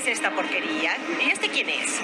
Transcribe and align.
es 0.00 0.06
esta 0.06 0.30
porquería? 0.30 0.96
¿Y 1.20 1.30
este 1.30 1.48
quién 1.48 1.68
es? 1.68 2.00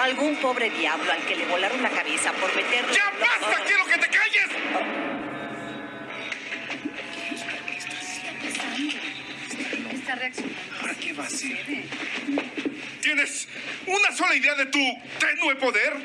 Algún 0.00 0.36
pobre 0.36 0.70
diablo 0.70 1.10
al 1.12 1.24
que 1.26 1.36
le 1.36 1.44
volaron 1.46 1.82
la 1.82 1.90
cabeza 1.90 2.32
por 2.32 2.54
meterle... 2.54 2.94
¡Ya 2.94 3.12
basta! 3.20 3.64
¡Quiero 3.64 3.84
que 3.86 3.98
te 3.98 4.08
calles! 4.08 4.48
Está 9.92 10.14
reaccionando. 10.14 10.58
¿Ahora 10.80 10.94
qué 10.94 11.12
va 11.12 11.24
a 11.24 11.26
hacer? 11.26 11.84
¿Tienes 13.02 13.48
una 13.86 14.12
sola 14.16 14.34
idea 14.34 14.54
de 14.54 14.66
tu 14.66 14.80
tenue 15.18 15.56
poder? 15.56 15.96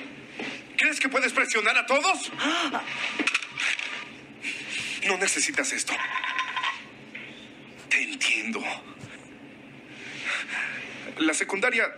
¿Crees 0.77 0.99
que 0.99 1.07
puedes 1.07 1.31
presionar 1.31 1.77
a 1.77 1.85
todos? 1.85 2.31
No 5.05 5.17
necesitas 5.17 5.71
esto. 5.71 5.93
Te 7.89 8.03
entiendo. 8.03 8.61
La 11.19 11.33
secundaria 11.33 11.93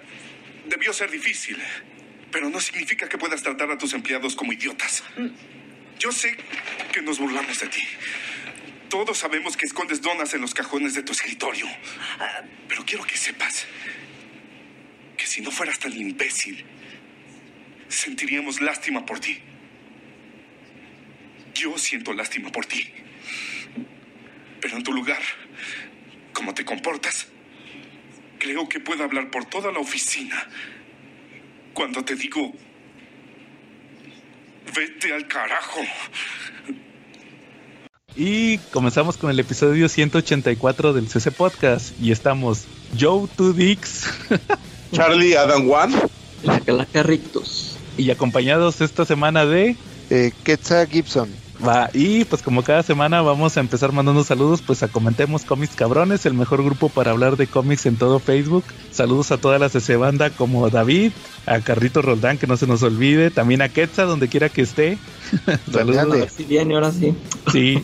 debió 0.66 0.94
ser 0.94 1.10
difícil, 1.10 1.58
pero 2.32 2.50
no 2.50 2.60
significa 2.60 3.08
que 3.08 3.18
puedas 3.18 3.42
tratar 3.42 3.72
a 3.72 3.78
tus 3.78 3.94
empleados 3.94 4.36
como 4.36 4.54
idiotas. 4.54 5.04
Yo 6.00 6.12
sé 6.12 6.36
que 6.92 7.02
nos 7.02 7.20
burlamos 7.20 7.60
de 7.60 7.68
ti. 7.68 7.84
Todos 8.90 9.18
sabemos 9.18 9.58
que 9.58 9.66
escondes 9.66 10.02
donas 10.02 10.34
en 10.34 10.42
los 10.42 10.54
cajones 10.54 10.94
de 10.94 11.04
tu 11.04 11.12
escritorio. 11.14 11.66
Pero 12.68 12.86
quiero 12.86 13.06
que 13.06 13.18
sepas 13.18 13.66
que 15.18 15.26
si 15.26 15.42
no 15.42 15.52
fueras 15.52 15.80
tan 15.80 15.94
imbécil, 15.94 16.66
sentiríamos 17.88 18.62
lástima 18.62 19.06
por 19.06 19.20
ti. 19.20 19.40
Yo 21.54 21.78
siento 21.78 22.14
lástima 22.14 22.52
por 22.52 22.66
ti. 22.66 22.92
Pero 24.60 24.78
en 24.78 24.84
tu 24.84 24.92
lugar, 24.94 25.22
como 26.34 26.54
te 26.54 26.66
comportas, 26.66 27.28
creo 28.40 28.68
que 28.70 28.80
puedo 28.80 29.04
hablar 29.04 29.30
por 29.32 29.46
toda 29.46 29.72
la 29.72 29.80
oficina 29.80 30.48
cuando 31.74 32.04
te 32.06 32.16
digo, 32.16 32.54
vete 34.76 35.14
al 35.14 35.28
carajo. 35.28 35.82
Y 38.16 38.60
comenzamos 38.72 39.18
con 39.18 39.30
el 39.30 39.40
episodio 39.40 39.90
184 39.90 40.94
del 40.94 41.10
CC 41.10 41.32
Podcast. 41.32 41.94
Y 42.02 42.12
estamos 42.12 42.66
Joe 42.98 43.28
Two 43.36 43.52
Dicks 43.52 44.10
Charlie 44.94 45.36
Adam 45.36 45.70
One. 45.70 45.96
La 46.44 46.60
Calaca 46.62 47.04
Rictus. 47.04 47.78
y 47.98 48.12
acompañados 48.12 48.80
esta 48.82 49.04
semana 49.06 49.46
de 49.46 49.76
Eh, 50.12 50.32
Quetzal 50.44 50.88
Gibson. 50.88 51.30
Va, 51.66 51.90
y 51.94 52.26
pues 52.26 52.42
como 52.42 52.64
cada 52.64 52.84
semana 52.84 53.22
vamos 53.22 53.56
a 53.56 53.62
empezar 53.62 53.92
mandando 53.94 54.24
saludos, 54.26 54.62
pues 54.62 54.84
a 54.84 54.90
Comentemos 54.90 55.46
Cómics 55.46 55.76
Cabrones, 55.76 56.26
el 56.26 56.34
mejor 56.34 56.64
grupo 56.64 56.90
para 56.90 57.12
hablar 57.12 57.38
de 57.38 57.48
cómics 57.48 57.86
en 57.86 57.96
todo 57.96 58.20
Facebook. 58.20 58.66
Saludos 58.92 59.32
a 59.32 59.38
todas 59.38 59.60
las 59.60 59.72
CC 59.72 59.96
banda 59.96 60.32
como 60.32 60.70
David, 60.70 61.14
a 61.46 61.60
Carrito 61.62 62.02
Roldán, 62.02 62.38
que 62.38 62.46
no 62.46 62.58
se 62.58 62.68
nos 62.68 62.84
olvide, 62.84 63.32
también 63.32 63.62
a 63.62 63.70
Quetzal, 63.70 64.08
donde 64.08 64.28
quiera 64.28 64.50
que 64.50 64.64
esté. 64.64 64.98
Saludos. 65.72 66.30
Si 66.36 66.44
viene, 66.44 66.76
ahora 66.76 66.92
sí. 66.92 67.14
Sí. 67.52 67.82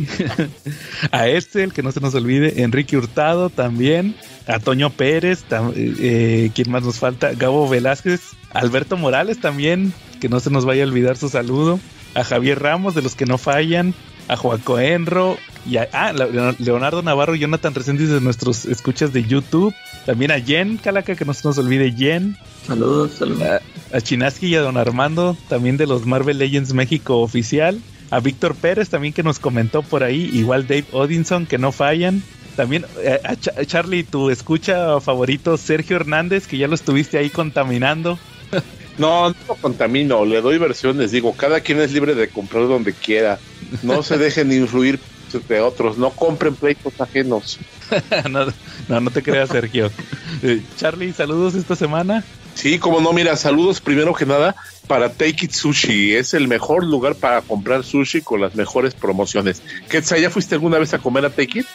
a 1.12 1.28
este, 1.30 1.64
el 1.64 1.72
que 1.74 1.82
no 1.82 1.92
se 1.94 2.02
nos 2.02 2.14
olvide, 2.14 2.64
Enrique 2.64 2.98
Hurtado 2.98 3.50
también, 3.50 4.16
a 4.48 4.60
Toño 4.60 4.90
Pérez, 4.90 5.46
tam- 5.50 5.72
eh, 5.76 6.52
¿quién 6.54 6.70
más 6.72 6.84
nos 6.84 7.00
falta? 7.00 7.32
Gabo 7.34 7.70
Velázquez, 7.70 8.20
Alberto 8.52 8.98
Morales 8.98 9.40
también, 9.40 9.94
que 10.20 10.28
no 10.30 10.40
se 10.42 10.50
nos 10.50 10.66
vaya 10.66 10.84
a 10.84 10.88
olvidar 10.88 11.16
su 11.18 11.30
saludo, 11.30 11.80
a 12.16 12.24
Javier 12.24 12.62
Ramos, 12.62 12.96
de 12.96 13.02
los 13.02 13.16
que 13.16 13.26
no 13.26 13.38
fallan, 13.38 13.94
a 14.28 14.36
Joaco 14.38 14.80
Enro, 14.80 15.38
y 15.70 15.78
a 15.78 15.88
ah, 15.94 16.14
Leonardo 16.60 17.02
Navarro 17.04 17.36
y 17.36 17.40
Jonathan 17.40 17.76
Reséndiz 17.76 18.10
de 18.10 18.22
nuestros 18.22 18.66
escuchas 18.66 19.14
de 19.14 19.24
YouTube, 19.24 19.74
también 20.06 20.32
a 20.32 20.40
Jen 20.40 20.78
Calaca, 20.78 21.16
que 21.16 21.26
no 21.26 21.34
se 21.34 21.48
nos 21.48 21.58
olvide 21.58 21.92
Jen, 21.92 22.38
Saludos, 22.66 23.14
saludos. 23.14 23.42
a, 23.42 23.62
a 23.96 24.02
Chinaski 24.02 24.48
y 24.48 24.56
a 24.56 24.62
Don 24.62 24.78
Armando, 24.78 25.38
también 25.50 25.78
de 25.78 25.88
los 25.88 26.06
Marvel 26.06 26.38
Legends 26.38 26.74
México 26.74 27.20
oficial. 27.20 27.80
A 28.10 28.20
Víctor 28.20 28.56
Pérez 28.56 28.90
también 28.90 29.14
que 29.14 29.24
nos 29.24 29.40
comentó 29.40 29.84
por 29.84 30.04
ahí, 30.04 30.30
igual 30.34 30.68
Dave 30.68 30.86
Odinson 30.92 31.46
que 31.46 31.58
no 31.58 31.72
fallan. 31.72 32.22
También 32.58 32.86
eh, 33.02 33.22
a, 33.24 33.32
a 33.32 33.66
Charlie, 33.66 34.04
tu 34.04 34.30
escucha 34.30 35.00
favorito, 35.00 35.58
Sergio 35.58 35.96
Hernández, 35.96 36.46
que 36.46 36.58
ya 36.58 36.68
lo 36.68 36.76
estuviste 36.76 37.18
ahí 37.18 37.30
contaminando. 37.30 38.20
No, 39.02 39.30
no 39.30 39.36
lo 39.48 39.56
contamino, 39.56 40.26
le 40.26 40.42
doy 40.42 40.60
versiones. 40.60 41.10
Digo, 41.10 41.34
cada 41.34 41.62
quien 41.62 41.82
es 41.82 41.92
libre 41.92 42.14
de 42.14 42.30
comprar 42.30 42.68
donde 42.68 42.94
quiera. 42.94 43.40
No 43.82 44.04
se 44.04 44.18
dejen 44.20 44.54
influir 44.54 45.00
de 45.40 45.62
otros, 45.62 45.98
no 45.98 46.12
compren 46.12 46.56
pleitos 46.56 47.00
ajenos. 47.00 47.58
no, 48.30 48.46
no, 48.88 49.02
no 49.02 49.12
te 49.12 49.24
creas, 49.24 49.50
Sergio. 49.50 49.92
Eh, 50.44 50.60
Charlie, 50.76 51.14
saludos 51.14 51.54
esta 51.54 51.76
semana. 51.76 52.24
Sí, 52.56 52.80
como 52.80 53.00
no, 53.00 53.14
mira, 53.14 53.36
saludos 53.36 53.80
primero 53.80 54.16
que 54.16 54.26
nada 54.26 54.56
para 54.88 55.10
Take 55.10 55.46
It 55.46 55.52
Sushi. 55.52 56.16
Es 56.16 56.34
el 56.34 56.48
mejor 56.48 56.84
lugar 56.84 57.14
para 57.14 57.42
comprar 57.42 57.84
sushi 57.84 58.22
con 58.22 58.42
las 58.42 58.56
mejores 58.56 58.96
promociones. 58.96 59.62
Quetzal, 59.88 60.20
¿ya 60.20 60.32
fuiste 60.32 60.56
alguna 60.56 60.80
vez 60.80 60.96
a 60.96 61.00
comer 61.00 61.26
a 61.26 61.30
Take 61.30 61.60
It? 61.60 61.66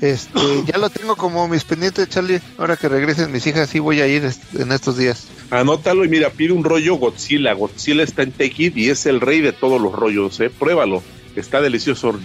Este, 0.00 0.38
ya 0.66 0.78
lo 0.78 0.90
tengo 0.90 1.16
como 1.16 1.48
mis 1.48 1.64
pendientes, 1.64 2.08
Charlie. 2.08 2.40
Ahora 2.58 2.76
que 2.76 2.88
regresen 2.88 3.32
mis 3.32 3.46
hijas, 3.46 3.70
sí 3.70 3.78
voy 3.78 4.00
a 4.00 4.06
ir 4.06 4.28
en 4.58 4.72
estos 4.72 4.96
días. 4.96 5.28
Anótalo 5.50 6.04
y 6.04 6.08
mira, 6.08 6.30
pide 6.30 6.52
un 6.52 6.64
rollo 6.64 6.96
Godzilla. 6.96 7.52
Godzilla 7.52 8.02
está 8.02 8.22
en 8.22 8.32
Take 8.32 8.64
It 8.64 8.76
y 8.76 8.90
es 8.90 9.06
el 9.06 9.20
rey 9.20 9.40
de 9.40 9.52
todos 9.52 9.80
los 9.80 9.92
rollos, 9.92 10.40
¿eh? 10.40 10.50
Pruébalo. 10.50 11.02
Está 11.36 11.60
delicioso. 11.60 12.18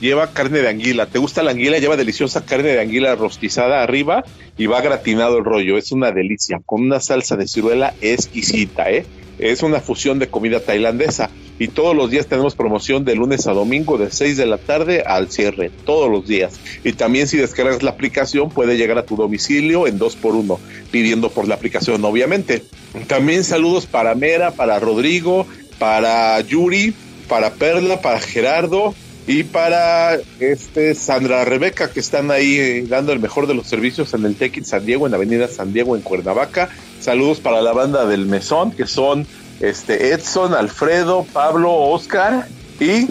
Lleva 0.00 0.32
carne 0.32 0.60
de 0.60 0.68
anguila. 0.68 1.06
¿Te 1.06 1.18
gusta 1.18 1.42
la 1.42 1.52
anguila? 1.52 1.78
Lleva 1.78 1.96
deliciosa 1.96 2.44
carne 2.44 2.68
de 2.68 2.80
anguila 2.80 3.14
rostizada 3.14 3.82
arriba 3.82 4.24
y 4.58 4.66
va 4.66 4.80
gratinado 4.80 5.38
el 5.38 5.44
rollo. 5.44 5.78
Es 5.78 5.92
una 5.92 6.12
delicia. 6.12 6.60
Con 6.64 6.82
una 6.82 7.00
salsa 7.00 7.36
de 7.36 7.48
ciruela 7.48 7.94
exquisita, 8.00 8.90
¿eh? 8.90 9.06
Es 9.38 9.62
una 9.62 9.80
fusión 9.80 10.18
de 10.18 10.28
comida 10.28 10.60
tailandesa. 10.60 11.30
Y 11.58 11.68
todos 11.68 11.96
los 11.96 12.10
días 12.10 12.26
tenemos 12.26 12.54
promoción 12.54 13.04
de 13.04 13.14
lunes 13.14 13.46
a 13.46 13.52
domingo 13.52 13.96
de 13.96 14.10
6 14.10 14.36
de 14.36 14.46
la 14.46 14.58
tarde 14.58 15.02
al 15.06 15.30
cierre. 15.30 15.70
Todos 15.84 16.10
los 16.10 16.26
días. 16.26 16.60
Y 16.84 16.92
también 16.92 17.28
si 17.28 17.36
descargas 17.38 17.82
la 17.82 17.92
aplicación 17.92 18.50
puede 18.50 18.76
llegar 18.76 18.98
a 18.98 19.06
tu 19.06 19.16
domicilio 19.16 19.86
en 19.86 19.98
2x1 19.98 20.58
pidiendo 20.90 21.30
por 21.30 21.48
la 21.48 21.54
aplicación, 21.54 22.04
obviamente. 22.04 22.62
También 23.06 23.44
saludos 23.44 23.86
para 23.86 24.14
Mera, 24.14 24.50
para 24.50 24.78
Rodrigo, 24.78 25.46
para 25.78 26.40
Yuri, 26.40 26.94
para 27.28 27.54
Perla, 27.54 28.00
para 28.00 28.20
Gerardo 28.20 28.94
y 29.26 29.42
para 29.42 30.18
este 30.38 30.94
Sandra 30.94 31.44
Rebeca, 31.44 31.90
que 31.90 32.00
están 32.00 32.30
ahí 32.30 32.56
eh, 32.58 32.84
dando 32.88 33.12
el 33.12 33.18
mejor 33.18 33.46
de 33.46 33.54
los 33.54 33.66
servicios 33.66 34.14
en 34.14 34.24
el 34.24 34.36
Tech 34.36 34.62
San 34.64 34.86
Diego, 34.86 35.06
en 35.06 35.14
Avenida 35.14 35.48
San 35.48 35.72
Diego, 35.72 35.96
en 35.96 36.02
Cuernavaca. 36.02 36.68
Saludos 37.00 37.40
para 37.40 37.60
la 37.60 37.72
banda 37.72 38.06
del 38.06 38.26
Mesón, 38.26 38.70
que 38.70 38.86
son 38.86 39.26
este 39.60 40.12
Edson, 40.12 40.54
Alfredo, 40.54 41.24
Pablo, 41.32 41.72
Oscar 41.72 42.46
y 42.80 43.06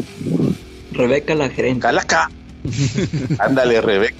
Rebeca, 0.91 1.35
la 1.35 1.49
gerente. 1.49 1.81
Calaca. 1.81 2.29
Ándale, 3.39 3.81
Rebeca. 3.81 4.15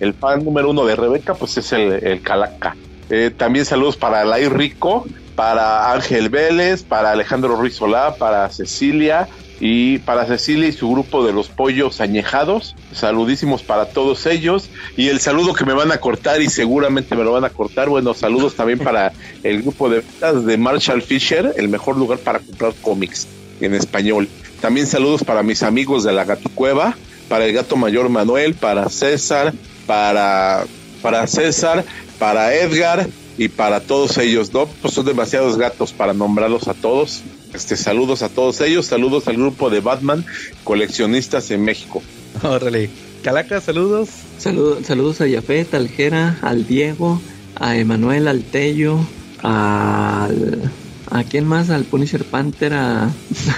El 0.00 0.14
fan 0.14 0.44
número 0.44 0.70
uno 0.70 0.84
de 0.86 0.96
Rebeca, 0.96 1.34
pues 1.34 1.56
es 1.58 1.72
el, 1.72 1.92
el 1.92 2.22
Calaca. 2.22 2.76
Eh, 3.10 3.30
también 3.36 3.64
saludos 3.64 3.96
para 3.96 4.24
Lai 4.24 4.48
Rico, 4.48 5.06
para 5.34 5.92
Ángel 5.92 6.28
Vélez, 6.28 6.82
para 6.82 7.12
Alejandro 7.12 7.56
Ruiz 7.56 7.76
Solá, 7.76 8.16
para 8.16 8.48
Cecilia 8.50 9.28
y 9.60 9.98
para 9.98 10.26
Cecilia 10.26 10.68
y 10.68 10.72
su 10.72 10.90
grupo 10.90 11.24
de 11.24 11.32
los 11.32 11.48
pollos 11.48 12.00
añejados. 12.00 12.74
Saludísimos 12.92 13.62
para 13.62 13.86
todos 13.86 14.26
ellos. 14.26 14.68
Y 14.96 15.08
el 15.08 15.20
saludo 15.20 15.54
que 15.54 15.64
me 15.64 15.72
van 15.72 15.92
a 15.92 15.98
cortar 15.98 16.42
y 16.42 16.48
seguramente 16.48 17.16
me 17.16 17.24
lo 17.24 17.32
van 17.32 17.44
a 17.44 17.50
cortar. 17.50 17.88
Bueno, 17.88 18.14
saludos 18.14 18.54
también 18.54 18.78
para 18.78 19.12
el 19.42 19.62
grupo 19.62 19.88
de 19.88 20.02
de 20.44 20.56
Marshall 20.56 21.02
Fisher, 21.02 21.54
el 21.56 21.68
mejor 21.68 21.96
lugar 21.96 22.18
para 22.18 22.40
comprar 22.40 22.74
cómics 22.82 23.26
en 23.60 23.74
español. 23.74 24.28
También 24.60 24.86
saludos 24.86 25.24
para 25.24 25.42
mis 25.42 25.62
amigos 25.62 26.04
de 26.04 26.12
la 26.12 26.24
Gaticueva, 26.24 26.96
para 27.28 27.44
el 27.44 27.52
gato 27.52 27.76
mayor 27.76 28.08
Manuel, 28.08 28.54
para 28.54 28.88
César, 28.88 29.52
para, 29.86 30.64
para 31.02 31.26
César, 31.26 31.84
para 32.18 32.54
Edgar 32.54 33.06
y 33.38 33.48
para 33.48 33.80
todos 33.80 34.16
ellos, 34.18 34.52
¿no? 34.52 34.66
Pues 34.66 34.94
son 34.94 35.04
demasiados 35.04 35.58
gatos 35.58 35.92
para 35.92 36.14
nombrarlos 36.14 36.68
a 36.68 36.74
todos. 36.74 37.22
Este, 37.56 37.74
saludos 37.78 38.22
a 38.22 38.28
todos 38.28 38.60
ellos, 38.60 38.84
saludos 38.84 39.26
al 39.28 39.36
grupo 39.38 39.70
de 39.70 39.80
Batman, 39.80 40.26
coleccionistas 40.62 41.50
en 41.50 41.64
México. 41.64 42.02
Órale. 42.42 42.90
Calaca, 43.22 43.62
saludos. 43.62 44.10
Saludos, 44.38 44.84
saludos 44.86 45.22
a 45.22 45.26
Yafet, 45.26 45.72
al 45.74 45.88
Jera, 45.88 46.38
al 46.42 46.66
Diego, 46.66 47.18
a 47.54 47.76
Emanuel, 47.76 48.28
al 48.28 48.42
Tello, 48.42 48.98
al... 49.42 50.70
¿A 51.10 51.22
quién 51.24 51.46
más? 51.46 51.70
Al 51.70 51.84
Punisher 51.84 52.24
Panther, 52.24 52.74
a, 52.74 53.04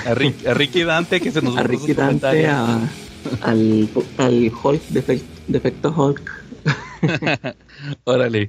A, 0.07 0.15
Rick- 0.15 0.47
a 0.47 0.55
Ricky 0.55 0.85
Dante, 0.85 1.21
que 1.21 1.33
se 1.33 1.43
nos 1.43 1.57
a 1.57 1.63
Ricky 1.65 1.95
Dante, 1.95 2.47
a, 2.47 2.79
al, 3.41 3.89
al 4.19 4.53
Hulk, 4.63 4.83
defect- 4.91 5.23
defecto 5.49 5.91
Hulk. 5.91 6.45
Órale. 8.05 8.47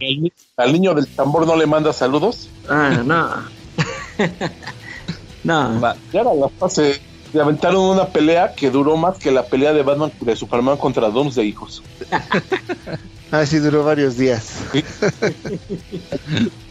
¿Al 0.57 0.73
niño 0.73 0.93
del 0.93 1.07
tambor 1.07 1.47
no 1.47 1.55
le 1.55 1.65
manda 1.65 1.91
saludos? 1.93 2.49
Ah, 2.69 3.01
no. 3.03 3.29
no. 5.49 5.81
Va. 5.81 5.95
Ya 6.13 6.21
era 6.21 6.33
la 6.33 6.47
fase. 6.49 7.01
Le 7.33 7.41
aventaron 7.41 7.81
una 7.81 8.07
pelea 8.07 8.53
que 8.55 8.71
duró 8.71 8.97
más 8.97 9.17
que 9.19 9.31
la 9.31 9.43
pelea 9.43 9.71
de 9.73 9.83
Batman 9.83 10.11
de 10.21 10.35
Superman 10.35 10.77
contra 10.77 11.09
Doomsday, 11.09 11.47
hijos. 11.47 11.83
Ah, 13.31 13.45
sí, 13.45 13.59
duró 13.59 13.83
varios 13.83 14.17
días. 14.17 14.55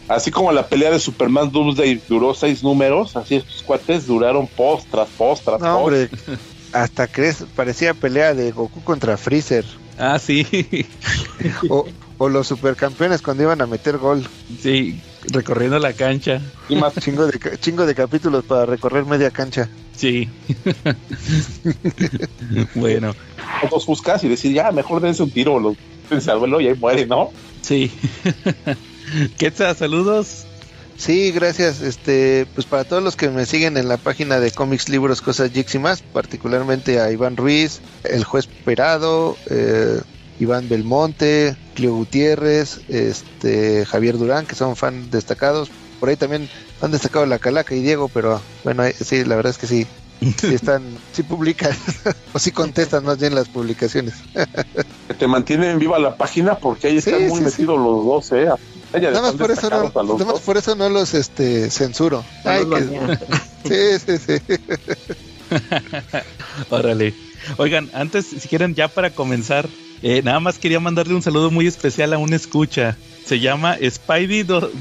Así 0.09 0.31
como 0.31 0.51
la 0.51 0.67
pelea 0.67 0.91
de 0.91 0.99
Superman 0.99 1.51
Doomsday 1.51 2.01
duró 2.09 2.33
seis 2.33 2.63
números, 2.63 3.15
así 3.15 3.35
estos 3.35 3.63
cuates 3.63 4.07
duraron 4.07 4.45
post 4.45 4.87
tras 4.91 5.07
post 5.09 5.45
tras 5.45 5.61
No, 5.61 5.79
post. 5.79 5.85
hombre, 5.85 6.09
hasta 6.73 7.07
crees, 7.07 7.45
parecía 7.55 7.93
pelea 7.93 8.33
de 8.33 8.51
Goku 8.51 8.81
contra 8.83 9.15
Freezer. 9.17 9.63
Ah, 9.97 10.19
sí. 10.19 10.45
O, 11.69 11.85
o 12.17 12.27
los 12.27 12.47
supercampeones 12.47 13.21
cuando 13.21 13.43
iban 13.43 13.61
a 13.61 13.65
meter 13.65 13.97
gol. 13.97 14.27
sí, 14.61 14.99
recorriendo 15.31 15.79
la 15.79 15.93
cancha. 15.93 16.41
Y 16.67 16.75
más 16.75 16.93
Chingo 16.95 17.27
de, 17.27 17.57
chingo 17.59 17.85
de 17.85 17.95
capítulos 17.95 18.43
para 18.45 18.65
recorrer 18.65 19.05
media 19.05 19.31
cancha. 19.31 19.69
Sí. 19.95 20.29
bueno, 22.75 23.15
dos 23.69 23.85
buscas 23.85 24.23
y 24.23 24.29
decir, 24.29 24.53
ya, 24.53 24.71
mejor 24.71 25.01
dense 25.01 25.23
un 25.23 25.31
tiro, 25.31 25.59
los 25.59 25.75
al 26.27 26.39
vuelo 26.39 26.59
y 26.61 26.67
ahí 26.67 26.75
muere, 26.75 27.05
¿no? 27.05 27.31
sí. 27.61 27.91
Quetzal, 29.37 29.75
saludos. 29.75 30.45
Sí, 30.99 31.31
gracias. 31.31 31.81
Este, 31.81 32.45
pues 32.53 32.67
para 32.67 32.83
todos 32.83 33.01
los 33.01 33.15
que 33.15 33.29
me 33.29 33.45
siguen 33.45 33.77
en 33.77 33.87
la 33.87 33.97
página 33.97 34.39
de 34.39 34.51
cómics, 34.51 34.89
libros, 34.89 35.21
cosas, 35.21 35.51
geeks 35.53 35.75
y 35.75 35.79
más, 35.79 36.01
particularmente 36.01 36.99
a 36.99 37.09
Iván 37.09 37.37
Ruiz, 37.37 37.79
el 38.03 38.25
juez 38.25 38.47
Perado, 38.47 39.37
eh, 39.49 40.01
Iván 40.39 40.67
Belmonte, 40.69 41.55
Clio 41.75 41.93
Gutiérrez, 41.95 42.81
este, 42.89 43.85
Javier 43.85 44.17
Durán, 44.17 44.45
que 44.45 44.55
son 44.55 44.75
fan 44.75 45.09
destacados. 45.11 45.69
Por 45.99 46.09
ahí 46.09 46.15
también 46.15 46.49
han 46.81 46.91
destacado 46.91 47.25
la 47.25 47.39
Calaca 47.39 47.75
y 47.75 47.81
Diego, 47.81 48.09
pero 48.13 48.41
bueno, 48.63 48.83
sí, 48.99 49.25
la 49.25 49.35
verdad 49.35 49.51
es 49.51 49.57
que 49.57 49.67
sí, 49.67 49.85
sí 50.39 50.47
están, 50.55 50.97
sí 51.13 51.23
publican, 51.23 51.71
o 52.33 52.39
sí 52.39 52.51
contestan 52.51 53.03
más 53.03 53.17
bien 53.19 53.35
las 53.35 53.49
publicaciones. 53.49 54.13
Te 55.17 55.27
mantienen 55.27 55.77
viva 55.79 55.99
la 55.99 56.15
página 56.15 56.55
porque 56.57 56.87
ahí 56.87 57.01
Sí, 57.01 57.09
están 57.09 57.27
muy 57.27 57.41
sí, 57.41 57.51
sí. 57.51 57.61
metidos 57.61 57.77
los 57.77 58.05
dos, 58.05 58.31
¿eh? 58.31 58.47
Ella 58.93 59.11
Nada 59.11 59.21
más 59.23 59.35
por 59.35 59.51
eso 59.51 59.69
no, 59.69 59.83
nada 59.83 60.25
más 60.25 60.39
por 60.39 60.57
eso 60.57 60.75
no 60.75 60.89
los 60.89 61.13
este 61.13 61.69
censuro. 61.69 62.23
Ay, 62.43 62.65
que- 62.65 63.99
sí, 63.99 64.17
sí, 64.17 64.39
sí. 64.39 64.55
Órale. 66.69 67.13
Oigan, 67.57 67.89
antes, 67.93 68.25
si 68.25 68.47
quieren, 68.47 68.73
ya 68.75 68.87
para 68.87 69.11
comenzar, 69.11 69.67
eh, 70.01 70.21
nada 70.23 70.39
más 70.39 70.57
quería 70.59 70.79
mandarle 70.79 71.13
un 71.15 71.21
saludo 71.21 71.51
muy 71.51 71.67
especial 71.67 72.13
a 72.13 72.17
un 72.17 72.33
escucha. 72.33 72.97
Se 73.25 73.39
llama 73.39 73.77
Spidey 73.77 74.43
do- 74.43 74.71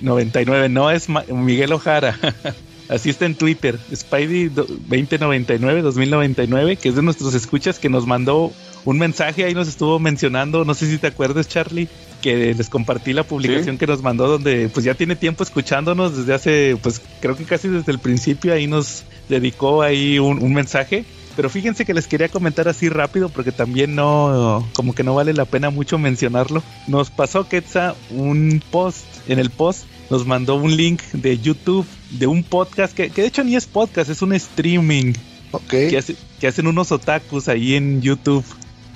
2099, 0.00 0.68
no 0.68 0.90
es 0.90 1.08
Ma- 1.08 1.24
Miguel 1.28 1.72
Ojara. 1.72 2.18
Así 2.88 3.08
está 3.08 3.24
en 3.24 3.34
Twitter, 3.34 3.78
Spidey 3.94 4.48
do- 4.48 4.66
2099, 4.68 5.80
2099, 5.82 6.76
que 6.76 6.90
es 6.90 6.94
de 6.94 7.02
nuestros 7.02 7.34
escuchas 7.34 7.78
que 7.78 7.88
nos 7.88 8.06
mandó 8.06 8.52
un 8.84 8.98
mensaje, 8.98 9.44
ahí 9.44 9.54
nos 9.54 9.68
estuvo 9.68 9.98
mencionando, 9.98 10.66
no 10.66 10.74
sé 10.74 10.90
si 10.90 10.98
te 10.98 11.06
acuerdas, 11.06 11.48
Charlie, 11.48 11.88
que 12.20 12.52
les 12.54 12.68
compartí 12.68 13.14
la 13.14 13.22
publicación 13.22 13.78
que 13.78 13.86
nos 13.86 14.02
mandó 14.02 14.28
donde 14.28 14.68
pues 14.68 14.84
ya 14.84 14.92
tiene 14.94 15.16
tiempo 15.16 15.42
escuchándonos 15.42 16.14
desde 16.14 16.34
hace, 16.34 16.76
pues 16.82 17.00
creo 17.20 17.34
que 17.36 17.44
casi 17.44 17.68
desde 17.68 17.90
el 17.90 17.98
principio, 17.98 18.52
ahí 18.52 18.66
nos 18.66 19.04
dedicó 19.30 19.80
ahí 19.80 20.18
un, 20.18 20.42
un 20.42 20.52
mensaje. 20.52 21.06
Pero 21.36 21.50
fíjense 21.50 21.84
que 21.84 21.94
les 21.94 22.06
quería 22.06 22.28
comentar 22.28 22.68
así 22.68 22.88
rápido 22.88 23.28
porque 23.28 23.50
también 23.52 23.94
no, 23.94 24.68
como 24.74 24.94
que 24.94 25.02
no 25.02 25.14
vale 25.14 25.32
la 25.32 25.44
pena 25.44 25.70
mucho 25.70 25.98
mencionarlo. 25.98 26.62
Nos 26.86 27.10
pasó 27.10 27.48
Quetza 27.48 27.94
un 28.10 28.62
post, 28.70 29.04
en 29.28 29.38
el 29.38 29.50
post 29.50 29.84
nos 30.10 30.26
mandó 30.26 30.54
un 30.56 30.76
link 30.76 31.00
de 31.12 31.38
YouTube 31.38 31.86
de 32.10 32.26
un 32.26 32.42
podcast 32.44 32.94
que, 32.94 33.10
que 33.10 33.22
de 33.22 33.28
hecho 33.28 33.42
ni 33.42 33.56
es 33.56 33.66
podcast, 33.66 34.10
es 34.10 34.22
un 34.22 34.32
streaming 34.34 35.12
Ok. 35.50 35.70
que, 35.70 35.98
hace- 35.98 36.16
que 36.40 36.46
hacen 36.46 36.66
unos 36.66 36.92
otakus 36.92 37.48
ahí 37.48 37.74
en 37.74 38.00
YouTube. 38.02 38.44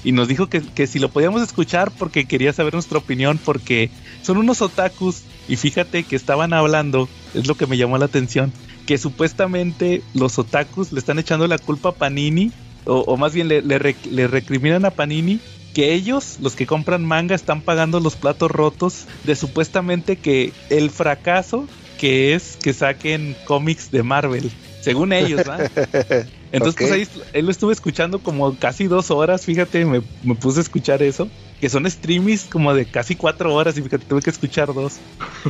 Y 0.04 0.12
nos 0.12 0.28
dijo 0.28 0.46
que, 0.48 0.60
que 0.62 0.86
si 0.86 1.00
lo 1.00 1.08
podíamos 1.08 1.42
escuchar 1.42 1.90
porque 1.90 2.24
quería 2.26 2.52
saber 2.52 2.72
nuestra 2.74 2.98
opinión, 2.98 3.40
porque 3.44 3.90
son 4.22 4.36
unos 4.36 4.62
otakus. 4.62 5.22
Y 5.48 5.56
fíjate 5.56 6.04
que 6.04 6.14
estaban 6.14 6.52
hablando, 6.52 7.08
es 7.34 7.48
lo 7.48 7.56
que 7.56 7.66
me 7.66 7.76
llamó 7.76 7.98
la 7.98 8.04
atención, 8.04 8.52
que 8.88 8.96
supuestamente 8.96 10.02
los 10.14 10.38
otakus 10.38 10.92
le 10.92 10.98
están 10.98 11.18
echando 11.18 11.46
la 11.46 11.58
culpa 11.58 11.90
a 11.90 11.92
Panini, 11.92 12.50
o, 12.86 13.18
más 13.18 13.34
bien 13.34 13.46
le, 13.46 13.60
le 13.60 13.78
rec- 13.78 14.10
le 14.10 14.26
recriminan 14.26 14.86
a 14.86 14.90
Panini 14.92 15.40
que 15.74 15.92
ellos, 15.92 16.38
los 16.40 16.56
que 16.56 16.64
compran 16.64 17.04
manga, 17.04 17.34
están 17.34 17.60
pagando 17.60 18.00
los 18.00 18.16
platos 18.16 18.50
rotos 18.50 19.06
de 19.24 19.36
supuestamente 19.36 20.16
que 20.16 20.54
el 20.70 20.88
fracaso 20.88 21.68
que 21.98 22.32
es 22.32 22.56
que 22.56 22.72
saquen 22.72 23.36
cómics 23.44 23.90
de 23.90 24.02
Marvel. 24.02 24.50
Según 24.80 25.12
ellos, 25.12 25.44
¿verdad? 25.44 25.70
Entonces, 26.52 26.76
pues 26.78 26.92
ahí 26.92 27.22
él 27.34 27.44
lo 27.44 27.50
estuve 27.50 27.72
escuchando 27.72 28.20
como 28.20 28.56
casi 28.56 28.86
dos 28.86 29.10
horas, 29.10 29.44
fíjate, 29.44 29.84
me, 29.84 30.00
me 30.22 30.34
puse 30.34 30.60
a 30.60 30.62
escuchar 30.62 31.02
eso. 31.02 31.28
Que 31.60 31.68
son 31.68 31.90
streamings 31.90 32.44
como 32.44 32.72
de 32.72 32.84
casi 32.86 33.16
cuatro 33.16 33.52
horas 33.52 33.76
y 33.76 33.82
fíjate, 33.82 34.06
tuve 34.06 34.22
que 34.22 34.30
escuchar 34.30 34.72
dos. 34.72 34.94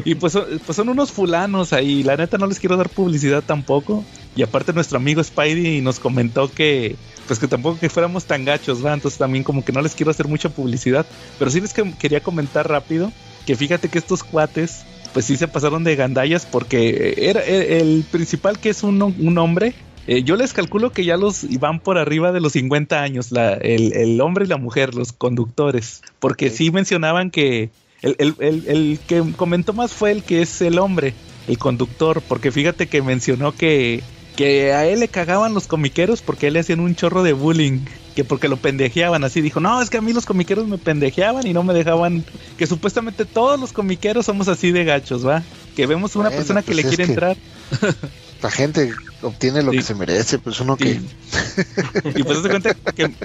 Y 0.05 0.15
pues, 0.15 0.33
son- 0.33 0.47
pues 0.65 0.75
son 0.75 0.89
unos 0.89 1.13
fulanos 1.13 1.73
ahí, 1.75 2.03
la 2.03 2.17
neta 2.17 2.39
no 2.39 2.47
les 2.47 2.59
quiero 2.59 2.77
dar 2.79 2.89
publicidad 2.89 3.43
tampoco. 3.45 4.05
Y 4.35 4.43
aparte 4.43 4.73
nuestro 4.73 4.97
amigo 4.97 5.23
Spidey 5.23 5.81
nos 5.83 5.99
comentó 5.99 6.51
que, 6.51 6.97
pues 7.27 7.39
que 7.39 7.47
tampoco 7.47 7.79
que 7.79 7.91
fuéramos 7.91 8.25
tan 8.25 8.45
gachos, 8.47 8.85
¿va? 8.85 8.95
Entonces 8.95 9.19
también 9.19 9.45
como 9.45 9.65
que 9.65 9.73
no 9.73 9.83
les 9.83 9.95
quiero 9.95 10.11
hacer 10.11 10.29
mucha 10.29 10.49
publicidad. 10.49 11.05
Pero 11.39 11.51
sí 11.51 11.61
les 11.61 11.75
que- 11.75 11.93
quería 11.99 12.21
comentar 12.21 12.67
rápido 12.69 13.13
que 13.47 13.55
fíjate 13.55 13.89
que 13.89 13.99
estos 13.99 14.25
cuates, 14.25 14.85
pues 15.13 15.27
sí 15.27 15.37
se 15.37 15.47
pasaron 15.49 15.85
de 15.85 15.95
gandallas 15.97 16.47
porque 16.47 17.15
era 17.19 17.41
el, 17.43 17.63
el 17.63 18.05
principal 18.11 18.59
que 18.59 18.71
es 18.71 18.83
un, 18.83 19.03
un 19.03 19.39
hombre. 19.39 19.75
Eh, 20.09 20.23
yo 20.25 20.35
les 20.37 20.53
calculo 20.53 20.91
que 20.91 21.05
ya 21.05 21.17
los 21.17 21.47
van 21.61 21.79
por 21.81 21.99
arriba 21.99 22.33
de 22.33 22.41
los 22.41 22.53
50 22.55 23.01
años, 23.03 23.31
la, 23.31 23.53
el, 23.55 23.93
el 23.93 24.21
hombre 24.21 24.45
y 24.45 24.49
la 24.49 24.57
mujer, 24.57 24.95
los 24.95 25.13
conductores, 25.13 26.03
porque 26.19 26.51
sí 26.51 26.71
mencionaban 26.71 27.31
que 27.31 27.71
el, 28.03 28.17
el- 28.19 28.35
el- 28.41 28.65
el 28.69 28.99
que 29.07 29.23
comentó 29.37 29.73
más 29.73 29.93
fue 29.93 30.11
el 30.13 30.23
que 30.25 30.43
es 30.43 30.61
el 30.63 30.79
hombre, 30.79 31.15
el 31.47 31.59
conductor, 31.59 32.23
porque 32.29 32.51
fíjate 32.51 32.87
que 32.87 33.03
mencionó 33.03 33.53
que, 33.53 34.03
que 34.37 34.73
a 34.73 34.87
él 34.87 35.01
le 35.01 35.09
cagaban 35.09 35.53
los 35.55 35.67
comiqueros 35.67 36.23
porque 36.23 36.47
a 36.47 36.49
él 36.49 36.55
le 36.55 36.61
hacían 36.61 36.81
un 36.81 36.95
chorro 36.95 37.23
de 37.23 37.33
bullying, 37.33 37.81
que 38.15 38.25
porque 38.25 38.49
lo 38.49 38.57
pendejeaban, 38.57 39.25
así 39.25 39.41
dijo, 39.41 39.61
no, 39.61 39.81
es 39.83 39.91
que 39.91 39.99
a 39.99 40.01
mí 40.01 40.13
los 40.13 40.27
comiqueros 40.27 40.67
me 40.69 40.79
pendejeaban 40.79 41.47
y 41.47 41.53
no 41.53 41.63
me 41.65 41.75
dejaban, 41.75 42.25
que 42.57 42.67
supuestamente 42.67 43.25
todos 43.25 43.59
los 43.61 43.73
comiqueros 43.73 44.27
somos 44.27 44.49
así 44.49 44.71
de 44.73 44.85
gachos, 44.85 45.27
¿va? 45.27 45.43
Que 45.77 45.87
vemos 45.87 46.17
una 46.17 46.27
Bueno, 46.29 46.37
persona 46.39 46.63
que 46.63 46.67
pues 46.73 46.77
le 46.77 46.83
es 46.83 46.89
quiere 46.89 47.05
que- 47.05 47.11
entrar 47.13 47.37
La 48.41 48.51
gente 48.51 48.97
obtiene 49.21 49.63
lo 49.63 49.73
Sí. 49.73 49.79
que 49.79 49.83
se 49.85 49.95
merece, 49.95 50.39
pues 50.39 50.61
uno 50.61 50.77
que... 50.77 51.01
Y 52.17 52.23
pues 52.23 52.41
se 52.43 52.49
cuenta 52.49 52.75
que 52.95 53.17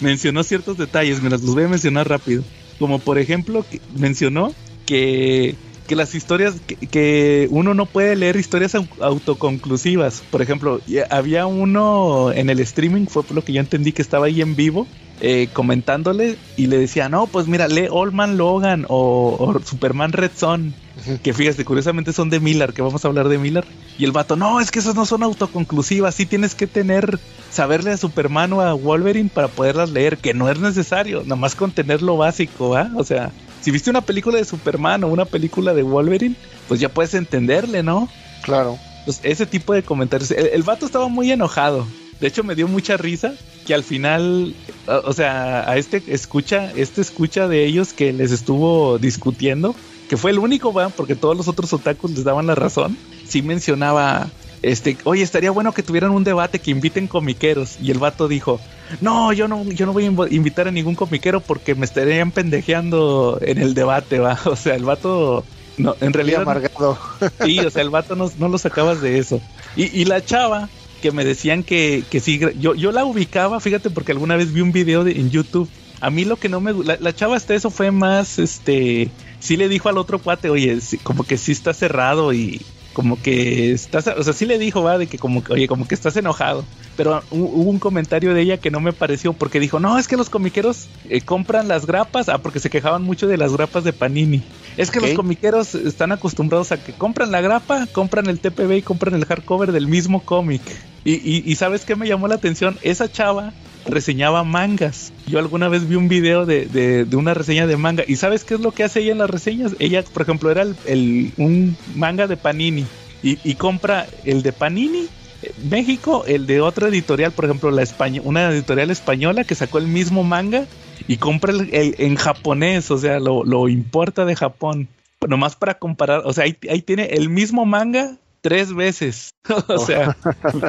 mencionó 0.00 0.42
ciertos 0.42 0.76
detalles, 0.76 1.20
me 1.22 1.30
los 1.30 1.42
voy 1.42 1.64
a 1.64 1.68
mencionar 1.68 2.08
rápido. 2.08 2.44
Como 2.78 3.04
por 3.04 3.18
ejemplo, 3.18 3.68
que 3.68 3.82
mencionó 3.88 4.56
que, 4.86 5.58
que 5.86 5.96
las 5.96 6.14
historias, 6.14 6.60
que, 6.66 6.76
que 6.76 7.46
uno 7.50 7.74
no 7.74 7.90
puede 7.92 8.16
leer 8.16 8.36
historias 8.36 8.74
au- 8.74 8.88
autoconclusivas. 9.00 10.22
Por 10.30 10.42
ejemplo, 10.42 10.80
había 11.10 11.46
uno 11.46 12.32
en 12.32 12.48
el 12.50 12.60
streaming, 12.60 13.06
fue 13.06 13.26
por 13.26 13.36
lo 13.36 13.44
que 13.44 13.52
yo 13.52 13.60
entendí 13.60 13.92
que 13.92 14.02
estaba 14.02 14.26
ahí 14.26 14.40
en 14.40 14.56
vivo, 14.56 14.90
eh, 15.20 15.48
comentándole 15.52 16.36
y 16.56 16.66
le 16.66 16.78
decía, 16.78 17.08
no, 17.08 17.26
pues 17.26 17.46
mira, 17.46 17.68
lee 17.68 17.88
Old 17.90 18.12
Man 18.12 18.36
Logan 18.36 18.84
o, 18.88 19.36
o 19.38 19.60
Superman 19.64 20.12
Red 20.12 20.32
Son. 20.36 20.74
Que 21.22 21.34
fíjate, 21.34 21.64
curiosamente 21.64 22.12
son 22.12 22.30
de 22.30 22.40
Miller, 22.40 22.72
que 22.72 22.80
vamos 22.80 23.04
a 23.04 23.08
hablar 23.08 23.28
de 23.28 23.36
Miller. 23.36 23.64
Y 23.98 24.04
el 24.04 24.12
vato, 24.12 24.36
no, 24.36 24.60
es 24.60 24.70
que 24.70 24.78
esas 24.78 24.94
no 24.94 25.04
son 25.04 25.22
autoconclusivas, 25.22 26.14
sí 26.14 26.24
tienes 26.24 26.54
que 26.54 26.66
tener, 26.66 27.18
saberle 27.50 27.90
a 27.90 27.96
Superman 27.96 28.52
o 28.52 28.60
a 28.60 28.74
Wolverine 28.74 29.28
para 29.28 29.48
poderlas 29.48 29.90
leer, 29.90 30.18
que 30.18 30.34
no 30.34 30.48
es 30.48 30.60
necesario, 30.60 31.22
nada 31.22 31.36
más 31.36 31.56
con 31.56 31.72
tener 31.72 32.00
lo 32.00 32.16
básico, 32.16 32.76
¿ah? 32.76 32.90
O 32.96 33.04
sea, 33.04 33.32
si 33.60 33.70
viste 33.70 33.90
una 33.90 34.02
película 34.02 34.38
de 34.38 34.44
Superman 34.44 35.04
o 35.04 35.08
una 35.08 35.24
película 35.24 35.74
de 35.74 35.82
Wolverine, 35.82 36.36
pues 36.68 36.80
ya 36.80 36.88
puedes 36.88 37.14
entenderle, 37.14 37.82
¿no? 37.82 38.08
Claro. 38.42 38.78
Pues 39.04 39.20
ese 39.24 39.46
tipo 39.46 39.74
de 39.74 39.82
comentarios. 39.82 40.30
El, 40.30 40.46
el 40.46 40.62
vato 40.62 40.86
estaba 40.86 41.08
muy 41.08 41.30
enojado. 41.30 41.86
De 42.20 42.28
hecho, 42.28 42.44
me 42.44 42.54
dio 42.54 42.68
mucha 42.68 42.96
risa 42.96 43.34
que 43.64 43.74
al 43.74 43.82
final, 43.82 44.54
o 44.86 45.12
sea, 45.12 45.68
a 45.68 45.76
este 45.76 46.02
escucha, 46.08 46.70
este 46.76 47.00
escucha 47.00 47.48
de 47.48 47.64
ellos 47.64 47.92
que 47.92 48.12
les 48.12 48.30
estuvo 48.30 48.98
discutiendo, 48.98 49.74
que 50.08 50.16
fue 50.16 50.30
el 50.30 50.38
único, 50.38 50.72
¿va? 50.72 50.90
porque 50.90 51.14
todos 51.14 51.36
los 51.36 51.48
otros 51.48 51.72
otakus 51.72 52.12
les 52.12 52.24
daban 52.24 52.46
la 52.46 52.54
razón. 52.54 52.96
Sí 53.26 53.42
mencionaba, 53.42 54.28
este, 54.62 54.96
oye, 55.04 55.22
estaría 55.22 55.50
bueno 55.50 55.72
que 55.72 55.82
tuvieran 55.82 56.10
un 56.10 56.24
debate 56.24 56.58
que 56.58 56.70
inviten 56.70 57.06
comiqueros. 57.06 57.78
Y 57.82 57.90
el 57.90 57.98
vato 57.98 58.28
dijo, 58.28 58.60
no, 59.00 59.32
yo 59.32 59.48
no, 59.48 59.64
yo 59.64 59.86
no 59.86 59.92
voy 59.92 60.04
a 60.04 60.34
invitar 60.34 60.68
a 60.68 60.70
ningún 60.70 60.94
comiquero 60.94 61.40
porque 61.40 61.74
me 61.74 61.84
estarían 61.84 62.30
pendejeando 62.30 63.38
en 63.42 63.58
el 63.58 63.74
debate, 63.74 64.18
va. 64.18 64.38
O 64.46 64.56
sea, 64.56 64.74
el 64.74 64.84
vato, 64.84 65.44
no, 65.78 65.96
en 66.00 66.12
realidad. 66.12 66.42
amargado. 66.42 66.98
Sí, 67.44 67.58
o 67.60 67.70
sea, 67.70 67.82
el 67.82 67.90
vato 67.90 68.14
no, 68.14 68.30
no 68.38 68.48
lo 68.48 68.58
sacabas 68.58 69.00
de 69.00 69.18
eso. 69.18 69.40
Y, 69.76 70.00
y 70.00 70.04
la 70.04 70.24
chava, 70.24 70.68
que 71.04 71.12
me 71.12 71.22
decían 71.26 71.64
que, 71.64 72.02
que 72.08 72.18
sí, 72.18 72.40
yo, 72.58 72.74
yo 72.74 72.90
la 72.90 73.04
ubicaba, 73.04 73.60
fíjate, 73.60 73.90
porque 73.90 74.12
alguna 74.12 74.36
vez 74.36 74.54
vi 74.54 74.62
un 74.62 74.72
video 74.72 75.04
de, 75.04 75.12
en 75.12 75.28
YouTube. 75.28 75.68
A 76.00 76.08
mí 76.08 76.24
lo 76.24 76.36
que 76.36 76.48
no 76.48 76.62
me 76.62 76.72
la, 76.72 77.14
chava 77.14 77.36
hasta 77.36 77.54
eso 77.54 77.68
fue 77.68 77.90
más, 77.90 78.38
este, 78.38 79.10
sí 79.38 79.58
le 79.58 79.68
dijo 79.68 79.90
al 79.90 79.98
otro 79.98 80.18
cuate, 80.18 80.48
oye, 80.48 80.78
como 81.02 81.24
que 81.24 81.36
sí 81.36 81.52
está 81.52 81.74
cerrado 81.74 82.32
y, 82.32 82.62
como 82.94 83.20
que 83.20 83.72
estás, 83.72 84.06
o 84.08 84.22
sea, 84.22 84.32
sí 84.32 84.46
le 84.46 84.58
dijo, 84.58 84.82
va, 84.82 84.98
de 84.98 85.08
que 85.08 85.18
como 85.18 85.44
que, 85.44 85.52
oye, 85.52 85.68
como 85.68 85.86
que 85.86 85.94
estás 85.94 86.16
enojado. 86.16 86.70
Pero 86.96 87.28
hu- 87.30 87.50
hubo 87.52 87.70
un 87.70 87.80
comentario 87.80 88.34
de 88.34 88.40
ella 88.42 88.58
que 88.60 88.70
no 88.70 88.80
me 88.80 88.94
pareció 88.94 89.36
porque 89.38 89.60
dijo, 89.60 89.80
no, 89.80 89.98
es 89.98 90.08
que 90.08 90.16
los 90.16 90.30
comiqueros 90.30 90.92
eh, 91.04 91.22
compran 91.22 91.68
las 91.68 91.86
grapas, 91.86 92.30
ah, 92.30 92.40
porque 92.42 92.60
se 92.60 92.70
quejaban 92.70 93.02
mucho 93.02 93.26
de 93.28 93.36
las 93.38 93.52
grapas 93.52 93.84
de 93.84 93.92
Panini. 93.92 94.48
Es 94.76 94.90
que 94.90 95.00
los 95.00 95.12
comiqueros 95.12 95.74
están 95.74 96.12
acostumbrados 96.12 96.72
a 96.72 96.82
que 96.82 96.96
compran 96.96 97.30
la 97.32 97.42
grapa, 97.42 97.88
compran 97.88 98.28
el 98.28 98.40
TPB 98.40 98.78
y 98.78 98.82
compran 98.82 99.14
el 99.14 99.26
hardcover 99.26 99.72
del 99.72 99.88
mismo 99.88 100.24
cómic. 100.24 100.90
Y, 101.04 101.14
y, 101.14 101.42
y 101.50 101.56
¿sabes 101.56 101.84
qué 101.84 101.96
me 101.96 102.08
llamó 102.08 102.28
la 102.28 102.36
atención? 102.36 102.78
Esa 102.82 103.10
chava 103.10 103.56
reseñaba 103.86 104.44
mangas. 104.44 105.12
Yo 105.26 105.38
alguna 105.38 105.68
vez 105.68 105.88
vi 105.88 105.96
un 105.96 106.08
video 106.08 106.46
de, 106.46 106.66
de- 106.66 107.16
una 107.16 107.34
reseña 107.34 107.66
de 107.66 107.76
manga. 107.76 108.04
¿Y 108.06 108.16
sabes 108.16 108.44
qué 108.44 108.54
es 108.54 108.60
lo 108.60 108.72
que 108.72 108.84
hace 108.84 109.00
ella 109.00 109.12
en 109.12 109.18
las 109.18 109.30
reseñas? 109.30 109.72
Ella, 109.78 110.02
por 110.12 110.22
ejemplo, 110.22 110.50
era 110.50 110.62
el, 110.86 111.32
un 111.36 111.76
manga 111.94 112.26
de 112.26 112.36
Panini. 112.36 112.86
Y, 113.22 113.54
compra 113.54 114.06
el 114.24 114.42
de 114.42 114.52
Panini. 114.52 115.06
eh, 115.42 115.52
México, 115.70 116.24
el 116.26 116.46
de 116.46 116.60
otra 116.60 116.88
editorial, 116.88 117.32
por 117.32 117.46
ejemplo, 117.46 117.70
la 117.70 117.82
España, 117.82 118.20
una 118.22 118.50
editorial 118.50 118.90
española 118.90 119.44
que 119.44 119.54
sacó 119.54 119.78
el 119.78 119.86
mismo 119.86 120.24
manga 120.24 120.66
y 121.08 121.16
compra 121.16 121.52
el- 121.52 121.94
en 121.98 122.16
japonés, 122.16 122.90
o 122.90 122.98
sea, 122.98 123.20
lo, 123.20 123.44
lo 123.44 123.68
importa 123.68 124.24
de 124.26 124.36
Japón. 124.36 124.88
Nomás 125.26 125.56
para 125.56 125.78
comparar, 125.78 126.20
o 126.26 126.34
sea, 126.34 126.44
ahí, 126.44 126.56
ahí 126.68 126.82
tiene 126.82 127.04
el 127.04 127.30
mismo 127.30 127.64
manga 127.64 128.16
tres 128.44 128.74
veces. 128.74 129.30
o 129.68 129.78
sea, 129.78 130.16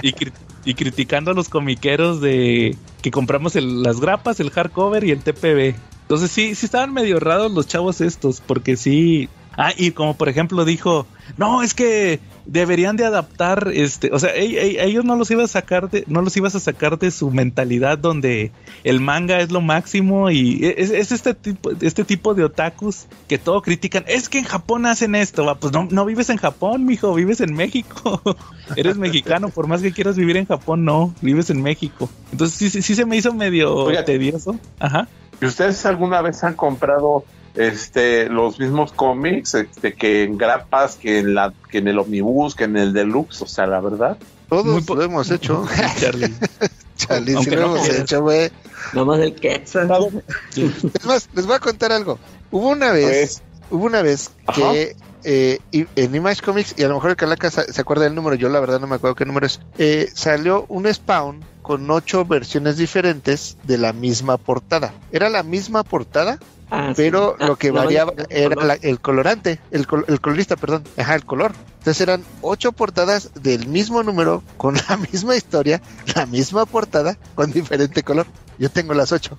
y, 0.02 0.14
cri- 0.14 0.32
y 0.64 0.74
criticando 0.76 1.32
a 1.32 1.34
los 1.34 1.50
comiqueros 1.50 2.22
de 2.22 2.78
que 3.02 3.12
compramos 3.12 3.54
las 3.56 4.00
grapas, 4.00 4.40
el 4.40 4.50
hardcover 4.50 5.04
y 5.04 5.12
el 5.12 5.22
TPB. 5.22 5.76
Entonces 6.04 6.32
sí, 6.32 6.56
sí 6.56 6.68
estaban 6.68 6.94
medio 6.94 7.20
raros 7.20 7.52
los 7.52 7.68
chavos 7.68 8.00
estos, 8.00 8.40
porque 8.40 8.78
sí. 8.78 9.28
Ah, 9.58 9.72
y 9.76 9.92
como 9.92 10.16
por 10.18 10.30
ejemplo 10.30 10.66
dijo, 10.66 11.08
no, 11.38 11.62
es 11.64 11.74
que 11.74 12.20
deberían 12.46 12.96
de 12.96 13.06
adaptar, 13.06 13.72
este, 13.74 14.12
o 14.14 14.20
sea, 14.20 14.36
ell- 14.36 14.60
ell- 14.60 14.78
ellos 14.80 15.04
no 15.04 15.16
los 15.16 15.32
ibas 15.32 15.46
a 15.46 15.60
sacar 15.62 15.90
de, 15.90 16.04
no 16.08 16.22
los 16.22 16.38
ibas 16.38 16.54
a 16.56 16.60
sacar 16.60 17.00
de 17.00 17.10
su 17.10 17.32
mentalidad 17.32 17.98
donde 17.98 18.52
el 18.84 19.00
manga 19.00 19.40
es 19.40 19.52
lo 19.52 19.62
máximo 19.62 20.30
y 20.30 20.60
es, 20.78 20.92
es 20.92 21.12
este 21.12 21.34
tipo, 21.34 21.72
este 21.82 22.04
tipo 22.04 22.36
de 22.36 22.44
otakus 22.44 23.08
que 23.28 23.38
todo 23.40 23.62
critican. 23.64 24.04
Es 24.08 24.30
que 24.30 24.38
en 24.40 24.46
Japón 24.46 24.86
hacen 24.86 25.16
esto, 25.16 25.44
va, 25.46 25.56
pues 25.56 25.74
no, 25.74 25.88
no 25.90 26.06
vives 26.06 26.30
en 26.30 26.38
Japón, 26.38 26.86
mijo, 26.86 27.14
vives 27.16 27.42
en 27.42 27.54
México. 27.56 28.22
Eres 28.76 28.98
mexicano, 28.98 29.50
por 29.50 29.68
más 29.68 29.82
que 29.82 29.92
quieras 29.92 30.16
vivir 30.18 30.38
en 30.38 30.46
Japón, 30.46 30.86
no, 30.86 31.14
vives 31.22 31.50
en 31.50 31.64
México. 31.64 32.10
Entonces 32.32 32.58
sí, 32.58 32.70
sí, 32.70 32.82
sí 32.84 32.94
se 32.94 33.06
me 33.06 33.18
hizo 33.18 33.34
medio 33.34 33.74
Oiga. 33.76 34.06
tedioso. 34.06 34.60
Ajá. 34.80 35.08
¿Y 35.42 35.46
ustedes 35.46 35.86
alguna 35.86 36.22
vez 36.22 36.44
han 36.44 36.54
comprado 36.54 37.26
este 37.56 38.30
los 38.30 38.60
mismos 38.60 38.92
cómics 38.94 39.54
este 39.56 39.94
que 39.94 40.24
en 40.24 40.38
grapas, 40.38 40.96
que 40.96 41.20
en 41.20 41.34
la 41.36 41.54
que 41.70 41.80
en 41.80 41.88
el 41.88 42.00
omnibus, 42.00 42.56
que 42.56 42.66
en 42.66 42.78
el 42.78 42.94
deluxe? 42.94 43.42
O 43.42 43.48
sea, 43.48 43.68
la 43.68 43.80
verdad. 43.80 44.18
Todos 44.50 44.88
lo 44.88 45.02
hemos 45.02 45.32
hecho. 45.32 45.66
Charlie. 46.00 46.34
Chale, 46.98 47.36
sí 47.44 47.50
lo 47.50 47.56
no 47.62 47.66
hemos 47.68 47.80
quieras. 47.82 48.02
hecho, 48.02 48.22
güey. 48.22 48.50
Nomás 48.94 49.20
el 49.20 49.36
Quetzal. 49.36 50.24
Es 50.56 51.06
más, 51.06 51.30
les 51.34 51.46
voy 51.46 51.56
a 51.56 51.60
contar 51.60 51.92
algo. 51.92 52.18
Hubo 52.52 52.70
una 52.70 52.92
vez, 52.92 53.42
Pues, 53.42 53.42
hubo 53.72 53.86
una 53.86 54.02
vez 54.02 54.32
que 54.54 54.96
eh, 55.24 55.60
y- 55.72 55.88
en 55.96 56.16
Image 56.16 56.42
Comics, 56.42 56.76
y 56.78 56.84
a 56.84 56.88
lo 56.88 56.94
mejor 56.96 57.10
el 57.10 57.16
Calaca 57.18 57.50
sa- 57.52 57.66
se 57.66 57.82
acuerda 57.82 58.04
del 58.06 58.16
número, 58.16 58.36
yo 58.36 58.48
la 58.48 58.60
verdad 58.60 58.80
no 58.80 58.88
me 58.88 58.96
acuerdo 58.96 59.16
qué 59.16 59.26
número 59.26 59.46
es, 59.48 59.60
eh, 59.80 60.08
salió 60.14 60.66
un 60.70 60.86
Spawn 60.94 61.44
con 61.64 61.90
ocho 61.90 62.24
versiones 62.26 62.78
diferentes 62.78 63.58
de 63.64 63.78
la 63.80 63.92
misma 63.92 64.38
portada. 64.38 64.94
Era 65.12 65.30
la 65.30 65.42
misma 65.44 65.84
portada, 65.84 66.38
Ah, 66.72 66.88
sí. 66.90 66.94
pero 66.98 67.36
Ah, 67.40 67.48
lo 67.48 67.56
que 67.58 67.72
variaba 67.72 68.12
el 68.18 68.26
era 68.30 68.56
color. 68.56 68.66
la- 68.68 68.74
el 68.76 69.00
colorante, 69.00 69.60
el, 69.72 69.86
col- 69.88 70.06
el 70.08 70.20
colorista, 70.20 70.56
perdón, 70.56 70.84
ajá, 70.98 71.16
el 71.16 71.26
color. 71.26 71.54
Entonces 71.80 72.02
eran 72.02 72.24
ocho 72.42 72.72
portadas 72.72 73.30
del 73.36 73.68
mismo 73.68 74.02
número, 74.02 74.42
con 74.58 74.76
la 74.76 74.98
misma 75.12 75.36
historia, 75.36 75.82
la 76.16 76.26
misma 76.26 76.66
portada, 76.66 77.18
con 77.36 77.52
diferente 77.52 78.02
color. 78.04 78.26
Yo 78.58 78.70
tengo 78.70 78.94
las 78.94 79.12
ocho. 79.12 79.38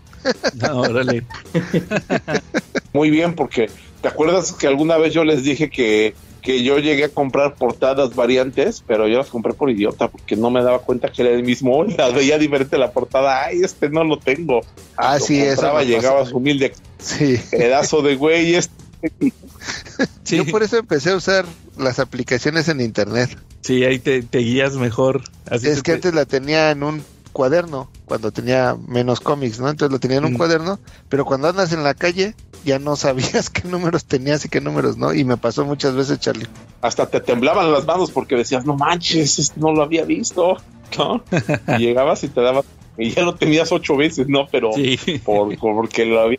No, 0.55 0.81
órale. 0.83 1.25
muy 2.93 3.11
bien, 3.11 3.35
porque 3.35 3.71
¿te 4.01 4.09
acuerdas 4.09 4.53
que 4.53 4.67
alguna 4.67 4.97
vez 4.97 5.13
yo 5.13 5.25
les 5.25 5.43
dije 5.43 5.69
que, 5.71 6.15
que 6.47 6.63
yo 6.63 6.79
llegué 6.79 7.05
a 7.05 7.09
comprar 7.09 7.57
portadas 7.57 8.15
variantes, 8.15 8.83
pero 8.87 9.09
yo 9.09 9.19
las 9.19 9.27
compré 9.27 9.53
por 9.53 9.69
idiota, 9.69 10.07
porque 10.09 10.37
no 10.37 10.49
me 10.49 10.63
daba 10.63 10.79
cuenta 10.79 11.11
que 11.11 11.23
era 11.23 11.33
el 11.33 11.43
mismo, 11.43 11.83
la 11.99 12.09
veía 12.11 12.39
diferente 12.39 12.79
la 12.79 12.93
portada, 12.93 13.45
ay, 13.47 13.63
este 13.65 13.91
no 13.91 14.05
lo 14.05 14.19
tengo. 14.21 14.61
Ah, 14.97 15.19
Lo 15.19 15.25
sí, 15.27 15.41
eso 15.41 15.81
llegaba 15.81 16.25
su 16.25 16.37
humilde 16.37 16.73
Sí. 17.01 17.37
pedazo 17.51 18.01
de 18.01 18.15
güey, 18.15 18.55
este 18.55 18.73
Sí, 20.25 20.37
Yo 20.37 20.47
por 20.47 20.63
eso 20.63 20.77
empecé 20.79 21.11
a 21.11 21.17
usar 21.17 21.45
las 21.77 21.99
aplicaciones 21.99 22.69
en 22.69 22.81
internet. 22.81 23.37
sí 23.63 23.85
ahí 23.85 23.99
te, 23.99 24.23
te 24.23 24.39
guías 24.39 24.75
mejor. 24.77 25.23
Así 25.51 25.69
es 25.69 25.83
que 25.83 25.91
te- 25.93 25.95
antes 25.95 26.15
la 26.15 26.25
tenía 26.27 26.71
en 26.71 26.83
un 26.85 27.03
cuaderno, 27.37 27.91
cuando 28.07 28.33
tenía 28.33 28.77
menos 28.89 29.21
cómics, 29.21 29.61
¿no? 29.61 29.69
Entonces 29.69 29.93
lo 29.93 30.01
tenía 30.01 30.19
en 30.19 30.25
un 30.25 30.33
Mm. 30.33 30.39
cuaderno, 30.39 30.81
pero 31.09 31.25
cuando 31.27 31.49
andas 31.49 31.73
en 31.73 31.85
la 31.85 31.93
calle 31.95 32.35
ya 32.63 32.79
no 32.79 32.97
sabías 32.97 33.51
qué 33.51 33.69
números 33.69 34.07
tenías 34.07 34.45
y 34.45 34.49
qué 34.49 34.61
números 34.61 34.97
no. 34.97 35.13
Y 35.13 35.25
me 35.25 35.37
pasó 35.37 35.65
muchas 35.67 35.95
veces, 35.95 36.19
Charlie. 36.19 36.47
hasta 36.81 37.07
te 37.11 37.21
temblaban 37.21 37.71
las 37.73 37.85
manos 37.85 38.11
porque 38.11 38.37
decías, 38.37 38.65
no 38.65 38.77
manches, 38.77 39.53
no 39.57 39.73
lo 39.73 39.83
había 39.83 40.05
visto, 40.05 40.57
¿no? 40.97 41.25
Y 41.79 41.79
llegabas 41.87 42.23
y 42.25 42.29
te 42.29 42.41
dabas, 42.41 42.65
y 42.97 43.11
ya 43.11 43.23
lo 43.23 43.35
tenías 43.37 43.71
ocho 43.73 43.97
veces, 43.97 44.29
¿no? 44.29 44.49
Pero 44.51 44.73
Sí, 44.73 44.99
por, 45.25 45.57
porque 45.59 46.07
lo 46.07 46.21
había 46.21 46.39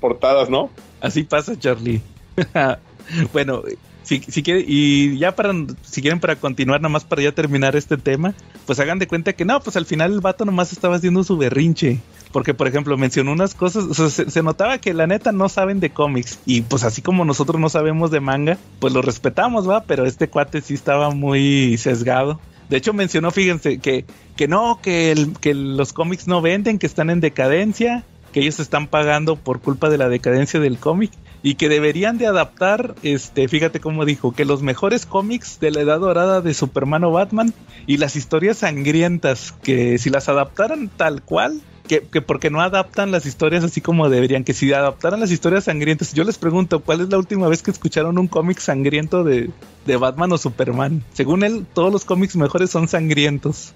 portadas, 0.00 0.48
¿no? 0.50 0.70
así 1.00 1.24
pasa, 1.24 1.58
Charlie. 1.58 2.02
bueno, 3.32 3.62
si, 4.06 4.20
si 4.20 4.44
quiere, 4.44 4.64
y 4.64 5.18
ya 5.18 5.34
para, 5.34 5.52
si 5.82 6.00
quieren 6.00 6.20
para 6.20 6.36
continuar, 6.36 6.80
nada 6.80 6.90
más 6.92 7.04
para 7.04 7.22
ya 7.22 7.32
terminar 7.32 7.74
este 7.74 7.96
tema, 7.96 8.34
pues 8.64 8.78
hagan 8.78 9.00
de 9.00 9.08
cuenta 9.08 9.32
que 9.32 9.44
no, 9.44 9.58
pues 9.60 9.76
al 9.76 9.84
final 9.84 10.12
el 10.12 10.20
vato 10.20 10.44
nomás 10.44 10.70
estaba 10.72 10.94
haciendo 10.94 11.24
su 11.24 11.36
berrinche. 11.36 11.98
Porque, 12.30 12.54
por 12.54 12.68
ejemplo, 12.68 12.96
mencionó 12.96 13.32
unas 13.32 13.54
cosas, 13.54 13.84
o 13.84 13.94
sea, 13.94 14.08
se, 14.08 14.42
notaba 14.44 14.78
que 14.78 14.94
la 14.94 15.08
neta 15.08 15.32
no 15.32 15.48
saben 15.48 15.80
de 15.80 15.90
cómics. 15.90 16.38
Y 16.46 16.60
pues 16.60 16.84
así 16.84 17.02
como 17.02 17.24
nosotros 17.24 17.60
no 17.60 17.68
sabemos 17.68 18.12
de 18.12 18.20
manga, 18.20 18.58
pues 18.78 18.92
lo 18.92 19.02
respetamos, 19.02 19.68
va, 19.68 19.82
pero 19.82 20.06
este 20.06 20.28
cuate 20.28 20.60
sí 20.60 20.74
estaba 20.74 21.10
muy 21.10 21.76
sesgado. 21.76 22.38
De 22.68 22.76
hecho, 22.76 22.92
mencionó, 22.92 23.32
fíjense, 23.32 23.78
que, 23.78 24.04
que 24.36 24.46
no, 24.46 24.78
que, 24.80 25.30
que 25.40 25.54
los 25.54 25.92
cómics 25.92 26.28
no 26.28 26.42
venden, 26.42 26.78
que 26.78 26.86
están 26.86 27.10
en 27.10 27.20
decadencia, 27.20 28.04
que 28.32 28.40
ellos 28.40 28.60
están 28.60 28.86
pagando 28.86 29.34
por 29.34 29.60
culpa 29.60 29.88
de 29.88 29.98
la 29.98 30.08
decadencia 30.08 30.60
del 30.60 30.78
cómic 30.78 31.10
y 31.46 31.54
que 31.54 31.68
deberían 31.68 32.18
de 32.18 32.26
adaptar, 32.26 32.96
este, 33.04 33.46
fíjate 33.46 33.78
cómo 33.78 34.04
dijo, 34.04 34.32
que 34.32 34.44
los 34.44 34.62
mejores 34.62 35.06
cómics 35.06 35.60
de 35.60 35.70
la 35.70 35.82
edad 35.82 36.00
dorada 36.00 36.40
de 36.40 36.52
Superman 36.52 37.04
o 37.04 37.12
Batman 37.12 37.54
y 37.86 37.98
las 37.98 38.16
historias 38.16 38.58
sangrientas, 38.58 39.54
que 39.62 39.96
si 39.98 40.10
las 40.10 40.28
adaptaran 40.28 40.88
tal 40.88 41.22
cual, 41.22 41.60
que, 41.86 42.00
que 42.00 42.20
porque 42.20 42.50
no 42.50 42.62
adaptan 42.62 43.12
las 43.12 43.26
historias 43.26 43.62
así 43.62 43.80
como 43.80 44.08
deberían, 44.08 44.42
que 44.42 44.54
si 44.54 44.72
adaptaran 44.72 45.20
las 45.20 45.30
historias 45.30 45.62
sangrientas, 45.62 46.14
yo 46.14 46.24
les 46.24 46.36
pregunto, 46.36 46.80
¿cuál 46.80 47.00
es 47.00 47.10
la 47.10 47.16
última 47.16 47.46
vez 47.46 47.62
que 47.62 47.70
escucharon 47.70 48.18
un 48.18 48.26
cómic 48.26 48.58
sangriento 48.58 49.22
de, 49.22 49.48
de 49.86 49.96
Batman 49.96 50.32
o 50.32 50.38
Superman? 50.38 51.04
Según 51.12 51.44
él, 51.44 51.64
todos 51.72 51.92
los 51.92 52.04
cómics 52.04 52.34
mejores 52.34 52.70
son 52.70 52.88
sangrientos. 52.88 53.72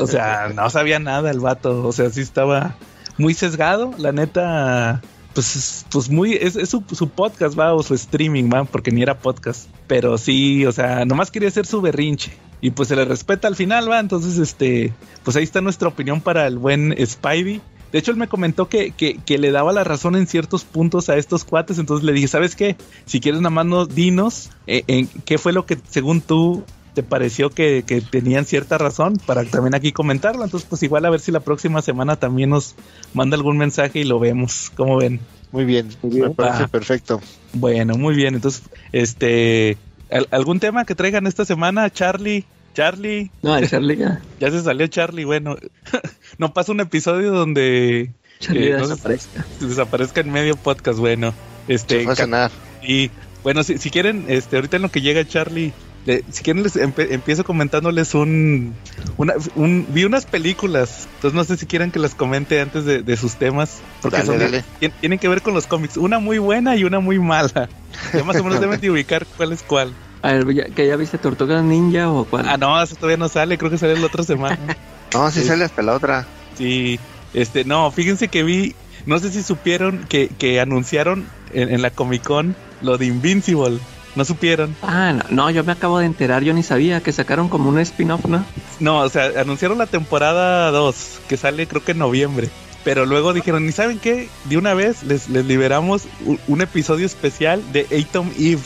O 0.00 0.06
sea, 0.06 0.52
no 0.54 0.70
sabía 0.70 0.98
nada 1.00 1.30
el 1.30 1.40
vato, 1.40 1.86
o 1.86 1.92
sea, 1.92 2.08
sí 2.08 2.22
estaba 2.22 2.76
muy 3.18 3.34
sesgado, 3.34 3.92
la 3.98 4.12
neta, 4.12 5.02
pues, 5.38 5.86
pues 5.88 6.10
muy, 6.10 6.34
es, 6.34 6.56
es 6.56 6.68
su, 6.68 6.82
podcast, 6.82 7.56
va, 7.56 7.72
o 7.72 7.80
su 7.84 7.94
streaming, 7.94 8.50
va, 8.52 8.64
porque 8.64 8.90
ni 8.90 9.02
era 9.02 9.20
podcast, 9.20 9.68
pero 9.86 10.18
sí, 10.18 10.66
o 10.66 10.72
sea, 10.72 11.04
nomás 11.04 11.30
quería 11.30 11.48
hacer 11.48 11.64
su 11.64 11.80
berrinche, 11.80 12.32
y 12.60 12.72
pues 12.72 12.88
se 12.88 12.96
le 12.96 13.04
respeta 13.04 13.46
al 13.46 13.54
final, 13.54 13.88
va, 13.88 14.00
entonces, 14.00 14.38
este, 14.38 14.92
pues 15.22 15.36
ahí 15.36 15.44
está 15.44 15.60
nuestra 15.60 15.86
opinión 15.86 16.20
para 16.20 16.44
el 16.48 16.58
buen 16.58 16.92
Spidey. 17.06 17.60
De 17.92 18.00
hecho, 18.00 18.10
él 18.10 18.16
me 18.16 18.26
comentó 18.26 18.68
que, 18.68 18.90
que, 18.90 19.38
le 19.38 19.52
daba 19.52 19.72
la 19.72 19.84
razón 19.84 20.16
en 20.16 20.26
ciertos 20.26 20.64
puntos 20.64 21.08
a 21.08 21.16
estos 21.16 21.44
cuates, 21.44 21.78
entonces 21.78 22.04
le 22.04 22.12
dije, 22.12 22.26
¿sabes 22.26 22.56
qué? 22.56 22.76
Si 23.04 23.20
quieres 23.20 23.40
nada 23.40 23.50
más 23.50 23.66
no, 23.66 23.86
dinos 23.86 24.50
eh, 24.66 24.82
en 24.88 25.06
qué 25.06 25.38
fue 25.38 25.52
lo 25.52 25.66
que 25.66 25.78
según 25.88 26.20
tú 26.20 26.64
te 26.98 27.04
pareció 27.04 27.50
que, 27.50 27.84
que 27.86 28.00
tenían 28.00 28.44
cierta 28.44 28.76
razón 28.76 29.18
para 29.24 29.44
también 29.44 29.76
aquí 29.76 29.92
comentarlo. 29.92 30.42
Entonces, 30.42 30.66
pues 30.68 30.82
igual 30.82 31.04
a 31.04 31.10
ver 31.10 31.20
si 31.20 31.30
la 31.30 31.38
próxima 31.38 31.80
semana 31.80 32.16
también 32.16 32.50
nos 32.50 32.74
manda 33.14 33.36
algún 33.36 33.56
mensaje 33.56 34.00
y 34.00 34.04
lo 34.04 34.18
vemos. 34.18 34.72
¿Cómo 34.74 34.96
ven? 34.96 35.20
Muy 35.52 35.64
bien, 35.64 35.88
Muy 36.02 36.16
bien. 36.16 36.28
me 36.30 36.34
parece 36.34 36.64
Ah. 36.64 36.66
perfecto. 36.68 37.20
Bueno, 37.52 37.94
muy 37.96 38.16
bien. 38.16 38.34
Entonces, 38.34 38.64
este, 38.90 39.76
¿al- 40.10 40.26
¿algún 40.32 40.58
tema 40.58 40.84
que 40.84 40.96
traigan 40.96 41.28
esta 41.28 41.44
semana, 41.44 41.88
Charlie? 41.88 42.44
Charlie, 42.74 43.30
No, 43.42 43.56
el 43.56 43.68
Charlie 43.68 43.96
ya. 43.96 44.20
ya 44.40 44.50
se 44.50 44.60
salió 44.62 44.88
Charlie. 44.88 45.24
Bueno, 45.24 45.54
no 46.38 46.52
pasa 46.52 46.72
un 46.72 46.80
episodio 46.80 47.30
donde 47.30 48.10
Charlie 48.40 48.70
Eh, 48.72 48.76
no 48.76 48.88
desaparezca. 48.88 49.44
desaparezca 49.60 50.20
en 50.20 50.32
medio 50.32 50.56
podcast. 50.56 50.98
Bueno, 50.98 51.32
este, 51.68 51.98
Se 51.98 52.04
fue 52.04 52.12
a 52.14 52.16
cenar. 52.16 52.50
Y 52.82 53.10
bueno, 53.44 53.62
si, 53.62 53.78
si 53.78 53.88
quieren, 53.90 54.24
este, 54.26 54.56
ahorita 54.56 54.76
en 54.76 54.82
lo 54.82 54.90
que 54.90 55.00
llega 55.00 55.24
Charlie, 55.24 55.72
le- 56.08 56.24
si 56.32 56.42
quieren 56.42 56.62
les 56.62 56.74
empe- 56.76 57.06
empiezo 57.10 57.44
comentándoles 57.44 58.14
un, 58.14 58.74
una, 59.18 59.34
un- 59.54 59.86
vi 59.90 60.04
unas 60.04 60.24
películas, 60.24 61.06
entonces 61.16 61.34
no 61.34 61.44
sé 61.44 61.56
si 61.58 61.66
quieren 61.66 61.90
que 61.90 61.98
las 61.98 62.14
comente 62.14 62.60
antes 62.60 62.84
de, 62.86 63.02
de 63.02 63.16
sus 63.18 63.36
temas, 63.36 63.82
porque 64.00 64.16
Dale, 64.16 64.26
son 64.26 64.38
de- 64.38 64.44
dale. 64.46 64.64
tien- 64.80 64.92
tienen 65.00 65.18
que 65.18 65.28
ver 65.28 65.42
con 65.42 65.52
los 65.54 65.66
cómics, 65.66 65.98
una 65.98 66.18
muy 66.18 66.38
buena 66.38 66.76
y 66.76 66.84
una 66.84 66.98
muy 67.00 67.18
mala. 67.18 67.68
Ya 68.14 68.24
más 68.24 68.36
o 68.40 68.44
menos 68.44 68.58
deben 68.60 68.80
de 68.80 68.90
ubicar 68.90 69.26
cuál 69.36 69.52
es 69.52 69.62
cuál. 69.62 69.94
A 70.22 70.32
ver, 70.32 70.52
ya- 70.54 70.64
¿que 70.74 70.86
ya 70.86 70.96
viste 70.96 71.18
Tortugas 71.18 71.62
Ninja 71.62 72.10
o 72.10 72.24
cuál? 72.24 72.48
Ah, 72.48 72.56
no, 72.56 72.82
eso 72.82 72.96
todavía 72.96 73.18
no 73.18 73.28
sale, 73.28 73.56
creo 73.58 73.70
que 73.70 73.78
sale 73.78 73.96
la 73.98 74.06
otra 74.06 74.24
semana. 74.24 74.58
No, 75.14 75.30
sí 75.30 75.40
Sí. 75.40 75.46
sale 75.46 75.64
hasta 75.64 75.80
la 75.82 75.94
otra. 75.94 76.26
Sí, 76.54 76.98
este, 77.32 77.64
no, 77.64 77.90
fíjense 77.90 78.28
que 78.28 78.42
vi, 78.42 78.74
no 79.06 79.18
sé 79.18 79.30
si 79.30 79.42
supieron 79.42 80.04
que, 80.06 80.28
que 80.28 80.60
anunciaron 80.60 81.24
en, 81.50 81.70
en 81.72 81.80
la 81.80 81.90
Comic 81.90 82.22
Con 82.24 82.56
lo 82.82 82.98
de 82.98 83.06
Invincible. 83.06 83.78
¿No 84.18 84.24
supieron? 84.24 84.74
Ah, 84.82 85.12
no, 85.12 85.22
no, 85.44 85.50
yo 85.50 85.62
me 85.62 85.70
acabo 85.70 86.00
de 86.00 86.06
enterar, 86.06 86.42
yo 86.42 86.52
ni 86.52 86.64
sabía 86.64 87.00
que 87.04 87.12
sacaron 87.12 87.48
como 87.48 87.68
un 87.68 87.78
spin-off, 87.78 88.24
¿no? 88.26 88.44
No, 88.80 88.98
o 89.02 89.08
sea, 89.08 89.30
anunciaron 89.40 89.78
la 89.78 89.86
temporada 89.86 90.72
2, 90.72 91.20
que 91.28 91.36
sale 91.36 91.68
creo 91.68 91.84
que 91.84 91.92
en 91.92 91.98
noviembre. 91.98 92.50
Pero 92.82 93.06
luego 93.06 93.32
dijeron, 93.32 93.68
¿y 93.68 93.70
saben 93.70 94.00
qué? 94.00 94.28
De 94.46 94.56
una 94.56 94.74
vez 94.74 95.04
les, 95.04 95.28
les 95.28 95.46
liberamos 95.46 96.08
un 96.48 96.60
episodio 96.60 97.06
especial 97.06 97.62
de 97.72 97.86
Atom 97.96 98.28
Eve. 98.36 98.60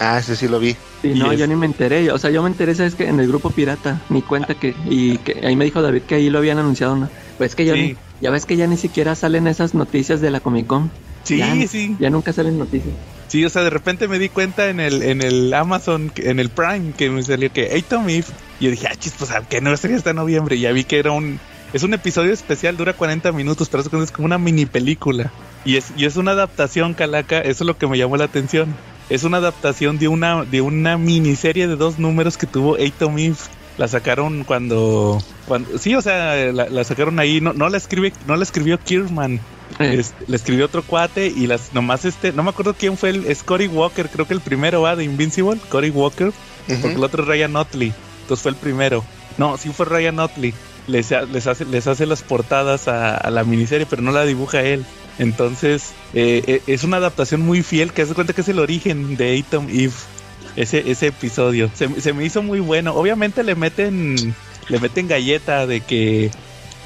Ah, 0.00 0.18
ese 0.18 0.34
sí 0.34 0.48
lo 0.48 0.58
vi. 0.58 0.72
Sí, 1.02 1.10
Y 1.14 1.18
no, 1.20 1.30
es- 1.30 1.38
yo 1.38 1.46
ni 1.46 1.54
me 1.54 1.66
enteré, 1.66 2.10
o 2.10 2.18
sea, 2.18 2.30
yo 2.30 2.42
me 2.42 2.48
enteré, 2.48 2.74
¿sabes 2.74 2.96
que 2.96 3.06
En 3.08 3.20
el 3.20 3.28
grupo 3.28 3.50
pirata, 3.50 4.02
ni 4.08 4.22
cuenta 4.22 4.54
que, 4.56 4.74
y 4.86 5.18
que 5.18 5.46
ahí 5.46 5.54
me 5.54 5.64
dijo 5.66 5.82
David 5.82 6.02
que 6.02 6.16
ahí 6.16 6.30
lo 6.30 6.38
habían 6.38 6.58
anunciado, 6.58 6.96
¿no? 6.96 7.08
Pues 7.38 7.50
es 7.52 7.54
que 7.54 7.64
ya, 7.64 7.74
Sí. 7.74 7.80
ni- 7.80 7.96
ya 8.20 8.30
ves 8.32 8.44
que 8.44 8.56
ya 8.56 8.66
ni 8.66 8.76
siquiera 8.76 9.14
salen 9.14 9.46
esas 9.46 9.72
noticias 9.72 10.20
de 10.20 10.32
la 10.32 10.40
Comic 10.40 10.66
Con. 10.66 10.90
Sí, 11.22 11.36
Ya, 11.38 11.54
sí. 11.68 11.96
Ya 12.00 12.10
nunca 12.10 12.32
salen 12.32 12.58
noticias. 12.58 12.94
Sí, 13.28 13.44
o 13.44 13.50
sea, 13.50 13.62
de 13.64 13.70
repente 13.70 14.06
me 14.08 14.18
di 14.18 14.28
cuenta 14.28 14.68
en 14.68 14.78
el, 14.80 15.02
en 15.02 15.20
el 15.20 15.52
Amazon, 15.52 16.10
que- 16.10 16.30
en 16.30 16.38
el 16.38 16.48
Prime, 16.48 16.92
que 16.96 17.10
me 17.10 17.22
salió 17.22 17.52
que 17.52 17.76
Atom 17.76 18.08
Eve. 18.08 18.26
Y 18.60 18.64
yo 18.66 18.70
dije, 18.70 18.86
ah, 18.90 18.94
chis, 18.96 19.14
pues, 19.18 19.30
¿a 19.32 19.40
qué 19.42 19.60
no 19.60 19.76
sería 19.76 19.96
hasta 19.96 20.12
noviembre? 20.12 20.56
Y 20.56 20.60
ya 20.60 20.72
vi 20.72 20.84
que 20.84 20.98
era 20.98 21.10
un... 21.10 21.38
Es 21.72 21.82
un 21.82 21.92
episodio 21.92 22.32
especial, 22.32 22.76
dura 22.76 22.92
40 22.92 23.32
minutos, 23.32 23.68
pero 23.68 23.82
es 23.82 24.10
como 24.12 24.26
una 24.26 24.38
mini 24.38 24.66
película. 24.66 25.32
Y 25.64 25.76
es, 25.76 25.86
y 25.96 26.04
es 26.04 26.16
una 26.16 26.30
adaptación, 26.30 26.94
Calaca, 26.94 27.40
eso 27.40 27.64
es 27.64 27.66
lo 27.66 27.76
que 27.76 27.88
me 27.88 27.98
llamó 27.98 28.16
la 28.16 28.24
atención. 28.24 28.74
Es 29.10 29.24
una 29.24 29.38
adaptación 29.38 29.98
de 29.98 30.08
una, 30.08 30.44
de 30.44 30.60
una 30.60 30.96
miniserie 30.96 31.66
de 31.66 31.76
dos 31.76 31.98
números 31.98 32.36
que 32.36 32.46
tuvo 32.46 32.76
Atom 32.76 33.18
Eve. 33.18 33.36
La 33.76 33.88
sacaron 33.88 34.44
cuando, 34.44 35.20
cuando 35.46 35.76
sí, 35.78 35.94
o 35.94 36.00
sea, 36.00 36.50
la, 36.52 36.68
la 36.70 36.84
sacaron 36.84 37.18
ahí, 37.18 37.40
no, 37.42 37.52
no 37.52 37.68
la 37.68 37.76
escribe, 37.76 38.12
no 38.26 38.36
la 38.36 38.42
escribió 38.44 38.78
Kierman, 38.78 39.38
este, 39.78 40.24
le 40.26 40.36
escribió 40.36 40.66
otro 40.66 40.82
cuate 40.82 41.26
y 41.28 41.46
las 41.46 41.74
nomás 41.74 42.04
este, 42.04 42.32
no 42.32 42.42
me 42.42 42.50
acuerdo 42.50 42.74
quién 42.74 42.96
fue 42.96 43.10
el 43.10 43.26
es 43.26 43.42
Cory 43.42 43.66
Walker, 43.66 44.08
creo 44.08 44.26
que 44.26 44.34
el 44.34 44.40
primero 44.40 44.82
va 44.82 44.96
de 44.96 45.04
Invincible, 45.04 45.60
Cory 45.68 45.90
Walker, 45.90 46.32
porque 46.66 46.92
el 46.94 47.04
otro 47.04 47.22
es 47.22 47.28
Ryan 47.28 47.56
Otley, 47.56 47.92
entonces 48.22 48.42
fue 48.42 48.50
el 48.52 48.56
primero. 48.56 49.04
No, 49.38 49.56
sí 49.58 49.70
fue 49.70 49.86
Ryan 49.86 50.18
Otley. 50.18 50.54
Les, 50.86 51.10
les 51.10 51.46
hace 51.46 51.64
les 51.64 51.86
hace 51.88 52.06
las 52.06 52.22
portadas 52.22 52.86
a, 52.88 53.16
a 53.16 53.30
la 53.30 53.42
miniserie, 53.44 53.86
pero 53.86 54.02
no 54.02 54.12
la 54.12 54.24
dibuja 54.24 54.62
él. 54.62 54.84
Entonces, 55.18 55.92
eh, 56.14 56.42
eh, 56.46 56.62
es 56.66 56.84
una 56.84 56.98
adaptación 56.98 57.40
muy 57.40 57.62
fiel 57.62 57.92
que 57.92 58.02
hace 58.02 58.14
cuenta 58.14 58.32
que 58.32 58.42
es 58.42 58.48
el 58.48 58.58
origen 58.58 59.16
de 59.16 59.38
Atom 59.38 59.68
Eve. 59.68 59.92
Ese, 60.54 60.90
ese 60.90 61.08
episodio. 61.08 61.70
Se, 61.74 62.00
se 62.00 62.12
me 62.12 62.24
hizo 62.24 62.42
muy 62.42 62.60
bueno. 62.60 62.94
Obviamente 62.94 63.42
le 63.42 63.54
meten. 63.54 64.34
Le 64.68 64.80
meten 64.80 65.08
galleta 65.08 65.66
de 65.66 65.80
que. 65.80 66.30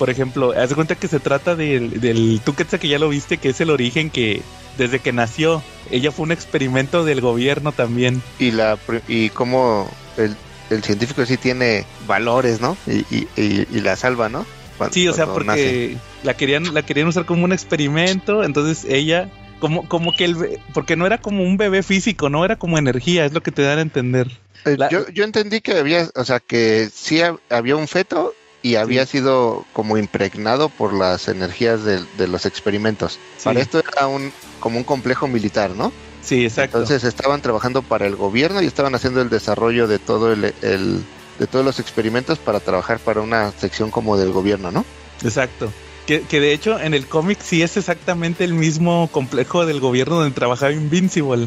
Por 0.01 0.11
ejemplo, 0.11 0.53
haz 0.59 0.71
de 0.71 0.75
cuenta 0.75 0.95
que 0.97 1.07
se 1.09 1.21
trata 1.21 1.55
del, 1.55 2.01
del 2.01 2.41
Tuquetza 2.45 2.79
que 2.79 2.89
ya 2.89 2.99
lo 2.99 3.09
viste, 3.11 3.37
que 3.39 3.51
es 3.51 3.61
el 3.61 3.71
origen 3.71 4.11
que 4.11 4.43
desde 4.79 4.99
que 4.99 5.13
nació, 5.13 5.63
ella 5.91 6.11
fue 6.11 6.25
un 6.25 6.33
experimento 6.33 7.05
del 7.05 7.21
gobierno 7.21 7.73
también. 7.73 8.23
Y 8.39 8.51
la 8.51 8.79
y 9.09 9.29
cómo 9.29 9.89
el, 10.17 10.35
el 10.71 10.83
científico 10.83 11.25
sí 11.27 11.37
tiene 11.37 11.85
valores, 12.07 12.61
¿no? 12.61 12.77
Y, 12.87 13.01
y, 13.15 13.29
y- 13.37 13.67
y 13.71 13.81
la 13.83 13.95
salva, 13.97 14.29
¿no? 14.31 14.47
Cuando- 14.79 14.95
Sí, 14.95 15.07
o 15.07 15.13
sea, 15.13 15.27
nace. 15.27 15.35
porque 15.35 15.97
la 16.23 16.35
querían, 16.35 16.73
la 16.73 16.83
querían 16.83 17.07
usar 17.09 17.27
como 17.27 17.45
un 17.45 17.53
experimento, 17.53 18.43
entonces 18.43 18.87
ella, 18.91 19.29
como, 19.59 19.87
como 19.87 20.13
que 20.17 20.25
el, 20.25 20.59
porque 20.73 20.97
no 20.97 21.05
era 21.05 21.19
como 21.19 21.43
un 21.43 21.59
bebé 21.59 21.83
físico, 21.83 22.31
no 22.31 22.43
era 22.45 22.57
como 22.57 22.79
energía, 22.79 23.27
es 23.27 23.33
lo 23.35 23.43
que 23.43 23.53
te 23.53 23.61
dan 23.63 23.79
a 23.79 23.83
entender. 23.83 24.29
Eh, 24.65 24.77
la- 24.79 24.89
yo, 24.89 25.07
yo 25.11 25.25
entendí 25.25 25.61
que 25.61 25.73
había, 25.77 26.09
o 26.15 26.25
sea, 26.25 26.41
que 26.41 26.89
sí 26.95 27.17
hab- 27.19 27.39
había 27.51 27.77
un 27.77 27.87
feto 27.89 28.35
y 28.63 28.75
había 28.77 29.07
sido 29.07 29.65
como 29.73 29.97
impregnado 29.97 30.69
por 30.69 30.93
las 30.93 31.29
energías 31.29 31.85
de, 31.85 32.01
de 32.19 32.29
los 32.29 32.45
experimentos. 32.47 33.13
Sí. 33.39 33.45
Para 33.45 33.61
esto 33.61 33.79
era 33.81 34.07
un 34.07 34.33
como 34.61 34.77
un 34.79 34.85
complejo 34.85 35.27
militar, 35.29 35.71
¿no? 35.71 35.93
Sí, 36.23 36.45
exacto. 36.45 36.79
Entonces 36.79 37.05
estaban 37.05 37.41
trabajando 37.41 37.81
para 37.83 38.07
el 38.07 38.17
gobierno 38.17 38.61
y 38.61 38.67
estaban 38.67 38.95
haciendo 38.95 39.23
el 39.23 39.31
desarrollo 39.31 39.87
de 39.89 39.99
todo 39.99 40.33
el, 40.33 40.53
el- 40.63 41.03
de 41.39 41.47
todos 41.47 41.65
los 41.65 41.81
experimentos 41.81 42.39
para 42.39 42.61
trabajar 42.61 42.99
para 42.99 43.23
una 43.23 43.51
sección 43.53 43.91
como 43.91 44.19
del 44.19 44.31
gobierno, 44.31 44.71
¿no? 44.71 44.85
Exacto. 45.25 45.73
Que, 46.07 46.21
que 46.23 46.39
de 46.41 46.53
hecho 46.53 46.79
en 46.79 46.93
el 46.93 47.07
cómic 47.07 47.39
sí 47.43 47.63
es 47.63 47.79
exactamente 47.79 48.45
el 48.45 48.53
mismo 48.53 49.09
complejo 49.11 49.65
del 49.65 49.81
gobierno 49.81 50.17
donde 50.17 50.35
trabajaba 50.35 50.73
Invincible. 50.73 51.47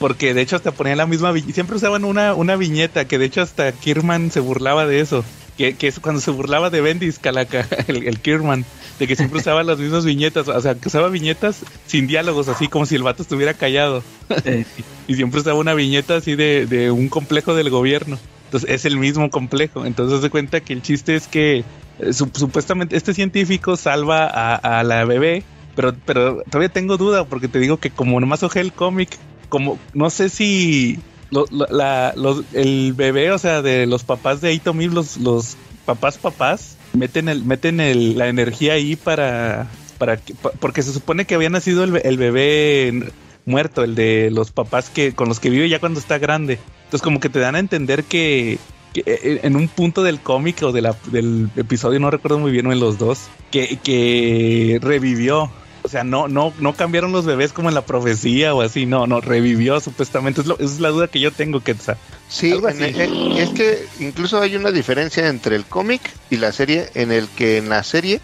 Porque 0.00 0.34
de 0.34 0.40
hecho 0.40 0.56
hasta 0.56 0.72
ponían 0.72 0.98
la 0.98 1.06
misma 1.06 1.32
siempre 1.52 1.76
usaban 1.76 2.04
una, 2.04 2.34
una 2.34 2.56
viñeta, 2.56 3.06
que 3.06 3.18
de 3.18 3.26
hecho 3.26 3.42
hasta 3.42 3.70
Kierman 3.72 4.30
se 4.30 4.40
burlaba 4.40 4.86
de 4.86 5.00
eso. 5.00 5.24
Que, 5.60 5.76
que 5.76 5.88
es 5.88 6.00
cuando 6.00 6.22
se 6.22 6.30
burlaba 6.30 6.70
de 6.70 6.80
Bendis 6.80 7.18
Calaca, 7.18 7.68
el, 7.86 8.06
el 8.08 8.20
Kierman, 8.22 8.64
de 8.98 9.06
que 9.06 9.14
siempre 9.14 9.40
usaba 9.40 9.62
las 9.62 9.78
mismas 9.78 10.06
viñetas, 10.06 10.48
o 10.48 10.60
sea, 10.60 10.74
que 10.74 10.88
usaba 10.88 11.08
viñetas 11.10 11.66
sin 11.84 12.06
diálogos, 12.06 12.48
así 12.48 12.68
como 12.68 12.86
si 12.86 12.94
el 12.96 13.02
vato 13.02 13.22
estuviera 13.22 13.52
callado. 13.54 14.06
eh, 14.44 14.64
Y 15.06 15.16
siempre 15.16 15.40
usaba 15.40 15.58
una 15.58 15.74
viñeta 15.74 16.16
así 16.16 16.34
de, 16.36 16.66
de 16.66 16.90
un 16.90 17.08
complejo 17.10 17.54
del 17.54 17.68
gobierno. 17.68 18.22
Entonces 18.44 18.70
es 18.70 18.84
el 18.86 18.96
mismo 18.98 19.28
complejo. 19.28 19.84
Entonces 19.84 20.20
se 20.22 20.30
cuenta 20.30 20.60
que 20.62 20.72
el 20.72 20.82
chiste 20.82 21.14
es 21.16 21.28
que 21.28 21.58
eh, 21.98 22.08
sup- 22.12 22.36
supuestamente 22.38 22.96
este 22.96 23.12
científico 23.12 23.76
salva 23.76 24.26
a, 24.26 24.54
a 24.80 24.82
la 24.84 25.04
bebé, 25.04 25.48
pero, 25.74 26.00
pero 26.04 26.42
todavía 26.50 26.70
tengo 26.70 26.96
duda 26.96 27.28
porque 27.28 27.48
te 27.48 27.58
digo 27.58 27.78
que 27.78 27.92
como 27.92 28.18
nomás 28.20 28.42
ojé 28.44 28.60
el 28.60 28.72
cómic, 28.74 29.18
como 29.48 29.84
no 29.92 30.08
sé 30.10 30.28
si 30.30 31.04
lo- 31.30 31.46
la- 31.50 32.12
los- 32.16 32.44
el 32.52 32.92
bebé, 32.94 33.30
o 33.32 33.38
sea, 33.38 33.62
de 33.62 33.86
los 33.86 34.04
papás 34.04 34.40
de 34.40 34.54
Atom 34.54 34.80
Eve, 34.80 34.94
los, 34.94 35.16
los 35.18 35.56
papás 35.86 36.18
papás, 36.18 36.76
meten 36.92 37.28
el, 37.28 37.44
meten 37.44 37.80
el, 37.80 38.18
la 38.18 38.28
energía 38.28 38.74
ahí 38.74 38.96
para, 38.96 39.68
que- 40.16 40.34
porque 40.34 40.82
se 40.82 40.92
supone 40.92 41.24
que 41.24 41.34
había 41.34 41.50
nacido 41.50 41.84
el, 41.84 41.92
be- 41.92 42.02
el 42.08 42.16
bebé 42.16 43.12
muerto, 43.46 43.82
el 43.84 43.94
de 43.94 44.30
los 44.30 44.50
papás 44.52 44.90
que 44.90 45.12
con 45.14 45.28
los 45.28 45.40
que 45.40 45.50
vive 45.50 45.68
ya 45.68 45.80
cuando 45.80 45.98
está 46.00 46.18
grande. 46.18 46.58
Entonces 46.84 47.02
como 47.02 47.20
que 47.20 47.28
te 47.28 47.38
dan 47.38 47.54
a 47.54 47.58
entender 47.60 48.04
que, 48.04 48.58
que, 48.92 49.02
eh, 49.06 49.40
en 49.42 49.56
un 49.56 49.68
punto 49.68 50.02
del 50.02 50.20
cómic 50.20 50.62
o 50.62 50.72
del 50.72 51.48
episodio, 51.56 52.00
no 52.00 52.10
recuerdo 52.10 52.38
muy 52.38 52.50
bien, 52.52 52.66
o 52.66 52.72
en 52.72 52.80
los 52.80 52.98
dos, 52.98 53.28
que, 53.50 53.78
que 53.82 54.78
revivió. 54.82 55.50
O 55.90 55.92
sea, 55.92 56.04
no, 56.04 56.28
no, 56.28 56.54
no 56.60 56.76
cambiaron 56.76 57.10
los 57.10 57.26
bebés 57.26 57.52
como 57.52 57.68
en 57.68 57.74
la 57.74 57.84
profecía 57.84 58.54
o 58.54 58.60
así, 58.62 58.86
no, 58.86 59.08
no, 59.08 59.20
revivió 59.20 59.80
supuestamente. 59.80 60.40
Es 60.40 60.46
lo- 60.46 60.56
es 60.60 60.78
la 60.78 60.90
duda 60.90 61.08
que 61.08 61.18
yo 61.18 61.32
tengo, 61.32 61.58
Quetzal. 61.64 61.96
Sí, 62.28 62.52
en- 62.96 63.36
es 63.36 63.48
que 63.50 63.88
incluso 63.98 64.40
hay 64.40 64.54
una 64.54 64.70
diferencia 64.70 65.26
entre 65.26 65.56
el 65.56 65.64
cómic 65.64 66.00
y 66.30 66.36
la 66.36 66.52
serie, 66.52 66.86
en 66.94 67.10
el 67.10 67.26
que 67.30 67.56
en 67.56 67.68
la 67.70 67.82
serie 67.82 68.20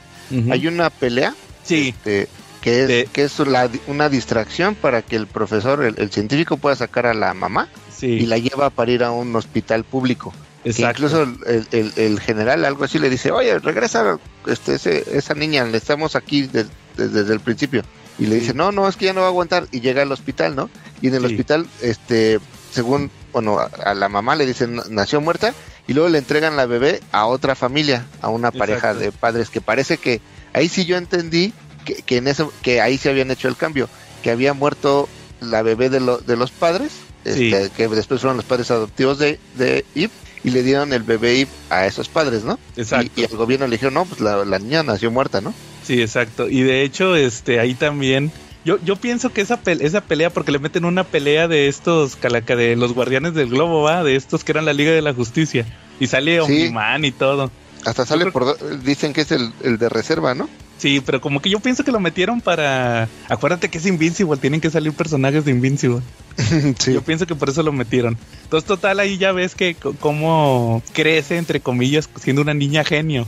hay 0.53 0.69
una 0.69 0.91
pelea 0.91 1.35
Sí, 1.65 1.89
este, 1.89 2.29
que 2.63 2.83
es, 2.83 2.87
De- 2.89 3.09
que 3.13 3.25
es 3.25 3.37
la- 3.41 3.69
una 3.89 4.09
distracción 4.09 4.77
para 4.77 5.03
que 5.03 5.17
el 5.17 5.27
profesor, 5.27 5.83
el, 5.83 5.97
el 5.99 6.13
científico 6.13 6.59
pueda 6.59 6.77
sacar 6.77 7.07
a 7.07 7.15
la 7.15 7.35
mamá 7.35 7.69
sí, 7.91 8.07
y 8.21 8.27
la 8.27 8.39
lleva 8.39 8.71
para 8.71 8.93
ir 8.93 9.03
a 9.03 9.11
un 9.11 9.35
hospital 9.35 9.83
público. 9.83 10.33
Que 10.75 10.83
incluso 10.83 11.23
el, 11.23 11.67
el- 11.71 11.93
el 11.97 12.21
general 12.21 12.65
algo 12.65 12.85
así 12.85 12.99
le 12.99 13.09
dice, 13.11 13.31
oye, 13.31 13.59
regresa 13.59 14.19
este, 14.47 14.75
ese- 14.75 15.05
esa 15.17 15.35
niña, 15.35 15.65
le 15.65 15.79
estamos 15.79 16.17
aquí 16.17 16.43
de- 16.43 16.65
de- 16.97 17.09
desde 17.09 17.33
el 17.33 17.41
principio. 17.41 17.83
Y 18.19 18.27
le 18.27 18.37
dice, 18.37 18.55
no, 18.55 18.73
no, 18.73 18.89
es 18.89 18.97
que 18.97 19.05
ya 19.05 19.13
no 19.13 19.21
va 19.21 19.27
a 19.27 19.31
aguantar. 19.31 19.69
Y 19.73 19.81
llega 19.81 20.03
al 20.03 20.11
hospital, 20.13 20.57
¿no? 20.57 20.71
Y 21.03 21.09
en 21.09 21.15
el 21.15 21.21
Sí. 21.21 21.27
hospital, 21.27 21.67
este, 21.83 22.41
según, 22.73 23.11
bueno, 23.33 23.59
a, 23.59 23.65
a 23.85 23.95
la 23.95 24.09
mamá 24.09 24.35
le 24.37 24.47
dicen, 24.47 24.81
nació 24.91 25.21
muerta. 25.21 25.53
Y 25.87 25.93
luego 25.93 26.09
le 26.09 26.19
entregan 26.19 26.57
la 26.57 26.67
bebé 26.67 27.01
a 27.13 27.27
otra 27.27 27.55
familia, 27.55 28.07
a 28.23 28.29
una 28.29 28.51
pareja 28.51 28.93
de 28.95 29.13
padres, 29.13 29.51
que 29.51 29.61
parece 29.61 29.99
que 29.99 30.21
ahí 30.53 30.69
sí 30.69 30.85
yo 30.85 30.97
entendí 30.97 31.53
que, 31.85 31.95
que 31.97 32.17
en 32.17 32.27
eso, 32.27 32.53
que 32.63 32.81
ahí 32.81 32.99
sí 32.99 33.09
habían 33.09 33.31
hecho 33.31 33.47
el 33.47 33.57
cambio, 33.57 33.89
que 34.23 34.31
había 34.33 34.53
muerto 34.53 35.09
la 35.41 35.63
bebé 35.63 35.91
de, 35.91 36.01
lo- 36.01 36.19
de 36.19 36.37
los 36.37 36.51
padres, 36.51 36.91
Sí. 37.25 37.53
este, 37.53 37.71
que 37.71 37.87
después 37.89 38.21
fueron 38.21 38.37
los 38.37 38.47
padres 38.47 38.71
adoptivos 38.73 39.19
de, 39.19 39.39
de 39.57 39.85
Eve, 39.95 40.11
y 40.47 40.51
le 40.51 40.63
dieron 40.63 40.93
el 40.93 41.03
bebé 41.03 41.47
a 41.71 41.87
esos 41.87 42.09
padres, 42.09 42.45
¿no? 42.45 42.59
Exacto. 42.77 43.11
Y, 43.17 43.23
y 43.23 43.25
el 43.25 43.37
gobierno 43.37 43.67
le 43.67 43.77
dijo, 43.77 43.91
no, 43.91 44.05
pues 44.07 44.21
la, 44.21 44.45
la 44.45 44.59
niña 44.59 44.83
nació 44.83 45.11
muerta, 45.11 45.41
¿no? 45.41 45.53
Sí, 45.83 46.01
exacto. 46.01 46.49
Y 46.49 46.63
de 46.63 46.83
hecho, 46.83 47.17
este, 47.17 47.61
ahí 47.61 47.75
también. 47.75 48.31
Yo, 48.65 48.79
yo 48.85 48.97
pienso 48.97 49.31
que 49.31 49.41
esa, 49.43 49.63
pel- 49.63 49.81
esa 49.83 50.01
pelea, 50.01 50.31
porque 50.31 50.51
le 50.53 50.59
meten 50.59 50.85
una 50.85 51.05
pelea 51.05 51.47
de 51.47 51.69
estos, 51.69 52.17
calaca, 52.17 52.57
de 52.57 52.75
los 52.75 52.95
guardianes 52.95 53.35
del 53.35 53.49
globo, 53.51 53.83
va, 53.83 54.03
de 54.03 54.17
estos 54.17 54.43
que 54.43 54.53
eran 54.53 54.65
la 54.65 54.73
Liga 54.73 54.91
de 54.93 55.03
la 55.03 55.15
Justicia. 55.15 55.67
Y 56.01 56.07
sale 56.09 56.35
Sí. 56.37 56.41
Omniman 56.41 57.05
y 57.05 57.13
todo. 57.13 57.51
Hasta 57.87 58.05
sale 58.05 58.22
creo 58.22 58.33
por, 58.33 58.83
dicen 58.83 59.12
que 59.12 59.20
es 59.20 59.31
el, 59.31 59.53
el 59.62 59.79
de 59.79 59.88
reserva, 59.88 60.35
¿no? 60.35 60.49
Sí, 60.77 61.01
pero 61.01 61.20
como 61.20 61.40
que 61.40 61.49
yo 61.49 61.61
pienso 61.61 61.85
que 61.85 61.92
lo 61.92 62.01
metieron 62.01 62.40
para. 62.40 63.09
Acuérdate 63.29 63.68
que 63.68 63.79
es 63.79 63.87
Invincible, 63.87 64.37
tienen 64.38 64.61
que 64.61 64.70
salir 64.70 64.92
personajes 64.92 65.44
de 65.44 65.53
Invincible. 65.53 66.03
sí. 66.79 66.92
Yo 66.92 67.03
pienso 67.03 67.29
que 67.29 67.37
por 67.37 67.49
eso 67.49 67.62
lo 67.62 67.72
metieron. 67.72 68.18
Entonces, 68.42 68.66
total, 68.66 68.99
ahí 68.99 69.18
ya 69.18 69.31
ves 69.31 69.55
que 69.55 69.77
cómo 70.01 70.83
crece, 70.92 71.37
entre 71.37 71.61
comillas, 71.61 72.11
siendo 72.20 72.42
una 72.42 72.55
niña 72.55 72.83
genio. 72.83 73.25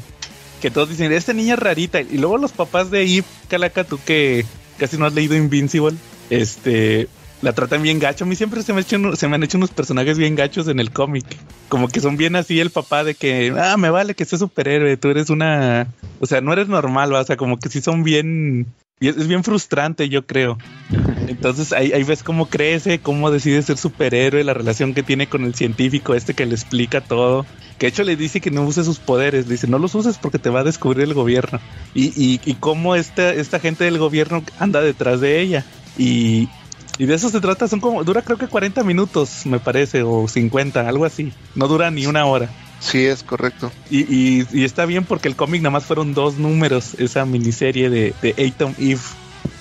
Que 0.61 0.73
todos 0.73 0.89
dicen, 0.89 1.13
esta 1.13 1.33
niña 1.33 1.55
es 1.55 1.61
rarita. 1.61 2.01
Y 2.01 2.19
luego 2.19 2.37
los 2.37 2.51
papás 2.51 2.91
de 2.91 3.05
Eve, 3.05 3.27
Calaca, 3.49 3.85
tú 3.85 4.01
que 4.05 4.45
casi 4.77 4.99
no 4.99 5.07
has 5.07 5.15
leído 5.15 5.37
Invincible, 5.37 5.97
este, 6.31 7.09
la 7.43 7.53
tratan 7.53 7.83
bien 7.83 7.99
gacho. 7.99 8.25
A 8.25 8.27
mí 8.27 8.35
siempre 8.35 8.63
se 8.63 8.73
me, 8.73 8.83
me 8.83 9.35
han 9.35 9.43
hecho 9.43 9.59
unos 9.59 9.71
personajes 9.71 10.19
bien 10.19 10.35
gachos 10.35 10.69
en 10.69 10.81
el 10.81 10.91
cómic. 10.91 11.25
Como 11.69 11.89
que 11.89 12.01
son 12.01 12.17
bien 12.17 12.37
así 12.37 12.61
el 12.61 12.71
papá 12.71 13.05
de 13.05 13.15
que, 13.15 13.55
ah, 13.57 13.77
me 13.77 13.91
vale 13.91 14.15
que 14.15 14.25
seas 14.25 14.41
superhéroe, 14.41 14.97
tú 14.97 15.09
eres 15.09 15.31
una... 15.31 15.89
O 16.21 16.27
sea, 16.27 16.41
no 16.41 16.53
eres 16.53 16.69
normal, 16.69 17.13
o 17.13 17.25
sea, 17.25 17.37
como 17.37 17.59
que 17.59 17.69
sí 17.69 17.81
son 17.81 18.03
bien... 18.03 18.67
Es 19.01 19.29
bien 19.29 19.45
frustrante, 19.45 20.09
yo 20.09 20.27
creo. 20.27 20.59
Entonces 21.29 21.73
ahí, 21.73 21.93
ahí 21.93 22.03
ves 22.03 22.25
cómo 22.25 22.49
crece, 22.49 22.99
cómo 22.99 23.31
decide 23.31 23.63
ser 23.63 23.77
superhéroe, 23.77 24.43
la 24.43 24.55
relación 24.55 24.93
que 24.93 25.05
tiene 25.05 25.29
con 25.29 25.45
el 25.45 25.55
científico 25.55 26.15
este 26.15 26.35
que 26.35 26.47
le 26.47 26.57
explica 26.57 27.01
todo. 27.01 27.47
Que 27.79 27.87
de 27.87 27.91
hecho 27.91 28.03
le 28.03 28.17
dice 28.17 28.41
que 28.41 28.51
no 28.51 28.65
use 28.65 28.83
sus 28.83 28.99
poderes. 28.99 29.49
Dice, 29.49 29.69
no 29.69 29.79
los 29.79 29.95
uses 29.95 30.19
porque 30.19 30.41
te 30.41 30.51
va 30.51 30.61
a 30.61 30.65
descubrir 30.65 31.05
el 31.05 31.15
gobierno. 31.15 31.61
Y, 31.95 32.07
y, 32.07 32.41
y 32.45 32.55
cómo 32.55 32.97
esta, 32.97 33.33
esta 33.33 33.61
gente 33.61 33.85
del 33.85 33.99
gobierno 33.99 34.43
anda 34.59 34.81
detrás 34.81 35.21
de 35.21 35.41
ella. 35.41 35.65
Y, 35.97 36.49
y 36.99 37.07
de 37.07 37.15
eso 37.15 37.29
se 37.31 37.41
trata, 37.41 37.69
son 37.69 37.81
como, 37.81 38.03
dura 38.05 38.23
creo 38.23 38.37
que 38.39 38.49
40 38.49 38.83
minutos, 38.85 39.47
me 39.47 39.61
parece, 39.61 40.03
o 40.03 40.27
50, 40.29 40.89
algo 40.89 41.05
así. 41.05 41.33
No 41.55 41.69
dura 41.69 41.91
ni 41.91 42.07
una 42.07 42.27
hora. 42.27 42.51
Sí, 42.81 43.05
es 43.07 43.23
correcto. 43.23 43.73
Y, 43.91 44.01
y, 44.41 44.47
y 44.53 44.65
está 44.65 44.85
bien 44.87 45.05
porque 45.05 45.29
el 45.29 45.37
cómic 45.37 45.63
nada 45.63 45.71
más 45.73 45.85
fueron 45.85 46.15
dos 46.15 46.35
números, 46.39 46.95
esa 46.99 47.25
miniserie 47.25 47.91
de, 47.91 48.15
de 48.23 48.53
Atom 48.55 48.75
Eve. 48.79 49.01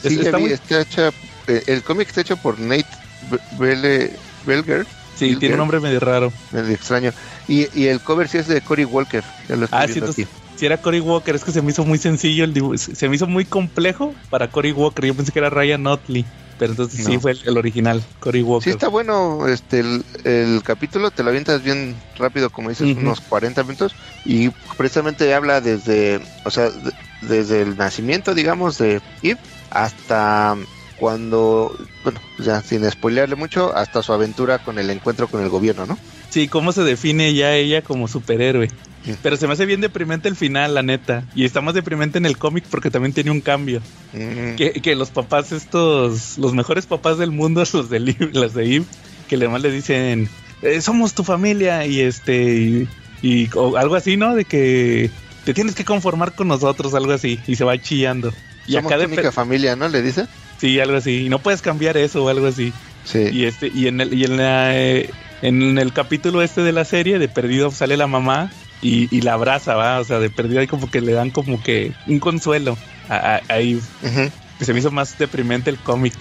Sí, 0.04 0.08
Es- 0.15 0.17
está 0.26 0.38
vi, 0.38 0.43
muy- 0.43 0.52
está 0.52 0.82
hecha, 0.82 1.10
eh, 1.47 1.63
el 1.67 1.82
cómic 1.84 2.08
está 2.10 2.21
hecho 2.21 2.38
por 2.38 2.60
Nate 2.60 2.86
Be- 3.32 3.39
Bele- 3.58 4.12
Belger, 4.45 4.86
sí, 5.15 5.36
tiene 5.36 5.56
un 5.56 5.60
nombre 5.60 5.80
medio 5.80 6.00
raro. 6.00 6.32
medio 6.52 6.73
extraño. 6.73 7.12
Y, 7.47 7.67
y 7.80 7.88
el 7.88 8.00
cover 8.02 8.28
sí 8.28 8.38
es 8.38 8.47
de 8.47 8.62
Cory 8.62 8.86
Walker. 8.86 9.23
Ya 9.50 9.56
lo 9.56 9.65
estoy 9.65 9.80
Ah, 9.80 9.88
sí, 9.88 9.93
entonces, 10.00 10.26
aquí. 10.26 10.46
Si 10.58 10.65
era 10.65 10.78
Cory 10.78 11.00
Walker, 11.00 11.36
es 11.36 11.43
que 11.43 11.52
se 11.52 11.62
me 11.62 11.72
hizo 11.72 11.86
muy 11.86 11.98
sencillo 11.98 12.43
el 12.43 12.54
dibujo, 12.54 12.78
se 12.78 13.10
me 13.10 13.15
hizo 13.15 13.28
muy 13.28 13.46
complejo 13.46 14.13
para 14.30 14.50
Cory 14.50 14.72
Walker. 14.72 15.06
Yo 15.06 15.15
pensé 15.15 15.32
que 15.32 15.39
era 15.39 15.50
Ryan 15.50 15.88
Otley, 15.88 16.26
pero 16.58 16.72
entonces 16.74 17.06
sí 17.06 17.17
fue 17.20 17.32
el, 17.32 17.39
el 17.46 17.58
original, 17.58 18.04
Cory 18.20 18.41
Walker. 18.41 18.63
Sí, 18.65 18.70
está 18.72 18.88
bueno 18.88 19.48
este 19.48 19.80
el, 19.80 20.04
el 20.24 20.63
capítulo, 20.63 21.12
te 21.12 21.24
lo 21.24 21.30
avientas 21.30 21.62
bien 21.63 21.96
rápido, 22.15 22.50
como 22.50 22.70
dices, 22.70 22.96
unos 22.98 23.22
40 23.22 23.63
minutos. 23.63 23.96
Y 24.24 24.50
precisamente 24.78 25.34
habla 25.34 25.62
desde, 25.62 26.20
o 26.43 26.50
sea, 26.52 26.70
de- 26.72 26.91
desde 27.22 27.62
el 27.62 27.78
nacimiento, 27.78 28.34
digamos, 28.36 28.78
de 28.78 29.02
Eve 29.22 29.39
hasta 29.70 30.56
cuando, 30.97 31.75
bueno, 32.03 32.19
ya 32.39 32.62
sin 32.62 32.89
spoilearle 32.89 33.36
mucho, 33.36 33.75
hasta 33.75 34.01
su 34.03 34.13
aventura 34.13 34.60
con 34.60 34.79
el 34.79 34.89
encuentro 34.89 35.27
con 35.27 35.41
el 35.41 35.49
gobierno, 35.49 35.86
¿no? 35.86 35.97
Sí, 36.29 36.47
cómo 36.47 36.71
se 36.71 36.83
define 36.83 37.33
ya 37.33 37.55
ella 37.55 37.81
como 37.81 38.07
superhéroe. 38.07 38.67
Sí. 39.05 39.13
Pero 39.21 39.38
se 39.38 39.47
me 39.47 39.53
hace 39.53 39.65
bien 39.65 39.79
deprimente 39.79 40.27
el 40.27 40.36
final, 40.36 40.73
la 40.73 40.83
neta. 40.83 41.23
Y 41.36 41.45
está 41.45 41.62
más 41.62 41.73
deprimente 41.73 42.17
en 42.17 42.25
el 42.25 42.38
cómic 42.38 42.65
porque 42.69 42.91
también 42.91 43.13
tiene 43.13 43.31
un 43.31 43.41
cambio. 43.41 43.81
Mm, 44.12 44.55
Que, 44.55 44.73
que 44.73 44.95
los 44.95 45.10
papás 45.12 45.51
estos, 45.51 46.38
los 46.38 46.53
mejores 46.53 46.86
papás 46.86 47.17
del 47.17 47.31
mundo, 47.31 47.63
los 47.73 47.89
de 47.89 47.97
Eve, 47.97 48.29
los 48.33 48.53
de 48.53 48.75
Eve, 48.75 48.86
que 49.27 49.36
además 49.36 49.62
le 49.62 49.71
dicen, 49.71 50.27
"Eh, 50.62 50.81
somos 50.81 51.13
tu 51.13 51.23
familia 51.23 51.86
y 51.86 52.01
este, 52.01 52.43
y, 52.53 52.88
y- 53.21 53.49
o 53.55 53.77
algo 53.77 53.95
así, 53.95 54.17
¿no? 54.17 54.36
De 54.36 54.45
que 54.45 55.10
te 55.45 55.53
tienes 55.53 55.75
que 55.75 55.86
conformar 55.86 56.33
con 56.33 56.47
nosotros, 56.47 56.93
algo 56.93 57.13
así. 57.13 57.39
Y 57.47 57.55
se 57.55 57.63
va 57.63 57.77
chillando. 57.79 58.33
Y 58.65 58.73
somos 58.73 58.91
acá 58.91 59.01
tu 59.01 59.07
única 59.07 59.31
familia, 59.31 59.75
¿no? 59.77 59.88
Le 59.88 60.01
dice. 60.01 60.25
Sí, 60.58 60.80
algo 60.80 60.98
así. 60.98 61.26
Y 61.26 61.30
no 61.30 61.41
puedes 61.41 61.62
cambiar 61.62 61.98
eso 61.98 62.24
o 62.24 62.30
algo 62.30 62.48
así. 62.48 62.74
Sí. 63.04 63.26
Y 63.32 63.46
este, 63.46 63.70
y 63.74 63.88
en 63.88 64.02
el, 64.02 64.13
y 64.13 64.24
en 64.26 64.38
la, 64.38 64.78
eh, 64.80 65.13
en 65.41 65.78
el 65.78 65.93
capítulo 65.93 66.41
este 66.41 66.62
de 66.62 66.72
la 66.72 66.84
serie, 66.86 67.20
de 67.20 67.30
perdido 67.30 67.72
sale 67.72 67.96
la 67.96 68.08
mamá 68.08 68.52
y, 68.82 69.15
y 69.15 69.22
la 69.22 69.34
abraza, 69.34 69.76
va, 69.76 70.00
o 70.00 70.04
sea, 70.04 70.20
de 70.20 70.30
perdido 70.30 70.60
ahí 70.60 70.67
como 70.67 70.89
que 70.89 71.02
le 71.02 71.13
dan 71.13 71.30
como 71.32 71.62
que 71.62 71.93
un 72.06 72.20
consuelo 72.20 72.78
a, 73.08 73.36
a- 73.36 73.41
a 73.48 73.60
Eve, 73.60 73.82
Ujú. 74.02 74.32
que 74.58 74.65
se 74.65 74.74
me 74.74 74.80
hizo 74.80 74.91
más 74.91 75.17
deprimente 75.17 75.70
el 75.70 75.80
cómic. 75.80 76.13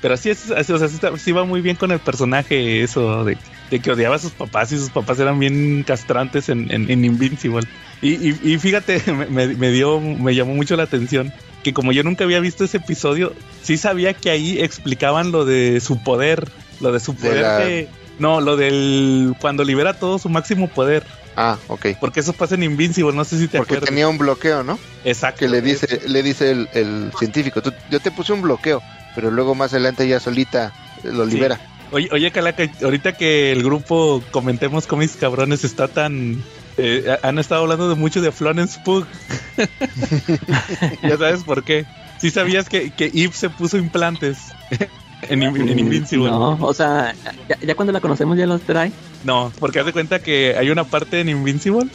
Pero 0.00 0.14
así 0.14 0.30
es, 0.30 0.50
así, 0.50 0.72
o 0.72 0.78
sea, 0.78 0.88
sí, 0.88 0.96
está- 0.96 1.16
sí 1.16 1.32
va 1.32 1.44
muy 1.44 1.62
bien 1.62 1.76
con 1.76 1.90
el 1.90 2.00
personaje 2.00 2.82
eso 2.82 3.24
de, 3.24 3.38
de 3.70 3.80
que 3.80 3.90
odiaba 3.92 4.16
a 4.16 4.18
sus 4.18 4.32
papás 4.34 4.70
y 4.72 4.76
sus 4.78 4.90
papás 4.90 5.18
eran 5.20 5.38
bien 5.38 5.82
castrantes 5.84 6.48
en, 6.48 6.70
en, 6.70 6.90
en 6.90 7.04
Invincible. 7.04 7.62
Y, 8.00 8.28
y, 8.30 8.52
y 8.54 8.58
fíjate, 8.58 9.00
me 9.30 9.70
dio, 9.70 10.00
me 10.00 10.34
llamó 10.34 10.54
mucho 10.54 10.76
la 10.76 10.82
atención 10.84 11.32
que 11.66 11.74
como 11.74 11.90
yo 11.90 12.04
nunca 12.04 12.22
había 12.22 12.38
visto 12.38 12.62
ese 12.62 12.76
episodio, 12.76 13.32
sí 13.60 13.76
sabía 13.76 14.14
que 14.14 14.30
ahí 14.30 14.60
explicaban 14.60 15.32
lo 15.32 15.44
de 15.44 15.80
su 15.80 16.00
poder, 16.00 16.48
lo 16.80 16.92
de 16.92 17.00
su 17.00 17.12
De 17.14 17.18
poder 17.18 17.42
la- 17.42 17.58
de- 17.58 17.88
no, 18.20 18.40
lo 18.40 18.56
del 18.56 19.34
cuando 19.40 19.64
libera 19.64 19.94
todo 19.98 20.20
su 20.20 20.28
máximo 20.28 20.68
poder, 20.68 21.02
Ah, 21.34 21.58
ok. 21.66 21.86
porque 21.98 22.20
eso 22.20 22.34
pasa 22.34 22.54
en 22.54 22.62
Invincible, 22.62 23.12
no 23.16 23.24
sé 23.24 23.36
si 23.40 23.48
te 23.48 23.58
Porque 23.58 23.74
acuerdas. 23.74 23.88
tenía 23.88 24.06
un 24.06 24.16
bloqueo, 24.16 24.62
¿no? 24.62 24.78
Exacto. 25.04 25.40
Que 25.40 25.48
le 25.48 25.60
dice, 25.60 26.02
le 26.06 26.22
dice 26.22 26.52
el, 26.52 26.68
el 26.72 27.10
científico, 27.18 27.60
"Tú- 27.62 27.72
yo 27.90 27.98
te 27.98 28.12
puse 28.12 28.32
un 28.32 28.42
bloqueo, 28.42 28.80
pero 29.16 29.32
luego 29.32 29.56
más 29.56 29.72
adelante 29.72 30.04
ella 30.04 30.20
solita 30.20 30.72
lo 31.02 31.26
Sí. 31.26 31.32
libera. 31.32 31.58
Oye, 31.90 32.08
oye, 32.12 32.30
Calaca, 32.30 32.62
ahorita 32.80 33.14
que 33.16 33.50
el 33.50 33.64
grupo 33.64 34.22
comentemos 34.30 34.86
cómics 34.86 35.16
cabrones 35.16 35.64
está 35.64 35.88
tan 35.88 36.40
eh, 36.78 37.18
han 37.22 37.38
estado 37.38 37.62
hablando 37.62 37.88
de 37.88 37.94
mucho 37.94 38.20
de 38.20 38.32
Florence 38.32 38.78
Pugh. 38.82 39.06
ya 41.02 41.16
sabes 41.16 41.44
por 41.44 41.64
qué. 41.64 41.86
Sí 42.18 42.30
sabías 42.30 42.68
que, 42.68 42.90
que 42.90 43.06
Eve 43.14 43.32
se 43.32 43.50
puso 43.50 43.76
implantes 43.76 44.54
en, 45.22 45.42
In- 45.42 45.68
en 45.68 45.78
Invincible. 45.78 46.30
No, 46.30 46.56
o 46.60 46.74
sea, 46.74 47.14
ya, 47.48 47.58
ya 47.60 47.74
cuando 47.74 47.92
la 47.92 48.00
conocemos 48.00 48.36
ya 48.38 48.46
los 48.46 48.62
trae. 48.62 48.92
No, 49.24 49.52
porque 49.58 49.80
haz 49.80 49.86
de 49.86 49.92
cuenta 49.92 50.20
que 50.20 50.54
hay 50.56 50.70
una 50.70 50.84
parte 50.84 51.20
en 51.20 51.28
Invincible 51.28 51.88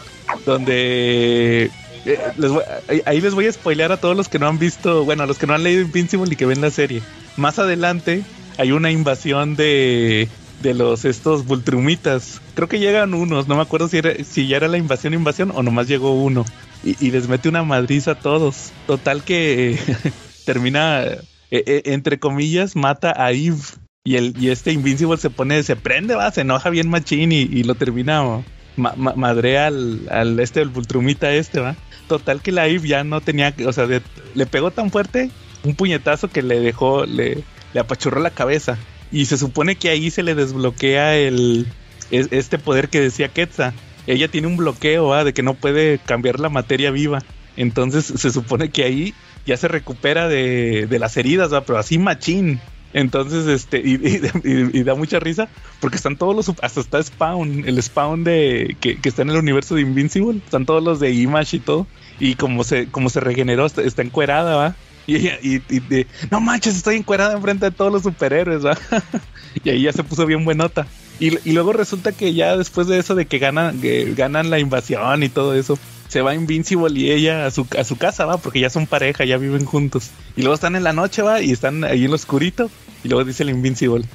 donde 0.45 1.71
eh, 2.05 2.19
les 2.37 2.51
voy- 2.51 2.63
ahí- 2.87 3.01
ahí 3.05 3.21
les 3.21 3.33
voy 3.33 3.47
a 3.47 3.51
spoilear 3.51 3.91
a 3.91 3.97
todos 3.97 4.15
los 4.15 4.27
que 4.29 4.39
no 4.39 4.47
han 4.47 4.59
visto, 4.59 5.03
bueno, 5.05 5.23
a 5.23 5.27
los 5.27 5.37
que 5.37 5.47
no 5.47 5.53
han 5.53 5.63
leído 5.63 5.81
Invincible 5.81 6.31
y 6.33 6.35
que 6.35 6.45
ven 6.45 6.61
la 6.61 6.71
serie. 6.71 7.01
Más 7.37 7.57
adelante 7.59 8.23
hay 8.57 8.71
una 8.71 8.91
invasión 8.91 9.55
de 9.55 10.27
de 10.62 10.74
los 10.74 11.06
estos 11.06 11.45
Vultrumitas. 11.45 12.41
Creo 12.54 12.67
que 12.67 12.80
llegan 12.80 13.13
unos, 13.13 13.47
no 13.47 13.56
me 13.56 13.62
acuerdo 13.62 13.88
si 13.88 13.97
era, 13.97 14.12
si 14.24 14.47
ya 14.47 14.58
era 14.58 14.67
la 14.67 14.78
invasión 14.78 15.13
invasión 15.13 15.52
o 15.54 15.63
nomás 15.63 15.88
llegó 15.88 16.13
uno 16.13 16.45
y, 16.84 17.12
les 17.12 17.28
mete 17.28 17.50
una 17.50 17.63
madriza 17.63 18.12
a 18.12 18.19
todos. 18.19 18.71
Total 18.88 19.24
que 19.24 19.78
termina 20.45 21.04
eh, 21.04 21.19
eh, 21.52 21.82
entre 21.86 22.19
comillas 22.19 22.76
mata 22.76 23.13
a 23.15 23.32
Eve 23.32 23.58
y 24.04 24.15
el 24.15 24.34
y 24.39 24.50
este 24.50 24.71
Invincible 24.71 25.17
se 25.17 25.30
pone, 25.30 25.62
se 25.63 25.76
prende, 25.76 26.15
va, 26.15 26.32
se 26.32 26.41
enoja 26.41 26.69
bien 26.69 26.89
machín 26.89 27.32
y, 27.32 27.63
lo 27.63 27.76
termina 27.76 28.43
ma- 28.76 28.95
al, 29.30 30.08
al 30.10 30.39
este, 30.39 30.62
el 30.62 30.69
Vultrumita 30.69 31.32
este, 31.34 31.60
va. 31.60 31.76
Total 32.08 32.41
que 32.41 32.52
la 32.52 32.67
Eve 32.67 32.88
ya 32.88 33.04
no 33.04 33.21
tenía, 33.21 33.54
o 33.65 33.74
sea, 33.74 33.86
de- 33.86 34.02
le 34.34 34.45
pegó 34.45 34.71
tan 34.71 34.91
fuerte 34.91 35.30
un 35.63 35.76
puñetazo 35.76 36.30
que 36.30 36.41
le 36.41 36.60
dejó, 36.60 37.06
le, 37.06 37.43
le 37.74 37.80
apachurró 37.80 38.19
la 38.21 38.32
cabeza. 38.32 38.78
Y 39.12 39.26
se 39.26 39.38
supone 39.38 39.76
que 39.76 39.89
ahí 39.89 40.10
se 40.12 40.24
le 40.24 40.36
desbloquea 40.36 41.17
el 41.17 41.67
es- 42.12 42.30
este 42.32 42.58
poder 42.60 42.89
que 42.89 43.02
decía 43.02 43.30
Quetzal. 43.30 43.74
Ella 44.08 44.28
tiene 44.28 44.47
un 44.47 44.58
bloqueo, 44.58 45.08
¿va? 45.08 45.24
de 45.24 45.34
que 45.34 45.43
no 45.43 45.54
puede 45.54 46.00
cambiar 46.00 46.39
la 46.39 46.50
materia 46.50 46.91
viva. 46.91 47.24
Entonces 47.58 48.06
se 48.06 48.32
supone 48.32 48.69
que 48.69 48.84
ahí 48.84 49.13
ya 49.45 49.58
se 49.58 49.67
recupera 49.67 50.28
de, 50.28 50.88
de 50.89 51.00
las 51.00 51.17
heridas, 51.17 51.54
¿va? 51.54 51.62
pero 51.62 51.80
así 51.80 51.97
machín. 51.97 52.60
Entonces, 52.93 53.47
este, 53.47 53.82
y 53.86 54.84
da 54.84 54.95
mucha 54.95 55.17
risa 55.19 55.47
porque 55.80 55.95
están 55.95 56.17
todos 56.17 56.36
los, 56.36 56.52
hasta 56.62 56.82
está 56.82 57.02
Spawn, 57.02 57.63
el 57.65 57.82
Spawn 57.82 58.26
de, 58.26 58.76
que, 58.82 58.97
que 59.00 59.08
está 59.08 59.21
en 59.21 59.30
el 59.30 59.38
universo 59.38 59.76
de 59.76 59.82
Invincible, 59.82 60.39
están 60.43 60.65
todos 60.65 60.84
los 60.84 61.00
de 61.00 61.12
Image 61.13 61.56
y 61.56 61.60
todo, 61.62 61.88
y 62.19 62.36
como 62.36 62.65
se, 62.65 62.88
como 62.88 63.10
se 63.10 63.21
regeneró, 63.21 63.65
está, 63.65 63.82
está 63.82 64.02
encuerada, 64.02 64.58
va, 64.58 64.76
y 65.12 65.15
ella, 65.15 65.38
y, 65.41 65.56
y 65.69 65.80
de, 65.80 66.08
no 66.30 66.39
manches, 66.39 66.76
estoy 66.76 66.95
encuerada 66.95 67.34
enfrente 67.34 67.65
de 67.65 67.71
todos 67.71 67.91
los 67.91 68.04
superhéroes, 68.04 68.65
va, 68.65 68.78
y 69.63 69.69
ahí 69.69 69.82
ya 69.84 69.93
se 69.93 70.04
puso 70.04 70.26
bien 70.26 70.45
buenota. 70.45 70.88
Y, 71.19 71.38
y 71.47 71.54
luego 71.54 71.74
resulta 71.74 72.13
que 72.13 72.34
ya 72.34 72.58
después 72.58 72.88
de 72.88 72.97
eso, 72.97 73.13
de 73.13 73.26
que 73.26 73.38
ganan, 73.38 73.80
que 73.82 74.13
ganan 74.15 74.50
la 74.50 74.60
invasión 74.60 75.21
y 75.21 75.30
todo 75.30 75.54
eso, 75.54 75.78
se 76.08 76.21
va 76.21 76.34
Invincible 76.34 77.00
y 77.00 77.12
ella 77.12 77.45
a 77.45 77.52
su, 77.52 77.67
a 77.78 77.84
su 77.84 77.97
casa, 77.97 78.26
va, 78.26 78.38
porque 78.38 78.60
ya 78.60 78.69
son 78.69 78.88
pareja, 78.88 79.24
ya 79.24 79.38
viven 79.38 79.65
juntos. 79.65 80.12
Y 80.36 80.41
luego 80.41 80.56
están 80.56 80.76
en 80.76 80.84
la 80.84 80.93
noche, 80.93 81.21
va, 81.21 81.41
y 81.41 81.52
están 81.52 81.84
ahí 81.84 82.06
en 82.06 82.10
lo 82.10 82.15
oscurito. 82.15 82.69
Y 83.04 83.10
luego 83.10 83.24
dice 83.24 83.43
el 83.43 83.50
Invincible, 83.50 84.06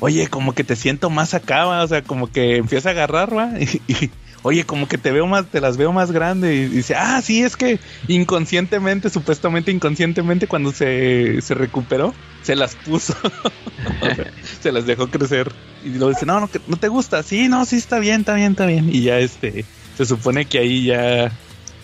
oye, 0.00 0.28
como 0.28 0.54
que 0.54 0.64
te 0.64 0.76
siento 0.76 1.08
más 1.08 1.34
acá, 1.34 1.64
va, 1.64 1.82
o 1.82 1.88
sea, 1.88 2.02
como 2.02 2.30
que 2.30 2.56
empieza 2.56 2.90
a 2.90 2.92
agarrar, 2.92 3.36
va, 3.36 3.52
y, 3.60 3.80
y, 3.90 4.10
oye, 4.46 4.64
como 4.64 4.86
que 4.86 4.96
te 4.96 5.10
veo 5.10 5.26
más, 5.26 5.46
te 5.46 5.60
las 5.60 5.76
veo 5.76 5.92
más 5.92 6.12
grande. 6.12 6.54
Y 6.54 6.66
dice, 6.66 6.94
ah, 6.94 7.20
sí, 7.20 7.42
es 7.42 7.56
que 7.56 7.80
inconscientemente, 8.06 9.10
supuestamente 9.10 9.72
inconscientemente, 9.72 10.46
cuando 10.46 10.70
se, 10.72 11.42
se 11.42 11.54
recuperó, 11.54 12.14
se 12.42 12.54
las 12.54 12.76
puso. 12.76 13.14
O 13.22 14.06
sea, 14.14 14.32
se 14.60 14.70
las 14.70 14.86
dejó 14.86 15.08
crecer. 15.08 15.50
Y 15.84 15.90
luego 15.90 16.10
dice, 16.10 16.26
no, 16.26 16.38
no, 16.38 16.48
no 16.68 16.76
te 16.76 16.86
gusta. 16.86 17.24
Sí, 17.24 17.48
no, 17.48 17.64
sí, 17.64 17.76
está 17.76 17.98
bien, 17.98 18.20
está 18.20 18.34
bien, 18.34 18.52
está 18.52 18.66
bien. 18.66 18.88
Y 18.94 19.02
ya 19.02 19.18
este, 19.18 19.64
se 19.96 20.06
supone 20.06 20.44
que 20.44 20.60
ahí 20.60 20.84
ya 20.84 21.32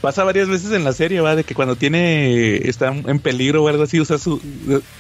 pasa 0.00 0.22
varias 0.22 0.48
veces 0.48 0.70
en 0.70 0.84
la 0.84 0.92
serie, 0.92 1.20
va, 1.20 1.34
de 1.34 1.42
que 1.42 1.56
cuando 1.56 1.74
tiene, 1.74 2.68
está 2.68 2.88
en 2.88 3.18
peligro 3.18 3.64
o 3.64 3.68
algo 3.68 3.82
así, 3.82 4.00
usa 4.00 4.18
su, 4.18 4.40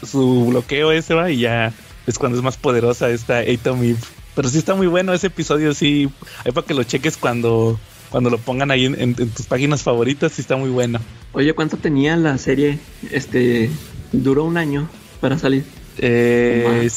su 0.04 0.46
bloqueo 0.46 0.90
ese, 0.90 1.14
va, 1.14 1.30
y 1.30 1.38
ya 1.38 1.72
es 2.08 2.18
cuando 2.18 2.38
es 2.38 2.44
más 2.44 2.56
poderosa 2.56 3.08
esta 3.10 3.38
Atom 3.38 3.84
Eve. 3.84 3.98
Pero 4.34 4.48
sí 4.48 4.58
está 4.58 4.74
muy 4.74 4.86
bueno 4.86 5.12
ese 5.12 5.26
episodio, 5.28 5.74
sí. 5.74 6.08
Ahí 6.44 6.52
para 6.52 6.66
que 6.66 6.74
lo 6.74 6.82
cheques 6.84 7.16
cuando, 7.16 7.78
cuando 8.10 8.30
lo 8.30 8.38
pongan 8.38 8.70
ahí 8.70 8.86
en, 8.86 8.94
en- 8.94 9.14
en 9.18 9.28
tus 9.30 9.46
páginas 9.46 9.82
favoritas, 9.82 10.32
sí 10.32 10.40
está 10.42 10.56
muy 10.56 10.70
bueno. 10.70 11.00
Oye, 11.32 11.52
¿cuánto 11.54 11.76
tenía 11.76 12.16
la 12.16 12.38
serie? 12.38 12.78
Este, 13.10 13.70
duró 14.12 14.44
un 14.44 14.56
año 14.56 14.88
para 15.20 15.38
salir. 15.38 15.64
Eh, 15.98 16.88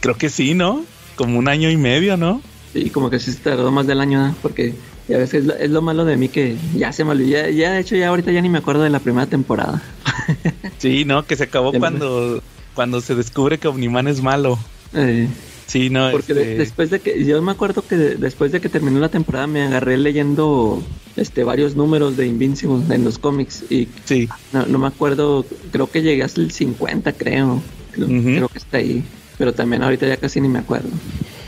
creo 0.00 0.16
que 0.16 0.28
sí, 0.30 0.54
¿no? 0.54 0.84
Como 1.16 1.38
un 1.38 1.48
año 1.48 1.70
y 1.70 1.76
medio, 1.76 2.16
¿no? 2.16 2.40
Sí, 2.72 2.90
como 2.90 3.10
que 3.10 3.18
sí 3.18 3.32
se 3.32 3.38
tardó 3.40 3.70
más 3.72 3.86
del 3.86 4.00
año, 4.00 4.24
¿no? 4.28 4.34
porque 4.42 4.74
ya 5.08 5.18
ves 5.18 5.30
que 5.30 5.38
es 5.38 5.44
lo, 5.44 5.54
es 5.56 5.70
lo 5.70 5.82
malo 5.82 6.04
de 6.04 6.16
mí 6.16 6.28
que 6.28 6.56
ya 6.74 6.92
se 6.92 7.04
me 7.04 7.12
olvidó. 7.12 7.30
Ya, 7.30 7.48
ya, 7.50 7.72
de 7.72 7.80
hecho, 7.80 7.96
ya 7.96 8.08
ahorita 8.08 8.30
ya 8.32 8.40
ni 8.42 8.48
me 8.48 8.58
acuerdo 8.58 8.82
de 8.82 8.90
la 8.90 8.98
primera 9.00 9.26
temporada. 9.26 9.82
Sí, 10.78 11.04
¿no? 11.04 11.24
Que 11.26 11.36
se 11.36 11.44
acabó 11.44 11.72
cuando, 11.78 12.42
cuando 12.74 13.00
se 13.00 13.14
descubre 13.14 13.58
que 13.58 13.68
Omniman 13.68 14.08
es 14.08 14.20
malo. 14.22 14.58
Eh, 14.94 15.28
Sí, 15.66 15.90
no, 15.90 16.10
porque 16.12 16.32
de- 16.32 16.42
este, 16.42 16.58
después 16.58 16.90
de 16.90 17.00
que, 17.00 17.24
yo 17.24 17.42
me 17.42 17.50
acuerdo 17.52 17.82
que 17.86 17.96
de- 17.96 18.14
después 18.16 18.52
de 18.52 18.60
que 18.60 18.68
terminó 18.68 19.00
la 19.00 19.08
temporada 19.08 19.46
me 19.48 19.62
agarré 19.62 19.96
leyendo 19.98 20.82
este 21.16 21.42
varios 21.44 21.74
números 21.74 22.16
de 22.16 22.26
Invincible 22.26 22.94
en 22.94 23.02
los 23.04 23.18
cómics 23.18 23.64
y 23.68 23.88
sí. 24.04 24.28
no, 24.52 24.64
no 24.66 24.78
me 24.78 24.86
acuerdo, 24.86 25.44
creo 25.72 25.90
que 25.90 26.02
llegué 26.02 26.22
hasta 26.22 26.40
el 26.40 26.52
50, 26.52 27.12
creo. 27.14 27.60
Creo, 27.92 28.48
que 28.48 28.58
está 28.58 28.76
ahí. 28.76 29.02
Pero 29.38 29.54
también 29.54 29.82
ahorita 29.82 30.06
ya 30.06 30.18
casi 30.18 30.40
ni 30.40 30.48
me 30.48 30.58
acuerdo. 30.58 30.88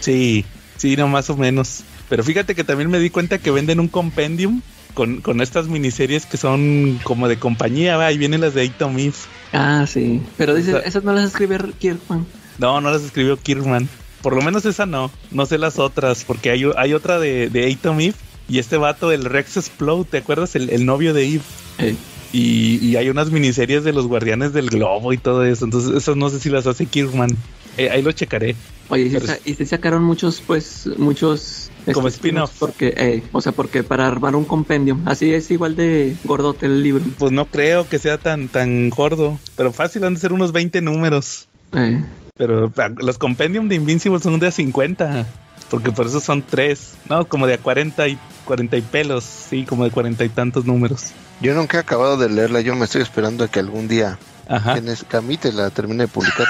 Sí, 0.00 0.44
sí, 0.78 0.96
no, 0.96 1.07
más 1.07 1.28
o 1.31 1.37
menos. 1.37 1.83
Pero 2.09 2.24
fíjate 2.24 2.54
que 2.54 2.64
también 2.64 2.90
me 2.90 2.98
di 2.98 3.11
cuenta 3.11 3.37
que 3.38 3.50
venden 3.50 3.81
un 3.81 3.88
compendium 3.88 4.62
con, 4.94 5.20
con 5.20 5.40
estas 5.42 5.68
miniseries 5.68 6.24
que 6.26 6.38
son 6.38 6.98
como 7.04 7.28
de 7.28 7.38
compañía, 7.38 7.96
va, 7.98 8.11
y 8.12 8.18
vienen 8.18 8.40
las 8.40 8.54
de 8.54 8.64
Eve. 8.64 9.12
Ah, 9.52 9.85
sí. 9.87 10.22
Pero 10.38 10.54
dices, 10.54 10.74
O 10.74 10.78
sea- 10.78 10.88
esas 10.88 11.04
no 11.04 11.12
las 11.12 11.26
escribe 11.26 11.59
Kirkman. 11.78 12.26
No, 12.59 12.81
no 12.81 12.90
las 12.90 13.02
escribió 13.02 13.37
Kirkman. 13.37 13.88
Por 14.22 14.35
lo 14.35 14.42
menos 14.42 14.64
esa 14.64 14.87
no. 14.87 15.11
No 15.31 15.46
sé 15.46 15.59
las 15.59 15.78
otras, 15.78 16.24
porque 16.24 16.50
hay, 16.50 16.64
hay 16.76 16.94
otra 16.94 17.18
de, 17.18 17.48
de 17.50 17.72
Atom 17.72 18.00
Eve 18.00 18.14
y 18.48 18.59
este 18.59 18.76
vato, 18.76 19.12
el 19.12 19.24
Rex 19.24 19.57
Explode, 19.59 20.04
¿te 20.11 20.18
acuerdas? 20.18 20.57
El, 20.57 20.70
el 20.70 20.87
novio 20.87 21.14
de 21.14 21.26
Eve. 21.26 21.96
Y, 22.33 22.78
y 22.87 22.96
hay 22.96 23.09
unas 23.09 23.31
miniseries 23.31 23.85
de 23.85 23.92
los 23.92 24.07
Guardianes 24.07 24.52
del 24.52 24.68
Globo 24.68 25.12
y 25.12 25.18
todo 25.18 25.44
eso. 25.44 25.64
Entonces, 25.64 25.94
esas 25.96 26.16
no 26.16 26.28
sé 26.28 26.40
si 26.40 26.50
las 26.50 26.66
hace 26.66 26.85
Kirkman. 26.87 27.31
Eh, 27.78 27.88
ahí 27.90 28.02
lo 28.02 28.12
checaré. 28.12 28.54
Oye, 28.88 29.04
y, 29.04 29.11
Pero 29.11 29.26
sa- 29.26 29.38
y 29.44 29.54
se 29.54 29.64
sacaron 29.64 30.02
muchos, 30.02 30.42
pues, 30.46 30.88
muchos... 30.98 31.70
Como 31.94 32.09
este, 32.09 32.18
spin-off. 32.18 32.50
Porque, 32.59 32.92
eh, 32.96 33.22
o 33.33 33.40
sea, 33.40 33.52
porque 33.52 33.83
para 33.83 34.07
armar 34.07 34.35
un 34.37 34.44
compendium. 34.44 35.02
Así 35.07 35.33
es 35.33 35.50
igual 35.50 35.74
de 35.76 36.16
gordote 36.24 36.66
el 36.66 36.83
libro. 36.83 37.02
Pues 37.18 37.33
no 37.33 37.46
creo 37.46 37.88
que 37.88 37.98
sea 37.98 38.18
tan, 38.18 38.48
tan 38.48 38.90
gordo. 38.90 39.38
Pero 39.57 39.72
fácil, 39.72 40.04
han 40.04 40.14
de 40.14 40.20
ser 40.20 40.33
unos 40.35 40.52
20 40.52 40.83
números. 40.83 41.48
Eh, 41.72 42.02
Pero 42.38 42.72
los 42.96 43.18
compendium 43.18 43.68
de 43.68 43.74
Invincible 43.74 44.20
son 44.20 44.38
de 44.38 44.46
a 44.46 44.51
50. 44.51 45.27
Porque 45.68 45.92
por 45.92 46.07
eso 46.07 46.20
son 46.20 46.40
tres. 46.40 46.94
No, 47.11 47.29
como 47.29 47.46
de 47.46 47.55
a 47.55 47.59
40 47.59 48.09
y 48.09 48.18
40 48.46 48.77
y 48.79 48.81
pelos. 48.81 49.24
Sí, 49.24 49.64
como 49.64 49.85
de 49.85 49.90
40 49.90 50.24
y 50.24 50.29
tantos 50.31 50.64
números. 50.64 51.12
Yo 51.40 51.55
nunca 51.55 51.77
he 51.77 51.81
acabado 51.81 52.16
de 52.16 52.31
leerla, 52.31 52.61
yo 52.62 52.74
me 52.74 52.87
estoy 52.87 53.03
esperando 53.03 53.44
a 53.44 53.48
que 53.48 53.61
algún 53.61 53.87
día 53.87 54.18
Ajá. 54.48 54.74
tienes 54.74 55.04
Camite 55.08 55.52
la 55.52 55.70
termine 55.70 56.04
de 56.04 56.08
publicar. 56.08 56.46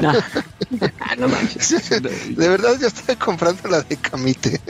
¿no? 0.00 0.12
no. 0.12 0.18
Ah, 1.00 1.14
no 1.16 1.28
manches. 1.28 1.90
de 1.90 2.48
verdad 2.48 2.74
yo 2.80 2.86
estoy 2.88 3.16
comprando 3.16 3.68
la 3.68 3.82
de 3.82 3.96
Camite. 3.96 4.60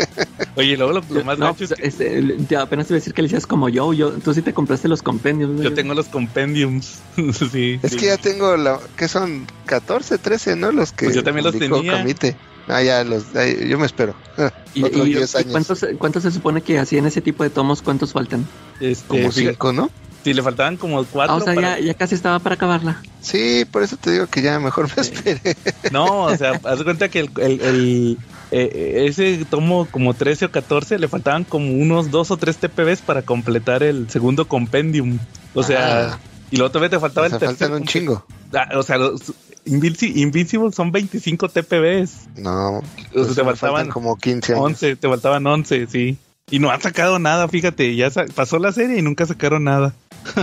Oye, 0.57 0.77
luego 0.77 0.93
lo, 0.93 1.03
lo 1.09 1.25
más 1.25 1.39
no, 1.39 1.47
gacho 1.53 1.65
es 1.65 1.71
pues, 1.71 1.81
que 1.81 1.87
este, 1.89 2.23
te- 2.49 2.57
apenas 2.57 2.87
te 2.87 2.93
iba 2.93 2.97
a 2.97 3.01
decir 3.01 3.15
que 3.15 3.23
le 3.23 3.27
hicieras 3.27 3.47
como 3.47 3.69
yo, 3.69 3.93
yo. 3.93 4.11
Tú 4.13 4.35
sí 4.35 4.43
te 4.43 4.53
compraste 4.53 4.89
los 4.89 5.03
compendios. 5.03 5.51
¿no? 5.51 5.63
yo 5.63 5.75
tengo 5.75 5.95
los 5.95 6.07
compendiums. 6.07 6.99
sí. 7.53 7.79
Es 7.83 7.93
sí. 7.93 7.97
que 7.99 8.07
ya 8.07 8.17
tengo 8.19 8.57
la 8.57 8.79
que 8.97 9.09
son 9.09 9.47
14, 9.67 10.19
13, 10.19 10.57
¿no? 10.57 10.73
Los 10.73 10.93
que 10.93 11.07
Pues 11.07 11.17
yo 11.17 11.25
también 11.25 11.45
los 11.45 11.59
tenía. 11.59 11.93
Camite. 11.99 12.37
Ah, 12.69 12.83
ya 12.83 13.05
los 13.05 13.25
yo 13.33 13.79
me 13.79 13.87
espero. 13.87 14.15
¿Y, 14.75 14.83
Otros 14.85 15.07
y- 15.07 15.15
10 15.15 15.35
y 15.35 15.39
años. 15.39 15.51
cuántos, 15.53 15.87
cuántos 15.99 16.23
se 16.25 16.31
supone 16.33 16.63
que 16.63 16.79
así 16.79 16.99
en 16.99 17.07
ese 17.07 17.21
tipo 17.21 17.45
de 17.45 17.51
tomos? 17.51 17.81
¿Cuántos 17.83 18.13
faltan? 18.13 18.47
Este, 18.81 19.07
Como 19.07 19.31
fíjate, 19.31 19.53
5, 19.53 19.73
¿no? 19.73 19.91
Sí, 20.27 20.35
le 20.35 20.43
faltaban 20.43 20.77
como 20.77 21.05
cuatro. 21.05 21.35
Ah, 21.35 21.39
o 21.39 21.41
sea, 21.41 21.55
para- 21.55 21.79
ya, 21.79 21.87
ya 21.87 21.95
casi 21.95 22.17
estaba 22.17 22.41
para 22.41 22.57
acabarla. 22.57 23.01
Sí, 23.21 23.65
por 23.71 23.85
eso 23.85 23.97
te 23.97 24.11
digo 24.11 24.27
que 24.27 24.43
ya 24.43 24.59
mejor 24.59 24.89
me 24.97 25.01
espere. 25.03 25.57
No, 25.93 26.25
o 26.25 26.37
sea, 26.37 26.61
haz 26.65 26.79
de 26.79 26.85
cuenta 26.85 27.09
que 27.09 27.21
el, 27.21 27.31
el- 27.39 27.61
el- 27.61 28.19
eh, 28.51 29.05
ese 29.09 29.45
tomo 29.49 29.87
como 29.91 30.15
13 30.15 30.47
o 30.47 30.51
14 30.51 30.99
le 30.99 31.07
faltaban 31.09 31.45
como 31.45 31.73
unos 31.73 32.11
dos 32.11 32.31
o 32.33 32.37
tres 32.37 32.57
TPBs 32.57 33.03
para 33.03 33.23
completar 33.23 33.83
el 33.85 34.11
segundo 34.11 34.49
compendium. 34.49 35.19
O 35.55 35.63
sea, 35.63 36.15
Ah. 36.15 36.19
y 36.51 36.57
luego 36.57 36.71
todavía 36.73 36.91
te 36.91 36.99
faltaba 37.01 37.27
O 37.27 37.31
sea, 37.31 37.37
el 37.37 37.41
tercer. 37.41 37.59
faltan 37.69 37.83
un 37.83 37.87
chingo. 37.87 38.27
Ah, 38.53 38.69
o 38.77 38.83
sea, 38.83 38.99
los 38.99 39.21
Invinci- 39.65 40.13
Invincible 40.17 40.71
son 40.73 40.93
25 40.93 41.49
TPBs. 41.49 42.29
No, 42.37 42.79
O 42.79 42.83
sea, 42.83 42.85
pues 43.13 43.29
te 43.35 43.43
faltaban 43.45 43.57
faltan 43.59 43.89
como 43.91 44.17
15 44.17 44.53
años. 44.53 44.65
11, 44.65 44.97
te 44.97 45.09
faltaban 45.09 45.45
11, 45.47 45.87
sí. 45.89 46.19
Y 46.49 46.61
no 46.61 46.71
han 46.71 46.81
sacado 46.81 47.19
nada, 47.19 47.49
fíjate, 47.49 47.97
ya 47.97 48.09
pasó 48.35 48.61
la 48.61 48.71
serie 48.71 48.99
y 48.99 49.03
nunca 49.03 49.27
sacaron 49.27 49.65
nada. 49.65 49.95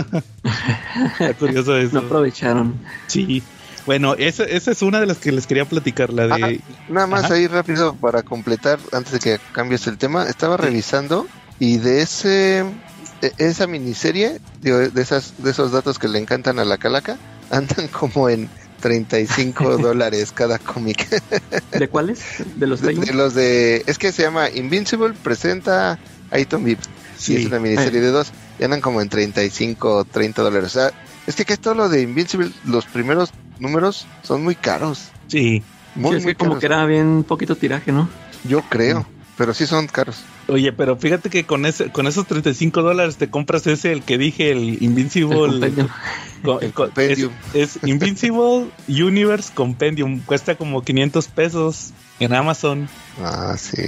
Está 1.18 1.32
curioso 1.32 1.78
eso. 1.78 1.94
No 1.94 2.06
aprovecharon. 2.06 2.74
Sí. 3.06 3.42
Bueno, 3.86 4.14
esa, 4.14 4.44
esa 4.44 4.70
es 4.70 4.82
una 4.82 5.00
de 5.00 5.06
las 5.06 5.16
que 5.16 5.32
les 5.32 5.46
quería 5.46 5.64
platicar, 5.64 6.12
la 6.12 6.26
de... 6.26 6.60
Nada 6.90 7.06
más 7.06 7.24
Ajá. 7.24 7.34
ahí 7.34 7.46
rápido 7.46 7.94
para 7.94 8.22
completar, 8.22 8.78
antes 8.92 9.12
de 9.14 9.18
que 9.18 9.38
cambies 9.52 9.86
el 9.86 9.96
tema, 9.96 10.28
estaba 10.28 10.58
revisando 10.58 11.26
y 11.58 11.78
de 11.78 12.02
ese 12.02 12.64
e- 13.22 13.32
esa 13.38 13.66
miniserie, 13.66 14.40
digo, 14.60 14.78
de 14.78 15.02
esas 15.02 15.42
de 15.42 15.50
esos 15.52 15.72
datos 15.72 15.98
que 15.98 16.08
le 16.08 16.18
encantan 16.18 16.58
a 16.58 16.66
la 16.66 16.76
calaca, 16.76 17.16
andan 17.50 17.88
como 17.88 18.28
en 18.28 18.50
35 18.84 19.78
dólares 19.78 20.30
cada 20.32 20.58
cómic. 20.58 21.08
¿De 21.72 21.88
cuáles? 21.88 22.22
¿De 22.54 22.66
los 22.66 22.82
De, 22.82 22.88
20? 22.88 23.06
de 23.06 23.14
los 23.14 23.32
de 23.32 23.82
es 23.86 23.96
que 23.96 24.12
se 24.12 24.24
llama 24.24 24.50
Invincible 24.50 25.14
presenta 25.22 25.98
Item 26.36 26.64
VIP. 26.64 26.80
Sí. 27.16 27.32
Y 27.32 27.36
es 27.36 27.46
una 27.46 27.60
miniserie 27.60 28.02
de 28.02 28.10
dos 28.10 28.30
y 28.58 28.64
andan 28.64 28.82
como 28.82 29.00
en 29.00 29.08
35 29.08 29.96
o 29.96 30.04
30 30.04 30.42
dólares. 30.42 30.76
O 30.76 30.80
sea, 30.80 30.92
es 31.26 31.34
que, 31.34 31.46
que 31.46 31.56
todo 31.56 31.72
lo 31.72 31.88
de 31.88 32.02
Invincible, 32.02 32.50
los 32.66 32.84
primeros 32.84 33.30
números 33.58 34.06
son 34.22 34.44
muy 34.44 34.54
caros. 34.54 35.08
Sí. 35.28 35.62
Muy, 35.94 36.10
Sí, 36.10 36.16
es 36.18 36.24
muy 36.24 36.34
que 36.34 36.38
como 36.38 36.58
que 36.58 36.66
era 36.66 36.84
bien 36.84 37.24
poquito 37.24 37.56
tiraje, 37.56 37.90
¿no? 37.90 38.10
Yo 38.46 38.60
creo, 38.68 39.06
pero 39.38 39.54
sí 39.54 39.66
son 39.66 39.86
caros. 39.86 40.18
Oye, 40.48 40.72
pero 40.72 40.96
fíjate 40.96 41.30
que 41.30 41.44
con 41.44 41.64
ese, 41.66 41.90
con 41.90 42.06
esos 42.06 42.26
35 42.26 42.82
dólares 42.82 43.16
te 43.16 43.30
compras 43.30 43.66
ese, 43.66 43.92
el 43.92 44.02
que 44.02 44.18
dije, 44.18 44.50
el 44.52 44.82
Invincible. 44.82 45.36
El 45.44 45.50
compendio. 45.52 45.88
co- 46.42 46.60
El 46.60 46.72
co- 46.72 46.84
compendium. 46.84 47.32
Es, 47.54 47.76
es 47.76 47.88
Invincible 47.88 48.66
Universe 48.88 49.50
Compendium. 49.54 50.20
Cuesta 50.20 50.56
como 50.56 50.82
500 50.82 51.28
pesos 51.28 51.92
en 52.20 52.34
Amazon. 52.34 52.88
Ah, 53.22 53.56
sí. 53.58 53.80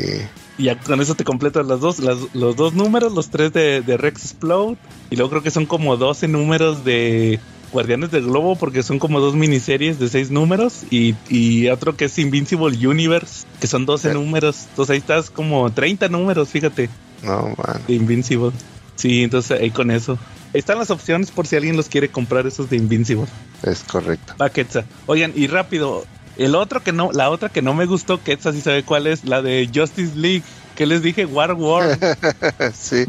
Y 0.59 0.64
ya 0.64 0.79
con 0.79 1.01
eso 1.03 1.14
te 1.14 1.25
completas 1.25 1.66
las 1.66 1.81
dos, 1.81 1.99
las- 1.99 2.35
los 2.35 2.57
dos 2.57 2.73
números, 2.73 3.12
los 3.12 3.29
tres 3.29 3.53
de, 3.53 3.83
de 3.83 3.97
Rex 3.99 4.23
Explode. 4.25 4.77
Y 5.11 5.16
luego 5.16 5.31
creo 5.31 5.42
que 5.42 5.51
son 5.51 5.66
como 5.66 5.97
12 5.99 6.27
números 6.29 6.85
de 6.85 7.38
Guardianes 7.73 8.11
del 8.11 8.25
Globo, 8.25 8.57
porque 8.57 8.83
son 8.83 8.99
como 8.99 9.21
dos 9.21 9.35
miniseries 9.35 9.99
de 9.99 10.09
seis 10.09 10.31
números. 10.31 10.83
Y, 10.91 11.15
y 11.29 11.69
otro 11.69 11.97
que 11.97 12.07
es 12.07 12.19
Invincible 12.19 12.87
Universe, 12.87 13.47
que 13.61 13.67
son 13.67 13.87
12 13.87 14.09
Sí. 14.09 14.15
números. 14.15 14.67
Entonces 14.71 14.93
ahí 14.95 14.99
estás 14.99 15.31
como 15.31 15.71
30 15.73 16.09
números, 16.09 16.49
fíjate, 16.49 16.89
No, 17.23 17.55
man. 17.57 17.81
de 17.87 17.95
Invincible. 17.95 18.53
Sí, 18.95 19.23
entonces 19.23 19.61
ahí 19.61 19.71
con 19.71 19.91
eso. 19.91 20.19
Están 20.55 20.79
las 20.79 20.91
opciones 20.91 21.31
por 21.31 21.47
si 21.47 21.57
alguien 21.57 21.77
los 21.77 21.89
quiere 21.89 22.09
comprar 22.09 22.47
esos 22.47 22.71
de 22.71 22.77
Invincible. 22.77 23.27
Es 23.63 23.83
correcto. 23.85 24.35
Va, 24.41 24.49
Quetzal. 24.49 24.87
Oigan, 25.07 25.33
y 25.35 25.49
rápido, 25.49 26.07
el 26.39 26.55
otro 26.55 26.83
que 26.83 26.93
no, 26.93 27.11
la 27.13 27.29
otra 27.31 27.51
que 27.51 27.61
no 27.61 27.75
me 27.75 27.85
gustó, 27.85 28.23
Quetzal 28.23 28.55
sí 28.55 28.63
sabe 28.63 28.83
cuál 28.85 29.07
es, 29.07 29.25
la 29.25 29.43
de 29.43 29.69
Justice 29.75 30.13
League. 30.17 30.43
Que 30.77 30.87
les 30.87 31.03
dije? 31.03 31.25
War 31.27 31.53
War. 31.55 31.99
sí. 32.75 33.05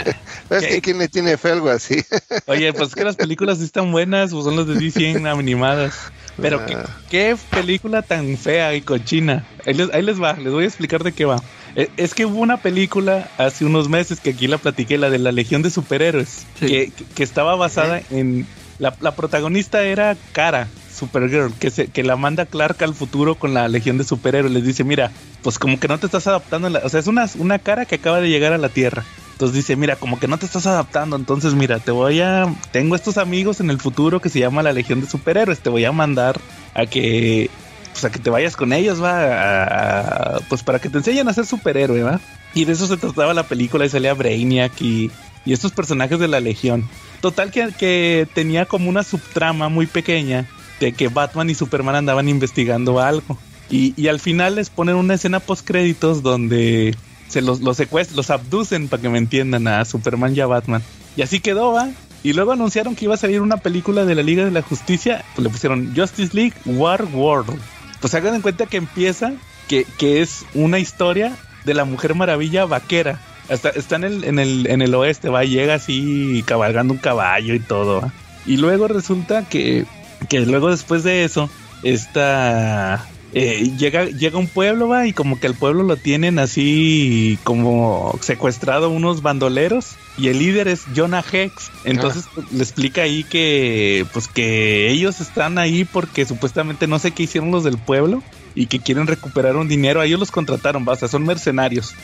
es 0.50 0.60
¿Qué? 0.62 0.68
que 0.68 0.80
quién 0.82 0.98
le 0.98 1.08
tiene 1.08 1.36
fe 1.38 1.52
algo 1.52 1.70
así. 1.70 2.04
Oye, 2.46 2.72
pues 2.74 2.90
es 2.90 2.94
que 2.94 3.04
las 3.04 3.16
películas 3.16 3.58
sí 3.58 3.64
están 3.64 3.90
buenas, 3.92 4.32
pues 4.32 4.44
son 4.44 4.56
las 4.56 4.66
de 4.66 4.74
DC 4.74 5.26
animadas. 5.26 5.94
Pero 6.40 6.64
¿qué, 6.66 6.74
Ah. 6.74 6.84
qué 7.10 7.36
película 7.50 8.02
tan 8.02 8.36
fea 8.36 8.74
y 8.74 8.80
cochina. 8.82 9.46
Ahí 9.66 9.74
les, 9.74 9.90
ahí 9.92 10.02
les 10.02 10.20
va, 10.20 10.34
les 10.34 10.52
voy 10.52 10.64
a 10.64 10.66
explicar 10.66 11.02
de 11.04 11.12
qué 11.12 11.24
va. 11.24 11.36
Eh, 11.76 11.88
Es 11.96 12.14
que 12.14 12.26
hubo 12.26 12.38
una 12.40 12.56
película 12.58 13.30
hace 13.38 13.64
unos 13.64 13.88
meses 13.88 14.20
que 14.20 14.30
aquí 14.30 14.46
la 14.46 14.58
platiqué, 14.58 14.98
la 14.98 15.10
de 15.10 15.18
la 15.18 15.32
Legión 15.32 15.62
de 15.62 15.70
Superhéroes, 15.70 16.44
Sí. 16.58 16.66
que, 16.66 16.90
que- 16.90 17.04
que 17.14 17.22
estaba 17.22 17.54
basada 17.56 18.02
en... 18.10 18.46
La, 18.78 18.96
la 19.00 19.14
protagonista 19.14 19.82
era 19.84 20.16
Cara, 20.32 20.66
Supergirl, 21.06 21.52
que, 21.58 21.70
se, 21.70 21.88
que 21.88 22.04
la 22.04 22.14
manda 22.16 22.46
Clark 22.46 22.80
al 22.84 22.94
futuro 22.94 23.34
con 23.34 23.54
la 23.54 23.66
Legión 23.68 23.98
de 23.98 24.04
Superhéroes. 24.04 24.52
Les 24.54 24.64
dice, 24.64 24.84
mira, 24.84 25.10
pues 25.42 25.58
como 25.58 25.80
que 25.80 25.88
no 25.88 25.98
te 25.98 26.06
estás 26.06 26.28
adaptando. 26.28 26.68
o 26.82 26.88
sea, 26.88 27.00
es 27.00 27.08
una, 27.08 27.26
una 27.38 27.58
cara 27.58 27.86
que 27.86 27.96
acaba 27.96 28.20
de 28.20 28.28
llegar 28.28 28.52
a 28.52 28.58
la 28.58 28.68
Tierra. 28.68 29.02
Entonces 29.32 29.56
dice, 29.56 29.74
mira, 29.74 29.96
como 29.96 30.20
que 30.20 30.28
no 30.28 30.38
te 30.38 30.46
estás 30.46 30.66
adaptando. 30.66 31.16
Entonces, 31.16 31.54
mira, 31.54 31.80
te 31.80 31.90
voy 31.90 32.20
a... 32.20 32.46
Tengo 32.70 32.94
estos 32.94 33.18
amigos 33.18 33.58
en 33.60 33.70
el 33.70 33.80
futuro 33.80 34.20
que 34.20 34.28
se 34.28 34.38
llama 34.38 34.62
la 34.62 34.72
Legión 34.72 35.00
de 35.00 35.08
Superhéroes. 35.08 35.58
Te 35.58 35.70
voy 35.70 35.84
a 35.84 35.90
mandar 35.92 36.38
a 36.74 36.86
que... 36.86 37.50
Pues 37.90 38.04
a 38.04 38.10
que 38.12 38.20
te 38.20 38.30
vayas 38.30 38.56
con 38.56 38.72
ellos, 38.72 39.02
va. 39.02 40.36
a- 40.36 40.40
pues 40.48 40.62
para 40.62 40.78
que 40.78 40.88
te 40.88 40.98
enseñen 40.98 41.28
a 41.28 41.34
ser 41.34 41.44
superhéroe, 41.44 42.02
va. 42.02 42.20
Y 42.54 42.64
de 42.64 42.72
eso 42.72 42.86
se 42.86 42.96
trataba 42.96 43.34
la 43.34 43.42
película 43.42 43.84
y 43.84 43.88
salía 43.90 44.14
Brainiac 44.14 44.80
y, 44.80 45.10
y 45.44 45.52
estos 45.52 45.72
personajes 45.72 46.18
de 46.18 46.28
la 46.28 46.40
Legión. 46.40 46.88
Total 47.20 47.50
que, 47.50 47.68
que 47.78 48.26
tenía 48.34 48.64
como 48.66 48.88
una 48.88 49.02
subtrama 49.02 49.68
muy 49.68 49.86
pequeña 49.86 50.46
de 50.80 50.92
que 50.92 51.08
Batman 51.08 51.50
y 51.50 51.54
Superman 51.54 51.96
andaban 51.96 52.28
investigando 52.28 53.00
algo. 53.00 53.38
Y, 53.70 53.94
y 53.96 54.08
al 54.08 54.20
final 54.20 54.56
les 54.56 54.70
ponen 54.70 54.96
una 54.96 55.14
escena 55.14 55.40
post 55.40 55.66
créditos 55.66 56.22
donde 56.22 56.94
se 57.28 57.40
los, 57.40 57.60
los 57.60 57.76
secuestran, 57.76 58.16
los 58.16 58.30
abducen 58.30 58.88
para 58.88 59.00
que 59.00 59.08
me 59.08 59.18
entiendan 59.18 59.66
a 59.66 59.84
Superman 59.84 60.36
y 60.36 60.40
a 60.40 60.46
Batman. 60.46 60.82
Y 61.16 61.22
así 61.22 61.40
quedó, 61.40 61.72
va. 61.72 61.88
Y 62.22 62.34
luego 62.34 62.52
anunciaron 62.52 62.94
que 62.94 63.06
iba 63.06 63.14
a 63.14 63.18
salir 63.18 63.40
una 63.40 63.56
película 63.56 64.04
de 64.04 64.14
la 64.14 64.22
Liga 64.22 64.44
de 64.44 64.50
la 64.50 64.62
Justicia, 64.62 65.24
pues 65.34 65.44
le 65.44 65.50
pusieron 65.50 65.92
Justice 65.96 66.36
League 66.36 66.54
War 66.66 67.04
World. 67.12 67.58
Pues 68.00 68.14
hagan 68.14 68.34
en 68.34 68.42
cuenta 68.42 68.66
que 68.66 68.76
empieza, 68.76 69.32
que, 69.68 69.86
que 69.98 70.20
es 70.20 70.44
una 70.54 70.78
historia 70.78 71.36
de 71.64 71.74
la 71.74 71.84
Mujer 71.84 72.14
Maravilla 72.14 72.64
vaquera. 72.64 73.20
Está, 73.48 73.70
está 73.70 73.96
en, 73.96 74.04
el, 74.04 74.24
en, 74.24 74.38
el, 74.38 74.66
en 74.68 74.82
el 74.82 74.94
oeste, 74.94 75.28
va, 75.28 75.44
llega 75.44 75.74
así 75.74 76.44
cabalgando 76.46 76.94
un 76.94 77.00
caballo 77.00 77.54
y 77.54 77.60
todo. 77.60 78.02
¿va? 78.02 78.12
Y 78.46 78.56
luego 78.56 78.88
resulta 78.88 79.48
que, 79.48 79.84
que 80.28 80.40
luego 80.40 80.70
después 80.70 81.04
de 81.04 81.24
eso, 81.24 81.50
esta 81.82 83.08
eh, 83.34 83.72
llega, 83.78 84.04
llega 84.04 84.38
un 84.38 84.46
pueblo, 84.46 84.88
va, 84.88 85.06
y 85.06 85.12
como 85.14 85.40
que 85.40 85.46
el 85.46 85.54
pueblo 85.54 85.82
lo 85.84 85.96
tienen 85.96 86.38
así 86.38 87.38
como 87.44 88.18
secuestrado 88.20 88.90
unos 88.90 89.22
bandoleros. 89.22 89.92
Y 90.18 90.28
el 90.28 90.38
líder 90.38 90.68
es 90.68 90.82
Jonah 90.94 91.24
Hex. 91.32 91.70
Entonces 91.84 92.24
le 92.52 92.62
explica 92.62 93.02
ahí 93.02 93.24
que 93.24 94.04
pues 94.12 94.28
que 94.28 94.90
ellos 94.90 95.20
están 95.20 95.56
ahí 95.56 95.84
porque 95.84 96.26
supuestamente 96.26 96.86
no 96.86 96.98
sé 96.98 97.12
qué 97.12 97.22
hicieron 97.22 97.50
los 97.50 97.64
del 97.64 97.78
pueblo 97.78 98.22
y 98.54 98.66
que 98.66 98.80
quieren 98.80 99.06
recuperar 99.06 99.56
un 99.56 99.68
dinero. 99.68 100.00
A 100.00 100.06
ellos 100.06 100.20
los 100.20 100.30
contrataron, 100.30 100.86
va, 100.86 100.92
o 100.92 100.96
sea, 100.96 101.08
son 101.08 101.24
mercenarios. 101.24 101.94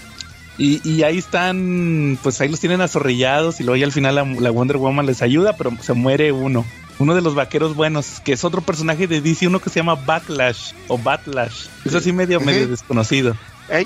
Y, 0.57 0.81
y 0.89 1.03
ahí 1.03 1.19
están, 1.19 2.19
pues 2.23 2.41
ahí 2.41 2.49
los 2.49 2.59
tienen 2.59 2.81
azorrillados 2.81 3.61
y 3.61 3.65
luego 3.65 3.77
ya 3.77 3.85
al 3.85 3.93
final 3.93 4.15
la, 4.15 4.25
la 4.25 4.51
Wonder 4.51 4.79
Woman 4.79 5.07
les 5.07 5.23
ayuda, 5.23 5.57
pero 5.57 5.71
se 5.83 5.93
muere 5.93 6.33
uno. 6.33 6.65
Uno 6.99 7.15
de 7.15 7.21
los 7.21 7.35
vaqueros 7.35 7.75
buenos, 7.77 8.21
que 8.25 8.33
es 8.33 8.45
otro 8.45 8.61
personaje 8.61 9.07
de 9.07 9.21
DC, 9.21 9.47
uno 9.47 9.61
que 9.61 9.71
se 9.71 9.77
llama 9.81 9.95
Backlash 9.95 10.73
o 10.89 10.99
Batlash. 10.99 11.67
Es 11.85 11.95
así 11.95 12.13
medio, 12.13 12.41
medio 12.41 12.67
desconocido. 12.69 13.37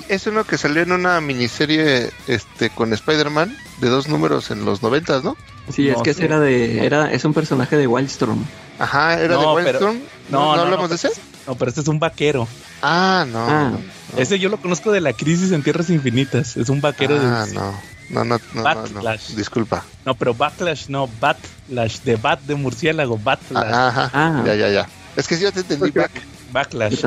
Es 0.07 0.25
uno 0.27 0.45
que 0.45 0.57
salió 0.57 0.81
en 0.81 0.91
una 0.93 1.19
miniserie 1.21 2.09
este 2.27 2.69
con 2.69 2.93
Spider-Man 2.93 3.55
de 3.81 3.89
dos 3.89 4.07
números 4.07 4.49
en 4.49 4.63
los 4.65 4.81
noventas, 4.81 5.23
¿no? 5.23 5.35
Sí, 5.69 5.89
es 5.89 5.97
que 6.01 6.11
ese 6.11 6.25
era 6.25 6.39
de, 6.39 6.85
era, 6.85 7.11
es 7.11 7.23
un 7.25 7.33
personaje 7.33 7.77
de 7.77 7.85
Wildstorm. 7.87 8.43
Ajá, 8.79 9.19
era 9.19 9.35
No, 9.35 9.55
de 9.57 9.63
pero- 9.63 9.79
Wildstorm. 9.79 9.97
no, 10.29 10.39
¿No, 10.39 10.55
no, 10.55 10.61
hablamos 10.63 10.83
no, 10.83 10.87
de 10.89 10.95
ese? 10.95 11.09
No, 11.47 11.55
pero 11.55 11.69
este 11.69 11.81
es 11.81 11.87
un 11.89 11.99
vaquero. 11.99 12.47
Ah, 12.81 13.25
no. 13.29 13.39
Ah. 13.39 13.69
no, 13.73 13.77
no. 13.79 13.79
Ese 14.17 14.39
yo 14.39 14.49
lo 14.49 14.57
conozco 14.61 14.91
de 14.91 15.01
la 15.01 15.13
crisis 15.13 15.51
en 15.51 15.61
Tierras 15.63 15.89
Infinitas. 15.89 16.55
Es 16.57 16.69
un 16.69 16.79
vaquero 16.81 17.17
Ah, 17.21 17.41
de 17.45 17.45
DC. 17.51 17.55
no. 17.55 17.73
No, 18.09 18.23
no, 18.23 18.37
no, 18.53 18.63
no, 18.63 18.63
no. 18.63 18.63
Backlash. 18.63 19.29
Disculpa. 19.35 19.85
No, 20.05 20.15
pero 20.15 20.33
Backlash 20.33 20.87
no, 20.89 21.09
Batlash, 21.19 22.01
de 22.01 22.15
Bat 22.17 22.41
de 22.41 22.55
murciélago, 22.55 23.17
Batlash. 23.17 23.63
Ajá, 23.73 24.11
Ah. 24.13 24.43
ya, 24.45 24.55
ya, 24.55 24.69
ya. 24.69 24.89
Es 25.15 25.27
que 25.27 25.35
sí, 25.35 25.43
yo 25.43 25.51
te 25.51 25.61
entendí 25.61 25.91
back. 25.91 26.11
Backlash. 26.51 27.03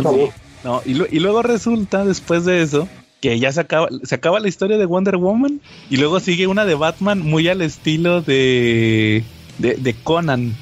No, 0.65 0.83
y, 0.85 0.95
lu- 0.95 1.07
y 1.11 1.21
luego 1.21 1.43
resulta, 1.43 2.05
después 2.05 2.45
de 2.45 2.63
eso, 2.63 2.89
que 3.21 3.39
ya 3.39 3.53
se 3.53 3.61
acaba, 3.61 3.89
se 4.03 4.15
acaba 4.15 4.41
la 4.41 4.49
historia 4.49 4.79
de 4.79 4.87
Wonder 4.87 5.17
Woman 5.17 5.61
y 5.91 5.97
luego 5.99 6.19
sigue 6.21 6.47
una 6.47 6.65
de 6.65 6.75
Batman 6.75 7.21
muy 7.21 7.49
al 7.49 7.63
estilo 7.63 8.21
de, 8.23 9.23
de, 9.59 9.75
de 9.75 9.95
Conan, 9.95 10.55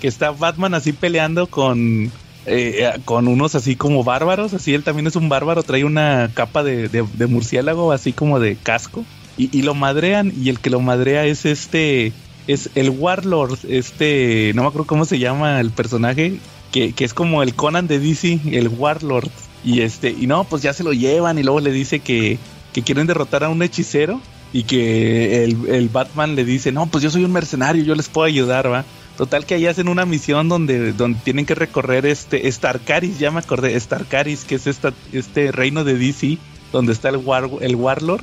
que 0.00 0.08
está 0.08 0.30
Batman 0.32 0.74
así 0.74 0.92
peleando 0.92 1.46
con, 1.46 2.10
eh, 2.46 2.90
con 3.04 3.28
unos 3.28 3.54
así 3.54 3.76
como 3.76 4.02
bárbaros, 4.02 4.52
así 4.52 4.74
él 4.74 4.82
también 4.82 5.06
es 5.06 5.14
un 5.16 5.28
bárbaro, 5.28 5.62
trae 5.62 5.84
una 5.84 6.30
capa 6.34 6.62
de, 6.64 6.88
de- 6.88 7.06
de 7.14 7.26
murciélago 7.26 7.92
así 7.92 8.12
como 8.12 8.40
de 8.40 8.56
casco 8.56 9.04
y, 9.36 9.62
lo 9.62 9.74
madrean 9.74 10.32
y 10.36 10.48
el 10.48 10.58
que 10.58 10.70
lo 10.70 10.80
madrea 10.80 11.24
es 11.24 11.46
este, 11.46 12.12
es 12.46 12.70
el 12.74 12.90
Warlord, 12.90 13.58
este, 13.68 14.52
no 14.54 14.62
me 14.62 14.68
acuerdo 14.68 14.86
cómo 14.86 15.04
se 15.04 15.18
llama 15.18 15.60
el 15.60 15.70
personaje, 15.70 16.38
que, 16.70 16.92
que 16.92 17.04
es 17.04 17.14
como 17.14 17.42
el 17.42 17.54
Conan 17.54 17.86
de 17.86 17.98
DC, 17.98 18.40
el 18.52 18.68
Warlord. 18.68 19.30
Y 19.64 19.80
este, 19.80 20.10
y 20.10 20.26
no, 20.26 20.44
pues 20.44 20.62
ya 20.62 20.72
se 20.72 20.82
lo 20.82 20.92
llevan 20.92 21.38
y 21.38 21.42
luego 21.42 21.60
le 21.60 21.70
dice 21.70 22.00
que, 22.00 22.38
que 22.72 22.82
quieren 22.82 23.06
derrotar 23.06 23.44
a 23.44 23.48
un 23.48 23.62
hechicero 23.62 24.20
y 24.52 24.64
que 24.64 25.44
el, 25.44 25.68
el 25.68 25.88
Batman 25.88 26.34
le 26.34 26.44
dice, 26.44 26.72
no, 26.72 26.86
pues 26.86 27.02
yo 27.02 27.10
soy 27.10 27.24
un 27.24 27.32
mercenario, 27.32 27.84
yo 27.84 27.94
les 27.94 28.08
puedo 28.08 28.26
ayudar, 28.26 28.70
va. 28.70 28.84
Total 29.16 29.44
que 29.44 29.54
ahí 29.54 29.66
hacen 29.66 29.88
una 29.88 30.06
misión 30.06 30.48
donde, 30.48 30.92
donde 30.92 31.18
tienen 31.22 31.46
que 31.46 31.54
recorrer 31.54 32.06
este 32.06 32.50
Starcaris, 32.50 33.18
ya 33.18 33.30
me 33.30 33.40
acordé, 33.40 33.78
Starcaris, 33.78 34.44
que 34.44 34.54
es 34.54 34.66
esta, 34.66 34.92
este 35.12 35.52
reino 35.52 35.84
de 35.84 35.96
DC, 35.96 36.38
donde 36.72 36.92
está 36.92 37.10
el, 37.10 37.18
War, 37.18 37.48
el 37.60 37.76
Warlord. 37.76 38.22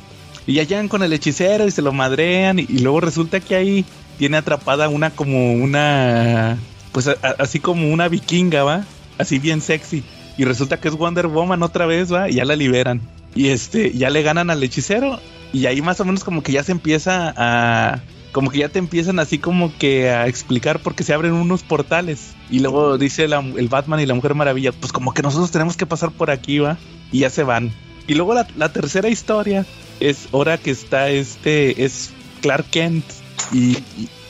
Y 0.49 0.55
ya 0.55 0.63
llegan 0.63 0.88
con 0.88 1.03
el 1.03 1.13
hechicero 1.13 1.67
y 1.67 1.71
se 1.71 1.83
lo 1.83 1.93
madrean 1.93 2.57
y, 2.57 2.65
luego 2.79 3.01
resulta 3.01 3.39
que 3.39 3.53
ahí 3.53 3.85
tiene 4.17 4.38
atrapada 4.38 4.89
una 4.89 5.12
como 5.12 5.53
una, 5.53 6.57
pues 6.91 7.07
así 7.38 7.59
como 7.59 7.93
una 7.93 8.07
vikinga, 8.07 8.63
¿va? 8.63 8.83
Así 9.19 9.38
bien 9.38 9.62
sexy. 9.62 10.03
Y 10.39 10.45
resulta 10.45 10.79
que 10.79 10.88
es 10.88 10.95
Wonder 10.95 11.27
Woman 11.27 11.62
otra 11.62 11.85
vez, 11.85 12.12
¿va? 12.12 12.31
Y 12.31 12.33
ya 12.33 12.45
la 12.45 12.55
liberan. 12.55 12.99
Y 13.35 13.49
este, 13.49 13.95
ya 13.95 14.09
le 14.09 14.23
ganan 14.23 14.49
al 14.49 14.63
hechicero. 14.63 15.19
Y 15.53 15.67
ahí 15.67 15.83
más 15.83 15.99
o 15.99 16.05
menos 16.05 16.23
como 16.23 16.41
que 16.41 16.51
ya 16.51 16.63
se 16.63 16.71
empieza 16.71 17.31
a... 17.38 18.01
Como 18.31 18.49
que 18.49 18.57
ya 18.57 18.69
te 18.69 18.79
empiezan 18.79 19.19
así 19.19 19.38
como 19.38 19.71
que 19.77 20.09
a 20.09 20.25
explicar 20.25 20.79
por 20.79 20.95
qué 20.95 21.03
se 21.03 21.13
abren 21.13 21.33
unos 21.33 21.62
portales. 21.62 22.33
Y 22.49 22.57
luego 22.57 22.97
dice 22.97 23.25
el 23.25 23.67
Batman 23.67 23.99
y 23.99 24.07
la 24.07 24.15
Mujer 24.15 24.33
Maravilla, 24.33 24.71
pues 24.71 24.91
como 24.93 25.13
que 25.13 25.21
nosotros 25.21 25.51
tenemos 25.51 25.77
que 25.77 25.85
pasar 25.85 26.09
por 26.09 26.31
aquí, 26.31 26.57
¿va? 26.57 26.79
Y 27.12 27.19
ya 27.19 27.29
se 27.29 27.43
van. 27.43 27.71
Y 28.09 28.15
luego 28.15 28.33
la, 28.33 28.69
tercera 28.73 29.07
historia 29.07 29.67
es 29.99 30.29
ahora 30.33 30.57
que 30.57 30.71
está 30.71 31.09
este, 31.11 31.85
es 31.85 32.09
Clark 32.41 32.65
Kent. 32.71 33.05
Y, 33.53 33.77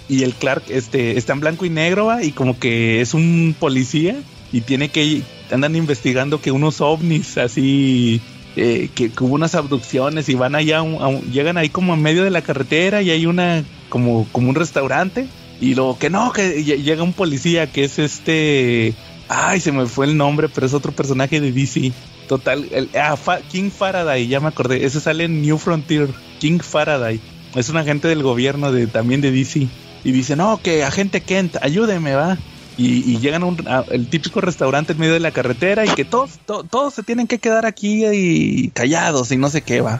y- 0.09 0.23
el 0.23 0.33
Clark 0.33 0.63
este, 0.69 1.17
está 1.17 1.33
en 1.33 1.39
blanco 1.39 1.65
y 1.65 1.69
negro, 1.69 2.07
¿va? 2.07 2.21
Y 2.23 2.31
como 2.31 2.59
que 2.59 2.99
es 2.99 3.13
un 3.13 3.55
policía 3.57 4.17
y 4.51 4.61
tiene 4.61 4.89
que 4.89 5.21
andan 5.51 5.75
investigando 5.75 6.41
que 6.41 6.51
unos 6.51 6.81
ovnis 6.81 7.37
así 7.37 8.19
eh, 8.55 8.89
que, 8.95 9.11
hubo 9.19 9.35
unas 9.35 9.55
abducciones 9.55 10.27
y 10.27 10.33
van 10.35 10.55
allá 10.55 10.79
a 10.79 10.81
a 10.81 11.21
llegan 11.31 11.57
ahí 11.57 11.69
como 11.69 11.93
en 11.93 12.01
medio 12.01 12.23
de 12.23 12.31
la 12.31 12.41
carretera 12.41 13.01
y 13.03 13.11
hay 13.11 13.27
una 13.27 13.63
como 13.89 14.27
como 14.31 14.49
un 14.49 14.55
restaurante 14.55 15.27
y 15.61 15.75
luego 15.75 15.97
que 15.99 16.09
no 16.09 16.31
que 16.33 16.57
lle- 16.65 16.81
llega 16.81 17.03
un 17.03 17.13
policía 17.13 17.67
que 17.71 17.83
es 17.83 17.99
este 17.99 18.93
ay 19.27 19.59
se 19.59 19.71
me 19.71 19.85
fue 19.85 20.07
el 20.07 20.17
nombre 20.17 20.49
pero 20.49 20.65
es 20.65 20.73
otro 20.73 20.91
personaje 20.91 21.39
de 21.39 21.51
DC 21.51 21.91
total 22.29 22.69
el, 22.71 22.89
ah, 22.97 23.17
Fa- 23.17 23.41
King 23.41 23.71
Faraday 23.71 24.27
ya 24.27 24.39
me 24.39 24.47
acordé 24.47 24.85
ese 24.85 25.01
sale 25.01 25.25
en 25.25 25.41
New 25.41 25.57
Frontier 25.57 26.07
King 26.39 26.59
Faraday 26.59 27.19
es 27.55 27.67
un 27.69 27.75
agente 27.77 28.07
del 28.07 28.23
gobierno 28.23 28.71
de 28.71 28.87
también 28.87 29.19
de 29.19 29.31
DC 29.31 29.67
y 30.05 30.11
dice 30.13 30.35
no 30.37 30.61
que 30.63 30.83
agente 30.85 31.19
Kent 31.21 31.57
ayúdeme 31.61 32.13
va 32.15 32.37
y, 32.77 33.17
llegan 33.17 33.43
a 33.67 33.83
el 33.91 34.07
típico 34.07 34.39
restaurante 34.39 34.93
en 34.93 34.99
medio 34.99 35.11
de 35.13 35.19
la 35.19 35.31
carretera 35.31 35.83
y 35.85 35.89
que 35.89 36.05
todos, 36.05 36.39
to- 36.45 36.63
todos 36.63 36.93
se 36.93 37.03
tienen 37.03 37.27
que 37.27 37.37
quedar 37.37 37.65
aquí 37.65 38.05
y 38.05 38.69
callados 38.69 39.33
y 39.33 39.35
no 39.37 39.49
sé 39.49 39.63
qué 39.63 39.81
va. 39.81 39.99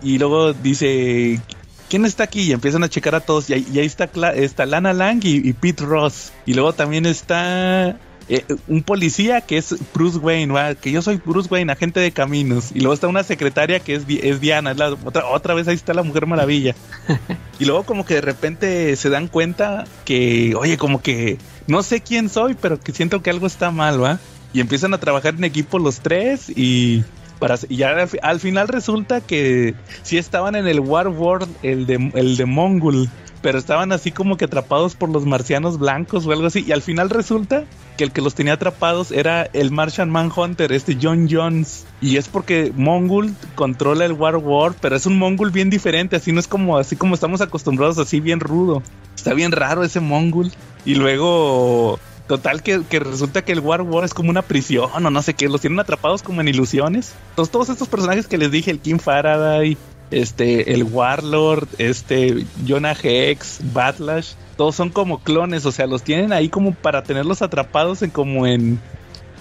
Y, 0.00 0.18
luego 0.18 0.52
dice, 0.52 1.40
¿quién 1.88 2.04
está 2.04 2.22
aquí? 2.22 2.42
Y 2.42 2.52
empiezan 2.52 2.84
a 2.84 2.88
checar 2.88 3.16
a 3.16 3.20
todos 3.20 3.50
y 3.50 3.54
ahí, 3.54 3.66
y 3.74 3.80
ahí 3.80 3.86
está, 3.86 4.04
está 4.36 4.64
Lana 4.64 4.92
Lang 4.92 5.24
y 5.24 5.52
Pete 5.54 5.84
Ross. 5.84 6.30
Y 6.46 6.54
luego 6.54 6.72
también 6.72 7.04
está 7.04 7.98
eh, 8.28 8.44
un 8.66 8.82
policía 8.82 9.40
que 9.40 9.56
es 9.58 9.74
Bruce 9.94 10.18
Wayne, 10.18 10.52
¿va? 10.52 10.74
que 10.74 10.90
yo 10.92 11.00
soy 11.02 11.20
Bruce 11.24 11.48
Wayne, 11.50 11.72
agente 11.72 12.00
de 12.00 12.12
caminos. 12.12 12.70
Y 12.74 12.80
luego 12.80 12.94
está 12.94 13.08
una 13.08 13.22
secretaria 13.24 13.80
que 13.80 13.94
es, 13.94 14.04
es 14.08 14.40
Diana, 14.40 14.72
es 14.72 14.76
la- 14.76 14.90
otra, 15.04 15.26
otra 15.26 15.54
vez 15.54 15.66
ahí 15.68 15.74
está 15.74 15.94
la 15.94 16.02
Mujer 16.02 16.26
Maravilla. 16.26 16.74
Y 17.60 17.64
luego 17.64 17.82
como 17.82 18.04
que 18.06 18.14
de 18.14 18.20
repente 18.20 18.94
se 18.94 19.10
dan 19.10 19.26
cuenta 19.26 19.84
que, 20.04 20.54
oye, 20.54 20.76
como 20.76 21.02
que 21.02 21.38
no 21.66 21.82
sé 21.82 22.00
quién 22.02 22.28
soy, 22.28 22.54
pero 22.54 22.78
que 22.78 22.92
siento 22.92 23.20
que 23.20 23.30
algo 23.30 23.48
está 23.48 23.72
mal, 23.72 24.00
¿va? 24.00 24.20
Y 24.52 24.60
empiezan 24.60 24.94
a 24.94 24.98
trabajar 24.98 25.34
en 25.34 25.42
equipo 25.42 25.80
los 25.80 25.98
tres 25.98 26.48
y 26.54 27.02
para 27.40 27.56
y 27.68 27.76
ya 27.78 27.94
al 28.22 28.38
final 28.40 28.68
resulta 28.68 29.20
que 29.20 29.74
sí 30.02 30.18
estaban 30.18 30.54
en 30.54 30.68
el 30.68 30.78
War 30.80 31.08
World, 31.08 31.48
el 31.64 31.86
de 31.86 32.10
el 32.14 32.36
de 32.36 32.44
Mongol, 32.46 33.08
pero 33.42 33.58
estaban 33.58 33.92
así 33.92 34.10
como 34.10 34.36
que 34.36 34.46
atrapados 34.46 34.94
por 34.94 35.08
los 35.08 35.26
marcianos 35.26 35.78
blancos 35.78 36.26
o 36.26 36.32
algo 36.32 36.46
así 36.46 36.64
y 36.66 36.72
al 36.72 36.82
final 36.82 37.10
resulta 37.10 37.64
que 37.96 38.04
el 38.04 38.12
que 38.12 38.22
los 38.22 38.34
tenía 38.34 38.54
atrapados 38.54 39.10
era 39.10 39.42
el 39.52 39.72
Martian 39.72 40.08
Manhunter, 40.08 40.72
este 40.72 40.96
John 41.00 41.28
Jones. 41.30 41.84
Y 42.00 42.16
es 42.16 42.28
porque 42.28 42.72
Mongol 42.74 43.34
controla 43.56 44.04
el 44.04 44.12
War 44.12 44.36
World, 44.36 44.76
pero 44.80 44.94
es 44.94 45.04
un 45.04 45.18
Mongol 45.18 45.50
bien 45.50 45.68
diferente, 45.68 46.14
así 46.16 46.32
no 46.32 46.38
es 46.38 46.46
como 46.46 46.78
así 46.78 46.94
como 46.94 47.14
estamos 47.14 47.40
acostumbrados, 47.40 47.98
así 47.98 48.20
bien 48.20 48.38
rudo. 48.38 48.82
Está 49.16 49.34
bien 49.34 49.50
raro 49.50 49.82
ese 49.82 49.98
Mongol. 49.98 50.52
Y 50.84 50.94
luego, 50.94 51.98
total, 52.28 52.62
que, 52.62 52.82
que 52.88 53.00
resulta 53.00 53.44
que 53.44 53.50
el 53.50 53.60
War 53.60 53.82
War 53.82 54.04
es 54.04 54.14
como 54.14 54.30
una 54.30 54.42
prisión 54.42 55.04
o 55.04 55.10
no 55.10 55.22
sé 55.22 55.34
qué, 55.34 55.48
los 55.48 55.60
tienen 55.60 55.80
atrapados 55.80 56.22
como 56.22 56.40
en 56.40 56.46
ilusiones. 56.46 57.14
Entonces, 57.30 57.50
todos 57.50 57.68
estos 57.68 57.88
personajes 57.88 58.28
que 58.28 58.38
les 58.38 58.52
dije, 58.52 58.70
el 58.70 58.78
King 58.78 58.98
Faraday, 58.98 59.76
este, 60.10 60.72
el 60.74 60.84
Warlord, 60.84 61.68
este, 61.78 62.46
Jonah 62.66 62.96
Hex, 63.00 63.60
Batlash, 63.72 64.32
todos 64.56 64.74
son 64.74 64.90
como 64.90 65.18
clones, 65.20 65.64
o 65.66 65.72
sea, 65.72 65.86
los 65.86 66.02
tienen 66.02 66.32
ahí 66.32 66.48
como 66.48 66.74
para 66.74 67.02
tenerlos 67.02 67.42
atrapados 67.42 68.02
en 68.02 68.10
como 68.10 68.46
en. 68.46 68.80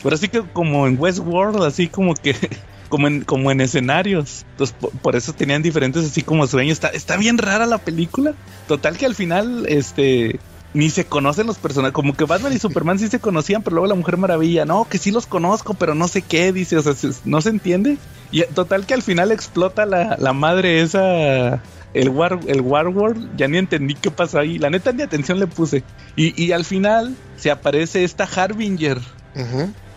Pero 0.04 0.16
así 0.16 0.28
que 0.28 0.42
como 0.42 0.88
en 0.88 1.00
Westworld, 1.00 1.64
así 1.64 1.88
como 1.88 2.14
que. 2.14 2.36
Como 2.88 3.08
en, 3.08 3.26
como 3.26 3.52
en 3.52 3.60
escenarios. 3.60 4.46
Entonces, 4.52 4.74
por, 4.80 4.92
por 4.92 5.18
eso 5.18 5.34
tenían 5.34 5.62
diferentes 5.62 6.06
así 6.06 6.22
como 6.22 6.48
sueños. 6.48 6.72
Está, 6.72 6.88
está 6.88 7.18
bien 7.18 7.38
rara 7.38 7.66
la 7.66 7.80
película. 7.80 8.34
Total 8.66 8.98
que 8.98 9.06
al 9.06 9.14
final, 9.14 9.66
este, 9.68 10.40
ni 10.78 10.90
se 10.92 11.06
conocen 11.06 11.48
los 11.48 11.58
personajes. 11.58 11.94
Como 11.94 12.14
que 12.14 12.26
Batman 12.26 12.54
y 12.54 12.60
Superman 12.60 13.00
sí 13.00 13.08
se 13.08 13.20
conocían, 13.20 13.64
pero 13.64 13.76
luego 13.76 13.88
la 13.88 13.96
Mujer 13.96 14.18
Maravilla, 14.18 14.64
no, 14.66 14.86
que 14.90 14.98
sí 15.00 15.12
los 15.12 15.26
conozco, 15.26 15.74
pero 15.74 15.96
no 15.96 16.08
sé 16.08 16.22
qué, 16.22 16.54
dice, 16.54 16.78
o 16.78 16.82
sea, 16.82 16.94
se- 16.94 17.10
no 17.26 17.42
se 17.42 17.50
entiende. 17.50 17.98
Y 18.32 18.44
total 18.44 18.86
que 18.86 18.94
al 18.94 19.02
final 19.02 19.32
explota 19.32 19.86
la, 19.86 20.16
la 20.20 20.34
madre 20.34 20.82
esa, 20.82 21.64
el 21.94 22.10
War, 22.10 22.40
el 22.48 22.62
War 22.62 22.88
World, 22.90 23.36
ya 23.38 23.48
ni 23.48 23.58
entendí 23.58 23.96
qué 23.96 24.12
pasó 24.12 24.38
ahí. 24.40 24.60
La 24.60 24.70
neta 24.70 24.92
ni 24.92 25.02
atención 25.02 25.40
le 25.40 25.48
puse. 25.48 25.84
Y, 26.16 26.42
y 26.42 26.52
al 26.52 26.64
final 26.66 27.16
se 27.38 27.50
aparece 27.52 28.04
esta 28.04 28.26
Harbinger. 28.26 29.00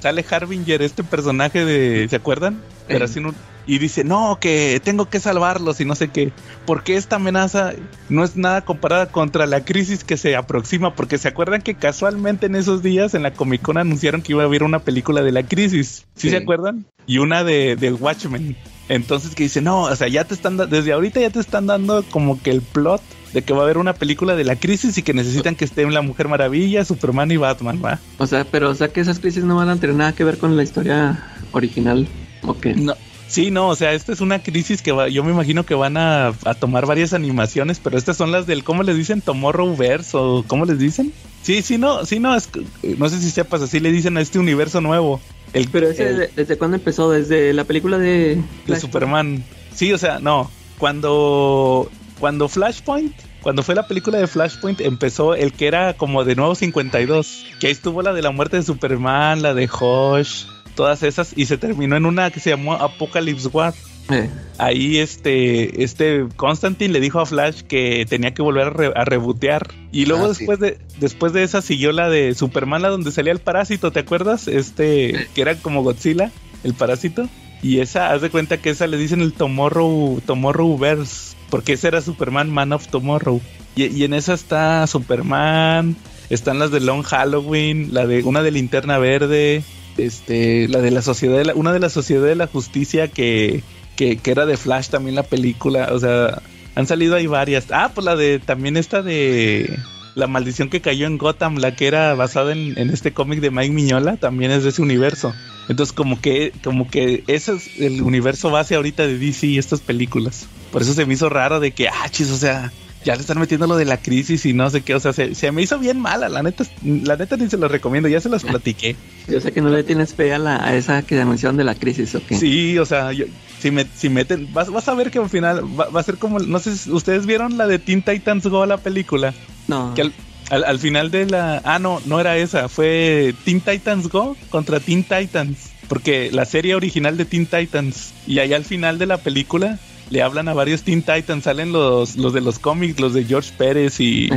Sale 0.00 0.24
Harbinger, 0.30 0.80
este 0.80 1.04
personaje 1.04 1.64
de. 1.66 2.08
¿Se 2.08 2.16
acuerdan? 2.16 2.58
Era 2.88 3.04
así 3.04 3.18
un- 3.18 3.34
y 3.66 3.78
dice, 3.78 4.04
no, 4.04 4.38
que 4.40 4.80
tengo 4.82 5.08
que 5.08 5.20
salvarlos 5.20 5.80
y 5.80 5.84
no 5.84 5.94
sé 5.94 6.08
qué. 6.08 6.32
Porque 6.66 6.96
esta 6.96 7.16
amenaza 7.16 7.72
no 8.08 8.24
es 8.24 8.36
nada 8.36 8.62
comparada 8.62 9.06
contra 9.06 9.46
la 9.46 9.64
crisis 9.64 10.04
que 10.04 10.16
se 10.16 10.36
aproxima. 10.36 10.94
Porque 10.94 11.18
se 11.18 11.28
acuerdan 11.28 11.62
que 11.62 11.74
casualmente 11.74 12.46
en 12.46 12.54
esos 12.56 12.82
días 12.82 13.14
en 13.14 13.22
la 13.22 13.32
Comic 13.32 13.62
Con 13.62 13.78
anunciaron 13.78 14.22
que 14.22 14.32
iba 14.32 14.42
a 14.42 14.46
haber 14.46 14.62
una 14.62 14.80
película 14.80 15.22
de 15.22 15.32
la 15.32 15.42
crisis. 15.42 16.06
¿Sí, 16.14 16.28
Sí. 16.28 16.30
se 16.30 16.36
acuerdan? 16.38 16.86
Y 17.06 17.18
una 17.18 17.44
de, 17.44 17.76
de 17.76 17.92
Watchmen. 17.92 18.56
Entonces 18.88 19.34
que 19.34 19.44
dice, 19.44 19.60
no, 19.60 19.82
o 19.82 19.96
sea, 19.96 20.08
ya 20.08 20.24
te 20.24 20.34
están, 20.34 20.56
desde 20.56 20.92
ahorita 20.92 21.20
ya 21.20 21.30
te 21.30 21.38
están 21.38 21.66
dando 21.66 22.02
como 22.10 22.42
que 22.42 22.50
el 22.50 22.60
plot 22.60 23.00
de 23.32 23.42
que 23.42 23.52
va 23.52 23.60
a 23.60 23.62
haber 23.62 23.78
una 23.78 23.94
película 23.94 24.34
de 24.34 24.42
la 24.42 24.56
crisis 24.56 24.98
y 24.98 25.02
que 25.02 25.14
necesitan 25.14 25.54
que 25.54 25.64
estén 25.64 25.94
la 25.94 26.02
Mujer 26.02 26.26
Maravilla, 26.26 26.84
Superman 26.84 27.30
y 27.30 27.36
Batman, 27.36 27.80
¿va? 27.84 28.00
O 28.18 28.26
sea, 28.26 28.44
pero 28.44 28.70
o 28.70 28.74
sea 28.74 28.88
que 28.88 29.00
esas 29.00 29.20
crisis 29.20 29.44
no 29.44 29.54
van 29.56 29.68
a 29.68 29.76
tener 29.76 29.94
nada 29.94 30.12
que 30.12 30.24
ver 30.24 30.38
con 30.38 30.56
la 30.56 30.64
historia 30.64 31.24
original. 31.52 32.08
¿O 32.42 32.58
qué? 32.58 32.74
No. 32.74 32.94
Sí, 33.30 33.52
no, 33.52 33.68
o 33.68 33.76
sea, 33.76 33.92
esta 33.92 34.12
es 34.12 34.20
una 34.20 34.42
crisis 34.42 34.82
que 34.82 34.90
va, 34.90 35.08
yo 35.08 35.22
me 35.22 35.30
imagino 35.30 35.64
que 35.64 35.76
van 35.76 35.96
a, 35.96 36.32
a 36.44 36.54
tomar 36.54 36.84
varias 36.86 37.12
animaciones, 37.12 37.78
pero 37.78 37.96
estas 37.96 38.16
son 38.16 38.32
las 38.32 38.44
del, 38.46 38.64
¿cómo 38.64 38.82
les 38.82 38.96
dicen? 38.96 39.20
Tomorrowverse 39.20 40.16
o 40.16 40.44
¿cómo 40.48 40.64
les 40.64 40.80
dicen? 40.80 41.12
Sí, 41.42 41.62
sí, 41.62 41.78
no, 41.78 42.04
sí, 42.04 42.18
no, 42.18 42.34
es, 42.34 42.50
no 42.98 43.08
sé 43.08 43.20
si 43.20 43.30
sepas, 43.30 43.62
así 43.62 43.78
le 43.78 43.92
dicen 43.92 44.16
a 44.16 44.20
este 44.20 44.40
universo 44.40 44.80
nuevo. 44.80 45.20
El, 45.52 45.68
Pero 45.68 45.90
ese, 45.90 46.08
el- 46.08 46.30
¿desde 46.34 46.58
cuándo 46.58 46.76
empezó? 46.76 47.08
¿Desde 47.08 47.52
la 47.52 47.62
película 47.64 47.98
de... 47.98 48.42
de? 48.66 48.80
Superman. 48.80 49.44
Sí, 49.74 49.92
o 49.92 49.98
sea, 49.98 50.18
no. 50.18 50.50
Cuando, 50.78 51.88
cuando 52.18 52.48
Flashpoint, 52.48 53.14
cuando 53.42 53.62
fue 53.62 53.74
la 53.76 53.86
película 53.86 54.18
de 54.18 54.26
Flashpoint, 54.26 54.80
empezó 54.80 55.34
el 55.34 55.52
que 55.52 55.66
era 55.68 55.94
como 55.94 56.24
de 56.24 56.34
nuevo 56.36 56.54
52. 56.54 57.46
Que 57.60 57.68
ahí 57.68 57.72
estuvo 57.72 58.02
la 58.02 58.12
de 58.12 58.22
la 58.22 58.30
muerte 58.32 58.56
de 58.56 58.62
Superman, 58.64 59.40
la 59.42 59.54
de 59.54 59.68
Hosh, 59.80 60.46
todas 60.80 61.02
esas, 61.02 61.34
y 61.36 61.44
se 61.44 61.58
terminó 61.58 61.94
en 61.96 62.06
una 62.06 62.30
que 62.30 62.40
se 62.40 62.48
llamó 62.48 62.72
Apocalypse 62.72 63.48
War. 63.48 63.74
Eh, 64.10 64.30
Ahí 64.56 64.96
este, 64.96 65.84
este 65.84 66.24
Constantine 66.36 66.90
le 66.92 67.00
dijo 67.00 67.20
a 67.20 67.26
Flash 67.26 67.60
que 67.62 68.06
tenía 68.08 68.32
que 68.32 68.40
volver 68.40 68.68
a, 68.68 68.70
re- 68.70 68.92
a 68.96 69.04
rebotear. 69.04 69.68
Y 69.92 70.06
luego 70.06 70.24
Ah, 70.24 70.34
sí. 70.34 70.38
después 70.46 70.58
de, 70.58 70.78
después 70.98 71.32
de 71.34 71.42
esa 71.42 71.60
siguió 71.60 71.92
la 71.92 72.08
de 72.08 72.34
Superman, 72.34 72.80
la 72.80 72.88
donde 72.88 73.12
salía 73.12 73.32
el 73.32 73.40
parásito, 73.40 73.90
¿te 73.92 74.00
acuerdas? 74.00 74.48
Este, 74.48 75.28
que 75.34 75.42
era 75.42 75.54
como 75.56 75.82
Godzilla, 75.82 76.30
el 76.64 76.72
parásito. 76.72 77.28
Y 77.62 77.80
esa, 77.80 78.10
haz 78.12 78.22
de 78.22 78.30
cuenta 78.30 78.56
que 78.56 78.70
esa 78.70 78.86
le 78.86 78.96
dicen 78.96 79.20
el 79.20 79.34
Tomorrow, 79.34 80.22
Tomorrowverse, 80.24 81.36
porque 81.50 81.74
ese 81.74 81.88
era 81.88 82.00
Superman 82.00 82.48
Man 82.50 82.72
of 82.72 82.88
Tomorrow. 82.88 83.40
Y, 83.76 83.84
y 83.84 84.04
en 84.04 84.14
esa 84.14 84.32
está 84.32 84.86
Superman, 84.86 85.94
están 86.30 86.58
las 86.58 86.70
de 86.70 86.80
Long 86.80 87.02
Halloween, 87.02 87.92
la 87.92 88.06
de 88.06 88.22
una 88.24 88.42
de 88.42 88.50
Linterna 88.50 88.98
Verde, 88.98 89.62
este, 89.96 90.68
la 90.68 90.80
de 90.80 90.90
la 90.90 91.02
sociedad, 91.02 91.38
de 91.38 91.44
la- 91.46 91.54
una 91.54 91.72
de 91.72 91.80
la 91.80 91.90
Sociedad 91.90 92.24
de 92.26 92.34
la 92.36 92.46
Justicia 92.46 93.08
que, 93.08 93.62
que, 93.96 94.18
era 94.24 94.46
de 94.46 94.56
Flash 94.56 94.88
también 94.88 95.14
la 95.14 95.22
película, 95.22 95.90
o 95.92 95.98
sea, 95.98 96.40
han 96.74 96.86
salido 96.86 97.16
ahí 97.16 97.26
varias. 97.26 97.66
Ah, 97.70 97.90
pues 97.94 98.04
la 98.04 98.16
de 98.16 98.38
también 98.38 98.76
esta 98.76 99.02
de 99.02 99.78
la 100.14 100.26
maldición 100.26 100.70
que 100.70 100.80
cayó 100.80 101.06
en 101.06 101.18
Gotham, 101.18 101.56
la 101.56 101.74
que 101.74 101.86
era 101.86 102.14
basada 102.14 102.52
en, 102.52 102.78
en 102.78 102.90
este 102.90 103.12
cómic 103.12 103.40
de 103.40 103.50
Mike 103.50 103.72
Miñola, 103.72 104.16
también 104.16 104.50
es 104.50 104.62
de 104.62 104.70
ese 104.70 104.82
universo. 104.82 105.34
Entonces 105.68 105.92
como 105.92 106.20
que 106.20 106.52
como 106.64 106.88
que 106.88 107.22
ese 107.28 107.52
es 107.54 107.78
el 107.78 108.02
universo 108.02 108.50
base 108.50 108.74
ahorita 108.74 109.06
de 109.06 109.18
DC 109.18 109.46
y 109.46 109.58
estas 109.58 109.80
películas. 109.80 110.46
Por 110.72 110.82
eso 110.82 110.94
se 110.94 111.06
me 111.06 111.14
hizo 111.14 111.28
raro 111.28 111.60
de 111.60 111.72
que, 111.72 111.88
ah, 111.88 112.08
chis, 112.10 112.30
o 112.30 112.36
sea, 112.36 112.72
ya 113.04 113.14
le 113.14 113.20
están 113.22 113.38
metiendo 113.38 113.66
lo 113.66 113.76
de 113.76 113.84
la 113.86 113.96
crisis 113.96 114.44
y 114.46 114.52
no 114.52 114.68
sé 114.70 114.82
qué, 114.82 114.94
o 114.94 115.00
sea, 115.00 115.12
se, 115.12 115.34
se 115.34 115.50
me 115.52 115.62
hizo 115.62 115.78
bien 115.78 115.98
mala, 116.00 116.28
la 116.28 116.42
neta, 116.42 116.64
la 116.84 117.16
neta 117.16 117.36
ni 117.36 117.48
se 117.48 117.56
los 117.56 117.70
recomiendo, 117.70 118.08
ya 118.08 118.20
se 118.20 118.28
los 118.28 118.44
platiqué. 118.44 118.94
yo 119.28 119.40
sé 119.40 119.52
que 119.52 119.60
no 119.62 119.70
le 119.70 119.82
tienes 119.84 120.14
fe 120.14 120.34
a, 120.34 120.38
la, 120.38 120.62
a 120.64 120.76
esa 120.76 121.02
que 121.02 121.18
anunciaron 121.20 121.56
de 121.56 121.64
la 121.64 121.74
crisis, 121.74 122.14
¿o 122.14 122.20
qué? 122.26 122.36
Sí, 122.36 122.78
o 122.78 122.84
sea, 122.84 123.12
yo- 123.12 123.24
si, 123.60 123.70
me, 123.70 123.86
si 123.94 124.08
meten, 124.08 124.52
vas, 124.52 124.70
vas 124.70 124.88
a 124.88 124.94
ver 124.94 125.10
que 125.10 125.18
al 125.18 125.28
final 125.30 125.64
va, 125.78 125.88
va 125.88 126.00
a 126.00 126.02
ser 126.02 126.16
como, 126.18 126.38
no 126.38 126.58
sé, 126.58 126.76
si 126.76 126.90
ustedes 126.90 127.26
vieron 127.26 127.56
la 127.58 127.66
de 127.66 127.78
Teen 127.78 128.02
Titans 128.02 128.46
Go, 128.46 128.64
la 128.66 128.76
película, 128.78 129.34
No. 129.68 129.92
que 129.94 130.02
al, 130.02 130.12
al, 130.50 130.64
al 130.64 130.78
final 130.78 131.10
de 131.10 131.26
la, 131.26 131.60
ah, 131.64 131.78
no, 131.78 132.00
no 132.06 132.20
era 132.20 132.36
esa, 132.38 132.68
fue 132.68 133.34
Teen 133.44 133.60
Titans 133.60 134.08
Go 134.08 134.36
contra 134.50 134.80
Teen 134.80 135.04
Titans, 135.04 135.70
porque 135.88 136.30
la 136.32 136.44
serie 136.44 136.74
original 136.74 137.16
de 137.16 137.24
Teen 137.24 137.46
Titans, 137.46 138.12
y 138.26 138.38
ahí 138.40 138.52
al 138.54 138.64
final 138.64 138.98
de 138.98 139.06
la 139.06 139.18
película 139.18 139.78
le 140.10 140.22
hablan 140.22 140.48
a 140.48 140.54
varios 140.54 140.82
Teen 140.82 141.02
Titans, 141.02 141.44
salen 141.44 141.72
los, 141.72 142.16
los 142.16 142.32
de 142.32 142.40
los 142.40 142.58
cómics, 142.58 143.00
los 143.00 143.14
de 143.14 143.24
George 143.24 143.52
Pérez 143.56 144.00
y... 144.00 144.28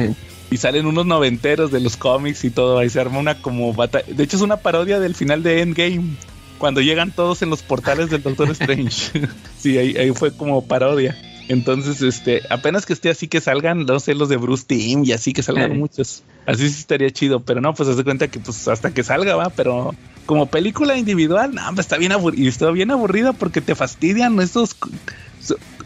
Y 0.51 0.57
salen 0.57 0.85
unos 0.85 1.07
noventeros 1.07 1.71
de 1.71 1.79
los 1.79 1.97
cómics 1.97 2.43
y 2.43 2.51
todo. 2.51 2.77
Ahí 2.77 2.87
se 2.87 2.99
arma 2.99 3.17
una 3.17 3.41
como 3.41 3.73
batalla. 3.73 4.05
De 4.07 4.23
hecho, 4.23 4.35
es 4.37 4.43
una 4.43 4.57
parodia 4.57 4.99
del 4.99 5.15
final 5.15 5.41
de 5.41 5.61
Endgame. 5.61 6.15
Cuando 6.59 6.79
llegan 6.79 7.11
todos 7.11 7.41
en 7.41 7.49
los 7.49 7.63
portales 7.63 8.11
del 8.11 8.21
Doctor 8.21 8.51
Strange. 8.51 9.11
sí, 9.57 9.77
ahí, 9.79 9.97
ahí 9.97 10.11
fue 10.11 10.31
como 10.31 10.63
parodia. 10.67 11.17
Entonces, 11.47 12.03
este, 12.03 12.41
apenas 12.51 12.85
que 12.85 12.93
esté 12.93 13.09
así 13.09 13.27
que 13.27 13.41
salgan, 13.41 13.85
no 13.85 13.99
sé, 13.99 14.13
los 14.13 14.29
de 14.29 14.37
Bruce 14.37 14.65
Team 14.67 15.03
y 15.05 15.13
así 15.13 15.33
que 15.33 15.41
salgan 15.41 15.71
Eh. 15.71 15.75
muchos. 15.75 16.21
Así 16.45 16.69
sí 16.69 16.81
estaría 16.81 17.09
chido. 17.09 17.39
Pero 17.39 17.59
no, 17.59 17.73
pues 17.73 17.89
haz 17.89 17.97
de 17.97 18.03
cuenta 18.03 18.27
que 18.27 18.39
pues 18.39 18.67
hasta 18.67 18.93
que 18.93 19.01
salga, 19.03 19.35
va. 19.35 19.49
Pero 19.49 19.95
como 20.27 20.45
película 20.45 20.95
individual, 20.97 21.55
no, 21.55 21.81
está 21.81 21.97
bien 21.97 22.11
aburrida. 22.11 22.43
Y 22.43 22.47
está 22.47 22.69
bien 22.69 22.91
aburrida 22.91 23.33
porque 23.33 23.59
te 23.59 23.73
fastidian 23.73 24.39
estos. 24.39 24.75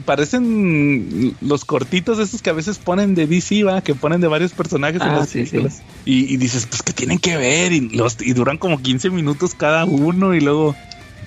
Parecen 0.05 1.35
los 1.41 1.65
cortitos 1.65 2.19
esos 2.19 2.41
que 2.41 2.49
a 2.49 2.53
veces 2.53 2.77
ponen 2.77 3.15
de 3.15 3.27
DC, 3.27 3.63
va, 3.63 3.81
que 3.81 3.95
ponen 3.95 4.21
de 4.21 4.27
varios 4.27 4.51
personajes 4.53 5.01
en 5.01 5.09
Ah, 5.09 5.15
las 5.19 5.27
sí, 5.29 5.45
sí. 5.45 5.51
películas. 5.51 5.81
Y, 6.05 6.33
y 6.33 6.37
dices, 6.37 6.65
pues 6.67 6.81
que 6.83 6.93
tienen 6.93 7.19
que 7.19 7.35
ver, 7.37 7.71
y, 7.73 7.89
los, 7.89 8.15
y 8.21 8.33
duran 8.33 8.57
como 8.57 8.81
15 8.81 9.09
minutos 9.09 9.53
cada 9.53 9.85
uno, 9.85 10.33
y 10.35 10.41
luego 10.41 10.75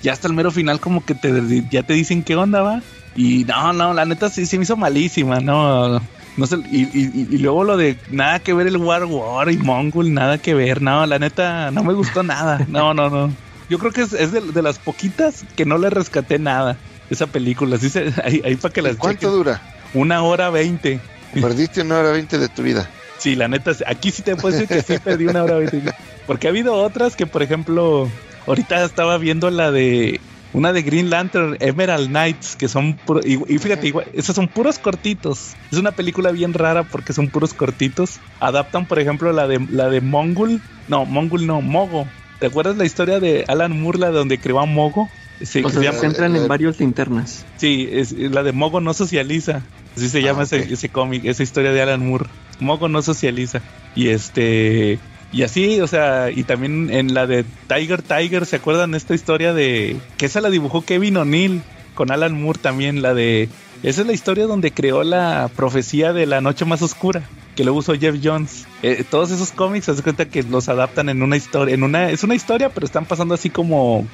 ya 0.01 0.13
hasta 0.13 0.27
el 0.27 0.33
mero 0.33 0.51
final 0.51 0.79
como 0.79 1.05
que 1.05 1.13
te, 1.15 1.31
ya 1.69 1.83
te 1.83 1.93
dicen 1.93 2.23
qué 2.23 2.35
onda, 2.35 2.61
va. 2.61 2.81
Y 3.15 3.43
no, 3.43 3.73
no, 3.73 3.93
la 3.93 4.05
neta 4.05 4.29
sí 4.29 4.45
se 4.45 4.57
me 4.57 4.63
hizo 4.63 4.77
malísima, 4.77 5.39
no. 5.39 5.99
No 6.37 6.47
sé, 6.47 6.55
y, 6.71 6.83
y- 6.97 7.27
y 7.29 7.37
luego 7.39 7.63
lo 7.65 7.75
de 7.75 7.97
nada 8.09 8.39
que 8.39 8.53
ver 8.53 8.65
el 8.67 8.77
War 8.77 9.03
War 9.05 9.51
y 9.51 9.57
Mongol, 9.57 10.13
nada 10.13 10.37
que 10.37 10.53
ver, 10.53 10.81
no, 10.81 11.05
la 11.05 11.19
neta 11.19 11.71
no 11.71 11.83
me 11.83 11.93
gustó 11.93 12.23
nada, 12.23 12.65
no, 12.69 12.93
no, 12.93 13.09
no. 13.09 13.35
Yo 13.69 13.77
creo 13.79 13.91
que 13.91 14.01
es, 14.01 14.13
es 14.13 14.31
de, 14.31 14.39
de 14.41 14.61
las 14.61 14.79
poquitas 14.79 15.45
que 15.55 15.65
no 15.65 15.77
le 15.77 15.89
rescaté 15.89 16.39
nada 16.39 16.77
esa 17.11 17.27
película, 17.27 17.75
así 17.75 17.89
se, 17.89 18.13
ahí, 18.23 18.41
ahí 18.43 18.55
para 18.55 18.73
que 18.73 18.81
las 18.81 18.95
¿Cuánto 18.95 19.19
chequen. 19.19 19.31
dura? 19.31 19.61
Una 19.93 20.23
hora 20.23 20.49
veinte. 20.49 20.99
Perdiste 21.33 21.81
una 21.81 21.99
hora 21.99 22.11
veinte 22.11 22.37
de 22.37 22.49
tu 22.49 22.63
vida. 22.63 22.89
Sí, 23.19 23.35
la 23.35 23.47
neta, 23.47 23.71
aquí 23.85 24.11
sí 24.11 24.23
te 24.23 24.35
puedo 24.35 24.57
decir 24.57 24.67
que 24.67 24.81
sí 24.81 24.99
perdí 25.03 25.27
una 25.27 25.43
hora 25.43 25.57
veinte. 25.57 25.81
Porque 26.25 26.47
ha 26.47 26.49
habido 26.49 26.73
otras 26.73 27.15
que, 27.15 27.27
por 27.27 27.43
ejemplo, 27.43 28.09
ahorita 28.47 28.83
estaba 28.83 29.17
viendo 29.17 29.51
la 29.51 29.71
de 29.71 30.19
una 30.53 30.73
de 30.73 30.81
Green 30.81 31.09
Lantern, 31.09 31.57
Emerald 31.59 32.07
Knights, 32.07 32.55
que 32.55 32.67
son 32.67 32.93
puros, 32.93 33.25
y, 33.25 33.33
y 33.53 33.57
fíjate, 33.57 33.87
igual, 33.87 34.07
esos 34.13 34.35
son 34.35 34.47
puros 34.47 34.79
cortitos. 34.79 35.53
Es 35.71 35.77
una 35.77 35.91
película 35.91 36.31
bien 36.31 36.53
rara 36.53 36.83
porque 36.83 37.13
son 37.13 37.29
puros 37.29 37.53
cortitos. 37.53 38.19
Adaptan, 38.39 38.85
por 38.85 38.99
ejemplo, 38.99 39.31
la 39.31 39.47
de 39.47 39.59
la 39.69 39.89
de 39.89 40.01
Mongul, 40.01 40.61
no, 40.87 41.05
Mongul 41.05 41.45
no, 41.45 41.61
Mogo. 41.61 42.07
¿Te 42.39 42.47
acuerdas 42.47 42.75
la 42.75 42.85
historia 42.85 43.19
de 43.19 43.45
Alan 43.47 43.79
Moore, 43.79 43.99
la 43.99 44.09
donde 44.09 44.39
creó 44.39 44.59
a 44.59 44.65
Mogo? 44.65 45.09
Sí, 45.43 45.59
o 45.59 45.67
que 45.67 45.69
se 45.73 45.79
sea, 45.81 45.89
llama- 45.91 45.99
se 45.99 46.05
entran 46.05 46.35
en 46.35 46.43
eh, 46.43 46.47
varios 46.47 46.79
linternas. 46.79 47.45
Sí, 47.57 47.87
es, 47.91 48.11
la 48.13 48.43
de 48.43 48.51
Mogo 48.51 48.79
no 48.81 48.93
socializa. 48.93 49.61
Así 49.95 50.07
se 50.09 50.19
Ah, 50.19 50.21
llama 50.21 50.43
ese, 50.43 50.71
ese 50.71 50.89
cómic, 50.89 51.25
esa 51.25 51.43
historia 51.43 51.71
de 51.71 51.81
Alan 51.81 52.07
Moore. 52.07 52.25
Mogo 52.59 52.87
no 52.87 53.01
socializa. 53.01 53.61
Y 53.95 54.09
este. 54.09 54.99
Y 55.33 55.43
así, 55.43 55.79
o 55.79 55.87
sea, 55.87 56.29
y 56.29 56.43
también 56.43 56.89
en 56.91 57.13
la 57.13 57.25
de 57.25 57.45
Tiger 57.67 58.01
Tiger, 58.01 58.45
¿se 58.45 58.57
acuerdan 58.57 58.95
esta 58.95 59.13
historia 59.15 59.53
de. 59.53 59.97
que 60.17 60.25
esa 60.25 60.41
la 60.41 60.49
dibujó 60.49 60.83
Kevin 60.83 61.17
O'Neill 61.17 61.61
con 61.95 62.11
Alan 62.11 62.39
Moore 62.41 62.59
también, 62.61 63.01
la 63.01 63.13
de. 63.13 63.49
Esa 63.83 64.01
es 64.01 64.07
la 64.07 64.13
historia 64.13 64.45
donde 64.45 64.71
creó 64.71 65.03
la 65.03 65.49
profecía 65.55 66.13
de 66.13 66.25
la 66.27 66.39
noche 66.39 66.65
más 66.65 66.81
oscura, 66.83 67.23
que 67.55 67.63
luego 67.63 67.79
usó 67.79 67.93
Jeff 67.95 68.15
Jones. 68.23 68.67
Eh, 68.83 69.03
todos 69.09 69.31
esos 69.31 69.51
cómics, 69.51 69.85
se 69.85 70.03
cuenta 70.03 70.25
que 70.25 70.43
los 70.43 70.69
adaptan 70.69 71.09
en 71.09 71.23
una 71.23 71.35
historia, 71.35 71.73
en 71.73 71.81
una, 71.83 72.11
es 72.11 72.23
una 72.23 72.35
historia, 72.35 72.69
pero 72.69 72.85
están 72.85 73.05
pasando 73.05 73.33
así 73.33 73.49
como 73.49 74.05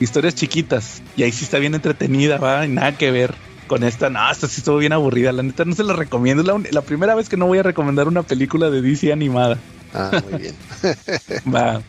historias 0.00 0.34
chiquitas. 0.34 1.02
Y 1.16 1.22
ahí 1.22 1.32
sí 1.32 1.44
está 1.44 1.58
bien 1.58 1.74
entretenida, 1.74 2.38
va, 2.38 2.66
y 2.66 2.68
nada 2.68 2.96
que 2.96 3.10
ver 3.10 3.34
con 3.66 3.84
esta. 3.84 4.10
No, 4.10 4.30
esta 4.30 4.48
sí 4.48 4.60
estuvo 4.60 4.78
bien 4.78 4.92
aburrida. 4.92 5.32
La 5.32 5.42
neta 5.42 5.64
no 5.64 5.74
se 5.74 5.84
la 5.84 5.94
recomiendo. 5.94 6.42
Es 6.42 6.72
la, 6.72 6.82
primera 6.82 7.14
vez 7.14 7.28
que 7.28 7.36
no 7.36 7.46
voy 7.46 7.58
a 7.58 7.62
recomendar 7.62 8.08
una 8.08 8.22
película 8.22 8.70
de 8.70 8.82
DC 8.82 9.12
animada. 9.12 9.58
Ah, 9.94 10.20
muy 10.24 10.40
bien. 10.40 10.54
Va. 11.54 11.82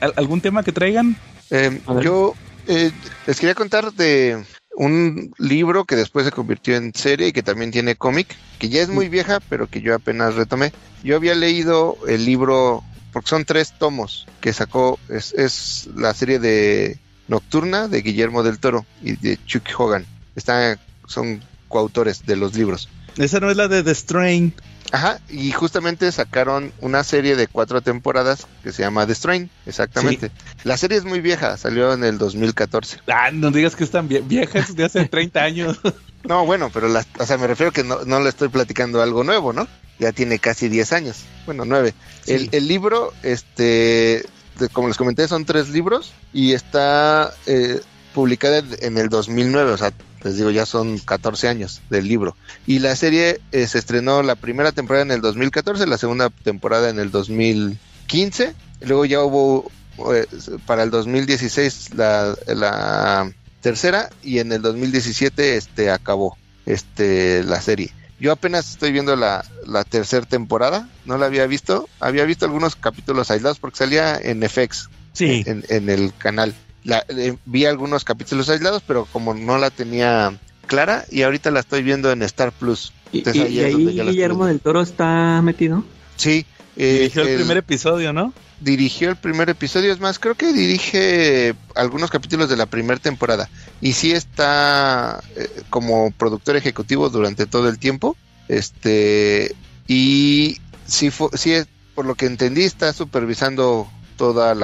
¿Al- 0.00 0.14
¿Algún 0.16 0.40
tema 0.40 0.62
que 0.62 0.72
traigan? 0.72 1.16
Eh, 1.50 1.80
ver. 1.86 2.02
yo 2.02 2.34
eh, 2.66 2.90
les 3.26 3.38
quería 3.38 3.54
contar 3.54 3.92
de 3.92 4.42
un 4.74 5.32
libro 5.38 5.84
que 5.84 5.96
después 5.96 6.24
se 6.24 6.32
convirtió 6.32 6.76
en 6.76 6.94
serie 6.94 7.28
y 7.28 7.32
que 7.32 7.42
también 7.42 7.70
tiene 7.70 7.96
cómic, 7.96 8.34
que 8.58 8.68
ya 8.68 8.82
es 8.82 8.88
muy 8.88 9.08
vieja, 9.08 9.40
pero 9.48 9.66
que 9.66 9.80
yo 9.80 9.94
apenas 9.94 10.34
retomé. 10.34 10.72
Yo 11.02 11.16
había 11.16 11.34
leído 11.34 11.96
el 12.08 12.24
libro, 12.24 12.82
porque 13.12 13.28
son 13.28 13.44
tres 13.44 13.72
tomos 13.78 14.26
que 14.40 14.52
sacó, 14.52 14.98
es, 15.08 15.32
es 15.34 15.88
la 15.96 16.12
serie 16.14 16.38
de 16.38 16.98
Nocturna 17.28 17.88
de 17.88 18.02
Guillermo 18.02 18.42
del 18.42 18.58
Toro 18.58 18.86
y 19.02 19.16
de 19.16 19.38
Chuck 19.46 19.64
Hogan. 19.78 20.06
Están, 20.34 20.78
son 21.06 21.42
coautores 21.68 22.24
de 22.26 22.36
los 22.36 22.54
libros. 22.54 22.88
Esa 23.16 23.40
no 23.40 23.50
es 23.50 23.56
la 23.56 23.68
de 23.68 23.82
The 23.82 23.94
Strain. 23.94 24.54
Ajá, 24.92 25.18
y 25.28 25.50
justamente 25.50 26.12
sacaron 26.12 26.72
una 26.80 27.02
serie 27.02 27.34
de 27.34 27.48
cuatro 27.48 27.80
temporadas 27.80 28.46
que 28.62 28.70
se 28.70 28.82
llama 28.82 29.04
The 29.06 29.14
Strain, 29.16 29.50
exactamente. 29.66 30.30
La 30.62 30.76
serie 30.76 30.96
es 30.96 31.04
muy 31.04 31.20
vieja, 31.20 31.56
salió 31.56 31.92
en 31.92 32.04
el 32.04 32.18
2014. 32.18 32.98
Ah, 33.08 33.30
no 33.32 33.50
digas 33.50 33.74
que 33.74 33.82
están 33.82 34.08
vie- 34.08 34.22
viejas 34.24 34.76
de 34.76 34.84
hace 34.84 35.04
30 35.08 35.42
años. 35.42 35.80
No, 36.22 36.46
bueno, 36.46 36.70
pero 36.72 36.86
la, 36.88 37.04
o 37.18 37.26
sea, 37.26 37.36
me 37.36 37.48
refiero 37.48 37.72
que 37.72 37.82
no, 37.82 38.04
no 38.04 38.20
le 38.20 38.28
estoy 38.28 38.48
platicando 38.48 39.02
algo 39.02 39.24
nuevo, 39.24 39.52
¿no? 39.52 39.66
Ya 39.98 40.12
tiene 40.12 40.38
casi 40.38 40.68
10 40.68 40.92
años, 40.92 41.16
bueno, 41.46 41.64
9. 41.64 41.92
Sí. 42.24 42.32
El, 42.34 42.48
el 42.52 42.68
libro, 42.68 43.12
este, 43.24 44.24
como 44.72 44.88
les 44.88 44.96
comenté, 44.96 45.28
son 45.28 45.44
tres 45.44 45.68
libros 45.68 46.12
y 46.32 46.52
está 46.52 47.32
eh, 47.46 47.80
publicada 48.14 48.62
en 48.80 48.98
el 48.98 49.08
2009, 49.08 49.72
o 49.72 49.76
sea, 49.76 49.92
les 50.22 50.36
digo, 50.36 50.50
ya 50.50 50.66
son 50.66 50.98
14 50.98 51.48
años 51.48 51.82
del 51.90 52.08
libro. 52.08 52.36
Y 52.66 52.78
la 52.78 52.96
serie 52.96 53.40
eh, 53.52 53.66
se 53.66 53.78
estrenó 53.78 54.22
la 54.22 54.34
primera 54.34 54.72
temporada 54.72 55.04
en 55.04 55.12
el 55.12 55.20
2014, 55.20 55.86
la 55.86 55.98
segunda 55.98 56.30
temporada 56.30 56.90
en 56.90 56.98
el 56.98 57.10
2015, 57.10 58.54
y 58.80 58.86
luego 58.86 59.04
ya 59.04 59.22
hubo 59.22 59.70
eh, 60.12 60.26
para 60.66 60.82
el 60.82 60.90
2016 60.90 61.94
la, 61.94 62.34
la 62.46 63.32
tercera 63.60 64.10
y 64.22 64.38
en 64.38 64.52
el 64.52 64.62
2017 64.62 65.56
este 65.56 65.90
acabó 65.90 66.36
este 66.66 67.42
la 67.44 67.60
serie. 67.60 67.92
Yo 68.18 68.32
apenas 68.32 68.70
estoy 68.70 68.92
viendo 68.92 69.14
la, 69.16 69.44
la 69.66 69.84
tercera 69.84 70.24
temporada, 70.24 70.88
no 71.04 71.18
la 71.18 71.26
había 71.26 71.46
visto, 71.46 71.88
había 72.00 72.24
visto 72.24 72.46
algunos 72.46 72.74
capítulos 72.76 73.30
aislados 73.30 73.58
porque 73.58 73.76
salía 73.78 74.16
en 74.16 74.42
FX, 74.42 74.88
Sí. 75.12 75.42
en, 75.46 75.64
en 75.68 75.88
el 75.90 76.12
canal. 76.16 76.54
La, 76.84 77.04
eh, 77.08 77.36
vi 77.44 77.64
algunos 77.66 78.04
capítulos 78.04 78.48
aislados, 78.48 78.82
pero 78.86 79.06
como 79.12 79.34
no 79.34 79.58
la 79.58 79.70
tenía 79.70 80.38
clara 80.66 81.04
y 81.10 81.22
ahorita 81.22 81.50
la 81.50 81.60
estoy 81.60 81.82
viendo 81.82 82.10
en 82.10 82.22
Star 82.22 82.52
Plus. 82.52 82.92
Y, 83.12 83.18
Entonces, 83.18 83.50
y- 83.50 83.60
ahí 83.60 83.74
y 83.88 84.00
Guillermo 84.00 84.46
del 84.46 84.60
Toro 84.60 84.80
está 84.82 85.40
metido. 85.42 85.84
Sí, 86.16 86.46
eh, 86.76 86.92
Dirigió 86.94 87.22
el 87.22 87.28
el- 87.28 87.36
primer 87.36 87.56
episodio, 87.58 88.12
¿no? 88.12 88.32
Dirigió 88.60 89.10
el 89.10 89.16
primer 89.16 89.50
episodio, 89.50 89.92
es 89.92 90.00
más, 90.00 90.18
creo 90.18 90.34
que 90.34 90.52
dirige 90.52 91.54
algunos 91.74 92.10
capítulos 92.10 92.48
de 92.48 92.56
la 92.56 92.66
primera 92.66 92.98
temporada. 93.00 93.50
Y 93.80 93.92
sí 93.92 94.12
está 94.12 95.20
eh, 95.36 95.48
como 95.70 96.10
productor 96.12 96.56
ejecutivo 96.56 97.08
durante 97.10 97.46
todo 97.46 97.68
el 97.68 97.78
tiempo, 97.78 98.16
este 98.48 99.54
y 99.86 100.58
sí, 100.86 101.10
fu- 101.10 101.30
sí 101.34 101.52
es, 101.52 101.68
por 101.94 102.06
lo 102.06 102.14
que 102.14 102.26
entendí 102.26 102.64
está 102.64 102.92
supervisando 102.92 103.88
todas 104.16 104.56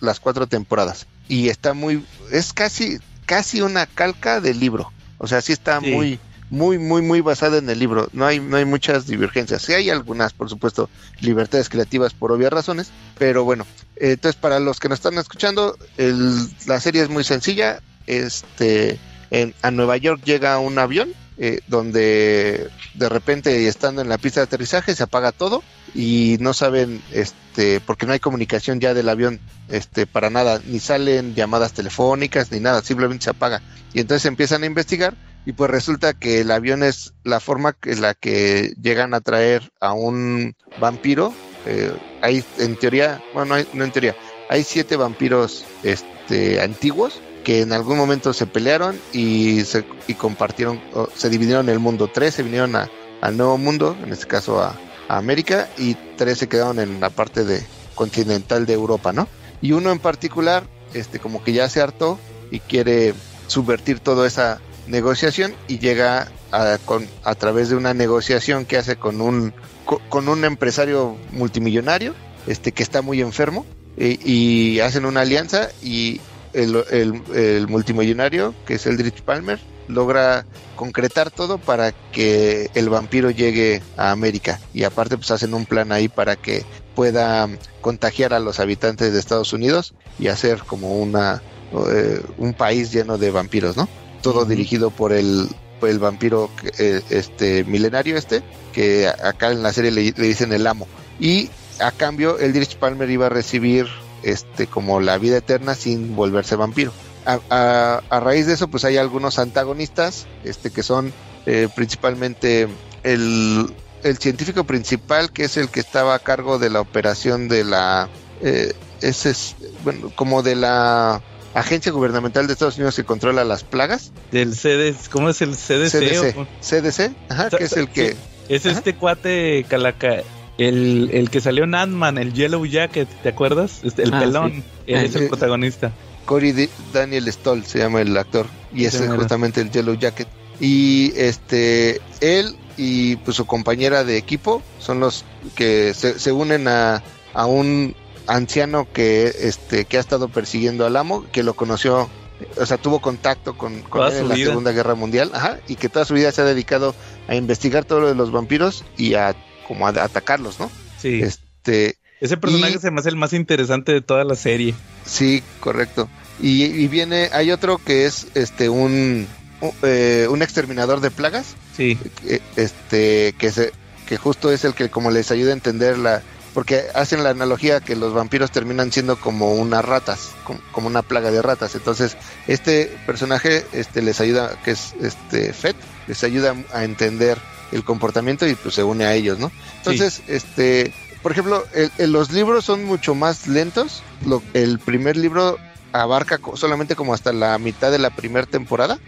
las 0.00 0.20
cuatro 0.20 0.46
temporadas. 0.46 1.06
Y 1.28 1.48
está 1.48 1.74
muy, 1.74 2.04
es 2.30 2.52
casi 2.52 2.98
casi 3.26 3.62
una 3.62 3.86
calca 3.86 4.40
del 4.40 4.60
libro, 4.60 4.92
o 5.18 5.26
sea, 5.26 5.40
sí 5.40 5.52
está 5.52 5.80
Sí. 5.80 5.90
muy 5.90 6.20
muy 6.50 6.78
muy 6.78 7.02
muy 7.02 7.20
basada 7.20 7.58
en 7.58 7.68
el 7.68 7.78
libro, 7.78 8.08
no 8.12 8.26
hay 8.26 8.38
no 8.40 8.56
hay 8.56 8.64
muchas 8.64 9.06
divergencias, 9.06 9.62
sí 9.62 9.72
hay 9.72 9.90
algunas, 9.90 10.32
por 10.32 10.48
supuesto, 10.48 10.88
libertades 11.20 11.68
creativas 11.68 12.12
por 12.14 12.32
obvias 12.32 12.52
razones, 12.52 12.90
pero 13.18 13.44
bueno, 13.44 13.66
entonces 13.96 14.40
para 14.40 14.60
los 14.60 14.78
que 14.80 14.88
nos 14.88 14.98
están 14.98 15.18
escuchando, 15.18 15.76
el- 15.96 16.48
la 16.66 16.80
serie 16.80 17.02
es 17.02 17.08
muy 17.08 17.24
sencilla, 17.24 17.80
este, 18.06 18.98
en, 19.30 19.54
a 19.62 19.70
Nueva 19.70 19.96
York 19.96 20.22
llega 20.24 20.58
un 20.58 20.78
avión 20.78 21.08
eh, 21.38 21.60
donde 21.66 22.68
de 22.94 23.08
repente 23.08 23.66
estando 23.66 24.02
en 24.02 24.08
la 24.08 24.18
pista 24.18 24.38
de 24.40 24.44
aterrizaje 24.44 24.94
se 24.94 25.02
apaga 25.02 25.32
todo 25.32 25.64
y 25.96 26.36
no 26.40 26.54
saben, 26.54 27.02
este, 27.12 27.80
porque 27.80 28.06
no 28.06 28.12
hay 28.12 28.20
comunicación 28.20 28.78
ya 28.80 28.94
del 28.94 29.08
avión, 29.08 29.40
este, 29.68 30.06
para 30.06 30.30
nada, 30.30 30.60
ni 30.66 30.78
salen 30.78 31.34
llamadas 31.34 31.72
telefónicas 31.72 32.52
ni 32.52 32.60
nada, 32.60 32.82
simplemente 32.82 33.24
se 33.24 33.30
apaga. 33.30 33.62
Y 33.92 34.00
entonces 34.00 34.26
empiezan 34.26 34.62
a 34.62 34.66
investigar 34.66 35.14
y 35.46 35.52
pues 35.52 35.70
resulta 35.70 36.14
que 36.14 36.40
el 36.40 36.50
avión 36.50 36.82
es 36.82 37.12
la 37.22 37.40
forma 37.40 37.76
en 37.82 38.00
la 38.00 38.14
que 38.14 38.72
llegan 38.80 39.14
a 39.14 39.20
traer 39.20 39.70
a 39.80 39.92
un 39.92 40.54
vampiro. 40.80 41.32
Eh, 41.66 41.92
hay 42.22 42.44
en 42.58 42.76
teoría, 42.76 43.22
bueno, 43.32 43.50
no, 43.50 43.54
hay- 43.56 43.66
no 43.72 43.84
en 43.84 43.92
teoría, 43.92 44.14
hay 44.48 44.64
siete 44.64 44.96
vampiros 44.96 45.64
este, 45.82 46.60
antiguos 46.60 47.20
que 47.44 47.60
en 47.60 47.72
algún 47.74 47.98
momento 47.98 48.32
se 48.32 48.46
pelearon 48.46 48.98
y 49.12 49.64
se 49.64 49.84
y 50.08 50.14
compartieron, 50.14 50.80
se 51.14 51.28
dividieron 51.28 51.68
el 51.68 51.78
mundo. 51.78 52.08
Tres 52.12 52.34
se 52.34 52.42
vinieron 52.42 52.74
a- 52.76 52.90
al 53.20 53.36
nuevo 53.36 53.58
mundo, 53.58 53.96
en 54.02 54.12
este 54.12 54.26
caso 54.26 54.62
a, 54.62 54.74
a 55.08 55.18
América, 55.18 55.68
y 55.76 55.94
tres 56.16 56.38
se 56.38 56.48
quedaron 56.48 56.78
en 56.78 57.00
la 57.00 57.10
parte 57.10 57.44
de 57.44 57.62
continental 57.94 58.64
de 58.66 58.72
Europa, 58.72 59.12
¿no? 59.12 59.28
Y 59.60 59.72
uno 59.72 59.92
en 59.92 59.98
particular, 59.98 60.64
este, 60.94 61.18
como 61.18 61.44
que 61.44 61.52
ya 61.52 61.68
se 61.68 61.80
hartó 61.82 62.18
y 62.50 62.60
quiere 62.60 63.14
subvertir 63.46 64.00
toda 64.00 64.26
esa 64.26 64.60
negociación 64.86 65.54
y 65.68 65.78
llega 65.78 66.28
a, 66.52 66.78
con, 66.84 67.08
a 67.22 67.34
través 67.34 67.68
de 67.68 67.76
una 67.76 67.94
negociación 67.94 68.64
que 68.64 68.76
hace 68.76 68.96
con 68.96 69.20
un 69.20 69.54
co- 69.84 70.00
con 70.08 70.28
un 70.28 70.44
empresario 70.44 71.16
multimillonario 71.32 72.14
este 72.46 72.72
que 72.72 72.82
está 72.82 73.02
muy 73.02 73.20
enfermo 73.20 73.64
y, 73.96 74.80
hacen 74.80 75.04
una 75.04 75.20
alianza 75.20 75.68
y 75.82 76.20
el, 76.52 76.84
el, 76.90 77.22
el 77.34 77.68
multimillonario 77.68 78.54
que 78.66 78.74
es 78.74 78.86
Eldritch 78.86 79.22
Palmer 79.22 79.58
logra 79.88 80.46
concretar 80.76 81.30
todo 81.30 81.58
para 81.58 81.92
que 82.12 82.70
el 82.74 82.88
vampiro 82.88 83.30
llegue 83.30 83.82
a 83.96 84.10
América 84.10 84.60
y 84.72 84.82
aparte 84.84 85.16
pues 85.16 85.30
hacen 85.30 85.54
un 85.54 85.64
plan 85.66 85.92
ahí 85.92 86.08
para 86.08 86.36
que 86.36 86.64
pueda 86.94 87.48
contagiar 87.80 88.34
a 88.34 88.40
los 88.40 88.60
habitantes 88.60 89.12
de 89.12 89.18
Estados 89.18 89.52
Unidos 89.52 89.94
y 90.18 90.28
hacer 90.28 90.58
como 90.64 90.98
una 91.00 91.42
eh, 91.90 92.20
un 92.36 92.54
país 92.54 92.92
lleno 92.92 93.18
de 93.18 93.30
vampiros, 93.30 93.76
¿no? 93.76 93.88
Todo 94.24 94.44
dirigido 94.46 94.90
por 94.90 95.12
el, 95.12 95.48
el 95.82 95.98
vampiro 95.98 96.50
eh, 96.78 97.00
este 97.10 97.62
milenario 97.64 98.16
este, 98.16 98.42
que 98.72 99.06
acá 99.06 99.52
en 99.52 99.62
la 99.62 99.72
serie 99.72 99.90
le, 99.92 100.10
dicen 100.12 100.52
el 100.52 100.66
amo. 100.66 100.88
Y 101.20 101.50
a 101.78 101.92
cambio, 101.92 102.38
Eldritch 102.38 102.76
Palmer 102.76 103.08
iba 103.10 103.26
a 103.26 103.28
recibir 103.28 103.86
este 104.22 104.66
como 104.66 105.00
la 105.00 105.18
vida 105.18 105.36
eterna 105.36 105.74
sin 105.74 106.16
volverse 106.16 106.56
vampiro. 106.56 106.90
A, 107.26 107.38
a- 107.50 108.02
a 108.08 108.20
raíz 108.20 108.46
de 108.46 108.54
eso, 108.54 108.68
pues 108.68 108.84
hay 108.84 108.96
algunos 108.96 109.38
antagonistas, 109.38 110.26
este 110.42 110.70
que 110.70 110.82
son 110.82 111.12
eh, 111.46 111.68
principalmente 111.76 112.66
el, 113.02 113.70
el 114.02 114.18
científico 114.18 114.64
principal, 114.64 115.30
que 115.30 115.44
es 115.44 115.56
el 115.58 115.68
que 115.68 115.80
estaba 115.80 116.14
a 116.14 116.18
cargo 116.18 116.58
de 116.58 116.70
la 116.70 116.80
operación 116.80 117.48
de 117.48 117.64
la 117.64 118.08
eh, 118.40 118.72
ese 119.02 119.30
es, 119.30 119.54
bueno, 119.84 120.10
como 120.16 120.42
de 120.42 120.56
la 120.56 121.20
agencia 121.54 121.92
gubernamental 121.92 122.46
de 122.46 122.52
Estados 122.52 122.76
Unidos 122.76 122.96
que 122.96 123.04
controla 123.04 123.44
las 123.44 123.62
plagas, 123.64 124.12
Del 124.32 124.52
CDC, 124.54 125.08
¿cómo 125.10 125.28
es 125.30 125.40
el 125.42 125.54
CDC? 125.54 125.90
CDC, 125.90 126.36
o- 126.38 126.46
CDC, 126.60 127.12
ajá, 127.28 127.50
que 127.50 127.64
es 127.64 127.72
el 127.72 127.88
que 127.88 128.16
Es 128.48 128.66
Ajá. 128.66 128.78
este 128.78 128.94
cuate 128.94 129.64
Calaca, 129.68 130.22
el, 130.58 131.10
el 131.12 131.30
que 131.30 131.40
salió 131.40 131.64
en 131.64 131.74
Ant-Man, 131.74 132.18
el 132.18 132.32
Yellow 132.34 132.64
Jacket, 132.66 133.08
¿te 133.22 133.28
acuerdas? 133.30 133.80
Este, 133.82 134.02
el 134.02 134.12
Ah, 134.14 134.20
pelón, 134.20 134.52
sí. 134.52 134.62
él 134.88 134.96
Ah, 134.96 135.02
es 135.04 135.14
el 135.16 135.28
protagonista. 135.28 135.92
Corey 136.26 136.52
D- 136.52 136.70
Daniel 136.92 137.30
Stoll 137.32 137.64
se 137.64 137.78
llama 137.78 138.00
el 138.00 138.16
actor 138.16 138.46
y 138.72 138.84
es 138.86 138.94
Sí, 138.94 139.02
mira. 139.02 139.16
justamente 139.16 139.60
el 139.60 139.70
Yellow 139.70 139.94
Jacket 139.94 140.26
y 140.60 141.12
este 141.16 142.00
él 142.20 142.56
y 142.76 143.16
pues 143.16 143.36
su 143.36 143.44
compañera 143.46 144.04
de 144.04 144.16
equipo 144.16 144.62
son 144.78 145.00
los 145.00 145.24
que 145.54 145.92
se, 145.94 146.18
se 146.18 146.32
unen 146.32 146.66
a, 146.68 147.02
a 147.34 147.46
un 147.46 147.94
anciano 148.26 148.86
que 148.92 149.26
este 149.40 149.84
que 149.84 149.96
ha 149.96 150.00
estado 150.00 150.28
persiguiendo 150.28 150.86
al 150.86 150.96
amo 150.96 151.24
que 151.32 151.42
lo 151.42 151.54
conoció 151.54 152.08
o 152.56 152.66
sea 152.66 152.78
tuvo 152.78 153.00
contacto 153.00 153.56
con, 153.56 153.74
él 153.74 153.82
en 154.16 154.28
la 154.28 154.34
vida. 154.34 154.46
segunda 154.48 154.72
guerra 154.72 154.94
mundial 154.94 155.30
ajá, 155.34 155.58
y 155.68 155.76
que 155.76 155.88
toda 155.88 156.04
su 156.04 156.14
vida 156.14 156.32
se 156.32 156.40
ha 156.40 156.44
dedicado 156.44 156.94
a 157.28 157.34
investigar 157.36 157.84
todo 157.84 158.00
lo 158.00 158.08
de 158.08 158.14
los 158.14 158.32
vampiros 158.32 158.84
y 158.96 159.14
a 159.14 159.34
como 159.68 159.86
a, 159.86 159.90
a 159.90 160.04
atacarlos 160.04 160.58
no 160.58 160.70
Sí. 161.00 161.20
este 161.22 161.96
Ese 162.20 162.36
personaje 162.36 162.76
y- 162.76 162.78
se 162.78 162.90
me 162.90 163.00
hace 163.00 163.10
el 163.10 163.16
más 163.16 163.32
interesante 163.34 163.92
de 163.92 164.00
toda 164.00 164.24
la 164.24 164.34
serie. 164.36 164.74
Sí, 165.04 165.42
correcto. 165.60 166.08
Y, 166.40 166.64
y 166.64 166.88
viene, 166.88 167.28
hay 167.32 167.50
otro 167.52 167.76
que 167.78 168.06
es 168.06 168.26
este 168.34 168.68
un 168.70 169.26
u- 169.60 169.72
eh, 169.82 170.26
un 170.30 170.40
exterminador 170.42 171.00
de 171.00 171.10
plagas, 171.10 171.54
Sí. 171.76 171.98
eh, 172.26 172.40
este 172.56 173.34
que 173.38 173.52
se 173.52 173.72
que 174.06 174.16
justo 174.16 174.50
es 174.50 174.64
el 174.64 174.74
que 174.74 174.88
como 174.90 175.10
les 175.10 175.30
ayuda 175.30 175.50
a 175.50 175.54
entender 175.54 175.98
la 175.98 176.22
porque 176.54 176.84
hacen 176.94 177.22
la 177.24 177.30
analogía 177.30 177.80
que 177.80 177.96
los 177.96 178.14
vampiros 178.14 178.50
terminan 178.52 178.92
siendo 178.92 179.16
como 179.16 179.52
unas 179.54 179.84
ratas, 179.84 180.30
com- 180.44 180.58
como 180.72 180.86
una 180.86 181.02
plaga 181.02 181.30
de 181.30 181.42
ratas. 181.42 181.74
Entonces, 181.74 182.16
este 182.46 182.96
personaje 183.06 183.66
este 183.72 184.00
les 184.02 184.20
ayuda 184.20 184.56
que 184.64 184.70
es 184.70 184.94
este 185.02 185.52
Fett, 185.52 185.76
les 186.06 186.22
ayuda 186.24 186.54
a 186.72 186.84
entender 186.84 187.38
el 187.72 187.84
comportamiento 187.84 188.46
y 188.46 188.54
pues 188.54 188.74
se 188.76 188.84
une 188.84 189.04
a 189.04 189.14
ellos, 189.14 189.38
¿no? 189.38 189.50
Entonces, 189.78 190.22
este, 190.28 190.94
por 191.22 191.32
ejemplo, 191.32 191.64
el- 191.74 191.90
el- 191.98 192.12
los 192.12 192.30
libros 192.30 192.64
son 192.64 192.84
mucho 192.84 193.14
más 193.14 193.48
lentos. 193.48 194.02
Lo- 194.24 194.42
el 194.52 194.78
primer 194.78 195.16
libro 195.16 195.58
abarca 195.92 196.38
solamente 196.54 196.94
como 196.96 197.14
hasta 197.14 197.32
la 197.32 197.58
mitad 197.58 197.90
de 197.90 197.98
la 197.98 198.10
primera 198.10 198.46
temporada. 198.46 198.98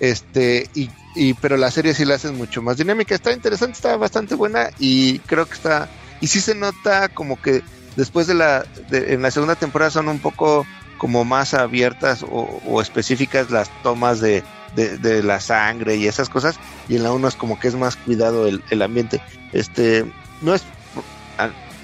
Este, 0.00 0.68
y, 0.74 0.90
y- 1.14 1.34
pero 1.34 1.56
la 1.56 1.70
serie 1.70 1.94
sí 1.94 2.04
la 2.04 2.16
hacen 2.16 2.36
mucho 2.36 2.60
más 2.62 2.76
dinámica. 2.76 3.14
Está 3.14 3.32
interesante, 3.32 3.72
está 3.76 3.96
bastante 3.96 4.34
buena 4.34 4.68
y 4.78 5.18
creo 5.20 5.46
que 5.46 5.54
está. 5.54 5.88
Y 6.24 6.26
sí 6.26 6.40
se 6.40 6.54
nota 6.54 7.10
como 7.10 7.38
que 7.38 7.60
después 7.96 8.26
de 8.26 8.32
la. 8.32 8.64
de- 8.88 9.12
en 9.12 9.20
la 9.20 9.30
segunda 9.30 9.56
temporada 9.56 9.90
son 9.90 10.08
un 10.08 10.20
poco 10.20 10.66
como 10.96 11.22
más 11.26 11.52
abiertas 11.52 12.22
o, 12.22 12.62
o 12.66 12.80
específicas 12.80 13.50
las 13.50 13.68
tomas 13.82 14.20
de, 14.20 14.42
de, 14.74 15.22
la 15.22 15.38
sangre 15.38 15.96
y 15.96 16.06
esas 16.06 16.30
cosas. 16.30 16.56
Y 16.88 16.96
en 16.96 17.02
la 17.02 17.12
1 17.12 17.28
es 17.28 17.34
como 17.34 17.58
que 17.60 17.68
es 17.68 17.74
más 17.74 17.96
cuidado 17.96 18.46
el, 18.46 18.64
el 18.70 18.80
ambiente. 18.80 19.20
Este, 19.52 20.10
no 20.40 20.54
es. 20.54 20.62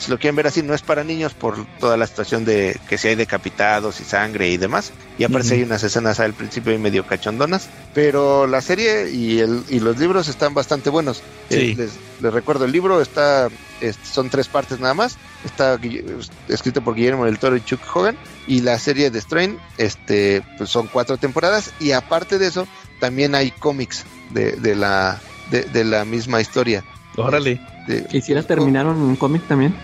Si 0.01 0.11
lo 0.11 0.19
quieren 0.19 0.35
ver 0.35 0.47
así, 0.47 0.63
no 0.63 0.73
es 0.75 0.81
para 0.81 1.05
niños 1.05 1.35
por 1.35 1.65
toda 1.79 1.97
la 1.99 2.07
situación 2.07 2.45
de 2.47 2.81
que 2.89 2.97
si 2.97 3.09
hay 3.09 3.17
decapitados 3.17 4.01
y 4.01 4.05
sangre 4.05 4.49
y 4.49 4.57
demás. 4.57 4.93
Y 5.19 5.25
aparte 5.25 5.49
Ujú. 5.49 5.57
hay 5.57 5.63
unas 5.63 5.83
escenas 5.85 6.19
al 6.21 6.33
principio 6.33 6.73
ahí 6.73 6.79
medio 6.79 7.07
cachondonas. 7.07 7.69
Pero 7.93 8.47
la 8.47 8.63
serie 8.63 9.11
y, 9.11 9.41
el, 9.41 9.63
y 9.69 9.79
los 9.81 9.99
libros 9.99 10.29
están 10.29 10.55
bastante 10.55 10.89
buenos. 10.89 11.19
Sí. 11.51 11.57
Eh, 11.57 11.75
les, 11.77 11.91
les 12.23 12.33
recuerdo, 12.33 12.65
el 12.65 12.73
libro 12.73 13.03
está 13.03 13.49
es- 13.83 13.99
son 14.03 14.31
tres 14.31 14.49
partes 14.49 14.81
nada 14.81 14.95
más. 14.95 15.19
Está 15.45 15.79
escrito 16.49 16.83
por 16.83 16.95
Guillermo 16.95 17.27
del 17.27 17.39
Toro 17.39 17.57
y 17.57 17.61
Chuck 17.65 17.81
Hogan. 17.95 18.17
Y 18.47 18.63
la 18.63 18.79
serie 18.79 19.11
de 19.11 19.21
Strain 19.21 19.59
este, 19.77 20.43
pues 20.57 20.71
son 20.71 20.87
cuatro 20.87 21.19
temporadas. 21.19 21.73
Y 21.79 21.93
aparte 21.93 22.39
de 22.39 22.47
eso, 22.47 22.67
también 23.01 23.35
hay 23.35 23.51
cómics 23.51 24.05
de, 24.31 24.53
de 24.53 24.75
la, 24.77 25.21
de, 25.51 25.65
de 25.65 25.85
la 25.85 26.07
misma 26.07 26.41
historia. 26.41 26.85
Órale. 27.17 27.61
De- 27.91 28.07
¿Y 28.19 28.21
si 28.21 28.35
la 28.35 28.43
terminaron 28.43 28.97
en 28.97 29.03
un 29.03 29.17
cómic 29.17 29.47
también? 29.49 29.75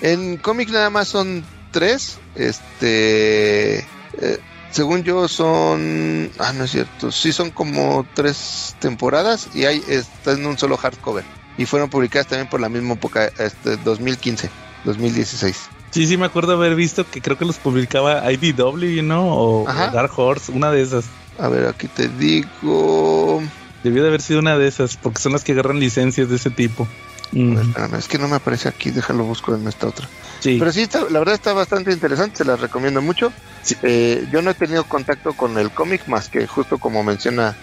en 0.00 0.36
cómic 0.38 0.68
nada 0.70 0.90
más 0.90 1.08
son 1.08 1.44
tres. 1.70 2.18
Este. 2.34 3.78
eh, 3.78 4.38
según 4.70 5.02
yo 5.04 5.28
son. 5.28 6.30
Ah, 6.38 6.52
no 6.52 6.64
es 6.64 6.70
cierto. 6.72 7.12
Sí, 7.12 7.32
son 7.32 7.50
como 7.50 8.06
tres 8.14 8.74
temporadas. 8.80 9.48
Y 9.54 9.64
hay. 9.64 9.82
Está 9.88 10.32
en 10.32 10.44
un 10.46 10.58
solo 10.58 10.76
hardcover. 10.76 11.24
Y 11.56 11.66
fueron 11.66 11.88
publicadas 11.90 12.26
también 12.26 12.48
por 12.48 12.60
la 12.60 12.68
misma 12.68 12.94
época. 12.94 13.26
Este, 13.38 13.76
2015. 13.76 14.50
2016. 14.84 15.56
Sí, 15.92 16.06
sí, 16.08 16.16
me 16.16 16.26
acuerdo 16.26 16.54
haber 16.54 16.74
visto 16.74 17.08
que 17.08 17.22
creo 17.22 17.38
que 17.38 17.44
los 17.44 17.56
publicaba 17.56 18.30
IDW, 18.32 19.02
¿no? 19.04 19.26
O, 19.28 19.68
Ajá. 19.68 19.90
o 19.90 19.92
Dark 19.92 20.10
Horse, 20.18 20.50
una 20.52 20.70
de 20.72 20.82
esas. 20.82 21.04
A 21.38 21.48
ver, 21.48 21.66
aquí 21.68 21.86
te 21.88 22.08
digo. 22.08 23.40
Debió 23.84 24.02
de 24.02 24.08
haber 24.08 24.20
sido 24.22 24.40
una 24.40 24.58
de 24.58 24.66
esas, 24.66 24.96
porque 24.96 25.20
son 25.22 25.32
las 25.32 25.44
que 25.44 25.52
agarran 25.52 25.78
licencias 25.78 26.28
de 26.28 26.36
ese 26.36 26.50
tipo. 26.50 26.88
Mm, 27.32 27.58
Espérame, 27.58 27.94
es 27.96 28.08
que 28.08 28.18
no 28.18 28.28
me 28.28 28.36
aparece 28.36 28.68
aquí. 28.68 28.90
Déjalo 28.90 29.24
busco 29.24 29.54
en 29.54 29.66
esta 29.66 29.88
otra. 29.88 30.08
sí. 30.40 30.56
Pero 30.58 30.72
sí, 30.72 30.82
está- 30.82 31.08
la 31.10 31.18
verdad 31.18 31.34
está 31.34 31.52
bastante 31.52 31.92
interesante, 31.92 32.38
se 32.38 32.44
las 32.44 32.60
recomiendo 32.60 33.00
mucho. 33.02 33.32
Sí. 33.62 33.76
Eh, 33.82 34.26
yo 34.32 34.42
no 34.42 34.50
he 34.50 34.54
tenido 34.54 34.84
contacto 34.84 35.32
con 35.34 35.58
el 35.58 35.70
cómic 35.70 36.06
más 36.06 36.28
que 36.28 36.46
justo 36.46 36.78
como 36.78 37.02
menciona 37.02 37.56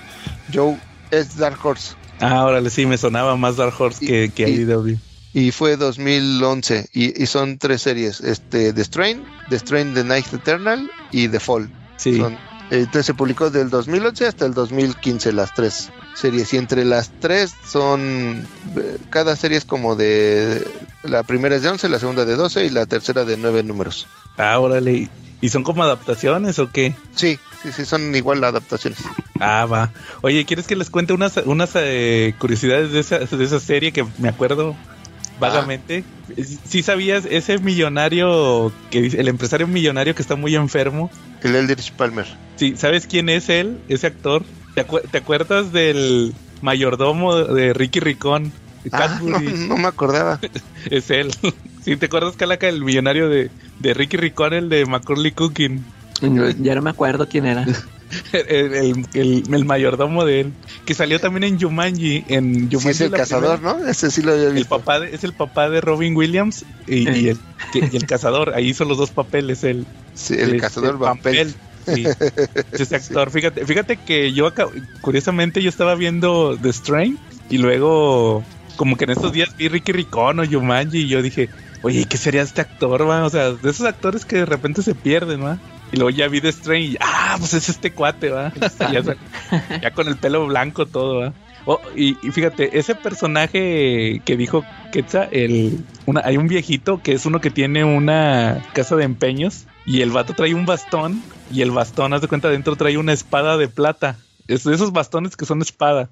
Joe, 0.54 0.78
es 1.12 1.38
Dark 1.38 1.60
Horse. 1.64 1.94
Ah, 2.20 2.44
órale, 2.46 2.70
sí, 2.70 2.86
me 2.86 2.98
sonaba 2.98 3.36
más 3.36 3.56
Dark 3.58 3.74
Horse 3.80 4.06
que, 4.06 4.32
que 4.34 4.50
Y- 4.50 4.62
IDW. 4.62 4.98
Y 5.34 5.52
fue 5.52 5.78
2011 5.78 6.90
y, 6.94 7.24
y 7.24 7.26
son 7.26 7.58
tres 7.58 7.82
series, 7.84 8.20
este, 8.20 8.74
The 8.74 8.82
Strain, 8.84 9.24
The 9.50 9.56
Strain 9.60 9.94
The 9.94 10.04
Night 10.04 10.34
Eternal 10.34 10.92
y 11.12 11.30
The 11.30 11.40
Fall. 11.40 11.72
Sí. 11.98 12.18
Son- 12.18 12.38
entonces 12.70 13.06
se 13.06 13.14
publicó 13.14 13.50
del 13.50 13.70
2011 13.70 14.26
hasta 14.28 14.46
el 14.46 14.54
2015 14.54 15.32
las 15.34 15.54
tres 15.54 15.90
series 16.16 16.54
y 16.54 16.58
entre 16.58 16.86
las 16.86 17.12
tres 17.20 17.54
son 17.66 18.46
eh, 18.78 18.98
cada 19.10 19.36
serie 19.36 19.58
es 19.58 19.66
como 19.66 19.96
de 19.96 20.66
la 21.04 21.24
primera 21.24 21.56
es 21.56 21.64
de 21.64 21.70
11, 21.70 21.90
la 21.90 22.00
segunda 22.00 22.26
de 22.26 22.36
12 22.36 22.66
y 22.66 22.70
la 22.70 22.86
tercera 22.86 23.26
de 23.26 23.38
9 23.38 23.64
números. 23.64 24.08
Ah, 24.38 24.60
órale. 24.60 25.10
¿Y 25.42 25.50
son 25.50 25.64
como 25.64 25.84
adaptaciones 25.84 26.60
o 26.60 26.72
qué? 26.72 26.96
Sí, 27.16 27.40
sí, 27.64 27.72
sí, 27.72 27.86
son 27.86 28.14
igual 28.16 28.44
adaptaciones. 28.44 29.00
Ah, 29.40 29.66
va. 29.66 29.92
Oye, 30.22 30.46
¿quieres 30.46 30.68
que 30.68 30.76
les 30.76 30.92
cuente 30.92 31.14
unas, 31.14 31.38
unas 31.38 31.72
eh, 31.74 32.36
curiosidades 32.38 32.92
de 32.92 33.00
esa, 33.00 33.18
de 33.20 33.44
esa 33.44 33.60
serie 33.60 33.92
que 33.92 34.06
me 34.20 34.30
acuerdo 34.30 34.76
vagamente? 35.40 36.04
¿Sí 36.68 36.84
sabías 36.84 37.26
ese 37.26 37.58
millonario, 37.58 38.72
que 38.92 39.08
el 39.08 39.28
empresario 39.28 39.68
millonario 39.68 40.14
que 40.14 40.22
está 40.22 40.36
muy 40.36 40.56
enfermo? 40.56 41.10
El 41.42 41.56
Eldritch 41.56 41.92
Palmer. 41.94 42.28
Sí, 42.56 42.76
¿sabes 42.78 43.08
quién 43.08 43.28
es 43.30 43.50
él, 43.50 43.80
ese 43.90 44.08
actor? 44.08 44.44
¿Te, 44.74 44.86
acu- 44.88 45.10
te 45.10 45.18
acuerdas 45.18 45.72
del 45.72 46.36
mayordomo 46.62 47.36
de 47.44 47.74
Ricky 47.74 48.00
Ricón? 48.00 48.54
Ah, 48.92 49.20
no, 49.24 49.40
no 49.68 49.78
me 49.78 49.88
acordaba. 49.88 50.40
Es 50.90 51.10
él. 51.12 51.32
¿Sí 51.82 51.98
te 51.98 52.06
acuerdas, 52.08 52.36
Calaca, 52.36 52.68
el 52.68 52.84
millonario 52.84 53.30
de, 53.30 53.52
de 53.80 53.94
Ricky 53.94 54.18
Ricón, 54.18 54.54
el 54.54 54.70
de 54.70 54.86
Macaulay 54.86 55.34
Cooking? 55.34 55.86
Yo 56.22 56.50
ya 56.50 56.76
no 56.76 56.82
me 56.82 56.90
acuerdo 56.92 57.28
quién 57.28 57.46
era. 57.46 57.66
El, 58.34 58.74
el- 58.76 59.06
el- 59.14 59.44
el 59.54 59.66
mayordomo 59.66 60.26
de 60.26 60.42
él, 60.42 60.56
que 60.86 60.94
salió 60.94 61.20
también 61.20 61.44
en 61.46 61.60
Jumanji, 61.60 62.26
en 62.28 62.70
Jumanji 62.70 62.82
Sí, 62.82 62.90
es 62.90 63.02
el 63.02 63.12
cazador, 63.12 63.60
primera. 63.60 63.80
¿no? 63.80 63.88
Ese 63.88 64.12
sí 64.12 64.22
lo 64.22 64.34
había 64.34 64.50
El 64.50 64.66
papá 64.66 65.00
de- 65.00 65.16
es 65.16 65.24
el 65.24 65.34
papá 65.34 65.70
de 65.70 65.80
Robin 65.80 66.16
Williams 66.16 66.66
y, 66.86 67.10
y 67.10 67.30
el, 67.30 67.42
que- 67.72 67.88
y 67.92 67.96
el 67.96 68.06
cazador, 68.06 68.54
ahí 68.54 68.70
hizo 68.70 68.84
los 68.86 68.98
dos 68.98 69.12
papeles, 69.12 69.64
el, 69.64 69.88
Sí, 70.14 70.34
el 70.34 70.42
este, 70.42 70.58
cazador 70.58 70.98
Van 70.98 71.20
Pelt. 71.22 71.58
Sí, 71.86 72.06
es 72.72 72.82
ese 72.82 72.96
actor. 72.96 73.32
Fíjate, 73.32 73.66
fíjate 73.66 73.98
que 73.98 74.34
yo 74.34 74.48
acá, 74.48 74.68
curiosamente 75.02 75.62
yo 75.62 75.70
estaba 75.70 75.96
viendo 75.96 76.58
The 76.58 76.74
Strain 76.74 77.18
y 77.50 77.58
luego 77.58 78.44
como 78.76 78.98
que 78.98 79.04
en 79.04 79.12
estos 79.12 79.32
días 79.32 79.56
vi 79.58 79.68
Ricky 79.68 79.92
Ricón 79.92 80.40
o 80.40 80.46
Jumanji 80.46 81.00
y 81.00 81.08
yo 81.08 81.22
dije, 81.22 81.50
oye, 81.82 82.06
¿qué 82.06 82.18
sería 82.18 82.42
este 82.42 82.62
actor, 82.62 83.08
va? 83.08 83.26
O 83.26 83.30
sea, 83.30 83.52
de 83.52 83.70
esos 83.70 83.86
actores 83.86 84.26
que 84.26 84.38
de 84.38 84.46
repente 84.46 84.82
se 84.82 84.96
pierden, 84.96 85.44
va. 85.44 85.60
Y 85.92 85.98
luego 85.98 86.10
ya 86.10 86.28
vi 86.28 86.40
The 86.40 86.52
Strain 86.52 86.94
y 86.94 86.98
ah, 87.00 87.36
pues 87.38 87.54
es 87.54 87.70
este 87.70 87.92
cuate, 87.92 88.30
va. 88.30 88.54
ya, 89.82 89.92
con 89.92 90.08
el 90.08 90.18
pelo 90.18 90.48
blanco 90.48 90.86
todo, 90.86 91.20
va. 91.20 91.34
Oh, 91.66 91.80
y, 91.96 92.18
y 92.26 92.32
fíjate, 92.32 92.80
ese 92.80 92.96
personaje 92.96 94.22
que 94.26 94.36
dijo 94.36 94.66
Quetzal, 94.92 95.30
el, 95.32 95.86
una, 96.08 96.22
hay 96.24 96.38
un 96.38 96.48
viejito 96.48 97.04
que 97.04 97.14
es 97.14 97.26
uno 97.28 97.40
que 97.40 97.52
tiene 97.52 97.84
una 97.84 98.64
casa 98.74 98.96
de 98.96 99.04
empeños 99.04 99.68
y 99.86 100.02
el 100.02 100.12
vato 100.12 100.34
trae 100.34 100.54
un 100.54 100.66
bastón 100.66 101.22
y 101.52 101.62
el 101.62 101.72
bastón, 101.72 102.14
haz 102.14 102.22
de 102.22 102.28
cuenta, 102.28 102.50
dentro 102.50 102.76
trae 102.76 102.98
una 102.98 103.14
espada 103.14 103.58
de 103.58 103.68
plata. 103.68 104.18
Es 104.48 104.66
esos 104.66 104.92
bastones 104.92 105.36
que 105.36 105.46
son 105.46 105.62
espada. 105.62 106.10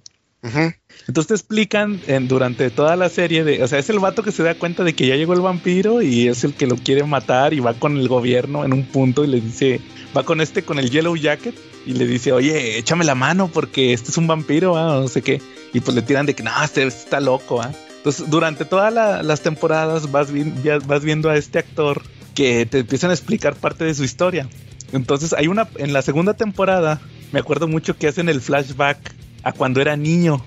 Entonces 1.07 1.28
te 1.28 1.34
explican 1.34 1.99
en- 2.07 2.28
durante 2.28 2.70
toda 2.70 2.95
la 2.95 3.09
serie 3.09 3.43
de, 3.43 3.61
o 3.63 3.67
sea, 3.67 3.80
es 3.80 3.89
el 3.89 3.99
vato 3.99 4.24
que 4.24 4.32
se 4.32 4.43
da 4.43 4.55
cuenta 4.55 4.84
de 4.84 4.93
que 4.93 5.05
ya 5.07 5.15
llegó 5.15 5.34
el 5.34 5.41
vampiro 5.41 6.01
y 6.01 6.28
es 6.28 6.43
el 6.43 6.53
que 6.53 6.67
lo 6.67 6.76
quiere 6.78 7.03
matar 7.03 7.53
y 7.53 7.59
va 7.59 7.74
con 7.74 7.97
el 7.97 8.07
gobierno 8.07 8.63
en 8.63 8.72
un 8.74 8.86
punto 8.86 9.24
y 9.24 9.28
le 9.28 9.41
dice, 9.41 9.82
va 10.15 10.24
con 10.24 10.39
este, 10.39 10.63
con 10.63 10.80
el 10.80 10.89
Yellow 10.89 11.15
Jacket 11.17 11.55
y 11.86 11.93
le 11.93 12.05
dice, 12.07 12.32
oye, 12.32 12.78
échame 12.78 13.03
la 13.05 13.15
mano 13.15 13.49
porque 13.53 13.91
este 13.93 14.11
es 14.11 14.17
un 14.17 14.28
vampiro, 14.28 14.78
¿ah? 14.78 14.97
o 14.97 15.01
no 15.01 15.07
sé 15.07 15.22
qué. 15.22 15.41
Y 15.74 15.82
pues 15.82 15.93
le 15.95 16.01
tiran 16.03 16.26
de 16.26 16.36
que 16.36 16.43
no, 16.43 16.51
este 16.63 16.84
está 16.88 17.20
loco, 17.20 17.61
¿ah? 17.61 17.72
Entonces 17.97 18.30
durante 18.30 18.63
todas 18.65 18.93
la- 18.93 19.22
las 19.24 19.41
temporadas 19.41 20.11
vas, 20.11 20.32
vi- 20.32 20.53
ya 20.63 20.80
vas 20.80 21.03
viendo 21.03 21.30
a 21.30 21.36
este 21.36 21.59
actor 21.59 22.01
que 22.40 22.66
te 22.66 22.80
empiezan 22.80 23.10
a 23.10 23.14
explicar 23.14 23.54
parte 23.54 23.84
de 23.84 23.94
su 23.94 24.06
historia. 24.06 24.48
Entonces 24.94 25.34
hay 25.34 25.48
una, 25.48 25.68
en 25.78 25.92
la 25.92 26.02
segunda 26.02 26.36
temporada, 26.36 27.02
me 27.34 27.40
acuerdo 27.42 27.68
mucho 27.68 27.98
que 27.98 28.08
hacen 28.08 28.30
el 28.30 28.40
flashback 28.40 29.14
a 29.44 29.52
cuando 29.52 29.82
era 29.82 29.98
niño. 29.98 30.42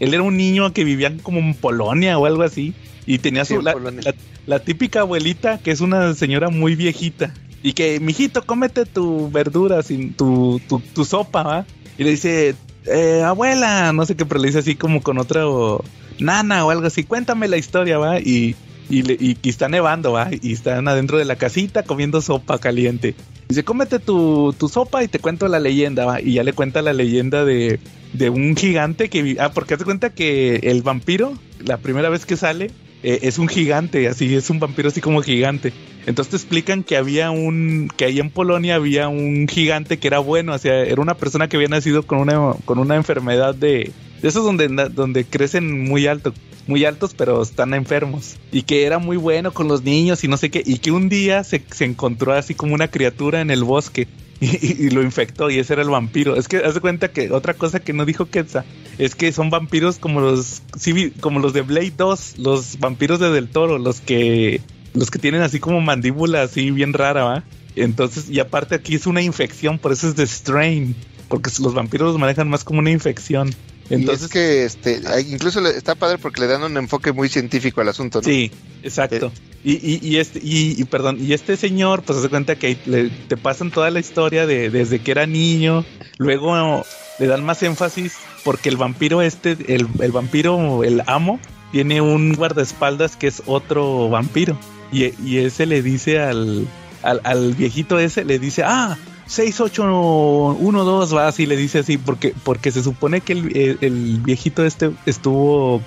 Él 0.00 0.14
era 0.14 0.22
un 0.22 0.38
niño 0.38 0.72
que 0.72 0.82
vivía 0.82 1.14
como 1.22 1.38
en 1.40 1.52
Polonia 1.52 2.18
o 2.18 2.24
algo 2.24 2.42
así. 2.42 2.72
Y 3.04 3.18
tenía 3.18 3.44
Sí, 3.44 3.54
su, 3.56 3.60
la, 3.60 3.74
Polonia. 3.74 4.00
la- 4.02 4.14
la 4.46 4.58
típica 4.60 5.00
abuelita 5.00 5.58
que 5.58 5.72
es 5.72 5.82
una 5.82 6.14
señora 6.14 6.48
muy 6.48 6.74
viejita. 6.74 7.34
Y 7.62 7.74
que, 7.74 8.00
mijito, 8.00 8.46
cómete 8.46 8.86
tu 8.86 9.30
verdura, 9.30 9.82
sin 9.82 10.14
tu, 10.14 10.58
tu, 10.68 10.80
tu 10.80 11.04
sopa, 11.04 11.42
¿va? 11.42 11.66
Y 11.98 12.04
le 12.04 12.10
dice, 12.12 12.54
eh, 12.86 13.22
abuela, 13.26 13.92
no 13.92 14.06
sé 14.06 14.16
qué, 14.16 14.24
pero 14.24 14.40
le 14.40 14.46
dice 14.46 14.60
así 14.60 14.74
como 14.74 15.02
con 15.02 15.18
otra 15.18 15.46
o, 15.46 15.84
nana 16.18 16.64
o 16.64 16.70
algo 16.70 16.86
así, 16.86 17.04
cuéntame 17.04 17.46
la 17.46 17.58
historia, 17.58 17.98
¿va? 17.98 18.20
Y, 18.20 18.56
y, 18.88 19.02
le- 19.02 19.16
y- 19.18 19.36
está 19.48 19.68
nevando, 19.68 20.12
¿va? 20.12 20.30
Y 20.40 20.52
están 20.52 20.86
adentro 20.88 21.18
de 21.18 21.24
la 21.24 21.36
casita 21.36 21.82
comiendo 21.82 22.20
sopa 22.20 22.58
caliente. 22.58 23.14
Dice, 23.48 23.64
cómete 23.64 23.98
tu, 23.98 24.52
tu 24.58 24.68
sopa 24.68 25.04
y 25.04 25.08
te 25.08 25.18
cuento 25.18 25.46
la 25.48 25.60
leyenda, 25.60 26.04
¿va? 26.06 26.20
Y 26.20 26.34
ya 26.34 26.44
le 26.44 26.52
cuenta 26.52 26.82
la 26.82 26.92
leyenda 26.92 27.44
de, 27.44 27.78
de 28.12 28.30
un 28.30 28.56
gigante 28.56 29.08
que... 29.08 29.36
Ah, 29.38 29.52
porque 29.52 29.74
hace 29.74 29.84
cuenta 29.84 30.10
que 30.10 30.56
el 30.64 30.82
vampiro, 30.82 31.32
la 31.64 31.76
primera 31.78 32.08
vez 32.08 32.26
que 32.26 32.36
sale, 32.36 32.70
eh, 33.02 33.20
es 33.22 33.38
un 33.38 33.46
gigante, 33.48 34.08
así, 34.08 34.34
es 34.34 34.50
un 34.50 34.58
vampiro 34.58 34.88
así 34.88 35.00
como 35.00 35.22
gigante. 35.22 35.72
Entonces 36.06 36.30
te 36.30 36.36
explican 36.36 36.82
que 36.82 36.96
había 36.96 37.30
un, 37.30 37.88
que 37.96 38.04
ahí 38.06 38.18
en 38.20 38.30
Polonia 38.30 38.76
había 38.76 39.08
un 39.08 39.46
gigante 39.48 39.98
que 39.98 40.08
era 40.08 40.18
bueno, 40.20 40.54
o 40.54 40.58
sea, 40.58 40.82
era 40.82 41.00
una 41.02 41.14
persona 41.14 41.48
que 41.48 41.56
había 41.56 41.68
nacido 41.68 42.04
con 42.04 42.18
una, 42.18 42.54
con 42.64 42.78
una 42.78 42.94
enfermedad 42.96 43.54
de, 43.54 43.92
de 44.22 44.28
esos 44.28 44.44
donde, 44.44 44.68
donde 44.68 45.24
crecen 45.24 45.84
muy 45.84 46.06
alto, 46.06 46.32
muy 46.66 46.84
altos, 46.84 47.14
pero 47.14 47.42
están 47.42 47.74
enfermos. 47.74 48.36
Y 48.52 48.62
que 48.62 48.84
era 48.84 48.98
muy 48.98 49.16
bueno 49.16 49.52
con 49.52 49.68
los 49.68 49.82
niños 49.82 50.24
y 50.24 50.28
no 50.28 50.36
sé 50.36 50.50
qué, 50.50 50.62
y 50.64 50.78
que 50.78 50.90
un 50.90 51.08
día 51.08 51.44
se, 51.44 51.62
se 51.70 51.84
encontró 51.84 52.32
así 52.32 52.54
como 52.54 52.74
una 52.74 52.88
criatura 52.88 53.40
en 53.40 53.50
el 53.50 53.64
bosque. 53.64 54.08
Y, 54.38 54.90
lo 54.90 55.02
infectó 55.02 55.48
y 55.48 55.58
ese 55.58 55.72
era 55.72 55.82
el 55.82 55.88
vampiro. 55.88 56.36
Es 56.36 56.46
que 56.46 56.58
haz 56.58 56.74
de 56.74 56.80
cuenta 56.80 57.10
que 57.10 57.30
otra 57.30 57.54
cosa 57.54 57.80
que 57.80 57.94
no 57.94 58.04
dijo 58.04 58.26
Quetzal 58.26 58.66
es 58.98 59.14
que 59.14 59.32
son 59.32 59.48
vampiros 59.48 59.96
como 59.96 60.20
los 60.20 60.62
como 61.20 61.40
los 61.40 61.54
de 61.54 61.62
Blade 61.62 61.94
2, 61.96 62.38
los 62.38 62.78
vampiros 62.78 63.18
de 63.18 63.30
Del 63.30 63.48
Toro, 63.48 63.78
los 63.78 64.00
que 64.00 64.60
los 64.92 65.10
que 65.10 65.18
tienen 65.18 65.42
así 65.42 65.60
como 65.60 65.80
mandíbula 65.80 66.42
así 66.42 66.70
bien 66.70 66.92
rara. 66.92 67.44
Entonces, 67.76 68.30
y 68.30 68.40
aparte 68.40 68.74
aquí 68.74 68.94
es 68.94 69.06
una 69.06 69.22
infección, 69.22 69.78
por 69.78 69.92
eso 69.92 70.08
es 70.08 70.16
de 70.16 70.26
strain, 70.26 70.96
porque 71.28 71.50
los 71.60 71.74
vampiros 71.74 72.12
los 72.12 72.18
manejan 72.18 72.48
más 72.48 72.64
como 72.64 72.80
una 72.80 72.90
infección. 72.90 73.54
Entonces 73.90 74.22
y 74.22 74.24
es 74.26 74.32
que 74.32 74.64
este, 74.64 75.00
incluso 75.28 75.64
está 75.66 75.94
padre 75.94 76.18
porque 76.18 76.40
le 76.40 76.46
dan 76.48 76.62
un 76.62 76.76
enfoque 76.76 77.12
muy 77.12 77.28
científico 77.28 77.80
al 77.80 77.88
asunto, 77.88 78.20
¿no? 78.20 78.24
Sí, 78.24 78.50
exacto. 78.82 79.32
Y, 79.64 79.74
y, 79.74 79.98
y, 80.02 80.18
este, 80.18 80.40
y, 80.42 80.84
perdón, 80.84 81.18
y 81.20 81.32
este 81.32 81.56
señor, 81.56 82.02
pues 82.02 82.20
se 82.20 82.28
cuenta 82.28 82.56
que 82.56 82.76
te 82.76 83.36
pasan 83.36 83.70
toda 83.70 83.90
la 83.90 84.00
historia 84.00 84.46
de 84.46 84.70
desde 84.70 85.00
que 85.00 85.10
era 85.10 85.26
niño, 85.26 85.84
luego 86.18 86.84
le 87.18 87.26
dan 87.26 87.44
más 87.44 87.62
énfasis 87.62 88.14
porque 88.44 88.68
el 88.68 88.76
vampiro 88.76 89.22
este, 89.22 89.56
el, 89.74 89.88
el 89.98 90.12
vampiro, 90.12 90.84
el 90.84 91.02
amo, 91.06 91.40
tiene 91.72 92.00
un 92.00 92.34
guardaespaldas 92.34 93.16
que 93.16 93.26
es 93.26 93.42
otro 93.46 94.08
vampiro. 94.08 94.56
Y, 94.92 95.12
y 95.28 95.38
ese 95.38 95.66
le 95.66 95.82
dice 95.82 96.20
al, 96.20 96.68
al, 97.02 97.20
al, 97.24 97.54
viejito 97.54 97.98
ese, 97.98 98.24
le 98.24 98.38
dice, 98.38 98.62
ah, 98.64 98.96
6812 99.26 101.14
va 101.14 101.28
así, 101.28 101.46
le 101.46 101.56
dice 101.56 101.80
así, 101.80 101.98
porque, 101.98 102.34
porque 102.44 102.70
se 102.70 102.82
supone 102.82 103.20
que 103.20 103.32
el, 103.32 103.78
el, 103.80 104.20
viejito 104.20 104.64
este 104.64 104.92
estuvo, 105.04 105.82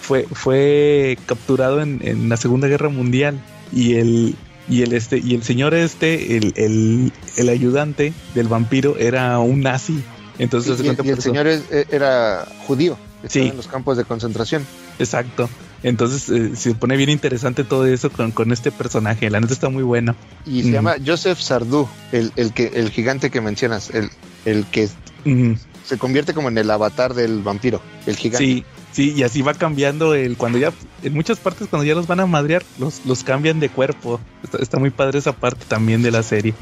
fue, 0.00 0.26
fue 0.30 1.18
capturado 1.26 1.80
en, 1.80 2.00
en, 2.02 2.28
la 2.28 2.36
Segunda 2.36 2.68
Guerra 2.68 2.90
Mundial 2.90 3.40
y 3.72 3.94
el, 3.94 4.34
y 4.68 4.82
el 4.82 4.92
este, 4.92 5.18
y 5.18 5.34
el 5.34 5.42
señor 5.42 5.74
este, 5.74 6.36
el, 6.36 6.52
el, 6.56 7.12
el 7.36 7.48
ayudante 7.48 8.12
del 8.34 8.48
vampiro 8.48 8.96
era 8.98 9.38
un 9.38 9.60
nazi. 9.60 10.02
Entonces, 10.38 10.80
y, 10.82 11.08
el 11.08 11.22
señor 11.22 11.46
es, 11.46 11.62
era 11.70 12.46
judío, 12.66 12.98
sí. 13.28 13.40
en 13.48 13.56
los 13.56 13.68
campos 13.68 13.96
de 13.96 14.04
concentración. 14.04 14.66
Exacto. 14.98 15.48
Entonces 15.84 16.30
eh, 16.30 16.56
se 16.56 16.74
pone 16.74 16.96
bien 16.96 17.10
interesante 17.10 17.62
todo 17.62 17.86
eso 17.86 18.10
con, 18.10 18.30
con, 18.32 18.50
este 18.52 18.72
personaje. 18.72 19.28
La 19.28 19.38
neta 19.38 19.52
está 19.52 19.68
muy 19.68 19.82
bueno. 19.82 20.16
Y 20.46 20.62
se 20.62 20.70
mm. 20.70 20.72
llama 20.72 20.94
Joseph 21.04 21.38
Sardou, 21.38 21.86
el, 22.10 22.32
el, 22.36 22.54
que, 22.54 22.72
el 22.74 22.90
gigante 22.90 23.30
que 23.30 23.42
mencionas, 23.42 23.90
el, 23.90 24.08
el 24.46 24.64
que 24.64 24.88
mm. 25.26 25.52
se 25.84 25.98
convierte 25.98 26.32
como 26.32 26.48
en 26.48 26.56
el 26.56 26.70
avatar 26.70 27.12
del 27.12 27.42
vampiro, 27.42 27.82
el 28.06 28.16
gigante. 28.16 28.44
Sí, 28.46 28.64
sí, 28.92 29.12
y 29.14 29.24
así 29.24 29.42
va 29.42 29.52
cambiando 29.52 30.14
el 30.14 30.38
cuando 30.38 30.56
ya, 30.56 30.72
en 31.02 31.12
muchas 31.12 31.38
partes 31.38 31.68
cuando 31.68 31.84
ya 31.84 31.94
los 31.94 32.06
van 32.06 32.20
a 32.20 32.26
madrear, 32.26 32.64
los, 32.78 33.02
los 33.04 33.22
cambian 33.22 33.60
de 33.60 33.68
cuerpo. 33.68 34.20
Está, 34.42 34.58
está 34.62 34.78
muy 34.78 34.88
padre 34.88 35.18
esa 35.18 35.32
parte 35.32 35.66
también 35.68 36.02
de 36.02 36.10
la 36.10 36.22
serie. 36.22 36.54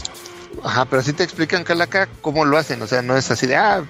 Ajá, 0.64 0.84
pero 0.86 1.00
sí 1.00 1.12
te 1.12 1.22
explican, 1.22 1.62
Calaca, 1.62 2.08
cómo 2.22 2.44
lo 2.44 2.58
hacen. 2.58 2.82
O 2.82 2.88
sea, 2.88 3.02
no 3.02 3.16
es 3.16 3.30
así 3.30 3.46
de, 3.46 3.54
ah, 3.54 3.84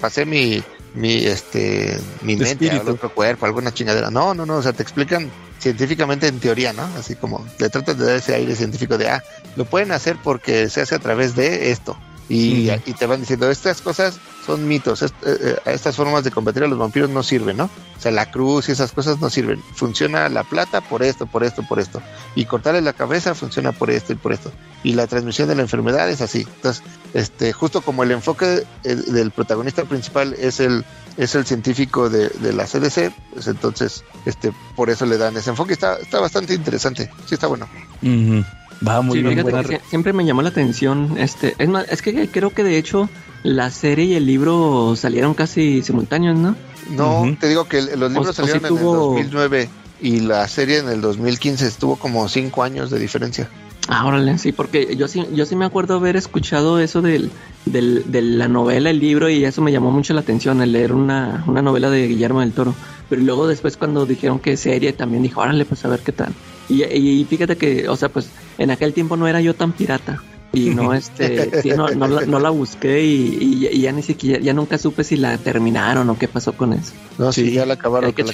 pasé 0.00 0.24
mi, 0.24 0.62
mi 0.94 1.24
este 1.24 1.98
mi 2.22 2.36
mente 2.36 2.52
Espíritu. 2.66 2.90
a 2.90 2.92
otro 2.92 3.14
cuerpo, 3.14 3.46
alguna 3.46 3.72
chingadera. 3.72 4.10
No, 4.10 4.34
no, 4.34 4.46
no, 4.46 4.56
o 4.56 4.62
sea, 4.62 4.72
te 4.72 4.82
explican 4.82 5.30
científicamente 5.58 6.26
en 6.26 6.40
teoría, 6.40 6.72
¿no? 6.72 6.82
Así 6.98 7.14
como 7.14 7.46
le 7.58 7.70
tratan 7.70 7.98
de 7.98 8.04
dar 8.04 8.16
ese 8.16 8.34
aire 8.34 8.54
científico 8.56 8.98
de, 8.98 9.08
ah, 9.08 9.22
lo 9.56 9.64
pueden 9.64 9.92
hacer 9.92 10.16
porque 10.22 10.68
se 10.68 10.80
hace 10.80 10.94
a 10.94 10.98
través 10.98 11.36
de 11.36 11.70
esto. 11.70 11.96
Y, 12.28 12.70
y 12.86 12.94
te 12.94 13.06
van 13.06 13.20
diciendo, 13.20 13.50
estas 13.50 13.82
cosas 13.82 14.18
son 14.46 14.66
mitos, 14.66 15.02
est- 15.02 15.14
eh, 15.26 15.36
eh, 15.40 15.56
estas 15.66 15.96
formas 15.96 16.24
de 16.24 16.30
combatir 16.30 16.62
a 16.64 16.66
los 16.66 16.78
vampiros 16.78 17.10
no 17.10 17.22
sirven, 17.22 17.56
¿no? 17.58 17.64
O 17.64 18.00
sea, 18.00 18.10
la 18.10 18.30
cruz 18.30 18.68
y 18.68 18.72
esas 18.72 18.92
cosas 18.92 19.20
no 19.20 19.28
sirven. 19.28 19.62
Funciona 19.74 20.28
la 20.28 20.42
plata 20.44 20.80
por 20.80 21.02
esto, 21.02 21.26
por 21.26 21.44
esto, 21.44 21.62
por 21.62 21.78
esto. 21.78 22.00
Y 22.34 22.46
cortarle 22.46 22.80
la 22.80 22.92
cabeza 22.94 23.34
funciona 23.34 23.72
por 23.72 23.90
esto 23.90 24.12
y 24.12 24.16
por 24.16 24.32
esto. 24.32 24.50
Y 24.82 24.94
la 24.94 25.06
transmisión 25.06 25.48
de 25.48 25.56
la 25.56 25.62
enfermedad 25.62 26.08
es 26.10 26.20
así. 26.22 26.46
Entonces, 26.56 26.82
este, 27.14 27.52
justo 27.52 27.82
como 27.82 28.02
el 28.02 28.10
enfoque 28.12 28.64
eh, 28.84 28.94
del 28.94 29.30
protagonista 29.30 29.84
principal 29.84 30.34
es 30.38 30.58
el, 30.60 30.84
es 31.18 31.34
el 31.34 31.44
científico 31.44 32.08
de, 32.08 32.28
de 32.30 32.52
la 32.52 32.64
CDC, 32.66 33.12
pues 33.34 33.46
entonces, 33.46 34.04
este, 34.24 34.52
por 34.74 34.90
eso 34.90 35.06
le 35.06 35.18
dan 35.18 35.36
ese 35.36 35.50
enfoque. 35.50 35.74
Está, 35.74 35.96
está 35.96 36.18
bastante 36.20 36.54
interesante. 36.54 37.10
Sí, 37.26 37.34
está 37.34 37.46
bueno. 37.46 37.68
Ujú. 38.02 38.44
Va 38.86 39.00
muy 39.00 39.18
Sí, 39.18 39.22
bien. 39.22 39.34
fíjate 39.34 39.50
buena 39.52 39.80
siempre 39.88 40.12
me 40.12 40.24
llamó 40.24 40.42
la 40.42 40.48
atención. 40.48 41.16
Este, 41.18 41.54
es 41.58 41.68
más, 41.68 41.86
es 41.88 42.02
que 42.02 42.28
creo 42.30 42.50
que 42.50 42.64
de 42.64 42.78
hecho 42.78 43.08
la 43.42 43.70
serie 43.70 44.04
y 44.06 44.14
el 44.14 44.26
libro 44.26 44.94
salieron 44.96 45.34
casi 45.34 45.82
simultáneos, 45.82 46.36
¿no? 46.36 46.56
No, 46.88 47.22
Ujú. 47.22 47.36
te 47.36 47.48
digo 47.48 47.64
que 47.66 47.78
el- 47.78 48.00
los 48.00 48.10
libros 48.10 48.28
o 48.28 48.32
sí 48.32 48.36
salieron 48.36 48.64
en 48.64 48.68
tuvo- 48.70 48.78
el 49.18 49.24
2009 49.26 49.70
y 50.00 50.20
la 50.20 50.48
serie 50.48 50.78
en 50.78 50.88
el 50.88 51.00
2015 51.00 51.66
estuvo 51.66 51.96
como 51.96 52.28
cinco 52.28 52.62
años 52.64 52.90
de 52.90 52.98
diferencia. 52.98 53.48
Ah, 53.88 54.06
órale, 54.06 54.38
sí, 54.38 54.52
porque 54.52 54.94
yo 54.96 55.08
sí, 55.08 55.24
yo 55.32 55.44
sí 55.44 55.56
me 55.56 55.64
acuerdo 55.64 55.96
haber 55.96 56.16
escuchado 56.16 56.78
eso 56.78 57.02
del, 57.02 57.32
del, 57.66 58.04
de 58.10 58.22
la 58.22 58.46
novela, 58.46 58.90
el 58.90 59.00
libro, 59.00 59.28
y 59.28 59.44
eso 59.44 59.60
me 59.60 59.72
llamó 59.72 59.90
mucho 59.90 60.14
la 60.14 60.20
atención, 60.20 60.62
el 60.62 60.72
leer 60.72 60.92
una, 60.92 61.44
una 61.48 61.62
novela 61.62 61.90
de 61.90 62.06
Guillermo 62.06 62.40
del 62.40 62.52
Toro. 62.52 62.76
Pero 63.08 63.22
luego 63.22 63.48
después 63.48 63.76
cuando 63.76 64.06
dijeron 64.06 64.38
que 64.38 64.56
serie, 64.56 64.92
también 64.92 65.22
dijo, 65.24 65.40
órale, 65.40 65.64
pues 65.64 65.84
a 65.84 65.88
ver 65.88 66.00
qué 66.04 66.12
tal. 66.12 66.32
Y, 66.68 66.82
y 66.84 67.24
fíjate 67.24 67.56
que, 67.56 67.88
o 67.88 67.96
sea, 67.96 68.08
pues 68.08 68.28
en 68.58 68.70
aquel 68.70 68.92
tiempo 68.94 69.16
no 69.16 69.26
era 69.28 69.40
yo 69.40 69.54
tan 69.54 69.72
pirata. 69.72 70.22
Y 70.54 70.70
no, 70.70 70.92
este, 70.94 71.62
sí, 71.62 71.70
no, 71.70 71.88
no, 71.88 72.06
la, 72.08 72.20
no 72.26 72.38
la 72.38 72.50
busqué 72.50 73.02
y, 73.04 73.38
y- 73.40 73.68
y 73.72 73.80
ya 73.80 73.92
ni 73.92 74.02
siquiera, 74.02 74.42
ya 74.42 74.52
nunca 74.52 74.76
supe 74.78 75.02
si 75.04 75.16
la 75.16 75.36
terminaron 75.38 76.08
o 76.10 76.18
qué 76.18 76.28
pasó 76.28 76.52
con 76.52 76.72
eso. 76.72 76.92
No, 77.18 77.32
sí, 77.32 77.46
Sí, 77.46 77.52
ya 77.52 77.64
la 77.66 77.74
acabaron, 77.74 78.08
hay 78.08 78.12
que 78.14 78.22
la 78.24 78.32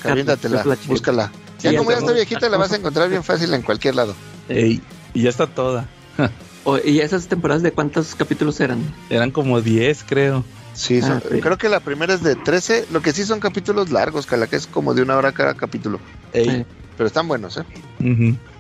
búscala. 0.86 1.32
Sí, 1.58 1.64
Ya 1.64 1.72
ya 1.72 1.78
como 1.78 1.90
ya 1.90 1.98
está 1.98 2.12
viejita, 2.12 2.48
la 2.48 2.56
vas 2.56 2.72
a 2.72 2.76
encontrar 2.76 3.08
bien 3.08 3.22
fácil 3.24 3.52
en 3.54 3.62
cualquier 3.62 3.94
lado. 3.94 4.14
Ey, 4.48 4.80
y 5.14 5.22
ya 5.22 5.30
está 5.30 5.46
toda. 5.46 5.88
O- 6.64 6.76
¿Y 6.84 7.00
esas 7.00 7.28
temporadas 7.28 7.62
de 7.62 7.72
cuántos 7.72 8.14
capítulos 8.14 8.60
eran? 8.60 8.92
Eran 9.08 9.30
como 9.30 9.62
10, 9.62 10.04
creo. 10.06 10.44
Sí, 10.74 11.00
son- 11.00 11.12
Ah, 11.12 11.22
sí. 11.32 11.40
creo 11.40 11.56
que 11.56 11.68
la 11.70 11.80
primera 11.80 12.12
es 12.12 12.22
de 12.22 12.34
13, 12.36 12.84
lo 12.92 13.00
que 13.00 13.12
sí 13.12 13.24
son 13.24 13.40
capítulos 13.40 13.90
largos, 13.90 14.26
Cala, 14.26 14.48
que 14.48 14.56
es 14.56 14.66
como 14.66 14.92
de 14.92 15.00
una 15.02 15.16
hora 15.16 15.32
cada 15.32 15.54
capítulo. 15.54 15.98
Ey, 16.34 16.66
Pero 16.98 17.06
están 17.06 17.26
buenos, 17.28 17.56
¿eh? 17.56 17.64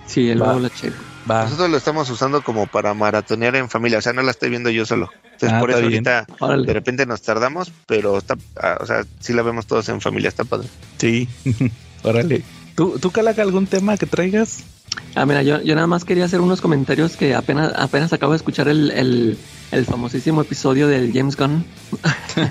sí, 0.06 0.30
el 0.30 0.38
luego 0.38 0.60
la 0.60 0.70
checo. 0.70 0.96
Va. 1.30 1.44
Nosotros 1.44 1.68
lo 1.68 1.76
estamos 1.76 2.08
usando 2.08 2.40
como 2.42 2.66
para 2.66 2.94
maratonear 2.94 3.54
en 3.56 3.68
familia, 3.68 3.98
o 3.98 4.00
sea, 4.00 4.14
no 4.14 4.22
la 4.22 4.30
estoy 4.30 4.48
viendo 4.48 4.70
yo 4.70 4.86
solo. 4.86 5.10
Entonces, 5.24 5.52
Ah, 5.52 5.60
por 5.60 5.70
eso 5.70 5.80
bien. 5.80 6.06
ahorita 6.08 6.26
Órale. 6.38 6.66
de 6.66 6.72
repente 6.72 7.04
nos 7.04 7.20
tardamos, 7.20 7.70
pero 7.86 8.16
está, 8.16 8.36
ah, 8.56 8.78
o 8.80 8.86
sea, 8.86 9.04
sí 9.20 9.34
la 9.34 9.42
vemos 9.42 9.66
todos 9.66 9.86
en 9.90 10.00
familia, 10.00 10.28
está 10.28 10.44
padre. 10.44 10.68
Sí. 10.96 11.28
Órale. 12.02 12.42
¿Tú, 12.74 12.98
¿Tú, 12.98 13.10
Calaca, 13.10 13.42
algún 13.42 13.66
tema 13.66 13.96
que 13.98 14.06
traigas? 14.06 14.60
Ah, 15.14 15.26
mira, 15.26 15.42
yo, 15.42 15.60
yo 15.60 15.74
nada 15.74 15.86
más 15.88 16.04
quería 16.04 16.24
hacer 16.24 16.40
unos 16.40 16.60
comentarios 16.60 17.16
que 17.16 17.34
apenas, 17.34 17.72
apenas 17.76 18.12
acabo 18.12 18.32
de 18.32 18.36
escuchar 18.38 18.68
el, 18.68 18.90
el, 18.92 19.36
el 19.72 19.84
famosísimo 19.84 20.40
episodio 20.42 20.86
del 20.88 21.12
James 21.12 21.36
Gunn. 21.36 21.64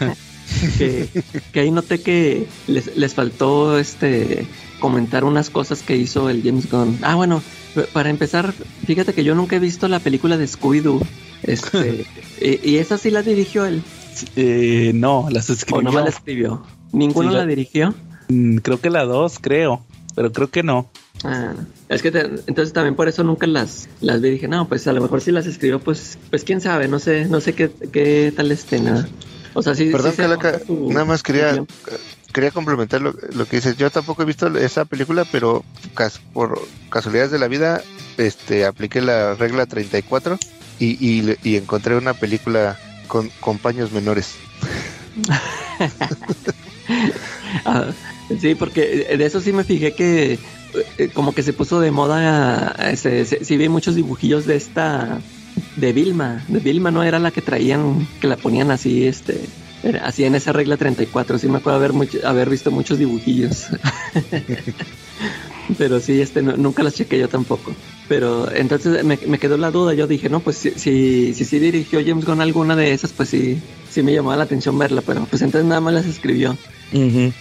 que, 0.77 1.07
que 1.51 1.59
ahí 1.59 1.71
noté 1.71 1.99
que 2.01 2.47
les, 2.67 2.95
les 2.95 3.13
faltó 3.13 3.77
este 3.77 4.47
comentar 4.79 5.23
unas 5.23 5.49
cosas 5.49 5.81
que 5.81 5.97
hizo 5.97 6.29
el 6.29 6.43
James 6.43 6.69
Gunn. 6.69 6.99
Ah, 7.01 7.15
bueno, 7.15 7.41
para 7.93 8.09
empezar, 8.09 8.53
fíjate 8.85 9.13
que 9.13 9.23
yo 9.23 9.33
nunca 9.35 9.55
he 9.55 9.59
visto 9.59 9.87
la 9.87 9.99
película 9.99 10.37
de 10.37 10.45
Scooby-Doo. 10.45 11.01
Este, 11.43 12.05
y, 12.41 12.69
y 12.71 12.77
esa 12.77 12.97
sí 12.97 13.09
la 13.11 13.21
dirigió 13.23 13.65
él, 13.65 13.81
Eh, 14.35 14.91
no, 14.95 15.27
las 15.31 15.49
o 15.49 15.53
escribió. 15.53 15.81
no 15.91 15.99
la 15.99 16.09
escribió. 16.09 16.63
¿Ninguno 16.91 17.29
Sí, 17.29 17.33
la- 17.35 17.41
la 17.41 17.47
dirigió? 17.47 17.93
Mm, 18.29 18.57
Creo 18.57 18.79
que 18.81 18.89
la 18.89 19.03
2, 19.05 19.39
creo. 19.39 19.83
Pero 20.15 20.31
creo 20.31 20.49
que 20.49 20.63
no. 20.63 20.89
Ah, 21.23 21.53
es 21.89 22.01
que 22.01 22.11
te- 22.11 22.21
entonces 22.47 22.73
también 22.73 22.95
por 22.95 23.07
eso 23.07 23.23
nunca 23.23 23.45
las 23.47 23.87
las 24.01 24.21
vi 24.21 24.29
dije 24.31 24.47
no 24.47 24.67
pues 24.67 24.85
a 24.87 24.93
lo 24.93 25.01
mejor 25.01 25.19
si 25.21 25.31
las 25.31 25.47
escribió 25.47 25.79
pues 25.79 26.19
pues 26.29 26.43
quién 26.43 26.61
sabe 26.61 26.87
no 26.87 26.99
sé 26.99 27.25
no 27.25 27.41
sé 27.41 27.53
qué, 27.53 27.71
qué 27.91 28.31
tal 28.35 28.51
esté 28.51 28.79
nada 28.79 29.07
o 29.57 29.61
sea 29.63 29.73
sí 29.75 29.89
Perdón, 29.91 30.11
sí 30.11 30.17
se 30.17 30.21
Calaca, 30.23 30.59
nada 30.69 31.05
más 31.05 31.23
quería, 31.23 31.65
quería 32.31 32.51
complementar 32.51 33.01
lo, 33.01 33.13
lo 33.33 33.45
que 33.45 33.57
dices. 33.57 33.75
Yo 33.77 33.89
tampoco 33.89 34.21
he 34.21 34.25
visto 34.25 34.47
esa 34.57 34.85
película, 34.85 35.25
pero 35.31 35.63
cas- 35.95 36.19
por 36.33 36.59
casualidades 36.91 37.31
de 37.31 37.39
la 37.39 37.47
vida, 37.47 37.81
este, 38.17 38.65
apliqué 38.65 39.01
la 39.01 39.33
regla 39.35 39.65
34 39.65 40.37
y, 40.79 40.97
y, 41.03 41.35
y 41.43 41.55
encontré 41.55 41.95
una 41.97 42.13
película 42.13 42.77
con, 43.07 43.29
con 43.41 43.57
paños 43.57 43.91
menores. 43.91 44.35
Ah, 47.65 47.91
sí 48.39 48.55
porque 48.55 48.81
de 49.17 49.25
eso 49.25 49.39
sí 49.41 49.51
me 49.51 49.63
fijé 49.63 49.93
que 49.93 50.37
eh, 50.97 51.09
como 51.13 51.33
que 51.33 51.43
se 51.43 51.53
puso 51.53 51.79
de 51.79 51.91
moda 51.91 52.75
eh, 52.79 52.95
se, 52.95 53.25
se- 53.25 53.43
sí 53.43 53.57
vi 53.57 53.67
muchos 53.69 53.95
dibujillos 53.95 54.45
de 54.45 54.55
esta 54.55 55.19
de 55.75 55.93
Vilma 55.93 56.43
de 56.47 56.59
Vilma 56.59 56.91
no 56.91 57.03
era 57.03 57.19
la 57.19 57.31
que 57.31 57.41
traían 57.41 58.07
que 58.21 58.27
la 58.27 58.37
ponían 58.37 58.71
así 58.71 59.05
este 59.05 59.39
así 60.03 60.23
en 60.25 60.35
esa 60.35 60.51
regla 60.53 60.77
34 60.77 61.37
sí 61.39 61.47
me 61.47 61.57
acuerdo 61.57 61.77
haber 61.79 61.93
mucho- 61.93 62.19
haber 62.27 62.49
visto 62.49 62.71
muchos 62.71 62.97
dibujillos 62.99 63.67
Pero 65.77 65.99
sí, 65.99 66.21
este, 66.21 66.41
no- 66.41 66.55
nunca 66.55 66.81
las 66.81 66.93
chequé 66.95 67.19
yo 67.19 67.27
tampoco. 67.27 67.73
Pero 68.07 68.49
entonces 68.55 69.03
me, 69.03 69.19
me 69.27 69.37
quedó 69.37 69.57
la 69.57 69.69
duda. 69.69 69.93
Yo 69.93 70.07
dije, 70.07 70.29
no, 70.29 70.39
pues 70.39 70.55
si, 70.57 70.71
si, 70.71 71.33
si 71.33 71.43
sí 71.43 71.59
dirigió 71.59 71.99
James 72.05 72.23
Gunn 72.25 72.39
alguna 72.39 72.73
de 72.77 72.93
esas, 72.93 73.11
pues 73.11 73.27
sí, 73.29 73.59
sí 73.91 74.01
me 74.01 74.13
llamaba 74.13 74.37
la 74.37 74.43
atención 74.43 74.79
verla. 74.79 75.01
Pero 75.05 75.25
pues 75.29 75.41
entonces 75.41 75.67
nada 75.67 75.81
más 75.81 75.93
las 75.93 76.05
escribió. 76.05 76.55
Eh, 76.93 77.33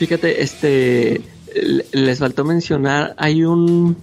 fíjate, 0.00 0.42
este, 0.42 1.20
le- 1.54 1.86
les 1.92 2.18
faltó 2.18 2.44
mencionar, 2.44 3.14
hay 3.18 3.44
un, 3.44 3.96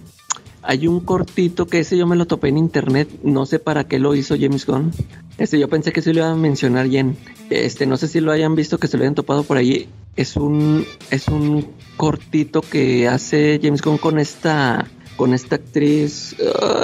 hay 0.66 0.88
un 0.88 1.00
cortito 1.00 1.66
que 1.66 1.80
ese 1.80 1.96
yo 1.96 2.06
me 2.06 2.16
lo 2.16 2.26
topé 2.26 2.48
en 2.48 2.58
internet. 2.58 3.08
No 3.22 3.46
sé 3.46 3.58
para 3.58 3.84
qué 3.84 3.98
lo 3.98 4.14
hizo 4.14 4.36
James 4.38 4.66
Gunn. 4.66 4.90
Este, 5.38 5.58
yo 5.58 5.68
pensé 5.68 5.92
que 5.92 6.02
sí 6.02 6.12
lo 6.12 6.20
iba 6.20 6.30
a 6.30 6.34
mencionar 6.34 6.88
bien. 6.88 7.16
Este, 7.50 7.86
no 7.86 7.96
sé 7.96 8.08
si 8.08 8.20
lo 8.20 8.32
hayan 8.32 8.56
visto, 8.56 8.78
que 8.78 8.88
se 8.88 8.96
lo 8.96 9.04
hayan 9.04 9.14
topado 9.14 9.44
por 9.44 9.56
ahí. 9.56 9.88
Es 10.16 10.36
un, 10.36 10.84
es 11.10 11.28
un 11.28 11.68
cortito 11.96 12.62
que 12.62 13.06
hace 13.06 13.60
James 13.62 13.80
Gunn 13.80 13.98
con 13.98 14.18
esta, 14.18 14.86
con 15.16 15.34
esta 15.34 15.56
actriz. 15.56 16.34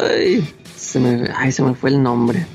Ay, 0.09 0.47
Se 0.77 1.01
me, 1.01 1.29
ay, 1.35 1.51
se 1.51 1.63
me 1.63 1.75
fue 1.75 1.91
el 1.91 2.03
nombre. 2.03 2.47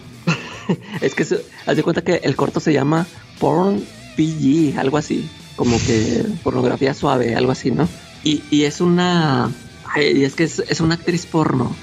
es 1.01 1.13
que 1.13 1.25
se, 1.25 1.43
haz 1.65 1.75
de 1.75 1.83
cuenta 1.83 2.03
que 2.03 2.21
el 2.23 2.35
corto 2.35 2.59
se 2.59 2.71
llama 2.71 3.05
Porn 3.39 3.83
PG, 4.15 4.77
algo 4.79 4.97
así. 4.97 5.27
Como 5.57 5.77
que 5.79 6.23
pornografía 6.43 6.93
suave, 6.93 7.35
algo 7.35 7.51
así, 7.51 7.71
¿no? 7.71 7.89
Y, 8.23 8.43
y 8.49 8.63
es 8.63 8.79
una. 8.79 9.51
Ay, 9.97 10.23
es 10.23 10.35
que 10.35 10.43
es, 10.43 10.59
es 10.59 10.81
una 10.81 10.95
actriz 10.95 11.25
porno. 11.25 11.75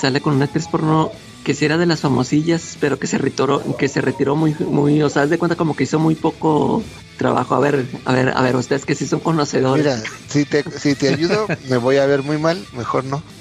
Sale 0.00 0.20
con 0.20 0.34
una 0.34 0.46
actriz 0.46 0.66
porno 0.68 1.12
que 1.44 1.54
si 1.54 1.64
era 1.64 1.78
de 1.78 1.86
las 1.86 2.00
famosillas, 2.00 2.76
pero 2.80 2.98
que 2.98 3.06
se 3.06 3.18
retiró, 3.18 3.76
que 3.76 3.88
se 3.88 4.00
retiró 4.00 4.36
muy, 4.36 4.54
muy, 4.54 5.02
o 5.02 5.08
sea, 5.08 5.26
de 5.26 5.38
cuenta 5.38 5.56
como 5.56 5.74
que 5.74 5.84
hizo 5.84 5.98
muy 5.98 6.14
poco 6.14 6.84
trabajo. 7.16 7.54
A 7.54 7.60
ver, 7.60 7.86
a 8.04 8.12
ver, 8.12 8.32
a 8.34 8.42
ver, 8.42 8.56
ustedes 8.56 8.84
que 8.84 8.94
sí 8.94 9.06
son 9.06 9.20
conocedores. 9.20 9.84
Mira, 9.84 10.02
si 10.28 10.44
te, 10.44 10.64
si 10.78 10.94
te 10.94 11.08
ayudo, 11.08 11.46
me 11.68 11.78
voy 11.78 11.96
a 11.96 12.06
ver 12.06 12.22
muy 12.22 12.38
mal, 12.38 12.66
mejor 12.72 13.04
no. 13.04 13.22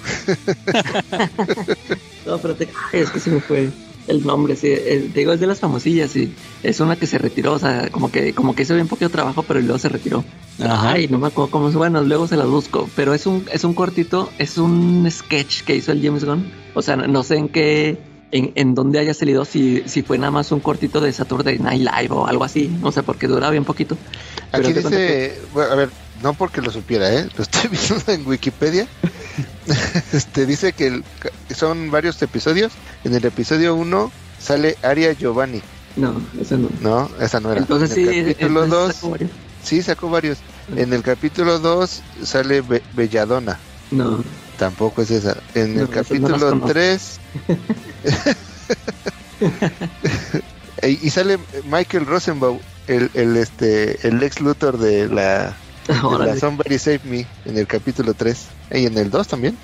No, 2.26 2.40
pero 2.40 2.56
te, 2.56 2.70
es 2.94 3.10
que 3.10 3.20
se 3.20 3.32
me 3.32 3.40
fue 3.40 3.72
el 4.10 4.26
nombre, 4.26 4.56
sí, 4.56 4.68
te 4.70 5.20
digo, 5.20 5.32
es 5.34 5.40
de 5.40 5.48
las 5.48 5.60
famosillas, 5.60 6.12
sí. 6.12 6.34
Es 6.64 6.80
una 6.80 6.96
que 6.98 7.08
se 7.08 7.18
retiró, 7.18 7.54
o 7.54 7.60
sea, 7.60 7.90
como 7.92 8.12
que, 8.12 8.34
como 8.34 8.56
que 8.56 8.64
hizo 8.64 8.76
bien 8.76 8.88
poquito 8.88 9.10
trabajo, 9.10 9.44
pero 9.44 9.62
luego 9.62 9.78
se 9.80 9.88
retiró. 9.90 10.24
Ajá. 10.62 10.92
Ay, 10.94 11.08
no 11.08 11.20
me 11.20 11.28
acuerdo 11.28 11.52
cómo 11.52 11.70
es, 11.70 11.76
bueno, 11.76 12.02
luego 12.02 12.28
se 12.28 12.36
las 12.36 12.48
busco, 12.48 12.90
pero 12.96 13.14
es 13.14 13.26
un, 13.26 13.46
es 13.54 13.64
un 13.64 13.74
cortito, 13.74 14.30
es 14.38 14.58
un 14.58 15.08
sketch 15.10 15.62
que 15.64 15.76
hizo 15.76 15.92
el 15.92 16.02
James 16.04 16.26
Gunn. 16.26 16.52
O 16.74 16.82
sea, 16.82 16.96
no 16.96 17.24
sé 17.24 17.38
en 17.38 17.50
qué, 17.50 17.98
en, 18.32 18.52
en 18.56 18.76
dónde 18.76 19.00
haya 19.00 19.14
salido, 19.14 19.46
si, 19.46 19.84
si 19.86 20.02
fue 20.02 20.18
nada 20.18 20.32
más 20.32 20.52
un 20.52 20.60
cortito 20.60 21.00
de 21.02 21.14
Saturday 21.14 21.60
Night 21.60 21.82
Live 21.82 22.10
o 22.14 22.28
algo 22.28 22.44
así, 22.44 22.68
no 22.82 22.92
sé, 22.92 23.04
porque 23.04 23.28
dura 23.28 23.50
bien 23.50 23.64
poquito. 23.66 23.96
Pero 24.52 24.64
Aquí 24.68 24.74
que- 24.74 24.82
dice, 24.82 25.42
bueno, 25.54 25.72
a 25.72 25.76
ver, 25.76 25.90
no 26.24 26.34
porque 26.34 26.62
lo 26.62 26.72
supiera, 26.72 27.14
¿eh? 27.14 27.28
Lo 27.38 27.44
estoy 27.44 27.70
viendo 27.88 28.12
en 28.12 28.28
Wikipedia. 28.28 28.88
este 30.14 30.46
dice 30.46 30.74
que 30.74 30.88
el- 30.88 31.04
son 31.56 31.92
varios 31.92 32.22
episodios. 32.22 32.72
En 33.04 33.14
el 33.16 33.24
episodio 33.26 33.76
1 33.76 34.12
sale 34.40 34.78
Aria 34.84 35.14
Giovanni. 35.14 35.62
No, 35.96 36.22
eso 36.40 36.58
no. 36.58 36.70
No, 36.82 37.10
esa 37.20 37.40
no 37.40 37.52
era. 37.52 37.62
Entonces 37.62 37.92
sí, 37.92 38.02
en 38.04 38.28
el 38.28 38.36
capítulo 38.36 38.64
entonces 38.64 38.70
2, 38.70 38.96
sacó 39.02 39.10
varios. 39.12 39.32
sí, 39.64 39.82
sacó 39.82 40.10
varios. 40.10 40.38
En 40.76 40.94
el 40.94 41.02
capítulo 41.04 41.60
2 41.60 42.02
sale 42.24 42.62
Be- 42.62 42.84
Belladonna. 42.94 43.58
No, 43.92 44.24
Tampoco 44.58 45.02
es 45.02 45.10
esa. 45.12 45.38
En 45.56 45.76
No, 45.76 45.82
el 45.82 45.88
no 45.88 45.94
capítulo 45.94 46.38
conozco. 46.50 46.68
3 46.68 47.20
y 50.84 51.08
y 51.08 51.10
sale 51.10 51.38
Michael 51.70 52.06
Rosenbaum, 52.06 52.60
el, 52.88 53.10
el 53.14 53.38
este 53.38 54.08
el 54.08 54.22
ex 54.24 54.40
Luthor 54.42 54.78
de 54.78 55.08
la, 55.08 55.56
la. 56.26 56.36
Somebody 56.38 56.78
Save 56.80 57.02
Me 57.06 57.26
en 57.46 57.58
el 57.58 57.68
capítulo 57.68 58.14
3 58.14 58.38
y 58.72 58.86
en 58.86 58.98
el 58.98 59.10
2 59.10 59.28
también. 59.28 59.58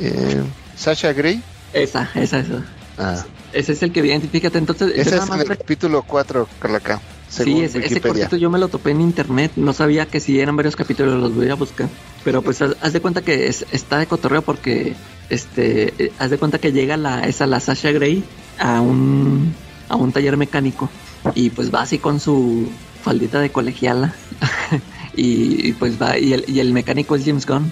Eh, 0.00 0.42
Sasha 0.76 1.12
Grey, 1.12 1.42
esa, 1.72 2.08
esa, 2.14 2.40
esa. 2.40 2.64
ah, 2.98 3.24
Ese 3.52 3.72
es 3.72 3.82
el 3.82 3.92
que 3.92 4.00
identifícate. 4.00 4.58
Entonces, 4.58 4.92
ese 4.96 5.16
es 5.16 5.28
en 5.28 5.40
el 5.40 5.46
capítulo 5.46 6.02
4, 6.02 6.48
Carlaca, 6.58 7.00
Sí, 7.28 7.62
ese, 7.62 7.78
ese 7.84 8.00
cortito 8.00 8.36
yo 8.36 8.48
me 8.50 8.58
lo 8.58 8.68
topé 8.68 8.90
en 8.90 9.00
internet. 9.00 9.52
No 9.56 9.72
sabía 9.72 10.06
que 10.06 10.20
si 10.20 10.38
eran 10.38 10.54
varios 10.56 10.76
capítulos, 10.76 11.20
los 11.20 11.34
voy 11.34 11.48
a 11.50 11.54
buscar. 11.54 11.88
Pero 12.22 12.42
pues 12.42 12.60
haz, 12.62 12.92
de 12.92 13.00
cuenta 13.00 13.22
que 13.22 13.48
es- 13.48 13.66
está 13.72 13.98
de 13.98 14.06
cotorreo 14.06 14.42
porque 14.42 14.94
este 15.30 15.94
eh, 15.98 16.12
haz 16.18 16.30
de 16.30 16.38
cuenta 16.38 16.58
que 16.58 16.70
llega 16.72 16.96
la 16.96 17.22
esa 17.26 17.46
la 17.46 17.58
Sasha 17.60 17.90
Grey 17.92 18.22
a 18.58 18.80
un 18.80 19.52
a 19.88 19.96
un 19.96 20.12
taller 20.12 20.36
mecánico 20.36 20.90
y 21.34 21.50
pues 21.50 21.72
va 21.74 21.82
así 21.82 21.98
con 21.98 22.20
su 22.20 22.68
faldita 23.02 23.40
de 23.40 23.50
colegiala 23.50 24.14
y, 25.16 25.72
pues 25.74 26.00
va 26.00 26.18
y 26.18 26.32
el, 26.32 26.44
y 26.48 26.60
el 26.60 26.72
mecánico 26.72 27.16
es 27.16 27.24
James 27.24 27.46
Gunn 27.46 27.70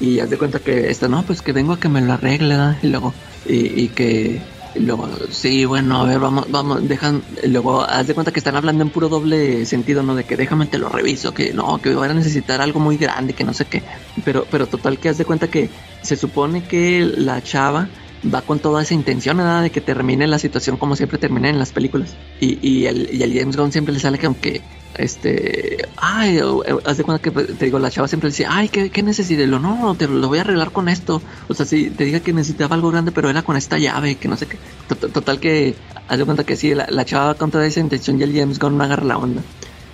y 0.00 0.20
haz 0.20 0.30
de 0.30 0.38
cuenta 0.38 0.58
que 0.58 0.90
está 0.90 1.08
no 1.08 1.22
pues 1.22 1.42
que 1.42 1.52
vengo 1.52 1.72
a 1.72 1.80
que 1.80 1.88
me 1.88 2.00
lo 2.00 2.12
arregle 2.12 2.56
¿verdad? 2.56 2.76
y 2.82 2.88
luego 2.88 3.12
y, 3.46 3.82
y 3.82 3.88
que 3.88 4.40
y 4.74 4.80
luego 4.80 5.08
sí 5.30 5.64
bueno 5.64 6.00
a 6.00 6.04
ver 6.04 6.18
vamos 6.18 6.50
vamos 6.50 6.88
dejan 6.88 7.22
luego 7.44 7.82
haz 7.82 8.06
de 8.06 8.14
cuenta 8.14 8.32
que 8.32 8.40
están 8.40 8.56
hablando 8.56 8.82
en 8.82 8.90
puro 8.90 9.08
doble 9.08 9.66
sentido 9.66 10.02
no 10.02 10.14
de 10.14 10.24
que 10.24 10.36
déjame 10.36 10.66
te 10.66 10.78
lo 10.78 10.88
reviso 10.88 11.34
que 11.34 11.52
no 11.52 11.80
que 11.82 11.94
voy 11.94 12.08
a 12.08 12.14
necesitar 12.14 12.60
algo 12.60 12.80
muy 12.80 12.96
grande 12.96 13.32
que 13.32 13.44
no 13.44 13.52
sé 13.52 13.64
qué 13.64 13.82
pero 14.24 14.46
pero 14.50 14.66
total 14.66 14.98
que 14.98 15.08
haz 15.08 15.18
de 15.18 15.24
cuenta 15.24 15.48
que 15.48 15.70
se 16.02 16.16
supone 16.16 16.62
que 16.62 17.04
la 17.16 17.42
chava 17.42 17.88
va 18.32 18.42
con 18.42 18.58
toda 18.58 18.82
esa 18.82 18.94
intención 18.94 19.38
¿verdad? 19.38 19.62
de 19.62 19.70
que 19.70 19.80
termine 19.80 20.26
la 20.26 20.38
situación 20.38 20.76
como 20.76 20.94
siempre 20.94 21.18
termina 21.18 21.48
en 21.48 21.58
las 21.58 21.72
películas 21.72 22.14
y, 22.40 22.58
y 22.66 22.86
el 22.86 23.08
y 23.12 23.22
el 23.22 23.36
James 23.36 23.56
Gunn 23.56 23.72
siempre 23.72 23.92
le 23.92 24.00
sale 24.00 24.18
que 24.18 24.26
aunque 24.26 24.62
este 25.02 25.78
ay 25.96 26.40
haz 26.84 26.96
de 26.96 27.04
cuenta 27.04 27.22
que 27.22 27.30
te 27.30 27.64
digo 27.64 27.78
la 27.78 27.90
chava 27.90 28.08
siempre 28.08 28.30
decía 28.30 28.48
ay 28.50 28.68
qué, 28.68 28.90
qué 28.90 29.00
Y 29.00 29.46
no 29.46 29.94
te 29.96 30.08
lo 30.08 30.28
voy 30.28 30.38
a 30.38 30.40
arreglar 30.42 30.72
con 30.72 30.88
esto 30.88 31.22
o 31.48 31.54
sea 31.54 31.66
si 31.66 31.90
te 31.90 32.04
diga 32.04 32.20
que 32.20 32.32
necesitaba 32.32 32.74
algo 32.74 32.90
grande 32.90 33.12
pero 33.12 33.28
era 33.30 33.42
con 33.42 33.56
esta 33.56 33.78
llave 33.78 34.16
que 34.16 34.28
no 34.28 34.36
sé 34.36 34.46
qué. 34.46 34.58
Tot- 34.88 35.12
total 35.12 35.40
que 35.40 35.76
haz 36.08 36.18
de 36.18 36.24
cuenta 36.24 36.44
que 36.44 36.56
sí 36.56 36.74
la, 36.74 37.04
chava 37.04 37.26
va 37.26 37.34
con 37.34 37.50
toda 37.50 37.66
esa 37.66 37.80
intención 37.80 38.20
y 38.20 38.24
el 38.24 38.34
James 38.36 38.58
Gunn 38.58 38.80
agarra 38.80 39.04
la 39.04 39.18
onda. 39.18 39.42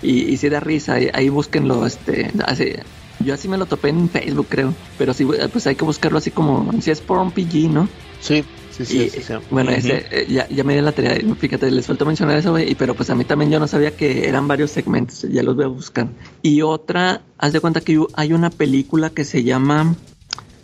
Y, 0.02 0.32
y 0.32 0.36
sí 0.36 0.48
da 0.48 0.61
risa 0.61 0.94
ahí, 0.94 1.09
ahí 1.12 1.28
búsquenlo 1.28 1.86
este 1.86 2.32
así 2.44 2.74
yo 3.20 3.32
así 3.34 3.48
me 3.48 3.57
lo 3.57 3.66
topé 3.66 3.88
en 3.88 4.11
Facebook 4.11 4.46
creo 4.50 4.74
pero 4.98 5.14
sí 5.14 5.26
pues 5.52 5.66
hay 5.66 5.74
que 5.74 5.84
buscarlo 5.84 6.18
así 6.18 6.30
como 6.30 6.70
si 6.80 6.90
es 6.90 7.00
por 7.00 7.18
un 7.18 7.32
PG 7.32 7.70
no 7.70 7.88
Sí, 8.20 8.44
sí, 8.77 8.85
sí, 8.85 8.99
y, 9.03 9.11
sí, 9.11 9.22
sí. 9.22 9.33
Bueno, 9.51 9.70
ese, 9.70 10.05
eh, 10.11 10.27
ya, 10.29 10.49
ya 10.49 10.64
me 10.64 10.74
di 10.74 10.81
la 10.81 10.93
tarea. 10.93 11.16
Fíjate, 11.39 11.70
les 11.70 11.87
faltó 11.87 12.05
mencionar 12.07 12.37
eso, 12.39 12.51
güey. 12.51 12.70
y- 12.70 12.74
Pero 12.74 12.95
pues 12.95 13.09
a 13.11 13.14
mí 13.14 13.24
también 13.24 13.51
yo 13.51 13.59
no 13.59 13.66
sabía 13.66 13.91
que 13.97 14.29
eran 14.29 14.47
varios 14.49 14.70
segmentos. 14.70 15.22
Ya 15.31 15.43
los 15.43 15.57
voy 15.57 15.64
a 15.64 15.68
buscar. 15.68 16.09
Y 16.43 16.62
otra, 16.62 17.22
haz 17.39 17.53
de 17.53 17.61
cuenta 17.61 17.81
que 17.81 17.99
hay 18.14 18.33
una 18.33 18.51
película 18.51 19.11
que 19.11 19.24
se 19.24 19.43
llama 19.45 19.95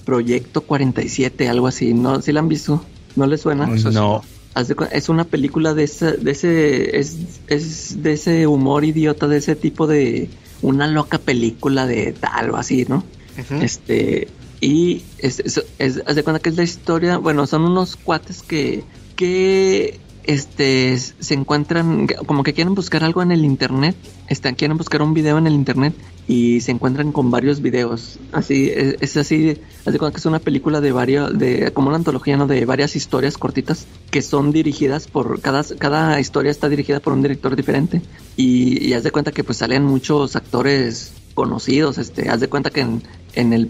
Proyecto 0.04 0.62
47, 0.62 1.48
algo 1.48 1.66
así. 1.66 1.94
¿No? 1.94 2.20
¿Sí 2.20 2.32
la 2.32 2.40
han 2.40 2.48
visto? 2.48 2.84
¿No 3.16 3.26
les 3.26 3.40
suena? 3.42 3.72
eso 3.74 3.90
sí 3.90 3.96
No. 3.96 4.22
Haz 4.54 4.68
de 4.68 4.74
cu- 4.74 4.84
es 4.92 5.08
una 5.08 5.24
película 5.24 5.72
de 5.72 5.84
ese, 5.84 6.12
de 6.12 6.30
ese, 6.32 6.98
es, 6.98 7.16
es 7.46 8.02
de 8.02 8.12
ese 8.12 8.46
humor 8.46 8.84
idiota, 8.84 9.26
de 9.26 9.38
ese 9.38 9.56
tipo 9.56 9.86
de 9.86 10.28
una 10.60 10.86
loca 10.86 11.16
película 11.18 11.86
de 11.86 12.12
tal 12.12 12.50
o 12.50 12.56
así, 12.58 12.84
¿no? 12.86 13.02
Ujú. 13.38 13.54
Este, 13.62 14.28
y 14.62 15.02
es, 15.18 15.42
es, 15.80 16.04
de 16.14 16.22
cuenta 16.22 16.38
que 16.38 16.48
es 16.48 16.56
la 16.56 16.62
historia, 16.62 17.18
bueno, 17.18 17.48
son 17.48 17.64
unos 17.64 17.96
cuates 17.96 18.42
que, 18.42 18.84
que 19.16 19.98
este, 20.22 20.96
se 20.96 21.34
encuentran, 21.34 22.06
como 22.26 22.44
que 22.44 22.52
quieren 22.52 22.76
buscar 22.76 23.02
algo 23.02 23.22
en 23.22 23.32
el 23.32 23.44
internet, 23.44 23.96
están, 24.28 24.54
quieren 24.54 24.78
buscar 24.78 25.02
un 25.02 25.14
video 25.14 25.36
en 25.36 25.48
el 25.48 25.54
internet 25.54 25.94
y 26.28 26.60
se 26.60 26.70
encuentran 26.70 27.10
con 27.10 27.32
varios 27.32 27.60
videos. 27.60 28.20
Así, 28.30 28.70
es, 28.72 28.98
es 29.00 29.16
así, 29.16 29.42
de 29.42 29.98
cuenta 29.98 30.12
que 30.12 30.18
es 30.18 30.26
una 30.26 30.38
película 30.38 30.80
de 30.80 30.92
varios, 30.92 31.36
de, 31.36 31.72
como 31.72 31.88
una 31.88 31.96
antología, 31.96 32.36
¿no? 32.36 32.46
De 32.46 32.64
varias 32.64 32.94
historias 32.94 33.38
cortitas 33.38 33.88
que 34.12 34.22
son 34.22 34.52
dirigidas 34.52 35.08
por, 35.08 35.40
cada, 35.40 35.64
cada 35.76 36.20
historia 36.20 36.52
está 36.52 36.68
dirigida 36.68 37.00
por 37.00 37.14
un 37.14 37.22
director 37.22 37.56
diferente. 37.56 38.00
Y, 38.36 38.86
y 38.86 38.92
haz 38.92 39.02
de 39.02 39.10
cuenta 39.10 39.32
que 39.32 39.42
pues 39.42 39.58
salen 39.58 39.82
muchos 39.82 40.36
actores 40.36 41.14
conocidos, 41.34 41.98
este, 41.98 42.28
haz 42.28 42.38
de 42.38 42.48
cuenta 42.48 42.70
que 42.70 42.82
en, 42.82 43.02
en 43.34 43.52
el, 43.52 43.68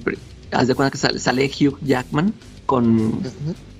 haz 0.52 0.68
de 0.68 0.74
cuenta 0.74 0.90
que 0.90 0.98
sale, 0.98 1.18
sale 1.18 1.50
Hugh 1.50 1.78
Jackman 1.82 2.34
con. 2.66 3.22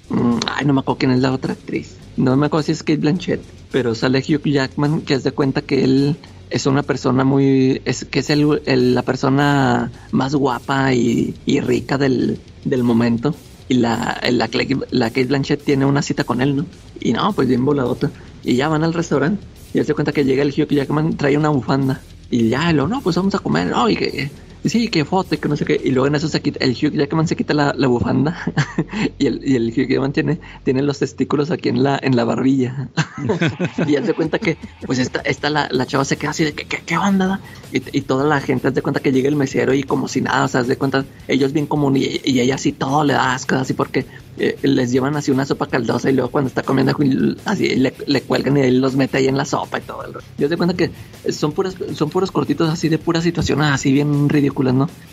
Mm, 0.09 0.41
ay, 0.47 0.67
no 0.67 0.73
me 0.73 0.81
acuerdo 0.81 0.99
quién 0.99 1.13
es 1.13 1.21
la 1.21 1.33
otra 1.33 1.53
actriz. 1.53 1.97
No 2.17 2.37
me 2.37 2.47
acuerdo 2.47 2.65
si 2.65 2.73
es 2.73 2.83
Kate 2.83 2.99
Blanchett, 2.99 3.41
pero 3.71 3.95
sale 3.95 4.19
Hugh 4.19 4.43
Jackman 4.45 5.03
que 5.03 5.15
haz 5.15 5.23
de 5.25 5.33
cuenta 5.33 5.63
que 5.63 5.85
él 5.85 6.17
es 6.51 6.67
una 6.67 6.83
persona 6.83 7.25
muy, 7.25 7.81
es 7.85 8.05
que 8.05 8.19
es 8.19 8.29
el, 8.29 8.61
la 8.95 9.03
persona 9.03 9.91
más 10.11 10.35
guapa 10.35 10.93
y, 10.93 11.35
y 11.47 11.61
rica 11.61 11.97
del, 11.97 12.39
del 12.65 12.83
momento. 12.83 13.35
Y 13.69 13.75
la, 13.75 14.21
la, 14.31 14.49
Kate 14.49 15.25
Blanchett 15.25 15.65
tiene 15.65 15.87
una 15.87 16.03
cita 16.03 16.25
con 16.25 16.43
él, 16.43 16.57
¿no? 16.57 16.67
Y 17.01 17.15
no, 17.15 17.33
pues 17.33 17.49
bien 17.49 17.65
voladota. 17.65 18.11
Y 18.45 18.57
ya 18.57 18.69
van 18.69 18.85
al 18.85 18.93
restaurante 18.93 19.43
y 19.73 19.79
hace 19.79 19.95
cuenta 19.95 20.13
que 20.13 20.25
llega 20.25 20.43
el 20.43 20.51
Hugh 20.51 20.69
Jackman, 20.69 21.17
trae 21.17 21.39
una 21.39 21.49
bufanda. 21.49 22.01
Y 22.31 22.49
ya, 22.51 22.73
lo, 22.73 22.87
no, 22.89 23.01
pues 23.01 23.17
vamos 23.17 23.35
a 23.35 23.39
comer, 23.39 23.69
no, 23.69 23.89
y 23.89 23.97
que, 23.97 24.31
sí, 24.65 24.89
que 24.89 25.05
foto, 25.05 25.39
que 25.39 25.49
no 25.49 25.57
sé 25.57 25.65
qué. 25.65 25.81
Y 25.83 25.91
luego 25.91 26.07
en 26.07 26.15
eso 26.15 26.29
se 26.29 26.41
quita, 26.41 26.59
el 26.65 26.73
Hugh 26.73 26.93
Jackman 26.93 27.29
se 27.29 27.37
quita 27.37 27.55
la, 27.55 27.75
la 27.77 27.87
bufanda 27.89 28.37
y, 29.19 29.27
el, 29.27 29.41
y 29.47 29.57
el 29.57 29.69
Hugh 29.69 29.89
Jackman 29.89 30.13
tiene, 30.13 30.41
tiene 30.65 30.83
los 30.83 30.99
testículos 30.99 31.51
aquí 31.51 31.69
en 31.69 31.83
la, 31.83 31.99
en 32.03 32.17
la 32.17 32.25
barbilla. 32.25 32.89
y 33.87 33.97
hace 33.97 34.15
cuenta 34.15 34.39
que, 34.39 34.57
pues 34.87 34.99
esta, 34.99 35.21
esta 35.21 35.51
la, 35.51 35.69
la 35.71 35.87
chava 35.87 36.05
se 36.05 36.17
queda 36.17 36.31
así 36.31 36.45
de, 36.45 36.53
¿qué, 36.53 36.65
qué, 36.65 36.83
qué 36.85 36.97
onda? 36.97 37.41
Y, 37.73 37.83
y 37.97 38.03
toda 38.03 38.25
la 38.25 38.41
gente 38.41 38.69
hace 38.69 38.83
cuenta 38.83 39.01
que 39.01 39.13
llega 39.13 39.29
el 39.29 39.37
mesero 39.37 39.75
y 39.75 39.83
como 39.83 40.09
si 40.09 40.21
nada, 40.21 40.45
o 40.45 40.49
sea, 40.49 40.61
haz 40.61 40.69
de 40.69 40.77
cuenta, 40.77 41.05
ellos 41.29 41.53
bien 41.53 41.67
común 41.67 41.97
y, 41.97 42.21
y 42.25 42.41
ella 42.41 42.57
así 42.57 42.73
todo 42.73 43.05
le 43.05 43.15
da 43.15 43.35
asco, 43.35 43.57
así 43.57 43.75
porque 43.75 44.07
eh, 44.39 44.57
les 44.63 44.91
llevan 44.91 45.15
así 45.15 45.31
una 45.31 45.45
sopa 45.45 45.67
caldosa 45.67 46.11
y 46.11 46.15
luego 46.15 46.31
cuando 46.31 46.49
está 46.49 46.63
comiendo 46.63 46.97
así 47.45 47.77
le, 47.77 47.93
le 48.07 48.23
cuelgan 48.23 48.57
y 48.57 48.63
él 48.63 48.81
los 48.81 48.97
mete 48.97 49.19
ahí 49.19 49.29
en 49.29 49.37
la 49.37 49.45
sopa 49.45 49.79
y 49.79 49.83
todo. 49.83 50.05
Yo 50.39 50.49
se 50.49 50.57
cuenta 50.57 50.75
que 50.75 50.91
son 51.31 51.53
puras, 51.53 51.77
son 51.95 52.09
puros 52.09 52.31
cortitos 52.31 52.71
así 52.71 52.89
de 52.89 52.97
puras 52.97 53.25
situaciones 53.25 53.71
así 53.71 53.93
bien 53.93 54.31
ridículas, 54.31 54.52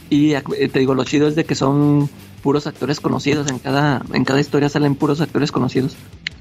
Y 0.09 0.33
eh, 0.33 0.69
te 0.71 0.79
digo, 0.79 0.95
lo 0.95 1.03
chido 1.03 1.27
es 1.27 1.35
de 1.35 1.45
que 1.45 1.55
son 1.55 2.09
puros 2.41 2.67
actores 2.67 2.99
conocidos, 2.99 3.49
en 3.49 3.59
cada, 3.59 4.03
en 4.13 4.23
cada 4.23 4.39
historia 4.39 4.69
salen 4.69 4.95
puros 4.95 5.21
actores 5.21 5.51
conocidos. 5.51 5.95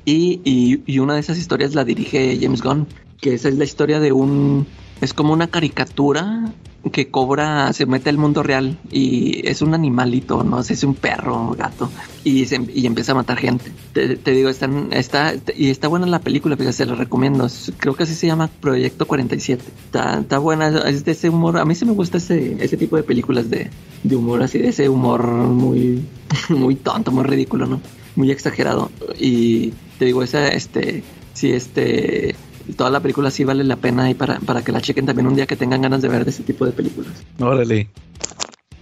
Y, 0.05 0.41
y, 0.45 0.83
y 0.87 0.99
una 1.01 1.15
de 1.15 1.21
esas 1.21 1.39
historias 1.39 1.75
la 1.75 1.85
dirige 1.85 2.39
James 2.41 2.63
Gunn, 2.63 2.87
que 3.21 3.35
esa 3.35 3.49
es 3.49 3.59
la 3.59 3.65
historia 3.65 4.01
de 4.01 4.13
un... 4.13 4.67
Es 5.01 5.15
como 5.15 5.33
una 5.33 5.49
caricatura 5.49 6.53
que 6.93 7.11
cobra, 7.11 7.73
se 7.73 7.87
mete 7.87 8.11
al 8.11 8.19
mundo 8.19 8.43
real 8.43 8.79
y 8.91 9.47
es 9.47 9.63
un 9.63 9.75
animalito, 9.75 10.43
no 10.45 10.63
sé 10.63 10.75
es 10.75 10.85
un 10.85 10.95
perro 10.95 11.51
o 11.51 11.55
gato. 11.55 11.91
Y, 12.29 12.47
se- 12.47 12.61
y 12.75 12.87
empieza 12.87 13.13
a 13.13 13.15
matar 13.15 13.39
gente. 13.39 13.71
Te, 13.93 14.31
digo, 14.33 14.49
están, 14.49 14.89
está, 14.93 15.35
y 15.57 15.71
está 15.71 15.89
buena 15.89 16.07
la 16.07 16.19
película, 16.21 16.57
se 16.73 16.87
la 16.87 16.95
recomiendo. 16.95 17.47
Creo 17.79 17.95
que 17.95 18.03
así 18.05 18.15
se 18.15 18.27
llama 18.27 18.49
Proyecto 18.61 19.07
47. 19.07 19.63
Está, 19.87 20.21
está 20.21 20.39
buena, 20.39 20.69
es 20.89 21.05
de 21.05 21.13
ese 21.13 21.29
humor. 21.29 21.59
A 21.59 21.65
mí 21.65 21.75
sí 21.75 21.85
me 21.85 21.93
gusta 21.93 22.19
ese, 22.19 22.57
ese 22.63 22.77
tipo 22.77 22.97
de 22.97 23.03
películas 23.03 23.49
de, 23.51 23.71
de 24.03 24.17
humor, 24.17 24.43
así 24.43 24.59
de 24.59 24.69
ese 24.69 24.89
humor 24.89 25.25
muy, 25.27 26.03
muy 26.51 26.75
tonto, 26.77 27.11
muy 27.13 27.25
ridículo, 27.25 27.67
¿no? 27.67 27.81
Muy 28.17 28.31
exagerado. 28.31 28.91
Y 29.19 29.73
te 29.99 30.05
digo, 30.07 30.23
esa, 30.23 30.49
este, 30.49 31.03
sí, 31.35 31.53
este, 31.53 32.35
toda 32.77 32.91
la 32.91 33.01
película 33.01 33.31
sí 33.31 33.45
vale 33.45 33.65
la 33.65 33.77
pena 33.77 34.11
y 34.11 34.15
para, 34.15 34.39
para 34.41 34.63
que 34.63 34.73
la 34.73 34.81
chequen 34.81 35.07
también 35.07 35.27
un 35.27 35.35
día 35.37 35.47
que 35.47 35.57
tengan 35.57 35.83
ganas 35.83 36.03
de 36.03 36.09
ver 36.09 36.25
de 36.25 36.31
ese 36.31 36.43
tipo 36.43 36.67
de 36.67 36.73
películas. 36.73 37.13
Órale. 37.39 37.89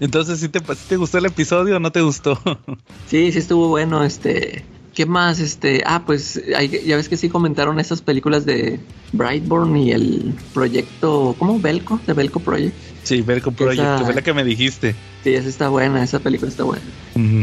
Entonces, 0.01 0.41
¿sí 0.41 0.49
te, 0.49 0.59
sí 0.61 0.85
te 0.89 0.97
gustó 0.97 1.19
el 1.19 1.27
episodio 1.27 1.77
o 1.77 1.81
no 1.81 1.91
te 1.93 2.01
gustó? 2.03 2.39
Sí, 3.09 3.31
sí 3.31 3.39
estuvo 3.39 3.69
bueno, 3.69 4.03
este... 4.03 4.65
¿Qué 4.95 5.05
más? 5.07 5.39
Este, 5.41 5.83
ah, 5.87 6.03
pues 6.07 6.43
hay- 6.57 6.81
ya 6.87 6.97
ves 6.97 7.09
que 7.09 7.17
sí 7.19 7.29
comentaron 7.29 7.79
esas 7.79 8.01
películas 8.01 8.47
de 8.47 8.81
Brightburn 9.13 9.77
y 9.77 9.93
el 9.93 10.35
proyecto, 10.55 11.37
¿cómo? 11.39 11.61
Belco, 11.61 12.01
de 12.07 12.15
Belco 12.15 12.41
Project. 12.41 12.75
sí, 13.05 13.21
Verco 13.21 13.51
Project, 13.53 13.79
Esa- 13.79 13.99
que 13.99 14.05
fue 14.07 14.15
la 14.15 14.23
que 14.23 14.33
me 14.33 14.43
dijiste. 14.43 14.95
Sí, 15.23 15.35
esa 15.35 15.49
está 15.51 15.69
buena, 15.69 16.03
esa 16.03 16.19
película 16.19 16.51
está 16.51 16.65
buena. 16.65 16.83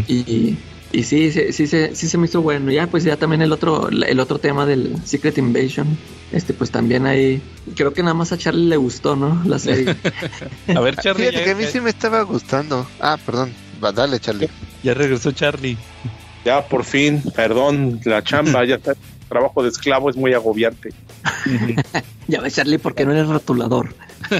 Y, 0.07 0.57
y 0.93 1.03
sí, 1.03 1.31
sí, 1.31 1.51
sí, 1.51 1.67
se- 1.67 1.95
sí 1.95 2.07
se 2.07 2.17
me 2.17 2.25
hizo 2.27 2.41
bueno. 2.41 2.71
Ya, 2.71 2.87
pues 2.87 3.03
ya 3.03 3.17
también 3.17 3.41
el 3.41 3.51
otro, 3.51 3.89
el 3.89 4.19
otro 4.19 4.37
tema 4.39 4.65
del 4.65 4.95
Secret 5.03 5.37
Invasion, 5.37 5.97
este, 6.31 6.53
pues 6.53 6.71
también 6.71 7.05
ahí, 7.05 7.41
creo 7.75 7.93
que 7.93 8.01
nada 8.03 8.13
más 8.13 8.31
a 8.31 8.37
Charlie 8.37 8.67
le 8.69 8.77
gustó, 8.77 9.15
¿no? 9.15 9.41
La 9.45 9.59
serie. 9.59 9.95
A 10.75 10.79
ver, 10.79 10.95
Charlie, 10.95 11.25
Fíjate 11.25 11.37
ya, 11.39 11.43
que 11.43 11.51
a 11.51 11.55
mí 11.55 11.63
ya- 11.63 11.71
sí 11.71 11.81
me 11.81 11.89
estaba 11.89 12.21
gustando. 12.21 12.87
Ah, 13.01 13.17
perdón. 13.25 13.51
Va, 13.83 13.91
dale, 13.91 14.19
Charlie. 14.19 14.47
ya 14.83 14.93
regresó 14.93 15.31
Charlie. 15.33 15.77
Ya 16.45 16.65
por 16.65 16.83
fin, 16.85 17.21
perdón, 17.35 17.99
la 18.05 18.23
chamba, 18.23 18.63
ya 18.65 18.75
está. 18.75 18.93
Trabajo 19.29 19.63
de 19.63 19.69
esclavo 19.69 20.09
es 20.09 20.15
muy 20.15 20.33
agobiante. 20.33 20.89
Ya 22.27 22.39
ves, 22.39 22.55
Charlie, 22.55 22.77
¿por 22.77 22.95
qué 22.95 23.05
no 23.05 23.11
eres 23.11 23.27
rotulador? 23.27 23.93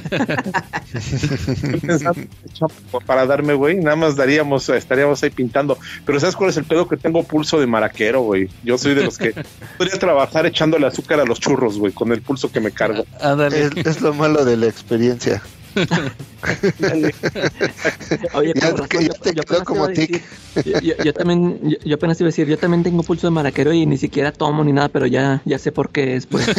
Para 3.06 3.26
darme, 3.26 3.54
güey, 3.54 3.76
nada 3.76 3.98
más 3.98 4.16
daríamos, 4.16 4.70
estaríamos 4.70 5.22
ahí 5.22 5.32
pintando. 5.32 5.78
Pero 6.06 6.18
¿sabes 6.20 6.38
cuál 6.38 6.50
es 6.50 6.58
el 6.58 6.64
pedo? 6.64 6.88
Que 6.88 6.96
tengo 6.96 7.24
pulso 7.24 7.60
de 7.60 7.68
maraquero, 7.68 8.22
güey. 8.22 8.48
Yo 8.64 8.78
soy 8.78 8.94
de 8.94 9.04
los 9.04 9.18
que 9.18 9.34
podría 9.78 10.00
trabajar 10.00 10.46
echándole 10.46 10.88
azúcar 10.88 11.20
a 11.20 11.26
los 11.26 11.42
churros, 11.42 11.78
güey, 11.78 11.92
con 11.92 12.14
el 12.14 12.22
pulso 12.22 12.50
que 12.52 12.62
me 12.62 12.72
cargo. 12.72 13.06
Es, 13.52 13.72
es 13.86 14.02
lo 14.02 14.14
malo 14.14 14.46
de 14.46 14.56
la 14.56 14.68
experiencia. 14.68 15.42
Oye, 18.34 18.54
Ya 18.56 18.70
razón, 18.72 18.88
ya 18.92 19.14
te 19.14 19.30
yo- 19.30 19.34
yo 19.34 19.44
quedó 19.44 19.64
como 19.64 19.86
a 19.86 19.88
decir- 19.90 20.22
Yo, 20.66 20.80
yo- 20.80 20.96
yo 21.04 21.14
también, 21.14 21.60
yo, 21.64 21.78
yo 21.84 21.96
apenas 21.96 22.20
iba 22.22 22.28
a 22.28 22.32
decir, 22.32 22.48
yo 22.48 22.58
también 22.58 22.84
tengo 22.84 23.04
pulso 23.04 23.28
de 23.28 23.32
maraquero 23.32 23.74
y 23.74 23.86
ni 23.86 23.98
siquiera 23.98 24.32
tomo 24.32 24.64
ni 24.64 24.72
nada, 24.74 24.90
pero 24.90 25.06
ya, 25.08 25.42
ya 25.46 25.58
sé 25.60 25.72
por 25.72 25.90
qué 25.90 26.16
es. 26.16 26.26
Pues. 26.28 26.48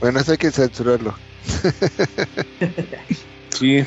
Bueno, 0.00 0.20
eso 0.20 0.32
hay 0.32 0.38
que 0.38 0.50
censurarlo. 0.50 1.14
Sí. 3.58 3.80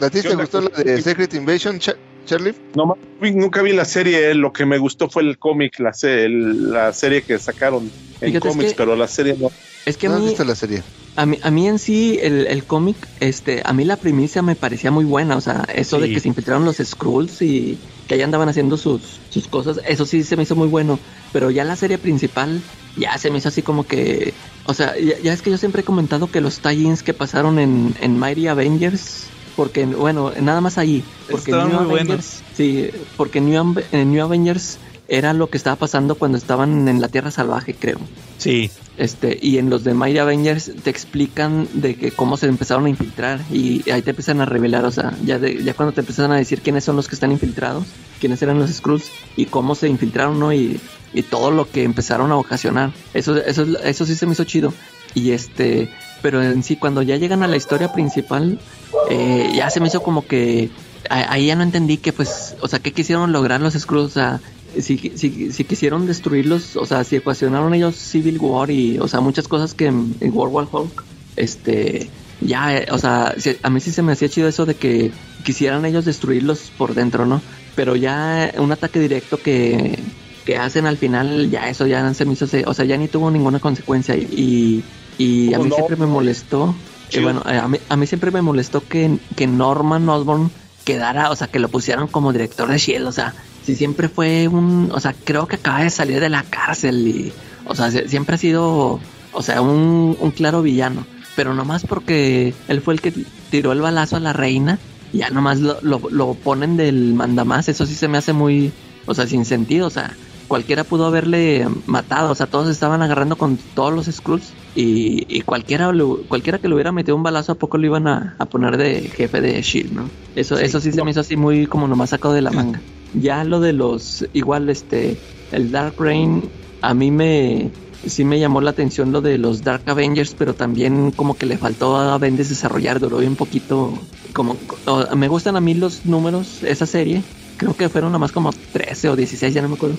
¿A 0.00 0.10
ti 0.10 0.22
¿Qué 0.22 0.28
te 0.28 0.34
gustó 0.34 0.60
la 0.60 0.70
de 0.82 1.00
Secret 1.02 1.32
Invasion, 1.34 1.78
Cha- 1.78 1.96
Charlie? 2.24 2.54
No, 2.74 2.98
nunca 3.18 3.60
vi 3.62 3.72
la 3.72 3.84
serie, 3.84 4.30
eh, 4.30 4.34
lo 4.34 4.52
que 4.52 4.64
me 4.64 4.78
gustó 4.78 5.08
fue 5.10 5.22
el 5.22 5.38
cómic, 5.38 5.78
la, 5.78 5.92
se- 5.92 6.24
el- 6.24 6.70
la 6.70 6.92
serie 6.92 7.24
que 7.24 7.38
sacaron 7.38 7.92
en 8.20 8.30
Fíjate, 8.30 8.48
es 8.48 8.54
cómics, 8.54 8.72
que- 8.72 8.76
pero 8.78 8.96
la 8.96 9.08
serie 9.08 9.34
no. 9.36 9.50
Es 9.84 9.98
que 9.98 10.06
a 10.06 10.10
¿No 10.10 10.16
has 10.16 10.22
mí, 10.22 10.26
visto 10.30 10.44
la 10.44 10.54
serie? 10.54 10.84
a 11.16 11.26
mí, 11.26 11.38
a 11.42 11.50
mí 11.50 11.68
en 11.68 11.78
sí, 11.78 12.18
el, 12.22 12.46
el 12.46 12.66
cómic, 12.66 13.10
este, 13.20 13.62
a 13.64 13.72
mí 13.74 13.84
la 13.84 13.98
primicia 14.00 14.42
me 14.42 14.56
parecía 14.56 14.90
muy 14.90 15.04
buena. 15.04 15.36
O 15.36 15.40
sea, 15.42 15.64
eso 15.74 16.00
de 16.00 16.10
que 16.10 16.20
se 16.20 16.28
infiltraron 16.28 16.64
los 16.64 16.78
Skrulls 16.78 17.42
y 17.42 17.82
que 18.06 18.14
ahí 18.14 18.22
andaban 18.22 18.48
haciendo 18.48 18.76
sus, 18.78 19.22
sus 19.28 19.48
cosas, 19.48 19.80
eso 19.86 20.06
sí 20.06 20.22
se 20.24 20.36
me 20.36 20.44
hizo 20.44 20.56
muy 20.56 20.68
bueno. 20.68 21.02
Pero 21.32 21.50
ya 21.50 21.64
la 21.64 21.76
serie 21.76 21.98
principal, 21.98 22.64
ya 22.94 23.18
se 23.18 23.30
me 23.30 23.38
hizo 23.38 23.48
así 23.48 23.62
como 23.62 23.86
que. 23.86 24.36
O 24.64 24.74
sea, 24.74 24.98
ya, 24.98 25.18
ya 25.20 25.32
es 25.32 25.42
que 25.42 25.50
yo 25.50 25.58
siempre 25.58 25.82
he 25.82 25.84
comentado 25.84 26.30
que 26.30 26.40
los 26.40 26.62
tie-ins 26.62 27.02
que 27.02 27.14
pasaron 27.14 27.58
en, 27.58 27.94
en 28.00 28.18
Mighty 28.18 28.46
Avengers. 28.48 29.34
Porque, 29.56 29.84
bueno, 29.86 30.32
nada 30.40 30.60
más 30.60 30.78
ahí. 30.78 31.04
Porque 31.30 31.50
Estaban 31.50 31.70
New 31.72 31.80
muy 31.82 31.94
Avengers. 32.00 32.42
Sí, 32.56 32.88
porque 33.16 33.40
New, 33.40 33.74
en 33.92 34.12
New 34.12 34.24
Avengers 34.24 34.78
era 35.08 35.34
lo 35.34 35.50
que 35.50 35.58
estaba 35.58 35.76
pasando 35.76 36.14
cuando 36.14 36.38
estaban 36.38 36.88
en 36.88 37.00
la 37.00 37.08
Tierra 37.08 37.30
Salvaje, 37.30 37.74
creo. 37.74 37.98
Sí, 38.38 38.70
Este, 38.96 39.38
y 39.40 39.58
en 39.58 39.68
los 39.70 39.84
de 39.84 39.94
Mighty 39.94 40.18
Avengers 40.18 40.70
te 40.82 40.88
explican 40.90 41.66
de 41.74 41.96
que 41.96 42.10
cómo 42.12 42.36
se 42.36 42.46
empezaron 42.46 42.86
a 42.86 42.88
infiltrar 42.90 43.40
y 43.50 43.88
ahí 43.90 44.00
te 44.02 44.10
empiezan 44.10 44.40
a 44.40 44.46
revelar, 44.46 44.84
o 44.84 44.90
sea, 44.90 45.12
ya, 45.24 45.38
de- 45.38 45.62
ya 45.64 45.74
cuando 45.74 45.92
te 45.92 46.00
empiezan 46.00 46.30
a 46.30 46.36
decir 46.36 46.60
quiénes 46.62 46.84
son 46.84 46.96
los 46.96 47.08
que 47.08 47.14
están 47.14 47.32
infiltrados, 47.32 47.84
quiénes 48.20 48.40
eran 48.42 48.58
los 48.58 48.70
Skrulls 48.70 49.10
y 49.36 49.46
cómo 49.46 49.74
se 49.74 49.88
infiltraron, 49.88 50.38
¿no? 50.38 50.52
Y, 50.52 50.78
y 51.14 51.22
todo 51.22 51.50
lo 51.50 51.68
que 51.70 51.84
empezaron 51.84 52.32
a 52.32 52.36
ocasionar. 52.36 52.92
Eso, 53.14 53.36
eso, 53.36 53.64
eso 53.82 54.06
sí 54.06 54.14
se 54.14 54.26
me 54.26 54.32
hizo 54.32 54.44
chido. 54.44 54.72
Y 55.14 55.32
este, 55.32 55.90
pero 56.22 56.42
en 56.42 56.62
sí, 56.62 56.76
cuando 56.76 57.02
ya 57.02 57.16
llegan 57.16 57.42
a 57.42 57.48
la 57.48 57.56
historia 57.56 57.92
principal, 57.92 58.58
eh, 59.04 59.52
ya 59.54 59.70
se 59.70 59.80
me 59.80 59.88
hizo 59.88 60.02
como 60.02 60.26
que 60.26 60.72
ahí 61.10 61.46
ya 61.48 61.56
no 61.56 61.62
entendí 61.64 61.98
que 61.98 62.12
pues, 62.12 62.56
o 62.60 62.68
sea, 62.68 62.78
qué 62.80 62.92
quisieron 62.92 63.32
lograr 63.32 63.60
los 63.60 63.74
Skrulls, 63.74 64.06
o 64.06 64.10
sea, 64.10 64.42
si, 64.78 64.98
si, 65.16 65.50
si 65.52 65.64
quisieron 65.64 66.06
destruirlos, 66.06 66.76
o 66.76 66.86
sea, 66.86 67.04
si 67.04 67.16
ecuacionaron 67.16 67.74
ellos 67.74 67.96
Civil 67.96 68.38
War 68.38 68.70
y, 68.70 68.98
o 68.98 69.08
sea, 69.08 69.20
muchas 69.20 69.48
cosas 69.48 69.74
que 69.74 69.86
en, 69.86 70.16
en 70.20 70.32
World 70.32 70.54
War 70.54 70.68
Hulk, 70.70 71.06
este, 71.36 72.12
ya, 72.38 72.76
eh, 72.78 72.86
o 72.90 72.98
sea, 72.98 73.34
si- 73.38 73.58
a 73.62 73.70
mí 73.70 73.80
sí 73.80 73.90
se 73.92 74.02
me 74.02 74.12
hacía 74.12 74.28
chido 74.28 74.48
eso 74.48 74.64
de 74.66 74.78
que 74.78 75.14
quisieran 75.42 75.84
ellos 75.84 76.04
destruirlos 76.04 76.70
por 76.70 76.94
dentro, 76.94 77.26
¿no? 77.26 77.44
Pero 77.74 77.96
ya 77.96 78.52
un 78.58 78.72
ataque 78.72 79.00
directo 79.00 79.42
que, 79.42 80.12
que 80.44 80.56
hacen 80.56 80.86
al 80.86 80.98
final, 80.98 81.50
ya 81.50 81.68
eso 81.68 81.86
ya 81.86 82.12
se 82.14 82.24
me 82.24 82.32
hizo, 82.34 82.46
o 82.66 82.74
sea, 82.74 82.84
ya 82.84 82.96
ni 82.96 83.08
tuvo 83.08 83.30
ninguna 83.30 83.60
consecuencia 83.60 84.16
y, 84.16 84.86
y 85.16 85.52
a 85.54 85.58
¿Cómo 85.58 85.64
mí 85.64 85.70
no? 85.70 85.76
siempre 85.76 85.96
me 85.96 86.06
molestó, 86.06 86.82
Sí. 87.18 87.22
bueno, 87.22 87.42
eh, 87.48 87.58
a 87.58 87.68
mí, 87.68 87.78
a 87.88 87.96
mí 87.96 88.06
siempre 88.06 88.30
me 88.30 88.42
molestó 88.42 88.86
que, 88.86 89.18
que 89.36 89.46
Norman 89.46 90.08
Osborn 90.08 90.50
quedara, 90.84 91.30
o 91.30 91.36
sea, 91.36 91.46
que 91.46 91.58
lo 91.58 91.68
pusieran 91.68 92.08
como 92.08 92.32
director 92.32 92.68
de 92.68 92.78
Shield, 92.78 93.06
o 93.06 93.12
sea, 93.12 93.34
si 93.64 93.76
siempre 93.76 94.08
fue 94.08 94.48
un, 94.48 94.90
o 94.92 94.98
sea, 95.00 95.14
creo 95.24 95.46
que 95.46 95.56
acaba 95.56 95.80
de 95.82 95.90
salir 95.90 96.20
de 96.20 96.28
la 96.28 96.42
cárcel 96.42 97.06
y, 97.06 97.32
o 97.66 97.74
sea, 97.74 97.88
sie- 97.90 98.08
siempre 98.08 98.34
ha 98.34 98.38
sido, 98.38 98.98
o 99.32 99.42
sea, 99.42 99.60
un, 99.62 100.16
un 100.18 100.30
claro 100.32 100.62
villano, 100.62 101.06
pero 101.36 101.54
nomás 101.54 101.84
porque 101.86 102.52
él 102.68 102.80
fue 102.80 102.94
el 102.94 103.00
que 103.00 103.12
tiró 103.50 103.72
el 103.72 103.80
balazo 103.80 104.16
a 104.16 104.20
la 104.20 104.32
reina, 104.32 104.78
ya 105.12 105.30
nomás 105.30 105.60
lo, 105.60 105.78
lo, 105.82 106.00
lo 106.10 106.34
ponen 106.34 106.76
del 106.76 107.14
mandamás, 107.14 107.68
eso 107.68 107.86
sí 107.86 107.94
se 107.94 108.08
me 108.08 108.18
hace 108.18 108.32
muy, 108.32 108.72
o 109.06 109.14
sea, 109.14 109.26
sin 109.28 109.44
sentido, 109.44 109.86
o 109.86 109.90
sea, 109.90 110.16
cualquiera 110.48 110.82
pudo 110.82 111.06
haberle 111.06 111.68
matado, 111.86 112.32
o 112.32 112.34
sea, 112.34 112.46
todos 112.46 112.68
estaban 112.68 113.02
agarrando 113.02 113.36
con 113.36 113.56
todos 113.74 113.92
los 113.92 114.06
Skrulls 114.06 114.52
y, 114.74 115.26
y 115.28 115.40
cualquiera, 115.42 115.92
lo- 115.92 116.26
cualquiera 116.28 116.58
que 116.58 116.68
le 116.68 116.74
hubiera 116.74 116.92
metido 116.92 117.16
un 117.16 117.22
balazo 117.22 117.52
a 117.52 117.54
poco 117.56 117.78
lo 117.78 117.86
iban 117.86 118.06
a, 118.06 118.36
a 118.38 118.46
poner 118.46 118.76
de 118.76 119.10
jefe 119.10 119.40
de 119.40 119.60
Shield, 119.62 119.92
¿no? 119.92 120.10
Eso, 120.34 120.56
eso 120.58 120.80
sí 120.80 120.92
se 120.92 121.04
me 121.04 121.10
hizo 121.10 121.20
así 121.20 121.36
muy 121.36 121.66
como 121.66 121.86
nomás 121.88 122.10
sacado 122.10 122.32
de 122.34 122.42
la 122.42 122.50
manga. 122.50 122.82
Ya 123.12 123.44
lo 123.44 123.60
de 123.60 123.74
los, 123.74 124.26
igual 124.32 124.70
este, 124.70 125.18
el 125.50 125.70
Dark 125.70 125.96
Reign, 125.98 126.50
a 126.80 126.94
mí 126.94 127.10
me, 127.10 127.70
sí 128.04 128.24
me 128.24 128.40
llamó 128.40 128.62
la 128.62 128.70
atención 128.70 129.12
lo 129.12 129.20
de 129.20 129.36
los 129.36 129.62
Dark 129.62 129.82
Avengers, 129.86 130.34
pero 130.34 130.54
también 130.54 131.10
como 131.10 131.36
que 131.36 131.44
le 131.44 131.58
faltó 131.58 131.96
a 131.98 132.16
Bendis 132.16 132.48
desarrollar, 132.48 132.98
duró 132.98 133.18
bien 133.18 133.36
poquito, 133.36 133.92
como, 134.32 134.58
o- 134.86 135.16
me 135.16 135.28
gustan 135.28 135.56
a 135.56 135.60
mí 135.60 135.74
los 135.74 136.06
números, 136.06 136.62
esa 136.62 136.86
serie, 136.86 137.22
creo 137.58 137.76
que 137.76 137.90
fueron 137.90 138.12
nomás 138.12 138.32
como 138.32 138.48
13 138.72 139.10
o 139.10 139.16
16, 139.16 139.52
ya 139.52 139.60
no 139.60 139.68
me 139.68 139.74
acuerdo, 139.74 139.98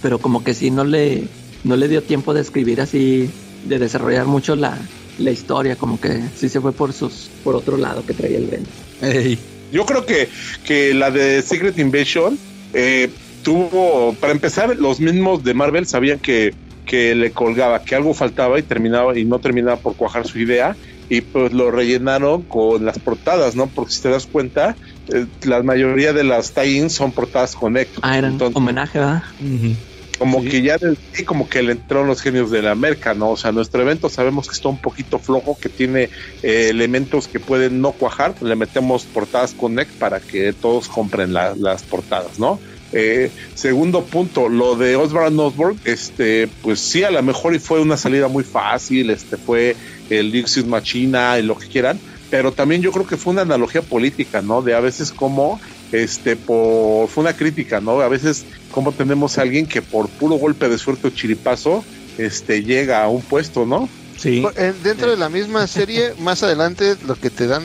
pero 0.00 0.18
como 0.22 0.42
que 0.42 0.54
sí 0.54 0.70
no 0.70 0.84
le, 0.84 1.28
no 1.62 1.76
le 1.76 1.88
dio 1.88 2.02
tiempo 2.04 2.32
de 2.32 2.40
escribir 2.40 2.80
así, 2.80 3.30
de 3.64 3.78
desarrollar 3.78 4.26
mucho 4.26 4.56
la, 4.56 4.90
la 5.16 5.30
historia, 5.30 5.76
como 5.76 5.98
que 5.98 6.30
sí 6.34 6.48
se 6.48 6.60
fue 6.60 6.74
por 6.76 6.92
sus, 6.92 7.32
por 7.42 7.56
otro 7.56 7.76
lado 7.76 8.04
que 8.04 8.14
traía 8.14 8.38
el. 8.38 8.66
Ey, 9.00 9.38
Yo 9.70 9.84
creo 9.84 10.06
que, 10.06 10.28
que 10.62 10.94
la 10.94 11.10
de 11.10 11.42
Secret 11.42 11.78
Invasion 11.78 12.38
eh, 12.72 13.14
tuvo, 13.42 14.16
para 14.18 14.32
empezar, 14.32 14.74
los 14.76 15.00
mismos 15.00 15.42
de 15.42 15.54
Marvel 15.54 15.86
sabían 15.86 16.20
que, 16.20 16.52
que 16.84 17.14
le 17.14 17.32
colgaba, 17.32 17.82
que 17.84 17.94
algo 17.94 18.14
faltaba 18.14 18.58
y 18.58 18.62
terminaba 18.62 19.18
y 19.18 19.24
no 19.24 19.40
terminaba 19.40 19.80
por 19.80 19.96
cuajar 19.96 20.26
su 20.26 20.38
idea 20.38 20.76
y 21.08 21.22
pues 21.22 21.52
lo 21.52 21.70
rellenaron 21.70 22.44
con 22.44 22.84
las 22.84 22.98
portadas, 22.98 23.56
¿no? 23.56 23.70
Porque 23.72 23.92
si 23.92 24.02
te 24.02 24.10
das 24.10 24.26
cuenta, 24.26 24.76
eh, 25.12 25.26
la 25.42 25.62
mayoría 25.62 26.12
de 26.12 26.24
las 26.24 26.52
tie-ins 26.54 26.92
son 26.94 27.12
portadas 27.12 27.54
con 27.54 27.76
Echo. 27.76 28.00
Ah, 28.02 28.18
eran 28.18 28.32
Entonces, 28.32 28.56
homenaje, 28.56 28.98
¿verdad? 28.98 29.22
ujú. 29.40 29.76
Como 30.18 30.40
Sí. 30.42 30.48
que 30.48 30.62
ya 30.62 30.78
del 30.78 30.98
como 31.26 31.48
que 31.48 31.62
le 31.62 31.72
entraron 31.72 32.06
los 32.06 32.20
genios 32.20 32.50
de 32.50 32.62
la 32.62 32.74
merca, 32.74 33.14
¿no? 33.14 33.30
O 33.30 33.36
sea, 33.36 33.52
nuestro 33.52 33.82
evento 33.82 34.08
sabemos 34.08 34.48
que 34.48 34.54
está 34.54 34.68
un 34.68 34.80
poquito 34.80 35.18
flojo, 35.18 35.58
que 35.60 35.68
tiene 35.70 36.10
eh, 36.42 36.68
elementos 36.70 37.28
que 37.28 37.40
pueden 37.40 37.80
no 37.80 37.92
cuajar, 37.92 38.36
le 38.40 38.56
metemos 38.56 39.06
portadas 39.06 39.54
Connect 39.54 39.96
para 39.98 40.20
que 40.20 40.52
todos 40.52 40.88
compren 40.88 41.32
la- 41.32 41.54
las 41.56 41.84
portadas, 41.84 42.38
¿no? 42.38 42.60
Eh, 42.92 43.32
segundo 43.54 44.08
punto, 44.08 44.48
lo 44.48 44.76
de 44.76 44.94
Osborne 44.96 45.40
Osborne, 45.42 45.80
este, 45.84 46.48
pues 46.60 46.80
sí, 46.80 47.02
a 47.02 47.10
lo 47.10 47.22
mejor 47.22 47.54
y 47.54 47.58
fue 47.58 47.80
una 47.80 47.96
salida 47.96 48.28
muy 48.28 48.44
fácil, 48.44 49.10
este 49.10 49.36
fue 49.36 49.76
el 50.08 50.30
Dixit 50.30 50.66
Machina 50.66 51.38
y 51.38 51.42
lo 51.42 51.56
que 51.56 51.66
quieran, 51.66 52.00
pero 52.28 52.52
también 52.54 52.82
yo 52.82 52.92
creo 52.92 53.06
que 53.06 53.16
fue 53.16 53.32
una 53.32 53.42
analogía 53.42 53.82
política, 53.82 54.42
¿no? 54.42 54.62
De 54.62 54.74
a 54.74 54.80
veces 54.80 55.12
como 55.12 55.60
este, 56.02 56.36
por, 56.36 57.08
fue 57.08 57.22
una 57.22 57.34
crítica, 57.34 57.80
¿no? 57.80 58.00
A 58.00 58.08
veces, 58.08 58.44
como 58.70 58.92
tenemos 58.92 59.38
a 59.38 59.42
alguien 59.42 59.66
que 59.66 59.82
por 59.82 60.08
puro 60.08 60.36
golpe 60.36 60.68
de 60.68 60.78
suerte 60.78 61.08
o 61.08 61.10
chiripazo, 61.10 61.84
este, 62.18 62.62
llega 62.62 63.04
a 63.04 63.08
un 63.08 63.22
puesto, 63.22 63.64
¿no? 63.64 63.88
Sí. 64.16 64.44
Dentro 64.82 65.10
de 65.10 65.16
la 65.16 65.28
misma 65.28 65.66
serie, 65.66 66.14
más 66.18 66.42
adelante, 66.42 66.96
lo 67.06 67.14
que 67.14 67.30
te 67.30 67.46
dan, 67.46 67.64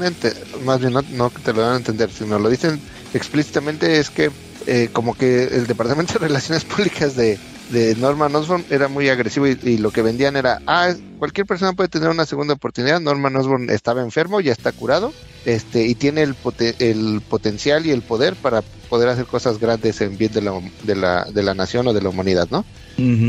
más 0.65 0.79
bien 0.79 0.93
no, 0.93 1.03
no 1.11 1.29
que 1.29 1.41
te 1.41 1.53
lo 1.53 1.61
dan 1.61 1.73
a 1.73 1.77
entender, 1.77 2.09
sino 2.11 2.37
lo 2.39 2.49
dicen 2.49 2.79
explícitamente, 3.13 3.99
es 3.99 4.09
que 4.09 4.31
eh, 4.67 4.89
como 4.91 5.15
que 5.15 5.43
el 5.45 5.67
Departamento 5.67 6.13
de 6.13 6.27
Relaciones 6.27 6.65
Públicas 6.65 7.15
de, 7.15 7.39
de 7.69 7.95
Norman 7.95 8.35
Osborn 8.35 8.65
era 8.69 8.89
muy 8.89 9.09
agresivo 9.09 9.47
y, 9.47 9.57
y 9.61 9.77
lo 9.77 9.91
que 9.91 10.01
vendían 10.01 10.35
era, 10.35 10.61
ah, 10.67 10.93
cualquier 11.17 11.45
persona 11.47 11.73
puede 11.73 11.89
tener 11.89 12.09
una 12.09 12.25
segunda 12.25 12.55
oportunidad, 12.55 12.99
Norman 12.99 13.35
Osborn 13.37 13.69
estaba 13.69 14.01
enfermo, 14.01 14.41
ya 14.41 14.51
está 14.51 14.71
curado, 14.73 15.15
este 15.43 15.85
y 15.87 15.95
tiene 15.95 16.23
el, 16.23 16.35
pote- 16.35 16.75
el 16.79 17.21
potencial 17.27 17.85
y 17.85 17.91
el 17.91 18.03
poder 18.03 18.37
para 18.37 18.63
poder 18.87 19.09
hacer 19.09 19.25
cosas 19.27 19.59
grandes 19.59 20.01
en 20.01 20.17
bien 20.17 20.31
de 20.31 20.41
la, 20.41 20.51
de 20.81 20.95
la, 20.95 21.25
de 21.31 21.43
la 21.43 21.55
nación 21.55 21.87
o 21.87 21.93
de 21.93 22.01
la 22.01 22.09
humanidad, 22.09 22.47
¿no? 22.51 22.65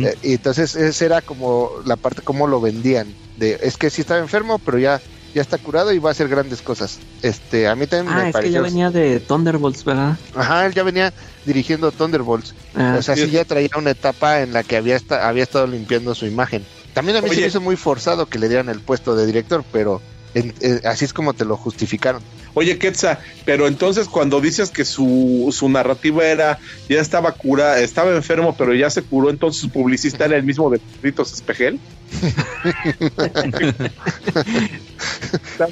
Eh, 0.01 0.15
y 0.23 0.35
entonces 0.35 0.75
esa 0.77 1.05
era 1.05 1.23
como 1.23 1.71
la 1.85 1.97
parte 1.99 2.23
como 2.23 2.47
lo 2.47 2.61
vendían 2.61 3.19
de 3.35 3.59
es 3.63 3.77
que 3.77 3.91
sí 3.91 4.01
estaba 4.01 4.21
enfermo 4.21 4.59
pero 4.61 4.79
ya 4.79 5.03
ya 5.35 5.43
está 5.43 5.59
curado 5.59 5.93
y 5.93 5.99
va 5.99 6.11
a 6.11 6.13
hacer 6.13 6.29
grandes 6.29 6.63
cosas. 6.63 6.99
Este 7.23 7.69
a 7.69 7.75
mí 7.77 7.87
también 7.87 8.17
Ah, 8.17 8.23
me 8.25 8.31
es 8.31 8.37
que 8.37 8.51
ya 8.51 8.61
venía 8.61 8.91
de 8.91 9.21
Thunderbolts, 9.21 9.85
¿verdad? 9.85 10.17
ajá 10.35 10.67
él 10.67 10.75
ya 10.75 10.83
venía 10.83 11.13
dirigiendo 11.47 11.91
Thunderbolts. 11.93 12.55
Ah, 12.75 12.97
o 12.99 13.03
sea 13.03 13.17
sí. 13.17 13.31
ya 13.31 13.45
traía 13.45 13.69
una 13.77 13.91
etapa 13.91 14.41
en 14.41 14.53
la 14.53 14.63
que 14.63 14.77
había 14.77 14.97
esta- 14.97 15.29
había 15.29 15.43
estado 15.45 15.67
limpiando 15.67 16.15
su 16.15 16.27
imagen. 16.27 16.65
También 16.95 17.17
a 17.19 17.23
mí 17.23 17.29
se 17.31 17.41
me 17.41 17.47
hizo 17.47 17.61
muy 17.61 17.77
forzado 17.77 18.27
que 18.27 18.39
le 18.39 18.49
dieran 18.49 18.69
el 18.69 18.81
puesto 18.81 19.15
de 19.15 19.27
director 19.27 19.65
pero 19.73 20.01
en- 20.35 20.55
eh, 20.61 20.81
así 20.85 21.05
es 21.05 21.13
como 21.13 21.35
te 21.35 21.45
lo 21.45 21.57
justificaron. 21.57 22.23
Oye, 22.55 22.79
Quetza, 22.79 23.21
pero 23.45 23.69
entonces 23.69 24.09
cuando 24.09 24.41
dices 24.41 24.71
que 24.71 24.85
su, 24.85 25.49
su 25.57 25.69
narrativa 25.69 26.25
era, 26.25 26.59
ya 26.89 27.01
estaba 27.01 27.31
cura, 27.33 27.79
estaba 27.81 28.11
enfermo, 28.15 28.57
pero 28.59 28.75
ya 28.75 28.91
se 28.91 29.03
curó, 29.03 29.31
entonces 29.31 29.61
su 29.63 29.71
publicista 29.71 30.25
era 30.25 30.37
el 30.37 30.43
mismo 30.43 30.69
de 30.71 30.81
Ritos 31.03 31.33
Espejel. 31.33 31.79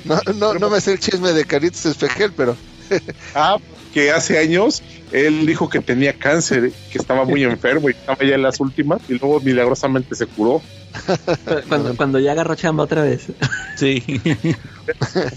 No, 0.05 0.21
no, 0.35 0.55
no 0.55 0.71
me 0.71 0.81
sé 0.81 0.93
el 0.93 1.01
chisme 1.01 1.33
de 1.33 1.45
Caritos 1.45 1.85
Espejel 1.87 2.33
pero 2.33 2.57
Ah, 3.35 3.59
que 3.93 4.11
hace 4.11 4.39
años 4.39 4.83
él 5.13 5.47
dijo 5.47 5.69
que 5.69 5.81
tenía 5.81 6.13
cáncer, 6.13 6.73
que 6.91 6.99
estaba 6.99 7.25
muy 7.25 7.43
enfermo 7.43 7.89
y 7.89 7.93
estaba 7.93 8.19
ya 8.25 8.35
en 8.35 8.43
las 8.43 8.61
últimas, 8.61 9.01
y 9.09 9.15
luego 9.15 9.41
milagrosamente 9.41 10.15
se 10.15 10.27
curó. 10.27 10.61
cuando, 11.69 11.97
cuando 11.97 12.19
ya 12.19 12.33
agarró 12.33 12.55
chamba 12.55 12.85
otra 12.85 13.03
vez. 13.03 13.27
Sí. 13.77 14.03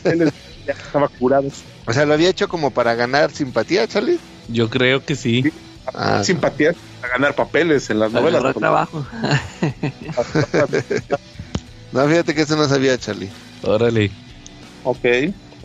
Él 0.03 0.31
ya 0.65 0.73
estaba 0.73 1.07
curado. 1.07 1.49
o 1.85 1.93
sea 1.93 2.05
lo 2.05 2.13
había 2.13 2.29
hecho 2.29 2.47
como 2.47 2.71
para 2.71 2.95
ganar 2.95 3.31
simpatía 3.31 3.87
Charlie 3.87 4.19
Yo 4.47 4.69
creo 4.69 5.03
que 5.03 5.15
sí. 5.15 5.51
Ah, 5.93 6.23
Simpatía 6.23 6.73
para 6.99 7.13
ganar 7.13 7.35
papeles 7.35 7.89
en 7.89 7.99
las 7.99 8.11
novelas. 8.11 8.41
Agarró 8.41 8.59
trabajo. 8.59 9.07
no 11.91 12.07
fíjate 12.07 12.35
que 12.35 12.41
eso 12.41 12.55
no 12.55 12.67
sabía 12.67 12.97
Charlie 12.97 13.31
Órale. 13.63 14.11
ok. 14.83 15.05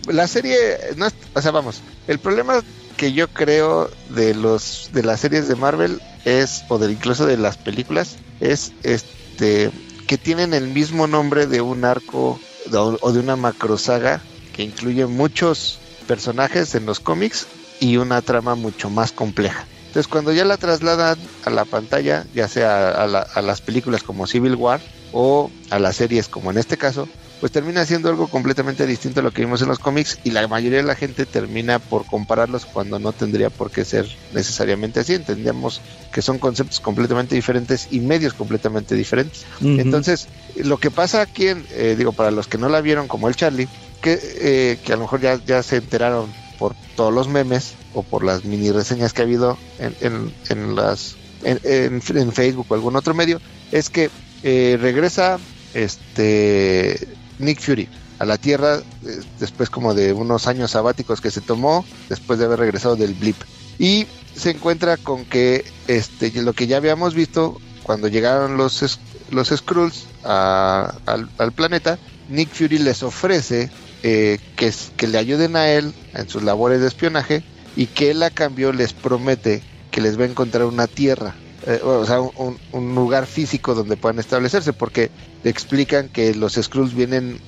la 0.08 0.26
serie 0.26 0.56
no 0.96 1.08
o 1.34 1.42
sea 1.42 1.50
vamos 1.50 1.82
el 2.06 2.18
problema 2.18 2.60
que 2.96 3.12
yo 3.12 3.28
creo 3.28 3.90
de 4.10 4.34
los 4.34 4.88
de 4.92 5.02
las 5.02 5.20
series 5.20 5.48
de 5.48 5.56
Marvel 5.56 5.98
es 6.24 6.64
o 6.68 6.78
de 6.78 6.92
incluso 6.92 7.26
de 7.26 7.36
las 7.36 7.56
películas 7.58 8.18
es 8.40 8.72
este 8.82 9.70
que 10.06 10.18
tienen 10.18 10.54
el 10.54 10.68
mismo 10.68 11.06
nombre 11.06 11.46
de 11.46 11.60
un 11.60 11.84
arco 11.84 12.40
de- 12.70 12.98
o 13.00 13.12
de 13.12 13.20
una 13.20 13.36
macrosaga 13.36 14.24
que 14.52 14.62
incluye 14.62 15.06
muchos 15.06 15.80
personajes 16.06 16.74
en 16.74 16.86
los 16.86 17.00
cómics 17.00 17.46
y 17.80 17.96
una 17.98 18.22
trama 18.22 18.54
mucho 18.54 18.88
más 18.90 19.12
compleja 19.12 19.66
entonces 19.96 20.08
cuando 20.08 20.32
ya 20.32 20.44
la 20.44 20.58
trasladan 20.58 21.16
a 21.42 21.48
la 21.50 21.64
pantalla 21.64 22.26
ya 22.32 22.48
sea 22.48 22.90
a, 22.90 23.06
la- 23.06 23.26
a 23.34 23.40
las 23.40 23.62
películas 23.62 24.02
como 24.02 24.26
Civil 24.26 24.54
War 24.54 24.82
o 25.10 25.50
a 25.70 25.78
las 25.78 25.96
series 25.96 26.28
como 26.28 26.50
en 26.50 26.58
este 26.58 26.76
caso 26.76 27.08
pues 27.38 27.50
termina 27.50 27.84
siendo 27.86 28.08
algo 28.10 28.28
completamente 28.28 28.86
distinto 28.86 29.20
a 29.20 29.22
lo 29.22 29.32
que 29.32 29.42
vimos 29.42 29.62
en 29.62 29.68
los 29.68 29.78
cómics 29.78 30.18
y 30.22 30.30
la 30.32 30.46
mayoría 30.48 30.78
de 30.78 30.84
la 30.84 30.96
gente 30.96 31.26
termina 31.26 31.78
por 31.80 32.04
compararlos 32.06 32.66
cuando 32.66 32.98
no 32.98 33.12
tendría 33.14 33.50
por 33.50 33.70
qué 33.70 33.84
ser 33.84 34.06
necesariamente 34.30 35.00
así. 35.00 35.14
Entendíamos 35.14 35.82
que 36.10 36.22
son 36.22 36.38
conceptos 36.38 36.80
completamente 36.80 37.34
diferentes 37.34 37.86
y 37.90 38.00
medios 38.00 38.32
completamente 38.32 38.94
diferentes. 38.94 39.44
Entonces, 39.76 40.30
lo 40.54 40.78
que 40.78 40.90
pasa 40.90 41.20
aquí, 41.20 41.48
en, 41.48 41.66
eh, 41.70 41.94
digo, 41.98 42.14
para 42.14 42.30
los 42.30 42.48
que 42.48 42.56
no 42.58 42.68
la 42.70 42.80
vieron 42.80 43.06
como 43.06 43.28
el 43.28 43.36
Charlie, 43.36 43.68
que, 44.00 44.18
eh, 44.40 44.78
que 44.82 44.92
a 44.92 44.96
lo 44.96 45.02
mejor 45.02 45.20
ya, 45.20 45.38
ya 45.44 45.62
se 45.62 45.76
enteraron 45.76 46.38
por 46.58 46.74
todos 46.96 47.12
los 47.12 47.28
memes 47.28 47.74
o 47.94 48.02
por 48.02 48.24
las 48.24 48.44
mini 48.44 48.70
reseñas 48.70 49.12
que 49.12 49.22
ha 49.22 49.24
habido 49.24 49.58
en, 49.78 49.94
en, 50.00 50.34
en 50.48 50.74
las 50.74 51.16
en, 51.42 51.60
en- 51.64 52.32
Facebook 52.32 52.66
o 52.68 52.74
algún 52.74 52.96
otro 52.96 53.14
medio, 53.14 53.40
es 53.72 53.90
que 53.90 54.10
eh, 54.42 54.78
regresa 54.80 55.38
este 55.74 57.06
Nick 57.38 57.60
Fury 57.60 57.88
a 58.18 58.24
la 58.24 58.38
Tierra 58.38 58.76
eh, 58.76 59.20
después 59.38 59.68
como 59.70 59.94
de 59.94 60.12
unos 60.12 60.46
años 60.46 60.70
sabáticos 60.72 61.20
que 61.20 61.30
se 61.30 61.40
tomó 61.40 61.84
después 62.08 62.38
de 62.38 62.46
haber 62.46 62.58
regresado 62.60 62.96
del 62.96 63.14
blip. 63.14 63.36
Y 63.78 64.06
se 64.34 64.50
encuentra 64.50 64.96
con 64.96 65.24
que 65.24 65.64
este 65.86 66.30
lo 66.42 66.52
que 66.52 66.66
ya 66.66 66.78
habíamos 66.78 67.14
visto 67.14 67.60
cuando 67.82 68.08
llegaron 68.08 68.56
los 68.56 68.98
los 69.30 69.48
Skrulls 69.48 70.06
al, 70.22 71.28
al 71.38 71.52
planeta 71.52 71.98
Nick 72.28 72.50
Fury 72.50 72.78
les 72.78 73.02
ofrece 73.02 73.70
eh, 74.02 74.38
que, 74.56 74.72
que 74.96 75.06
le 75.06 75.18
ayuden 75.18 75.56
a 75.56 75.70
él 75.70 75.92
en 76.14 76.28
sus 76.28 76.42
labores 76.42 76.80
de 76.80 76.88
espionaje 76.88 77.42
y 77.76 77.86
que 77.86 78.10
él 78.10 78.22
a 78.22 78.30
cambio 78.30 78.72
les 78.72 78.92
promete 78.92 79.62
que 79.90 80.00
les 80.00 80.18
va 80.18 80.24
a 80.24 80.28
encontrar 80.28 80.64
una 80.64 80.86
tierra 80.86 81.34
eh, 81.66 81.80
o 81.82 82.06
sea, 82.06 82.20
un, 82.20 82.94
lugar 82.94 83.26
físico 83.26 83.74
donde 83.74 83.96
puedan 83.96 84.20
establecerse, 84.20 84.72
porque 84.72 85.10
le 85.42 85.50
explican 85.50 86.08
que 86.08 86.32
los 86.32 86.54
Skrulls 86.54 86.94
vienen 86.94 87.40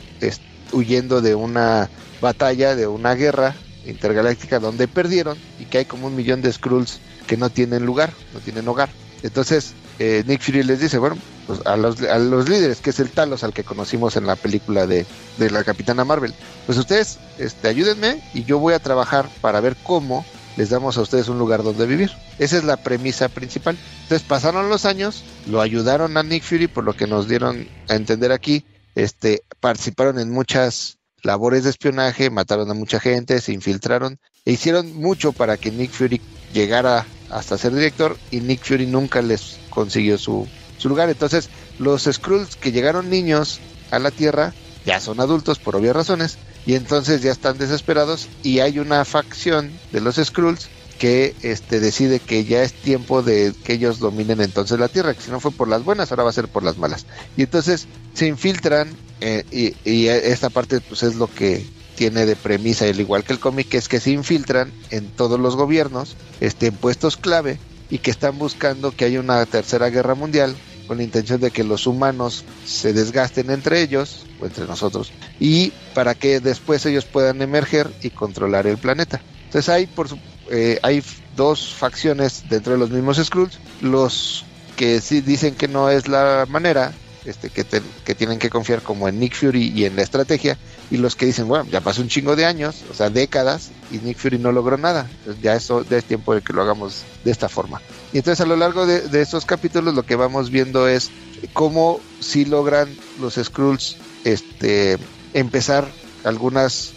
huyendo 0.73 1.21
de 1.21 1.37
una 1.37 1.89
batalla, 2.21 2.75
de 2.75 2.89
una 2.89 3.15
guerra 3.15 3.55
intergaláctica 3.87 4.59
donde 4.59 4.89
perdieron 4.89 5.39
y 5.61 5.67
que 5.67 5.79
hay 5.79 5.85
como 5.85 6.09
un 6.09 6.17
millón 6.17 6.43
de 6.43 6.53
Skrulls 6.53 6.99
que 7.29 7.37
no 7.37 7.49
tienen 7.49 7.87
lugar, 7.87 8.13
no 8.35 8.41
tienen 8.41 8.67
hogar. 8.67 8.89
Entonces, 9.23 9.75
eh, 9.99 10.25
Nick 10.27 10.43
Fury 10.43 10.63
les 10.63 10.81
dice, 10.81 10.99
bueno, 10.99 11.17
pues 11.47 11.61
a 11.65 11.77
los, 11.77 12.01
a 12.03 12.19
los 12.19 12.49
líderes, 12.49 12.81
que 12.81 12.91
es 12.91 13.01
el 13.01 13.11
Talos 13.11 13.45
al 13.45 13.53
que 13.53 13.65
conocimos 13.65 14.17
en 14.17 14.27
la 14.27 14.37
película 14.37 14.87
de, 14.87 15.07
de 15.39 15.51
la 15.51 15.65
Capitana 15.65 16.05
Marvel, 16.05 16.35
pues 16.67 16.79
ustedes 16.79 17.19
este, 17.39 17.69
ayúdenme 17.69 18.23
y 18.35 18.45
yo 18.45 18.59
voy 18.59 18.75
a 18.75 18.79
trabajar 18.79 19.29
para 19.41 19.61
ver 19.61 19.77
cómo 19.83 20.25
les 20.57 20.71
damos 20.71 20.99
a 20.99 21.03
ustedes 21.03 21.29
un 21.29 21.39
lugar 21.39 21.63
donde 21.63 21.87
vivir. 21.87 22.11
Esa 22.39 22.59
es 22.59 22.65
la 22.65 22.77
premisa 22.77 23.29
principal. 23.29 23.79
Entonces 24.03 24.27
pasaron 24.27 24.69
los 24.69 24.85
años, 24.85 25.23
lo 25.47 25.61
ayudaron 25.61 26.17
a 26.17 26.23
Nick 26.23 26.43
Fury, 26.43 26.67
por 26.67 26.85
lo 26.85 26.95
que 26.95 27.07
nos 27.07 27.29
dieron 27.29 27.69
a 27.89 27.95
entender 27.95 28.33
aquí, 28.33 28.65
este, 28.97 29.43
participaron 29.61 30.19
en 30.19 30.31
muchas 30.31 30.99
labores 31.23 31.65
de 31.65 31.71
espionaje, 31.71 32.31
mataron 32.31 32.71
a 32.71 32.75
mucha 32.75 32.99
gente, 33.01 33.41
se 33.41 33.53
infiltraron 33.53 34.19
e 34.45 34.53
hicieron 34.53 34.95
mucho 34.95 35.33
para 35.33 35.57
que 35.57 35.71
Nick 35.71 35.93
Fury 35.93 36.21
llegara 36.53 37.07
hasta 37.31 37.59
ser 37.59 37.75
director 37.75 38.17
y 38.31 38.41
Nick 38.41 38.65
Fury 38.65 38.87
nunca 38.87 39.23
les 39.23 39.59
consiguió 39.79 40.19
su, 40.19 40.49
su 40.77 40.89
lugar. 40.89 41.09
Entonces 41.09 41.51
los 41.79 42.03
Skrulls 42.11 42.57
que 42.57 42.73
llegaron 42.73 43.11
niños 43.11 43.61
a 43.93 44.01
la 44.01 44.11
Tierra 44.11 44.53
ya 44.85 44.99
son 44.99 45.21
adultos 45.21 45.61
por 45.61 45.77
obvias 45.77 45.95
razones 45.95 46.37
y 46.67 46.75
entonces 46.75 47.23
ya 47.23 47.31
están 47.31 47.59
desesperados 47.59 48.27
y 48.43 48.59
hay 48.59 48.81
una 48.81 49.05
facción 49.05 49.71
de 49.93 50.01
los 50.01 50.17
Skrulls 50.17 50.69
que 50.99 51.37
este 51.43 51.79
decide 51.79 52.19
que 52.19 52.45
ya 52.45 52.65
es 52.65 52.73
tiempo 52.73 53.23
de 53.23 53.55
que 53.63 53.75
ellos 53.75 54.01
dominen 54.01 54.41
entonces 54.41 54.81
la 54.81 54.89
tierra, 54.89 55.15
que 55.15 55.23
si 55.23 55.31
no 55.31 55.39
fue 55.39 55.53
por 55.53 55.69
las 55.69 55.85
buenas, 55.85 56.11
ahora 56.11 56.25
va 56.25 56.31
a 56.31 56.33
ser 56.33 56.49
por 56.49 56.65
las 56.65 56.77
malas. 56.77 57.07
Y 57.37 57.43
entonces 57.43 57.87
se 58.15 58.27
infiltran 58.27 58.97
eh, 59.21 59.45
y, 59.53 59.77
y 59.89 60.09
esta 60.09 60.51
parte 60.51 60.81
pues 60.81 61.05
es 61.05 61.15
lo 61.15 61.33
que 61.33 61.65
tiene 61.95 62.27
de 62.27 62.35
premisa, 62.35 62.85
al 62.85 62.99
igual 62.99 63.23
que 63.23 63.33
el 63.33 63.39
cómic, 63.39 63.73
es 63.75 63.87
que 63.87 64.01
se 64.01 64.11
infiltran 64.11 64.73
en 64.91 65.07
todos 65.07 65.39
los 65.39 65.55
gobiernos, 65.55 66.17
este, 66.41 66.67
en 66.67 66.75
puestos 66.75 67.17
clave 67.17 67.61
y 67.91 67.99
que 67.99 68.11
están 68.11 68.39
buscando 68.39 68.93
que 68.93 69.05
haya 69.05 69.21
una 69.21 69.45
tercera 69.47 69.89
guerra 69.91 70.15
mundial 70.15 70.55
con 70.87 70.99
la 70.99 71.03
intención 71.03 71.41
de 71.41 71.51
que 71.51 71.65
los 71.65 71.87
humanos 71.87 72.45
se 72.65 72.93
desgasten 72.93 73.51
entre 73.51 73.83
ellos 73.83 74.27
o 74.41 74.47
entre 74.47 74.67
nosotros 74.67 75.13
y 75.39 75.73
para 75.95 76.15
que 76.15 76.41
después 76.41 76.85
ellos 76.87 77.05
puedan 77.05 77.43
emerger 77.43 77.91
y 78.03 78.11
controlar 78.11 78.67
el 78.67 78.79
planeta. 78.79 79.21
Entonces 79.45 79.69
hay 79.69 79.87
por 79.87 80.09
eh, 80.51 80.79
hay 80.83 81.03
dos 81.37 81.75
facciones 81.75 82.45
dentro 82.49 82.73
de 82.73 82.79
los 82.79 82.91
mismos 82.91 83.19
Skrulls, 83.19 83.59
los 83.83 84.45
que 84.77 85.01
sí 85.01 85.21
dicen 85.21 85.55
que 85.55 85.69
no 85.69 85.91
es 85.91 86.09
la 86.09 86.47
manera, 86.49 86.93
este 87.25 87.51
que, 87.51 87.65
que 88.05 88.15
tienen 88.15 88.39
que 88.39 88.51
confiar 88.51 88.83
como 88.83 89.09
en 89.09 89.19
Nick 89.19 89.35
Fury 89.35 89.73
y 89.75 89.85
en 89.85 89.97
la 89.97 90.03
estrategia, 90.03 90.59
y 90.91 90.97
los 90.97 91.17
que 91.17 91.27
dicen, 91.27 91.49
bueno, 91.49 91.67
ya 91.71 91.81
pasó 91.81 92.01
un 92.03 92.09
chingo 92.09 92.37
de 92.37 92.45
años, 92.47 92.85
o 92.91 92.95
sea, 92.95 93.11
décadas, 93.11 93.71
y 93.91 93.99
Nick 93.99 94.19
Fury 94.19 94.39
no 94.39 94.53
logró 94.53 94.77
nada, 94.79 95.11
ya 95.43 95.55
eso 95.55 95.85
ya 95.89 95.97
es 95.99 96.05
tiempo 96.05 96.35
de 96.35 96.43
que 96.43 96.53
lo 96.53 96.63
hagamos 96.63 97.05
de 97.25 97.31
esta 97.31 97.49
forma. 97.49 97.81
Y 98.13 98.19
entonces 98.19 98.41
a 98.41 98.49
lo 98.49 98.57
largo 98.57 98.87
de, 98.87 99.01
de 99.09 99.21
estos 99.21 99.45
capítulos 99.45 99.95
lo 99.95 100.03
que 100.05 100.17
vamos 100.17 100.51
viendo 100.51 100.89
es 100.89 101.11
cómo 101.53 102.01
si 102.21 102.45
logran 102.45 102.89
los 103.19 103.35
Skrulls 103.35 103.97
este, 104.25 104.97
empezar 105.35 105.93
algunas 106.25 106.95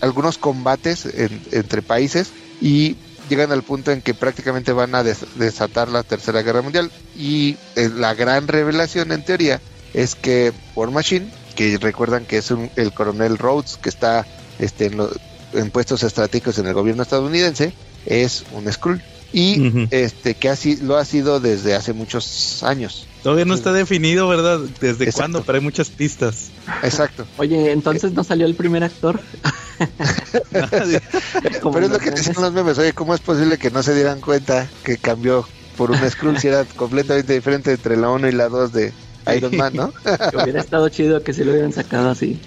algunos 0.00 0.38
combates 0.38 1.04
en- 1.06 1.42
entre 1.50 1.82
países 1.82 2.32
y 2.60 2.96
llegan 3.28 3.52
al 3.52 3.62
punto 3.62 3.90
en 3.92 4.02
que 4.02 4.14
prácticamente 4.14 4.72
van 4.72 4.94
a 4.94 5.02
des- 5.02 5.24
desatar 5.36 5.88
la 5.88 6.02
Tercera 6.02 6.42
Guerra 6.42 6.62
Mundial. 6.62 6.90
Y 7.16 7.56
eh, 7.76 7.90
la 7.94 8.14
gran 8.14 8.48
revelación 8.48 9.12
en 9.12 9.24
teoría 9.24 9.60
es 9.94 10.14
que 10.14 10.52
War 10.74 10.90
Machine, 10.90 11.28
que 11.54 11.78
recuerdan 11.78 12.24
que 12.26 12.38
es 12.38 12.50
un- 12.50 12.70
el 12.76 12.92
coronel 12.92 13.38
Rhodes, 13.38 13.78
que 13.80 13.88
está 13.88 14.26
este, 14.58 14.86
en, 14.86 14.96
lo- 14.98 15.10
en 15.52 15.70
puestos 15.70 16.02
estratégicos 16.02 16.58
en 16.58 16.66
el 16.66 16.74
gobierno 16.74 17.02
estadounidense, 17.02 17.72
es 18.06 18.44
un 18.52 18.70
Skrull. 18.72 19.02
Y 19.32 19.88
este 19.90 20.34
que 20.34 20.48
así 20.48 20.76
lo 20.76 20.96
ha 20.96 21.04
sido 21.04 21.40
desde 21.40 21.74
hace 21.74 21.92
muchos 21.92 22.62
años. 22.62 23.06
Todavía 23.24 23.44
no 23.44 23.54
está 23.54 23.72
definido, 23.72 24.28
¿verdad? 24.28 24.60
¿Desde 24.80 25.04
Exacto. 25.04 25.12
cuándo? 25.16 25.42
Pero 25.44 25.58
hay 25.58 25.64
muchas 25.64 25.90
pistas. 25.90 26.46
Exacto. 26.84 27.26
Oye, 27.36 27.72
entonces 27.72 28.12
no 28.12 28.22
salió 28.24 28.46
el 28.46 28.54
primer 28.54 28.84
actor. 28.84 29.20
Pero 31.72 31.86
es 31.86 31.90
lo 31.92 31.98
que 31.98 32.10
decían 32.10 32.36
los 32.40 32.52
memes. 32.52 32.78
Oye, 32.78 32.92
¿cómo 32.92 33.14
es 33.14 33.20
posible 33.20 33.58
que 33.58 33.70
no 33.70 33.82
se 33.82 33.94
dieran 33.94 34.20
cuenta 34.20 34.72
que 34.82 34.98
cambió 34.98 35.46
por 35.74 35.90
un 35.90 36.10
Skrull 36.10 36.38
si 36.38 36.48
era 36.48 36.64
completamente 36.64 37.34
diferente 37.34 37.72
entre 37.72 37.96
la 37.96 38.10
1 38.10 38.28
y 38.28 38.32
la 38.32 38.48
2 38.48 38.72
de 38.72 38.94
Iron 39.36 39.56
Man, 39.56 39.74
¿no? 39.74 39.92
Que 40.30 40.36
hubiera 40.38 40.60
estado 40.60 40.88
chido 40.88 41.22
que 41.22 41.32
se 41.32 41.44
lo 41.44 41.52
hubieran 41.52 41.72
sacado 41.72 42.10
así. 42.10 42.40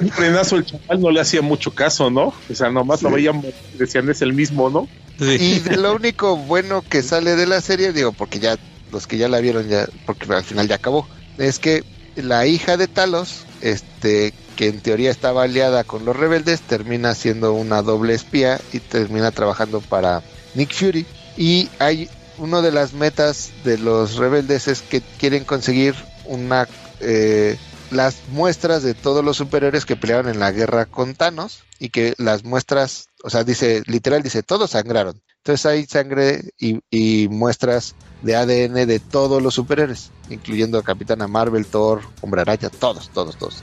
Un 0.00 0.08
frenazo 0.10 0.56
el 0.56 0.64
chaval 0.64 1.00
no 1.00 1.10
le 1.10 1.20
hacía 1.20 1.42
mucho 1.42 1.72
caso, 1.72 2.10
¿no? 2.10 2.32
O 2.48 2.54
sea, 2.54 2.70
nomás 2.70 3.02
lo 3.02 3.10
Sí. 3.10 3.14
veían, 3.16 3.42
decían 3.72 4.08
es 4.08 4.22
el 4.22 4.32
mismo, 4.32 4.70
¿no? 4.70 4.90
Sí. 5.18 5.36
Y 5.38 5.58
de 5.60 5.76
lo 5.76 5.94
único 5.94 6.36
bueno 6.38 6.82
que 6.88 7.02
sale 7.02 7.36
de 7.36 7.46
la 7.46 7.60
serie, 7.60 7.92
digo, 7.92 8.12
porque 8.12 8.38
ya 8.40 8.56
los 8.90 9.06
que 9.06 9.18
ya 9.18 9.28
la 9.28 9.40
vieron 9.40 9.68
ya, 9.68 9.86
porque 10.04 10.32
al 10.32 10.44
final 10.44 10.68
ya 10.68 10.76
acabó, 10.76 11.08
es 11.36 11.58
que 11.58 11.82
la 12.14 12.46
hija 12.46 12.76
de 12.76 12.88
Talos, 12.88 13.46
este, 13.60 14.34
que 14.56 14.68
en 14.68 14.80
teoría 14.80 15.10
estaba 15.10 15.44
aliada 15.44 15.84
con 15.84 16.04
los 16.04 16.16
rebeldes, 16.16 16.60
termina 16.60 17.14
siendo 17.14 17.52
una 17.54 17.82
doble 17.82 18.14
espía 18.14 18.60
y 18.72 18.78
termina 18.80 19.30
trabajando 19.30 19.80
para 19.80 20.22
Nick 20.54 20.72
Fury. 20.72 21.06
Y 21.36 21.68
hay 21.78 22.08
una 22.38 22.60
de 22.60 22.72
las 22.72 22.92
metas 22.92 23.50
de 23.64 23.78
los 23.78 24.16
rebeldes 24.16 24.68
es 24.68 24.82
que 24.82 25.00
quieren 25.18 25.44
conseguir 25.44 25.94
una 26.26 26.68
eh, 27.00 27.56
las 27.90 28.22
muestras 28.28 28.82
de 28.82 28.94
todos 28.94 29.24
los 29.24 29.36
superhéroes 29.36 29.84
que 29.84 29.96
pelearon 29.96 30.28
en 30.28 30.40
la 30.40 30.50
guerra 30.50 30.86
con 30.86 31.14
Thanos 31.14 31.62
y 31.78 31.90
que 31.90 32.14
las 32.16 32.44
muestras, 32.44 33.08
o 33.22 33.30
sea, 33.30 33.44
dice, 33.44 33.82
literal 33.86 34.22
dice, 34.22 34.42
todos 34.42 34.70
sangraron. 34.70 35.20
Entonces 35.38 35.66
hay 35.66 35.84
sangre 35.86 36.50
y, 36.58 36.80
y 36.90 37.28
muestras 37.28 37.94
de 38.22 38.36
ADN 38.36 38.86
de 38.86 39.00
todos 39.00 39.42
los 39.42 39.54
superhéroes, 39.54 40.10
incluyendo 40.30 40.78
a 40.78 40.84
Capitana 40.84 41.26
Marvel, 41.26 41.66
Thor, 41.66 42.02
Hombre 42.20 42.40
Araña, 42.42 42.70
todos, 42.70 43.10
todos, 43.10 43.36
todos. 43.36 43.62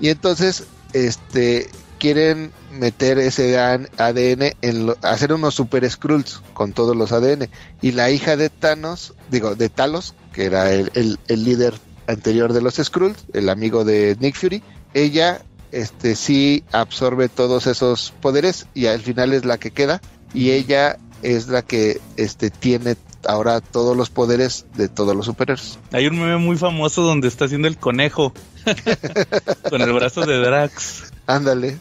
Y 0.00 0.08
entonces, 0.10 0.64
este, 0.92 1.70
quieren 1.98 2.52
meter 2.72 3.18
ese 3.18 3.58
ADN 3.58 4.54
en 4.62 4.86
lo- 4.86 4.96
hacer 5.02 5.32
unos 5.32 5.54
super 5.54 5.88
Skrulls 5.90 6.40
con 6.54 6.72
todos 6.72 6.96
los 6.96 7.12
ADN. 7.12 7.48
Y 7.82 7.92
la 7.92 8.10
hija 8.10 8.36
de 8.36 8.50
Thanos, 8.50 9.14
digo, 9.30 9.54
de 9.54 9.68
Talos, 9.68 10.14
que 10.32 10.44
era 10.44 10.72
el, 10.72 10.90
el- 10.94 11.18
el 11.28 11.44
líder 11.44 11.74
anterior 12.06 12.52
de 12.52 12.62
los 12.62 12.74
Skrulls, 12.76 13.24
el 13.32 13.48
amigo 13.48 13.84
de 13.84 14.16
Nick 14.20 14.36
Fury, 14.36 14.62
ella 14.94 15.42
este 15.72 16.16
sí 16.16 16.64
absorbe 16.72 17.28
todos 17.28 17.66
esos 17.66 18.14
poderes 18.22 18.66
y 18.72 18.86
al 18.86 19.00
final 19.02 19.34
es 19.34 19.44
la 19.44 19.58
que 19.58 19.70
queda 19.70 20.00
y 20.32 20.52
ella 20.52 20.98
es 21.22 21.48
la 21.48 21.60
que 21.60 22.00
este 22.16 22.48
tiene 22.48 22.96
ahora 23.26 23.60
todos 23.60 23.96
los 23.96 24.10
poderes 24.10 24.66
de 24.74 24.88
todos 24.88 25.14
los 25.16 25.26
superhéroes. 25.26 25.78
Hay 25.92 26.06
un 26.06 26.18
meme 26.18 26.36
muy 26.36 26.56
famoso 26.56 27.02
donde 27.02 27.28
está 27.28 27.46
haciendo 27.46 27.68
el 27.68 27.76
conejo 27.78 28.32
con 29.70 29.80
el 29.82 29.92
brazo 29.92 30.24
de 30.26 30.38
Drax. 30.38 31.12
Ándale. 31.26 31.78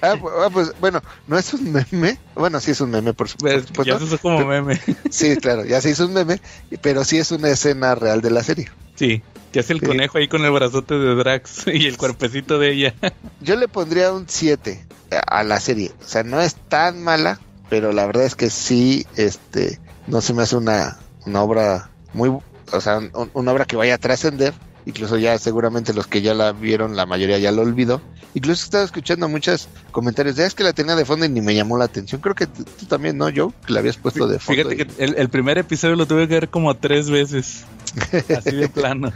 Ah, 0.00 0.14
ah, 0.14 0.48
pues 0.50 0.72
bueno, 0.80 1.02
no 1.26 1.36
es 1.36 1.52
un 1.52 1.70
meme. 1.72 2.18
Bueno, 2.34 2.60
sí 2.60 2.70
es 2.70 2.80
un 2.80 2.90
meme, 2.90 3.12
por, 3.12 3.28
su- 3.28 3.36
por 3.36 3.50
Pues, 3.50 3.66
supuesto. 3.66 3.92
ya 3.92 3.98
se 3.98 4.04
hizo 4.06 4.18
como 4.18 4.46
meme. 4.46 4.80
Sí, 5.10 5.36
claro, 5.36 5.64
ya 5.66 5.80
se 5.82 5.90
hizo 5.90 6.06
un 6.06 6.14
meme, 6.14 6.40
pero 6.80 7.04
sí 7.04 7.18
es 7.18 7.30
una 7.30 7.50
escena 7.50 7.94
real 7.94 8.22
de 8.22 8.30
la 8.30 8.42
serie. 8.42 8.70
Sí, 8.94 9.20
que 9.52 9.60
hace 9.60 9.74
el 9.74 9.80
Sí. 9.80 9.86
conejo 9.86 10.16
ahí 10.16 10.28
con 10.28 10.42
el 10.46 10.50
brazote 10.50 10.94
de 10.94 11.14
Drax 11.14 11.64
y 11.74 11.86
el 11.86 11.98
cuerpecito 11.98 12.58
de 12.58 12.72
ella. 12.72 12.94
Yo 13.42 13.56
le 13.56 13.68
pondría 13.68 14.12
un 14.12 14.24
7 14.26 14.86
a 15.26 15.42
la 15.44 15.60
serie. 15.60 15.92
O 16.02 16.08
sea, 16.08 16.22
no 16.22 16.40
es 16.40 16.54
tan 16.54 17.02
mala, 17.02 17.38
pero 17.68 17.92
la 17.92 18.06
verdad 18.06 18.24
es 18.24 18.34
que 18.34 18.48
sí, 18.48 19.06
este, 19.16 19.78
no 20.06 20.20
se 20.20 20.32
me 20.34 20.42
hace 20.42 20.56
una, 20.56 20.98
una 21.26 21.42
obra 21.42 21.90
muy, 22.12 22.28
o 22.28 22.80
sea, 22.80 22.98
un- 22.98 23.30
una 23.34 23.52
obra 23.52 23.64
que 23.64 23.76
vaya 23.76 23.94
a 23.94 23.98
trascender. 23.98 24.54
Incluso 24.88 25.18
ya 25.18 25.36
seguramente 25.38 25.92
los 25.92 26.06
que 26.06 26.22
ya 26.22 26.32
la 26.32 26.52
vieron, 26.52 26.94
la 26.94 27.06
mayoría 27.06 27.38
ya 27.38 27.50
lo 27.50 27.62
olvidó. 27.62 28.00
Incluso 28.34 28.62
estaba 28.64 28.84
escuchando 28.84 29.28
muchos 29.28 29.68
comentarios 29.90 30.36
de 30.36 30.44
"Ah, 30.44 30.46
es 30.46 30.54
que 30.54 30.62
la 30.62 30.72
tenía 30.72 30.94
de 30.94 31.04
fondo 31.04 31.26
y 31.26 31.28
ni 31.28 31.40
me 31.40 31.56
llamó 31.56 31.76
la 31.76 31.86
atención. 31.86 32.20
Creo 32.20 32.36
que 32.36 32.46
tú, 32.46 32.62
también, 32.88 33.18
¿no, 33.18 33.24
Joe? 33.34 33.50
Que 33.66 33.72
la 33.72 33.80
habías 33.80 33.96
puesto 33.96 34.28
de 34.28 34.38
fondo. 34.38 34.62
Fíjate 34.62 34.74
y- 34.74 34.86
que 34.86 35.04
el, 35.04 35.16
el 35.18 35.28
primer 35.28 35.58
episodio 35.58 35.96
lo 35.96 36.06
tuve 36.06 36.28
que 36.28 36.34
ver 36.34 36.48
como 36.50 36.76
tres 36.76 37.10
veces. 37.10 37.64
Así 38.38 38.54
de 38.54 38.68
plano. 38.68 39.12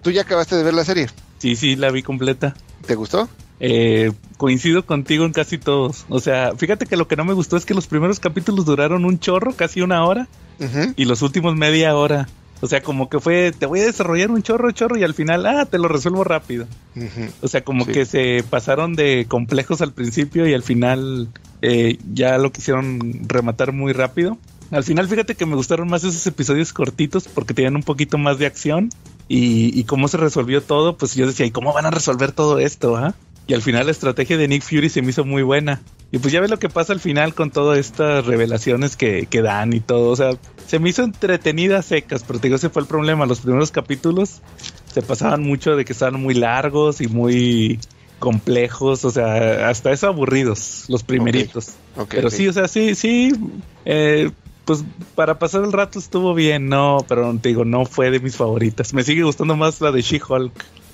Tú 0.00 0.10
ya 0.10 0.22
acabaste 0.22 0.56
de 0.56 0.62
ver 0.62 0.72
la 0.72 0.84
serie. 0.84 1.08
Sí, 1.38 1.54
sí, 1.56 1.76
la 1.76 1.90
vi 1.90 2.02
completa. 2.02 2.54
¿Te 2.86 2.94
gustó? 2.94 3.28
Eh, 3.66 4.12
coincido 4.36 4.84
contigo 4.84 5.24
en 5.24 5.32
casi 5.32 5.56
todos. 5.56 6.04
O 6.10 6.20
sea, 6.20 6.52
fíjate 6.54 6.84
que 6.84 6.98
lo 6.98 7.08
que 7.08 7.16
no 7.16 7.24
me 7.24 7.32
gustó 7.32 7.56
es 7.56 7.64
que 7.64 7.72
los 7.72 7.86
primeros 7.86 8.20
capítulos 8.20 8.66
duraron 8.66 9.06
un 9.06 9.18
chorro, 9.18 9.54
casi 9.54 9.80
una 9.80 10.04
hora, 10.04 10.28
y 10.96 11.06
los 11.06 11.22
últimos 11.22 11.56
media 11.56 11.96
hora. 11.96 12.28
O 12.60 12.66
sea, 12.66 12.82
como 12.82 13.08
que 13.08 13.20
fue, 13.20 13.52
te 13.58 13.64
voy 13.66 13.80
a 13.80 13.84
desarrollar 13.86 14.30
un 14.30 14.42
chorro, 14.42 14.70
chorro, 14.72 14.98
y 14.98 15.02
al 15.02 15.14
final, 15.14 15.46
ah, 15.46 15.64
te 15.64 15.78
lo 15.78 15.88
resuelvo 15.88 16.24
rápido. 16.24 16.66
O 17.40 17.48
sea, 17.48 17.62
como 17.64 17.86
Sí. 17.86 17.92
que 17.92 18.04
se 18.04 18.44
pasaron 18.48 18.94
de 18.96 19.24
complejos 19.28 19.80
al 19.80 19.92
principio 19.92 20.46
y 20.46 20.52
al 20.52 20.62
final 20.62 21.28
eh, 21.62 21.96
ya 22.12 22.36
lo 22.36 22.52
quisieron 22.52 23.26
rematar 23.26 23.72
muy 23.72 23.92
rápido. 23.94 24.36
Al 24.72 24.84
final, 24.84 25.08
fíjate 25.08 25.34
que 25.36 25.46
me 25.46 25.56
gustaron 25.56 25.88
más 25.88 26.04
esos 26.04 26.26
episodios 26.26 26.74
cortitos 26.74 27.28
porque 27.28 27.54
tenían 27.54 27.76
un 27.76 27.82
poquito 27.82 28.18
más 28.18 28.38
de 28.38 28.44
acción 28.46 28.90
y, 29.28 29.78
y 29.78 29.84
cómo 29.84 30.08
se 30.08 30.18
resolvió 30.18 30.62
todo. 30.62 30.98
Pues 30.98 31.14
yo 31.14 31.26
decía, 31.26 31.46
¿y 31.46 31.50
cómo 31.50 31.72
van 31.72 31.86
a 31.86 31.90
resolver 31.90 32.32
todo 32.32 32.58
esto? 32.58 32.96
ah?" 32.96 33.14
Y 33.46 33.54
al 33.54 33.62
final 33.62 33.86
la 33.86 33.92
estrategia 33.92 34.36
de 34.36 34.48
Nick 34.48 34.62
Fury 34.62 34.88
se 34.88 35.02
me 35.02 35.10
hizo 35.10 35.24
muy 35.24 35.42
buena. 35.42 35.82
Y 36.10 36.18
pues 36.18 36.32
ya 36.32 36.40
ves 36.40 36.50
lo 36.50 36.58
que 36.58 36.68
pasa 36.68 36.92
al 36.92 37.00
final 37.00 37.34
con 37.34 37.50
todas 37.50 37.78
estas 37.78 38.24
revelaciones 38.24 38.96
que, 38.96 39.26
que 39.28 39.42
dan 39.42 39.72
y 39.72 39.80
todo. 39.80 40.10
O 40.10 40.16
sea, 40.16 40.30
se 40.66 40.78
me 40.78 40.88
hizo 40.88 41.02
entretenida 41.02 41.78
a 41.78 41.82
secas, 41.82 42.24
pero 42.26 42.38
te 42.38 42.48
digo, 42.48 42.56
ese 42.56 42.70
fue 42.70 42.82
el 42.82 42.88
problema. 42.88 43.26
Los 43.26 43.40
primeros 43.40 43.70
capítulos 43.70 44.40
se 44.92 45.02
pasaban 45.02 45.42
mucho 45.42 45.76
de 45.76 45.84
que 45.84 45.92
estaban 45.92 46.20
muy 46.20 46.34
largos 46.34 47.00
y 47.00 47.08
muy 47.08 47.80
complejos, 48.18 49.04
o 49.04 49.10
sea, 49.10 49.68
hasta 49.68 49.92
eso 49.92 50.06
aburridos, 50.06 50.86
los 50.88 51.02
primeritos. 51.02 51.74
Pero 52.08 52.30
sí, 52.30 52.48
o 52.48 52.52
sea, 52.52 52.68
sí, 52.68 52.94
sí, 52.94 53.32
eh, 53.84 54.30
pues 54.64 54.82
para 55.14 55.38
pasar 55.38 55.64
el 55.64 55.72
rato 55.72 55.98
estuvo 55.98 56.32
bien, 56.32 56.68
no, 56.68 57.04
pero 57.06 57.36
te 57.40 57.50
digo, 57.50 57.66
no 57.66 57.84
fue 57.84 58.10
de 58.10 58.20
mis 58.20 58.36
favoritas. 58.36 58.94
Me 58.94 59.02
sigue 59.02 59.24
gustando 59.24 59.56
más 59.56 59.80
la 59.80 59.92
de 59.92 60.00
She-Hulk. 60.00 60.52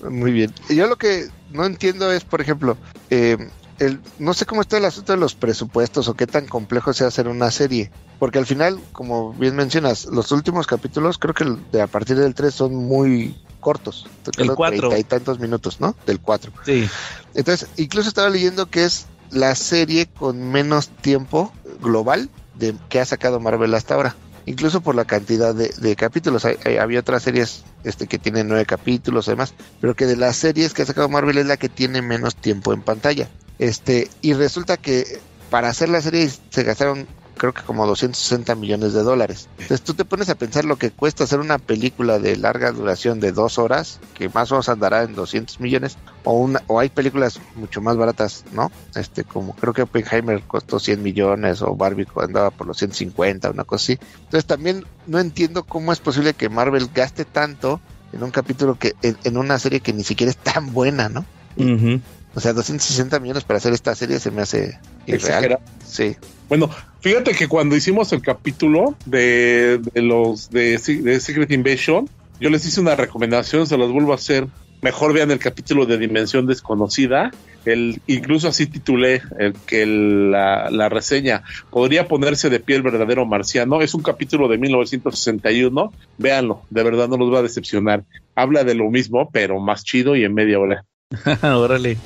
Muy 0.08 0.32
bien. 0.32 0.52
Yo 0.68 0.86
lo 0.86 0.96
que 0.96 1.28
no 1.50 1.64
entiendo 1.64 2.12
es, 2.12 2.24
por 2.24 2.40
ejemplo, 2.40 2.76
eh, 3.10 3.36
el, 3.78 4.00
no 4.18 4.34
sé 4.34 4.46
cómo 4.46 4.60
está 4.60 4.76
el 4.76 4.84
asunto 4.84 5.12
de 5.12 5.18
los 5.18 5.34
presupuestos 5.34 6.08
o 6.08 6.14
qué 6.14 6.26
tan 6.26 6.46
complejo 6.46 6.92
sea 6.92 7.08
hacer 7.08 7.28
una 7.28 7.50
serie. 7.50 7.90
Porque 8.18 8.38
al 8.38 8.46
final, 8.46 8.78
como 8.92 9.32
bien 9.32 9.56
mencionas, 9.56 10.06
los 10.06 10.32
últimos 10.32 10.66
capítulos, 10.66 11.18
creo 11.18 11.34
que 11.34 11.44
el 11.44 11.70
de 11.70 11.82
a 11.82 11.86
partir 11.86 12.16
del 12.16 12.34
3 12.34 12.54
son 12.54 12.74
muy 12.74 13.40
cortos. 13.60 14.08
Creo 14.36 14.54
cuatro. 14.54 14.88
treinta 14.88 14.98
y 14.98 15.04
tantos 15.04 15.38
minutos, 15.38 15.80
¿no? 15.80 15.94
Del 16.06 16.20
4. 16.20 16.52
Sí, 16.64 16.88
Entonces, 17.34 17.68
incluso 17.76 18.08
estaba 18.08 18.28
leyendo 18.28 18.66
que 18.66 18.84
es 18.84 19.06
la 19.30 19.54
serie 19.54 20.06
con 20.06 20.50
menos 20.50 20.88
tiempo 20.88 21.52
global 21.80 22.28
de 22.58 22.74
que 22.88 23.00
ha 23.00 23.06
sacado 23.06 23.40
Marvel 23.40 23.74
hasta 23.74 23.94
ahora. 23.94 24.16
Incluso 24.46 24.80
por 24.80 24.94
la 24.94 25.04
cantidad 25.04 25.54
de, 25.54 25.72
de 25.76 25.96
capítulos. 25.96 26.44
Hay- 26.44 26.56
hay- 26.64 26.76
había 26.78 27.00
otras 27.00 27.22
series 27.22 27.64
este, 27.84 28.06
que 28.06 28.18
tienen 28.18 28.48
nueve 28.48 28.66
capítulos 28.66 29.26
y 29.28 29.30
demás. 29.32 29.54
Pero 29.80 29.94
que 29.94 30.06
de 30.06 30.16
las 30.16 30.36
series 30.36 30.72
que 30.74 30.82
ha 30.82 30.86
sacado 30.86 31.08
Marvel 31.08 31.38
es 31.38 31.46
la 31.46 31.56
que 31.56 31.68
tiene 31.68 32.02
menos 32.02 32.36
tiempo 32.36 32.72
en 32.72 32.82
pantalla. 32.82 33.28
Este, 33.58 34.10
y 34.22 34.32
resulta 34.34 34.76
que 34.76 35.20
para 35.50 35.68
hacer 35.68 35.88
la 35.88 36.00
serie 36.00 36.30
se 36.50 36.62
gastaron 36.62 37.06
creo 37.40 37.54
que 37.54 37.62
como 37.62 37.86
260 37.86 38.54
millones 38.54 38.92
de 38.92 39.02
dólares. 39.02 39.48
Entonces 39.52 39.80
tú 39.80 39.94
te 39.94 40.04
pones 40.04 40.28
a 40.28 40.34
pensar 40.34 40.66
lo 40.66 40.76
que 40.76 40.90
cuesta 40.90 41.24
hacer 41.24 41.40
una 41.40 41.56
película 41.56 42.18
de 42.18 42.36
larga 42.36 42.70
duración 42.70 43.18
de 43.18 43.32
dos 43.32 43.58
horas, 43.58 43.98
que 44.12 44.28
más 44.28 44.52
o 44.52 44.56
menos 44.56 44.68
andará 44.68 45.04
en 45.04 45.14
200 45.14 45.58
millones, 45.58 45.96
o 46.24 46.34
una, 46.34 46.62
o 46.66 46.78
hay 46.78 46.90
películas 46.90 47.40
mucho 47.54 47.80
más 47.80 47.96
baratas, 47.96 48.44
¿no? 48.52 48.70
Este, 48.94 49.24
como 49.24 49.54
creo 49.54 49.72
que 49.72 49.80
Oppenheimer 49.80 50.42
costó 50.42 50.78
100 50.78 51.02
millones, 51.02 51.62
o 51.62 51.74
Barbie 51.74 52.06
andaba 52.16 52.50
por 52.50 52.66
los 52.66 52.76
150, 52.76 53.48
una 53.48 53.64
cosa 53.64 53.84
así. 53.84 53.98
Entonces 54.16 54.44
también 54.44 54.84
no 55.06 55.18
entiendo 55.18 55.64
cómo 55.64 55.94
es 55.94 55.98
posible 55.98 56.34
que 56.34 56.50
Marvel 56.50 56.90
gaste 56.94 57.24
tanto 57.24 57.80
en 58.12 58.22
un 58.22 58.32
capítulo 58.32 58.74
que, 58.74 58.96
en, 59.00 59.16
en 59.24 59.38
una 59.38 59.58
serie 59.58 59.80
que 59.80 59.94
ni 59.94 60.04
siquiera 60.04 60.30
es 60.30 60.36
tan 60.36 60.74
buena, 60.74 61.08
¿no? 61.08 61.24
Ujú. 61.56 62.02
O 62.34 62.40
sea, 62.40 62.52
260 62.52 63.18
millones 63.20 63.44
para 63.44 63.58
hacer 63.58 63.72
esta 63.72 63.94
serie 63.94 64.20
se 64.20 64.30
me 64.30 64.42
hace 64.42 64.78
irreal. 65.06 65.14
Exagerado. 65.16 65.62
Sí. 65.84 66.16
Bueno, 66.48 66.70
fíjate 67.00 67.32
que 67.32 67.48
cuando 67.48 67.76
hicimos 67.76 68.12
el 68.12 68.22
capítulo 68.22 68.96
de, 69.06 69.80
de 69.92 70.02
los 70.02 70.50
de, 70.50 70.78
Se- 70.78 71.02
de 71.02 71.18
Secret 71.20 71.50
Invasion, 71.50 72.08
yo 72.40 72.50
les 72.50 72.64
hice 72.66 72.80
una 72.80 72.94
recomendación, 72.96 73.66
se 73.66 73.76
los 73.76 73.92
vuelvo 73.92 74.12
a 74.12 74.16
hacer. 74.16 74.46
Mejor 74.82 75.12
vean 75.12 75.30
el 75.30 75.38
capítulo 75.38 75.84
de 75.86 75.98
Dimensión 75.98 76.46
Desconocida. 76.46 77.30
el, 77.66 78.00
incluso 78.06 78.48
así 78.48 78.66
titulé 78.66 79.20
el, 79.38 79.52
que 79.66 79.84
la, 79.84 80.70
la, 80.70 80.88
reseña 80.88 81.42
podría 81.70 82.08
ponerse 82.08 82.48
de 82.48 82.60
pie 82.60 82.76
el 82.76 82.82
verdadero 82.82 83.26
marciano. 83.26 83.82
Es 83.82 83.92
un 83.92 84.02
capítulo 84.02 84.48
de 84.48 84.56
1961. 84.56 85.92
Véanlo, 86.18 86.62
de 86.70 86.82
verdad 86.82 87.08
no 87.08 87.16
los 87.18 87.32
va 87.32 87.40
a 87.40 87.42
decepcionar. 87.42 88.04
Habla 88.34 88.64
de 88.64 88.74
lo 88.74 88.88
mismo, 88.90 89.28
pero 89.30 89.60
más 89.60 89.84
chido 89.84 90.16
y 90.16 90.24
en 90.24 90.32
media 90.32 90.58
hora. 90.58 90.84
Órale. 91.42 91.96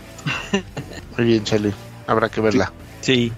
Muy 1.17 1.27
bien, 1.27 1.45
Charlie. 1.45 1.73
Habrá 2.07 2.29
que 2.29 2.41
verla. 2.41 2.73
Sí. 3.01 3.33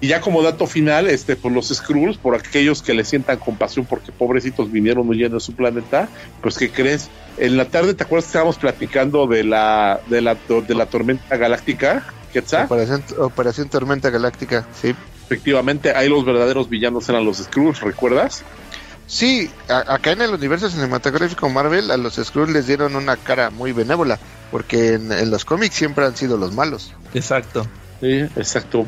Y 0.00 0.08
ya 0.08 0.20
como 0.20 0.42
dato 0.42 0.66
final, 0.66 1.06
este, 1.06 1.36
por 1.36 1.52
los 1.52 1.68
Skrulls, 1.68 2.18
por 2.18 2.34
aquellos 2.34 2.82
que 2.82 2.92
le 2.92 3.04
sientan 3.04 3.38
compasión 3.38 3.86
porque 3.86 4.12
pobrecitos 4.12 4.70
vinieron 4.70 5.08
huyendo 5.08 5.36
de 5.36 5.40
su 5.40 5.54
planeta, 5.54 6.08
pues 6.42 6.58
¿qué 6.58 6.70
crees? 6.70 7.08
En 7.38 7.56
la 7.56 7.66
tarde, 7.66 7.94
¿te 7.94 8.04
acuerdas 8.04 8.24
que 8.24 8.30
estábamos 8.30 8.58
platicando 8.58 9.26
de 9.26 9.44
la, 9.44 10.00
de 10.08 10.20
la, 10.20 10.34
de 10.34 10.74
la 10.74 10.86
tormenta 10.86 11.36
galáctica? 11.36 12.04
Operación, 12.64 13.02
Operación 13.18 13.68
Tormenta 13.68 14.10
Galáctica, 14.10 14.66
sí. 14.80 14.94
Efectivamente, 15.24 15.92
ahí 15.94 16.08
los 16.08 16.24
verdaderos 16.24 16.68
villanos 16.68 17.08
eran 17.08 17.24
los 17.24 17.38
Skrulls, 17.38 17.80
¿recuerdas? 17.80 18.44
Sí, 19.06 19.50
acá 19.68 20.12
en 20.12 20.22
el 20.22 20.34
universo 20.34 20.68
cinematográfico 20.68 21.48
Marvel 21.48 21.90
a 21.90 21.96
los 21.96 22.16
Skrulls 22.16 22.52
les 22.52 22.66
dieron 22.66 22.96
una 22.96 23.16
cara 23.16 23.50
muy 23.50 23.72
benévola, 23.72 24.18
porque 24.50 24.94
en, 24.94 25.30
los 25.30 25.44
cómics 25.44 25.76
siempre 25.76 26.04
han 26.04 26.16
sido 26.16 26.36
los 26.36 26.52
malos. 26.52 26.92
Exacto. 27.14 27.66
Sí, 28.00 28.20
exacto. 28.34 28.86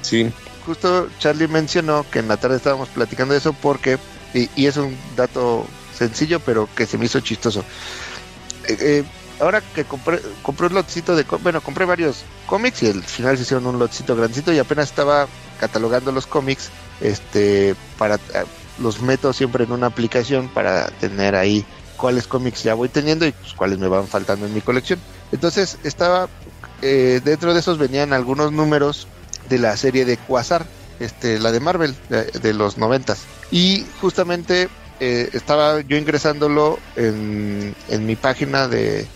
Sí. 0.00 0.32
Justo 0.64 1.08
Charlie 1.18 1.48
mencionó 1.48 2.06
que 2.10 2.20
en 2.20 2.28
la 2.28 2.36
tarde 2.36 2.56
estábamos 2.56 2.88
platicando 2.88 3.34
de 3.34 3.38
eso 3.38 3.52
porque, 3.52 3.98
y, 4.32 4.66
es 4.66 4.76
un 4.76 4.96
dato 5.14 5.66
sencillo, 5.94 6.40
pero 6.40 6.68
que 6.74 6.86
se 6.86 6.96
me 6.96 7.04
hizo 7.04 7.20
chistoso. 7.20 7.64
Eh, 8.68 8.76
eh, 8.80 9.04
ahora 9.40 9.60
que 9.60 9.84
compré, 9.84 10.20
compré 10.42 10.68
un 10.68 10.74
lotcito 10.74 11.14
de, 11.16 11.24
bueno, 11.42 11.60
compré 11.60 11.84
varios 11.84 12.24
cómics 12.46 12.82
y 12.84 12.86
al 12.86 13.02
final 13.02 13.36
se 13.36 13.42
hicieron 13.42 13.66
un 13.66 13.78
lotcito 13.78 14.16
grandecito 14.16 14.52
y 14.52 14.58
apenas 14.58 14.88
estaba 14.88 15.26
catalogando 15.60 16.12
los 16.12 16.26
cómics, 16.26 16.70
este, 17.00 17.74
para, 17.98 18.14
eh, 18.14 18.44
los 18.78 19.00
meto 19.02 19.32
siempre 19.32 19.64
en 19.64 19.72
una 19.72 19.86
aplicación 19.86 20.48
para 20.48 20.88
tener 20.88 21.34
ahí 21.34 21.64
cuáles 21.96 22.26
cómics 22.26 22.62
ya 22.62 22.74
voy 22.74 22.88
teniendo 22.88 23.26
y 23.26 23.32
pues, 23.32 23.52
cuáles 23.54 23.78
me 23.78 23.88
van 23.88 24.08
faltando 24.08 24.46
en 24.46 24.54
mi 24.54 24.60
colección. 24.60 24.98
Entonces 25.30 25.78
estaba, 25.84 26.28
dentro 26.80 27.54
de 27.54 27.60
esos 27.60 27.78
venían 27.78 28.12
algunos 28.12 28.52
números 28.52 29.06
de 29.48 29.58
la 29.58 29.76
serie 29.76 30.04
de 30.04 30.16
Quasar, 30.16 30.66
este, 31.00 31.38
la 31.38 31.52
de 31.52 31.60
Marvel 31.60 31.94
de, 32.08 32.52
los 32.54 32.78
noventas. 32.78 33.22
Y 33.50 33.86
justamente 34.00 34.68
eh, 35.00 35.30
estaba 35.32 35.80
yo 35.80 35.96
ingresándolo 35.96 36.78
en, 36.96 37.74
en 37.88 38.06
mi 38.06 38.16
página 38.16 38.68
de 38.68 39.06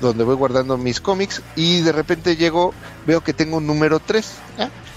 donde 0.00 0.24
voy 0.24 0.36
guardando 0.36 0.78
mis 0.78 1.00
cómics 1.00 1.42
y 1.56 1.80
de 1.82 1.92
repente 1.92 2.36
llego, 2.36 2.72
veo 3.06 3.22
que 3.22 3.34
tengo 3.34 3.58
un 3.58 3.66
número 3.66 4.00
3. 4.00 4.26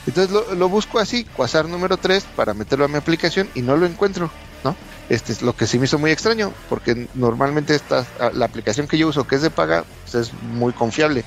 Entonces 0.08 0.32
lo, 0.58 0.70
busco 0.70 1.00
así, 1.00 1.26
Quasar 1.26 1.68
número 1.68 1.98
3 1.98 2.26
para 2.36 2.54
meterlo 2.54 2.86
a 2.86 2.88
mi 2.88 2.96
aplicación 2.96 3.50
y 3.54 3.62
no 3.62 3.76
lo 3.76 3.86
encuentro, 3.86 4.32
¿no? 4.64 4.76
Este 5.10 5.34
es 5.34 5.42
lo 5.42 5.56
que 5.56 5.68
sí 5.68 5.78
me 5.80 5.86
hizo 5.86 6.00
muy 6.00 6.12
extraño, 6.12 6.52
porque 6.70 7.08
normalmente 7.14 7.76
esta, 7.76 8.06
la 8.34 8.46
aplicación 8.46 8.88
que 8.88 8.98
yo 8.98 9.08
uso, 9.08 9.28
que 9.28 9.36
es 9.36 9.42
de 9.42 9.50
paga, 9.50 9.86
pues 10.04 10.16
es 10.16 10.34
muy 10.34 10.74
confiable. 10.74 11.24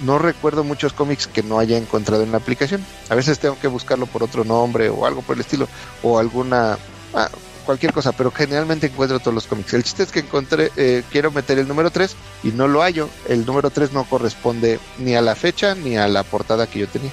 No 0.00 0.18
recuerdo 0.18 0.64
muchos 0.64 0.92
cómics 0.92 1.26
que 1.26 1.42
no 1.42 1.58
haya 1.58 1.76
encontrado 1.76 2.22
en 2.22 2.32
la 2.32 2.38
aplicación. 2.38 2.84
A 3.08 3.14
veces 3.14 3.38
tengo 3.38 3.58
que 3.60 3.68
buscarlo 3.68 4.06
por 4.06 4.22
otro 4.22 4.44
nombre 4.44 4.88
o 4.88 5.06
algo 5.06 5.22
por 5.22 5.36
el 5.36 5.40
estilo, 5.40 5.68
o 6.02 6.18
alguna, 6.18 6.78
ah, 7.14 7.28
cualquier 7.64 7.92
cosa, 7.92 8.12
pero 8.12 8.30
generalmente 8.30 8.86
encuentro 8.86 9.20
todos 9.20 9.34
los 9.34 9.46
cómics. 9.46 9.74
El 9.74 9.84
chiste 9.84 10.04
es 10.04 10.10
que 10.10 10.20
encontré, 10.20 10.72
eh, 10.76 11.02
quiero 11.10 11.30
meter 11.30 11.58
el 11.58 11.68
número 11.68 11.90
3 11.90 12.16
y 12.44 12.48
no 12.48 12.66
lo 12.66 12.82
hallo. 12.82 13.08
El 13.28 13.44
número 13.46 13.70
3 13.70 13.92
no 13.92 14.04
corresponde 14.04 14.80
ni 14.98 15.14
a 15.14 15.22
la 15.22 15.34
fecha 15.34 15.74
ni 15.74 15.96
a 15.96 16.08
la 16.08 16.22
portada 16.24 16.66
que 16.66 16.80
yo 16.80 16.88
tenía. 16.88 17.12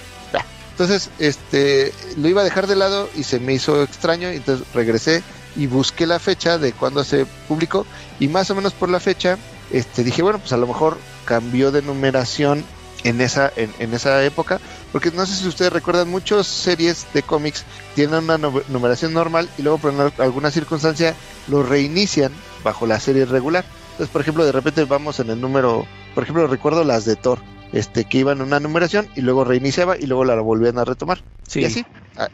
Entonces, 0.73 1.11
este, 1.19 1.93
lo 2.17 2.27
iba 2.27 2.41
a 2.41 2.43
dejar 2.43 2.65
de 2.65 2.75
lado 2.75 3.07
y 3.15 3.23
se 3.23 3.39
me 3.39 3.53
hizo 3.53 3.83
extraño, 3.83 4.29
entonces 4.29 4.65
regresé 4.73 5.23
y 5.55 5.67
busqué 5.67 6.07
la 6.07 6.19
fecha 6.19 6.57
de 6.57 6.73
cuando 6.73 7.03
se 7.03 7.25
publicó 7.47 7.85
y 8.19 8.27
más 8.27 8.49
o 8.49 8.55
menos 8.55 8.73
por 8.73 8.89
la 8.89 8.99
fecha 8.99 9.37
este 9.71 10.03
dije 10.03 10.21
bueno 10.21 10.39
pues 10.39 10.53
a 10.53 10.57
lo 10.57 10.67
mejor 10.67 10.97
cambió 11.25 11.71
de 11.71 11.81
numeración 11.81 12.63
en 13.03 13.21
esa 13.21 13.51
en, 13.55 13.93
esa 13.93 14.23
época 14.23 14.59
porque 14.91 15.11
no 15.11 15.25
sé 15.25 15.35
si 15.35 15.47
ustedes 15.47 15.73
recuerdan 15.73 16.09
muchas 16.09 16.47
series 16.47 17.05
de 17.13 17.21
cómics 17.21 17.65
tienen 17.95 18.23
una 18.23 18.37
numeración 18.37 19.13
normal 19.13 19.49
y 19.57 19.61
luego 19.61 19.77
por 19.77 20.13
alguna 20.19 20.51
circunstancia 20.51 21.15
lo 21.47 21.63
reinician 21.63 22.31
bajo 22.63 22.87
la 22.87 22.99
serie 22.99 23.25
regular. 23.25 23.65
Entonces 23.91 24.09
por 24.09 24.21
ejemplo 24.21 24.45
de 24.45 24.53
repente 24.53 24.85
vamos 24.85 25.19
en 25.19 25.29
el 25.29 25.41
número 25.41 25.85
por 26.15 26.23
ejemplo 26.23 26.47
recuerdo 26.47 26.83
las 26.83 27.05
de 27.05 27.15
Thor 27.15 27.39
este, 27.73 28.05
que 28.05 28.19
iban 28.19 28.37
en 28.37 28.43
una 28.43 28.59
numeración 28.59 29.09
y 29.15 29.21
luego 29.21 29.43
reiniciaba 29.43 29.97
y 29.97 30.05
luego 30.05 30.23
la 30.23 30.35
volvían 30.35 30.77
a 30.77 30.85
retomar. 30.85 31.21
Sí. 31.47 31.61
Y 31.61 31.65
así, 31.65 31.85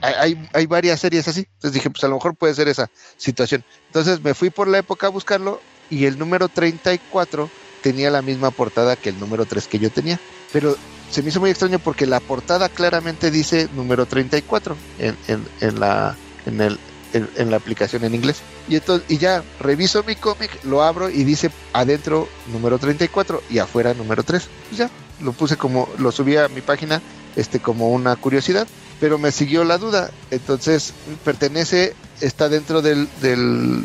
hay, 0.01 0.47
hay 0.53 0.65
varias 0.67 0.99
series 0.99 1.27
así. 1.27 1.47
Entonces 1.55 1.73
dije, 1.73 1.89
pues 1.89 2.03
a 2.03 2.07
lo 2.07 2.15
mejor 2.15 2.35
puede 2.35 2.53
ser 2.53 2.67
esa 2.67 2.89
situación. 3.17 3.63
Entonces 3.87 4.21
me 4.23 4.33
fui 4.33 4.49
por 4.49 4.67
la 4.67 4.77
época 4.77 5.07
a 5.07 5.09
buscarlo 5.09 5.61
y 5.89 6.05
el 6.05 6.19
número 6.19 6.49
34 6.49 7.49
tenía 7.81 8.11
la 8.11 8.21
misma 8.21 8.51
portada 8.51 8.95
que 8.95 9.09
el 9.09 9.19
número 9.19 9.45
3 9.45 9.67
que 9.67 9.79
yo 9.79 9.89
tenía. 9.89 10.19
Pero 10.51 10.75
se 11.09 11.23
me 11.23 11.29
hizo 11.29 11.39
muy 11.39 11.49
extraño 11.49 11.79
porque 11.79 12.05
la 12.05 12.19
portada 12.19 12.69
claramente 12.69 13.31
dice 13.31 13.67
número 13.75 14.05
34 14.05 14.75
en, 14.99 15.17
en, 15.27 15.45
en 15.61 15.79
la, 15.79 16.15
en, 16.45 16.61
el, 16.61 16.79
en, 17.13 17.51
la 17.51 17.57
aplicación 17.57 18.03
en 18.03 18.15
inglés. 18.15 18.41
Y 18.67 18.75
entonces, 18.75 19.09
y 19.09 19.17
ya 19.17 19.43
reviso 19.59 20.03
mi 20.03 20.15
cómic, 20.15 20.63
lo 20.63 20.83
abro 20.83 21.09
y 21.09 21.23
dice 21.23 21.49
adentro 21.73 22.27
número 22.51 22.77
34 22.77 23.43
y 23.49 23.59
afuera 23.59 23.93
número 23.93 24.23
3. 24.23 24.47
Y 24.71 24.75
ya, 24.75 24.89
lo 25.21 25.33
puse 25.33 25.57
como, 25.57 25.89
lo 25.97 26.11
subí 26.11 26.37
a 26.37 26.47
mi 26.47 26.61
página 26.61 27.01
este 27.35 27.59
como 27.59 27.91
una 27.91 28.15
curiosidad, 28.15 28.67
pero 28.99 29.17
me 29.17 29.31
siguió 29.31 29.63
la 29.63 29.77
duda. 29.77 30.11
Entonces, 30.31 30.93
pertenece, 31.23 31.93
está 32.21 32.49
dentro 32.49 32.81
del, 32.81 33.07
del, 33.21 33.83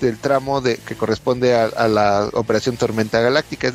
del, 0.00 0.18
tramo 0.18 0.60
de, 0.60 0.76
que 0.76 0.94
corresponde 0.94 1.54
a, 1.54 1.88
la 1.88 2.28
operación 2.32 2.76
Tormenta 2.76 3.20
Galáctica. 3.20 3.72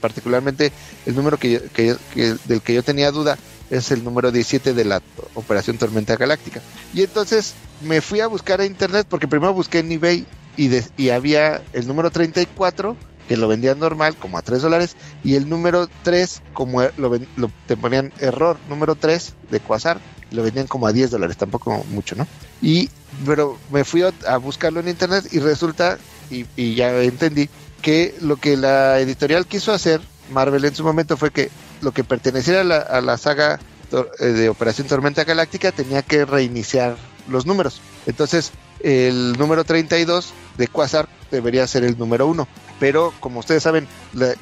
particularmente 0.00 0.72
el 1.06 1.14
número 1.14 1.38
que, 1.38 1.62
que, 1.72 1.96
del 2.44 2.60
que 2.60 2.74
yo 2.74 2.82
tenía 2.82 3.10
duda 3.10 3.38
es 3.70 3.90
el 3.90 4.04
número 4.04 4.30
17 4.30 4.74
de 4.74 4.84
la 4.84 5.02
operación 5.34 5.78
Tormenta 5.78 6.16
Galáctica. 6.16 6.60
Y 6.92 7.02
entonces 7.02 7.54
me 7.82 8.00
fui 8.00 8.20
a 8.20 8.26
buscar 8.26 8.60
a 8.60 8.66
internet 8.66 9.06
porque 9.08 9.28
primero 9.28 9.54
busqué 9.54 9.78
en 9.78 9.92
eBay 9.92 10.26
y, 10.56 10.70
y 10.96 11.10
había 11.10 11.62
el 11.72 11.86
número 11.86 12.10
34 12.10 12.96
que 13.28 13.36
lo 13.36 13.48
vendían 13.48 13.78
normal 13.78 14.16
como 14.16 14.38
a 14.38 14.42
3 14.42 14.62
dólares 14.62 14.96
y 15.22 15.34
el 15.34 15.48
número 15.48 15.88
3 16.02 16.42
como 16.52 16.82
lo, 16.96 17.18
lo, 17.36 17.50
te 17.66 17.76
ponían 17.76 18.12
error 18.20 18.56
número 18.68 18.94
3 18.94 19.34
de 19.50 19.60
Quasar 19.60 20.00
lo 20.30 20.42
vendían 20.42 20.66
como 20.66 20.86
a 20.86 20.92
10 20.92 21.12
dólares 21.12 21.36
tampoco 21.36 21.84
mucho 21.90 22.16
no 22.16 22.26
y 22.60 22.90
pero 23.24 23.58
me 23.70 23.84
fui 23.84 24.02
a, 24.02 24.36
buscarlo 24.38 24.80
en 24.80 24.88
internet 24.88 25.26
y 25.32 25.38
resulta 25.38 25.98
y, 26.30 26.46
y, 26.56 26.74
ya 26.74 27.02
entendí 27.02 27.48
que 27.82 28.14
lo 28.20 28.36
que 28.36 28.56
la 28.56 28.98
editorial 28.98 29.46
quiso 29.46 29.72
hacer 29.72 30.00
Marvel 30.32 30.64
en 30.64 30.74
su 30.74 30.82
momento 30.82 31.16
fue 31.16 31.30
que 31.30 31.50
lo 31.82 31.92
que 31.92 32.02
perteneciera 32.02 32.62
a 32.62 32.64
la, 32.64 32.78
a 32.78 33.00
la 33.00 33.18
saga 33.18 33.60
eh, 34.18 34.24
de 34.24 34.48
Operación 34.48 34.88
Tormenta 34.88 35.24
Galáctica 35.24 35.70
tenía 35.70 36.02
que 36.02 36.24
reiniciar 36.24 36.96
los 37.28 37.46
números. 37.46 37.80
Entonces 38.06 38.52
el 38.80 39.34
número 39.38 39.64
32 39.64 40.32
de 40.58 40.68
Quasar 40.68 41.08
debería 41.30 41.66
ser 41.66 41.84
el 41.84 41.96
número 41.98 42.26
1 42.26 42.46
pero 42.84 43.14
como 43.18 43.40
ustedes 43.40 43.62
saben, 43.62 43.88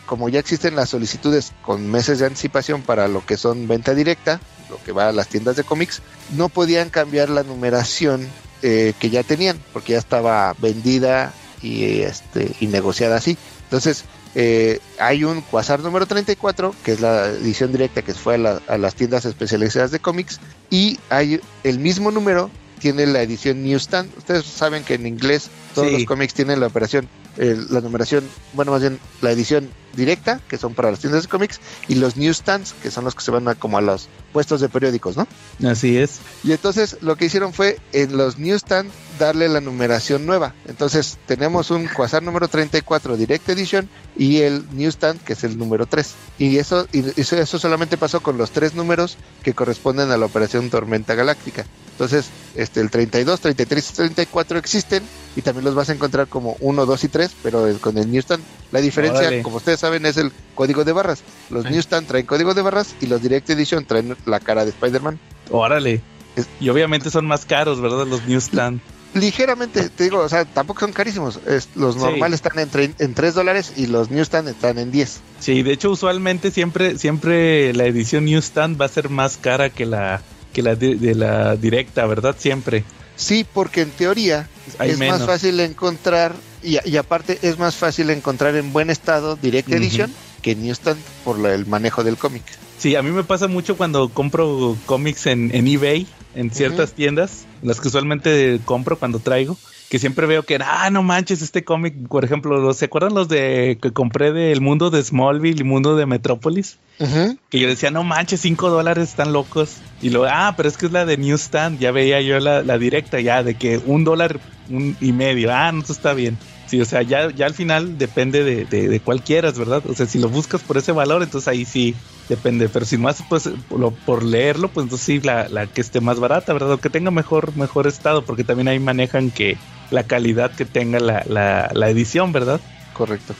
como 0.04 0.28
ya 0.28 0.40
existen 0.40 0.74
las 0.74 0.88
solicitudes 0.88 1.52
con 1.62 1.88
meses 1.88 2.18
de 2.18 2.26
anticipación 2.26 2.82
para 2.82 3.06
lo 3.06 3.24
que 3.24 3.36
son 3.36 3.68
venta 3.68 3.94
directa, 3.94 4.40
lo 4.68 4.82
que 4.82 4.90
va 4.90 5.10
a 5.10 5.12
las 5.12 5.28
tiendas 5.28 5.54
de 5.54 5.62
cómics, 5.62 6.02
no 6.36 6.48
podían 6.48 6.90
cambiar 6.90 7.30
la 7.30 7.44
numeración 7.44 8.26
eh, 8.62 8.94
que 8.98 9.10
ya 9.10 9.22
tenían, 9.22 9.60
porque 9.72 9.92
ya 9.92 10.00
estaba 10.00 10.56
vendida 10.58 11.32
y, 11.62 12.00
este, 12.00 12.50
y 12.58 12.66
negociada 12.66 13.14
así. 13.14 13.38
Entonces, 13.62 14.06
eh, 14.34 14.80
hay 14.98 15.22
un 15.22 15.42
Quasar 15.42 15.78
número 15.78 16.06
34, 16.06 16.74
que 16.82 16.94
es 16.94 17.00
la 17.00 17.26
edición 17.26 17.70
directa 17.70 18.02
que 18.02 18.12
fue 18.12 18.34
a, 18.66 18.76
las 18.76 18.94
tiendas 18.96 19.24
especializadas 19.24 19.92
de 19.92 20.00
cómics, 20.00 20.40
y 20.68 20.98
hay 21.10 21.40
el 21.62 21.78
mismo 21.78 22.10
número, 22.10 22.50
tiene 22.80 23.06
la 23.06 23.22
edición 23.22 23.62
Newsstand. 23.62 24.10
Ustedes 24.18 24.44
saben 24.46 24.82
que 24.82 24.94
en 24.94 25.06
inglés 25.06 25.48
todos 25.74 25.92
los 25.92 26.04
cómics 26.04 26.34
tienen 26.34 26.60
la 26.60 26.66
operación 26.66 27.08
la 27.36 27.80
numeración, 27.80 28.24
bueno, 28.52 28.72
más 28.72 28.82
bien 28.82 28.98
la 29.20 29.30
edición 29.30 29.70
directa, 29.94 30.40
que 30.48 30.58
son 30.58 30.74
para 30.74 30.90
las 30.90 31.00
tiendas 31.00 31.22
de 31.22 31.28
cómics, 31.28 31.60
y 31.88 31.94
los 31.96 32.16
newsstands, 32.16 32.74
que 32.82 32.90
son 32.90 33.04
los 33.04 33.14
que 33.14 33.22
se 33.22 33.30
van 33.30 33.48
a, 33.48 33.54
como 33.54 33.78
a 33.78 33.80
los 33.80 34.08
puestos 34.32 34.60
de 34.60 34.68
periódicos, 34.68 35.16
¿no? 35.16 35.26
Así 35.66 35.98
es. 35.98 36.20
Y 36.44 36.52
entonces 36.52 36.98
lo 37.00 37.16
que 37.16 37.26
hicieron 37.26 37.52
fue 37.52 37.78
en 37.92 38.16
los 38.16 38.38
newsstands 38.38 38.92
darle 39.18 39.48
la 39.48 39.60
numeración 39.60 40.26
nueva. 40.26 40.54
Entonces 40.66 41.18
tenemos 41.26 41.70
un 41.70 41.86
Quasar 41.86 42.22
número 42.22 42.48
34 42.48 43.16
Direct 43.16 43.48
Edition 43.48 43.88
y 44.16 44.38
el 44.38 44.64
newsstand 44.72 45.20
que 45.22 45.34
es 45.34 45.44
el 45.44 45.58
número 45.58 45.86
3. 45.86 46.14
Y 46.38 46.56
eso, 46.56 46.86
y 46.92 47.04
eso, 47.20 47.36
eso 47.36 47.58
solamente 47.58 47.96
pasó 47.96 48.20
con 48.20 48.38
los 48.38 48.50
tres 48.50 48.74
números 48.74 49.16
que 49.42 49.54
corresponden 49.54 50.10
a 50.10 50.16
la 50.16 50.26
operación 50.26 50.70
Tormenta 50.70 51.14
Galáctica. 51.14 51.66
Entonces, 51.92 52.26
este, 52.56 52.80
el 52.80 52.90
32, 52.90 53.40
33 53.40 53.90
y 53.90 53.94
34 53.94 54.58
existen 54.58 55.02
y 55.36 55.42
también 55.42 55.61
los 55.62 55.74
vas 55.74 55.88
a 55.88 55.92
encontrar 55.92 56.26
como 56.28 56.56
1, 56.60 56.84
2 56.86 57.04
y 57.04 57.08
3, 57.08 57.30
pero 57.42 57.66
con 57.80 57.96
el 57.98 58.10
newsstand 58.10 58.42
La 58.72 58.80
diferencia, 58.80 59.20
Órale. 59.20 59.42
como 59.42 59.56
ustedes 59.56 59.80
saben, 59.80 60.06
es 60.06 60.16
el 60.16 60.32
código 60.54 60.84
de 60.84 60.92
barras. 60.92 61.22
Los 61.50 61.64
Sí. 61.64 61.70
Newsstand 61.70 62.06
traen 62.08 62.24
código 62.26 62.54
de 62.54 62.62
barras 62.62 62.94
y 63.00 63.06
los 63.06 63.20
Direct 63.22 63.48
Edition 63.50 63.84
traen 63.84 64.16
la 64.26 64.40
cara 64.40 64.64
de 64.64 64.70
Spider-Man. 64.70 65.18
Órale. 65.50 66.00
Es- 66.36 66.48
Y 66.60 66.68
obviamente 66.70 67.10
son 67.10 67.26
más 67.26 67.44
caros, 67.44 67.80
¿verdad? 67.82 68.06
Los 68.06 68.24
newsstand. 68.26 68.80
Ligeramente, 69.14 69.90
te 69.90 70.04
digo, 70.04 70.20
o 70.20 70.28
sea, 70.30 70.46
tampoco 70.46 70.80
son 70.80 70.92
carísimos. 70.92 71.38
Es- 71.46 71.68
los 71.74 71.96
Sí. 71.96 72.00
normales 72.00 72.36
están 72.42 72.58
entre, 72.58 72.94
en 72.98 73.12
3 73.14 73.34
dólares 73.34 73.74
y 73.76 73.86
los 73.86 74.10
Newsstand 74.10 74.48
están 74.48 74.78
en 74.78 74.90
10. 74.90 75.20
Sí, 75.38 75.62
de 75.62 75.72
hecho, 75.74 75.90
usualmente 75.90 76.50
siempre, 76.50 76.96
siempre 76.98 77.74
la 77.74 77.84
edición 77.84 78.24
newsstand 78.24 78.80
va 78.80 78.86
a 78.86 78.88
ser 78.88 79.10
más 79.10 79.36
cara 79.36 79.68
que 79.68 79.84
la, 79.84 80.22
que 80.54 80.62
la 80.62 80.76
de, 80.76 80.94
de 80.94 81.14
la 81.14 81.56
directa, 81.56 82.06
¿verdad? 82.06 82.36
Siempre. 82.38 82.84
Sí, 83.16 83.44
porque 83.52 83.82
en 83.82 83.90
teoría 83.90 84.48
Hay 84.82 84.90
es 84.90 84.98
menos. 84.98 85.20
más 85.20 85.26
fácil 85.28 85.58
encontrar, 85.60 86.34
y, 86.62 86.76
y 86.88 86.96
aparte 86.96 87.38
es 87.42 87.58
más 87.58 87.74
fácil 87.76 88.10
encontrar 88.10 88.54
en 88.56 88.72
buen 88.72 88.90
estado 88.90 89.36
Direct. 89.36 89.68
Edition 89.70 90.12
que 90.42 90.54
Newsstand 90.56 91.00
por 91.24 91.38
la- 91.38 91.54
el 91.54 91.66
manejo 91.66 92.02
del 92.04 92.16
cómic. 92.16 92.42
Sí, 92.78 92.96
a 92.96 93.02
mí 93.02 93.10
me 93.10 93.22
pasa 93.24 93.46
mucho 93.48 93.76
cuando 93.76 94.08
compro 94.08 94.76
cómics 94.86 95.26
en, 95.26 95.54
en 95.54 95.68
eBay, 95.68 96.06
en 96.34 96.50
ciertas 96.50 96.94
tiendas, 96.94 97.44
las 97.62 97.80
que 97.80 97.88
usualmente 97.88 98.60
compro 98.64 98.98
cuando 98.98 99.20
traigo, 99.20 99.56
que 99.92 99.98
siempre 99.98 100.26
veo 100.26 100.42
que, 100.42 100.58
ah, 100.64 100.88
no 100.88 101.02
manches, 101.02 101.42
este 101.42 101.64
cómic, 101.64 102.08
por 102.08 102.24
ejemplo, 102.24 102.72
¿se 102.72 102.86
acuerdan 102.86 103.12
los 103.12 103.28
de 103.28 103.78
que 103.82 103.90
compré 103.92 104.32
del 104.32 104.62
mundo 104.62 104.88
de 104.88 105.02
Smallville 105.02 105.60
y 105.60 105.64
mundo 105.64 105.96
de 105.96 106.06
Metrópolis? 106.06 106.78
Ujú. 106.98 107.36
Que 107.50 107.58
yo 107.60 107.68
decía, 107.68 107.90
no 107.90 108.02
manches, 108.02 108.40
5 108.40 108.70
dólares 108.70 109.10
están 109.10 109.34
locos. 109.34 109.82
Y 110.00 110.08
luego, 110.08 110.28
ah, 110.30 110.54
pero 110.56 110.70
es 110.70 110.78
que 110.78 110.86
es 110.86 110.92
la 110.92 111.04
de 111.04 111.18
Newsstand. 111.18 111.78
Ya 111.78 111.92
veía 111.92 112.22
yo 112.22 112.40
la, 112.40 112.62
la 112.62 112.78
directa 112.78 113.20
ya 113.20 113.42
de 113.42 113.54
que 113.54 113.76
un 113.84 114.04
dólar 114.04 114.40
un 114.70 114.96
y 114.98 115.12
medio. 115.12 115.52
Ah, 115.52 115.70
no, 115.72 115.82
eso 115.82 115.92
está 115.92 116.14
bien. 116.14 116.38
Sí, 116.64 116.80
o 116.80 116.86
sea, 116.86 117.02
ya, 117.02 117.30
ya 117.30 117.44
al 117.44 117.52
final 117.52 117.98
depende 117.98 118.44
de, 118.44 118.64
de, 118.64 118.88
de 118.88 119.00
cuál 119.02 119.22
quieras, 119.22 119.58
¿verdad? 119.58 119.82
O 119.86 119.94
sea, 119.94 120.06
si 120.06 120.18
lo 120.18 120.30
buscas 120.30 120.62
por 120.62 120.78
ese 120.78 120.92
valor, 120.92 121.22
entonces 121.22 121.48
ahí 121.48 121.66
sí 121.66 121.94
depende. 122.30 122.70
Pero 122.70 122.86
si 122.86 122.96
más 122.96 123.22
pues 123.28 123.46
por, 123.68 123.78
lo- 123.78 123.94
por 123.94 124.22
leerlo, 124.24 124.72
pues 124.72 124.84
entonces 124.84 125.04
sí, 125.04 125.20
la, 125.20 125.48
la 125.50 125.66
que 125.66 125.82
esté 125.82 126.00
más 126.00 126.18
barata, 126.18 126.54
¿verdad? 126.54 126.72
O 126.72 126.80
que 126.80 126.88
tenga 126.88 127.10
mejor, 127.10 127.54
mejor 127.56 127.86
estado, 127.86 128.24
porque 128.24 128.44
también 128.44 128.68
ahí 128.68 128.78
manejan 128.80 129.30
que 129.32 129.56
la 129.92 130.04
calidad 130.04 130.50
que 130.50 130.64
tenga 130.64 130.98
la, 130.98 131.22
la, 131.28 131.70
la 131.72 131.88
edición, 131.88 132.32
¿verdad? 132.32 132.60
Correcto. 132.92 133.34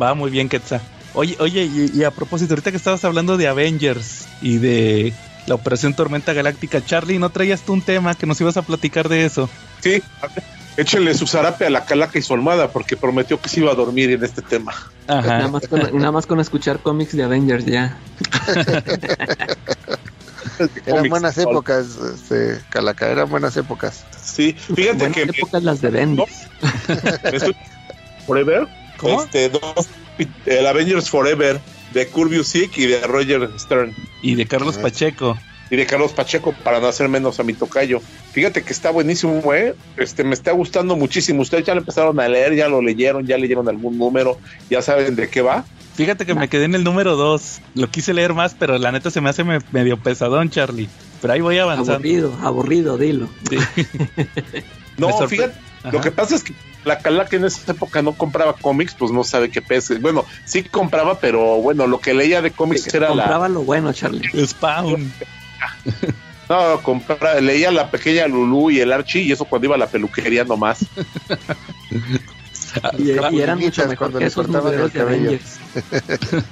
Va 0.00 0.14
muy 0.14 0.30
bien, 0.30 0.48
Quetzal. 0.48 0.80
Oye, 1.14 1.36
oye, 1.40 1.64
y, 1.64 1.90
y 1.94 2.04
a 2.04 2.10
propósito, 2.10 2.54
ahorita 2.54 2.70
que 2.70 2.76
estabas 2.76 3.04
hablando 3.04 3.36
de 3.36 3.48
Avengers 3.48 4.26
y 4.40 4.58
de 4.58 5.12
la 5.46 5.54
Operación 5.54 5.94
Tormenta 5.94 6.32
Galáctica, 6.32 6.84
Charlie, 6.84 7.18
¿no 7.18 7.30
traías 7.30 7.62
tú 7.62 7.72
un 7.72 7.82
tema 7.82 8.14
que 8.14 8.26
nos 8.26 8.40
ibas 8.40 8.56
a 8.56 8.62
platicar 8.62 9.08
de 9.08 9.26
eso? 9.26 9.50
Sí, 9.80 10.02
échenle 10.76 11.14
su 11.14 11.26
zarape 11.26 11.66
a 11.66 11.70
la 11.70 11.84
calaca 11.84 12.18
y 12.18 12.22
su 12.22 12.32
almohada 12.32 12.68
porque 12.70 12.96
prometió 12.96 13.40
que 13.40 13.48
se 13.48 13.60
iba 13.60 13.72
a 13.72 13.74
dormir 13.74 14.10
en 14.10 14.24
este 14.24 14.40
tema. 14.42 14.72
Nada 15.08 15.48
más, 15.48 15.66
con, 15.68 15.80
nada 15.98 16.12
más 16.12 16.26
con 16.26 16.40
escuchar 16.40 16.78
cómics 16.80 17.16
de 17.16 17.24
Avengers 17.24 17.66
ya. 17.66 17.98
Eran 20.86 20.96
Cómics. 20.98 21.10
buenas 21.10 21.38
épocas, 21.38 21.86
este, 22.14 22.60
Calaca, 22.70 23.08
eran 23.10 23.28
buenas 23.30 23.56
épocas. 23.56 24.04
Sí, 24.22 24.52
fíjate 24.52 24.98
Buenas 24.98 25.14
que 25.14 25.22
épocas 25.22 25.62
las 25.62 25.80
de 25.80 25.90
Bendis. 25.90 26.48
Forever, 28.26 28.66
¿Cómo? 28.98 29.22
este, 29.22 29.48
dos, 29.48 29.88
el 30.46 30.66
Avengers 30.66 31.10
Forever 31.10 31.60
de 31.92 32.06
Kurt 32.08 32.32
Busiek 32.34 32.76
y 32.78 32.86
de 32.86 33.00
Roger 33.06 33.50
Stern 33.58 33.94
Y 34.22 34.34
de 34.36 34.46
Carlos 34.46 34.76
Ajá. 34.76 34.84
Pacheco. 34.84 35.36
y 35.70 35.76
de 35.76 35.86
Carlos 35.86 36.12
Pacheco 36.12 36.52
para 36.62 36.80
no 36.80 36.86
hacer 36.86 37.08
menos 37.08 37.40
a 37.40 37.42
mi 37.42 37.54
tocayo. 37.54 38.00
Fíjate 38.32 38.62
que 38.62 38.72
está 38.72 38.90
buenísimo, 38.90 39.52
¿eh? 39.52 39.74
Este, 39.96 40.22
me 40.24 40.34
está 40.34 40.52
gustando 40.52 40.96
muchísimo. 40.96 41.42
Ustedes 41.42 41.64
ya 41.66 41.74
lo 41.74 41.80
empezaron 41.80 42.18
a 42.20 42.28
leer, 42.28 42.54
ya 42.54 42.68
lo 42.68 42.80
leyeron, 42.80 43.26
ya 43.26 43.36
leyeron 43.38 43.68
algún 43.68 43.98
número, 43.98 44.38
ya 44.70 44.82
saben 44.82 45.16
de 45.16 45.28
qué 45.28 45.42
va. 45.42 45.64
Fíjate 45.94 46.24
que 46.26 46.34
me 46.34 46.48
quedé 46.48 46.64
en 46.64 46.74
el 46.74 46.84
número 46.84 47.16
2. 47.16 47.60
Lo 47.74 47.88
quise 47.90 48.14
leer 48.14 48.32
más, 48.34 48.54
pero 48.58 48.78
la 48.78 48.92
neta 48.92 49.10
se 49.10 49.20
me 49.20 49.28
hace 49.30 49.44
me- 49.44 49.58
medio 49.72 49.96
pesadón, 49.98 50.48
Charlie. 50.50 50.88
Pero 51.20 51.34
ahí 51.34 51.40
voy 51.40 51.58
avanzando. 51.58 51.92
Aburrido, 51.94 52.36
aburrido, 52.42 52.98
dilo. 52.98 53.28
Sí. 53.48 53.58
No, 54.98 55.26
fíjate, 55.26 55.54
Ajá. 55.80 55.90
lo 55.92 56.00
que 56.02 56.10
pasa 56.12 56.34
es 56.36 56.44
que 56.44 56.52
la 56.84 56.98
calaca 56.98 57.34
en 57.36 57.46
esa 57.46 57.72
época 57.72 58.02
no 58.02 58.12
compraba 58.12 58.52
cómics, 58.52 58.94
pues 58.96 59.10
no 59.10 59.24
sabe 59.24 59.50
qué 59.50 59.62
pese. 59.62 59.98
Bueno, 59.98 60.26
sí 60.44 60.62
compraba, 60.64 61.18
pero 61.18 61.56
bueno, 61.62 61.86
lo 61.86 61.98
que 61.98 62.12
leía 62.12 62.42
de 62.42 62.50
cómics 62.50 62.92
era 62.94 63.08
la, 63.08 63.22
Compraba 63.22 63.48
lo 63.48 63.62
bueno, 63.62 63.92
Charlie. 63.92 64.28
Spawn. 64.46 65.12
No, 66.48 66.82
compra- 66.82 67.40
leía 67.40 67.70
la 67.70 67.90
pequeña 67.90 68.26
Lulú 68.26 68.70
y 68.70 68.80
el 68.80 68.92
Archie, 68.92 69.22
y 69.22 69.32
eso 69.32 69.46
cuando 69.46 69.66
iba 69.66 69.76
a 69.76 69.78
la 69.78 69.86
peluquería 69.86 70.44
nomás. 70.44 70.84
Y, 72.98 73.10
y 73.36 73.40
eran 73.40 73.58
mucho 73.58 73.86
mejor 73.86 74.16
que 74.16 74.26
esos 74.26 74.48
modelos 74.48 74.92
de. 74.92 75.00
Avengers. 75.00 75.58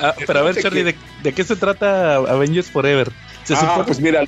Ah, 0.00 0.14
pero 0.26 0.40
a 0.40 0.42
ver, 0.42 0.60
Charlie, 0.60 0.84
que- 0.84 0.92
¿de, 0.92 0.98
de 1.22 1.32
qué 1.32 1.44
se 1.44 1.56
trata 1.56 2.16
Avengers 2.16 2.70
Forever? 2.70 3.10
Se 3.44 3.54
ah, 3.54 3.60
supone- 3.60 3.84
pues 3.86 4.00
mira, 4.00 4.24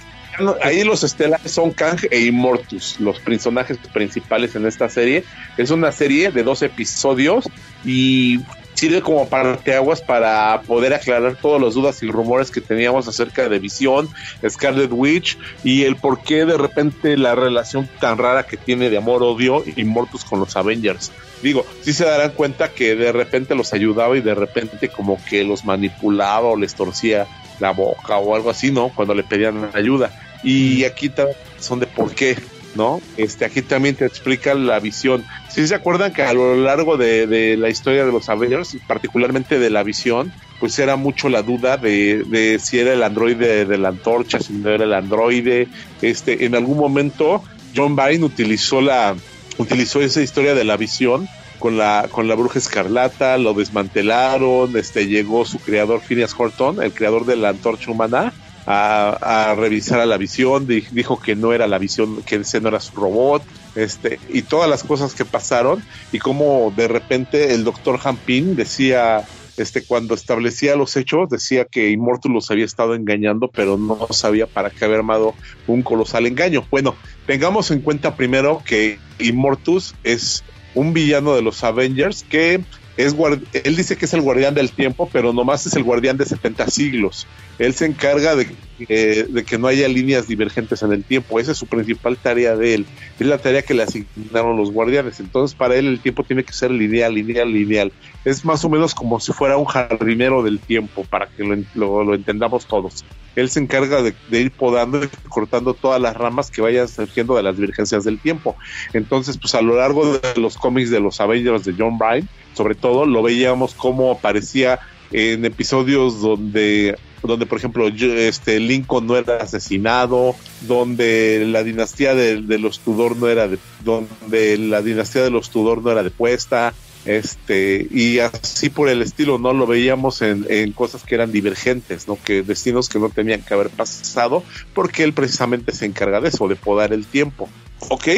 ahí 0.63 0.85
los 0.85 1.03
estelares 1.05 1.51
son 1.53 1.73
Kang 1.73 1.99
e 2.11 2.21
Immortus, 2.21 2.99
los 3.01 3.19
personajes 3.21 3.79
principales 3.93 4.55
en 4.55 4.67
esta 4.67 4.89
serie. 4.89 5.25
Es 5.57 5.71
una 5.71 5.93
serie 5.93 6.31
de 6.31 6.43
dos 6.43 6.63
episodios 6.63 7.45
y 7.85 8.39
sirve 8.81 9.03
como 9.03 9.29
parteaguas 9.29 10.01
para 10.01 10.63
poder 10.63 10.95
aclarar 10.95 11.37
todas 11.37 11.61
las 11.61 11.75
dudas 11.75 12.03
y 12.03 12.11
rumores 12.11 12.51
que 12.51 12.63
teníamos 12.63 13.07
acerca 13.07 13.47
de 13.47 13.59
Visión, 13.59 14.09
Scarlet 14.49 14.91
Witch 14.91 15.37
y 15.63 15.83
el 15.83 15.97
por 15.97 16.23
qué 16.23 16.47
de 16.47 16.57
repente 16.57 17.19
la 17.19 17.35
relación 17.35 17.91
tan 18.01 18.17
rara 18.17 18.45
que 18.45 18.57
tiene 18.57 18.89
de 18.89 18.97
amor-odio 18.97 19.63
Immortus 19.77 20.25
con 20.25 20.41
los 20.41 20.57
Avengers. 20.57 21.13
Digo, 21.43 21.67
sí 21.83 21.93
se 21.93 22.07
darán 22.07 22.31
cuenta 22.31 22.71
que 22.71 22.97
de 22.97 23.13
repente 23.13 23.55
los 23.55 23.75
ayudaba 23.75 24.17
y 24.17 24.23
de 24.23 24.35
repente 24.35 24.89
como 24.89 25.23
que 25.29 25.45
los 25.45 25.67
manipulaba 25.67 26.49
o 26.49 26.57
les 26.57 26.75
torcía 26.75 27.27
la 27.59 27.73
boca 27.73 28.17
o 28.17 28.35
algo 28.35 28.49
así, 28.49 28.73
¿no? 28.73 28.89
Cuando 28.89 29.13
le 29.13 29.25
pedían 29.25 29.69
ayuda. 29.75 30.11
Y 30.43 30.85
aquí 30.85 31.13
son 31.59 31.81
de 31.81 31.87
por 31.87 32.15
qué, 32.15 32.39
¿no? 32.75 33.01
Este, 33.17 33.45
aquí 33.45 33.63
también 33.63 33.97
te 33.97 34.07
explica 34.07 34.55
la 34.55 34.81
visión. 34.81 35.25
Si 35.49 35.67
se 35.67 35.75
acuerdan 35.75 36.13
que 36.13 36.23
a 36.23 36.33
lo 36.33 36.57
largo 36.57 36.97
de, 36.97 37.27
de 37.27 37.57
la 37.57 37.69
historia 37.69 38.05
de 38.05 38.13
los 38.13 38.29
Avengers, 38.29 38.77
particularmente 38.87 39.59
de 39.59 39.71
la 39.71 39.83
visión, 39.83 40.33
pues 40.61 40.79
era 40.79 40.97
mucho 40.97 41.29
la 41.29 41.43
duda 41.43 41.77
de, 41.77 42.23
de 42.25 42.59
si 42.59 42.79
era 42.79 42.93
el 42.93 43.03
androide 43.03 43.65
de 43.65 43.79
la 43.79 43.89
antorcha, 43.89 44.41
si 44.41 44.53
no 44.53 44.71
era 44.71 44.85
el 44.85 44.93
androide. 44.93 45.69
Este, 46.03 46.45
en 46.45 46.55
algún 46.55 46.79
momento, 46.79 47.43
John 47.75 47.97
Byrne 47.97 48.25
utilizó 48.25 48.81
la, 48.81 49.17
utilizó 49.59 50.01
esa 50.01 50.21
historia 50.23 50.55
de 50.55 50.65
la 50.65 50.77
visión 50.77 51.29
con 51.59 51.77
la, 51.77 52.09
con 52.11 52.27
la 52.27 52.35
bruja 52.35 52.59
escarlata, 52.59 53.39
lo 53.39 53.55
desmantelaron, 53.55 54.77
este, 54.77 55.07
llegó 55.07 55.45
su 55.45 55.59
creador 55.59 56.01
Phineas 56.01 56.35
Horton, 56.37 56.83
el 56.83 56.93
creador 56.93 57.27
de 57.27 57.37
la 57.37 57.51
antorcha 57.51 57.91
humana, 57.91 58.33
a, 58.67 59.55
revisar 59.57 60.01
a 60.01 60.07
la 60.07 60.19
visión, 60.19 60.67
di- 60.67 60.87
dijo 60.91 61.19
que 61.19 61.37
no 61.37 61.53
era 61.53 61.67
la 61.67 61.79
visión, 61.79 62.23
que 62.25 62.37
ese 62.37 62.61
no 62.61 62.69
era 62.69 62.81
su 62.81 62.95
robot, 62.97 63.43
este, 63.75 64.21
y 64.29 64.43
todas 64.43 64.69
las 64.69 64.83
cosas 64.85 65.15
que 65.15 65.25
pasaron, 65.25 65.85
y 66.11 66.19
como 66.19 66.73
de 66.77 66.89
repente 66.89 67.55
el 67.55 67.65
doctor 67.65 67.99
Hampin 68.03 68.55
decía, 68.55 69.25
este, 69.57 69.85
cuando 69.85 70.15
establecía 70.15 70.77
los 70.77 70.97
hechos, 70.97 71.29
decía 71.29 71.65
que 71.65 71.91
Immortus 71.91 72.51
había 72.51 72.65
estado 72.65 72.95
engañando, 72.95 73.51
pero 73.55 73.77
no 73.77 74.07
sabía 74.11 74.47
para 74.47 74.71
qué 74.71 74.85
había 74.85 74.99
armado 74.99 75.35
un 75.67 75.83
colosal 75.83 76.27
engaño. 76.27 76.67
Bueno, 76.71 76.97
tengamos 77.27 77.71
en 77.71 77.83
cuenta 77.83 78.17
primero 78.17 78.63
que 78.65 78.99
Immortus 79.19 79.95
es 80.03 80.43
un 80.73 80.93
villano 80.93 81.35
de 81.35 81.43
los 81.43 81.63
Avengers 81.65 82.25
que 82.29 82.65
es 83.07 83.15
él 83.53 83.77
dice 83.77 83.97
que 83.97 84.05
es 84.07 84.15
el 84.15 84.23
guardián 84.23 84.55
del 84.55 84.73
tiempo, 84.75 85.11
pero 85.13 85.33
nomás 85.33 85.67
es 85.67 85.75
el 85.77 85.85
guardián 85.85 86.17
de 86.17 86.27
70 86.27 86.67
siglos. 86.69 87.31
Él 87.59 87.75
se 87.75 87.87
encarga 87.87 88.35
de, 88.37 88.59
eh, 88.89 89.27
de 89.29 89.45
que 89.45 89.59
no 89.59 89.69
haya 89.69 89.89
líneas 89.89 90.27
divergentes 90.27 90.83
en 90.83 90.93
el 90.93 91.05
tiempo. 91.07 91.39
Esa 91.39 91.53
es 91.53 91.59
su 91.59 91.69
principal 91.69 92.19
tarea 92.21 92.57
de 92.57 92.75
él. 92.75 92.91
Es 93.19 93.27
la 93.27 93.39
tarea 93.39 93.63
que 93.63 93.75
le 93.75 93.83
asignaron 93.83 94.57
los 94.57 94.71
guardianes. 94.73 95.21
Entonces, 95.21 95.55
para 95.57 95.77
él 95.77 95.87
el 95.87 96.03
tiempo 96.03 96.25
tiene 96.25 96.45
que 96.45 96.53
ser 96.53 96.71
lineal, 96.71 97.15
lineal, 97.15 97.53
lineal. 97.53 97.93
Es 98.25 98.45
más 98.45 98.65
o 98.65 98.71
menos 98.71 98.95
como 98.95 99.21
si 99.21 99.33
fuera 99.33 99.57
un 99.59 99.67
jardinero 99.67 100.43
del 100.43 100.65
tiempo, 100.65 101.07
para 101.07 101.29
que 101.37 101.45
lo- 101.75 102.05
lo 102.05 102.15
entendamos 102.15 102.67
todos. 102.67 103.05
Él 103.35 103.51
se 103.51 103.61
encarga 103.61 104.03
de, 104.03 104.17
de 104.27 104.41
ir 104.41 104.53
podando 104.57 105.05
y 105.05 105.09
cortando 105.29 105.75
todas 105.75 106.01
las 106.01 106.17
ramas 106.17 106.51
que 106.51 106.63
vayan 106.63 106.89
surgiendo 106.89 107.37
de 107.37 107.43
las 107.43 107.57
divergencias 107.57 108.05
del 108.05 108.21
tiempo. 108.21 108.57
Entonces, 108.93 109.39
pues 109.39 109.55
a 109.55 109.63
lo 109.63 109.77
largo 109.77 110.19
de 110.19 110.41
los 110.41 110.57
cómics 110.57 110.91
de 110.91 111.01
los 111.01 111.21
Avengers 111.21 111.65
de 111.65 111.75
John 111.77 111.99
Byrne, 111.99 112.29
sobre 112.61 112.75
todo, 112.75 113.07
lo 113.07 113.23
veíamos 113.23 113.73
como 113.73 114.11
aparecía 114.11 114.81
en 115.13 115.47
episodios 115.47 116.21
donde 116.21 116.95
donde 117.23 117.47
por 117.47 117.57
ejemplo 117.57 117.89
yo- 117.89 118.13
este 118.15 118.61
Lincoln 118.61 119.07
no 119.07 119.17
era 119.17 119.39
asesinado, 119.39 120.37
donde 120.61 121.47
la 121.47 121.63
dinastía 121.63 122.15
de, 122.15 122.43
de 122.43 122.59
los 122.59 122.81
Tudor 122.81 123.17
no 123.17 123.29
era 123.29 123.49
de, 123.49 123.59
donde 123.83 124.59
la 124.59 124.83
dinastía 124.83 125.23
de 125.23 125.31
los 125.31 125.49
Tudor 125.49 125.83
no 125.83 125.91
era 125.91 126.03
depuesta, 126.03 126.75
este 127.07 127.87
y 127.91 128.19
así 128.19 128.69
por 128.69 128.91
el 128.91 129.01
estilo, 129.01 129.39
no 129.39 129.55
lo 129.55 129.67
veíamos 129.67 130.21
en, 130.21 130.45
en 130.51 130.73
cosas 130.73 131.03
que 131.03 131.15
eran 131.15 131.33
divergentes, 131.33 132.09
no 132.09 132.19
que 132.23 132.43
destinos 132.43 132.91
que 132.91 132.99
no 132.99 133.09
tenían 133.09 133.41
que 133.43 133.55
haber 133.55 133.71
pasado, 133.71 134.45
porque 134.75 135.03
él 135.03 135.15
precisamente 135.15 135.73
se 135.73 135.87
encarga 135.87 136.21
de 136.21 136.29
eso, 136.29 136.47
de 136.47 136.57
podar 136.57 136.93
el 136.93 137.07
tiempo, 137.07 137.49
¿ok? 137.89 138.09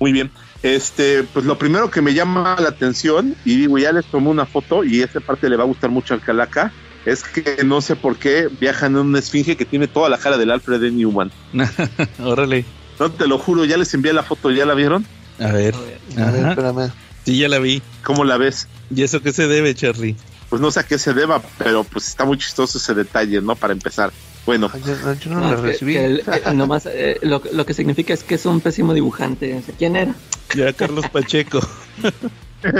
Muy 0.00 0.10
bien. 0.12 0.30
Este, 0.62 1.24
pues 1.24 1.44
lo 1.44 1.58
primero 1.58 1.90
que 1.90 2.02
me 2.02 2.14
llama 2.14 2.56
la 2.60 2.68
atención, 2.68 3.34
y 3.44 3.56
digo, 3.56 3.78
ya 3.78 3.92
les 3.92 4.06
tomé 4.06 4.28
una 4.28 4.46
foto 4.46 4.84
y 4.84 5.02
esa 5.02 5.20
parte 5.20 5.48
le 5.48 5.56
va 5.56 5.64
a 5.64 5.66
gustar 5.66 5.90
mucho 5.90 6.14
al 6.14 6.20
Calaca, 6.20 6.72
es 7.04 7.24
que 7.24 7.64
no 7.64 7.80
sé 7.80 7.96
por 7.96 8.16
qué 8.16 8.48
viajan 8.60 8.92
en 8.92 8.98
una 8.98 9.18
esfinge 9.18 9.56
que 9.56 9.64
tiene 9.64 9.88
toda 9.88 10.08
la 10.08 10.18
cara 10.18 10.38
del 10.38 10.50
Alfred 10.50 10.82
E. 10.84 10.90
Newman. 10.92 11.32
Órale. 12.20 12.64
No 13.00 13.10
te 13.10 13.26
lo 13.26 13.38
juro, 13.38 13.64
ya 13.64 13.76
les 13.76 13.92
envié 13.94 14.12
la 14.12 14.22
foto, 14.22 14.50
¿ya 14.50 14.64
la 14.64 14.74
vieron? 14.74 15.04
A 15.40 15.50
ver. 15.50 15.74
A 16.16 16.30
ver, 16.30 16.46
espérame. 16.46 16.92
Sí, 17.24 17.38
ya 17.38 17.48
la 17.48 17.58
vi. 17.58 17.82
¿Cómo 18.04 18.24
la 18.24 18.36
ves? 18.36 18.68
¿Y 18.94 19.02
eso 19.02 19.20
qué 19.20 19.32
se 19.32 19.48
debe, 19.48 19.74
Charlie? 19.74 20.16
Pues 20.48 20.60
no 20.60 20.70
sé 20.70 20.80
a 20.80 20.82
qué 20.84 20.98
se 20.98 21.14
deba, 21.14 21.42
pero 21.58 21.82
pues 21.82 22.06
está 22.08 22.24
muy 22.24 22.38
chistoso 22.38 22.78
ese 22.78 22.94
detalle, 22.94 23.40
¿no? 23.40 23.56
Para 23.56 23.72
empezar. 23.72 24.12
Bueno, 24.44 24.70
yo, 24.84 24.96
no, 25.04 25.12
yo 25.14 25.30
no 25.30 25.40
No, 25.40 25.50
la 25.50 25.56
que- 25.56 25.62
recibí. 25.62 25.92
que 25.94 26.04
el- 26.04 26.20
eh, 26.20 26.52
nomás, 26.54 26.86
eh, 26.86 27.18
lo, 27.22 27.42
lo 27.52 27.64
que 27.66 27.74
significa 27.74 28.12
es 28.14 28.24
que 28.24 28.34
es 28.34 28.44
un 28.46 28.60
pésimo 28.60 28.92
dibujante. 28.94 29.62
¿Quién 29.78 29.96
era? 29.96 30.14
Ya 30.54 30.72
Carlos 30.72 31.08
Pacheco. 31.10 31.60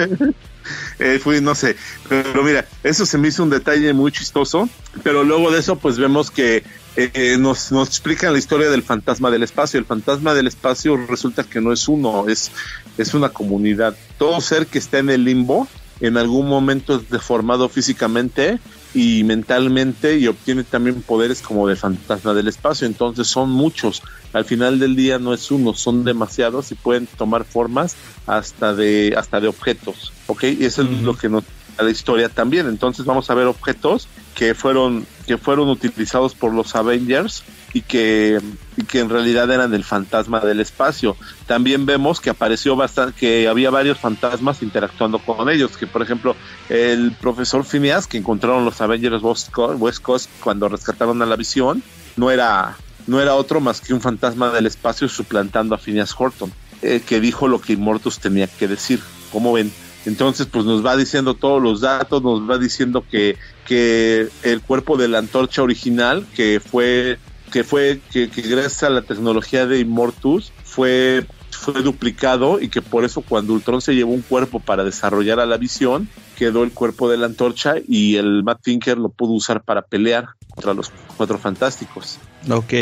eh, 0.98 1.18
fui, 1.22 1.40
no 1.40 1.54
sé, 1.54 1.76
pero 2.08 2.42
mira, 2.42 2.66
eso 2.82 3.04
se 3.06 3.18
me 3.18 3.28
hizo 3.28 3.42
un 3.42 3.50
detalle 3.50 3.92
muy 3.92 4.12
chistoso, 4.12 4.68
pero 5.02 5.24
luego 5.24 5.50
de 5.50 5.58
eso 5.60 5.76
pues 5.76 5.98
vemos 5.98 6.30
que 6.30 6.62
eh, 6.96 7.36
nos, 7.38 7.72
nos 7.72 7.88
explican 7.88 8.32
la 8.32 8.38
historia 8.38 8.68
del 8.70 8.82
fantasma 8.82 9.30
del 9.30 9.42
espacio. 9.42 9.78
El 9.80 9.86
fantasma 9.86 10.34
del 10.34 10.46
espacio 10.46 10.96
resulta 11.08 11.44
que 11.44 11.60
no 11.60 11.72
es 11.72 11.88
uno, 11.88 12.28
es, 12.28 12.50
es 12.98 13.14
una 13.14 13.30
comunidad. 13.30 13.96
Todo 14.18 14.40
ser 14.40 14.66
que 14.66 14.78
está 14.78 14.98
en 14.98 15.10
el 15.10 15.24
limbo 15.24 15.66
en 16.00 16.16
algún 16.18 16.48
momento 16.48 16.96
es 16.96 17.08
deformado 17.10 17.68
físicamente 17.68 18.58
y 18.94 19.24
mentalmente 19.24 20.18
y 20.18 20.26
obtiene 20.26 20.64
también 20.64 21.02
poderes 21.02 21.40
como 21.40 21.66
de 21.66 21.76
fantasma 21.76 22.34
del 22.34 22.48
espacio. 22.48 22.86
Entonces 22.86 23.26
son 23.26 23.50
muchos. 23.50 24.02
Al 24.32 24.44
final 24.44 24.78
del 24.78 24.96
día 24.96 25.18
no 25.18 25.34
es 25.34 25.50
uno, 25.50 25.74
son 25.74 26.04
demasiados 26.04 26.72
y 26.72 26.74
pueden 26.74 27.06
tomar 27.06 27.44
formas 27.44 27.96
hasta 28.26 28.74
de 28.74 29.14
hasta 29.16 29.40
de 29.40 29.48
objetos, 29.48 30.12
¿ok? 30.26 30.44
Y 30.44 30.64
eso 30.64 30.82
es 30.82 31.02
lo 31.02 31.16
que 31.16 31.28
nos 31.28 31.44
da 31.76 31.84
la 31.84 31.90
historia 31.90 32.28
también. 32.28 32.66
Entonces 32.68 33.04
vamos 33.04 33.28
a 33.30 33.34
ver 33.34 33.46
objetos 33.46 34.08
que 34.34 34.54
fueron 34.54 35.06
que 35.26 35.38
fueron 35.38 35.68
utilizados 35.68 36.34
por 36.34 36.52
los 36.52 36.74
Avengers 36.74 37.42
y 37.72 37.82
que 37.82 38.40
y 38.76 38.84
que 38.84 39.00
en 39.00 39.10
realidad 39.10 39.50
eran 39.50 39.74
el 39.74 39.84
fantasma 39.84 40.40
del 40.40 40.60
espacio. 40.60 41.16
También 41.46 41.86
vemos 41.86 42.20
que 42.20 42.30
apareció 42.30 42.76
bastante 42.76 43.18
que 43.18 43.48
había 43.48 43.70
varios 43.70 43.98
fantasmas 43.98 44.62
interactuando 44.62 45.18
con 45.18 45.48
ellos, 45.48 45.76
que 45.76 45.86
por 45.86 46.02
ejemplo 46.02 46.36
el 46.68 47.12
profesor 47.12 47.64
Phineas 47.64 48.06
que 48.06 48.18
encontraron 48.18 48.64
los 48.64 48.80
Avengers 48.80 49.22
West 49.22 49.50
Coast, 49.50 50.30
cuando 50.42 50.68
rescataron 50.68 51.20
a 51.22 51.26
la 51.26 51.36
Visión 51.36 51.82
no 52.16 52.30
era 52.30 52.76
no 53.06 53.20
era 53.20 53.34
otro 53.34 53.60
más 53.60 53.80
que 53.80 53.94
un 53.94 54.00
fantasma 54.00 54.50
del 54.50 54.66
espacio 54.66 55.08
suplantando 55.08 55.74
a 55.74 55.78
Phineas 55.78 56.14
Horton, 56.16 56.52
eh, 56.82 57.02
que 57.06 57.20
dijo 57.20 57.48
lo 57.48 57.60
que 57.60 57.72
Immortus 57.72 58.20
tenía 58.20 58.46
que 58.46 58.68
decir. 58.68 59.00
¿Cómo 59.32 59.52
ven? 59.52 59.72
Entonces, 60.04 60.46
pues 60.46 60.64
nos 60.64 60.84
va 60.84 60.96
diciendo 60.96 61.34
todos 61.34 61.62
los 61.62 61.80
datos, 61.80 62.22
nos 62.22 62.48
va 62.48 62.58
diciendo 62.58 63.04
que, 63.08 63.36
que 63.66 64.28
el 64.42 64.60
cuerpo 64.60 64.96
de 64.96 65.08
la 65.08 65.18
antorcha 65.18 65.62
original, 65.62 66.26
que 66.34 66.60
fue, 66.60 67.18
que 67.52 67.64
fue, 67.64 68.00
que, 68.10 68.28
que 68.28 68.42
gracias 68.42 68.82
a 68.82 68.90
la 68.90 69.02
tecnología 69.02 69.66
de 69.66 69.78
Immortus, 69.78 70.52
fue, 70.64 71.26
fue 71.50 71.82
duplicado 71.82 72.60
y 72.60 72.68
que 72.68 72.82
por 72.82 73.04
eso 73.04 73.20
cuando 73.20 73.52
Ultron 73.52 73.80
se 73.80 73.94
llevó 73.94 74.12
un 74.12 74.22
cuerpo 74.22 74.58
para 74.58 74.84
desarrollar 74.84 75.38
a 75.38 75.46
la 75.46 75.56
visión, 75.56 76.08
quedó 76.36 76.64
el 76.64 76.72
cuerpo 76.72 77.08
de 77.08 77.18
la 77.18 77.26
antorcha 77.26 77.74
y 77.86 78.16
el 78.16 78.42
Matt 78.42 78.62
Tinker 78.62 78.98
lo 78.98 79.10
pudo 79.10 79.32
usar 79.32 79.62
para 79.62 79.82
pelear 79.82 80.30
contra 80.48 80.74
los 80.74 80.90
cuatro 81.16 81.38
fantásticos. 81.38 82.18
Ok. 82.50 82.72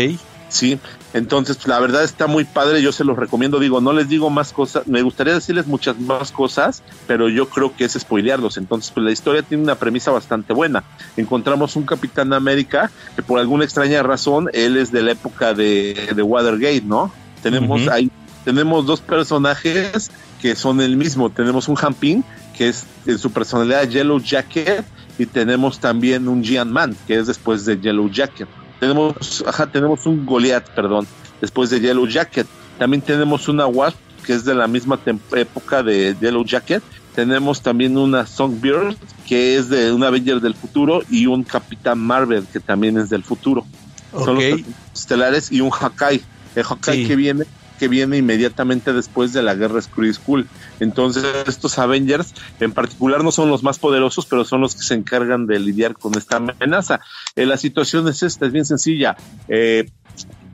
Sí, 0.50 0.80
entonces 1.14 1.56
pues, 1.56 1.68
la 1.68 1.78
verdad 1.78 2.02
está 2.02 2.26
muy 2.26 2.44
padre, 2.44 2.82
yo 2.82 2.90
se 2.90 3.04
los 3.04 3.16
recomiendo, 3.16 3.60
digo, 3.60 3.80
no 3.80 3.92
les 3.92 4.08
digo 4.08 4.30
más 4.30 4.52
cosas, 4.52 4.86
me 4.88 5.00
gustaría 5.00 5.32
decirles 5.32 5.68
muchas 5.68 5.98
más 6.00 6.32
cosas, 6.32 6.82
pero 7.06 7.28
yo 7.28 7.48
creo 7.48 7.74
que 7.74 7.84
es 7.84 7.92
spoilearlos, 7.92 8.56
entonces 8.56 8.90
pues 8.92 9.04
la 9.04 9.12
historia 9.12 9.42
tiene 9.42 9.62
una 9.62 9.76
premisa 9.76 10.10
bastante 10.10 10.52
buena. 10.52 10.82
Encontramos 11.16 11.76
un 11.76 11.84
Capitán 11.84 12.32
América 12.32 12.90
que 13.14 13.22
por 13.22 13.38
alguna 13.38 13.64
extraña 13.64 14.02
razón 14.02 14.50
él 14.52 14.76
es 14.76 14.90
de 14.90 15.02
la 15.02 15.12
época 15.12 15.54
de, 15.54 16.10
de 16.14 16.22
Watergate, 16.22 16.82
¿no? 16.82 17.12
Tenemos 17.42 17.86
ahí, 17.86 18.10
tenemos 18.44 18.84
dos 18.84 19.00
personajes 19.00 20.10
que 20.42 20.56
son 20.56 20.80
el 20.80 20.96
mismo, 20.96 21.30
tenemos 21.30 21.68
un 21.68 21.76
Hamping 21.80 22.24
que 22.58 22.68
es 22.68 22.86
en 23.06 23.18
su 23.18 23.30
personalidad 23.30 23.88
Yellow 23.88 24.20
Jacket 24.20 24.84
y 25.16 25.26
tenemos 25.26 25.78
también 25.78 26.26
un 26.26 26.42
Gian 26.42 26.72
Man 26.72 26.96
que 27.06 27.18
es 27.18 27.28
después 27.28 27.64
de 27.64 27.78
Yellow 27.78 28.10
Jacket 28.10 28.48
tenemos, 28.80 29.44
ajá, 29.46 29.66
tenemos 29.70 30.06
un 30.06 30.26
Goliath, 30.26 30.68
perdón, 30.70 31.06
después 31.40 31.70
de 31.70 31.80
Yellow 31.80 32.06
Jacket. 32.06 32.46
También 32.78 33.02
tenemos 33.02 33.46
una 33.48 33.66
Wasp, 33.66 33.96
que 34.24 34.34
es 34.34 34.44
de 34.44 34.54
la 34.54 34.66
misma 34.66 34.98
época 35.32 35.82
de 35.82 36.16
Yellow 36.20 36.44
Jacket. 36.44 36.82
Tenemos 37.14 37.60
también 37.60 37.96
una 37.98 38.26
Songbird, 38.26 38.96
que 39.26 39.56
es 39.56 39.68
de 39.68 39.92
un 39.92 40.02
Avenger 40.02 40.40
del 40.40 40.54
futuro, 40.54 41.02
y 41.10 41.26
un 41.26 41.42
Capitán 41.44 41.98
Marvel, 41.98 42.46
que 42.52 42.60
también 42.60 42.96
es 42.98 43.10
del 43.10 43.22
futuro. 43.22 43.66
Son 44.12 44.36
Ok. 44.36 44.42
los 44.50 44.60
estelares 44.94 45.52
y 45.52 45.60
un 45.60 45.70
Hakai. 45.78 46.20
El 46.56 46.64
Hakai 46.68 47.02
Sí. 47.02 47.06
que 47.06 47.16
viene 47.16 47.44
que 47.80 47.88
viene 47.88 48.18
inmediatamente 48.18 48.92
después 48.92 49.32
de 49.32 49.42
la 49.42 49.54
guerra 49.54 49.80
Screw 49.80 50.12
School. 50.14 50.46
Entonces, 50.78 51.24
estos 51.48 51.78
Avengers 51.78 52.34
en 52.60 52.72
particular 52.72 53.24
no 53.24 53.32
son 53.32 53.48
los 53.48 53.62
más 53.64 53.78
poderosos, 53.80 54.26
pero 54.26 54.44
son 54.44 54.60
los 54.60 54.76
que 54.76 54.82
se 54.82 54.94
encargan 54.94 55.46
de 55.46 55.58
lidiar 55.58 55.94
con 55.94 56.14
esta 56.16 56.36
amenaza. 56.36 57.00
Eh, 57.34 57.46
la 57.46 57.56
situación 57.56 58.06
es 58.06 58.22
esta, 58.22 58.44
es 58.46 58.52
bien 58.52 58.66
sencilla. 58.66 59.16
Eh, 59.48 59.90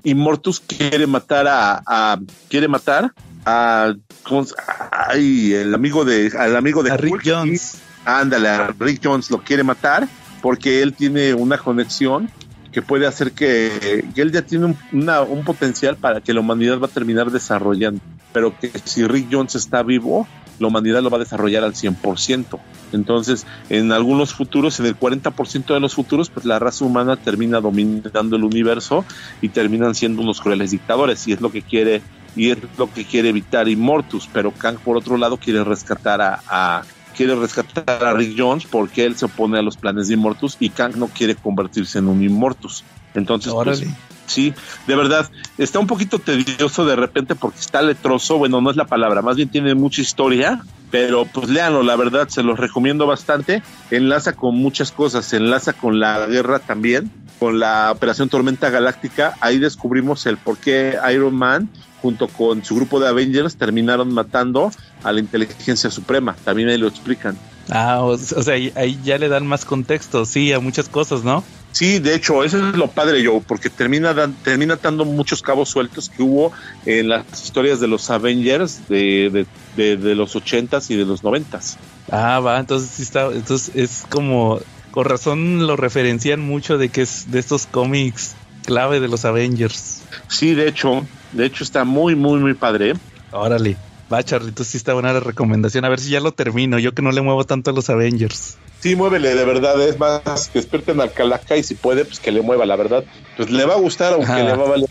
Immortus 0.05 0.61
quiere 0.61 1.07
matar 1.09 1.49
a, 1.49 1.83
a- 1.85 2.21
quiere 2.49 2.69
matar 2.69 3.13
a, 3.45 3.93
¿cómo 4.23 4.45
se- 4.45 4.55
ay, 4.93 5.53
el 5.53 5.75
amigo 5.75 6.05
de 6.05 6.33
al 6.39 6.55
amigo 6.57 6.83
de 6.85 6.93
A 6.93 6.97
Rick 6.97 7.15
Hulk. 7.15 7.23
Jones. 7.27 7.79
Ándale, 8.05 8.49
a 8.49 8.69
Rick 8.79 9.01
Jones 9.03 9.31
lo 9.33 9.39
quiere 9.43 9.65
matar 9.65 10.07
porque 10.43 10.81
él 10.81 10.93
tiene 10.93 11.35
una 11.35 11.59
conexión 11.59 12.31
que 12.77 12.83
puede 12.83 13.07
hacer 13.07 13.33
que, 13.33 14.05
que 14.15 14.21
él 14.21 14.33
ya 14.33 14.43
tiene 14.43 14.67
un, 14.67 14.77
un 14.93 15.45
potencial 15.45 15.97
para 15.97 16.21
que 16.21 16.35
la 16.35 16.41
humanidad 16.41 16.79
va 16.79 16.89
a 16.89 16.91
terminar 16.91 17.31
desarrollando, 17.31 18.03
pero 18.35 18.55
que 18.61 18.71
si 18.85 19.07
Rick 19.07 19.29
Jones 19.33 19.55
está 19.55 19.83
vivo, 19.83 20.29
la 20.59 20.67
humanidad 20.67 21.01
lo 21.03 21.09
va 21.09 21.17
a 21.17 21.21
desarrollar 21.21 21.65
al 21.65 21.73
100%. 21.73 22.61
Entonces, 22.93 23.47
en 23.71 23.93
algunos 23.93 24.35
futuros, 24.35 24.79
en 24.79 24.85
el 24.85 24.95
40% 24.95 25.73
de 25.73 25.81
los 25.81 25.95
futuros, 25.95 26.29
pues 26.29 26.45
la 26.45 26.59
raza 26.59 26.85
humana 26.85 27.17
termina 27.17 27.63
dominando 27.63 28.37
el 28.37 28.45
universo 28.45 29.07
y 29.41 29.49
terminan 29.49 29.95
siendo 29.95 30.21
unos 30.21 30.43
crueles 30.43 30.71
dictadores, 30.73 31.27
y 31.29 31.33
es 31.33 31.41
lo 31.41 31.51
que 31.51 31.63
quiere 31.63 32.03
y 32.37 32.51
es 32.51 32.59
lo 32.77 32.93
que 32.93 33.07
quiere 33.07 33.31
evitar 33.31 33.67
Immortus, 33.71 34.29
pero 34.31 34.51
Kang 34.51 34.77
por 34.77 34.99
otro 34.99 35.17
lado 35.17 35.39
quiere 35.39 35.65
rescatar 35.65 36.21
a, 36.21 36.43
a- 36.47 36.83
quiere 37.17 37.35
rescatar 37.35 38.05
a 38.05 38.13
Rick 38.13 38.35
Jones 38.37 38.67
porque 38.67 39.05
él 39.05 39.17
se 39.17 39.25
opone 39.25 39.59
a 39.59 39.63
los 39.63 39.77
planes 39.77 40.09
de 40.09 40.15
Immortus 40.15 40.57
y 40.61 40.71
Kang 40.71 40.97
no 40.97 41.09
quiere 41.09 41.35
convertirse 41.35 41.99
en 41.99 42.09
un 42.09 42.23
Immortus. 42.23 42.85
Entonces, 43.15 43.53
pues, 43.55 43.83
sí, 44.27 44.53
de 44.87 44.95
verdad, 44.95 45.31
está 45.57 45.79
un 45.79 45.87
poquito 45.87 46.19
tedioso 46.19 46.85
de 46.85 46.97
repente 46.97 47.35
porque 47.35 47.59
está 47.59 47.81
letroso, 47.81 48.37
bueno, 48.37 48.61
no 48.61 48.71
es 48.71 48.77
la 48.77 48.85
palabra, 48.85 49.23
más 49.23 49.37
bien 49.37 49.49
tiene 49.49 49.75
mucha 49.75 50.03
historia, 50.03 50.63
pero 50.91 51.25
pues 51.25 51.49
léanlo, 51.49 51.83
la 51.83 51.97
verdad, 51.97 52.29
se 52.29 52.43
los 52.43 52.59
recomiendo 52.59 53.07
bastante, 53.07 53.63
enlaza 53.91 54.35
con 54.35 54.57
muchas 54.57 54.93
cosas, 54.93 55.33
enlaza 55.33 55.73
con 55.73 55.99
la 55.99 56.27
guerra 56.27 56.59
también, 56.59 57.11
con 57.39 57.59
la 57.59 57.91
Operación 57.91 58.29
Tormenta 58.29 58.69
Galáctica, 58.69 59.35
ahí 59.41 59.59
descubrimos 59.59 60.27
el 60.27 60.37
por 60.37 60.59
qué 60.59 60.97
Iron 61.11 61.35
Man 61.35 61.71
junto 62.07 62.29
con 62.29 62.65
su 62.65 62.77
grupo 62.77 63.01
de 63.01 63.09
Avengers 63.09 63.57
terminaron 63.57 64.15
matando 64.15 64.71
a 65.03 65.11
la 65.11 65.19
inteligencia 65.19 65.91
suprema, 65.91 66.37
también 66.45 66.69
ahí 66.69 66.79
lo 66.79 66.87
explican. 66.87 67.37
Ah, 67.69 67.99
o, 68.03 68.11
o 68.13 68.17
sea, 68.19 68.55
ahí, 68.55 68.97
ya 69.03 69.19
le 69.19 69.29
dan 69.29 69.45
más 69.45 69.65
contexto, 69.65 70.25
sí, 70.25 70.53
a 70.53 70.61
muchas 70.61 70.89
cosas, 70.89 71.25
¿no? 71.25 71.43
Sí, 71.73 71.99
de 71.99 72.15
hecho, 72.15 72.45
eso 72.45 72.59
es 72.59 72.77
lo 72.77 72.87
padre, 72.93 73.23
yo, 73.25 73.41
porque 73.41 73.71
termina, 73.71 74.15
dan- 74.15 74.37
termina 74.45 74.75
atando 74.75 75.05
muchos 75.05 75.43
cabos 75.43 75.69
sueltos 75.69 76.09
que 76.09 76.23
hubo 76.23 76.53
en 76.85 77.09
las 77.09 77.25
historias 77.43 77.81
de 77.81 77.89
los 77.89 78.09
Avengers 78.09 78.87
de, 78.89 79.31
de, 79.31 79.47
de, 79.77 79.97
de 79.97 80.15
los 80.15 80.37
ochentas 80.37 80.89
y 80.91 80.95
de 80.97 81.05
los 81.05 81.25
noventas. 81.25 81.77
Ah, 82.13 82.39
va, 82.39 82.61
entonces 82.61 82.89
sí 82.91 83.03
está, 83.03 83.27
entonces 83.33 83.73
es 83.75 84.05
como, 84.09 84.61
con 84.93 85.05
razón 85.07 85.67
lo 85.67 85.75
referencian 85.77 86.41
mucho 86.41 86.79
de 86.79 86.89
que 86.89 87.03
es 87.03 87.33
de 87.33 87.41
estos 87.41 87.67
cómics 87.67 88.37
clave 88.65 89.01
de 89.01 89.09
los 89.09 89.25
Avengers. 89.25 90.03
Sí, 90.29 90.55
de 90.55 90.69
hecho, 90.69 91.07
de 91.33 91.47
hecho 91.47 91.65
está 91.65 91.85
muy, 91.85 92.15
muy, 92.15 92.39
muy 92.39 92.55
padre. 92.55 92.95
Órale, 93.33 93.77
va, 94.13 94.23
Charlito, 94.23 94.65
sí 94.65 94.77
está 94.77 94.95
buena 94.95 95.13
la 95.13 95.21
recomendación, 95.21 95.85
a 95.85 95.89
ver 95.89 96.01
si 96.01 96.11
ya 96.11 96.21
lo 96.21 96.33
termino, 96.33 96.79
yo 96.79 96.93
que 96.93 97.03
no 97.03 97.13
le 97.13 97.23
muevo 97.23 97.45
tanto 97.45 97.71
a 97.71 97.73
los 97.73 97.91
Avengers. 97.91 98.57
Sí, 98.81 98.95
muévele, 98.95 99.35
de 99.35 99.45
verdad, 99.45 99.81
es 99.81 99.99
más, 99.99 100.49
que 100.49 100.59
despierten 100.61 101.01
al 101.01 101.13
Calaca 101.13 101.57
y 101.57 101.63
si 101.63 101.75
puede, 101.75 102.05
pues 102.05 102.21
que 102.21 102.31
le 102.31 102.43
mueva, 102.43 102.67
la 102.67 102.77
verdad. 102.77 103.05
Pues 103.37 103.51
le 103.51 103.65
va 103.65 103.75
a 103.75 103.79
gustar, 103.79 104.13
aunque 104.13 104.33
le 104.33 104.55
va 104.55 104.65
a 104.65 104.69
valer. 104.69 104.89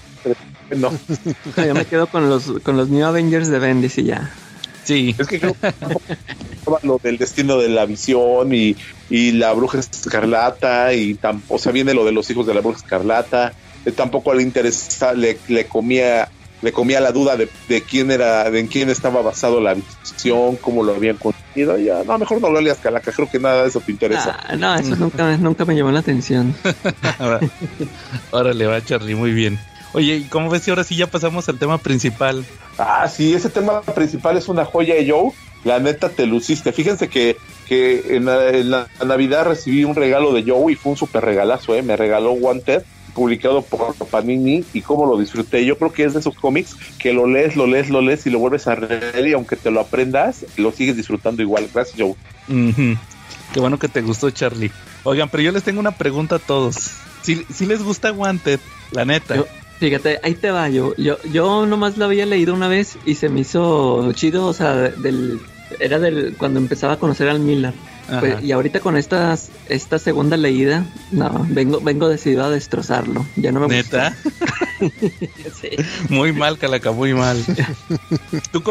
No, 0.76 0.92
Yo 1.58 1.74
me 1.76 1.86
quedo 1.86 2.08
con 2.08 2.30
los, 2.30 2.46
con 2.64 2.76
los 2.76 2.90
New 2.90 3.06
Avengers 3.06 3.50
de 3.50 3.60
Bendis 3.60 3.98
y 4.00 4.06
ya. 4.06 4.32
Sí, 4.84 5.16
es 5.18 5.28
que 5.28 5.40
creo 5.40 5.56
que 5.60 5.74
lo 6.84 7.00
del 7.02 7.18
destino 7.18 7.58
de 7.58 7.70
la 7.70 7.86
visión 7.86 8.54
y, 8.54 8.76
y 9.10 9.32
la 9.32 9.52
bruja 9.54 9.80
escarlata 9.80 10.94
y 10.94 11.18
o 11.48 11.58
sea 11.58 11.72
viene 11.72 11.96
lo 11.96 12.06
de 12.06 12.12
los 12.12 12.30
hijos 12.30 12.46
de 12.46 12.54
la 12.54 12.62
bruja 12.62 12.78
escarlata 12.78 13.54
tampoco 13.92 14.34
le 14.34 14.44
interesa 14.44 15.14
le, 15.14 15.38
le 15.48 15.66
comía 15.66 16.30
le 16.62 16.72
comía 16.72 17.00
la 17.00 17.12
duda 17.12 17.36
de, 17.36 17.48
de 17.70 17.82
quién 17.82 18.12
era, 18.12 18.50
de 18.50 18.60
en 18.60 18.68
quién 18.68 18.90
estaba 18.90 19.22
basado 19.22 19.62
la 19.62 19.76
visión, 19.76 20.56
cómo 20.56 20.84
lo 20.84 20.96
habían 20.96 21.18
conseguido. 21.18 21.78
Ya, 21.78 22.04
no, 22.04 22.18
mejor 22.18 22.42
no 22.42 22.50
lo 22.50 22.60
leas, 22.60 22.80
Calaca, 22.80 23.12
creo 23.12 23.30
que 23.30 23.40
nada 23.40 23.64
de 23.64 23.70
eso 23.70 23.82
te 23.82 23.92
interesa. 23.92 24.40
Ah, 24.48 24.56
no, 24.56 24.74
eso 24.74 24.96
nunca, 24.96 25.38
nunca 25.38 25.66
me 25.66 25.76
llamó 25.76 25.92
la 25.92 26.00
atención. 26.00 26.56
Órale, 28.32 28.66
va 28.66 28.84
Charlie, 28.84 29.16
muy 29.16 29.32
bien. 29.32 29.60
Oye, 29.94 30.18
¿y 30.18 30.24
cómo 30.24 30.50
ves 30.50 30.64
si 30.64 30.72
ahora 30.72 30.84
sí 30.84 30.96
ya 30.96 31.08
pasamos 31.08 31.48
al 31.48 31.58
tema 31.58 31.78
principal? 31.78 32.44
Ah, 32.78 33.08
sí, 33.08 33.34
ese 33.34 33.50
tema 33.50 33.82
principal 33.82 34.36
es 34.36 34.50
una 34.50 34.66
joya 34.66 34.96
de 34.96 35.10
Joe. 35.10 35.32
La 35.64 35.80
neta 35.80 36.10
te 36.10 36.26
luciste. 36.26 36.74
Fíjense 36.74 37.08
que, 37.08 37.38
que 37.68 38.16
en, 38.18 38.26
la, 38.26 38.50
en 38.50 38.72
la 38.72 38.88
Navidad 39.06 39.46
recibí 39.46 39.84
un 39.84 39.96
regalo 39.96 40.34
de 40.34 40.44
Joe 40.44 40.74
y 40.74 40.76
fue 40.76 40.92
un 40.92 40.98
súper 40.98 41.24
regalazo, 41.24 41.76
¿eh? 41.76 41.82
Me 41.82 41.96
regaló 41.96 42.34
Wanted, 42.34 42.84
publicado 43.16 43.64
por 43.64 43.96
Panini, 43.96 44.64
y 44.74 44.82
cómo 44.82 45.08
lo 45.08 45.18
disfruté. 45.18 45.66
Yo 45.66 45.78
creo 45.80 45.92
que 45.92 46.04
es 46.04 46.14
de 46.14 46.20
esos 46.20 46.36
cómics 46.36 46.76
que 47.00 47.14
lo 47.14 47.26
lees, 47.26 47.56
lo 47.56 47.66
lees, 47.66 47.90
lo 47.90 48.02
lees 48.02 48.28
y 48.28 48.30
lo 48.30 48.38
vuelves 48.40 48.68
a 48.68 48.76
leer 48.76 49.26
y 49.28 49.34
aunque 49.34 49.56
te 49.56 49.72
lo 49.72 49.80
aprendas, 49.80 50.46
lo 50.58 50.72
sigues 50.72 50.98
disfrutando 50.98 51.42
igual. 51.42 51.68
Gracias, 51.74 51.98
Joe. 51.98 52.10
Ujú. 52.50 52.98
Qué 53.54 53.60
bueno 53.60 53.80
que 53.80 53.88
te 53.88 54.02
gustó, 54.02 54.30
Charlie. 54.30 54.70
Oigan, 55.04 55.30
pero 55.30 55.42
yo 55.42 55.52
les 55.52 55.64
tengo 55.64 55.80
una 55.80 55.92
pregunta 55.98 56.36
a 56.36 56.40
todos. 56.40 56.76
Si, 57.22 57.44
si 57.46 57.66
les 57.66 57.82
gusta 57.82 58.12
Wanted, 58.12 58.60
la 58.92 59.06
neta. 59.06 59.36
Yo- 59.38 59.48
fíjate, 59.80 60.20
ahí 60.22 60.34
te 60.36 60.52
va. 60.52 60.68
Yo, 60.70 60.94
yo, 60.98 61.18
yo 61.32 61.66
nomás 61.66 61.98
lo 61.98 62.06
había 62.06 62.26
leído 62.26 62.54
una 62.54 62.68
vez 62.68 62.98
y 63.06 63.16
se 63.16 63.30
me 63.30 63.40
hizo 63.42 64.12
chido. 64.14 64.46
O 64.48 64.54
sea, 64.54 64.74
del, 64.74 65.40
era 65.80 66.00
del 66.00 66.36
cuando 66.38 66.60
empezaba 66.60 66.94
a 66.94 67.00
conocer 67.00 67.30
al 67.30 67.40
Miller. 67.40 67.74
Pues, 68.20 68.44
y 68.44 68.52
ahorita 68.52 68.80
con 68.82 68.98
estas, 68.98 69.50
esta 69.68 69.98
segunda 70.00 70.38
leída, 70.38 70.86
no, 71.12 71.46
vengo, 71.50 71.80
vengo 71.82 72.08
decidido 72.08 72.44
a 72.46 72.50
destrozarlo. 72.50 73.26
Ya 73.36 73.52
no 73.52 73.60
me 73.68 73.78
gusta. 73.82 74.16
Neta, 74.80 74.96
Sí. 75.62 75.70
muy 76.10 76.32
mal, 76.32 76.58
Calaca, 76.58 76.92
muy 76.92 77.14
mal. 77.14 77.38
Tú, 78.52 78.64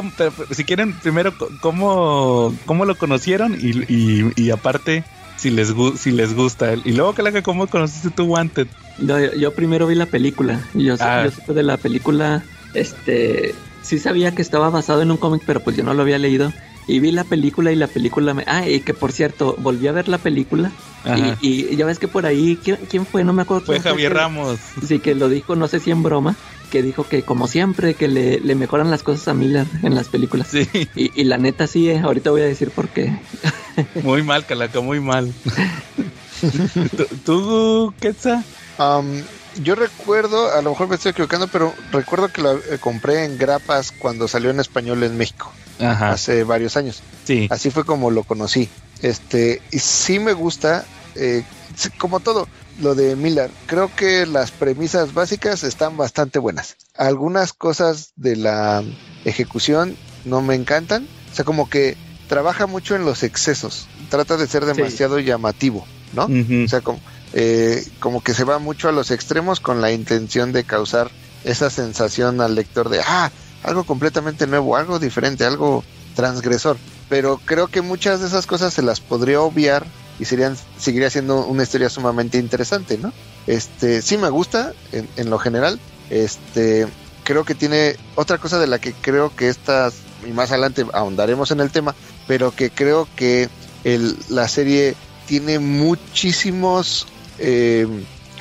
si 0.53 0.65
quieren, 0.65 0.93
primero, 1.01 1.33
¿cómo, 1.61 2.55
cómo 2.67 2.85
lo 2.85 2.97
conocieron? 2.97 3.55
Y, 3.61 3.93
y, 3.93 4.33
y 4.37 4.51
aparte, 4.51 5.05
si 5.37 5.51
les, 5.51 5.75
si 5.99 6.11
les 6.13 6.35
gusta. 6.35 6.75
Y 6.85 6.93
luego, 6.93 7.15
Calaca, 7.15 7.43
¿cómo 7.43 7.67
conociste 7.67 8.11
tu 8.11 8.25
Wanted? 8.25 8.69
No, 8.99 9.19
yo, 9.19 9.33
yo 9.35 9.53
primero 9.55 9.87
vi 9.87 9.95
la 9.97 10.07
película. 10.07 10.61
Y 10.75 10.85
yo, 10.85 10.95
Ah. 11.01 11.23
yo 11.25 11.31
supe 11.31 11.55
de 11.55 11.63
la 11.65 11.77
película, 11.77 12.45
este, 12.75 13.55
sí 13.83 13.99
sabía 13.99 14.33
que 14.35 14.43
estaba 14.43 14.71
basado 14.71 15.03
en 15.03 15.11
un 15.11 15.17
cómic, 15.17 15.43
pero 15.47 15.61
pues 15.61 15.77
yo 15.77 15.83
no 15.83 15.95
lo 15.95 16.03
había 16.03 16.19
leído. 16.19 16.53
Y 16.87 17.01
vi 17.01 17.13
la 17.13 17.25
película 17.25 17.73
y 17.73 17.77
la 17.77 17.87
película 17.87 18.35
me... 18.35 18.45
Ah, 18.47 18.69
y 18.69 18.81
que 18.81 18.93
por 18.95 19.13
cierto, 19.13 19.57
volví 19.59 19.87
a 19.89 19.93
ver 19.93 20.09
la 20.09 20.19
película. 20.19 20.73
Y, 21.43 21.71
y 21.73 21.77
ya 21.77 21.85
ves 21.85 21.99
que 21.99 22.09
por 22.09 22.25
ahí, 22.25 22.59
¿quién, 22.65 22.79
quién 22.89 23.05
fue? 23.05 23.25
No 23.25 23.35
me 23.35 23.43
acuerdo. 23.43 23.67
Fue 23.67 23.79
Javier 23.81 24.13
que- 24.13 24.19
Ramos. 24.19 24.59
Sí, 24.87 25.01
que 25.01 25.15
lo 25.15 25.29
dijo, 25.29 25.55
no 25.55 25.69
sé 25.69 25.79
si 25.81 25.91
en 25.91 26.03
broma, 26.03 26.35
que 26.71 26.83
dijo 26.83 27.05
que 27.05 27.23
como 27.23 27.47
siempre, 27.47 27.95
que 27.95 28.09
le, 28.09 28.41
le 28.41 28.55
mejoran 28.55 28.91
las 28.91 29.03
cosas 29.03 29.29
a 29.29 29.35
Miller 29.35 29.67
en 29.83 29.95
las 29.95 30.09
películas. 30.09 30.49
Sí, 30.49 30.67
Y, 30.97 31.21
y 31.21 31.25
la 31.25 31.37
neta 31.37 31.67
sí, 31.67 31.91
eh, 31.91 32.01
ahorita 32.01 32.31
voy 32.31 32.41
a 32.41 32.47
decir 32.47 32.71
por 32.71 32.89
qué. 32.89 33.15
muy 34.03 34.23
mal, 34.23 34.47
Calaca, 34.47 34.81
muy 34.81 34.99
mal. 35.01 35.35
¿Tú, 36.97 37.07
tú, 37.25 37.95
Quetzal? 38.01 38.45
Am, 38.79 39.23
yo 39.63 39.75
recuerdo, 39.75 40.53
a 40.53 40.63
lo 40.63 40.71
mejor 40.71 40.89
me 40.89 40.97
estoy 40.97 41.11
equivocando, 41.13 41.47
pero 41.49 41.73
recuerdo 41.93 42.29
que 42.29 42.43
lo 42.43 42.53
eh, 42.57 42.79
compré 42.81 43.25
en 43.25 43.39
grapas 43.39 43.93
cuando 43.93 44.27
salió 44.27 44.51
en 44.51 44.61
español 44.61 45.03
en 45.05 45.17
México, 45.17 45.53
Ajá, 45.85 46.11
hace 46.13 46.45
varios 46.45 46.77
años. 46.77 47.03
sí. 47.25 47.49
Así 47.51 47.71
fue 47.71 47.85
como 47.85 48.11
lo 48.11 48.25
conocí. 48.25 48.69
Este, 49.03 49.61
y 49.71 49.79
sí 49.79 50.19
me 50.19 50.33
gusta, 50.33 50.85
eh, 51.15 51.45
como 51.99 52.21
todo, 52.21 52.49
lo 52.81 52.95
de 52.95 53.17
Miller. 53.17 53.51
Creo 53.67 53.95
que 53.95 54.27
las 54.27 54.51
premisas 54.51 55.15
básicas 55.15 55.63
están 55.63 55.97
bastante 55.97 56.39
buenas. 56.39 56.77
Algunas 56.97 57.53
cosas 57.53 58.13
de 58.17 58.37
la 58.37 58.83
ejecución 59.25 59.97
no 60.25 60.43
me 60.43 60.55
encantan. 60.55 61.07
O 61.33 61.35
sea, 61.35 61.45
como 61.45 61.69
que 61.69 61.97
trabaja 62.29 62.67
mucho 62.67 62.97
en 62.97 63.05
los 63.05 63.23
excesos. 63.23 63.87
Trata 64.09 64.37
de 64.37 64.47
ser 64.47 64.65
demasiado 64.65 65.19
llamativo, 65.19 65.87
¿no? 66.13 66.25
O 66.65 66.69
sea, 66.69 66.81
como, 66.81 67.01
eh, 67.33 67.85
como 68.01 68.23
que 68.23 68.35
se 68.35 68.45
va 68.45 68.59
mucho 68.59 68.89
a 68.89 68.93
los 68.93 69.11
extremos 69.11 69.61
con 69.61 69.81
la 69.81 69.93
intención 69.93 70.53
de 70.53 70.65
causar 70.65 71.11
esa 71.45 71.71
sensación 71.71 72.41
al 72.41 72.55
lector 72.55 72.89
de, 72.89 73.01
ah, 73.07 73.31
algo 73.65 73.85
completamente 73.85 74.47
nuevo, 74.47 74.77
algo 74.77 74.99
diferente, 74.99 75.45
algo 75.45 75.85
transgresor. 76.15 76.79
Pero 77.09 77.39
creo 77.45 77.69
que 77.69 77.83
muchas 77.83 78.21
de 78.21 78.27
esas 78.29 78.47
cosas 78.47 78.73
se 78.73 78.83
las 78.83 79.01
podría 79.01 79.41
obviar 79.41 79.87
y 80.19 80.25
serían, 80.25 80.57
seguiría 80.79 81.11
siendo 81.11 81.45
una 81.47 81.63
historia 81.65 81.91
sumamente 81.91 82.39
interesante, 82.39 82.97
¿no? 82.99 83.13
Este, 83.47 84.01
sí 84.01 84.17
me 84.17 84.31
gusta 84.31 84.73
en, 84.93 85.09
en 85.17 85.29
lo 85.31 85.39
general. 85.39 85.79
Este, 86.09 86.87
creo 87.25 87.45
que 87.45 87.55
tiene 87.55 87.97
otra 88.15 88.39
cosa 88.39 88.59
de 88.59 88.67
la 88.67 88.79
que 88.79 88.93
creo 88.95 89.31
que 89.35 89.49
estas, 89.49 89.95
y 90.27 90.33
más 90.33 90.51
adelante 90.51 90.87
ahondaremos 90.93 91.51
en 91.51 91.61
el 91.61 91.71
tema, 91.71 91.95
pero 92.27 92.53
que 92.53 92.71
creo 92.71 93.09
que 93.17 93.49
el, 93.83 94.17
la 94.29 94.49
serie 94.49 94.95
tiene 95.27 95.59
muchísimos 95.59 97.07
eh, 97.39 97.87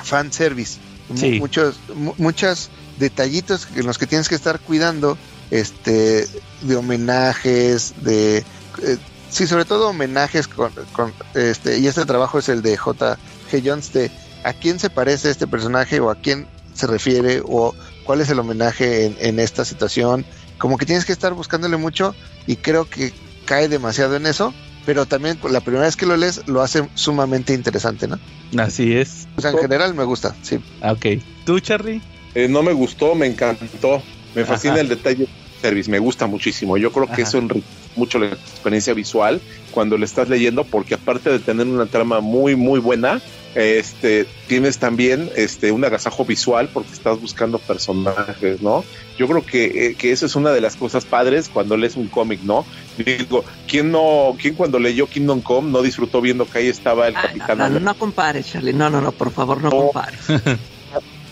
fanservice, 0.02 0.78
Sí. 1.16 1.38
muchos, 1.38 1.80
mu- 1.94 2.14
muchos 2.16 2.70
detallitos 2.98 3.68
en 3.74 3.86
los 3.86 3.98
que 3.98 4.06
tienes 4.06 4.28
que 4.28 4.34
estar 4.34 4.60
cuidando, 4.60 5.18
este, 5.50 6.28
de 6.62 6.76
homenajes, 6.76 7.94
de, 8.02 8.38
eh, 8.38 8.98
sí, 9.30 9.46
sobre 9.46 9.64
todo 9.64 9.90
homenajes 9.90 10.48
con, 10.48 10.72
con, 10.92 11.12
este, 11.34 11.78
y 11.78 11.86
este 11.86 12.04
trabajo 12.06 12.38
es 12.38 12.48
el 12.48 12.62
de 12.62 12.76
J. 12.76 13.18
G. 13.50 13.62
Jones 13.64 13.92
de 13.92 14.10
a 14.44 14.52
quién 14.52 14.78
se 14.78 14.90
parece 14.90 15.30
este 15.30 15.46
personaje 15.46 16.00
o 16.00 16.10
a 16.10 16.16
quién 16.16 16.46
se 16.74 16.86
refiere 16.86 17.42
o 17.44 17.74
cuál 18.04 18.20
es 18.20 18.28
el 18.30 18.38
homenaje 18.38 19.06
en, 19.06 19.16
en 19.20 19.38
esta 19.38 19.64
situación. 19.64 20.24
Como 20.58 20.76
que 20.76 20.86
tienes 20.86 21.04
que 21.04 21.12
estar 21.12 21.32
buscándole 21.34 21.76
mucho 21.76 22.14
y 22.46 22.56
creo 22.56 22.88
que 22.88 23.12
cae 23.44 23.68
demasiado 23.68 24.16
en 24.16 24.26
eso, 24.26 24.52
pero 24.86 25.06
también 25.06 25.38
la 25.50 25.60
primera 25.60 25.84
vez 25.84 25.96
que 25.96 26.06
lo 26.06 26.16
lees 26.16 26.46
lo 26.46 26.62
hace 26.62 26.88
sumamente 26.94 27.54
interesante, 27.54 28.06
¿no? 28.06 28.18
Así 28.58 28.96
es. 28.96 29.26
O 29.36 29.40
sea, 29.40 29.50
en 29.50 29.58
general 29.58 29.94
me 29.94 30.04
gusta, 30.04 30.34
sí. 30.42 30.60
Ah, 30.80 30.92
Ok. 30.92 31.06
¿Tú, 31.44 31.60
Charlie? 31.60 32.02
Eh, 32.34 32.48
no 32.48 32.62
me 32.62 32.72
gustó, 32.72 33.14
me 33.14 33.26
encantó. 33.26 34.02
Me 34.34 34.44
fascina 34.44 34.74
Ajá. 34.74 34.82
el 34.82 34.88
detalle 34.88 35.26
service, 35.60 35.90
me 35.90 35.98
gusta 35.98 36.26
muchísimo. 36.26 36.76
Yo 36.76 36.90
creo 36.90 37.06
que 37.06 37.12
Ajá. 37.14 37.22
eso 37.22 37.38
enriquece 37.38 37.72
mucho 37.94 38.18
la 38.18 38.26
experiencia 38.26 38.92
visual 38.92 39.40
cuando 39.70 39.96
le 39.96 40.04
estás 40.04 40.28
leyendo, 40.28 40.64
porque 40.64 40.94
aparte 40.94 41.30
de 41.30 41.38
tener 41.38 41.66
una 41.66 41.86
trama 41.86 42.20
muy, 42.20 42.56
muy 42.56 42.80
buena, 42.80 43.22
este, 43.54 44.26
tienes 44.48 44.78
también 44.78 45.30
este, 45.36 45.70
un 45.70 45.84
agasajo 45.84 46.24
visual 46.24 46.68
porque 46.72 46.92
estás 46.92 47.20
buscando 47.20 47.58
personajes, 47.58 48.60
¿no? 48.60 48.84
Yo 49.16 49.28
creo 49.28 49.46
que, 49.46 49.64
eh, 49.66 49.94
que 49.96 50.10
eso 50.10 50.26
es 50.26 50.34
una 50.34 50.50
de 50.50 50.60
las 50.60 50.74
cosas 50.74 51.04
padres 51.04 51.48
cuando 51.48 51.76
lees 51.76 51.94
un 51.94 52.08
cómic, 52.08 52.40
¿no? 52.42 52.66
Digo, 52.96 53.44
¿quién 53.68 53.92
no, 53.92 54.34
quién 54.40 54.54
cuando 54.54 54.80
leyó 54.80 55.06
Kingdom 55.06 55.40
Come 55.40 55.70
no 55.70 55.82
disfrutó 55.82 56.20
viendo 56.20 56.46
que 56.46 56.58
ahí 56.58 56.68
estaba 56.68 57.06
el 57.06 57.16
Ay, 57.16 57.22
Capitán 57.38 57.58
no, 57.58 57.68
no, 57.68 57.78
no 57.78 57.94
compares, 57.94 58.48
Charlie. 58.48 58.72
No, 58.72 58.90
no, 58.90 59.00
no, 59.00 59.12
por 59.12 59.30
favor, 59.30 59.62
no 59.62 59.70
No. 59.70 59.90
compares. 59.92 60.20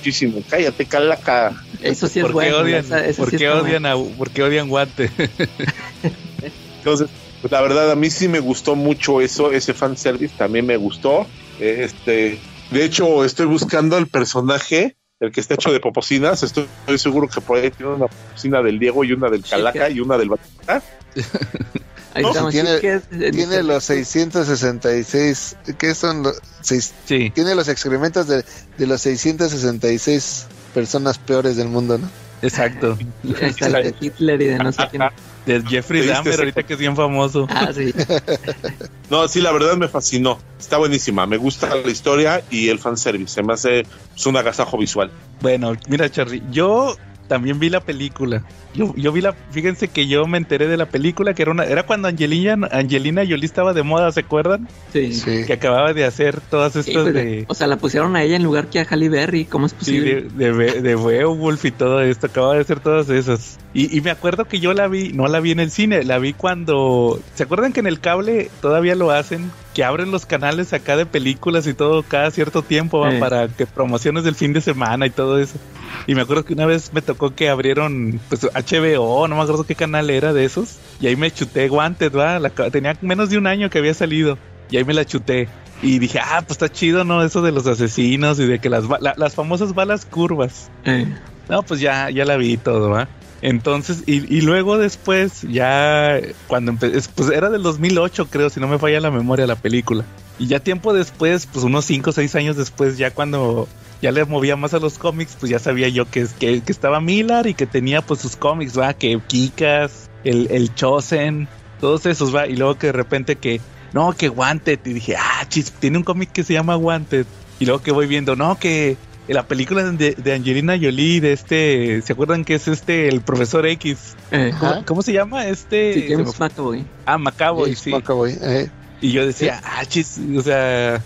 Muchísimo. 0.03 0.43
Cállate, 0.51 0.85
calaca. 0.87 1.53
Eso 1.81 2.09
sí 2.09 2.19
es 2.19 2.25
¿Por 2.25 2.33
qué 2.33 2.51
bueno. 2.51 2.59
odian, 2.59 2.81
esa- 2.85 3.07
esa 3.07 3.23
¿por 3.23 3.31
sí 3.31 3.37
qué 3.37 3.45
está 3.47 3.63
odian, 3.63 3.87
a, 3.87 3.95
¿por 3.97 4.31
qué 4.31 4.43
odian 4.43 4.69
Guante? 4.69 5.11
Entonces, 6.79 7.09
pues 7.41 7.53
la 7.53 7.61
verdad 7.61 7.93
a 7.93 7.95
mí 7.95 8.11
sí 8.11 8.27
me 8.27 8.41
gustó 8.41 8.75
mucho 8.75 9.21
eso, 9.21 9.53
ese 9.53 9.75
fanservice 9.75 10.35
también 10.37 10.67
me 10.67 10.77
gustó. 10.77 11.25
Este, 11.61 12.41
de 12.73 12.85
hecho, 12.85 13.25
estoy 13.25 13.47
buscando 13.47 13.97
el 13.97 14.09
personaje, 14.09 14.97
el 15.21 15.31
que 15.31 15.41
está 15.41 15.55
hecho 15.55 15.73
de 15.73 15.79
poposinas. 15.79 16.43
Estoy, 16.43 16.67
estoy 16.81 16.99
seguro 16.99 17.29
que 17.29 17.41
por 17.41 17.59
ahí 17.59 17.71
tiene 17.71 17.93
una 17.93 18.07
poposina 18.09 18.61
del 18.61 18.81
Diego 18.81 19.05
y 19.05 19.13
una 19.13 19.31
del 19.31 19.45
Calaca 19.45 19.89
y 19.89 20.01
una 20.01 20.19
del 20.19 20.31
Batista. 20.31 20.83
Ahí 22.15 22.23
No, 22.23 22.29
estamos. 22.31 22.53
tiene- 22.53 22.77
es- 22.77 23.03
eh, 23.13 23.31
Tiene 23.33 23.63
los 23.63 23.85
666, 23.85 25.57
¿qué 25.79 25.95
son 25.95 26.23
los 26.25 26.39
seis- 26.61 26.93
Sí. 27.07 27.31
Tiene 27.35 27.55
los 27.55 27.69
excrementos 27.69 28.27
de, 28.27 28.45
de 28.79 28.87
los 28.87 29.01
666 29.03 30.47
personas 30.75 31.19
peores 31.19 31.57
del 31.57 31.69
mundo, 31.69 31.99
¿no? 31.99 32.09
Exacto. 32.43 32.99
El 33.23 33.73
de 33.73 33.95
Hitler 34.01 34.43
y 34.43 34.47
de 34.47 34.59
no 34.59 34.73
sé 34.73 34.83
quién. 34.91 35.03
De 35.47 35.61
Jeffrey 35.63 36.01
¿Te 36.03 36.07
diste 36.07 36.13
Dahmer, 36.13 36.39
ahorita 36.41 36.63
que 36.65 36.73
es 36.75 36.79
bien 36.79 36.95
famoso. 36.97 37.47
Ah, 37.51 37.71
sí. 37.75 37.93
No, 39.11 39.29
sí, 39.29 39.41
la 39.43 39.53
verdad 39.53 39.77
me 39.77 39.89
fascinó. 39.89 40.39
Está 40.59 40.79
buenísima. 40.79 41.27
Me 41.27 41.37
gusta 41.37 41.75
la 41.75 41.91
historia 41.91 42.43
y 42.51 42.69
el 42.71 42.79
fanservice. 42.79 43.35
Se 43.35 43.43
me 43.43 43.53
hace 43.53 43.85
pues, 44.15 44.25
un 44.27 44.37
agasajo 44.39 44.79
visual. 44.79 45.11
Bueno, 45.43 45.75
mira, 45.89 46.11
Charlie, 46.11 46.43
yo 46.51 46.97
también 47.33 47.59
vi 47.59 47.71
la 47.71 47.81
película. 47.81 48.43
Yo, 48.75 48.95
yo 48.95 49.11
vi 49.11 49.23
la, 49.23 49.33
fíjense 49.33 49.89
que 49.89 50.07
yo 50.07 50.27
me 50.27 50.37
enteré 50.37 50.67
de 50.67 50.77
la 50.77 50.85
película, 50.85 51.33
que 51.33 51.41
era 51.41 51.51
una, 51.51 51.65
era 51.65 51.85
cuando 51.85 52.09
Angelina, 52.09 52.69
Angelina 52.71 53.23
Jolie 53.23 53.47
estaba 53.47 53.73
de 53.73 53.83
moda, 53.83 54.13
¿se 54.13 54.21
acuerdan? 54.21 54.69
Sí. 54.93 55.15
Sí. 55.15 55.45
Que 55.47 55.55
acababa 55.55 55.95
de 55.95 56.05
hacer 56.05 56.41
todas 56.43 56.75
Sí, 56.75 56.81
estas 56.81 57.03
pues, 57.05 57.15
de, 57.15 57.45
O 57.49 57.55
sea, 57.55 57.67
la 57.69 57.77
pusieron 57.79 58.17
a 58.17 58.23
ella 58.23 58.37
en 58.37 58.43
lugar 58.43 58.67
que 58.69 58.81
a 58.81 58.85
Halle 58.85 59.09
Berry. 59.09 59.47
¿Cómo 59.47 59.65
es 59.65 59.73
sí, 59.73 59.79
posible? 59.79 60.15
de, 60.23 60.29
de, 60.45 60.53
Be- 60.53 60.81
de 60.83 60.95
Beowulf 60.97 61.65
y 61.65 61.71
todo 61.71 62.03
esto, 62.03 62.27
acababa 62.27 62.55
de 62.55 62.61
hacer 62.61 62.81
todas 62.81 63.09
esas. 63.09 63.59
Y, 63.73 63.97
y 63.97 64.03
me 64.03 64.11
acuerdo 64.11 64.45
que 64.45 64.61
yo 64.61 64.75
la 64.75 64.89
vi, 64.89 65.13
no 65.15 65.27
la 65.27 65.41
vi 65.41 65.53
en 65.53 65.61
el 65.61 65.71
cine, 65.71 66.05
la 66.05 66.19
vi 66.19 66.35
cuando, 66.35 67.19
¿se 67.35 67.45
acuerdan 67.45 67.73
que 67.73 67.81
en 67.81 67.87
el 67.87 68.01
cable 68.01 68.51
todavía 68.61 68.95
lo 68.95 69.11
hacen? 69.11 69.51
Que 69.73 69.85
abren 69.85 70.11
los 70.11 70.27
canales 70.27 70.75
acá 70.75 70.99
de 70.99 71.07
películas 71.07 71.67
y 71.67 71.73
todo 71.73 72.03
cada 72.03 72.31
cierto 72.31 72.61
tiempo 72.63 73.01
¿va? 73.01 73.13
Sí. 73.13 73.17
para 73.19 73.49
que 73.49 73.65
promociones 73.65 74.25
del 74.25 74.35
fin 74.35 74.53
de 74.53 74.61
semana 74.61 75.07
y 75.07 75.11
todo 75.11 75.39
eso. 75.39 75.59
Y 76.07 76.15
me 76.15 76.23
acuerdo 76.23 76.45
que 76.45 76.55
una 76.55 76.67
vez 76.67 76.93
me 76.93 77.03
tocó 77.03 77.35
que 77.35 77.49
abrieron 77.49 78.21
pues 78.29 78.43
HBO, 78.45 79.29
no 79.29 79.37
me 79.37 79.43
acuerdo 79.43 79.65
qué 79.65 79.75
canal 79.75 80.11
era 80.11 80.33
de 80.33 80.45
esos. 80.45 80.77
Y 81.01 81.07
ahí 81.07 81.17
me 81.17 81.31
chuté 81.31 81.69
Wanted, 81.71 82.13
¿va? 82.17 82.39
La 82.39 82.51
tenía 82.51 82.97
menos 83.01 83.31
de 83.31 83.39
un 83.39 83.47
año 83.47 83.71
que 83.71 83.79
había 83.79 83.95
salido. 83.95 84.39
Y 84.71 84.77
ahí 84.77 84.85
me 84.85 84.95
la 84.95 85.05
chuté. 85.05 85.49
Y 85.83 85.99
dije, 85.99 86.21
ah, 86.21 86.41
pues 86.43 86.53
está 86.53 86.69
chido, 86.71 87.05
¿no? 87.05 87.23
Eso 87.25 87.43
de 87.43 87.51
los 87.53 87.67
asesinos 87.67 88.39
y 88.39 88.47
de 88.47 88.59
que 88.61 88.69
las, 88.71 88.85
la- 89.01 89.15
las 89.17 89.35
famosas 89.35 89.75
balas 89.75 90.05
curvas. 90.05 90.71
Eh, 90.85 91.07
No, 91.49 91.63
pues 91.63 91.81
ya, 91.81 92.09
ya 92.11 92.25
la 92.25 92.37
vi 92.37 92.57
todo, 92.57 92.89
¿va? 92.91 93.09
Entonces, 93.43 94.05
y, 94.07 94.33
y 94.33 94.41
luego 94.43 94.79
después, 94.79 95.43
ya 95.43 96.21
cuando 96.47 96.71
empecé, 96.71 97.09
pues 97.17 97.29
era 97.31 97.51
del 97.51 97.65
2008, 97.65 98.29
creo, 98.31 98.49
si 98.49 98.61
no 98.61 98.69
me 98.69 98.79
falla 98.79 99.01
la 99.01 99.11
memoria 99.11 99.49
la 99.49 99.57
película. 99.57 100.05
Y 100.39 100.47
ya 100.47 100.61
tiempo 100.61 100.93
después, 100.95 101.47
pues 101.53 101.65
unos 101.65 101.85
5 101.85 102.11
o 102.11 102.13
6 102.13 102.37
años 102.37 102.57
después, 102.57 102.97
ya 102.99 103.11
cuando 103.11 103.67
ya 104.03 104.11
le 104.11 104.25
movía 104.25 104.57
más 104.57 104.75
a 104.75 104.81
los 104.81 104.99
cómics, 104.99 105.37
pues 105.39 105.49
ya 105.49 105.61
sabía 105.61 105.89
yo 105.89 106.11
que, 106.11 106.27
que, 106.39 106.61
que 106.61 106.73
estaba 106.73 107.01
Miller 107.01 107.47
y 107.47 107.55
que 107.55 107.67
tenía 107.67 108.03
pues 108.03 108.21
sus 108.21 108.35
cómics, 108.35 108.77
¿va? 108.77 108.93
Que 108.95 109.19
Kikas, 109.25 110.11
el, 110.25 110.49
el 110.51 110.75
Chosen, 110.75 111.49
todos 111.81 112.05
esos, 112.07 112.35
¿va? 112.35 112.49
Y 112.49 112.57
luego 112.57 112.77
que 112.77 112.89
de 112.89 112.93
repente 112.93 113.37
que, 113.37 113.61
no, 113.93 114.13
que 114.13 114.29
Wanted. 114.29 114.81
Y 114.85 114.93
dije, 114.95 115.15
ah, 115.17 115.47
chis, 115.49 115.71
tiene 115.71 115.99
un 115.99 116.05
cómic 116.05 116.33
que 116.33 116.43
se 116.43 116.53
llama 116.53 116.77
Wanted. 116.77 117.27
Y 117.61 117.65
luego 117.65 117.81
que 117.81 117.93
voy 117.93 118.09
viendo, 118.09 118.35
no, 118.35 118.59
que 118.59 118.97
la 119.29 119.47
película 119.47 119.85
de, 119.85 120.17
de 120.17 120.35
Angelina 120.35 120.77
Jolie, 120.77 121.21
de 121.21 121.33
este, 121.33 122.03
¿se 122.03 122.13
acuerdan 122.13 122.45
que 122.45 122.57
es 122.57 122.67
este, 122.67 123.09
el 123.09 123.21
profesor 123.21 123.65
X? 123.67 124.17
eh, 124.33 124.53
¿Cómo, 124.85 125.03
se 125.03 125.13
llama? 125.13 125.47
Este. 125.47 125.95
sí, 125.95 126.07
James 126.09 126.41
McAvoy. 126.41 126.85
ah, 127.07 127.19
Macaboy, 127.19 127.67
James 127.67 127.79
sí. 127.79 127.91
McAvoy, 127.91 128.37
eh. 128.41 128.69
Y 129.01 129.13
yo 129.13 129.25
decía, 129.25 129.61
ah, 129.65 129.85
chis, 129.85 130.21
o 130.37 130.43
sea, 130.43 131.01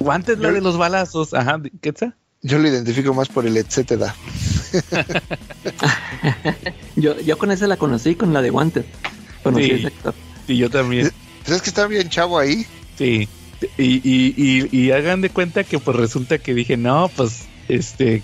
Wanted 0.00 0.38
la 0.38 0.50
de 0.50 0.60
los 0.60 0.76
balazos. 0.76 1.32
Ajá, 1.32 1.60
¿qué 1.80 1.92
tal? 1.92 2.16
Yo 2.46 2.58
lo 2.58 2.68
identifico 2.68 3.12
más 3.14 3.28
por 3.28 3.46
el 3.46 3.56
etcétera. 3.56 4.14
Yo, 6.96 7.18
yo 7.20 7.38
con 7.38 7.50
esa 7.50 7.66
la 7.66 7.76
conocí, 7.76 8.14
con 8.14 8.32
la 8.32 8.42
de 8.42 8.50
Wanted. 8.50 8.84
Conocí 9.42 9.64
Sí. 9.64 9.70
ese 9.72 9.86
actor. 9.88 10.14
Y 10.46 10.56
yo 10.58 10.70
también. 10.70 11.10
Pues 11.44 11.56
es 11.56 11.62
que 11.62 11.70
está 11.70 11.86
bien 11.86 12.08
chavo 12.08 12.38
ahí. 12.38 12.66
Sí. 12.96 13.28
Y, 13.78 13.84
y, 14.08 14.34
y, 14.36 14.68
y 14.78 14.90
hagan 14.92 15.20
de 15.22 15.30
cuenta 15.30 15.64
que 15.64 15.78
pues 15.78 15.96
resulta 15.96 16.38
que 16.38 16.54
dije, 16.54 16.76
no, 16.76 17.10
pues, 17.16 17.46
este, 17.68 18.22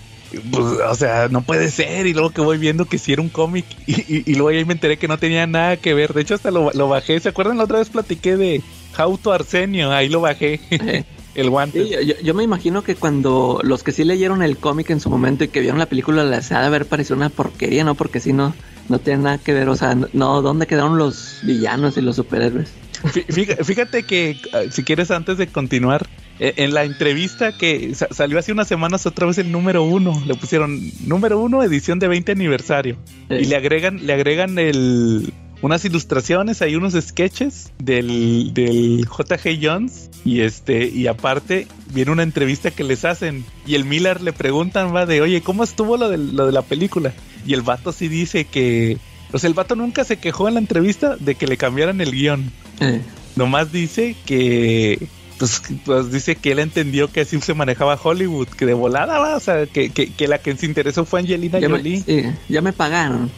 pues, 0.51 0.63
o 0.63 0.95
sea, 0.95 1.27
no 1.29 1.41
puede 1.41 1.69
ser. 1.71 2.05
Y 2.07 2.13
luego 2.13 2.29
que 2.29 2.41
voy 2.41 2.57
viendo 2.57 2.85
que 2.85 2.97
sí 2.97 3.11
era 3.13 3.21
un 3.21 3.29
cómic. 3.29 3.65
Y, 3.87 3.93
y, 4.01 4.23
y 4.27 4.33
luego 4.35 4.49
ahí 4.49 4.63
me 4.65 4.73
enteré 4.73 4.97
que 4.97 5.07
no 5.07 5.17
tenía 5.17 5.47
nada 5.47 5.77
que 5.77 5.93
ver. 5.93 6.13
De 6.13 6.21
hecho, 6.21 6.35
hasta 6.35 6.51
lo, 6.51 6.71
lo 6.71 6.87
bajé. 6.87 7.19
¿Se 7.19 7.29
acuerdan? 7.29 7.57
La 7.57 7.63
otra 7.65 7.79
vez 7.79 7.89
platiqué 7.89 8.37
de 8.37 8.61
How 8.97 9.17
to 9.17 9.33
Arsenio. 9.33 9.91
Ahí 9.91 10.09
lo 10.09 10.21
bajé. 10.21 10.59
El 11.35 11.49
guante. 11.49 11.83
sí, 11.83 11.89
yo, 12.05 12.13
yo- 12.21 12.33
me 12.33 12.43
imagino 12.43 12.83
que 12.83 12.95
cuando 12.95 13.59
los 13.63 13.83
que 13.83 13.91
sí 13.91 14.03
leyeron 14.03 14.41
el 14.43 14.57
cómic 14.57 14.89
en 14.89 14.99
su 14.99 15.09
momento 15.09 15.43
y 15.43 15.47
que 15.47 15.59
vieron 15.61 15.79
la 15.79 15.85
película 15.85 16.23
les 16.25 16.51
ha 16.51 16.59
de 16.59 16.65
haber 16.67 16.85
parecido 16.85 17.15
una 17.15 17.29
porquería, 17.29 17.83
¿no? 17.83 17.95
Porque 17.95 18.19
si 18.19 18.33
no, 18.33 18.53
no 18.89 18.99
tiene 18.99 19.23
nada 19.23 19.37
que 19.37 19.53
ver. 19.53 19.69
O 19.69 19.75
sea, 19.75 19.95
no, 20.13 20.41
¿dónde 20.41 20.67
quedaron 20.67 20.97
los 20.97 21.39
villanos 21.43 21.97
y 21.97 22.01
los 22.01 22.15
superhéroes? 22.17 22.69
Fí- 23.03 23.63
fíjate, 23.63 24.03
que, 24.03 24.37
ah, 24.53 24.61
si 24.69 24.83
quieres, 24.83 25.09
antes 25.09 25.37
de 25.37 25.47
continuar, 25.47 26.05
eh, 26.39 26.53
en 26.57 26.73
la 26.73 26.83
entrevista 26.83 27.57
que 27.57 27.95
sa- 27.95 28.07
salió 28.11 28.37
hace 28.37 28.51
unas 28.51 28.67
semanas 28.67 29.05
otra 29.05 29.25
vez 29.27 29.37
el 29.37 29.51
número 29.51 29.83
uno, 29.83 30.21
le 30.27 30.35
pusieron 30.35 30.79
número 31.07 31.39
uno, 31.39 31.63
edición 31.63 31.97
de 31.99 32.07
20 32.07 32.31
aniversario. 32.33 32.97
Y 33.29 33.45
le 33.45 33.55
agregan, 33.55 34.05
le 34.05 34.13
agregan 34.13 34.59
el 34.59 35.33
unas 35.61 35.85
ilustraciones, 35.85 36.61
hay 36.61 36.75
unos 36.75 36.93
sketches 36.93 37.71
del, 37.79 38.51
del 38.53 39.05
JG 39.07 39.59
Jones 39.61 40.09
y 40.25 40.41
este, 40.41 40.85
y 40.87 41.07
aparte 41.07 41.67
viene 41.93 42.11
una 42.11 42.23
entrevista 42.23 42.71
que 42.71 42.83
les 42.83 43.05
hacen 43.05 43.45
y 43.67 43.75
el 43.75 43.85
Miller 43.85 44.21
le 44.21 44.33
preguntan, 44.33 44.95
va 44.95 45.05
de 45.05 45.21
oye, 45.21 45.41
¿cómo 45.41 45.63
estuvo 45.63 45.97
lo 45.97 46.09
de, 46.09 46.17
lo 46.17 46.45
de 46.45 46.51
la 46.51 46.61
película? 46.63 47.13
Y 47.45 47.53
el 47.53 47.61
vato 47.61 47.91
sí 47.91 48.07
dice 48.07 48.45
que, 48.45 48.97
o 49.31 49.39
sea, 49.39 49.47
el 49.47 49.53
vato 49.53 49.75
nunca 49.75 50.03
se 50.03 50.17
quejó 50.17 50.47
en 50.47 50.55
la 50.55 50.59
entrevista 50.59 51.15
de 51.17 51.35
que 51.35 51.47
le 51.47 51.57
cambiaran 51.57 52.01
el 52.01 52.11
guion. 52.11 52.51
eh, 52.79 53.01
Nomás 53.35 53.71
dice 53.71 54.15
que. 54.25 55.07
Pues, 55.37 55.61
pues 55.85 56.11
dice 56.11 56.35
que 56.35 56.51
él 56.51 56.59
entendió 56.59 57.11
que 57.11 57.21
así 57.21 57.41
se 57.41 57.55
manejaba 57.55 57.97
Hollywood, 58.01 58.47
que 58.49 58.67
de 58.67 58.75
volada 58.75 59.17
va, 59.17 59.35
o 59.35 59.39
sea, 59.39 59.65
que, 59.65 59.89
que, 59.89 60.13
que 60.13 60.27
la 60.27 60.37
que 60.37 60.55
se 60.55 60.67
interesó 60.67 61.03
fue 61.03 61.21
Angelina 61.21 61.57
ya, 61.59 61.67
me, 61.67 61.77
Jolie. 61.77 62.01
sí, 62.01 62.23
ya 62.47 62.61
me 62.61 62.73
pagaron. 62.73 63.31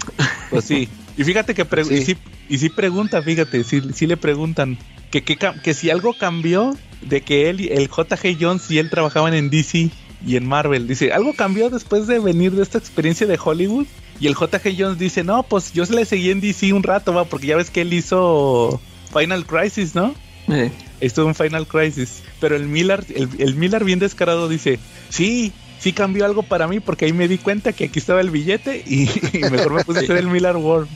Pues 0.49 0.65
sí. 0.65 0.89
Y 1.17 1.23
fíjate 1.23 1.53
que 1.53 1.63
Sí. 1.83 1.93
y, 1.93 2.01
sí, 2.05 2.17
y 2.49 2.57
sí 2.57 2.69
pregunta, 2.69 3.21
fíjate, 3.21 3.63
sí, 3.63 3.81
sí 3.93 4.07
le 4.07 4.17
preguntan 4.17 4.77
que, 5.11 5.23
que, 5.23 5.37
que 5.37 5.73
si 5.73 5.89
algo 5.89 6.13
cambió 6.17 6.75
de 7.01 7.21
que 7.21 7.49
él, 7.49 7.61
y- 7.61 7.67
el 7.67 7.87
JG 7.87 8.37
Jones 8.39 8.69
y 8.71 8.79
él 8.79 8.89
trabajaban 8.89 9.33
en 9.33 9.49
DC 9.49 9.89
y 10.25 10.35
en 10.37 10.47
Marvel. 10.47 10.87
Dice, 10.87 11.11
¿algo 11.11 11.33
cambió 11.33 11.69
después 11.69 12.07
de 12.07 12.19
venir 12.19 12.51
de 12.53 12.63
esta 12.63 12.77
experiencia 12.77 13.27
de 13.27 13.37
Hollywood? 13.43 13.85
Y 14.19 14.27
el 14.27 14.35
JG 14.35 14.75
Jones 14.77 14.97
dice, 14.97 15.23
no, 15.23 15.43
pues 15.43 15.73
yo 15.73 15.85
se 15.85 15.93
le 15.93 16.05
seguí 16.05 16.31
en 16.31 16.39
DC 16.41 16.71
un 16.73 16.83
rato, 16.83 17.13
va, 17.13 17.25
porque 17.25 17.47
ya 17.47 17.57
ves 17.57 17.69
que 17.69 17.81
él 17.81 17.93
hizo 17.93 18.79
Final 19.11 19.45
Crisis, 19.45 19.93
¿no? 19.95 20.15
Eh, 20.47 20.71
Estuvo 21.01 21.27
en 21.27 21.35
Final 21.35 21.67
Crisis. 21.67 22.23
Pero 22.39 22.55
el 22.55 22.67
Miller, 22.67 23.03
el, 23.13 23.27
el 23.37 23.55
Miller 23.55 23.83
bien 23.83 23.99
descarado 23.99 24.47
dice, 24.47 24.79
sí, 25.09 25.51
sí 25.83 25.91
cambió 25.91 26.23
algo 26.25 26.43
para 26.43 26.67
mí 26.67 26.79
porque 26.79 27.05
ahí 27.05 27.13
me 27.13 27.27
di 27.27 27.37
cuenta 27.37 27.73
que 27.73 27.83
aquí 27.85 27.99
estaba 27.99 28.21
el 28.21 28.31
billete 28.31 28.81
y, 28.87 29.03
y 29.37 29.39
mejor 29.51 29.73
me 29.73 29.83
puse 29.83 29.99
a 29.99 30.03
hacer 30.03 30.15
el 30.17 30.27
Miller 30.27 30.55
World. 30.55 30.87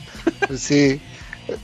Pues 0.46 0.60
sí. 0.60 0.74
Eh, 0.74 1.00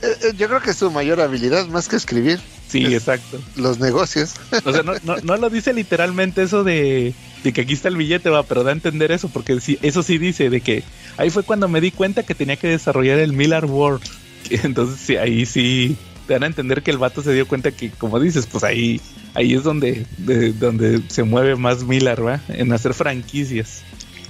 eh, 0.01 0.33
Yo 0.37 0.47
creo 0.47 0.61
que 0.61 0.69
es 0.71 0.77
su 0.77 0.91
mayor 0.91 1.19
habilidad, 1.21 1.67
más 1.67 1.87
que 1.87 1.95
escribir, 1.95 2.39
Sí, 2.67 2.85
Es- 2.85 2.93
exacto. 2.93 3.39
los 3.55 3.79
negocios. 3.79 4.33
O 4.63 4.71
sea, 4.71 4.83
no, 4.83 4.93
no, 5.03 5.15
no 5.23 5.37
lo 5.37 5.49
dice 5.49 5.73
literalmente 5.73 6.43
eso 6.43 6.63
de, 6.63 7.13
de 7.43 7.53
que 7.53 7.61
aquí 7.61 7.73
está 7.73 7.87
el 7.89 7.97
billete, 7.97 8.29
va, 8.29 8.43
pero 8.43 8.63
da 8.63 8.69
a 8.69 8.73
entender 8.73 9.11
eso, 9.11 9.29
porque 9.29 9.59
sí, 9.61 9.77
eso 9.81 10.03
sí 10.03 10.17
dice 10.17 10.49
de 10.49 10.61
que 10.61 10.83
ahí 11.17 11.29
fue 11.31 11.43
cuando 11.43 11.67
me 11.67 11.81
di 11.81 11.91
cuenta 11.91 12.23
que 12.23 12.35
tenía 12.35 12.55
que 12.57 12.67
desarrollar 12.67 13.19
el 13.19 13.33
Miller 13.33 13.65
World. 13.65 14.01
Entonces, 14.49 14.99
sí, 14.99 15.17
ahí 15.17 15.45
sí 15.45 15.95
te 16.27 16.33
dan 16.33 16.43
a 16.43 16.47
entender 16.47 16.81
que 16.81 16.89
el 16.91 16.97
vato 16.97 17.21
se 17.21 17.33
dio 17.33 17.47
cuenta 17.47 17.71
que, 17.71 17.89
como 17.91 18.19
dices, 18.19 18.47
pues 18.47 18.63
ahí, 18.63 18.99
ahí 19.35 19.53
es 19.53 19.63
donde, 19.63 20.05
de- 20.17 20.53
donde 20.53 21.01
se 21.09 21.23
mueve 21.23 21.55
más 21.55 21.83
Miller, 21.83 22.25
¿va? 22.25 22.41
En 22.49 22.73
hacer 22.73 22.93
franquicias. 22.93 23.83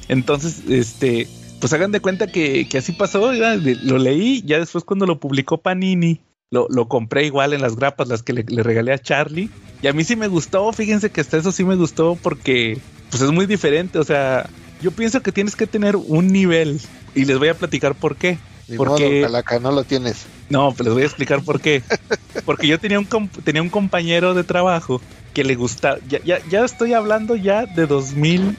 Entonces, 0.08 0.62
este, 0.70 1.28
pues 1.60 1.74
hagan 1.74 1.92
de 1.92 2.00
cuenta 2.00 2.28
que, 2.28 2.68
que 2.68 2.78
así 2.78 2.92
pasó, 2.92 3.32
lo 3.32 3.98
leí, 3.98 4.44
ya 4.46 4.60
después 4.60 4.84
cuando 4.84 5.06
lo 5.06 5.20
publicó 5.20 5.58
Panini, 5.62 6.20
lo, 6.52 6.68
lo 6.70 6.88
compré 6.88 7.26
igual 7.26 7.54
en 7.54 7.62
las 7.62 7.76
grapas, 7.76 8.08
las 8.08 8.22
que 8.22 8.34
le, 8.34 8.44
le 8.48 8.62
regalé 8.64 8.94
a 8.94 9.00
Charlie. 9.00 9.50
Y 9.82 9.88
a 9.88 9.94
mí 9.94 10.04
sí 10.04 10.16
me 10.16 10.28
gustó, 10.28 10.72
fíjense 10.74 11.10
que 11.10 11.22
hasta 11.22 11.38
eso 11.38 11.52
sí 11.52 11.64
me 11.64 11.76
gustó 11.76 12.18
porque 12.22 12.78
pues 13.10 13.22
es 13.22 13.32
muy 13.32 13.46
diferente, 13.46 14.00
o 14.00 14.04
sea, 14.04 14.50
yo 14.82 14.92
pienso 14.92 15.22
que 15.22 15.32
tienes 15.32 15.56
que 15.56 15.68
tener 15.68 15.96
un 15.96 16.28
nivel 16.28 16.80
y 17.14 17.26
les 17.26 17.38
voy 17.38 17.48
a 17.50 17.54
platicar 17.54 17.96
por 17.96 18.16
qué. 18.16 18.38
Ni 18.68 18.78
Porque- 18.78 19.20
modo, 19.22 19.22
Calaca, 19.28 19.60
no 19.60 19.72
lo 19.72 19.84
tienes. 19.84 20.26
No, 20.50 20.70
pues 20.72 20.86
les 20.86 20.94
voy 20.94 21.04
a 21.04 21.06
explicar 21.06 21.42
por 21.44 21.62
qué. 21.62 21.84
Porque 22.46 22.68
yo 22.68 22.80
tenía 22.80 23.00
un 23.00 23.08
tenía 23.44 23.62
un 23.62 23.70
compañero 23.70 24.34
de 24.34 24.44
trabajo 24.44 25.02
que 25.34 25.44
le 25.44 25.56
gustaba, 25.56 25.98
ya, 26.08 26.20
ya, 26.24 26.40
ya 26.50 26.64
estoy 26.64 26.94
hablando 26.94 27.36
ya 27.36 27.66
de 27.66 27.86
2000, 27.88 28.56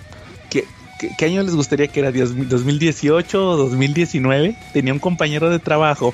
¿qué, 0.51 0.65
qué, 1.01 1.11
qué 1.17 1.25
año 1.25 1.43
les 1.43 1.55
gustaría 1.55 1.89
que 1.89 2.01
era? 2.01 2.13
¿Dios- 2.13 2.35
¿2018 2.37 3.35
o 3.35 3.57
2019? 3.57 4.57
Tenía 4.73 4.93
un 4.93 4.99
compañero 4.99 5.49
de 5.51 5.59
trabajo 5.59 6.13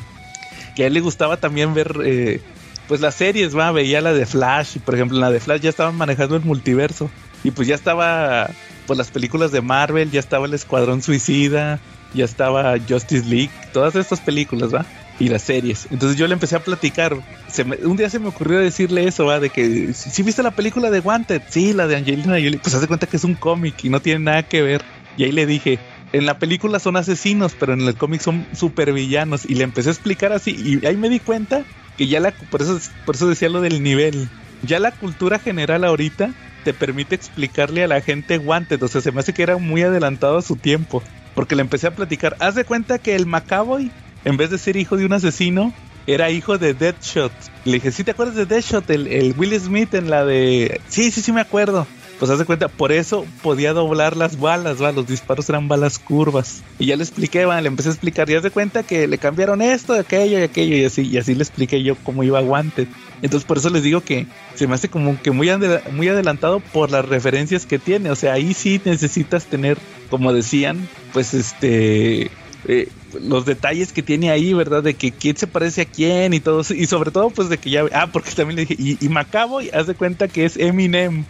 que 0.77 0.85
a 0.85 0.87
él 0.87 0.95
le 0.95 1.01
gustaba 1.01 1.37
también 1.39 1.75
ver 1.75 1.97
eh, 2.05 2.41
pues 2.89 3.01
las 3.01 3.15
series, 3.17 3.57
va, 3.57 3.73
veía 3.73 4.01
la 4.01 4.13
de 4.13 4.25
Flash, 4.25 4.77
y 4.77 4.79
por 4.79 4.95
ejemplo 4.95 5.17
en 5.17 5.21
la 5.23 5.31
de 5.31 5.41
Flash 5.41 5.61
ya 5.63 5.71
estaban 5.71 5.97
manejando 5.97 6.37
el 6.37 6.43
multiverso 6.43 7.11
y 7.45 7.51
pues 7.51 7.67
ya 7.69 7.75
estaba 7.75 8.49
pues 8.87 8.97
las 8.99 9.11
películas 9.11 9.51
de 9.53 9.61
Marvel, 9.63 10.11
ya 10.11 10.21
estaba 10.21 10.47
el 10.47 10.55
Escuadrón 10.55 11.03
Suicida, 11.03 11.81
ya 12.13 12.25
estaba 12.25 12.75
Justice 12.87 13.25
League, 13.27 13.55
todas 13.71 13.95
estas 13.97 14.21
películas, 14.21 14.73
va, 14.75 14.89
y 15.19 15.29
las 15.29 15.43
series. 15.43 15.87
Entonces 15.91 16.19
yo 16.19 16.27
le 16.27 16.35
empecé 16.35 16.57
a 16.57 16.65
platicar, 16.65 17.25
se 17.47 17.65
me- 17.65 17.77
un 17.87 17.97
día 17.97 18.11
se 18.11 18.19
me 18.19 18.29
ocurrió 18.29 18.59
decirle 18.61 19.07
eso, 19.07 19.27
va, 19.27 19.41
de 19.41 19.51
que 19.53 19.93
si 19.95 20.11
¿sí 20.11 20.23
viste 20.23 20.43
la 20.43 20.55
película 20.55 20.91
de 20.91 21.01
Wanted, 21.01 21.43
sí, 21.47 21.73
la 21.73 21.87
de 21.87 21.97
Angelina 21.97 22.33
Jolie, 22.35 22.59
pues 22.61 22.75
hace 22.75 22.87
cuenta 22.89 23.07
que 23.07 23.17
es 23.17 23.25
un 23.25 23.37
cómic 23.37 23.83
y 23.85 23.89
no 23.91 24.01
tiene 24.03 24.21
nada 24.21 24.43
que 24.45 24.63
ver. 24.63 24.87
Y 25.15 25.25
ahí 25.25 25.33
le 25.33 25.47
dije, 25.47 25.83
en 26.13 26.27
la 26.27 26.39
película 26.39 26.79
son 26.81 26.97
asesinos, 26.97 27.55
pero 27.57 27.73
en 27.75 27.81
el 27.83 27.97
cómic 27.97 28.21
son 28.23 28.49
supervillanos. 28.53 29.45
Y 29.45 29.55
le 29.55 29.65
empecé 29.65 29.89
a 29.91 29.93
explicar 29.93 30.33
así. 30.33 30.55
Y 30.57 30.87
ahí 30.87 30.97
me 30.97 31.09
di 31.09 31.21
cuenta 31.21 31.67
que 31.97 32.07
ya 32.09 32.21
la, 32.21 32.33
por 32.37 32.63
eso, 32.63 32.79
por 33.05 33.17
eso 33.17 33.29
decía 33.29 33.49
lo 33.49 33.61
del 33.61 33.83
nivel. 33.83 34.33
Ya 34.61 34.79
la 34.81 34.93
cultura 34.93 35.39
general 35.39 35.85
ahorita 35.85 36.35
te 36.63 36.75
permite 36.75 37.15
explicarle 37.15 37.83
a 37.85 37.89
la 37.89 38.01
gente 38.01 38.39
Wanted. 38.39 38.83
O 38.83 38.89
sea, 38.89 39.01
se 39.01 39.13
me 39.13 39.21
hace 39.21 39.33
que 39.35 39.43
era 39.43 39.59
muy 39.59 39.83
adelantado 39.83 40.39
a 40.39 40.43
su 40.43 40.57
tiempo. 40.59 41.05
Porque 41.35 41.57
le 41.57 41.63
empecé 41.63 41.87
a 41.87 41.95
platicar. 41.95 42.37
Haz 42.41 42.55
de 42.55 42.65
cuenta 42.65 42.99
que 42.99 43.15
el 43.15 43.27
Macaboy, 43.27 43.91
en 44.25 44.37
vez 44.37 44.51
de 44.51 44.59
ser 44.59 44.77
hijo 44.77 44.97
de 44.97 45.07
un 45.07 45.13
asesino, 45.13 45.73
era 46.07 46.31
hijo 46.31 46.59
de 46.59 46.75
Deadshot. 46.75 47.33
Le 47.65 47.75
dije, 47.75 47.93
¿sí 47.93 48.05
te 48.05 48.11
acuerdas 48.11 48.37
de 48.37 48.47
Deadshot? 48.47 48.89
El, 48.91 49.07
el 49.07 49.35
Will 49.37 49.59
Smith 49.59 49.95
en 49.95 50.11
la 50.11 50.25
de... 50.25 50.81
Sí, 50.89 51.11
sí, 51.11 51.23
sí 51.23 51.33
me 51.33 51.41
acuerdo. 51.41 51.87
Pues 52.23 52.31
hace 52.31 52.45
cuenta, 52.45 52.69
por 52.69 52.93
eso 52.93 53.27
podía 53.43 53.73
doblar 53.73 54.17
las 54.17 54.39
balas, 54.39 54.81
¿va? 54.81 54.93
Los 54.93 55.09
disparos 55.09 55.49
eran 55.49 55.67
balas 55.67 55.99
curvas. 55.99 56.63
Y 56.79 56.87
ya 56.87 56.95
le 56.95 57.03
expliqué, 57.03 57.47
¿va? 57.47 57.61
Le 57.61 57.67
empecé 57.67 57.89
a 57.89 57.93
explicar, 57.93 58.31
y 58.31 58.37
haz 58.37 58.45
de 58.45 58.53
cuenta 58.53 58.85
que 58.85 59.09
le 59.09 59.19
cambiaron 59.19 59.61
esto, 59.61 59.95
aquello 59.95 60.39
y 60.39 60.43
aquello, 60.43 60.77
y 60.77 60.85
así, 60.85 61.03
y 61.03 61.19
así 61.19 61.35
le 61.35 61.43
expliqué 61.43 61.83
yo 61.83 61.97
cómo 62.05 62.23
iba 62.23 62.41
Wanted. 62.41 62.87
Entonces 63.23 63.45
por 63.45 63.59
eso 63.59 63.71
les 63.71 63.83
digo 63.83 64.03
que 64.03 64.29
se 64.55 64.69
me 64.69 64.77
hace 64.77 64.89
como 64.89 65.21
que 65.21 65.33
muy, 65.33 65.51
muy 65.91 66.09
adelantado 66.09 66.61
por 66.61 66.93
las 66.93 67.05
referencias 67.09 67.67
que 67.67 67.81
tiene. 67.81 68.09
O 68.13 68.15
sea, 68.15 68.35
ahí 68.35 68.55
sí 68.55 68.81
necesitas 68.85 69.47
tener, 69.47 69.77
como 70.09 70.33
decían, 70.33 70.89
pues 71.13 71.35
este... 71.35 72.31
Eh, 72.69 72.89
los 73.21 73.45
detalles 73.45 73.93
que 73.93 74.05
tiene 74.05 74.31
ahí, 74.31 74.55
¿verdad? 74.55 74.85
De 74.85 74.95
que 74.95 75.11
quién 75.11 75.37
se 75.37 75.49
parece 75.49 75.81
a 75.81 75.85
quién 75.87 76.35
y 76.35 76.39
todo 76.39 76.63
Y 76.73 76.87
sobre 76.87 77.11
todo, 77.11 77.31
pues 77.31 77.49
de 77.49 77.59
que 77.59 77.71
ya... 77.71 77.83
Ah, 77.93 78.11
porque 78.13 78.31
también 78.31 78.55
le 78.55 78.67
dije, 78.67 78.77
y, 78.79 79.05
y 79.05 79.09
Macabo, 79.09 79.59
haz 79.73 79.89
de 79.89 79.97
cuenta 79.97 80.29
que 80.29 80.45
es 80.45 80.57
Eminem. 80.57 81.25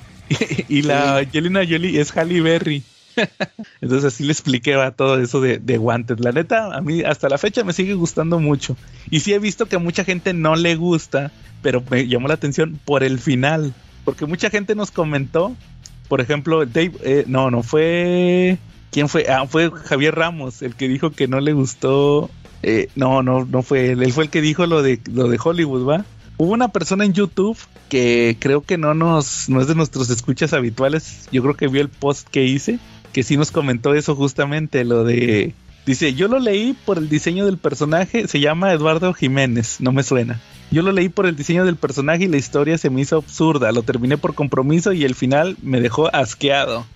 Y 0.69 0.83
la 0.83 1.19
Angelina 1.19 1.61
Jolie 1.69 2.01
es 2.01 2.17
Halle 2.17 2.41
Berry. 2.41 2.83
Entonces 3.81 4.13
así 4.13 4.25
le 4.25 4.33
expliqué 4.33 4.75
a 4.75 4.91
todo 4.91 5.21
eso 5.21 5.41
de, 5.41 5.59
de 5.59 5.79
Wanted. 5.79 6.19
La 6.19 6.33
neta, 6.33 6.75
a 6.75 6.81
mí 6.81 7.03
hasta 7.03 7.29
la 7.29 7.39
fecha 7.39 7.65
me 7.65 7.73
sigue 7.73 7.95
gustando 7.95 8.39
mucho. 8.39 8.77
Y 9.11 9.21
sí 9.21 9.33
he 9.33 9.39
visto 9.39 9.67
que 9.67 9.77
a 9.77 9.81
mucha 9.81 10.05
gente 10.05 10.33
no 10.33 10.57
le 10.57 10.77
gusta, 10.77 11.31
pero 11.63 11.83
me 11.91 12.07
llamó 12.07 12.29
la 12.29 12.35
atención 12.35 12.79
por 12.85 13.03
el 13.03 13.19
final. 13.19 13.75
Porque 14.05 14.27
mucha 14.27 14.51
gente 14.51 14.75
nos 14.75 14.91
comentó, 14.91 15.55
por 16.09 16.21
ejemplo, 16.21 16.65
Dave, 16.67 16.93
eh, 17.03 17.25
no, 17.27 17.51
no 17.51 17.63
fue... 17.63 18.59
¿Quién 18.91 19.09
fue? 19.09 19.27
Ah, 19.27 19.47
fue 19.47 19.71
Javier 19.71 20.15
Ramos, 20.15 20.61
el 20.61 20.75
que 20.75 20.87
dijo 20.87 21.13
que 21.13 21.27
no 21.27 21.41
le 21.41 21.55
gustó. 21.55 22.29
Eh, 22.63 22.89
no, 22.95 23.23
no, 23.23 23.47
no 23.47 23.63
fue 23.63 23.93
él. 23.93 24.03
Él 24.03 24.13
fue 24.13 24.25
el 24.25 24.31
que 24.31 24.43
dijo 24.43 24.67
lo 24.67 24.83
de, 24.83 25.01
lo 25.11 25.29
de 25.29 25.39
Hollywood, 25.43 25.89
¿va? 25.89 26.05
Hubo 26.37 26.53
una 26.53 26.69
persona 26.69 27.05
en 27.05 27.13
YouTube 27.13 27.59
que 27.89 28.37
creo 28.39 28.63
que 28.63 28.79
no 28.79 28.95
nos, 28.95 29.49
no 29.49 29.61
es 29.61 29.67
de 29.67 29.75
nuestros 29.75 30.11
escuchas 30.11 30.53
habituales. 30.53 31.29
Yo 31.31 31.43
creo 31.43 31.57
que 31.57 31.69
vio 31.69 31.83
el 31.83 31.89
post 31.89 32.29
que 32.29 32.45
hice, 32.45 32.79
que 33.13 33.23
sí 33.23 33.37
nos 33.37 33.51
comentó 33.51 33.95
eso 33.95 34.17
justamente, 34.17 34.85
lo 34.85 35.05
de 35.05 35.55
Dice, 35.85 36.15
yo 36.15 36.29
lo 36.29 36.39
leí 36.39 36.75
por 36.75 36.97
el 36.97 37.09
diseño 37.09 37.45
del 37.45 37.59
personaje, 37.59 38.29
se 38.29 38.39
llama 38.39 38.73
Eduardo 38.73 39.13
Jiménez, 39.15 39.81
no 39.81 39.91
me 39.91 40.05
suena. 40.05 40.41
Yo 40.71 40.83
lo 40.83 40.93
leí 40.93 41.09
por 41.09 41.27
el 41.27 41.35
diseño 41.35 41.65
del 41.65 41.75
personaje 41.75 42.25
y 42.25 42.29
la 42.29 42.37
historia 42.37 42.79
se 42.79 42.89
me 42.89 43.01
hizo 43.01 43.17
absurda, 43.17 43.73
lo 43.73 43.83
terminé 43.83 44.17
por 44.17 44.35
compromiso 44.35 44.93
y 44.93 45.05
el 45.05 45.17
final 45.17 45.57
me 45.61 45.81
dejó 45.81 46.15
asqueado. 46.15 46.87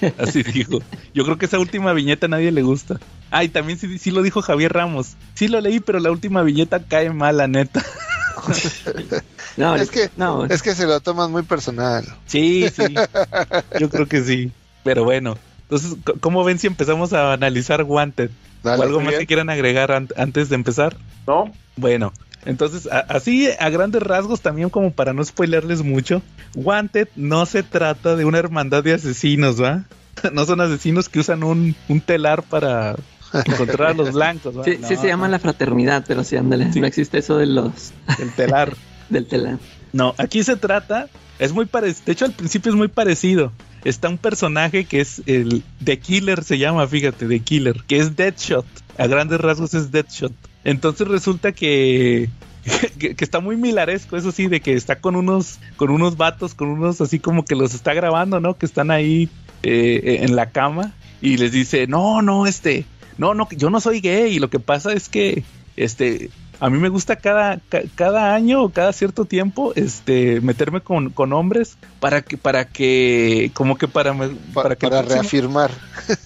Así 0.18 0.44
dijo. 0.44 0.78
Yo 1.12 1.24
creo 1.24 1.38
que 1.38 1.46
esa 1.46 1.58
última 1.58 1.92
viñeta 1.92 2.26
a 2.26 2.28
nadie 2.28 2.52
le 2.52 2.62
gusta. 2.62 3.00
Ah, 3.32 3.42
y 3.42 3.48
también 3.48 3.78
sí, 3.78 4.10
lo 4.12 4.22
dijo 4.22 4.42
Javier 4.42 4.72
Ramos. 4.72 5.16
Sí 5.34 5.48
lo 5.48 5.60
leí, 5.60 5.80
pero 5.80 5.98
la 5.98 6.12
última 6.12 6.42
viñeta 6.42 6.84
cae 6.84 7.10
mal, 7.10 7.50
neta. 7.50 7.84
no, 9.56 9.76
es 9.76 9.90
que, 9.90 10.10
no. 10.16 10.44
es 10.46 10.62
que 10.62 10.74
se 10.74 10.86
lo 10.86 11.00
toman 11.00 11.30
muy 11.30 11.42
personal. 11.42 12.04
Sí, 12.26 12.66
sí. 12.74 12.94
Yo 13.80 13.88
creo 13.90 14.06
que 14.06 14.22
sí. 14.22 14.52
Pero 14.82 15.04
bueno, 15.04 15.36
entonces, 15.62 15.96
¿cómo 16.20 16.44
ven 16.44 16.58
si 16.58 16.66
empezamos 16.66 17.12
a 17.12 17.32
analizar 17.32 17.82
Wanted? 17.82 18.30
¿O 18.64 18.68
algo 18.70 19.00
más 19.00 19.14
que 19.14 19.26
quieran 19.26 19.50
agregar 19.50 19.92
antes 19.92 20.48
de 20.48 20.54
empezar? 20.54 20.96
No. 21.26 21.52
Bueno, 21.76 22.12
entonces, 22.44 22.88
así 22.90 23.48
a 23.58 23.70
grandes 23.70 24.02
rasgos, 24.02 24.40
también 24.40 24.70
como 24.70 24.90
para 24.90 25.12
no 25.12 25.24
spoilerles 25.24 25.82
mucho, 25.82 26.22
Wanted 26.54 27.08
no 27.16 27.46
se 27.46 27.62
trata 27.62 28.16
de 28.16 28.24
una 28.24 28.38
hermandad 28.38 28.84
de 28.84 28.94
asesinos, 28.94 29.62
¿va? 29.62 29.84
No 30.32 30.44
son 30.44 30.60
asesinos 30.60 31.08
que 31.08 31.18
usan 31.18 31.42
un, 31.42 31.74
un 31.88 32.00
telar 32.00 32.42
para 32.42 32.96
encontrar 33.34 33.90
a 33.90 33.94
los 33.94 34.12
blancos. 34.14 34.54
Sí, 34.64 34.78
sí 34.86 34.96
se 34.96 35.06
llama 35.06 35.28
la 35.28 35.38
fraternidad, 35.38 36.04
pero 36.06 36.24
sí, 36.24 36.36
ándale. 36.36 36.66
No 36.74 36.86
existe 36.86 37.18
eso 37.18 37.36
de 37.36 37.46
los... 37.46 37.92
Del 38.18 38.32
telar. 38.32 38.76
Del 39.08 39.26
telar. 39.26 39.58
No, 39.92 40.14
aquí 40.18 40.42
se 40.42 40.56
trata, 40.56 41.08
es 41.38 41.52
muy 41.52 41.66
parecido, 41.66 42.06
de 42.06 42.12
hecho 42.12 42.24
al 42.24 42.32
principio 42.32 42.72
es 42.72 42.76
muy 42.76 42.88
parecido. 42.88 43.52
Está 43.84 44.08
un 44.08 44.16
personaje 44.16 44.86
que 44.86 45.00
es 45.00 45.22
el 45.26 45.62
The 45.84 45.98
Killer, 45.98 46.42
se 46.42 46.58
llama, 46.58 46.86
fíjate, 46.88 47.26
The 47.26 47.40
Killer, 47.40 47.84
que 47.86 47.98
es 47.98 48.16
Deadshot. 48.16 48.64
A 48.96 49.06
grandes 49.06 49.40
rasgos 49.40 49.74
es 49.74 49.90
Deadshot. 49.90 50.32
Entonces 50.64 51.06
resulta 51.06 51.52
que 51.52 52.30
que, 52.98 53.14
está 53.18 53.40
muy 53.40 53.56
milaresco, 53.56 54.16
eso 54.16 54.32
sí, 54.32 54.46
de 54.48 54.60
que 54.60 54.74
está 54.74 54.96
con 54.96 55.16
unos, 55.16 55.58
con 55.76 55.90
unos 55.90 56.16
vatos, 56.16 56.54
con 56.54 56.68
unos 56.68 57.00
así 57.00 57.18
como 57.18 57.44
que 57.44 57.54
los 57.54 57.74
está 57.74 57.94
grabando, 57.94 58.40
¿no? 58.40 58.56
Que 58.56 58.66
están 58.66 58.90
ahí 58.90 59.28
eh, 59.62 60.20
en 60.22 60.36
la 60.36 60.50
cama 60.50 60.94
y 61.20 61.36
les 61.36 61.52
dice, 61.52 61.86
no, 61.86 62.22
no, 62.22 62.46
este, 62.46 62.84
no, 63.18 63.34
no, 63.34 63.48
yo 63.50 63.70
no 63.70 63.80
soy 63.80 64.00
gay 64.00 64.34
y 64.34 64.38
lo 64.38 64.50
que 64.50 64.60
pasa 64.60 64.92
es 64.92 65.08
que, 65.08 65.44
este, 65.76 66.30
a 66.60 66.70
mí 66.70 66.78
me 66.78 66.88
gusta 66.88 67.16
cada, 67.16 67.60
cada 67.94 68.34
año 68.34 68.62
o 68.62 68.70
cada 68.70 68.92
cierto 68.92 69.24
tiempo, 69.24 69.72
este, 69.74 70.40
meterme 70.40 70.80
con, 70.80 71.10
con 71.10 71.32
hombres 71.32 71.76
para 72.00 72.22
que, 72.22 72.38
para 72.38 72.66
que, 72.66 73.50
como 73.54 73.76
que 73.76 73.88
para, 73.88 74.14
para, 74.52 74.76
que 74.76 74.88
reafirmar. 74.88 75.70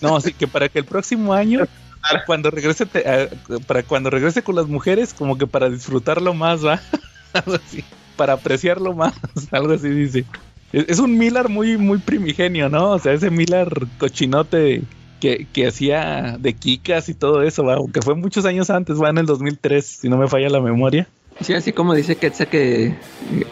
No, 0.01 0.21
sí, 0.21 0.33
que 0.33 0.47
para 0.47 0.69
que 0.69 0.79
el 0.81 0.85
próximo 0.85 1.33
año 1.33 1.67
cuando 2.27 2.51
regrese 2.51 2.87
para 2.87 3.83
cuando 3.83 4.11
regrese 4.11 4.43
con 4.43 4.57
las 4.57 4.67
mujeres 4.67 5.15
como 5.15 5.39
que 5.39 5.47
para 5.47 5.69
disfrutarlo 5.69 6.35
más 6.35 6.65
va 6.65 6.81
algo 7.33 7.55
así 7.55 7.85
para 8.17 8.35
apreciarlo 8.35 8.95
más 8.95 9.15
algo 9.53 9.73
así 9.73 9.89
dice. 9.89 10.25
Es, 10.73 10.99
un 10.99 11.17
Miller 11.17 11.49
muy 11.49 11.79
muy 11.79 11.99
primigenio 11.99 12.69
no 12.69 12.91
o 12.91 12.99
sea 12.99 13.13
ese 13.13 13.31
Miller 13.31 13.87
cochinote 13.99 14.83
que, 15.21 15.47
que 15.53 15.67
hacía 15.67 16.37
de 16.39 16.55
Kikas 16.55 17.09
y 17.09 17.15
todo 17.15 17.43
eso, 17.43 17.65
¿va? 17.65 17.75
aunque 17.75 18.03
fue 18.03 18.15
muchos 18.15 18.45
años 18.45 18.71
antes, 18.71 19.01
va 19.01 19.11
en 19.11 19.19
el 19.19 19.27
2003, 19.27 19.85
si 19.85 20.09
no 20.09 20.17
me 20.17 20.29
falla 20.29 20.49
la 20.49 20.61
memoria. 20.61 21.09
Sí, 21.41 21.55
así 21.55 21.73
como 21.73 21.95
dice 21.95 22.17
Quetzal 22.17 22.49
que, 22.49 22.95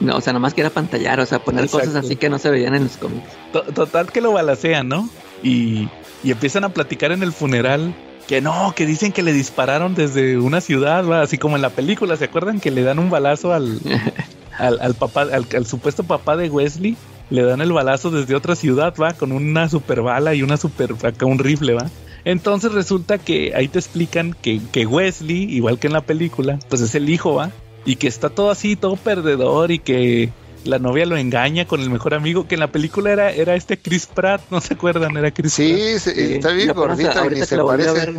no, 0.00 0.16
o 0.16 0.20
sea, 0.20 0.32
nomás 0.32 0.54
que 0.54 0.60
era 0.60 0.70
pantallar, 0.70 1.20
o 1.20 1.26
sea, 1.26 1.38
poner 1.38 1.68
cosas 1.68 1.94
así 1.94 2.16
que 2.16 2.28
no 2.28 2.38
se 2.38 2.50
veían 2.50 2.74
en 2.74 2.84
los 2.84 2.96
cómics. 2.96 3.28
Total 3.74 4.10
que 4.10 4.20
lo 4.20 4.32
balacean, 4.32 4.88
¿no? 4.88 5.08
Y, 5.42 5.88
y 6.24 6.32
empiezan 6.32 6.64
a 6.64 6.70
platicar 6.70 7.12
en 7.12 7.22
el 7.22 7.32
funeral 7.32 7.94
que 8.26 8.40
no, 8.40 8.72
que 8.74 8.86
dicen 8.86 9.12
que 9.12 9.22
le 9.22 9.32
dispararon 9.32 9.94
desde 9.94 10.38
una 10.38 10.60
ciudad, 10.60 11.06
¿va? 11.06 11.22
así 11.22 11.38
como 11.38 11.56
en 11.56 11.62
la 11.62 11.70
película, 11.70 12.16
¿se 12.16 12.24
acuerdan 12.24 12.60
que 12.60 12.72
le 12.72 12.82
dan 12.82 12.98
un 12.98 13.08
balazo 13.08 13.52
al, 13.52 13.80
al, 14.58 14.80
al 14.80 14.94
papá, 14.94 15.22
al, 15.22 15.46
al, 15.54 15.66
supuesto 15.66 16.02
papá 16.02 16.36
de 16.36 16.50
Wesley? 16.50 16.96
Le 17.30 17.42
dan 17.42 17.60
el 17.60 17.72
balazo 17.72 18.10
desde 18.10 18.34
otra 18.34 18.56
ciudad, 18.56 18.94
va, 19.00 19.14
con 19.14 19.32
una 19.32 19.68
super 19.68 20.02
bala 20.02 20.34
y 20.34 20.42
una 20.42 20.56
super, 20.56 20.94
acá 21.02 21.26
un 21.26 21.38
rifle, 21.38 21.74
va. 21.74 21.90
Entonces 22.24 22.72
resulta 22.72 23.18
que 23.18 23.52
ahí 23.54 23.68
te 23.68 23.78
explican 23.78 24.34
que, 24.40 24.60
que 24.72 24.86
Wesley, 24.86 25.44
igual 25.54 25.78
que 25.78 25.86
en 25.86 25.92
la 25.92 26.00
película, 26.00 26.58
pues 26.68 26.80
es 26.80 26.94
el 26.94 27.08
hijo, 27.08 27.34
va, 27.34 27.50
y 27.84 27.96
que 27.96 28.08
está 28.08 28.30
todo 28.30 28.50
así, 28.50 28.76
todo 28.76 28.96
perdedor 28.96 29.70
y 29.70 29.78
que 29.78 30.32
la 30.66 30.78
novia 30.78 31.06
lo 31.06 31.16
engaña 31.16 31.66
con 31.66 31.80
el 31.80 31.90
mejor 31.90 32.14
amigo, 32.14 32.46
que 32.46 32.54
en 32.54 32.60
la 32.60 32.72
película 32.72 33.12
era, 33.12 33.30
era 33.30 33.54
este 33.54 33.78
Chris 33.78 34.06
Pratt, 34.06 34.42
¿no 34.50 34.60
se 34.60 34.74
acuerdan? 34.74 35.16
Era 35.16 35.30
Chris 35.30 35.52
sí, 35.52 35.72
Pratt. 35.72 36.14
Sí, 36.14 36.34
está 36.34 36.50
bien 36.50 36.72
gordito 36.74 37.32
y 37.32 37.42
se 37.44 37.58
parece. 37.58 38.14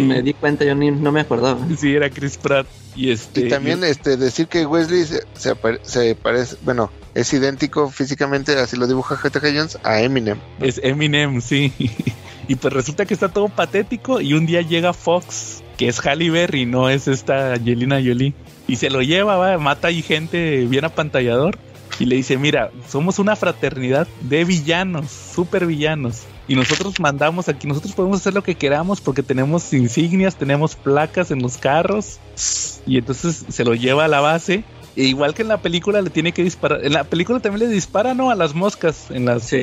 Me 0.00 0.22
di 0.22 0.32
cuenta, 0.32 0.64
yo 0.64 0.74
ni, 0.74 0.90
no 0.90 1.12
me 1.12 1.20
acordaba. 1.20 1.58
Sí, 1.76 1.94
era 1.94 2.10
Chris 2.10 2.36
Pratt. 2.36 2.66
Y, 2.96 3.10
este, 3.10 3.42
y 3.42 3.48
también 3.48 3.84
este 3.84 4.16
decir 4.16 4.46
que 4.46 4.66
Wesley 4.66 5.04
se, 5.04 5.22
se, 5.34 6.14
parece, 6.14 6.56
bueno, 6.62 6.90
es 7.14 7.32
idéntico 7.32 7.90
físicamente, 7.90 8.58
así 8.58 8.76
lo 8.76 8.86
dibuja 8.86 9.16
J.K. 9.16 9.48
Jones, 9.54 9.78
a 9.82 10.00
Eminem. 10.00 10.38
Es 10.60 10.80
Eminem, 10.82 11.40
sí. 11.40 11.72
y 12.48 12.56
pues 12.56 12.72
resulta 12.72 13.06
que 13.06 13.14
está 13.14 13.28
todo 13.28 13.48
patético 13.48 14.20
y 14.20 14.34
un 14.34 14.46
día 14.46 14.62
llega 14.62 14.92
Fox, 14.92 15.62
que 15.76 15.88
es 15.88 16.04
Halle 16.04 16.30
Berry, 16.30 16.66
no 16.66 16.90
es 16.90 17.08
esta 17.08 17.54
Angelina 17.54 17.96
Jolie. 17.96 18.34
Y 18.66 18.76
se 18.76 18.90
lo 18.90 19.02
lleva, 19.02 19.36
va, 19.36 19.58
mata 19.58 19.88
ahí 19.88 20.02
gente 20.02 20.66
bien 20.66 20.84
apantallador 20.84 21.58
y 22.00 22.06
le 22.06 22.16
dice, 22.16 22.38
mira, 22.38 22.70
somos 22.88 23.18
una 23.18 23.36
fraternidad 23.36 24.08
de 24.22 24.44
villanos, 24.44 25.10
super 25.10 25.66
villanos. 25.66 26.22
Y 26.48 26.56
nosotros 26.56 26.98
mandamos 27.00 27.48
aquí, 27.48 27.66
nosotros 27.66 27.94
podemos 27.94 28.20
hacer 28.20 28.34
lo 28.34 28.42
que 28.42 28.56
queramos 28.56 29.00
porque 29.00 29.22
tenemos 29.22 29.72
insignias, 29.72 30.36
tenemos 30.36 30.74
placas 30.74 31.30
en 31.30 31.40
los 31.40 31.56
carros. 31.56 32.18
Y 32.86 32.98
entonces 32.98 33.44
se 33.48 33.64
lo 33.64 33.74
lleva 33.74 34.04
a 34.04 34.08
la 34.08 34.20
base. 34.20 34.64
E 34.96 35.04
igual 35.04 35.34
que 35.34 35.42
en 35.42 35.48
la 35.48 35.60
película 35.60 36.00
le 36.02 36.10
tiene 36.10 36.32
que 36.32 36.42
disparar. 36.42 36.84
En 36.84 36.92
la 36.92 37.04
película 37.04 37.40
también 37.40 37.68
le 37.68 37.74
dispara, 37.74 38.14
¿no? 38.14 38.30
A 38.30 38.34
las 38.34 38.54
moscas 38.54 39.10
en 39.10 39.24
las, 39.24 39.44
sí. 39.44 39.62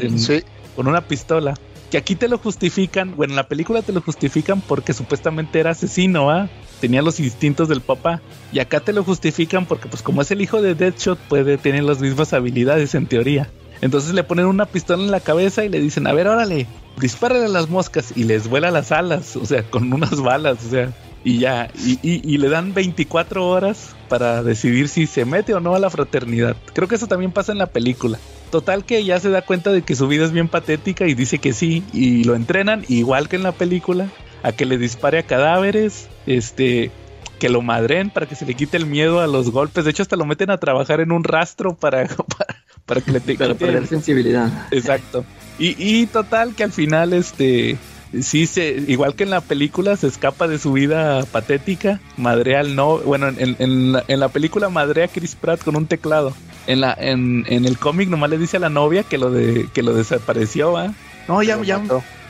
con 0.76 0.88
una 0.88 1.02
pistola. 1.02 1.54
Que 1.90 1.98
aquí 1.98 2.16
te 2.16 2.30
lo 2.30 2.38
justifican, 2.38 3.16
bueno, 3.18 3.34
en 3.34 3.36
la 3.36 3.48
película 3.48 3.82
te 3.82 3.92
lo 3.92 4.02
justifican 4.02 4.62
porque 4.62 4.94
supuestamente 4.94 5.60
era 5.60 5.72
asesino, 5.72 6.30
¿ah? 6.30 6.50
Tenía 6.80 7.02
los 7.02 7.20
instintos 7.20 7.68
del 7.68 7.82
papá. 7.82 8.22
Y 8.54 8.60
acá 8.60 8.80
te 8.80 8.94
lo 8.94 9.04
justifican 9.04 9.66
porque, 9.66 9.90
pues, 9.90 10.02
como 10.02 10.22
es 10.22 10.32
el 10.32 10.42
hijo 10.42 10.62
de 10.62 10.76
Deadshot, 10.76 11.20
puede 11.20 11.58
tener 11.58 11.84
las 11.84 12.00
mismas 12.00 12.34
habilidades 12.34 12.96
en 12.96 13.08
teoría. 13.08 13.50
Entonces 13.82 14.14
le 14.14 14.24
ponen 14.24 14.46
una 14.46 14.68
pistola 14.68 15.04
en 15.04 15.12
la 15.12 15.20
cabeza 15.20 15.66
y 15.66 15.70
le 15.70 15.80
dicen, 15.80 16.08
a 16.08 16.14
ver, 16.14 16.28
órale, 16.28 16.68
dispárale 17.00 17.46
a 17.46 17.50
las 17.50 17.68
moscas 17.70 18.14
y 18.16 18.24
les 18.26 18.48
vuela 18.48 18.70
las 18.70 18.92
alas, 18.92 19.36
o 19.36 19.46
sea, 19.46 19.64
con 19.64 19.92
unas 19.92 20.22
balas, 20.22 20.64
o 20.66 20.70
sea, 20.70 20.94
y 21.24 21.40
ya, 21.40 21.70
y, 21.76 22.00
y, 22.02 22.38
le 22.38 22.50
dan 22.50 22.74
24 22.74 23.48
horas 23.48 23.96
para 24.10 24.42
decidir 24.42 24.90
si 24.90 25.06
se 25.06 25.24
mete 25.24 25.54
o 25.54 25.60
no 25.60 25.76
a 25.76 25.80
la 25.80 25.90
fraternidad. 25.90 26.56
Creo 26.74 26.88
que 26.88 26.96
eso 26.96 27.08
también 27.08 27.32
pasa 27.32 27.52
en 27.52 27.60
la 27.60 27.68
película. 27.68 28.18
Total 28.50 28.84
que 28.84 29.04
ya 29.06 29.20
se 29.20 29.30
da 29.30 29.44
cuenta 29.44 29.72
de 29.72 29.84
que 29.84 29.96
su 29.96 30.08
vida 30.08 30.26
es 30.26 30.32
bien 30.32 30.48
patética 30.48 31.06
y 31.06 31.14
dice 31.14 31.38
que 31.38 31.54
sí, 31.54 31.84
y 31.94 32.24
lo 32.24 32.36
entrenan 32.36 32.86
igual 32.88 33.30
que 33.30 33.36
en 33.36 33.44
la 33.44 33.52
película, 33.52 34.08
a 34.42 34.52
que 34.52 34.66
le 34.66 34.80
dispare 34.80 35.20
a 35.20 35.24
cadáveres, 35.24 36.10
este, 36.26 36.92
que 37.40 37.50
lo 37.50 37.62
madren 37.62 38.10
para 38.10 38.26
que 38.26 38.36
se 38.36 38.46
le 38.46 38.56
quite 38.56 38.78
el 38.78 38.88
miedo 38.88 39.20
a 39.20 39.28
los 39.28 39.52
golpes. 39.52 39.86
De 39.86 39.92
hecho, 39.92 40.02
hasta 40.04 40.16
lo 40.16 40.26
meten 40.26 40.50
a 40.50 40.58
trabajar 40.58 41.02
en 41.02 41.12
un 41.12 41.24
rastro 41.24 41.76
para, 41.76 42.08
para 42.86 43.02
que 43.02 43.12
le 43.12 43.20
te 43.20 43.36
Para 43.36 43.54
perder 43.54 43.86
sensibilidad. 43.86 44.68
Exacto. 44.72 45.24
Y, 45.60 45.76
y 45.78 46.08
total 46.08 46.56
que 46.56 46.64
al 46.64 46.72
final, 46.72 47.14
este, 47.14 47.78
sí 48.20 48.48
se, 48.48 48.84
igual 48.88 49.16
que 49.16 49.24
en 49.24 49.30
la 49.30 49.42
película, 49.42 49.96
se 49.96 50.08
escapa 50.08 50.48
de 50.48 50.58
su 50.58 50.74
vida 50.74 51.24
patética, 51.26 52.00
madrea 52.18 52.60
al 52.60 52.76
no, 52.76 52.98
bueno, 53.00 53.28
en, 53.30 53.56
en, 53.60 53.92
la, 53.94 54.04
en 54.08 54.20
la 54.20 54.30
película 54.30 54.70
madrea 54.70 55.06
a 55.06 55.08
Chris 55.08 55.36
Pratt 55.36 55.64
con 55.64 55.76
un 55.76 55.88
teclado. 55.88 56.34
En 56.68 56.82
la, 56.82 56.96
en, 57.00 57.46
en 57.48 57.66
el 57.66 57.78
cómic 57.78 58.10
nomás 58.10 58.30
le 58.30 58.38
dice 58.38 58.58
a 58.58 58.60
la 58.60 58.70
novia 58.70 59.04
que 59.04 59.18
lo 59.18 59.32
de, 59.32 59.68
que 59.74 59.82
lo 59.82 59.94
desapareció, 59.94 60.78
¿ah? 60.78 60.94
No, 61.28 61.42
ya, 61.42 61.62
ya. 61.62 61.82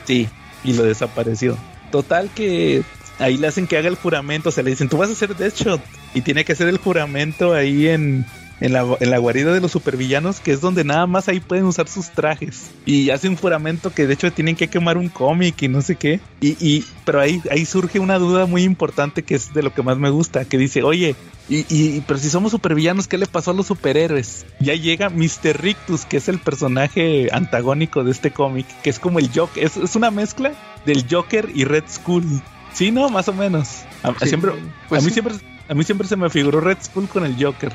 Sí, 0.04 0.28
y 0.64 0.72
lo 0.72 0.84
desapareció. 0.84 1.56
Total 1.90 2.30
que 2.34 2.82
ahí 3.18 3.36
le 3.36 3.46
hacen 3.46 3.66
que 3.66 3.76
haga 3.76 3.88
el 3.88 3.96
juramento, 3.96 4.48
o 4.48 4.52
sea, 4.52 4.64
le 4.64 4.70
dicen, 4.70 4.88
tú 4.88 4.96
vas 4.96 5.10
a 5.10 5.12
hacer 5.12 5.36
Deathshot. 5.36 5.80
Y 6.14 6.22
tiene 6.22 6.44
que 6.44 6.52
hacer 6.52 6.68
el 6.68 6.78
juramento 6.78 7.52
ahí 7.52 7.88
en, 7.88 8.26
en, 8.60 8.72
la, 8.72 8.84
en 9.00 9.10
la 9.10 9.18
guarida 9.18 9.52
de 9.52 9.60
los 9.60 9.72
supervillanos, 9.72 10.40
que 10.40 10.52
es 10.52 10.60
donde 10.60 10.84
nada 10.84 11.06
más 11.06 11.28
ahí 11.28 11.40
pueden 11.40 11.64
usar 11.64 11.88
sus 11.88 12.10
trajes. 12.10 12.70
Y 12.86 13.10
hace 13.10 13.28
un 13.28 13.36
juramento 13.36 13.92
que 13.92 14.06
de 14.06 14.14
hecho 14.14 14.32
tienen 14.32 14.56
que 14.56 14.68
quemar 14.68 14.98
un 14.98 15.08
cómic 15.08 15.62
y 15.62 15.68
no 15.68 15.82
sé 15.82 15.96
qué. 15.96 16.20
Y, 16.40 16.56
y 16.60 16.84
pero 17.04 17.20
ahí, 17.20 17.42
ahí 17.50 17.64
surge 17.64 17.98
una 17.98 18.18
duda 18.18 18.46
muy 18.46 18.62
importante 18.62 19.22
que 19.22 19.34
es 19.34 19.52
de 19.52 19.62
lo 19.62 19.74
que 19.74 19.82
más 19.82 19.98
me 19.98 20.10
gusta, 20.10 20.44
que 20.44 20.58
dice, 20.58 20.82
oye, 20.82 21.16
y, 21.48 21.66
y, 21.68 22.02
pero 22.06 22.18
si 22.18 22.30
somos 22.30 22.52
supervillanos, 22.52 23.08
¿qué 23.08 23.18
le 23.18 23.26
pasó 23.26 23.50
a 23.50 23.54
los 23.54 23.66
superhéroes? 23.66 24.46
Ya 24.60 24.74
llega 24.74 25.10
Mr. 25.10 25.60
Rictus, 25.60 26.04
que 26.04 26.18
es 26.18 26.28
el 26.28 26.38
personaje 26.38 27.28
antagónico 27.32 28.04
de 28.04 28.12
este 28.12 28.30
cómic, 28.30 28.66
que 28.82 28.90
es 28.90 28.98
como 28.98 29.18
el 29.18 29.28
Joker, 29.34 29.64
es, 29.64 29.76
es 29.76 29.96
una 29.96 30.10
mezcla 30.10 30.52
del 30.86 31.04
Joker 31.10 31.50
y 31.54 31.64
Red 31.64 31.84
Skull. 31.88 32.24
Sí, 32.72 32.90
no, 32.90 33.08
más 33.08 33.28
o 33.28 33.34
menos. 33.34 33.82
A, 34.02 34.12
Sí, 34.20 34.28
siempre, 34.28 34.52
pues 34.88 35.00
a 35.00 35.04
mí 35.04 35.10
sí. 35.10 35.14
siempre, 35.14 35.34
a 35.72 35.74
mí 35.74 35.84
siempre 35.84 36.06
se 36.06 36.16
me 36.16 36.28
figuró 36.28 36.60
Red 36.60 36.76
Skull 36.82 37.08
con 37.08 37.24
el 37.24 37.42
Joker. 37.42 37.72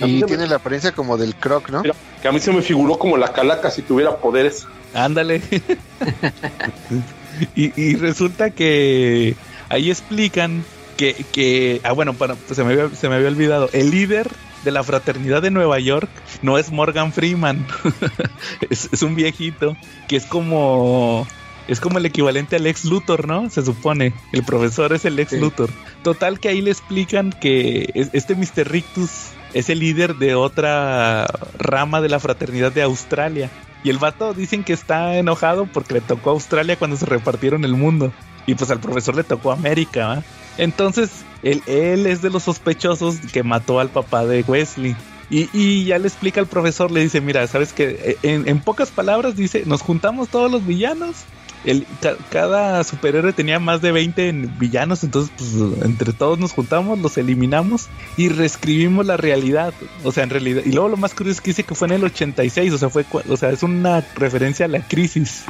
A 0.00 0.06
mí 0.06 0.16
Y 0.16 0.20
me- 0.22 0.26
tiene 0.26 0.46
la 0.46 0.56
apariencia 0.56 0.92
como 0.92 1.18
del 1.18 1.34
croc, 1.34 1.68
¿no? 1.68 1.82
Mira, 1.82 1.94
que 2.22 2.28
a 2.28 2.32
mí 2.32 2.40
se 2.40 2.50
me 2.52 2.62
figuró 2.62 2.98
como 2.98 3.18
la 3.18 3.34
calaca 3.34 3.70
si 3.70 3.82
tuviera 3.82 4.16
poderes. 4.16 4.66
Ándale. 4.94 5.42
y, 7.54 7.78
y 7.80 7.96
resulta 7.96 8.48
que 8.50 9.36
ahí 9.68 9.90
explican 9.90 10.64
que, 10.96 11.22
que 11.32 11.82
ah, 11.84 11.92
bueno, 11.92 12.14
para, 12.14 12.34
pues 12.34 12.56
se, 12.56 12.64
me 12.64 12.72
había, 12.72 12.88
se 12.96 13.10
me 13.10 13.16
había 13.16 13.28
olvidado, 13.28 13.68
el 13.74 13.90
líder 13.90 14.30
de 14.64 14.70
la 14.70 14.82
fraternidad 14.82 15.42
de 15.42 15.50
Nueva 15.50 15.78
York 15.80 16.08
no 16.40 16.56
es 16.56 16.72
Morgan 16.72 17.12
Freeman, 17.12 17.66
es, 18.70 18.88
es 18.90 19.02
un 19.02 19.14
viejito 19.14 19.76
que 20.08 20.16
es 20.16 20.24
como... 20.24 21.26
Es 21.68 21.80
como 21.80 21.98
el 21.98 22.06
equivalente 22.06 22.56
al 22.56 22.66
ex 22.66 22.84
Luthor, 22.84 23.26
¿no? 23.26 23.48
Se 23.50 23.64
supone. 23.64 24.12
El 24.32 24.44
profesor 24.44 24.92
es 24.92 25.04
el 25.04 25.18
ex 25.18 25.30
Sí. 25.30 25.38
Luthor. 25.38 25.70
Total 26.02 26.38
que 26.40 26.48
ahí 26.48 26.60
le 26.60 26.70
explican 26.70 27.32
que 27.32 27.90
es- 27.94 28.10
este 28.12 28.34
Mr. 28.34 28.68
Rictus 28.70 29.10
es 29.54 29.70
el 29.70 29.78
líder 29.78 30.16
de 30.16 30.34
otra 30.34 31.26
rama 31.58 32.00
de 32.00 32.08
la 32.08 32.20
fraternidad 32.20 32.72
de 32.72 32.82
Australia. 32.82 33.50
Y 33.82 33.90
el 33.90 33.98
vato 33.98 34.34
dicen 34.34 34.64
que 34.64 34.72
está 34.72 35.16
enojado 35.18 35.66
porque 35.66 35.94
le 35.94 36.00
tocó 36.00 36.30
a 36.30 36.32
Australia 36.34 36.76
cuando 36.76 36.96
se 36.96 37.06
repartieron 37.06 37.64
el 37.64 37.74
mundo. 37.74 38.12
Y 38.46 38.54
pues 38.56 38.70
al 38.70 38.80
profesor 38.80 39.14
le 39.16 39.24
tocó 39.24 39.52
América, 39.52 40.06
¿va? 40.06 40.22
Entonces, 40.58 41.10
él, 41.42 41.62
él 41.66 42.06
es 42.06 42.20
de 42.22 42.30
los 42.30 42.42
sospechosos 42.44 43.16
que 43.32 43.42
mató 43.42 43.80
al 43.80 43.88
papá 43.88 44.24
de 44.26 44.42
Wesley. 44.46 44.94
Y, 45.30 45.48
y 45.54 45.84
ya 45.86 45.98
le 45.98 46.06
explica 46.08 46.40
al 46.40 46.46
profesor, 46.46 46.90
le 46.90 47.00
dice, 47.00 47.20
mira, 47.22 47.46
sabes 47.46 47.72
que 47.72 48.18
en, 48.22 48.46
en 48.46 48.60
pocas 48.60 48.90
palabras 48.90 49.34
dice, 49.36 49.64
nos 49.66 49.80
juntamos 49.80 50.28
todos 50.28 50.50
los 50.50 50.66
villanos. 50.66 51.16
Cada 52.30 52.84
superhéroe 52.84 53.32
tenía 53.32 53.58
más 53.58 53.80
de 53.80 53.92
20 53.92 54.28
en- 54.28 54.58
villanos, 54.58 55.02
entonces 55.04 55.32
pues 55.36 55.52
entre 55.84 56.12
todos 56.12 56.38
nos 56.38 56.52
juntamos, 56.52 56.98
los 56.98 57.16
eliminamos 57.18 57.88
y 58.16 58.28
reescribimos 58.28 59.06
la 59.06 59.16
realidad. 59.16 59.72
O 60.02 60.12
sea, 60.12 60.24
en 60.24 60.30
realidad, 60.30 60.62
y 60.64 60.72
luego 60.72 60.88
lo 60.88 60.96
más 60.96 61.14
curioso 61.14 61.38
es 61.38 61.40
que 61.40 61.50
dice 61.50 61.64
que 61.64 61.74
fue 61.74 61.88
en 61.88 61.94
el 61.94 62.04
86, 62.04 62.72
o 62.72 62.78
sea, 62.78 62.88
fue, 62.90 63.04
o 63.28 63.36
sea, 63.36 63.50
es 63.50 63.62
una 63.62 64.00
referencia 64.16 64.66
a 64.66 64.68
la 64.68 64.86
crisis. 64.86 65.44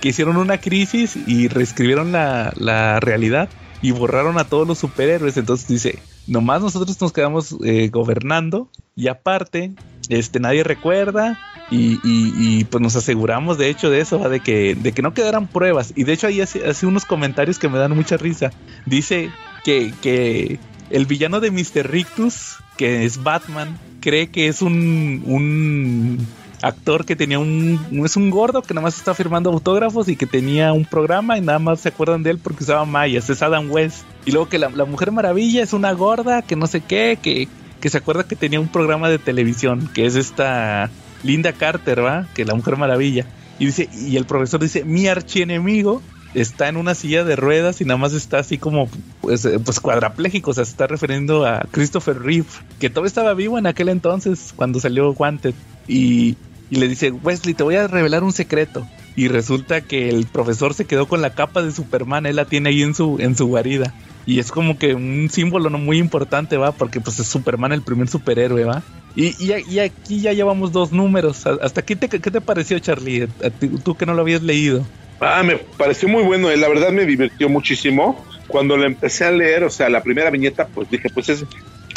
Que 0.00 0.10
hicieron 0.10 0.36
una 0.36 0.58
crisis 0.58 1.16
y 1.26 1.48
reescribieron 1.48 2.12
la, 2.12 2.52
la 2.56 3.00
realidad 3.00 3.48
y 3.82 3.90
borraron 3.90 4.38
a 4.38 4.44
todos 4.44 4.66
los 4.66 4.78
superhéroes. 4.78 5.36
Entonces 5.36 5.66
dice, 5.66 5.98
nomás 6.28 6.62
nosotros 6.62 7.00
nos 7.00 7.12
quedamos 7.12 7.56
eh, 7.64 7.88
gobernando 7.88 8.68
y 8.94 9.08
aparte, 9.08 9.72
este, 10.08 10.40
nadie 10.40 10.64
recuerda 10.64 11.38
y, 11.70 12.00
y- 12.02 12.64
pues 12.64 12.82
nos 12.82 12.96
aseguramos 12.96 13.58
de 13.58 13.68
hecho 13.68 13.90
de 13.90 14.00
eso, 14.00 14.18
de 14.28 14.40
que, 14.40 14.74
de 14.74 14.92
que 14.92 15.02
no 15.02 15.14
quedaran 15.14 15.46
pruebas. 15.46 15.92
Y 15.96 16.04
de 16.04 16.12
hecho 16.14 16.26
ahí 16.26 16.40
hace, 16.40 16.86
unos 16.86 17.04
comentarios 17.04 17.58
que 17.58 17.68
me 17.68 17.78
dan 17.78 17.94
mucha 17.94 18.16
risa. 18.16 18.50
Dice 18.86 19.30
que, 19.64 19.92
que 20.02 20.58
el 20.90 21.06
villano 21.06 21.40
de 21.40 21.50
Mr. 21.50 21.90
Rictus, 21.90 22.56
que 22.76 23.04
es 23.04 23.22
Batman, 23.22 23.78
cree 24.00 24.28
que 24.28 24.48
es 24.48 24.62
un, 24.62 25.22
un 25.26 26.26
actor 26.62 27.04
que 27.04 27.16
tenía 27.16 27.38
un, 27.38 27.78
es 28.04 28.16
un 28.16 28.30
gordo 28.30 28.62
que 28.62 28.74
nada 28.74 28.84
más 28.86 28.96
está 28.96 29.14
firmando 29.14 29.50
autógrafos 29.50 30.08
y 30.08 30.16
que 30.16 30.26
tenía 30.26 30.72
un 30.72 30.84
programa 30.84 31.36
y 31.38 31.40
nada 31.40 31.58
más 31.58 31.80
se 31.80 31.90
acuerdan 31.90 32.22
de 32.22 32.30
él 32.30 32.38
porque 32.38 32.64
usaba 32.64 32.84
mayas, 32.84 33.28
es 33.30 33.42
Adam 33.42 33.70
West. 33.70 34.04
Y 34.24 34.32
luego 34.32 34.48
que 34.48 34.58
la 34.58 34.68
Mujer 34.68 35.12
Maravilla 35.12 35.62
es 35.62 35.72
una 35.72 35.92
gorda 35.92 36.42
que 36.42 36.56
no 36.56 36.66
sé 36.66 36.80
qué, 36.80 37.18
que, 37.20 37.48
que 37.80 37.90
se 37.90 37.98
acuerda 37.98 38.24
que 38.24 38.36
tenía 38.36 38.60
un 38.60 38.68
programa 38.68 39.08
de 39.08 39.18
televisión, 39.18 39.88
que 39.94 40.06
es 40.06 40.14
esta 40.14 40.90
Linda 41.22 41.52
Carter, 41.52 42.04
¿va? 42.04 42.26
Que 42.34 42.44
la 42.44 42.54
Mujer 42.54 42.76
Maravilla. 42.76 43.26
Y 43.58 43.66
dice, 43.66 43.88
y 43.92 44.16
el 44.16 44.24
profesor 44.24 44.60
dice, 44.60 44.84
mi 44.84 45.08
archienemigo 45.08 46.02
está 46.34 46.68
en 46.68 46.76
una 46.76 46.94
silla 46.94 47.24
de 47.24 47.36
ruedas 47.36 47.80
y 47.80 47.84
nada 47.84 47.98
más 47.98 48.12
está 48.12 48.38
así 48.38 48.58
como 48.58 48.88
pues, 49.20 49.44
eh, 49.44 49.58
pues 49.58 49.80
cuadrapléjico, 49.80 50.50
o 50.50 50.54
sea, 50.54 50.64
se 50.64 50.72
está 50.72 50.86
refiriendo 50.86 51.46
a 51.46 51.66
Christopher 51.70 52.20
Reeve, 52.20 52.46
que 52.78 52.90
todavía 52.90 53.08
estaba 53.08 53.34
vivo 53.34 53.58
en 53.58 53.66
aquel 53.66 53.88
entonces 53.88 54.52
cuando 54.54 54.78
salió 54.78 55.10
Wanted 55.12 55.54
y, 55.86 56.36
y 56.70 56.76
le 56.76 56.88
dice, 56.88 57.10
Wesley, 57.10 57.54
te 57.54 57.62
voy 57.62 57.76
a 57.76 57.86
revelar 57.86 58.22
un 58.22 58.32
secreto. 58.32 58.86
Y 59.16 59.26
resulta 59.26 59.80
que 59.80 60.10
el 60.10 60.26
profesor 60.26 60.74
se 60.74 60.84
quedó 60.84 61.08
con 61.08 61.20
la 61.20 61.34
capa 61.34 61.60
de 61.60 61.72
Superman, 61.72 62.26
él 62.26 62.36
la 62.36 62.44
tiene 62.44 62.68
ahí 62.68 62.82
en 62.82 62.94
su, 62.94 63.16
en 63.18 63.36
su 63.36 63.48
guarida. 63.48 63.92
Y 64.28 64.40
es 64.40 64.50
como 64.50 64.78
que 64.78 64.92
un 64.94 65.30
símbolo 65.30 65.70
no 65.70 65.78
muy 65.78 65.96
importante, 65.96 66.58
va, 66.58 66.72
porque 66.72 67.00
pues 67.00 67.18
es 67.18 67.26
Superman 67.26 67.72
el 67.72 67.80
primer 67.80 68.08
superhéroe, 68.08 68.62
va. 68.64 68.82
Y, 69.14 69.28
y, 69.42 69.54
y 69.66 69.78
aquí 69.78 70.20
ya 70.20 70.34
llevamos 70.34 70.70
dos 70.70 70.92
números. 70.92 71.46
¿Hasta 71.46 71.80
aquí 71.80 71.96
te, 71.96 72.10
qué 72.10 72.30
te 72.30 72.42
pareció, 72.42 72.78
Charlie? 72.78 73.26
Ti- 73.58 73.70
tú 73.82 73.94
que 73.94 74.04
no 74.04 74.12
lo 74.12 74.20
habías 74.20 74.42
leído. 74.42 74.86
Ah, 75.18 75.42
me 75.42 75.56
pareció 75.56 76.10
muy 76.10 76.24
bueno, 76.24 76.50
eh, 76.50 76.58
la 76.58 76.68
verdad 76.68 76.92
me 76.92 77.06
divirtió 77.06 77.48
muchísimo. 77.48 78.22
Cuando 78.46 78.76
lo 78.76 78.84
empecé 78.84 79.24
a 79.24 79.30
leer, 79.30 79.64
o 79.64 79.70
sea, 79.70 79.88
la 79.88 80.02
primera 80.02 80.30
viñeta, 80.30 80.68
pues 80.74 80.90
dije, 80.90 81.08
pues 81.14 81.30
es, 81.30 81.46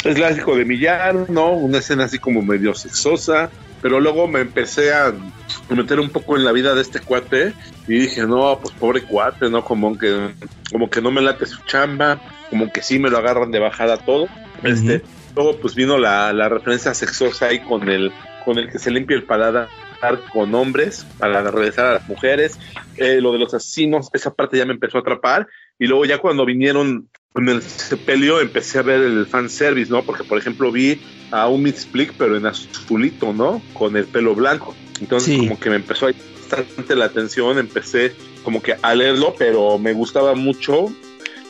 es 0.02 0.14
clásico 0.14 0.56
de 0.56 0.64
Millar, 0.64 1.28
¿no? 1.28 1.52
Una 1.52 1.80
escena 1.80 2.04
así 2.04 2.18
como 2.18 2.40
medio 2.40 2.74
sexosa, 2.74 3.50
pero 3.82 4.00
luego 4.00 4.28
me 4.28 4.40
empecé 4.40 4.94
a 4.94 5.12
meter 5.68 6.00
un 6.00 6.08
poco 6.08 6.36
en 6.36 6.44
la 6.44 6.52
vida 6.52 6.74
de 6.74 6.80
este 6.80 7.00
cuate 7.00 7.52
y 7.88 7.98
dije, 7.98 8.22
no, 8.22 8.58
pues 8.62 8.72
pobre 8.74 9.02
cuate, 9.02 9.50
¿no? 9.50 9.64
Como 9.64 9.98
que, 9.98 10.30
como 10.70 10.88
que 10.88 11.02
no 11.02 11.10
me 11.10 11.20
late 11.20 11.44
su 11.46 11.60
chamba, 11.64 12.20
como 12.48 12.72
que 12.72 12.80
sí 12.80 12.98
me 12.98 13.10
lo 13.10 13.18
agarran 13.18 13.50
de 13.50 13.58
bajada 13.58 13.96
todo. 13.98 14.28
Este, 14.62 15.02
luego 15.34 15.58
pues 15.58 15.74
vino 15.74 15.98
la, 15.98 16.32
la 16.32 16.48
referencia 16.48 16.94
sexosa 16.94 17.46
ahí 17.46 17.58
con 17.58 17.88
el, 17.88 18.12
con 18.44 18.58
el 18.58 18.70
que 18.70 18.78
se 18.78 18.92
limpia 18.92 19.16
el 19.16 19.24
paladar 19.24 19.68
con 20.32 20.54
hombres 20.54 21.06
para 21.18 21.42
regresar 21.50 21.86
a 21.86 21.92
las 21.94 22.08
mujeres. 22.08 22.58
Eh, 22.96 23.20
lo 23.20 23.32
de 23.32 23.38
los 23.38 23.54
asesinos, 23.54 24.10
esa 24.12 24.34
parte 24.34 24.58
ya 24.58 24.66
me 24.66 24.72
empezó 24.72 24.98
a 24.98 25.00
atrapar. 25.00 25.46
Y 25.78 25.86
luego 25.86 26.04
ya 26.04 26.18
cuando 26.18 26.44
vinieron 26.44 27.08
en 27.34 27.48
el 27.48 27.62
sepelio 27.62 28.40
empecé 28.40 28.78
a 28.78 28.82
ver 28.82 29.00
el 29.00 29.26
fanservice, 29.26 29.90
¿no? 29.90 30.04
Porque 30.04 30.24
por 30.24 30.38
ejemplo 30.38 30.70
vi 30.70 31.00
a 31.30 31.48
un 31.48 31.66
Split, 31.66 32.12
pero 32.16 32.36
en 32.36 32.46
azulito, 32.46 33.32
¿no? 33.32 33.62
Con 33.72 33.96
el 33.96 34.06
pelo 34.06 34.34
blanco. 34.34 34.76
Entonces 35.00 35.34
Sí. 35.34 35.38
como 35.38 35.58
que 35.58 35.70
me 35.70 35.76
empezó 35.76 36.06
a 36.06 36.10
llamar 36.10 36.26
bastante 36.34 36.94
la 36.96 37.06
atención, 37.06 37.58
empecé 37.58 38.14
como 38.42 38.62
que 38.62 38.76
a 38.80 38.94
leerlo, 38.94 39.34
pero 39.38 39.78
me 39.78 39.92
gustaba 39.94 40.34
mucho 40.34 40.86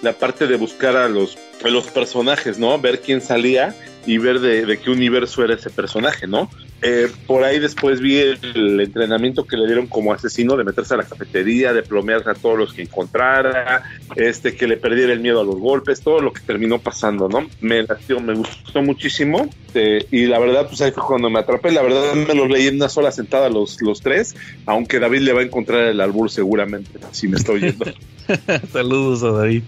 la 0.03 0.13
parte 0.13 0.47
de 0.47 0.57
buscar 0.57 0.97
a 0.97 1.09
los, 1.09 1.37
a 1.65 1.69
los 1.69 1.89
personajes, 1.89 2.59
¿no? 2.59 2.79
Ver 2.81 3.01
quién 3.01 3.21
salía 3.21 3.75
y 4.07 4.19
ver 4.19 4.41
de, 4.41 4.65
de 4.67 4.79
qué 4.79 4.91
universo 4.91 5.45
era 5.45 5.55
ese 5.55 5.71
personaje, 5.71 6.27
¿no? 6.27 6.51
Eh, 6.85 7.09
por 7.29 7.45
ahí 7.45 7.61
después 7.61 8.01
vi 8.01 8.19
el, 8.19 8.81
entrenamiento 8.81 9.47
que 9.47 9.57
le 9.57 9.67
dieron 9.67 9.87
como 9.87 10.13
asesino 10.13 10.57
de 10.57 10.65
meterse 10.65 10.95
a 10.95 10.97
la 10.97 11.05
cafetería, 11.05 11.73
de 11.73 11.85
plomearse 11.85 12.31
a 12.31 12.35
todos 12.35 12.59
los 12.59 12.73
que 12.73 12.83
encontrara, 12.83 13.85
este, 14.17 14.57
que 14.57 14.67
le 14.67 14.77
perdiera 14.77 15.13
el 15.13 15.21
miedo 15.21 15.41
a 15.41 15.45
los 15.45 15.61
golpes, 15.61 16.01
todo 16.01 16.21
lo 16.21 16.33
que 16.33 16.41
terminó 16.41 16.81
pasando, 16.81 17.29
¿no? 17.29 17.47
Me 17.61 17.85
latió, 17.85 18.21
me 18.21 18.35
gustó 18.35 18.83
muchísimo 18.83 19.49
eh, 19.75 20.07
y 20.11 20.27
la 20.27 20.41
verdad, 20.41 20.67
pues 20.67 20.81
ahí 20.81 20.91
fue 20.91 21.05
cuando 21.05 21.31
me 21.31 21.39
atrapé. 21.39 21.71
La 21.71 21.83
verdad, 21.83 22.15
me 22.15 22.35
los 22.35 22.51
leí 22.51 22.67
en 22.67 22.77
una 22.77 22.89
sola 22.89 23.13
sentada 23.13 23.49
los, 23.49 23.81
los 23.81 24.01
tres, 24.01 24.35
aunque 24.67 24.99
David 24.99 25.21
le 25.21 25.33
va 25.33 25.41
a 25.41 25.45
encontrar 25.45 25.83
el 25.85 26.01
albur 26.01 26.31
seguramente, 26.31 26.99
si 27.13 27.29
me 27.29 27.37
estoy 27.37 27.61
yendo. 27.61 27.87
Saludos 28.73 29.23
a 29.23 29.31
David. 29.31 29.63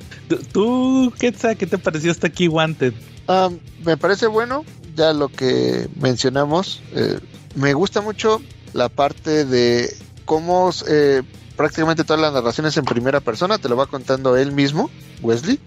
¿Tú, 0.52 1.12
qué 1.18 1.30
te 1.30 1.78
pareció 1.78 2.10
hasta 2.10 2.26
aquí 2.26 2.48
Wanted? 2.48 2.92
Ah, 3.28 3.50
me 3.84 3.96
parece 3.96 4.26
bueno, 4.26 4.64
ya 4.94 5.12
lo 5.12 5.28
que 5.28 5.88
mencionamos. 6.00 6.82
eh, 6.94 7.18
me 7.54 7.72
gusta 7.74 8.00
mucho 8.00 8.40
la 8.72 8.88
parte 8.88 9.44
de 9.44 9.94
cómo 10.24 10.70
eh, 10.88 11.22
prácticamente 11.56 12.02
todas 12.04 12.20
las 12.20 12.32
narraciones 12.32 12.76
en 12.76 12.84
primera 12.84 13.20
persona 13.20 13.58
te 13.58 13.68
lo 13.68 13.76
va 13.76 13.86
contando 13.86 14.36
él 14.36 14.52
mismo, 14.52 14.90
Wesley, 15.22 15.58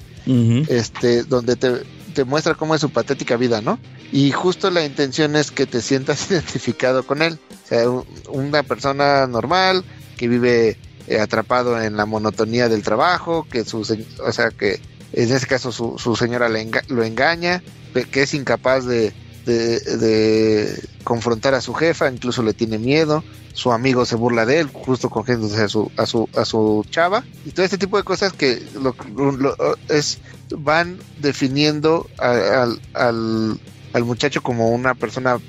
este, 0.69 1.23
donde 1.23 1.55
te, 1.55 1.83
te 2.13 2.25
muestra 2.25 2.55
cómo 2.55 2.75
es 2.75 2.81
su 2.81 2.89
patética 2.89 3.37
vida, 3.37 3.61
¿no? 3.61 3.79
Y 4.11 4.31
justo 4.31 4.69
la 4.71 4.83
intención 4.85 5.35
es 5.37 5.51
que 5.51 5.65
te 5.65 5.81
sientas 5.81 6.29
identificado 6.31 7.03
con 7.03 7.21
él. 7.21 7.39
O 7.63 7.67
sea, 7.67 7.89
un- 7.89 8.05
una 8.29 8.63
persona 8.63 9.25
normal 9.27 9.85
que 10.17 10.27
vive 10.27 10.77
eh, 11.07 11.19
atrapado 11.21 11.81
en 11.81 11.95
la 11.95 12.05
monotonía 12.05 12.67
del 12.67 12.83
trabajo, 12.83 13.47
que 13.49 13.63
su, 13.63 13.85
se- 13.85 14.05
o 14.25 14.31
sea, 14.33 14.49
que 14.49 14.81
en 15.23 15.31
ese 15.33 15.47
caso 15.47 15.71
su, 15.71 15.97
su 15.97 16.15
señora 16.15 16.47
le 16.49 16.61
enga- 16.69 16.85
lo 16.87 17.03
engaña, 17.03 17.63
que 18.11 18.21
es 18.21 18.33
incapaz 18.33 18.85
de, 18.85 19.11
de, 19.45 19.79
de 19.79 20.83
confrontar 21.03 21.53
a 21.55 21.61
su 21.61 21.73
jefa, 21.73 22.09
incluso 22.11 22.43
le 22.43 22.53
tiene 22.53 22.77
miedo, 22.77 23.23
su 23.53 23.71
amigo 23.71 24.05
se 24.05 24.15
burla 24.15 24.45
de 24.45 24.59
él, 24.59 24.67
justo 24.71 25.09
cogiéndose 25.09 25.61
a 25.63 25.67
su, 25.69 25.91
a 25.97 26.05
su, 26.05 26.29
a 26.35 26.45
su 26.45 26.85
chava, 26.91 27.23
y 27.45 27.51
todo 27.51 27.65
este 27.65 27.77
tipo 27.79 27.97
de 27.97 28.03
cosas 28.03 28.33
que 28.33 28.61
lo, 28.79 28.95
lo- 29.31 29.55
es, 29.89 30.19
van 30.55 30.99
definiendo 31.19 32.07
a- 32.19 32.61
al, 32.63 32.81
al, 32.93 33.59
al 33.93 34.03
muchacho 34.05 34.43
como 34.43 34.69
una 34.69 34.93
persona 34.93 35.39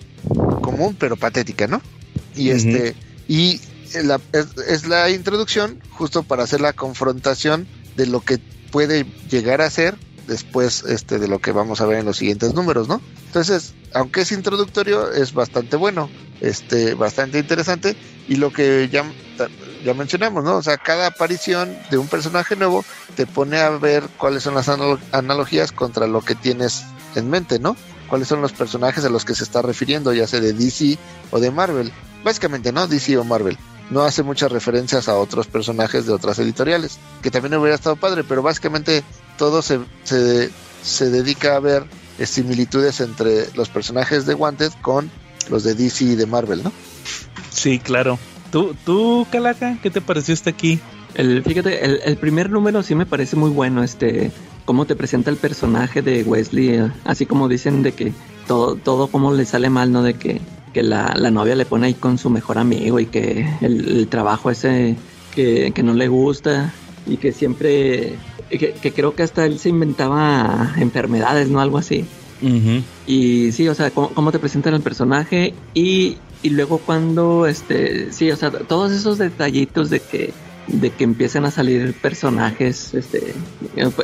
común 0.63 0.97
pero 0.99 1.17
patética, 1.17 1.67
¿no? 1.67 1.83
Y 2.35 2.51
este, 2.51 2.95
y 3.29 3.61
la, 4.05 4.21
es, 4.33 4.47
es 4.69 4.87
la 4.87 5.11
introducción 5.11 5.81
justo 5.91 6.23
para 6.23 6.45
hacer 6.45 6.61
la 6.61 6.73
confrontación 6.73 7.67
de 7.97 8.07
lo 8.07 8.21
que 8.21 8.39
puede 8.71 9.07
llegar 9.31 9.61
a 9.61 9.71
ser 9.71 9.97
después 10.27 10.85
este 10.85 11.19
de 11.19 11.27
lo 11.27 11.39
que 11.39 11.53
vamos 11.53 11.81
a 11.81 11.87
ver 11.87 11.99
en 11.99 12.05
los 12.07 12.19
siguientes 12.19 12.53
números, 12.55 12.87
¿no? 12.87 13.01
Entonces, 13.27 13.75
aunque 13.95 14.21
es 14.23 14.33
introductorio, 14.33 15.11
es 15.13 15.33
bastante 15.33 15.77
bueno, 15.77 16.11
este, 16.41 16.95
bastante 16.95 17.39
interesante, 17.39 17.97
y 18.29 18.37
lo 18.37 18.53
que 18.53 18.89
ya, 18.93 19.05
ya 19.85 19.95
mencionamos, 19.95 20.45
¿no? 20.45 20.57
O 20.57 20.63
sea, 20.63 20.77
cada 20.77 21.07
aparición 21.07 21.75
de 21.91 21.97
un 21.97 22.09
personaje 22.09 22.57
nuevo 22.57 22.85
te 23.17 23.27
pone 23.27 23.59
a 23.59 23.71
ver 23.71 24.05
cuáles 24.19 24.43
son 24.43 24.55
las 24.55 24.69
analo- 24.69 24.99
analogías 25.13 25.73
contra 25.73 26.07
lo 26.07 26.21
que 26.21 26.35
tienes 26.35 26.85
en 27.15 27.31
mente, 27.31 27.59
¿no? 27.59 27.75
Cuáles 28.09 28.29
son 28.29 28.43
los 28.43 28.53
personajes 28.53 29.05
a 29.07 29.11
los 29.11 29.25
que 29.25 29.35
se 29.35 29.45
está 29.45 29.63
refiriendo, 29.63 30.13
ya 30.13 30.27
sea 30.27 30.41
de 30.41 30.53
DC 30.53 30.99
o 31.31 31.41
de 31.41 31.51
Marvel. 31.51 31.91
Básicamente, 32.23 32.73
¿no? 32.73 32.87
DC 32.87 33.17
o 33.17 33.25
Marvel. 33.25 33.57
No 33.91 34.03
hace 34.03 34.23
muchas 34.23 34.53
referencias 34.53 35.09
a 35.09 35.17
otros 35.17 35.47
personajes 35.47 36.07
de 36.07 36.13
otras 36.13 36.39
editoriales, 36.39 36.99
que 37.23 37.31
también 37.31 37.55
hubiera 37.55 37.75
estado 37.75 37.97
padre, 37.97 38.25
pero 38.25 38.43
básicamente 38.43 39.03
todo 39.39 39.63
se, 39.63 39.81
se, 40.05 40.51
se 40.83 41.11
dedica 41.11 41.57
a 41.57 41.61
ver 41.61 41.85
similitudes 42.27 43.01
entre 43.01 43.47
los 43.55 43.69
personajes 43.69 44.27
de 44.27 44.35
Wanted 44.35 44.73
con 44.83 45.11
los 45.51 45.65
de 45.65 45.75
DC 45.75 46.05
y 46.05 46.15
de 46.17 46.27
Marvel, 46.27 46.63
¿no? 46.65 46.73
Sí, 47.51 47.79
claro. 47.79 48.19
¿Tú, 48.51 48.75
tú 48.85 49.27
Calaca, 49.31 49.79
qué 49.83 49.91
te 49.91 50.01
pareció 50.01 50.35
este 50.35 50.51
aquí? 50.51 50.81
El, 51.15 51.43
fíjate, 51.43 51.85
el, 51.85 52.01
el 52.05 52.17
primer 52.17 52.51
número 52.51 52.83
sí 52.83 52.95
me 52.95 53.07
parece 53.07 53.37
muy 53.37 53.51
bueno, 53.51 53.83
este, 53.83 54.31
cómo 54.65 54.85
te 54.85 54.97
presenta 54.97 55.31
el 55.31 55.37
personaje 55.37 56.03
de 56.03 56.23
Wesley, 56.23 56.69
eh, 56.75 56.93
así 57.05 57.27
como 57.27 57.49
dicen 57.49 57.83
de 57.83 57.93
que 57.93 58.13
todo, 58.47 58.77
todo 58.77 59.09
como 59.09 59.33
le 59.33 59.45
sale 59.45 59.71
mal, 59.71 59.93
¿no? 59.93 60.03
De 60.03 60.15
que, 60.15 60.41
que 60.69 60.83
la, 60.83 61.15
la 61.17 61.31
novia 61.31 61.55
le 61.55 61.65
pone 61.67 61.87
ahí 61.89 61.95
con 61.95 62.19
su 62.19 62.31
mejor 62.31 62.59
amigo 62.59 62.99
y 63.01 63.07
que 63.07 63.47
el, 63.61 63.89
el 63.99 64.09
trabajo 64.09 64.51
ese 64.51 64.97
que, 65.35 65.73
que 65.75 65.83
no 65.83 65.95
le 65.95 66.09
gusta 66.09 66.73
y 67.07 67.17
que 67.17 67.33
siempre, 67.33 68.15
que, 68.51 68.73
que 68.81 68.93
creo 68.93 69.15
que 69.15 69.23
hasta 69.23 69.45
él 69.47 69.59
se 69.59 69.69
inventaba 69.71 70.75
enfermedades, 70.79 71.49
¿no? 71.49 71.61
Algo 71.61 71.79
así. 71.79 72.05
Y 73.07 73.53
sí, 73.53 73.69
o 73.69 73.75
sea, 73.75 73.91
cómo, 73.91 74.11
cómo 74.11 74.31
te 74.33 74.39
presentan 74.39 74.75
el 74.75 74.83
personaje 74.83 75.55
y, 75.75 76.19
y 76.43 76.51
luego 76.51 76.79
cuando, 76.79 77.47
este, 77.47 78.13
sí, 78.13 78.31
o 78.31 78.37
sea, 78.37 78.51
todos 78.51 78.93
esos 78.93 79.19
detallitos 79.19 79.91
de 79.91 80.01
que, 80.01 80.33
de 80.69 80.91
que 80.91 81.05
empiezan 81.05 81.45
a 81.47 81.51
salir 81.51 81.95
personajes, 81.95 82.93
este, 82.95 83.35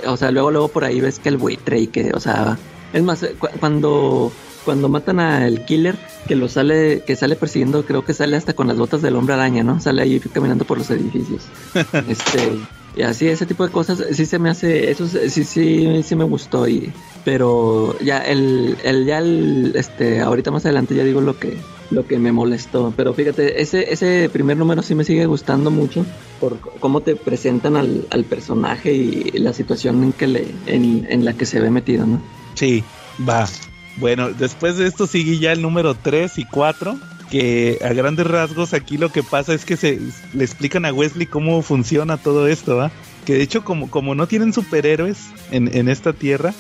o 0.07 0.17
sea, 0.17 0.31
luego, 0.31 0.51
luego 0.51 0.69
por 0.69 0.85
ahí 0.85 1.01
ves 1.01 1.19
que 1.19 1.29
el 1.29 1.37
buitre 1.37 1.81
y 1.81 1.87
que, 1.89 2.11
o 2.15 2.21
sea, 2.21 2.57
es 2.93 3.03
más, 3.03 3.23
eh, 3.23 3.35
cu- 3.39 3.49
cuando, 3.61 4.33
cuando 4.65 4.89
matan 4.89 5.21
al 5.21 5.65
killer, 5.65 5.97
que 6.27 6.37
lo 6.37 6.49
sale, 6.49 7.03
que 7.07 7.17
sale 7.17 7.37
persiguiendo, 7.37 7.85
creo 7.85 8.05
que 8.05 8.15
sale 8.15 8.37
hasta 8.37 8.55
con 8.55 8.67
las 8.67 8.79
botas 8.79 9.03
del 9.03 9.17
hombre 9.17 9.35
araña, 9.35 9.63
¿no? 9.63 9.81
Sale 9.81 10.03
ahí 10.03 10.21
caminando 10.21 10.65
por 10.65 10.79
los 10.79 10.91
edificios. 10.91 11.43
este, 12.09 12.59
y 12.97 13.03
así, 13.03 13.27
ese 13.27 13.45
tipo 13.45 13.65
de 13.65 13.73
cosas, 13.73 14.03
sí 14.13 14.25
se 14.25 14.39
me 14.39 14.51
hace, 14.51 14.91
eso 14.91 15.09
sí, 15.09 15.45
sí, 15.45 16.03
sí 16.03 16.17
me 16.17 16.25
gustó 16.25 16.69
y, 16.69 16.93
pero 17.25 17.99
ya 18.01 18.19
el, 18.19 18.77
el 18.85 19.05
ya 19.05 19.19
el, 19.19 19.73
este, 19.75 20.21
ahorita 20.21 20.53
más 20.53 20.65
adelante 20.65 20.95
ya 20.95 21.03
digo 21.03 21.21
lo 21.21 21.37
que, 21.39 21.57
lo 21.91 22.07
que 22.07 22.21
me 22.21 22.31
molestó, 22.31 22.95
pero 22.97 23.13
fíjate, 23.13 23.61
ese, 23.61 23.93
ese 23.93 24.31
primer 24.33 24.57
número 24.57 24.83
sí 24.83 24.95
me 24.95 25.05
sigue 25.05 25.27
gustando 25.27 25.73
mucho 25.73 26.07
por 26.41 26.59
cómo 26.61 27.01
te 27.01 27.17
presentan 27.17 27.77
al, 27.77 28.07
al 28.11 28.25
personaje 28.25 28.93
y 28.93 29.39
la 29.39 29.53
situación 29.53 30.05
en 30.05 30.13
que 30.13 30.29
le, 30.29 30.47
en, 30.67 31.07
en 31.11 31.25
la 31.25 31.33
que 31.33 31.47
se 31.47 31.61
ve 31.61 31.71
metido, 31.71 32.07
¿no? 32.07 32.23
Sí, 32.55 32.85
va. 33.29 33.49
Bueno, 33.97 34.31
después 34.31 34.77
de 34.77 34.87
esto 34.87 35.07
sigue 35.07 35.39
ya 35.39 35.53
el 35.53 35.63
número 35.63 35.95
3 35.95 36.39
y 36.39 36.45
4, 36.45 36.99
que 37.31 37.79
a 37.83 37.93
grandes 37.93 38.27
rasgos 38.27 38.75
aquí 38.75 38.99
lo 38.99 39.11
que 39.11 39.23
pasa 39.23 39.55
es 39.55 39.65
que 39.65 39.77
se 39.77 40.01
le 40.33 40.45
explican 40.45 40.85
a 40.85 40.93
Wesley 40.93 41.27
cómo 41.27 41.63
funciona 41.63 42.17
todo 42.17 42.49
esto, 42.49 42.77
¿va? 42.77 42.91
Que 43.25 43.35
de 43.35 43.43
hecho 43.43 43.65
como, 43.65 43.91
como 43.91 44.15
no 44.15 44.27
tienen 44.27 44.53
superhéroes 44.53 45.19
en, 45.51 45.75
en 45.75 45.89
esta 45.89 46.13
tierra, 46.13 46.53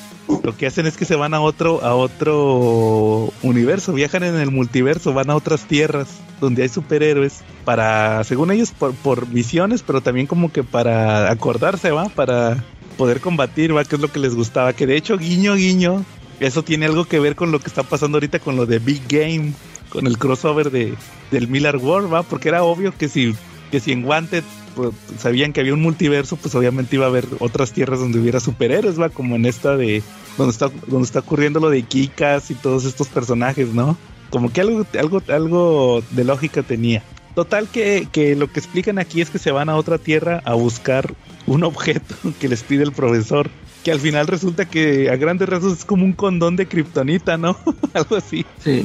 lo 0.42 0.56
que 0.56 0.66
hacen 0.66 0.86
es 0.86 0.96
que 0.96 1.04
se 1.04 1.16
van 1.16 1.34
a 1.34 1.40
otro, 1.40 1.82
a 1.84 1.94
otro 1.94 3.32
universo, 3.42 3.92
viajan 3.92 4.24
en 4.24 4.36
el 4.36 4.50
multiverso, 4.50 5.12
van 5.12 5.30
a 5.30 5.36
otras 5.36 5.66
tierras 5.66 6.08
donde 6.40 6.62
hay 6.62 6.68
superhéroes 6.68 7.42
para, 7.64 8.22
según 8.24 8.50
ellos, 8.50 8.70
por, 8.70 8.94
por 8.94 9.26
visiones, 9.26 9.82
pero 9.82 10.00
también 10.00 10.26
como 10.26 10.52
que 10.52 10.62
para 10.62 11.30
acordarse, 11.30 11.90
¿va? 11.90 12.08
Para 12.08 12.62
poder 12.96 13.20
combatir, 13.20 13.76
¿va? 13.76 13.84
Que 13.84 13.96
es 13.96 14.02
lo 14.02 14.12
que 14.12 14.18
les 14.18 14.34
gustaba. 14.34 14.72
Que 14.72 14.86
de 14.86 14.96
hecho, 14.96 15.18
guiño, 15.18 15.54
guiño, 15.54 16.04
eso 16.40 16.62
tiene 16.62 16.86
algo 16.86 17.04
que 17.04 17.20
ver 17.20 17.36
con 17.36 17.52
lo 17.52 17.60
que 17.60 17.68
está 17.68 17.82
pasando 17.82 18.16
ahorita 18.16 18.38
con 18.38 18.56
lo 18.56 18.66
de 18.66 18.78
Big 18.78 19.02
Game, 19.08 19.52
con 19.88 20.06
el 20.06 20.18
crossover 20.18 20.70
de, 20.70 20.94
del 21.30 21.48
Miller 21.48 21.76
World, 21.76 22.12
¿va? 22.12 22.22
Porque 22.22 22.48
era 22.48 22.64
obvio 22.64 22.92
que 22.96 23.08
si, 23.08 23.34
que 23.70 23.80
si 23.80 23.92
en 23.92 24.04
Wanted 24.04 24.42
pues, 24.74 24.90
sabían 25.18 25.52
que 25.52 25.60
había 25.60 25.74
un 25.74 25.82
multiverso, 25.82 26.36
pues 26.36 26.54
obviamente 26.54 26.96
iba 26.96 27.06
a 27.06 27.08
haber 27.08 27.26
otras 27.38 27.72
tierras 27.72 28.00
donde 28.00 28.18
hubiera 28.18 28.40
superhéroes, 28.40 29.00
¿va? 29.00 29.08
Como 29.08 29.36
en 29.36 29.46
esta 29.46 29.76
de 29.76 30.02
donde 30.36 30.52
está, 30.52 30.70
donde 30.86 31.06
está 31.06 31.20
ocurriendo 31.20 31.60
lo 31.60 31.70
de 31.70 31.82
Kikas 31.82 32.50
y 32.50 32.54
todos 32.54 32.84
estos 32.84 33.08
personajes, 33.08 33.68
¿no? 33.68 33.96
Como 34.30 34.52
que 34.52 34.60
algo, 34.60 34.84
algo, 34.98 35.22
algo 35.28 36.02
de 36.10 36.24
lógica 36.24 36.62
tenía. 36.62 37.02
Total 37.34 37.68
que, 37.68 38.08
que 38.12 38.36
lo 38.36 38.50
que 38.50 38.60
explican 38.60 38.98
aquí 38.98 39.20
es 39.20 39.30
que 39.30 39.38
se 39.38 39.50
van 39.50 39.68
a 39.68 39.76
otra 39.76 39.98
tierra 39.98 40.40
a 40.44 40.54
buscar 40.54 41.14
un 41.46 41.64
objeto 41.64 42.14
que 42.40 42.48
les 42.48 42.62
pide 42.62 42.82
el 42.82 42.92
profesor. 42.92 43.50
Que 43.84 43.92
al 43.92 44.00
final 44.00 44.26
resulta 44.26 44.64
que 44.64 45.10
a 45.10 45.16
grandes 45.16 45.48
rasgos 45.48 45.78
es 45.78 45.84
como 45.84 46.04
un 46.04 46.14
condón 46.14 46.56
de 46.56 46.66
kriptonita, 46.66 47.36
¿no? 47.36 47.56
Algo 47.92 48.16
así. 48.16 48.44
Sí. 48.64 48.82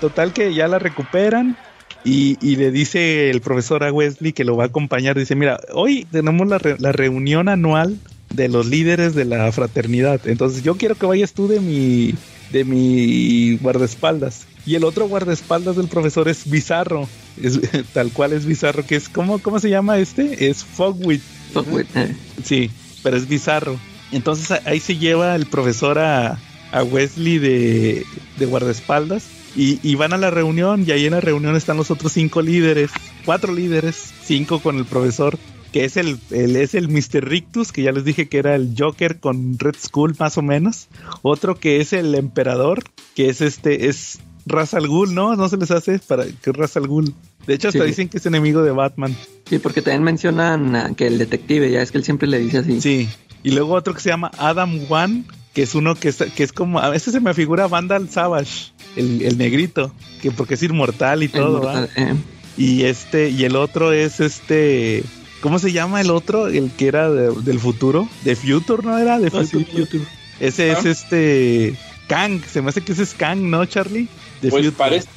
Total 0.00 0.32
que 0.32 0.52
ya 0.54 0.66
la 0.68 0.78
recuperan 0.78 1.56
y, 2.04 2.36
y 2.40 2.56
le 2.56 2.70
dice 2.70 3.30
el 3.30 3.40
profesor 3.40 3.84
a 3.84 3.92
Wesley 3.92 4.32
que 4.32 4.44
lo 4.44 4.56
va 4.56 4.64
a 4.64 4.66
acompañar. 4.68 5.16
Dice, 5.18 5.34
mira, 5.36 5.60
hoy 5.72 6.06
tenemos 6.10 6.46
la, 6.48 6.58
re- 6.58 6.76
la 6.78 6.92
reunión 6.92 7.48
anual 7.48 7.96
de 8.34 8.48
los 8.48 8.66
líderes 8.66 9.14
de 9.14 9.24
la 9.24 9.50
fraternidad. 9.52 10.20
Entonces 10.26 10.62
yo 10.62 10.76
quiero 10.76 10.94
que 10.96 11.06
vayas 11.06 11.32
tú 11.32 11.46
de 11.48 11.60
mi, 11.60 12.14
de 12.52 12.64
mi 12.64 13.56
guardaespaldas. 13.58 14.46
Y 14.66 14.74
el 14.74 14.84
otro 14.84 15.08
guardaespaldas 15.08 15.76
del 15.76 15.88
profesor 15.88 16.28
es 16.28 16.48
Bizarro. 16.50 17.08
Es, 17.40 17.58
tal 17.94 18.10
cual 18.12 18.32
es 18.32 18.46
Bizarro, 18.46 18.84
que 18.84 18.96
es, 18.96 19.08
¿cómo, 19.08 19.38
cómo 19.38 19.58
se 19.60 19.70
llama 19.70 19.98
este? 19.98 20.48
Es 20.50 20.64
Fogwit. 20.64 21.22
Fuck 21.52 21.72
with, 21.72 21.86
eh. 21.94 22.14
Sí, 22.44 22.70
pero 23.02 23.16
es 23.16 23.26
bizarro. 23.28 23.78
Entonces 24.12 24.60
ahí 24.64 24.80
se 24.80 24.96
lleva 24.96 25.34
el 25.36 25.46
profesor 25.46 25.98
a, 25.98 26.38
a 26.72 26.82
Wesley 26.82 27.38
de, 27.38 28.04
de 28.38 28.46
guardaespaldas 28.46 29.24
y, 29.56 29.78
y 29.82 29.94
van 29.96 30.12
a 30.12 30.16
la 30.18 30.30
reunión 30.30 30.84
y 30.86 30.92
ahí 30.92 31.06
en 31.06 31.12
la 31.12 31.20
reunión 31.20 31.56
están 31.56 31.76
los 31.76 31.90
otros 31.90 32.12
cinco 32.12 32.42
líderes, 32.42 32.90
cuatro 33.24 33.52
líderes, 33.52 34.12
cinco 34.24 34.60
con 34.60 34.76
el 34.76 34.84
profesor, 34.84 35.38
que 35.72 35.84
es 35.84 35.96
el, 35.96 36.18
el- 36.30 36.56
es 36.56 36.74
el 36.74 36.88
Mr. 36.88 37.26
Rictus, 37.28 37.72
que 37.72 37.82
ya 37.82 37.92
les 37.92 38.04
dije 38.04 38.28
que 38.28 38.38
era 38.38 38.54
el 38.54 38.74
Joker 38.78 39.18
con 39.20 39.58
Red 39.58 39.76
Skull 39.78 40.14
más 40.18 40.38
o 40.38 40.42
menos. 40.42 40.88
Otro 41.22 41.56
que 41.58 41.80
es 41.80 41.92
el 41.92 42.14
emperador, 42.14 42.84
que 43.14 43.28
es 43.28 43.40
este, 43.42 43.88
es 43.88 44.20
Ra's 44.46 44.72
al 44.72 44.88
Ghul, 44.88 45.14
¿no? 45.14 45.36
No 45.36 45.48
se 45.50 45.58
les 45.58 45.70
hace 45.70 45.98
para 45.98 46.24
que 46.26 46.52
Ra's 46.52 46.76
al 46.78 46.86
Ghul. 46.86 47.12
De 47.46 47.54
hecho, 47.54 47.68
hasta 47.68 47.80
Sí. 47.82 47.86
dicen 47.88 48.08
que 48.08 48.16
es 48.18 48.24
enemigo 48.26 48.62
de 48.62 48.70
Batman. 48.70 49.14
Sí, 49.46 49.58
porque 49.58 49.82
también 49.82 50.02
mencionan 50.04 50.94
que 50.94 51.06
el 51.06 51.18
detective, 51.18 51.70
ya 51.70 51.82
es 51.82 51.90
que 51.92 51.98
él 51.98 52.04
siempre 52.04 52.28
le 52.28 52.38
dice 52.38 52.58
así. 52.58 52.80
Sí. 52.80 53.08
Y 53.42 53.52
luego 53.52 53.74
otro 53.74 53.94
que 53.94 54.00
se 54.00 54.08
llama 54.08 54.30
Adam 54.38 54.80
One, 54.88 55.24
que 55.54 55.62
es 55.62 55.74
uno 55.74 55.94
que 55.94 56.08
es, 56.08 56.16
que 56.16 56.42
es 56.42 56.52
como, 56.52 56.78
a 56.80 56.88
veces 56.90 57.12
se 57.12 57.20
me 57.20 57.34
figura 57.34 57.66
Vandal 57.68 58.08
Savage, 58.10 58.72
el, 58.96 59.22
el 59.22 59.38
negrito, 59.38 59.92
que 60.22 60.30
porque 60.30 60.54
es 60.54 60.62
inmortal 60.62 61.22
y 61.22 61.28
todo, 61.28 61.62
mortal, 61.62 61.88
¿va? 61.96 62.02
eh. 62.02 62.14
Y 62.56 62.84
este, 62.84 63.30
y 63.30 63.44
el 63.44 63.54
otro 63.56 63.92
es 63.92 64.18
este, 64.20 65.04
¿cómo 65.40 65.58
se 65.60 65.70
llama 65.72 66.00
el 66.00 66.10
otro? 66.10 66.48
El 66.48 66.70
que 66.72 66.88
era 66.88 67.08
de- 67.10 67.30
del 67.42 67.60
futuro, 67.60 68.08
de 68.24 68.34
Future, 68.34 68.82
¿no 68.82 68.98
era? 68.98 69.18
De 69.20 69.30
sí, 69.30 69.36
Future. 69.36 69.64
Future. 69.86 70.04
Ese 70.40 70.72
es 70.72 70.84
Ah. 70.84 70.88
este 70.90 71.76
Kang, 72.08 72.40
se 72.44 72.60
me 72.62 72.70
hace 72.70 72.80
que 72.82 72.92
ese 72.92 73.02
es 73.04 73.14
Kang, 73.14 73.38
¿no, 73.48 73.64
Charlie? 73.66 74.08
De 74.42 74.50
Pues 74.50 74.64
Future. 74.66 74.76
parece, 74.76 75.08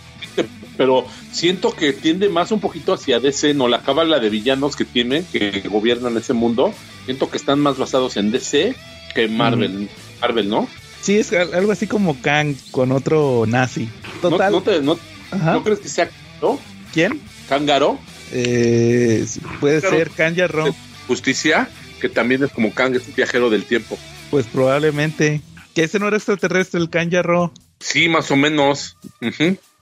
pero 0.77 1.05
siento 1.31 1.71
que 1.75 1.93
tiende 1.93 2.29
más 2.29 2.51
un 2.51 2.59
poquito 2.59 2.93
hacia 2.93 3.19
DC, 3.19 3.53
no 3.53 3.67
la 3.67 3.81
cábala 3.81 4.19
de 4.19 4.29
villanos 4.29 4.75
que 4.75 4.85
tienen, 4.85 5.25
que 5.31 5.61
gobiernan 5.69 6.17
ese 6.17 6.33
mundo. 6.33 6.73
Siento 7.05 7.29
que 7.29 7.37
están 7.37 7.59
más 7.59 7.77
basados 7.77 8.17
en 8.17 8.31
DC 8.31 8.75
que 9.15 9.27
Marvel, 9.27 9.89
Marvel, 10.21 10.49
¿no? 10.49 10.67
Sí, 11.01 11.17
es 11.17 11.33
al- 11.33 11.53
algo 11.53 11.71
así 11.71 11.87
como 11.87 12.21
Kang 12.21 12.55
con 12.71 12.91
otro 12.91 13.45
nazi. 13.47 13.89
¿No, 14.21 14.29
Total. 14.29 14.51
no 14.51 14.61
te- 14.61 14.81
no- 14.81 14.99
Ajá. 15.31 15.53
¿no 15.53 15.63
crees 15.63 15.79
que 15.79 15.89
sea 15.89 16.09
¿no? 16.41 16.59
¿Quién? 16.93 17.19
Cángaro? 17.49 17.97
Eh, 18.31 19.25
puede 19.59 19.81
ser 19.81 20.11
Ro. 20.49 20.65
Justicia, 21.07 21.69
que 21.99 22.09
también 22.09 22.43
es 22.43 22.51
como 22.51 22.73
Kang, 22.73 22.95
es 22.95 23.07
un 23.07 23.15
viajero 23.15 23.49
del 23.49 23.65
tiempo. 23.65 23.97
Pues 24.29 24.45
probablemente. 24.45 25.41
Que 25.75 25.83
ese 25.83 25.99
no 25.99 26.07
era 26.07 26.17
extraterrestre, 26.17 26.79
el 26.81 26.89
Kanya 26.89 27.21
Ro. 27.21 27.53
Sí, 27.79 28.09
más 28.09 28.29
o 28.31 28.35
menos. 28.35 28.97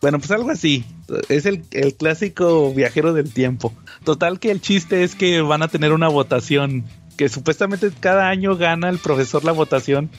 Bueno, 0.01 0.19
pues 0.19 0.31
algo 0.31 0.49
así. 0.51 0.85
Es 1.29 1.45
el, 1.45 1.63
el 1.71 1.95
clásico 1.95 2.73
viajero 2.73 3.13
del 3.13 3.31
tiempo. 3.33 3.73
Total 4.03 4.39
que 4.39 4.51
el 4.51 4.61
chiste 4.61 5.03
es 5.03 5.15
que 5.15 5.41
van 5.41 5.61
a 5.63 5.67
tener 5.67 5.91
una 5.91 6.07
votación. 6.07 6.85
Que 7.19 7.27
supuestamente 7.27 7.91
cada 7.99 8.29
año 8.29 8.55
gana 8.55 8.87
el 8.87 8.97
profesor 8.97 9.43
la 9.43 9.51
votación. 9.51 10.09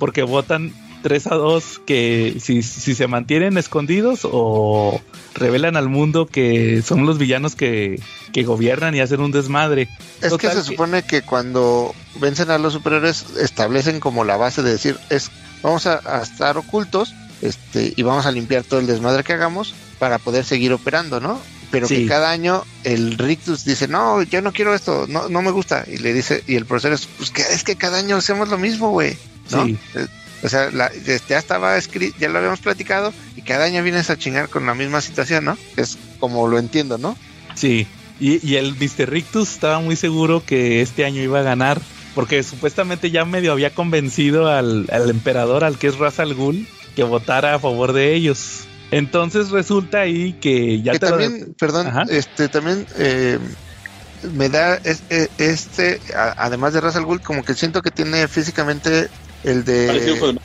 Porque 0.00 0.24
votan 0.24 0.74
3 1.04 1.26
a 1.28 1.34
2 1.36 1.82
que 1.86 2.38
si, 2.40 2.64
si 2.64 2.96
se 2.96 3.06
mantienen 3.06 3.56
escondidos 3.56 4.22
o 4.24 5.00
revelan 5.32 5.76
al 5.76 5.88
mundo 5.88 6.26
que 6.26 6.82
son 6.82 7.06
los 7.06 7.18
villanos 7.18 7.54
que, 7.54 8.02
que 8.32 8.42
gobiernan 8.42 8.96
y 8.96 9.00
hacen 9.00 9.20
un 9.20 9.30
desmadre. 9.30 9.88
Es 10.22 10.36
que 10.38 10.50
se 10.50 10.64
supone 10.64 11.04
que 11.04 11.22
cuando 11.22 11.94
vencen 12.20 12.50
a 12.50 12.58
los 12.58 12.72
superhéroes 12.72 13.36
establecen 13.36 14.00
como 14.00 14.24
la 14.24 14.36
base 14.36 14.64
de 14.64 14.72
decir 14.72 14.98
es 15.08 15.30
vamos 15.62 15.86
a, 15.86 16.00
a 16.04 16.20
estar 16.20 16.58
ocultos 16.58 17.14
este 17.42 17.94
y 17.96 18.02
vamos 18.02 18.26
a 18.26 18.32
limpiar 18.32 18.64
todo 18.64 18.80
el 18.80 18.88
desmadre 18.88 19.22
que 19.22 19.34
hagamos 19.34 19.72
para 20.00 20.18
poder 20.18 20.44
seguir 20.44 20.72
operando, 20.72 21.20
¿no? 21.20 21.40
Pero 21.70 21.86
Sí. 21.86 21.96
que 21.98 22.06
cada 22.06 22.30
año 22.30 22.64
el 22.84 23.16
Rictus 23.16 23.64
dice, 23.64 23.86
no, 23.88 24.22
yo 24.22 24.42
no 24.42 24.52
quiero 24.52 24.74
esto, 24.74 25.06
no, 25.08 25.28
no 25.28 25.40
me 25.42 25.50
gusta. 25.52 25.84
Y 25.86 25.98
le 25.98 26.12
dice, 26.12 26.42
y 26.46 26.56
el 26.56 26.66
profesor 26.66 26.92
es, 26.92 27.06
pues 27.06 27.30
que 27.30 27.42
es 27.42 27.62
que 27.64 27.76
cada 27.76 27.98
año 27.98 28.16
hacemos 28.16 28.48
lo 28.48 28.58
mismo, 28.58 28.90
güey. 28.90 29.16
¿no? 29.50 29.66
Sí. 29.66 29.78
Eh, 29.94 30.06
O 30.42 30.48
sea, 30.48 30.70
la- 30.70 30.90
ya 31.28 31.36
estaba 31.38 31.76
escrito, 31.76 32.16
ya 32.18 32.30
lo 32.30 32.38
habíamos 32.38 32.60
platicado, 32.60 33.12
y 33.36 33.42
cada 33.42 33.66
año 33.66 33.82
vienes 33.82 34.08
a 34.08 34.16
chingar 34.16 34.48
con 34.48 34.64
la 34.64 34.74
misma 34.74 35.02
situación, 35.02 35.44
¿no? 35.44 35.58
Es 35.76 35.98
como 36.18 36.48
lo 36.48 36.58
entiendo, 36.58 36.96
¿no? 36.96 37.14
Sí, 37.54 37.86
y, 38.18 38.44
y 38.48 38.56
el 38.56 38.72
Mr. 38.74 39.10
Rictus 39.10 39.50
estaba 39.50 39.80
muy 39.80 39.96
seguro 39.96 40.42
que 40.46 40.80
este 40.80 41.04
año 41.04 41.20
iba 41.20 41.40
a 41.40 41.42
ganar, 41.42 41.78
porque 42.14 42.42
supuestamente 42.42 43.10
ya 43.10 43.26
medio 43.26 43.52
había 43.52 43.74
convencido 43.74 44.48
al, 44.48 44.88
al 44.90 45.10
emperador, 45.10 45.62
al 45.62 45.76
que 45.76 45.88
es 45.88 45.98
Ra's 45.98 46.18
al 46.20 46.32
Ghul, 46.34 46.66
que 46.96 47.02
votara 47.04 47.54
a 47.56 47.58
favor 47.58 47.92
de 47.92 48.14
ellos. 48.14 48.60
Entonces 48.90 49.50
resulta 49.50 50.00
ahí 50.00 50.34
que 50.34 50.82
ya 50.82 50.92
que 50.92 50.98
te 50.98 51.06
lo- 51.10 51.18
también, 51.18 51.54
perdón, 51.58 51.86
Ajá. 51.86 52.04
este 52.08 52.48
también 52.48 52.86
eh, 52.96 53.38
me 54.32 54.48
da 54.48 54.76
es- 54.84 55.04
eh, 55.10 55.28
este, 55.38 56.00
a- 56.14 56.34
además 56.36 56.72
de 56.72 56.80
Ra's 56.80 56.96
al 56.96 57.04
Ghul, 57.04 57.20
como 57.20 57.42
que 57.42 57.54
siento 57.54 57.82
que 57.82 57.90
tiene 57.90 58.28
físicamente 58.28 59.08
el 59.42 59.64
con 59.64 59.64
de 59.64 60.08
el 60.10 60.38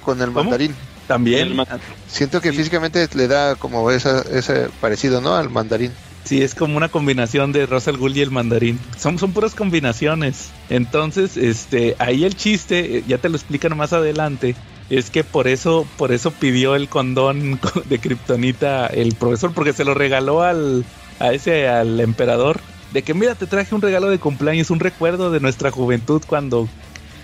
con 0.00 0.20
el 0.22 0.28
¿Cómo? 0.28 0.42
mandarín. 0.42 0.76
también, 1.06 1.48
el 1.48 1.66
Siento 2.06 2.40
que 2.40 2.52
físicamente 2.52 3.06
le 3.14 3.28
da 3.28 3.54
como 3.56 3.90
esa, 3.90 4.22
ese 4.32 4.70
parecido, 4.80 5.20
¿no? 5.20 5.34
Al 5.36 5.50
mandarín. 5.50 5.92
sí, 6.24 6.42
es 6.42 6.54
como 6.54 6.76
una 6.76 6.88
combinación 6.88 7.52
de 7.52 7.66
Ra's 7.66 7.88
al 7.88 7.98
Ghul 7.98 8.16
y 8.16 8.20
el 8.22 8.30
mandarín. 8.30 8.80
Son, 8.98 9.18
son 9.18 9.32
puras 9.32 9.54
combinaciones. 9.54 10.52
Entonces, 10.68 11.36
este, 11.36 11.96
ahí 11.98 12.24
el 12.24 12.34
chiste, 12.36 12.98
eh, 12.98 13.04
ya 13.06 13.18
te 13.18 13.28
lo 13.28 13.36
explican 13.36 13.76
más 13.76 13.92
adelante, 13.92 14.54
es 14.90 15.10
que 15.10 15.22
por 15.24 15.46
eso, 15.46 15.86
por 15.96 16.12
eso 16.12 16.32
pidió 16.32 16.74
el 16.74 16.88
condón 16.88 17.60
de 17.86 17.98
Kryptonita 17.98 18.86
el 18.86 19.14
profesor, 19.14 19.52
porque 19.54 19.72
se 19.72 19.84
lo 19.84 19.94
regaló 19.94 20.42
al, 20.42 20.84
a 21.18 21.32
ese, 21.32 21.68
al 21.68 22.00
emperador. 22.00 22.60
De 22.92 23.02
que 23.02 23.14
mira, 23.14 23.36
te 23.36 23.46
traje 23.46 23.74
un 23.74 23.82
regalo 23.82 24.10
de 24.10 24.18
cumpleaños, 24.18 24.70
un 24.70 24.80
recuerdo 24.80 25.30
de 25.30 25.38
nuestra 25.38 25.70
juventud 25.70 26.22
cuando, 26.26 26.68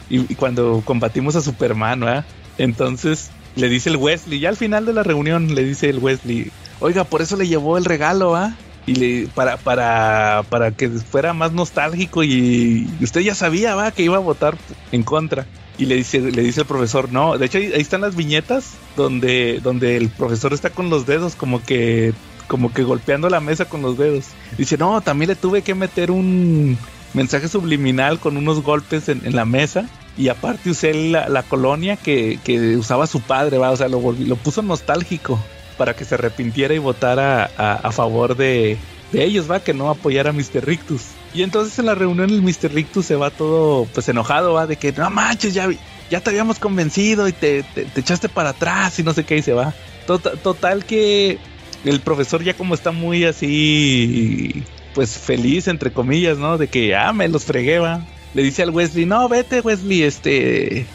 y, 0.08 0.32
y 0.32 0.36
cuando 0.36 0.80
combatimos 0.84 1.34
a 1.34 1.40
Superman. 1.40 2.24
Entonces 2.56 3.30
le 3.56 3.68
dice 3.68 3.90
el 3.90 3.96
Wesley, 3.96 4.38
ya 4.38 4.48
al 4.50 4.56
final 4.56 4.86
de 4.86 4.92
la 4.92 5.02
reunión 5.02 5.54
le 5.54 5.64
dice 5.64 5.90
el 5.90 5.98
Wesley, 5.98 6.52
oiga, 6.78 7.02
por 7.04 7.20
eso 7.20 7.36
le 7.36 7.48
llevó 7.48 7.78
el 7.78 7.84
regalo, 7.84 8.36
¿ah? 8.36 8.54
Y 8.86 8.94
le, 8.94 9.26
para, 9.34 9.56
para, 9.56 10.44
para 10.48 10.70
que 10.70 10.88
fuera 10.88 11.32
más 11.32 11.52
nostálgico 11.52 12.22
y 12.22 12.88
usted 13.00 13.22
ya 13.22 13.34
sabía, 13.34 13.74
va, 13.74 13.90
que 13.90 14.04
iba 14.04 14.16
a 14.16 14.20
votar 14.20 14.56
en 14.92 15.02
contra. 15.02 15.46
Y 15.78 15.86
le 15.86 15.96
dice, 15.96 16.20
le 16.20 16.42
dice 16.42 16.60
el 16.60 16.66
profesor, 16.66 17.12
no, 17.12 17.36
de 17.36 17.46
hecho 17.46 17.58
ahí, 17.58 17.70
están 17.74 18.00
las 18.00 18.16
viñetas 18.16 18.74
donde, 18.96 19.60
donde 19.62 19.96
el 19.96 20.08
profesor 20.08 20.54
está 20.54 20.70
con 20.70 20.88
los 20.88 21.06
dedos 21.06 21.34
como 21.34 21.62
que, 21.62 22.14
como 22.46 22.72
que 22.72 22.82
golpeando 22.82 23.28
la 23.28 23.40
mesa 23.40 23.66
con 23.66 23.82
los 23.82 23.98
dedos. 23.98 24.26
Dice, 24.56 24.78
no, 24.78 25.00
también 25.02 25.28
le 25.28 25.36
tuve 25.36 25.62
que 25.62 25.74
meter 25.74 26.10
un 26.10 26.78
mensaje 27.12 27.48
subliminal 27.48 28.18
con 28.18 28.36
unos 28.36 28.62
golpes 28.62 29.08
en, 29.08 29.34
la 29.34 29.44
mesa. 29.44 29.88
Y 30.16 30.28
aparte 30.28 30.70
usé 30.70 30.94
la, 30.94 31.28
la 31.28 31.42
colonia 31.42 31.96
que, 31.96 32.38
que 32.42 32.76
usaba 32.76 33.06
su 33.06 33.20
padre, 33.20 33.58
va, 33.58 33.70
o 33.70 33.76
sea, 33.76 33.88
lo, 33.88 34.00
lo 34.12 34.36
puso 34.36 34.62
nostálgico 34.62 35.38
para 35.76 35.94
que 35.94 36.06
se 36.06 36.14
arrepintiera 36.14 36.74
y 36.74 36.78
votara 36.78 37.50
a, 37.58 37.74
a 37.74 37.92
favor 37.92 38.34
de, 38.34 38.78
de 39.12 39.24
ellos, 39.24 39.50
va, 39.50 39.60
que 39.60 39.74
no 39.74 39.90
apoyara 39.90 40.30
a 40.30 40.32
Mr. 40.32 40.64
Rictus. 40.64 41.02
Y 41.34 41.42
entonces 41.42 41.78
en 41.78 41.86
la 41.86 41.94
reunión 41.94 42.30
el 42.30 42.40
Mr. 42.42 42.72
Rictus 42.72 43.06
se 43.06 43.16
va 43.16 43.30
todo 43.30 43.86
pues 43.92 44.08
enojado, 44.08 44.54
va, 44.54 44.66
de 44.66 44.76
que 44.76 44.92
no 44.92 45.10
manches, 45.10 45.52
ya, 45.54 45.68
ya 46.10 46.20
te 46.20 46.30
habíamos 46.30 46.58
convencido 46.58 47.28
y 47.28 47.32
te, 47.32 47.62
te- 47.62 47.84
te 47.84 48.00
echaste 48.00 48.28
para 48.28 48.50
atrás 48.50 48.98
y 48.98 49.02
no 49.02 49.12
sé 49.12 49.24
qué 49.24 49.36
y 49.38 49.42
se 49.42 49.52
va. 49.52 49.74
Tota- 50.06 50.32
total 50.36 50.84
que 50.84 51.38
el 51.84 52.00
profesor 52.00 52.42
ya 52.42 52.54
como 52.54 52.74
está 52.74 52.90
muy 52.90 53.24
así, 53.24 54.62
pues 54.94 55.18
feliz 55.18 55.68
entre 55.68 55.90
comillas, 55.92 56.38
¿no? 56.38 56.56
De 56.58 56.68
que, 56.68 56.94
ah, 56.96 57.12
me 57.12 57.28
los 57.28 57.44
fregué, 57.44 57.78
va. 57.80 58.00
Le 58.34 58.42
dice 58.42 58.62
al 58.62 58.70
Wesley, 58.70 59.04
no, 59.06 59.28
vete 59.28 59.60
Wesley, 59.60 60.02
este, 60.02 60.86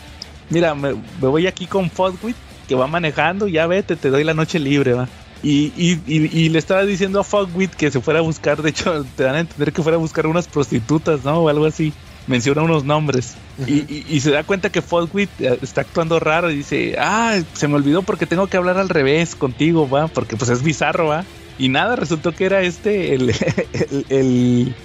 mira, 0.49 0.74
me, 0.76 0.94
me 0.94 1.28
voy 1.28 1.48
aquí 1.48 1.66
con 1.68 1.90
Fodwit 1.90 2.36
que 2.68 2.76
va 2.76 2.88
manejando, 2.88 3.48
ya 3.48 3.68
vete, 3.68 3.95
te 3.95 4.10
doy 4.10 4.24
la 4.24 4.34
noche 4.34 4.60
libre, 4.60 4.94
va. 4.94 5.08
Y, 5.43 5.73
y, 5.76 6.01
y, 6.05 6.30
y 6.45 6.49
le 6.49 6.59
estaba 6.59 6.85
diciendo 6.85 7.19
a 7.19 7.23
Fogwit 7.23 7.73
que 7.73 7.89
se 7.89 7.99
fuera 8.01 8.19
a 8.19 8.23
buscar, 8.23 8.61
de 8.61 8.69
hecho, 8.69 9.03
te 9.15 9.23
dan 9.23 9.35
a 9.35 9.39
entender 9.39 9.73
que 9.73 9.81
fuera 9.81 9.95
a 9.95 9.99
buscar 9.99 10.27
unas 10.27 10.47
prostitutas, 10.47 11.23
¿no? 11.23 11.39
O 11.39 11.49
algo 11.49 11.65
así. 11.65 11.93
Menciona 12.27 12.61
unos 12.61 12.84
nombres. 12.85 13.35
y, 13.65 13.80
y, 13.91 14.05
y 14.07 14.19
se 14.22 14.30
da 14.31 14.43
cuenta 14.43 14.69
que 14.69 14.84
Fogwit 14.84 15.30
eh, 15.41 15.57
está 15.63 15.81
actuando 15.81 16.19
raro 16.19 16.51
y 16.51 16.57
dice, 16.57 16.95
ah, 16.99 17.41
se 17.53 17.68
me 17.68 17.76
olvidó 17.76 18.03
porque 18.03 18.27
tengo 18.27 18.47
que 18.47 18.57
hablar 18.57 18.77
al 18.77 18.89
revés 18.89 19.35
contigo, 19.35 19.89
va, 19.89 20.07
porque 20.07 20.38
pues 20.38 20.51
es 20.51 20.61
bizarro, 20.61 21.07
va. 21.07 21.26
Y 21.57 21.69
nada, 21.69 21.95
resultó 21.95 22.31
que 22.34 22.45
era 22.45 22.61
este, 22.61 23.15
el, 23.15 23.30
el, 23.73 24.05
el, 24.09 24.76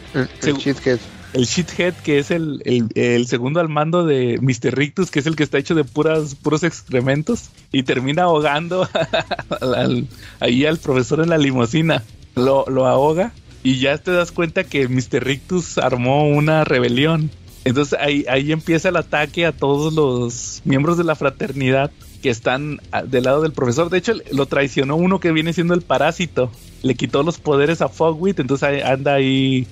El, 0.40 0.60
el. 0.62 1.15
El 1.36 1.44
shithead 1.44 1.94
que 2.02 2.18
es 2.18 2.30
el, 2.30 2.62
el, 2.94 3.26
segundo 3.26 3.60
al 3.60 3.68
mando 3.68 4.04
de 4.06 4.38
Mr. 4.40 4.74
Rictus, 4.74 5.10
que 5.10 5.18
es 5.18 5.26
el 5.26 5.36
que 5.36 5.42
está 5.42 5.58
hecho 5.58 5.74
de 5.74 5.84
puras, 5.84 6.34
puros 6.34 6.62
excrementos, 6.62 7.50
y 7.72 7.82
termina 7.82 8.22
ahogando 8.24 8.88
al- 9.60 10.06
ahí 10.40 10.64
al 10.64 10.78
profesor 10.78 11.20
en 11.20 11.28
la 11.28 11.38
limusina. 11.38 12.02
Lo, 12.34 12.64
lo 12.68 12.86
ahoga 12.86 13.32
y 13.62 13.78
ya 13.78 13.96
te 13.98 14.10
das 14.12 14.32
cuenta 14.32 14.64
que 14.64 14.88
Mr. 14.88 15.24
Rictus 15.24 15.78
armó 15.78 16.28
una 16.28 16.64
rebelión. 16.64 17.30
Entonces 17.64 17.98
ahí, 18.00 18.24
ahí 18.28 18.52
empieza 18.52 18.88
el 18.90 18.96
ataque 18.96 19.44
a 19.46 19.52
todos 19.52 19.92
los 19.92 20.62
miembros 20.64 20.96
de 20.98 21.04
la 21.04 21.16
fraternidad 21.16 21.90
que 22.22 22.30
están 22.30 22.80
a- 22.92 23.02
del 23.02 23.24
lado 23.24 23.42
del 23.42 23.52
profesor. 23.52 23.90
De 23.90 23.98
hecho, 23.98 24.14
lo 24.32 24.46
traicionó 24.46 24.96
uno 24.96 25.20
que 25.20 25.32
viene 25.32 25.52
siendo 25.52 25.74
el 25.74 25.82
parásito. 25.82 26.50
Le 26.82 26.94
quitó 26.94 27.22
los 27.22 27.38
poderes 27.38 27.80
a 27.82 27.88
Fogwit, 27.88 28.38
entonces 28.40 28.84
anda 28.84 29.14
ahí 29.14 29.66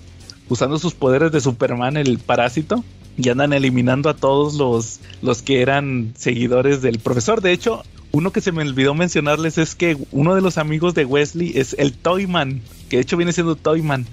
usando 0.48 0.78
sus 0.78 0.94
poderes 0.94 1.32
de 1.32 1.40
Superman, 1.40 1.96
el 1.96 2.18
parásito, 2.18 2.84
y 3.16 3.28
andan 3.28 3.52
eliminando 3.52 4.08
a 4.10 4.14
todos 4.14 4.54
los, 4.54 5.00
los 5.22 5.42
que 5.42 5.62
eran 5.62 6.12
seguidores 6.16 6.82
del 6.82 6.98
profesor. 6.98 7.40
De 7.40 7.52
hecho, 7.52 7.82
uno 8.12 8.32
que 8.32 8.40
se 8.40 8.52
me 8.52 8.62
olvidó 8.62 8.94
mencionarles 8.94 9.58
es 9.58 9.74
que 9.74 9.96
uno 10.12 10.34
de 10.34 10.40
los 10.40 10.58
amigos 10.58 10.94
de 10.94 11.04
Wesley 11.04 11.52
es 11.54 11.74
el 11.78 11.92
Toyman, 11.92 12.60
que 12.88 12.96
de 12.96 13.02
hecho 13.02 13.16
viene 13.16 13.32
siendo 13.32 13.56
Toyman. 13.56 14.06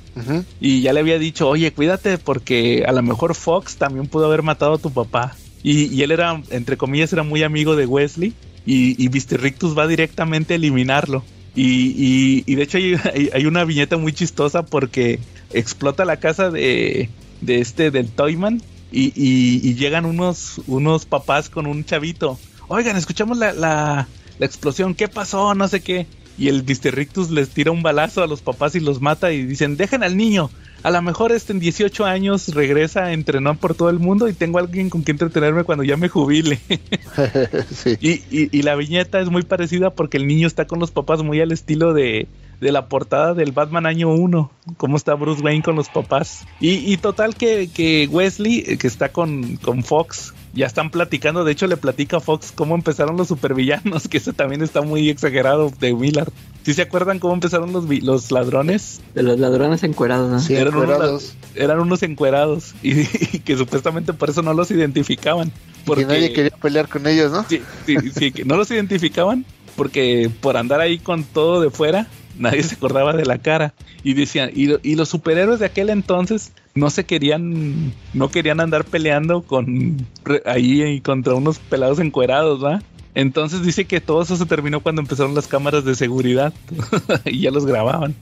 Y 0.59 0.81
ya 0.81 0.93
le 0.93 0.99
había 0.99 1.17
dicho, 1.19 1.47
oye, 1.49 1.71
cuídate 1.71 2.17
porque 2.17 2.83
a 2.87 2.91
lo 2.91 3.01
mejor 3.03 3.35
Fox 3.35 3.77
también 3.77 4.07
pudo 4.07 4.25
haber 4.27 4.43
matado 4.43 4.73
a 4.73 4.77
tu 4.77 4.91
papá. 4.91 5.35
Y, 5.63 5.85
y 5.93 6.01
él 6.03 6.11
era, 6.11 6.41
entre 6.49 6.77
comillas, 6.77 7.11
era 7.13 7.23
muy 7.23 7.43
amigo 7.43 7.75
de 7.75 7.85
Wesley. 7.85 8.33
Y, 8.65 9.03
y 9.03 9.09
Mr. 9.09 9.41
Rictus 9.41 9.75
va 9.77 9.87
directamente 9.87 10.53
a 10.53 10.57
eliminarlo. 10.57 11.23
Y, 11.55 11.63
y- 11.97 12.43
y 12.45 12.55
de 12.55 12.63
hecho 12.63 12.77
hay- 12.77 13.29
hay 13.33 13.45
una 13.45 13.63
viñeta 13.65 13.97
muy 13.97 14.13
chistosa 14.13 14.63
porque 14.63 15.19
explota 15.53 16.05
la 16.05 16.17
casa 16.17 16.49
de, 16.49 17.09
de 17.41 17.59
este, 17.59 17.91
del 17.91 18.09
Toyman. 18.09 18.61
Y, 18.93 19.13
y- 19.15 19.61
y 19.69 19.75
llegan 19.75 20.05
unos, 20.05 20.61
unos 20.67 21.05
papás 21.05 21.49
con 21.49 21.65
un 21.65 21.85
chavito. 21.85 22.37
Oigan, 22.67 22.97
escuchamos 22.97 23.37
la, 23.37 23.53
la, 23.53 24.07
la 24.37 24.45
explosión, 24.45 24.95
¿qué 24.95 25.07
pasó? 25.07 25.55
No 25.55 25.67
sé 25.69 25.79
qué. 25.81 26.07
Y 26.37 26.49
el 26.49 26.63
Mr. 26.63 26.93
Rictus 26.95 27.29
les 27.29 27.49
tira 27.49 27.71
un 27.71 27.83
balazo 27.83 28.21
a 28.23 28.27
los 28.27 28.41
papás 28.41 28.75
y 28.75 28.79
los 28.81 28.99
mata 28.99 29.31
y 29.31 29.45
dicen, 29.45 29.77
dejen 29.77 30.03
al 30.03 30.17
niño. 30.17 30.49
A 30.83 30.89
lo 30.91 31.01
mejor 31.01 31.31
este 31.31 31.53
en 31.53 31.59
18 31.59 32.03
años 32.05 32.49
regresa 32.49 33.03
a 33.05 33.13
entrenar 33.13 33.57
por 33.57 33.75
todo 33.75 33.89
el 33.89 33.99
mundo 33.99 34.27
y 34.27 34.33
tengo 34.33 34.57
alguien 34.59 34.89
con 34.89 35.03
quien 35.03 35.15
entretenerme 35.15 35.63
cuando 35.63 35.83
ya 35.85 35.95
me 35.95 36.09
jubile. 36.09 36.59
sí. 37.73 37.97
y, 38.01 38.09
y- 38.29 38.49
y 38.51 38.61
la 38.63 38.75
viñeta 38.75 39.19
es 39.21 39.29
muy 39.29 39.43
parecida 39.43 39.91
porque 39.91 40.17
el 40.17 40.27
niño 40.27 40.47
está 40.47 40.65
con 40.67 40.79
los 40.79 40.91
papás 40.91 41.21
muy 41.23 41.39
al 41.39 41.51
estilo 41.51 41.93
de, 41.93 42.27
de 42.61 42.71
la 42.71 42.85
portada 42.85 43.33
del 43.33 43.51
Batman 43.51 43.87
año 43.87 44.13
1, 44.13 44.51
cómo 44.77 44.95
está 44.95 45.15
Bruce 45.15 45.41
Wayne 45.41 45.63
con 45.63 45.75
los 45.75 45.89
papás. 45.89 46.45
Y, 46.59 46.93
y 46.93 46.97
total 46.97 47.35
que, 47.35 47.69
que 47.73 48.07
Wesley, 48.09 48.63
eh, 48.67 48.77
que 48.77 48.85
está 48.85 49.11
con, 49.11 49.57
con 49.57 49.83
Fox, 49.83 50.35
ya 50.53 50.67
están 50.67 50.91
platicando. 50.91 51.43
De 51.43 51.51
hecho, 51.51 51.65
le 51.65 51.75
platica 51.75 52.17
a 52.17 52.19
Fox 52.19 52.53
cómo 52.53 52.75
empezaron 52.75 53.17
los 53.17 53.29
supervillanos, 53.29 54.07
que 54.09 54.17
eso 54.17 54.33
también 54.33 54.61
está 54.61 54.83
muy 54.83 55.09
exagerado 55.09 55.73
de 55.79 55.95
Miller. 55.95 56.29
¿Sí 56.63 56.75
se 56.75 56.83
acuerdan 56.83 57.17
cómo 57.17 57.33
empezaron 57.33 57.73
los, 57.73 57.85
los 58.03 58.31
ladrones? 58.31 59.01
De 59.15 59.23
los 59.23 59.39
ladrones 59.39 59.81
encuerados, 59.81 60.29
¿no? 60.29 60.39
Sí, 60.39 60.53
eran, 60.55 60.75
unos, 60.75 60.83
encuerados. 60.83 61.35
eran 61.55 61.79
unos 61.79 62.03
encuerados 62.03 62.75
y, 62.83 63.01
y 63.01 63.39
que 63.39 63.57
supuestamente 63.57 64.13
por 64.13 64.29
eso 64.29 64.43
no 64.43 64.53
los 64.53 64.69
identificaban. 64.69 65.51
Porque 65.83 66.05
Que 66.05 66.13
nadie 66.13 66.31
quería 66.31 66.57
pelear 66.61 66.87
con 66.87 67.07
ellos, 67.07 67.31
¿no? 67.31 67.43
Sí, 67.49 67.59
sí, 67.87 67.95
sí, 68.15 68.31
que 68.31 68.45
no 68.45 68.55
los 68.55 68.69
identificaban 68.69 69.45
porque 69.75 70.29
por 70.41 70.57
andar 70.57 70.79
ahí 70.79 70.99
con 70.99 71.23
todo 71.23 71.61
de 71.61 71.69
fuera, 71.69 72.07
nadie 72.41 72.63
se 72.63 72.75
acordaba 72.75 73.13
de 73.13 73.25
la 73.25 73.37
cara. 73.37 73.73
Y 74.03 74.13
decían, 74.13 74.51
y, 74.53 74.69
y 74.87 74.95
los 74.95 75.09
superhéroes 75.09 75.59
de 75.59 75.67
aquel 75.67 75.89
entonces 75.89 76.51
no 76.75 76.89
se 76.89 77.05
querían, 77.05 77.93
no 78.13 78.29
querían 78.31 78.59
andar 78.59 78.83
peleando 78.83 79.41
con 79.43 80.05
ahí 80.45 80.99
contra 81.01 81.33
unos 81.35 81.59
pelados 81.59 81.99
encuerados, 81.99 82.63
¿va? 82.63 82.81
Entonces 83.13 83.61
dice 83.63 83.85
que 83.85 83.99
todo 83.99 84.21
eso 84.21 84.37
se 84.37 84.45
terminó 84.45 84.79
cuando 84.79 85.01
empezaron 85.01 85.35
las 85.35 85.47
cámaras 85.47 85.83
de 85.83 85.95
seguridad 85.95 86.53
y 87.25 87.41
ya 87.41 87.51
los 87.51 87.65
grababan. 87.65 88.15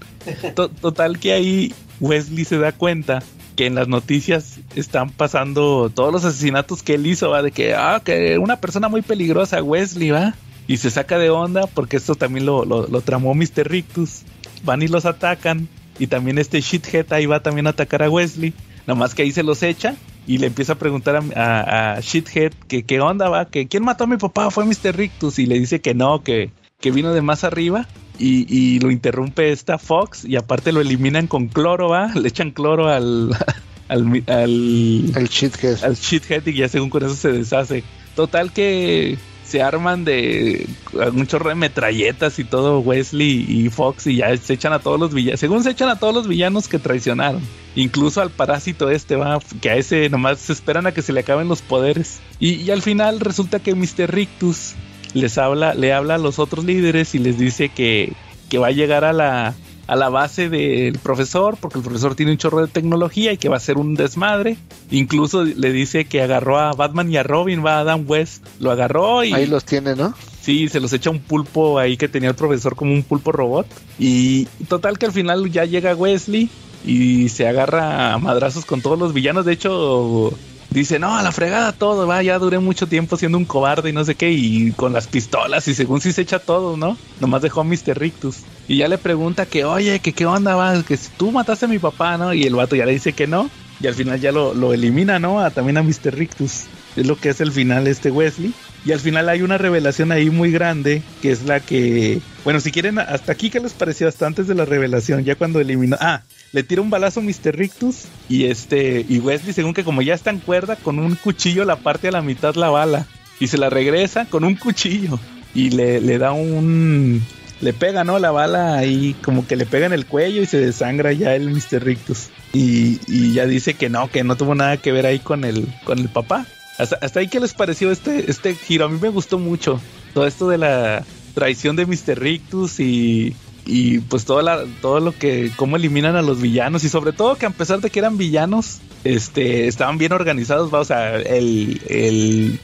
To- 0.56 0.70
total 0.70 1.20
que 1.20 1.34
ahí 1.34 1.74
Wesley 2.00 2.44
se 2.44 2.58
da 2.58 2.72
cuenta 2.72 3.22
que 3.56 3.68
en 3.68 3.76
las 3.76 3.88
noticias 3.88 4.58
están 4.76 5.12
pasando 5.12 5.92
todos 5.94 6.12
los 6.12 6.26
asesinatos 6.26 6.82
que 6.82 6.96
él 6.96 7.06
hizo, 7.06 7.30
va, 7.30 7.44
de 7.44 7.52
que, 7.52 7.76
ah, 7.76 8.02
que 8.04 8.38
una 8.40 8.56
persona 8.62 8.88
muy 8.90 9.02
peligrosa, 9.04 9.62
Wesley, 9.62 10.10
va, 10.10 10.34
y 10.70 10.78
se 10.78 10.90
saca 10.90 11.18
de 11.18 11.30
onda 11.30 11.68
porque 11.68 11.98
esto 11.98 12.16
también 12.16 12.46
lo, 12.46 12.64
lo, 12.64 12.88
lo 12.88 13.02
tramó 13.02 13.34
Mr. 13.36 13.68
Rictus. 13.68 14.22
Van 14.64 14.82
y 14.82 14.88
los 14.88 15.06
atacan, 15.06 15.68
y 16.00 16.08
también 16.08 16.38
este 16.38 16.62
shithead 16.62 17.12
ahí 17.12 17.26
va 17.26 17.42
también 17.42 17.68
a 17.68 17.72
atacar 17.72 18.04
a 18.04 18.10
Wesley, 18.10 18.54
nada 18.88 18.98
más 19.00 19.14
que 19.16 19.24
ahí 19.24 19.32
se 19.32 19.44
los 19.44 19.64
echa 19.64 19.96
y 20.28 20.38
le 20.38 20.48
empieza 20.48 20.74
a 20.74 20.76
preguntar 20.78 21.16
a, 21.16 21.24
a- 21.36 21.94
a 21.96 22.00
shithead 22.02 22.52
que 22.68 22.84
qué 22.84 23.00
onda 23.02 23.30
va, 23.30 23.46
que 23.50 23.68
quién 23.68 23.84
mató 23.84 24.04
a 24.04 24.08
mi 24.08 24.18
papá 24.18 24.52
fue 24.52 24.66
Mr. 24.66 24.96
Rictus 24.96 25.40
y 25.40 25.46
le 25.46 25.58
dice 25.60 25.82
que 25.82 25.94
no, 25.94 26.24
que, 26.24 26.52
que 26.82 26.92
vino 26.92 27.14
de 27.14 27.22
más 27.22 27.44
arriba. 27.44 27.88
Y, 28.22 28.46
y 28.54 28.80
lo 28.80 28.92
interrumpe 28.92 29.54
esta 29.54 29.78
Fox 29.78 30.26
y 30.26 30.36
aparte 30.36 30.74
lo 30.74 30.82
eliminan 30.82 31.26
con 31.28 31.48
cloro, 31.48 31.88
va, 31.88 32.08
le 32.16 32.28
echan 32.28 32.52
cloro 32.52 32.90
al, 32.90 33.30
al, 33.88 34.24
al, 34.28 35.12
El 35.16 35.30
shithead. 35.30 35.84
al 35.86 35.96
shithead 35.96 36.46
y 36.48 36.54
ya 36.54 36.68
según 36.68 36.90
con 36.90 37.04
eso 37.06 37.16
se 37.16 37.32
deshace. 37.32 37.84
Total 38.18 38.52
que 38.52 39.18
se 39.50 39.64
arman 39.64 40.06
de 40.06 40.68
un 40.94 41.26
chorro 41.28 41.50
de 41.50 41.56
metralletas 41.56 42.38
y 42.40 42.44
todo 42.44 42.80
Wesley 42.80 43.46
y 43.48 43.70
Fox 43.70 44.08
y 44.08 44.18
ya 44.18 44.36
se 44.38 44.54
echan 44.54 44.74
a 44.74 44.80
todos 44.80 45.00
los 45.00 45.14
villanos. 45.14 45.40
Según 45.40 45.64
se 45.64 45.72
echan 45.72 45.90
a 45.90 45.98
todos 45.98 46.14
los 46.14 46.28
villanos 46.28 46.68
que 46.68 46.78
traicionaron. 46.78 47.42
Incluso 47.76 48.22
al 48.22 48.30
parásito 48.30 48.90
este 48.90 49.16
va, 49.16 49.40
que 49.62 49.70
a 49.72 49.76
ese 49.76 50.10
nomás 50.10 50.40
se 50.40 50.54
esperan 50.54 50.86
a 50.88 50.92
que 50.92 51.02
se 51.02 51.14
le 51.14 51.22
acaben 51.22 51.48
los 51.48 51.62
poderes. 51.62 52.20
Y, 52.40 52.54
y 52.54 52.72
al 52.72 52.82
final 52.82 53.20
resulta 53.20 53.60
que 53.60 53.74
Mr. 53.74 54.12
Rictus 54.14 54.76
les 55.14 55.38
habla, 55.38 55.74
le 55.74 55.94
habla 55.94 56.16
a 56.16 56.20
los 56.20 56.40
otros 56.40 56.66
líderes 56.66 57.16
y 57.16 57.20
les 57.20 57.40
dice 57.40 57.70
que, 57.70 58.14
que 58.50 58.60
va 58.60 58.68
a 58.68 58.72
llegar 58.72 59.04
a 59.04 59.14
la, 59.14 59.56
a 59.90 59.96
la 59.96 60.10
base 60.10 60.50
del 60.50 61.00
profesor, 61.00 61.58
porque 61.60 61.80
el 61.80 61.84
profesor 61.84 62.14
tiene 62.16 62.32
un 62.32 62.38
chorro 62.38 62.62
de 62.62 62.68
tecnología 62.68 63.34
y 63.34 63.38
que 63.38 63.50
va 63.50 63.58
a 63.58 63.60
ser 63.60 63.78
un 63.78 63.96
desmadre. 63.96 64.58
Incluso 64.92 65.44
le 65.44 65.72
dice 65.72 66.06
que 66.06 66.22
agarró 66.22 66.60
a 66.60 66.74
Batman 66.74 67.12
y 67.12 67.18
a 67.18 67.24
Robin, 67.24 67.66
va 67.66 67.78
a 67.78 67.80
Adam 67.80 68.06
West, 68.08 68.46
lo 68.60 68.70
agarró 68.70 69.24
y 69.24 69.34
Ahí 69.34 69.48
los 69.48 69.66
tiene, 69.66 69.96
¿no? 69.96 70.14
sí, 70.42 70.70
se 70.70 70.80
los 70.80 70.94
echa 70.94 71.10
un 71.10 71.20
pulpo 71.20 71.80
ahí 71.80 71.98
que 71.98 72.08
tenía 72.08 72.30
el 72.30 72.36
profesor 72.36 72.76
como 72.76 72.94
un 72.94 73.04
pulpo 73.04 73.32
robot. 73.32 73.68
Y 73.98 74.46
total 74.68 75.00
que 75.00 75.08
al 75.08 75.12
final 75.12 75.52
ya 75.52 75.66
llega 75.66 75.96
Wesley 75.96 76.50
y 76.86 77.30
se 77.30 77.48
agarra 77.48 78.14
a 78.14 78.18
madrazos 78.20 78.66
con 78.66 78.82
todos 78.82 78.98
los 79.00 79.14
villanos. 79.14 79.46
De 79.46 79.54
hecho, 79.54 80.34
dice, 80.70 81.00
no, 81.00 81.18
a 81.18 81.24
la 81.24 81.32
fregada 81.32 81.72
todo, 81.72 82.08
va, 82.08 82.22
ya 82.22 82.40
duré 82.40 82.60
mucho 82.60 82.88
tiempo 82.88 83.18
siendo 83.18 83.38
un 83.38 83.46
cobarde 83.46 83.90
y 83.90 83.94
no 83.94 84.06
sé 84.06 84.16
qué, 84.16 84.32
y 84.32 84.72
con 84.72 84.94
las 84.94 85.08
pistolas, 85.08 85.68
y 85.68 85.76
según 85.76 86.02
si 86.02 86.14
se 86.14 86.22
echa 86.22 86.40
todo, 86.40 86.78
¿no? 86.78 86.98
Nomás 87.20 87.42
dejó 87.42 87.62
a 87.62 87.64
Mr. 87.64 87.98
Rictus. 87.98 88.38
Y 88.68 88.78
ya 88.78 88.88
le 88.88 88.98
pregunta 88.98 89.46
que, 89.46 89.66
oye, 89.66 90.00
que 90.00 90.14
qué 90.14 90.26
onda, 90.26 90.56
va, 90.56 90.82
que 90.84 90.98
si 90.98 91.10
tú 91.18 91.32
mataste 91.32 91.66
a 91.66 91.70
mi 91.70 91.80
papá, 91.80 92.18
¿no? 92.18 92.34
Y 92.34 92.44
el 92.44 92.56
vato 92.56 92.76
ya 92.76 92.86
le 92.86 92.94
dice 92.94 93.14
que 93.14 93.28
no. 93.28 93.50
Y 93.82 93.88
al 93.88 93.96
final 93.96 94.20
ya 94.20 94.32
lo, 94.32 94.54
lo 94.54 94.74
elimina, 94.74 95.20
¿no? 95.20 95.50
También 95.52 95.78
a 95.78 95.84
Mr. 95.84 96.14
Rictus. 96.14 96.66
Es 96.96 97.08
lo 97.08 97.16
que 97.16 97.30
es 97.30 97.40
el 97.40 97.52
final 97.52 97.88
este 97.88 98.12
Wesley. 98.12 98.54
Y 98.86 98.92
al 98.92 99.00
final 99.00 99.30
hay 99.30 99.42
una 99.42 99.58
revelación 99.58 100.12
ahí 100.12 100.30
muy 100.30 100.52
grande, 100.52 101.02
que 101.22 101.32
es 101.32 101.44
la 101.44 101.62
que... 101.62 102.22
Bueno, 102.44 102.60
si 102.60 102.72
quieren, 102.72 103.00
hasta 103.00 103.32
aquí, 103.32 103.50
¿qué 103.50 103.60
les 103.60 103.74
pareció? 103.74 104.08
Hasta 104.08 104.28
antes 104.28 104.48
de 104.48 104.56
la 104.56 104.66
revelación, 104.66 105.24
ya 105.24 105.36
cuando 105.36 105.60
eliminó... 105.60 105.98
Ah, 106.00 106.24
le 106.52 106.64
tira 106.64 106.82
un 106.82 106.90
balazo 106.90 107.20
a 107.20 107.24
Mr. 107.24 107.56
Rictus 107.56 108.06
y 108.28 108.46
este... 108.46 109.06
Y 109.08 109.20
Wesley, 109.20 109.54
según 109.54 109.74
que 109.74 109.84
como 109.84 110.02
ya 110.02 110.14
está 110.14 110.32
en 110.32 110.40
cuerda, 110.40 110.76
con 110.76 111.00
un 111.00 111.16
cuchillo 111.16 111.64
la 111.66 111.78
parte 111.78 112.08
a 112.08 112.12
la 112.12 112.22
mitad 112.22 112.56
la 112.56 112.70
bala. 112.70 113.06
Y 113.40 113.48
se 113.48 113.58
la 113.58 113.70
regresa 113.70 114.26
con 114.26 114.44
un 114.44 114.56
cuchillo. 114.56 115.20
Y 115.54 115.70
le, 115.72 116.02
le 116.02 116.18
da 116.18 116.32
un... 116.32 117.24
Le 117.62 117.74
pega, 117.74 118.06
¿no? 118.06 118.20
La 118.20 118.32
bala 118.32 118.78
ahí, 118.78 119.16
como 119.22 119.46
que 119.46 119.58
le 119.58 119.66
pega 119.66 119.86
en 119.86 119.94
el 119.94 120.06
cuello 120.06 120.42
y 120.42 120.46
se 120.46 120.60
desangra 120.60 121.12
ya 121.12 121.36
el 121.36 121.50
Mr. 121.50 121.84
Rictus. 121.84 122.30
Y, 122.54 123.00
y 123.08 123.34
ya 123.34 123.46
dice 123.46 123.74
que 123.74 123.90
no, 123.90 124.10
que 124.10 124.24
no 124.24 124.38
tuvo 124.38 124.56
nada 124.56 124.78
que 124.78 124.94
ver 124.94 125.06
ahí 125.06 125.20
con 125.20 125.44
el, 125.44 125.68
con 125.84 126.00
el 126.00 126.08
papá. 126.08 126.46
Hasta, 126.78 126.98
hasta 127.02 127.20
ahí, 127.20 127.28
¿qué 127.28 127.42
les 127.42 127.54
pareció 127.54 127.92
este, 127.92 128.32
este 128.32 128.56
giro? 128.56 128.86
A 128.86 128.90
mí 128.90 128.98
me 129.02 129.10
gustó 129.10 129.38
mucho. 129.38 129.82
Todo 130.14 130.26
esto 130.26 130.48
de 130.48 130.58
la 130.58 131.04
traición 131.34 131.76
de 131.76 131.86
Mr. 131.86 132.18
Rictus 132.18 132.80
y, 132.80 133.36
y 133.72 134.00
pues 134.00 134.26
todo, 134.26 134.42
la, 134.42 134.64
todo 134.82 135.00
lo 135.00 135.12
que, 135.16 135.52
cómo 135.56 135.76
eliminan 135.76 136.16
a 136.16 136.22
los 136.24 136.42
villanos. 136.42 136.84
Y 136.84 136.90
sobre 136.90 137.14
todo 137.14 137.36
que 137.36 137.46
a 137.46 137.52
pesar 137.52 137.82
de 137.82 137.90
que 137.92 138.00
eran 138.00 138.18
villanos, 138.18 138.80
este, 139.04 139.68
estaban 139.68 139.98
bien 140.00 140.12
organizados, 140.12 140.74
¿va? 140.74 140.80
O 140.80 140.86
sea, 140.86 141.16
el, 141.18 141.80
el, 141.88 142.60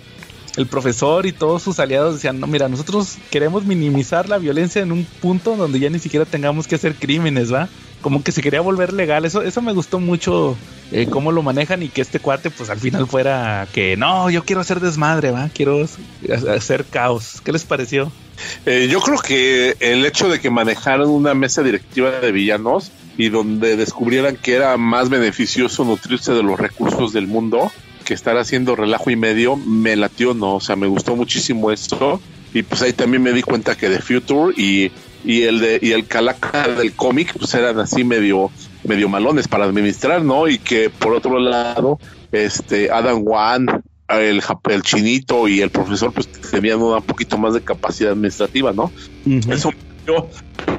el 0.57 0.65
profesor 0.67 1.25
y 1.27 1.31
todos 1.31 1.61
sus 1.61 1.79
aliados 1.79 2.15
decían, 2.15 2.39
no, 2.39 2.47
mira, 2.47 2.67
nosotros 2.69 3.17
queremos 3.29 3.65
minimizar 3.65 4.27
la 4.29 4.37
violencia 4.39 4.81
en 4.81 4.91
un 4.91 5.05
punto 5.21 5.55
donde 5.55 5.79
ya 5.79 5.89
ni 5.91 5.99
siquiera 5.99 6.25
tengamos 6.25 6.65
que 6.67 6.75
hacer 6.75 6.95
crímenes, 6.95 7.53
¿va? 7.53 7.69
Como 8.01 8.23
que 8.23 8.31
se 8.31 8.41
quería 8.41 8.61
volver 8.61 8.91
legal. 8.93 9.25
Eso, 9.25 9.41
eso 9.41 9.61
me 9.61 9.73
gustó 9.73 9.99
mucho 9.99 10.55
eh, 10.91 11.07
cómo 11.09 11.31
lo 11.31 11.41
manejan 11.43 11.83
y 11.83 11.89
que 11.89 12.01
este 12.01 12.19
cuate, 12.19 12.49
pues 12.51 12.69
al 12.69 12.79
final 12.79 13.05
fuera 13.07 13.67
que 13.73 13.95
no, 13.97 14.29
yo 14.29 14.43
quiero 14.43 14.61
hacer 14.61 14.79
desmadre, 14.79 15.31
¿va? 15.31 15.49
Quiero 15.53 15.83
ha- 15.85 16.53
hacer 16.53 16.85
caos. 16.85 17.41
¿Qué 17.43 17.51
les 17.51 17.63
pareció? 17.63 18.11
Eh, 18.65 18.87
yo 18.89 18.99
creo 18.99 19.19
que 19.19 19.75
el 19.79 20.05
hecho 20.05 20.29
de 20.29 20.39
que 20.39 20.49
manejaran 20.49 21.07
una 21.07 21.33
mesa 21.33 21.63
directiva 21.63 22.11
de 22.11 22.31
villanos 22.31 22.91
y 23.17 23.29
donde 23.29 23.77
descubrieran 23.77 24.35
que 24.35 24.55
era 24.55 24.77
más 24.77 25.09
beneficioso 25.09 25.85
nutrirse 25.85 26.33
de 26.33 26.43
los 26.43 26.59
recursos 26.59 27.13
del 27.13 27.27
mundo 27.27 27.71
que 28.05 28.13
estar 28.13 28.37
haciendo 28.37 28.75
relajo 28.75 29.09
y 29.09 29.15
medio, 29.15 29.57
me 29.57 29.95
latió, 29.95 30.33
¿no? 30.33 30.55
O 30.55 30.61
sea, 30.61 30.75
me 30.75 30.87
gustó 30.87 31.15
muchísimo 31.15 31.71
esto. 31.71 32.21
Y 32.53 32.63
pues 32.63 32.81
ahí 32.83 32.93
también 32.93 33.21
me 33.21 33.33
di 33.33 33.41
cuenta 33.41 33.75
que 33.75 33.89
The 33.89 33.99
Future 33.99 34.53
y, 34.55 34.91
y 35.25 35.41
el 35.41 35.59
de 35.59 35.79
y 35.81 35.91
el 35.91 36.07
Calaca 36.07 36.69
del 36.69 36.93
cómic 36.93 37.33
pues 37.37 37.53
eran 37.53 37.79
así 37.79 38.05
medio 38.05 38.49
medio 38.85 39.09
malones 39.09 39.47
para 39.49 39.65
administrar, 39.65 40.23
¿no? 40.23 40.47
Y 40.47 40.59
que 40.59 40.89
por 40.89 41.13
otro 41.13 41.39
lado, 41.39 41.99
este 42.31 42.91
Adam 42.91 43.21
Wan, 43.23 43.83
el, 44.07 44.41
chinito 44.83 45.47
y 45.47 45.61
el 45.61 45.69
profesor 45.69 46.11
pues 46.13 46.27
tenían 46.27 46.81
un 46.81 47.01
poquito 47.01 47.37
más 47.37 47.53
de 47.53 47.61
capacidad 47.61 48.11
administrativa, 48.11 48.71
¿no? 48.71 48.91
Eso 49.49 49.71
yo, 50.05 50.29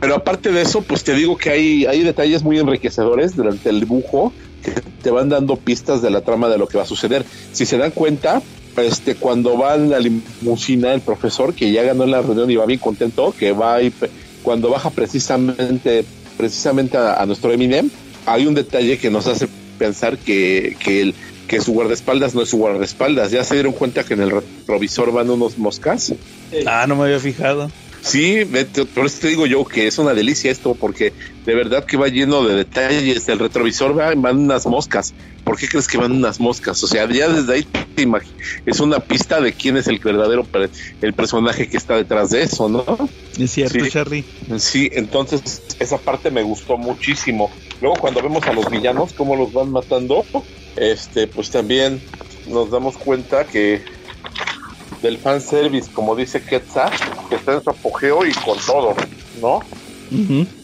pero 0.01 0.15
aparte 0.15 0.53
de 0.53 0.63
eso, 0.63 0.83
pues 0.83 1.03
te 1.03 1.15
digo 1.15 1.37
que 1.37 1.51
hay, 1.51 1.87
hay 1.87 2.03
detalles 2.03 2.43
muy 2.43 2.59
enriquecedores 2.59 3.35
durante 3.35 3.71
el 3.71 3.81
dibujo 3.81 4.33
que 4.63 4.71
te 5.03 5.11
van 5.11 5.29
dando 5.29 5.57
pistas 5.57 6.01
de 6.01 6.11
la 6.11 6.21
trama 6.21 6.49
de 6.49 6.59
lo 6.59 6.69
que 6.69 6.77
va 6.77 6.85
a 6.85 6.87
suceder. 6.87 7.25
Si 7.53 7.67
se 7.67 7.77
dan 7.77 7.91
cuenta, 7.91 8.41
este, 8.77 9.17
cuando 9.17 9.59
va 9.59 9.75
en 9.75 9.91
la 9.91 9.99
limusina 9.99 10.95
el 10.95 11.01
profesor, 11.01 11.55
que 11.55 11.73
ya 11.73 11.83
ganó 11.83 12.05
en 12.05 12.13
la 12.13 12.23
reunión 12.23 12.51
y 12.51 12.57
va 12.57 12.67
bien 12.67 12.79
contento, 12.79 13.35
que 13.37 13.53
va 13.53 13.83
y 13.83 13.93
cuando 14.43 14.71
baja 14.71 14.91
precisamente, 14.91 16.05
precisamente 16.37 16.97
a, 16.97 17.21
a 17.21 17.27
nuestro 17.27 17.53
Eminem, 17.53 17.91
hay 18.27 18.47
un 18.47 18.55
detalle 18.55 18.99
que 18.99 19.11
nos 19.11 19.27
hace 19.27 19.49
pensar 19.79 20.19
que, 20.19 20.77
que 20.79 21.01
el 21.01 21.15
que 21.47 21.61
su 21.61 21.73
guardaespaldas 21.73 22.35
no 22.35 22.43
es 22.43 22.51
su 22.51 22.59
guardaespaldas. 22.59 23.31
Ya 23.31 23.45
se 23.45 23.55
dieron 23.55 23.73
cuenta 23.73 24.05
que 24.05 24.15
en 24.15 24.23
el 24.23 24.31
retrovisor 24.31 25.13
van 25.13 25.31
unos 25.31 25.59
moscas. 25.59 26.13
Ah, 26.67 26.87
no 26.87 26.97
me 26.97 27.05
había 27.05 27.21
fijado. 27.21 27.71
Sí, 28.03 28.45
por 28.95 29.07
eso 29.07 29.19
te 29.21 29.29
digo 29.29 29.47
yo 29.47 29.65
que 29.65 29.89
es 29.89 29.99
una 29.99 30.15
delicia 30.15 30.51
esto, 30.51 30.75
porque 30.75 31.13
de 31.45 31.55
verdad 31.55 31.85
que 31.85 31.97
va 31.97 32.09
lleno 32.09 32.45
de 32.45 32.55
detalles. 32.55 33.29
El 33.29 33.39
retrovisor 33.39 33.99
va, 33.99 34.15
van 34.15 34.39
unas 34.39 34.67
moscas. 34.67 35.13
¿Por 35.43 35.57
qué 35.57 35.67
crees 35.69 35.89
que 35.89 35.99
van 35.99 36.13
unas 36.13 36.39
moscas? 36.39 36.83
O 36.85 36.87
sea, 36.87 37.11
ya 37.11 37.29
desde 37.29 37.55
ahí 37.55 37.63
te 37.65 37.87
es 38.67 38.81
una 38.81 39.01
pista 39.01 39.41
de 39.41 39.53
quién 39.55 39.77
es 39.77 39.87
el 39.87 39.99
verdadero 39.99 40.47
el 41.01 41.15
personaje 41.15 41.69
que 41.69 41.77
está 41.79 41.97
detrás 41.97 42.31
de 42.31 42.43
eso, 42.43 42.69
¿no? 42.69 42.85
Es 43.39 43.51
cierto, 43.51 43.83
Sí. 43.85 43.91
Charlie. 43.91 44.25
Sí, 44.59 44.91
entonces 44.93 45.63
esa 45.79 45.97
parte 45.99 46.31
me 46.31 46.43
gustó 46.43 46.77
muchísimo. 46.77 47.51
Luego 47.81 47.97
cuando 47.97 48.23
vemos 48.23 48.47
a 48.47 48.53
los 48.53 48.71
villanos, 48.71 49.15
cómo 49.15 49.35
los 49.35 49.53
van 49.53 49.71
matando, 49.71 50.25
este, 50.77 51.27
pues 51.27 51.51
también 51.51 52.01
nos 52.49 52.71
damos 52.71 52.97
cuenta 52.97 53.45
que 53.45 53.83
del 55.03 55.19
fanservice, 55.19 55.91
como 55.93 56.17
dice 56.17 56.43
Quetzal, 56.43 56.91
que 57.29 57.37
está 57.37 57.55
en 57.55 57.63
su 57.65 57.71
apogeo 57.71 58.25
y 58.27 58.33
con 58.33 58.59
todo, 58.59 58.95
¿no? 59.41 59.61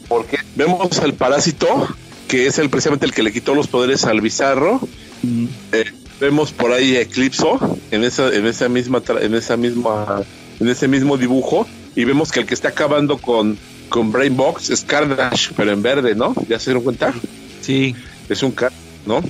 Porque 0.09 0.39
vemos 0.55 0.99
al 1.01 1.15
parásito, 1.15 1.89
que 2.29 2.47
es 2.47 2.59
el 2.59 2.71
precisamente 2.71 3.07
el 3.07 3.13
que 3.13 3.23
le 3.23 3.33
quitó 3.33 3.55
los 3.55 3.67
poderes 3.69 4.05
al 4.05 4.21
bizarro, 4.21 4.81
eh, 5.73 5.85
Vemos 6.21 6.53
por 6.53 6.71
ahí 6.73 6.97
Eclipso 6.97 7.59
en 7.91 8.05
esa, 8.05 8.33
en 8.33 8.47
esa 8.47 8.69
misma, 8.69 9.01
tra- 9.03 9.21
en 9.23 9.35
esa 9.35 9.57
misma, 9.57 10.23
en 10.61 10.69
ese 10.69 10.87
mismo 10.87 11.17
dibujo 11.17 11.67
y 11.97 12.05
vemos 12.05 12.31
que 12.31 12.39
el 12.39 12.47
que 12.47 12.55
está 12.55 12.69
acabando 12.69 13.19
con, 13.19 13.59
con 13.89 14.13
Brainbox 14.13 14.71
es 14.71 14.83
Carnage, 14.85 15.51
pero 15.57 15.73
en 15.73 15.83
verde, 15.83 16.15
¿no? 16.15 16.33
¿Ya 16.49 16.61
se 16.61 16.67
dieron 16.71 16.85
cuenta? 16.85 17.13
Sí. 17.61 17.97
Es 18.29 18.45
un 18.45 18.53
car, 18.53 18.71
¿no? 19.05 19.21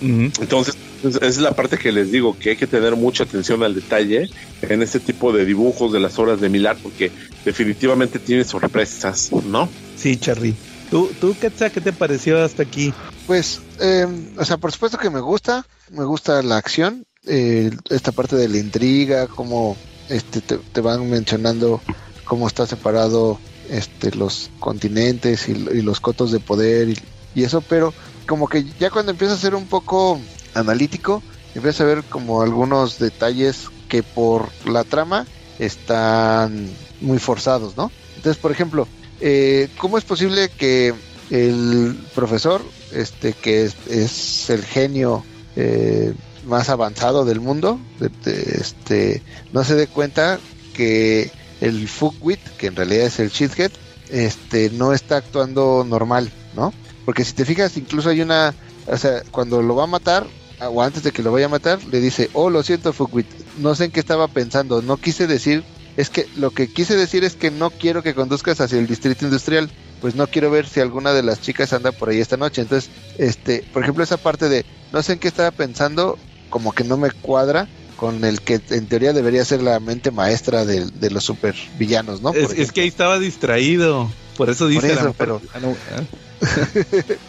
Entonces, 0.00 0.74
es- 1.02 1.16
esa 1.16 1.26
es 1.26 1.38
la 1.38 1.54
parte 1.54 1.78
que 1.78 1.92
les 1.92 2.10
digo, 2.10 2.36
que 2.38 2.50
hay 2.50 2.56
que 2.56 2.66
tener 2.66 2.96
mucha 2.96 3.24
atención 3.24 3.62
al 3.62 3.74
detalle 3.74 4.28
en 4.62 4.82
este 4.82 5.00
tipo 5.00 5.32
de 5.32 5.44
dibujos 5.44 5.92
de 5.92 6.00
las 6.00 6.18
obras 6.18 6.40
de 6.40 6.48
Millar, 6.48 6.80
porque 6.82 7.12
definitivamente 7.44 8.18
tiene 8.18 8.44
sorpresas, 8.44 9.30
¿no? 9.44 9.72
Sí, 9.94 10.16
Charlie. 10.16 10.56
¿Tú, 10.90 11.12
tú 11.20 11.36
qué 11.38 11.50
te 11.50 11.92
pareció 11.92 12.42
hasta 12.42 12.62
aquí? 12.62 12.92
Pues, 13.26 13.60
eh, 13.80 14.06
o 14.38 14.44
sea, 14.44 14.56
por 14.56 14.72
supuesto 14.72 14.96
que 14.98 15.10
me 15.10 15.20
gusta, 15.20 15.66
me 15.90 16.04
gusta 16.04 16.42
la 16.42 16.56
acción, 16.56 17.04
eh, 17.26 17.70
esta 17.90 18.12
parte 18.12 18.36
de 18.36 18.48
la 18.48 18.58
intriga, 18.58 19.26
cómo 19.26 19.76
este, 20.08 20.40
te, 20.40 20.58
te 20.72 20.80
van 20.80 21.08
mencionando 21.10 21.82
cómo 22.24 22.46
está 22.46 22.66
separado 22.66 23.40
este, 23.68 24.14
los 24.16 24.50
continentes 24.58 25.48
y, 25.48 25.52
y 25.52 25.82
los 25.82 26.00
cotos 26.00 26.32
de 26.32 26.40
poder 26.40 26.88
y, 26.88 26.98
y 27.34 27.44
eso, 27.44 27.60
pero 27.60 27.94
como 28.28 28.46
que 28.46 28.64
ya 28.78 28.90
cuando 28.90 29.10
empieza 29.10 29.34
a 29.34 29.38
ser 29.38 29.54
un 29.54 29.66
poco 29.66 30.20
analítico, 30.54 31.22
empieza 31.54 31.82
a 31.82 31.86
ver 31.86 32.04
como 32.04 32.42
algunos 32.42 32.98
detalles 32.98 33.68
que 33.88 34.02
por 34.02 34.50
la 34.66 34.84
trama 34.84 35.26
están 35.58 36.68
muy 37.00 37.18
forzados, 37.18 37.76
¿no? 37.76 37.90
Entonces, 38.16 38.40
por 38.40 38.52
ejemplo, 38.52 38.86
eh, 39.20 39.70
¿cómo 39.78 39.96
es 39.96 40.04
posible 40.04 40.50
que 40.50 40.94
el 41.30 41.98
profesor, 42.14 42.62
este 42.92 43.32
que 43.32 43.64
es, 43.64 44.50
el 44.50 44.62
genio 44.62 45.24
eh, 45.56 46.12
más 46.46 46.68
avanzado 46.68 47.24
del 47.24 47.40
mundo, 47.40 47.80
este, 48.26 49.22
no 49.52 49.64
se 49.64 49.74
dé 49.74 49.86
cuenta 49.86 50.38
que 50.74 51.30
el 51.62 51.88
Fukwit, 51.88 52.40
que 52.58 52.66
en 52.66 52.76
realidad 52.76 53.06
es 53.06 53.20
el 53.20 53.30
Shithead, 53.30 53.72
este, 54.10 54.68
no 54.70 54.92
está 54.92 55.16
actuando 55.16 55.84
normal, 55.88 56.30
¿no? 56.54 56.74
Porque 57.08 57.24
si 57.24 57.32
te 57.32 57.46
fijas, 57.46 57.74
incluso 57.78 58.10
hay 58.10 58.20
una, 58.20 58.54
o 58.86 58.96
sea, 58.98 59.22
cuando 59.30 59.62
lo 59.62 59.74
va 59.74 59.84
a 59.84 59.86
matar, 59.86 60.26
o 60.60 60.82
antes 60.82 61.02
de 61.02 61.10
que 61.10 61.22
lo 61.22 61.32
vaya 61.32 61.46
a 61.46 61.48
matar, 61.48 61.82
le 61.84 62.00
dice, 62.02 62.28
oh, 62.34 62.50
lo 62.50 62.62
siento, 62.62 62.92
Fukwit, 62.92 63.26
no 63.60 63.74
sé 63.74 63.86
en 63.86 63.92
qué 63.92 64.00
estaba 64.00 64.28
pensando, 64.28 64.82
no 64.82 64.98
quise 64.98 65.26
decir, 65.26 65.64
es 65.96 66.10
que 66.10 66.26
lo 66.36 66.50
que 66.50 66.68
quise 66.70 66.96
decir 66.98 67.24
es 67.24 67.34
que 67.34 67.50
no 67.50 67.70
quiero 67.70 68.02
que 68.02 68.12
conduzcas 68.12 68.60
hacia 68.60 68.78
el 68.78 68.86
distrito 68.86 69.24
industrial, 69.24 69.70
pues 70.02 70.16
no 70.16 70.26
quiero 70.26 70.50
ver 70.50 70.68
si 70.68 70.80
alguna 70.80 71.14
de 71.14 71.22
las 71.22 71.40
chicas 71.40 71.72
anda 71.72 71.92
por 71.92 72.10
ahí 72.10 72.20
esta 72.20 72.36
noche. 72.36 72.60
Entonces, 72.60 72.90
este, 73.16 73.64
por 73.72 73.82
ejemplo, 73.84 74.04
esa 74.04 74.18
parte 74.18 74.50
de 74.50 74.66
no 74.92 75.02
sé 75.02 75.14
en 75.14 75.18
qué 75.18 75.28
estaba 75.28 75.50
pensando, 75.50 76.18
como 76.50 76.72
que 76.72 76.84
no 76.84 76.98
me 76.98 77.10
cuadra 77.10 77.68
con 77.96 78.22
el 78.22 78.42
que 78.42 78.60
en 78.68 78.86
teoría 78.86 79.14
debería 79.14 79.46
ser 79.46 79.62
la 79.62 79.80
mente 79.80 80.10
maestra 80.10 80.66
de, 80.66 80.84
de 80.84 81.10
los 81.10 81.24
supervillanos, 81.24 82.20
¿no? 82.20 82.34
Es, 82.34 82.50
es 82.58 82.70
que 82.72 82.82
ahí 82.82 82.88
estaba 82.88 83.18
distraído. 83.18 84.10
Por 84.36 84.50
eso 84.50 84.66
dice 84.68 84.92
eso, 84.92 85.04
la- 85.06 85.12
pero- 85.14 85.40
Ah, 85.54 85.58
no, 85.60 85.74
ah. 85.96 86.02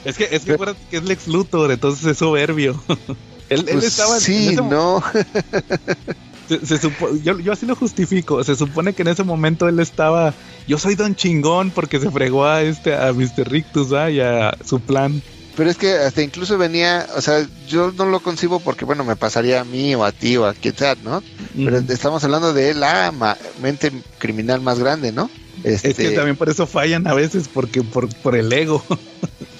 Es 0.05 0.17
que, 0.17 0.27
es 0.31 0.43
que 0.43 0.53
acuérdate 0.53 0.79
que 0.89 0.97
es 0.97 1.03
Lex 1.03 1.27
Luthor, 1.27 1.71
entonces 1.71 2.05
es 2.05 2.17
soberbio. 2.17 2.81
él, 3.49 3.59
él 3.59 3.65
Pues 3.73 3.83
estaba. 3.85 4.15
en 4.15 4.21
sí, 4.21 4.49
ese 4.49 4.61
mo- 4.61 4.69
no. 4.71 5.03
se- 6.47 6.65
se 6.65 6.79
supo- 6.81 7.15
yo, 7.23 7.39
yo 7.39 7.53
así 7.53 7.65
lo 7.65 7.75
justifico. 7.75 8.43
Se 8.43 8.55
supone 8.55 8.93
que 8.93 9.01
en 9.03 9.09
ese 9.09 9.23
momento 9.23 9.67
él 9.67 9.79
estaba. 9.79 10.33
Yo 10.67 10.77
soy 10.77 10.95
don 10.95 11.15
chingón 11.15 11.71
porque 11.71 11.99
se 11.99 12.11
fregó 12.11 12.45
a 12.45 12.61
este 12.61 12.95
a 12.95 13.11
Mr. 13.13 13.49
Rictus 13.49 13.93
¿va? 13.93 14.09
y 14.11 14.19
a 14.19 14.55
su 14.65 14.79
plan. 14.79 15.21
Pero 15.55 15.69
es 15.69 15.77
que 15.77 15.91
hasta 15.91 16.21
incluso 16.21 16.57
venía, 16.57 17.05
o 17.17 17.21
sea, 17.21 17.45
yo 17.67 17.91
no 17.91 18.05
lo 18.05 18.21
concibo 18.21 18.61
porque, 18.61 18.85
bueno, 18.85 19.03
me 19.03 19.17
pasaría 19.17 19.59
a 19.59 19.65
mí 19.65 19.93
o 19.93 20.05
a 20.05 20.13
ti 20.13 20.37
o 20.37 20.45
a 20.45 20.53
quien 20.53 20.77
sea, 20.77 20.95
¿no? 21.03 21.21
Pero 21.53 21.79
estamos 21.79 22.23
hablando 22.23 22.53
de 22.53 22.73
la 22.75 23.11
ma- 23.11 23.35
mente 23.61 23.91
criminal 24.19 24.61
más 24.61 24.79
grande, 24.79 25.11
¿no? 25.11 25.29
Este, 25.63 25.89
Es 25.89 25.97
que 25.97 26.11
también 26.11 26.37
por 26.37 26.49
eso 26.49 26.67
fallan 26.67 27.07
a 27.07 27.13
veces, 27.13 27.47
porque 27.47 27.81
por, 27.83 28.07
por 28.21 28.35
el 28.35 28.51
ego. 28.51 28.83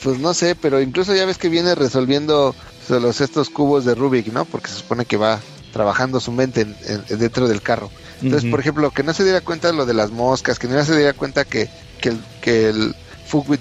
Pues 0.04 0.18
no 0.20 0.34
sé, 0.34 0.56
pero 0.56 0.82
incluso 0.82 1.14
ya 1.14 1.26
ves 1.26 1.38
que 1.38 1.50
viene 1.50 1.76
resolviendo 1.76 2.56
los, 2.88 3.20
estos 3.22 3.50
cubos 3.50 3.84
de 3.84 3.96
Rubik, 3.96 4.28
¿no? 4.28 4.46
Porque 4.46 4.70
se 4.70 4.78
supone 4.78 5.06
que 5.06 5.18
va 5.18 5.42
trabajando 5.72 6.20
su 6.20 6.32
mente 6.32 6.62
en- 6.62 6.76
en- 6.88 7.20
dentro 7.20 7.48
del 7.48 7.62
carro. 7.62 7.92
Entonces, 8.22 8.50
por 8.50 8.60
ejemplo, 8.60 8.92
que 8.92 9.04
no 9.04 9.14
se 9.14 9.24
diera 9.24 9.42
cuenta 9.42 9.68
de 9.68 9.74
lo 9.78 9.86
de 9.86 9.94
las 9.94 10.12
moscas, 10.12 10.58
que 10.58 10.68
no 10.68 10.84
se 10.86 10.96
diera 10.96 11.14
cuenta 11.14 11.44
que, 11.44 11.68
que 12.00 12.10
el, 12.10 12.20
que 12.42 12.70
el 12.70 12.94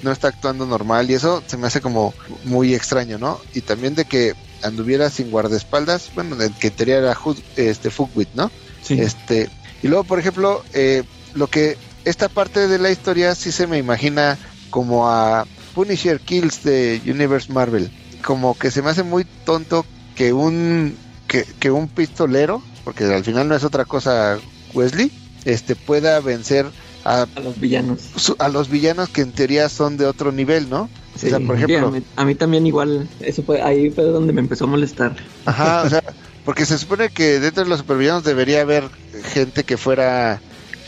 no 0.03 0.13
está 0.13 0.29
actuando 0.29 0.67
normal 0.67 1.11
y 1.11 1.15
eso 1.15 1.43
se 1.47 1.57
me 1.57 1.67
hace 1.67 1.81
como 1.81 2.15
muy 2.45 2.75
extraño, 2.75 3.19
¿no? 3.19 3.41
Y 3.53 3.61
también 3.61 3.95
de 3.95 4.05
que 4.05 4.33
anduviera 4.63 5.11
sin 5.11 5.31
guardaespaldas, 5.31 6.11
bueno, 6.15 6.37
de 6.37 6.51
que 6.59 6.71
teoría 6.71 6.99
era 6.99 7.17
este 7.57 7.91
Fugwit, 7.91 8.31
¿no? 8.33 8.51
Sí. 8.83 9.01
Este, 9.01 9.49
y 9.83 9.89
luego, 9.89 10.05
por 10.05 10.19
ejemplo, 10.19 10.63
eh, 10.73 11.03
lo 11.35 11.47
que 11.49 11.77
esta 12.05 12.29
parte 12.29 12.69
de 12.69 12.79
la 12.79 12.91
historia 12.91 13.35
sí 13.35 13.53
se 13.53 13.67
me 13.67 13.79
imagina 13.79 14.39
como 14.71 15.09
a 15.09 15.47
Punisher 15.75 16.21
Kills 16.21 16.63
de 16.65 17.01
Universe 17.07 17.53
Marvel. 17.53 17.91
Como 18.25 18.57
que 18.59 18.71
se 18.71 18.83
me 18.83 18.91
hace 18.91 19.03
muy 19.03 19.25
tonto 19.45 19.85
que 20.15 20.33
un 20.33 20.97
que, 21.27 21.45
que 21.61 21.71
un 21.71 21.89
pistolero, 21.89 22.63
porque 22.85 23.05
al 23.05 23.25
final 23.25 23.49
no 23.49 23.55
es 23.55 23.65
otra 23.65 23.85
cosa 23.85 24.39
Wesley, 24.75 25.13
este 25.45 25.77
pueda 25.77 26.19
vencer 26.21 26.67
a, 27.05 27.27
A 27.35 27.41
los 27.41 27.61
villanos. 27.61 28.01
a 28.39 28.49
los 28.49 28.69
villanos 28.69 29.09
que 29.11 29.21
en 29.21 29.33
teoría 29.33 29.69
son 29.69 29.97
de 29.97 30.07
otro 30.07 30.33
nivel, 30.33 30.69
¿no? 30.71 30.89
o 31.15 31.19
sea, 31.19 31.39
por 31.41 31.57
Sí, 31.57 31.65
ejemplo, 31.65 31.89
a, 31.89 31.91
mí, 31.91 32.03
a 32.17 32.25
mí 32.25 32.35
también 32.35 32.67
igual, 32.67 33.09
eso 33.21 33.43
fue, 33.43 33.61
ahí 33.63 33.91
fue 33.91 34.05
donde 34.05 34.33
me 34.33 34.41
empezó 34.41 34.65
a 34.65 34.69
molestar. 34.69 35.17
Ajá, 35.45 35.83
o 35.83 35.89
sea, 35.91 36.03
porque 36.45 36.65
se 36.65 36.79
supone 36.79 37.09
que 37.11 37.41
dentro 37.41 37.65
de 37.65 37.71
los 37.71 37.81
supervillanos 37.81 38.25
debería 38.25 38.63
haber 38.63 38.89
gente 39.33 39.65
que 39.65 39.77
fuera 39.77 40.41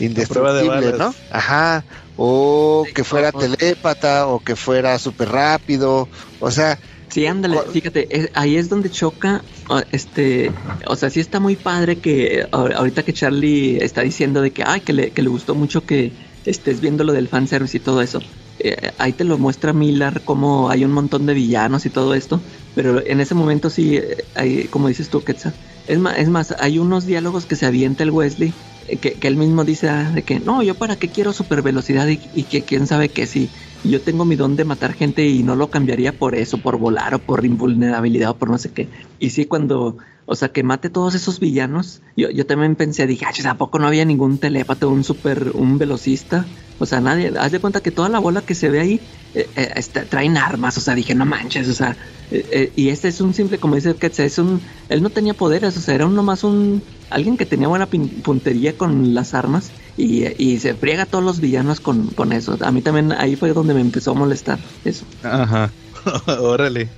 indestructible. 0.05 0.93
¿no? 0.97 1.13
Ajá, 1.29 1.85
o 2.15 2.83
que 2.93 3.03
fuera 3.03 3.31
telépata, 3.31 4.27
o 4.27 4.39
que 4.41 4.55
fuera 4.55 4.97
súper 4.99 5.29
rápido, 5.29 6.09
o 6.39 6.51
sea, 6.51 6.79
Sí, 7.09 7.25
ándale, 7.25 7.57
fíjate, 7.71 8.07
es- 8.17 8.31
ahí 8.35 8.55
es 8.55 8.69
donde 8.69 8.89
choca, 8.89 9.43
este, 9.91 10.53
o 10.87 10.95
sea, 10.95 11.09
sí 11.09 11.19
está 11.19 11.39
muy 11.39 11.55
padre 11.57 11.99
que 11.99 12.45
ahor- 12.51 12.73
ahorita 12.73 13.03
que 13.03 13.13
Charlie 13.13 13.77
está 13.83 14.01
diciendo 14.01 14.41
de 14.41 14.53
que, 14.53 14.63
ay, 14.65 14.81
que 14.81 14.93
le, 14.93 15.11
que 15.13 15.21
le 15.21 15.29
gustó 15.29 15.53
mucho 15.55 15.85
que 15.85 16.15
estés 16.45 16.79
viendo 16.79 17.03
lo 17.03 17.13
del 17.13 17.27
fanservice 17.27 17.77
y 17.77 17.79
todo 17.81 18.01
eso. 18.01 18.19
Eh, 18.59 18.93
ahí 18.97 19.13
te 19.13 19.23
lo 19.23 19.37
muestra 19.39 19.73
Miller 19.73 20.23
como 20.23 20.69
hay 20.69 20.85
un 20.85 20.91
montón 20.91 21.25
de 21.25 21.33
villanos 21.33 21.85
y 21.85 21.89
todo 21.89 22.13
esto, 22.13 22.43
pero 22.73 23.05
en 23.05 23.19
ese 23.19 23.33
momento 23.35 23.69
sí, 23.69 23.97
eh, 23.97 24.29
hay, 24.35 24.67
como 24.69 24.87
dices 24.87 25.09
tú, 25.09 25.23
Quetzal, 25.23 25.57
es 25.87 25.99
más, 25.99 26.17
es 26.17 26.29
más, 26.29 26.55
hay 26.59 26.77
unos 26.79 27.05
diálogos 27.05 27.45
que 27.47 27.55
se 27.55 27.65
avienta 27.65 28.03
el 28.03 28.11
Wesley, 28.11 28.49
eh, 28.49 28.55
que, 28.87 29.19
que 29.19 29.27
él 29.27 29.37
mismo 29.37 29.63
dice 29.63 29.89
ah, 29.89 30.11
de 30.11 30.23
que, 30.23 30.39
no, 30.39 30.63
yo 30.63 30.77
para 30.77 30.97
qué 30.97 31.11
quiero 31.11 31.33
super 31.33 31.61
velocidad 31.61 32.07
y, 32.07 32.45
que 32.45 32.65
quién 32.65 32.87
sabe 32.87 33.11
que 33.13 33.27
sí. 33.27 33.51
Yo 33.83 34.03
tengo 34.03 34.25
mi 34.25 34.35
don 34.35 34.55
de 34.55 34.65
matar 34.65 34.93
gente 34.93 35.25
y 35.27 35.43
no 35.43 35.55
lo 35.55 35.69
cambiaría 35.71 36.17
por 36.17 36.35
eso, 36.35 36.61
por 36.61 36.77
volar 36.77 37.15
o 37.15 37.25
por 37.25 37.45
invulnerabilidad 37.45 38.31
o 38.31 38.37
por 38.37 38.49
no 38.49 38.57
sé 38.57 38.73
qué. 38.73 38.89
Y 39.19 39.31
sí, 39.31 39.45
cuando, 39.45 39.97
o 40.25 40.35
sea, 40.35 40.51
que 40.51 40.63
mate 40.63 40.89
todos 40.89 41.15
esos 41.15 41.39
villanos, 41.39 42.01
yo, 42.15 42.29
yo 42.29 42.45
también 42.45 42.75
pensé, 42.75 43.07
dije, 43.07 43.25
"Ah, 43.25 43.49
¿a 43.51 43.57
poco 43.57 43.79
no 43.79 43.87
había 43.87 44.05
ningún 44.05 44.39
telépato, 44.39 44.89
un 44.89 45.03
super, 45.03 45.51
un 45.55 45.77
velocista? 45.77 46.51
O 46.77 46.85
sea, 46.85 47.01
nadie, 47.01 47.31
haz 47.37 47.51
de 47.51 47.59
cuenta 47.59 47.81
que 47.81 47.91
toda 47.91 48.09
la 48.09 48.19
bola 48.19 48.43
que 48.45 48.55
se 48.55 48.69
ve 48.69 48.79
ahí 48.79 49.07
eh, 49.33 49.49
eh, 49.55 49.71
está- 49.75 50.05
traen 50.05 50.37
armas, 50.37 50.77
o 50.77 50.81
sea, 50.81 50.95
dije, 50.95 51.15
no 51.15 51.25
manches, 51.25 51.67
o 51.69 51.73
sea, 51.73 51.97
eh, 52.31 52.45
eh, 52.51 52.71
y 52.75 52.89
este 52.89 53.07
es 53.07 53.21
un 53.21 53.33
simple, 53.33 53.59
como 53.59 53.75
dice 53.75 53.95
Ketsa, 53.95 54.23
es 54.23 54.37
un, 54.37 54.61
él 54.89 55.01
no 55.01 55.09
tenía 55.09 55.33
poderes, 55.33 55.75
o 55.77 55.81
sea, 55.81 55.95
era 55.95 56.05
un, 56.05 56.15
nomás 56.15 56.43
un, 56.43 56.83
alguien 57.09 57.37
que 57.37 57.45
tenía 57.45 57.67
buena 57.67 57.89
pin- 57.89 58.09
puntería 58.21 58.73
con 58.77 59.13
las 59.13 59.33
armas 59.33 59.71
y, 59.97 60.25
y 60.41 60.59
se 60.59 60.73
friega 60.75 61.03
a 61.03 61.05
todos 61.05 61.23
los 61.23 61.39
villanos 61.41 61.79
con, 61.81 62.07
con 62.07 62.31
eso. 62.31 62.57
A 62.61 62.71
mí 62.71 62.81
también 62.81 63.11
ahí 63.13 63.35
fue 63.35 63.53
donde 63.53 63.73
me 63.73 63.81
empezó 63.81 64.11
a 64.11 64.15
molestar 64.15 64.59
eso. 64.85 65.05
Ajá. 65.23 65.71
Órale. 66.39 66.89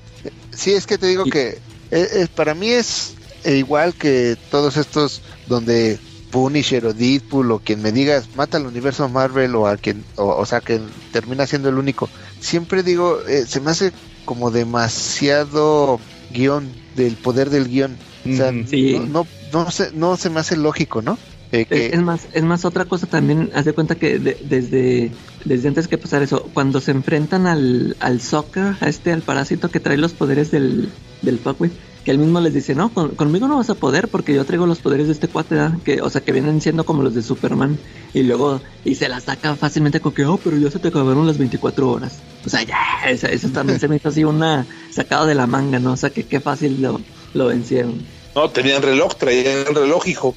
sí 0.51 0.71
es 0.73 0.85
que 0.85 0.97
te 0.97 1.07
digo 1.07 1.23
Y- 1.25 1.29
que 1.31 1.47
eh, 1.91 2.07
eh, 2.13 2.27
para 2.35 2.53
mí 2.55 2.69
es 2.69 3.15
igual 3.45 3.93
que 3.95 4.37
todos 4.49 4.77
estos 4.77 5.21
donde 5.47 5.99
Punisher 6.33 6.83
o 6.87 6.93
Deadpool 6.93 7.51
o 7.51 7.59
quien 7.59 7.81
me 7.83 7.91
digas 7.91 8.27
mata 8.35 8.57
al 8.57 8.65
universo 8.65 9.07
Marvel 9.07 9.55
o 9.55 9.67
a 9.67 9.77
quien, 9.77 10.03
o, 10.17 10.25
o 10.35 10.45
sea, 10.47 10.59
que 10.61 10.81
termina 11.11 11.45
siendo 11.45 11.69
el 11.69 11.77
único. 11.77 12.09
Siempre 12.41 12.81
digo, 12.81 13.19
eh, 13.27 13.45
se 13.47 13.61
me 13.61 13.69
hace 13.71 13.91
como 14.25 14.49
demasiado 14.51 15.99
guion 16.31 16.67
del 16.95 17.15
poder 17.15 17.49
del 17.49 17.67
guion. 17.69 17.95
O 18.29 18.35
sea. 18.35 18.51
Sí. 18.67 18.99
no, 19.11 19.25
no, 19.53 19.63
no 19.65 19.71
se, 19.71 19.91
no 19.93 20.17
se 20.17 20.29
me 20.29 20.39
hace 20.39 20.57
lógico, 20.57 21.01
¿no? 21.01 21.17
Eh, 21.51 21.65
que- 21.65 21.87
Es, 21.87 21.93
es 21.93 22.01
más, 22.01 22.21
es 22.33 22.43
más 22.43 22.65
otra 22.65 22.85
cosa 22.85 23.05
también, 23.05 23.51
haz 23.53 23.65
de 23.65 23.73
cuenta 23.73 23.93
que 23.95 24.17
de- 24.17 24.37
desde, 24.43 25.11
desde 25.45 25.67
antes 25.67 25.87
que 25.87 25.99
pasar 25.99 26.23
eso, 26.23 26.49
cuando 26.53 26.81
se 26.81 26.89
enfrentan 26.91 27.45
al, 27.45 27.95
al 27.99 28.21
soccer, 28.21 28.75
a 28.81 28.89
este, 28.89 29.11
al 29.13 29.21
parásito 29.21 29.69
que 29.69 29.79
trae 29.79 29.97
los 29.97 30.13
poderes 30.13 30.49
del, 30.49 30.89
del 31.21 31.37
Fuckwit, 31.37 31.73
que 32.03 32.11
él 32.11 32.19
mismo 32.19 32.39
les 32.39 32.53
dice, 32.53 32.75
no, 32.75 32.93
con- 32.93 33.15
conmigo 33.15 33.47
no 33.47 33.57
vas 33.57 33.69
a 33.69 33.75
poder 33.75 34.09
porque 34.09 34.33
yo 34.33 34.45
traigo 34.45 34.65
los 34.65 34.79
poderes 34.81 35.07
de 35.07 35.13
este 35.13 35.27
cuate, 35.29 35.57
que, 35.83 36.01
o 36.01 36.09
sea, 36.09 36.21
que 36.21 36.31
vienen 36.31 36.61
siendo 36.61 36.85
como 36.85 37.01
los 37.03 37.13
de 37.13 37.21
Superman, 37.21 37.79
y 38.13 38.23
luego, 38.23 38.61
y 38.83 38.95
se 38.95 39.09
la 39.09 39.19
saca 39.21 39.55
fácilmente 39.55 40.01
con 40.01 40.13
que, 40.13 40.25
oh, 40.25 40.41
pero 40.43 40.57
ya 40.57 40.69
se 40.69 40.79
te 40.79 40.89
acabaron 40.89 41.25
las 41.25 41.37
24 41.37 41.89
horas. 41.89 42.21
O 42.45 42.49
sea, 42.49 42.63
ya, 42.63 42.77
eso, 43.07 43.27
eso 43.27 43.49
también 43.51 43.79
se 43.79 43.87
me 43.87 43.95
hizo 43.97 44.09
así 44.09 44.23
una 44.23 44.67
sacado 44.91 45.25
de 45.25 45.35
la 45.35 45.47
manga, 45.47 45.79
¿no? 45.79 45.93
O 45.93 45.97
sea, 45.97 46.09
que 46.09 46.27
qué 46.27 46.41
fácil 46.41 46.81
lo, 46.81 46.99
lo 47.33 47.47
vencieron. 47.47 48.05
No, 48.35 48.49
tenían 48.51 48.81
reloj, 48.81 49.15
traían 49.17 49.73
reloj, 49.73 50.07
hijo. 50.07 50.35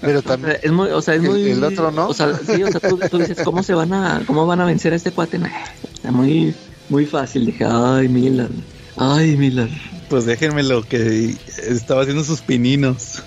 Pero 0.00 0.22
también 0.22 0.56
Es 0.62 0.72
muy, 0.72 0.90
o 0.90 1.00
sea, 1.00 1.14
es 1.14 1.22
El- 1.22 1.30
muy. 1.30 1.50
el 1.50 1.64
otro 1.64 1.90
no. 1.90 2.08
O 2.08 2.14
sea, 2.14 2.34
sí, 2.34 2.62
o 2.62 2.68
sea, 2.70 2.80
tú, 2.80 2.98
tú 3.10 3.18
dices, 3.18 3.38
¿cómo 3.42 3.62
se 3.62 3.74
van 3.74 3.92
a, 3.92 4.24
cómo 4.26 4.46
van 4.46 4.60
a 4.60 4.64
vencer 4.66 4.92
a 4.92 4.96
este 4.96 5.12
cuate? 5.12 5.38
Nah, 5.38 5.48
Está 5.94 6.12
muy, 6.12 6.54
muy 6.88 7.06
fácil. 7.06 7.46
Dije, 7.46 7.64
ay, 7.66 8.08
Miller. 8.08 8.50
Ay, 8.96 9.36
Miller. 9.36 9.70
Pues 10.08 10.26
déjenme 10.26 10.62
lo 10.62 10.82
que 10.82 11.34
estaba 11.68 12.02
haciendo 12.02 12.24
sus 12.24 12.40
pininos. 12.42 13.22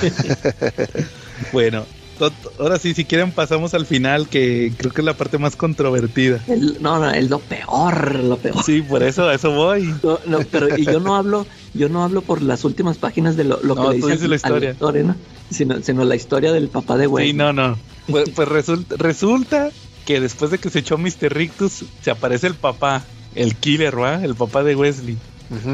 bueno, 1.52 1.86
tot- 2.18 2.32
ahora 2.58 2.78
sí, 2.78 2.94
si 2.94 3.04
quieren 3.04 3.32
pasamos 3.32 3.74
al 3.74 3.86
final, 3.86 4.28
que 4.28 4.72
creo 4.76 4.92
que 4.92 5.00
es 5.00 5.04
la 5.04 5.16
parte 5.16 5.38
más 5.38 5.56
controvertida. 5.56 6.44
El- 6.48 6.78
no, 6.80 6.98
no, 6.98 7.10
es 7.10 7.30
lo 7.30 7.40
peor, 7.40 8.24
lo 8.24 8.36
peor. 8.38 8.62
Sí, 8.62 8.82
por 8.82 9.02
eso, 9.02 9.28
a 9.28 9.34
eso 9.34 9.50
voy. 9.52 9.82
No, 10.02 10.18
no, 10.26 10.38
pero 10.50 10.76
y 10.76 10.84
yo 10.84 11.00
no 11.00 11.16
hablo, 11.16 11.46
yo 11.72 11.88
no 11.88 12.02
hablo 12.04 12.22
por 12.22 12.42
las 12.42 12.64
últimas 12.64 12.98
páginas 12.98 13.36
de 13.36 13.44
lo, 13.44 13.60
lo 13.62 13.74
No, 13.74 13.90
que 13.90 13.98
le 13.98 14.06
dice 14.06 14.28
la 14.28 14.36
historia. 14.36 14.70
lector, 14.70 14.96
¿eh, 14.96 15.04
no? 15.04 15.16
sino, 15.50 15.80
sino 15.82 16.04
la 16.04 16.16
historia 16.16 16.52
del 16.52 16.68
papá 16.68 16.96
de 16.96 17.06
Wayne. 17.06 17.30
Sí, 17.32 17.36
no, 17.36 17.52
no. 17.52 17.78
Pues, 18.06 18.30
pues 18.34 18.48
resulta, 18.48 18.96
resulta 18.98 19.70
que 20.04 20.20
después 20.20 20.50
de 20.50 20.58
que 20.58 20.70
se 20.70 20.80
echó 20.80 20.96
Mr. 20.98 21.32
Rictus, 21.32 21.84
se 22.00 22.10
aparece 22.10 22.46
el 22.46 22.54
papá, 22.54 23.04
el 23.34 23.56
killer, 23.56 23.98
¿va? 24.00 24.24
El 24.24 24.34
papá 24.36 24.62
de 24.62 24.76
Wesley. 24.76 25.18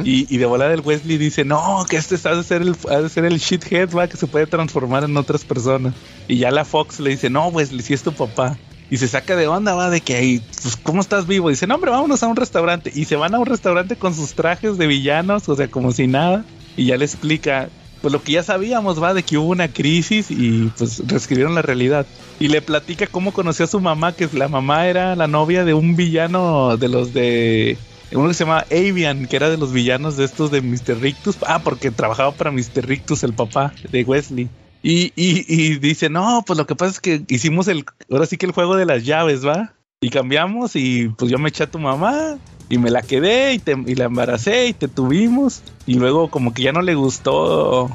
Y 0.05 0.37
de 0.37 0.47
volada 0.47 0.75
el 0.75 0.81
Wesley 0.81 1.17
dice, 1.19 1.45
no, 1.45 1.85
que 1.89 1.97
este 1.97 2.17
ha 2.29 2.35
de 2.35 2.43
ser 2.43 2.63
el, 2.63 2.77
ha 2.91 3.01
de 3.01 3.09
ser 3.09 3.25
el 3.25 3.39
shithead, 3.39 3.91
va, 3.91 4.09
que 4.09 4.17
se 4.17 4.27
puede 4.27 4.47
transformar 4.47 5.05
en 5.05 5.17
otras 5.17 5.45
personas. 5.45 5.95
Y 6.29 6.39
ya 6.39 6.51
la 6.51 6.65
Fox 6.65 7.01
le 7.01 7.11
dice, 7.11 7.31
no, 7.31 7.49
Wesley, 7.49 7.83
si 7.83 7.95
es 7.95 8.03
tu 8.03 8.13
papá. 8.13 8.59
Y 8.91 8.99
se 8.99 9.09
saca 9.09 9.37
de 9.37 9.47
onda, 9.47 9.75
va, 9.75 9.89
de 9.89 10.03
que 10.03 10.17
ahí, 10.17 10.43
pues, 10.63 10.77
¿cómo 10.77 11.01
estás 11.01 11.27
vivo? 11.27 11.49
dice, 11.49 11.67
no, 11.67 11.77
hombre, 11.77 11.91
vámonos 11.91 12.23
a 12.23 12.27
un 12.27 12.37
restaurante. 12.37 12.93
Y 12.95 13.07
se 13.07 13.17
van 13.17 13.35
a 13.35 13.39
un 13.39 13.47
restaurante 13.47 13.97
con 13.97 14.15
sus 14.15 14.35
trajes 14.35 14.77
de 14.77 14.87
villanos, 14.87 15.49
o 15.49 15.57
sea, 15.57 15.69
como 15.69 15.93
si 15.93 16.07
nada. 16.07 16.45
Y 16.77 16.87
ya 16.87 16.99
le 16.99 17.07
explica, 17.07 17.71
pues 18.03 18.13
lo 18.13 18.23
que 18.23 18.33
ya 18.33 18.43
sabíamos, 18.43 19.03
va, 19.03 19.15
de 19.15 19.23
que 19.23 19.39
hubo 19.39 19.49
una 19.49 19.69
crisis 19.69 20.31
y 20.31 20.71
pues 20.77 21.03
reescribieron 21.07 21.55
la 21.55 21.63
realidad. 21.63 22.05
Y 22.39 22.49
le 22.49 22.61
platica 22.61 23.07
cómo 23.07 23.33
conoció 23.33 23.65
a 23.65 23.69
su 23.69 23.81
mamá, 23.81 24.13
que 24.13 24.29
la 24.35 24.49
mamá 24.49 24.87
era 24.87 25.17
la 25.17 25.27
novia 25.27 25.65
de 25.65 25.73
un 25.73 25.97
villano 25.97 26.77
de 26.77 26.89
los 26.89 27.15
de 27.15 27.79
uno 28.15 28.29
que 28.29 28.35
se 28.35 28.45
llama 28.45 28.65
Avian, 28.71 29.27
que 29.27 29.37
era 29.37 29.51
de 29.51 29.57
los 29.57 29.73
villanos 29.73 30.17
de 30.17 30.25
estos 30.25 30.51
de 30.51 30.61
Mr. 30.61 31.01
Rictus. 31.01 31.37
Ah, 31.47 31.61
porque 31.63 31.91
trabajaba 31.91 32.33
para 32.33 32.51
Mr. 32.51 32.87
Rictus, 32.87 33.23
el 33.25 33.33
papá 33.33 33.73
de 33.91 34.05
Wesley. 34.05 34.49
Y, 34.83 35.13
y, 35.15 35.79
dice, 35.79 36.11
no, 36.11 36.43
pues 36.45 36.59
lo 36.59 36.67
que 36.67 36.75
pasa 36.75 36.91
es 36.91 37.01
que 37.01 37.23
hicimos 37.29 37.69
el, 37.69 37.85
ahora 38.11 38.27
sí 38.27 38.37
que 38.37 38.47
el 38.47 38.53
juego 38.53 38.75
de 38.75 38.85
las 38.85 39.05
llaves, 39.05 39.47
¿va? 39.47 39.75
Y 40.01 40.11
cambiamos 40.11 40.75
y 40.75 41.09
pues 41.11 41.31
yo 41.31 41.39
me 41.39 41.51
eché 41.51 41.65
a 41.65 41.71
tu 41.71 41.79
mamá 41.79 42.39
y 42.69 42.79
me 42.79 42.91
la 42.91 43.03
quedé 43.03 43.55
y, 43.55 43.63
y 43.87 43.95
la 43.95 44.07
embaracé 44.07 44.67
y 44.67 44.73
te 44.73 44.89
tuvimos. 44.89 45.63
Y 45.87 45.95
luego 45.95 46.31
como 46.31 46.53
que 46.53 46.63
ya 46.63 46.73
no 46.73 46.83
le 46.83 46.97
gustó 46.97 47.89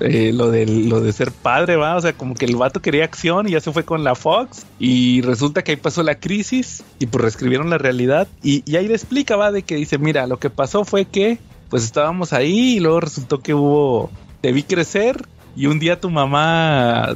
eh, 0.00 0.32
lo, 0.32 0.50
de, 0.50 0.64
lo 0.66 1.00
de 1.00 1.12
ser 1.12 1.32
padre, 1.32 1.76
¿va? 1.76 1.96
O 1.96 2.00
sea, 2.00 2.12
como 2.12 2.34
que 2.34 2.44
el 2.44 2.56
vato 2.56 2.80
quería 2.80 3.04
acción 3.04 3.48
y 3.48 3.52
ya 3.52 3.60
se 3.60 3.72
fue 3.72 3.84
con 3.84 4.04
la 4.04 4.14
Fox. 4.14 4.64
Y 4.78 5.22
resulta 5.22 5.62
que 5.62 5.72
ahí 5.72 5.76
pasó 5.76 6.02
la 6.02 6.20
crisis 6.20 6.84
y 6.98 7.06
pues 7.06 7.22
reescribieron 7.22 7.68
la 7.70 7.78
realidad. 7.78 8.28
Y, 8.42 8.62
ahí 8.76 8.86
le 8.86 8.94
explica, 8.94 9.36
¿va? 9.36 9.50
De 9.50 9.62
que 9.62 9.74
dice, 9.74 9.98
mira, 9.98 10.26
lo 10.26 10.38
que 10.38 10.50
pasó 10.50 10.84
fue 10.84 11.04
que 11.04 11.38
pues 11.68 11.84
estábamos 11.84 12.32
ahí 12.32 12.76
y 12.76 12.80
luego 12.80 13.00
resultó 13.00 13.40
que 13.40 13.52
hubo, 13.52 14.10
te 14.40 14.52
vi 14.52 14.62
crecer 14.62 15.26
y 15.54 15.66
un 15.66 15.78
día 15.78 16.00
tu 16.00 16.08
mamá, 16.08 17.14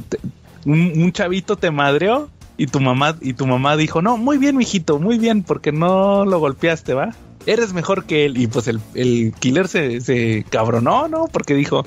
un, 0.65 0.93
un 0.95 1.11
chavito 1.11 1.55
te 1.55 1.71
madreó. 1.71 2.29
Y 2.55 2.67
tu 2.67 2.79
mamá, 2.79 3.17
y 3.19 3.33
tu 3.33 3.47
mamá 3.47 3.75
dijo, 3.75 4.03
no, 4.03 4.15
muy 4.15 4.37
bien, 4.37 4.55
mijito, 4.55 4.99
muy 4.99 5.17
bien, 5.17 5.41
porque 5.41 5.71
no 5.71 6.23
lo 6.23 6.39
golpeaste, 6.39 6.93
¿va? 6.93 7.15
Eres 7.47 7.73
mejor 7.73 8.05
que 8.05 8.25
él. 8.25 8.37
Y 8.37 8.45
pues 8.45 8.67
el, 8.67 8.79
el 8.93 9.33
killer 9.39 9.67
se, 9.67 10.01
se 10.01 10.45
cabronó, 10.51 11.07
¿no? 11.07 11.27
Porque 11.31 11.55
dijo, 11.55 11.83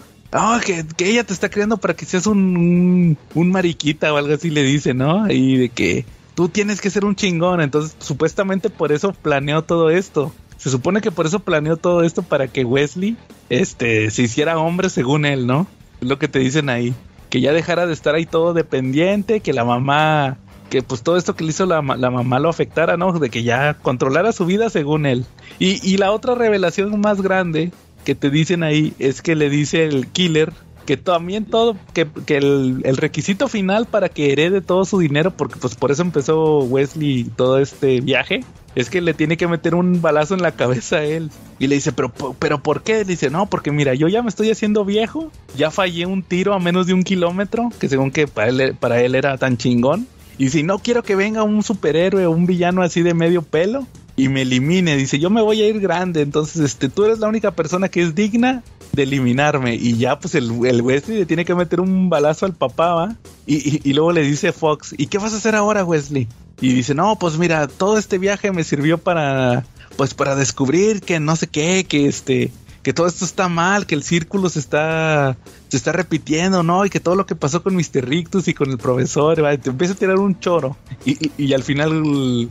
Que, 0.65 0.85
ella 0.98 1.24
te 1.24 1.32
está 1.32 1.48
creando 1.48 1.77
para 1.77 1.94
que 1.94 2.05
seas 2.05 2.27
un, 2.27 3.16
un, 3.35 3.51
mariquita 3.51 4.12
o 4.12 4.16
algo 4.16 4.35
así 4.35 4.51
le 4.51 4.62
dice, 4.62 4.93
¿no? 4.93 5.31
Y 5.31 5.57
de 5.57 5.69
que 5.69 6.05
tú 6.35 6.48
tienes 6.48 6.81
que 6.81 6.90
ser 6.90 7.05
un 7.05 7.16
chingón. 7.16 7.61
Entonces, 7.61 7.97
supuestamente 7.98 8.69
por 8.70 8.93
eso 8.93 9.12
planeó 9.12 9.62
todo 9.62 9.90
esto. 9.90 10.32
Se 10.57 10.70
supone 10.70 11.01
que 11.01 11.11
por 11.11 11.27
eso 11.27 11.40
planeó 11.40 11.77
todo 11.77 12.03
esto 12.03 12.23
para 12.23 12.48
que 12.48 12.65
Wesley 12.65 13.16
este, 13.51 14.11
se 14.11 14.23
hiciera 14.23 14.59
hombre 14.59 14.89
según 14.89 15.24
él, 15.27 15.47
¿no? 15.47 15.66
Es 16.01 16.09
lo 16.09 16.19
que 16.19 16.28
te 16.28 16.39
dicen 16.39 16.69
ahí. 16.69 16.94
Que 17.31 17.40
ya 17.40 17.53
dejara 17.53 17.86
de 17.86 17.93
estar 17.93 18.15
ahí 18.15 18.27
todo 18.27 18.53
dependiente, 18.53 19.40
que 19.40 19.53
la 19.53 19.65
mamá, 19.65 20.39
que 20.70 20.82
pues 20.82 21.03
todo 21.03 21.16
esto 21.16 21.35
que 21.35 21.44
le 21.44 21.51
hizo 21.51 21.66
la, 21.66 21.82
la 21.82 22.11
mamá 22.11 22.39
lo 22.40 22.48
afectara, 22.48 22.97
¿no? 22.97 23.12
De 23.19 23.31
que 23.31 23.43
ya 23.43 23.74
controlara 23.74 24.32
su 24.32 24.44
vida 24.44 24.70
según 24.70 25.07
él. 25.07 25.24
Y, 25.59 25.81
y 25.89 25.98
la 25.98 26.11
otra 26.11 26.35
revelación 26.35 27.01
más 27.01 27.23
grande 27.23 27.73
que 28.07 28.15
te 28.15 28.31
dicen 28.31 28.62
ahí 28.62 28.95
es 29.01 29.20
que 29.20 29.35
le 29.35 29.51
dice 29.51 29.85
el 29.85 30.07
killer 30.07 30.53
que 30.87 30.97
también 30.97 31.45
todo, 31.45 31.77
que, 31.93 32.07
que 32.24 32.37
el, 32.37 32.97
requisito 32.97 33.49
final 33.49 33.87
para 33.87 34.09
que 34.09 34.33
herede 34.33 34.61
todo 34.61 34.85
su 34.85 35.01
dinero, 35.01 35.33
porque 35.33 35.57
pues 35.59 35.74
por 35.74 35.91
eso 35.91 36.03
empezó 36.03 36.61
Wesley 36.61 37.24
todo 37.24 37.59
este 37.59 38.01
viaje, 38.01 38.45
es 38.77 38.89
que 38.89 39.01
le 39.01 39.12
tiene 39.12 39.37
que 39.37 39.49
meter 39.49 39.74
un 39.74 40.01
balazo 40.01 40.35
en 40.35 40.43
la 40.43 40.53
cabeza 40.53 40.99
a 40.99 41.05
él. 41.05 41.33
Y 41.59 41.66
le 41.66 41.74
dice, 41.74 41.91
pero, 41.91 42.12
pero 42.39 42.62
¿por 42.62 42.83
qué? 42.83 43.05
Dice, 43.05 43.31
no, 43.31 43.47
porque 43.47 43.73
mira, 43.73 43.95
yo 43.95 44.07
ya 44.07 44.23
me 44.23 44.28
estoy 44.28 44.49
haciendo 44.53 44.85
viejo, 44.85 45.33
ya 45.57 45.73
fallé 45.73 46.07
un 46.07 46.23
tiro 46.23 46.55
a 46.55 46.61
menos 46.61 46.87
de 46.87 46.95
un 46.95 47.03
kilómetro, 47.03 47.70
que 47.81 47.89
según 47.89 48.12
que 48.12 48.28
para 48.28 48.51
él, 48.51 48.77
para 48.78 49.03
él 49.03 49.16
era 49.16 49.37
tan 49.39 49.57
chingón. 49.57 50.07
Y 50.39 50.51
si 50.51 50.62
no 50.62 50.78
quiero 50.78 51.03
que 51.03 51.16
venga 51.16 51.43
un 51.43 51.65
superhéroe 51.65 52.27
o 52.27 52.31
un 52.31 52.47
villano 52.47 52.83
así 52.83 53.03
de 53.03 53.15
medio 53.15 53.43
pelo 53.43 53.89
y 54.17 54.29
me 54.29 54.43
elimine, 54.43 54.97
dice, 54.97 55.19
yo 55.19 55.29
me 55.31 55.43
voy 55.43 55.61
a 55.63 55.69
ir 55.69 55.79
grande, 55.81 56.23
entonces 56.23 56.57
este, 56.63 56.89
tú 56.89 57.05
eres 57.05 57.19
la 57.19 57.29
única 57.29 57.51
persona 57.51 57.89
que 57.89 58.03
es 58.03 58.15
digna 58.15 58.63
de 58.93 59.03
eliminarme. 59.03 59.75
Y 59.75 59.97
ya 59.99 60.19
pues 60.19 60.35
el, 60.35 60.65
el 60.67 60.81
Wesley 60.83 61.19
le 61.19 61.27
tiene 61.27 61.45
que 61.45 61.55
meter 61.55 61.81
un 61.81 62.09
balazo 62.09 62.47
al 62.47 62.55
papá, 62.55 62.95
¿va? 62.95 63.17
Y, 63.47 63.87
y- 63.89 63.93
luego 63.93 64.13
le 64.13 64.23
dice 64.23 64.53
Fox, 64.53 64.95
¿y 64.97 65.07
qué 65.09 65.19
vas 65.19 65.35
a 65.35 65.37
hacer 65.37 65.55
ahora, 65.55 65.85
Wesley? 65.85 66.29
Y 66.61 66.73
dice, 66.73 66.95
no, 66.95 67.19
pues 67.19 67.37
mira, 67.37 67.69
todo 67.69 67.99
este 67.99 68.17
viaje 68.17 68.51
me 68.53 68.65
sirvió 68.65 68.97
para, 68.97 69.67
pues 69.97 70.15
para 70.15 70.35
descubrir 70.35 71.03
que 71.03 71.21
no 71.21 71.37
sé 71.37 71.47
qué, 71.49 71.85
que 71.87 72.07
este, 72.07 72.51
que 72.83 72.95
todo 72.95 73.07
esto 73.07 73.27
está 73.27 73.51
mal, 73.51 73.85
que 73.85 73.95
el 73.95 74.03
círculo 74.03 74.49
se 74.49 74.61
está, 74.61 75.37
se 75.69 75.77
está 75.77 75.93
repitiendo, 75.93 76.63
¿no? 76.63 76.87
Y 76.87 76.91
que 76.91 77.01
todo 77.01 77.17
lo 77.17 77.27
que 77.27 77.35
pasó 77.35 77.63
con 77.63 77.75
Mr. 77.77 78.09
Rictus 78.09 78.49
y 78.49 78.55
con 78.55 78.71
el 78.71 78.79
profesor, 78.79 79.45
¿va? 79.45 79.55
Te 79.59 79.69
empieza 79.69 79.93
a 79.93 79.97
tirar 79.99 80.17
un 80.19 80.41
choro. 80.41 80.77
Y- 81.05 81.31
y 81.37 81.53
al 81.53 81.63
final 81.63 82.49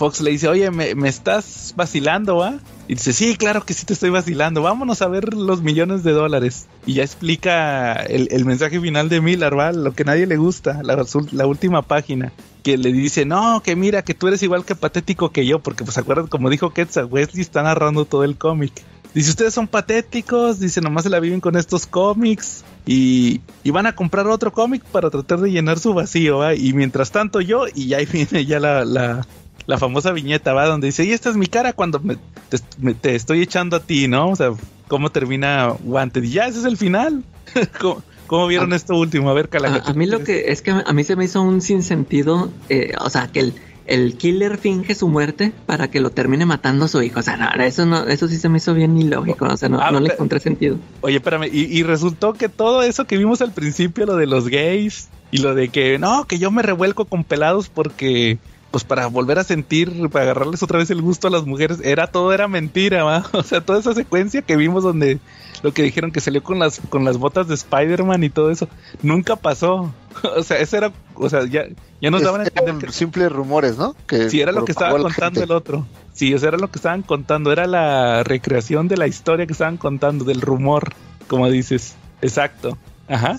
Fox 0.00 0.22
le 0.22 0.30
dice, 0.30 0.48
oye, 0.48 0.70
me, 0.70 0.94
me 0.94 1.10
estás 1.10 1.74
vacilando, 1.76 2.36
¿va? 2.36 2.54
Y 2.88 2.94
dice, 2.94 3.12
sí, 3.12 3.36
claro 3.36 3.66
que 3.66 3.74
sí 3.74 3.84
te 3.84 3.92
estoy 3.92 4.08
vacilando, 4.08 4.62
vámonos 4.62 5.02
a 5.02 5.08
ver 5.08 5.34
los 5.34 5.60
millones 5.60 6.02
de 6.02 6.12
dólares. 6.12 6.68
Y 6.86 6.94
ya 6.94 7.02
explica 7.02 7.92
el, 7.96 8.28
el 8.30 8.46
mensaje 8.46 8.80
final 8.80 9.10
de 9.10 9.20
Miller, 9.20 9.58
¿va? 9.58 9.72
Lo 9.72 9.92
que 9.92 10.04
nadie 10.04 10.26
le 10.26 10.38
gusta, 10.38 10.82
la, 10.82 11.04
la 11.32 11.46
última 11.46 11.82
página. 11.82 12.32
Que 12.62 12.78
le 12.78 12.94
dice, 12.94 13.26
no, 13.26 13.62
que 13.62 13.76
mira, 13.76 14.00
que 14.00 14.14
tú 14.14 14.28
eres 14.28 14.42
igual 14.42 14.64
que 14.64 14.74
patético 14.74 15.32
que 15.32 15.44
yo, 15.44 15.58
porque 15.58 15.84
pues 15.84 15.98
acuerdan, 15.98 16.28
como 16.28 16.48
dijo 16.48 16.72
Quetzal, 16.72 17.04
Wesley 17.04 17.42
está 17.42 17.62
narrando 17.62 18.06
todo 18.06 18.24
el 18.24 18.38
cómic. 18.38 18.72
Dice, 19.12 19.28
ustedes 19.28 19.52
son 19.52 19.68
patéticos, 19.68 20.60
dice, 20.60 20.80
nomás 20.80 21.02
se 21.02 21.10
la 21.10 21.20
viven 21.20 21.42
con 21.42 21.56
estos 21.56 21.86
cómics 21.86 22.64
y, 22.86 23.42
y 23.62 23.70
van 23.70 23.84
a 23.84 23.94
comprar 23.94 24.26
otro 24.28 24.50
cómic 24.50 24.82
para 24.82 25.10
tratar 25.10 25.40
de 25.40 25.50
llenar 25.50 25.78
su 25.78 25.92
vacío, 25.92 26.38
¿va? 26.38 26.54
Y 26.54 26.72
mientras 26.72 27.10
tanto 27.10 27.42
yo, 27.42 27.66
y 27.74 27.92
ahí 27.92 28.06
viene 28.10 28.46
ya 28.46 28.58
la, 28.60 29.26
la 29.66 29.78
famosa 29.78 30.12
viñeta, 30.12 30.52
¿va? 30.52 30.66
Donde 30.66 30.88
dice, 30.88 31.04
y 31.04 31.12
esta 31.12 31.30
es 31.30 31.36
mi 31.36 31.46
cara 31.46 31.72
cuando 31.72 32.00
me, 32.00 32.16
te, 32.48 32.58
me- 32.78 32.94
te 32.94 33.14
estoy 33.14 33.42
echando 33.42 33.76
a 33.76 33.80
ti, 33.80 34.08
¿no? 34.08 34.30
O 34.30 34.36
sea, 34.36 34.52
cómo 34.88 35.10
termina 35.10 35.72
Wanted. 35.84 36.22
Y 36.24 36.30
ya, 36.30 36.46
ese 36.46 36.60
es 36.60 36.64
el 36.64 36.76
final. 36.76 37.22
¿Cómo, 37.80 38.02
cómo 38.26 38.46
vieron 38.46 38.72
esto 38.72 38.96
último? 38.96 39.30
A 39.30 39.34
ver, 39.34 39.48
Calaca. 39.48 39.82
A, 39.88 39.90
a 39.90 39.94
mí 39.94 40.06
lo 40.06 40.22
que 40.24 40.50
es 40.52 40.62
que 40.62 40.70
a 40.72 40.92
mí 40.92 41.04
se 41.04 41.16
me 41.16 41.24
hizo 41.24 41.42
un 41.42 41.60
sinsentido, 41.60 42.50
eh, 42.68 42.92
o 43.00 43.10
sea, 43.10 43.28
que 43.28 43.40
el, 43.40 43.54
el 43.86 44.16
killer 44.16 44.56
finge 44.58 44.94
su 44.94 45.08
muerte 45.08 45.52
para 45.66 45.88
que 45.90 46.00
lo 46.00 46.10
termine 46.10 46.46
matando 46.46 46.84
a 46.84 46.88
su 46.88 47.02
hijo. 47.02 47.20
O 47.20 47.22
sea, 47.22 47.36
no, 47.36 47.62
eso 47.62 47.86
no, 47.86 48.06
eso 48.06 48.28
sí 48.28 48.36
se 48.36 48.48
me 48.48 48.58
hizo 48.58 48.72
bien 48.74 48.96
ilógico, 48.98 49.46
o 49.46 49.56
sea, 49.56 49.68
no, 49.68 49.80
Ah, 49.80 49.90
no 49.90 50.00
le 50.00 50.12
encontré 50.12 50.38
sentido. 50.40 50.78
Oye, 51.00 51.16
espérame, 51.16 51.44
y, 51.52 51.62
y 51.78 51.82
resultó 51.82 52.32
que 52.34 52.48
todo 52.48 52.82
eso 52.82 53.04
que 53.04 53.18
vimos 53.18 53.40
al 53.42 53.52
principio, 53.52 54.06
lo 54.06 54.16
de 54.16 54.26
los 54.26 54.48
gays 54.48 55.08
y 55.32 55.38
lo 55.38 55.54
de 55.54 55.68
que 55.68 55.98
no, 55.98 56.24
que 56.26 56.38
yo 56.38 56.50
me 56.50 56.62
revuelco 56.62 57.04
con 57.04 57.22
pelados 57.24 57.68
porque, 57.68 58.38
pues 58.70 58.84
para 58.84 59.06
volver 59.08 59.38
a 59.38 59.44
sentir, 59.44 60.08
para 60.10 60.24
agarrarles 60.26 60.62
otra 60.62 60.78
vez 60.78 60.90
el 60.90 61.02
gusto 61.02 61.28
a 61.28 61.30
las 61.30 61.44
mujeres, 61.44 61.80
era 61.82 62.06
todo 62.06 62.32
era 62.32 62.46
mentira, 62.48 63.02
¿va? 63.04 63.24
O 63.32 63.42
sea, 63.42 63.60
toda 63.60 63.80
esa 63.80 63.94
secuencia 63.94 64.42
que 64.42 64.56
vimos 64.56 64.82
donde 64.84 65.18
lo 65.62 65.74
que 65.74 65.82
dijeron 65.82 66.10
que 66.12 66.20
salió 66.20 66.42
con 66.42 66.58
las 66.58 66.80
con 66.88 67.04
las 67.04 67.18
botas 67.18 67.48
de 67.48 67.54
Spider-Man 67.54 68.22
y 68.24 68.30
todo 68.30 68.50
eso, 68.50 68.68
nunca 69.02 69.36
pasó. 69.36 69.92
O 70.36 70.42
sea, 70.42 70.58
eso 70.58 70.76
era, 70.76 70.92
o 71.14 71.28
sea, 71.30 71.46
ya, 71.46 71.64
ya 72.00 72.10
nos 72.10 72.22
daban 72.22 72.44
que- 72.44 72.92
simples 72.92 73.30
rumores, 73.30 73.78
¿no? 73.78 73.94
Que 74.06 74.28
Sí, 74.28 74.40
era 74.40 74.50
lo 74.52 74.64
que 74.64 74.72
estaba 74.72 74.90
contando 74.98 75.40
gente. 75.40 75.44
el 75.44 75.52
otro. 75.52 75.86
Sí, 76.12 76.34
o 76.34 76.38
sea, 76.38 76.48
era 76.48 76.58
lo 76.58 76.68
que 76.70 76.78
estaban 76.78 77.02
contando. 77.02 77.52
Era 77.52 77.66
la 77.68 78.22
recreación 78.24 78.88
de 78.88 78.96
la 78.96 79.06
historia 79.06 79.46
que 79.46 79.52
estaban 79.52 79.76
contando, 79.76 80.24
del 80.24 80.40
rumor, 80.40 80.92
como 81.28 81.48
dices. 81.48 81.94
Exacto. 82.22 82.76
Ajá. 83.08 83.38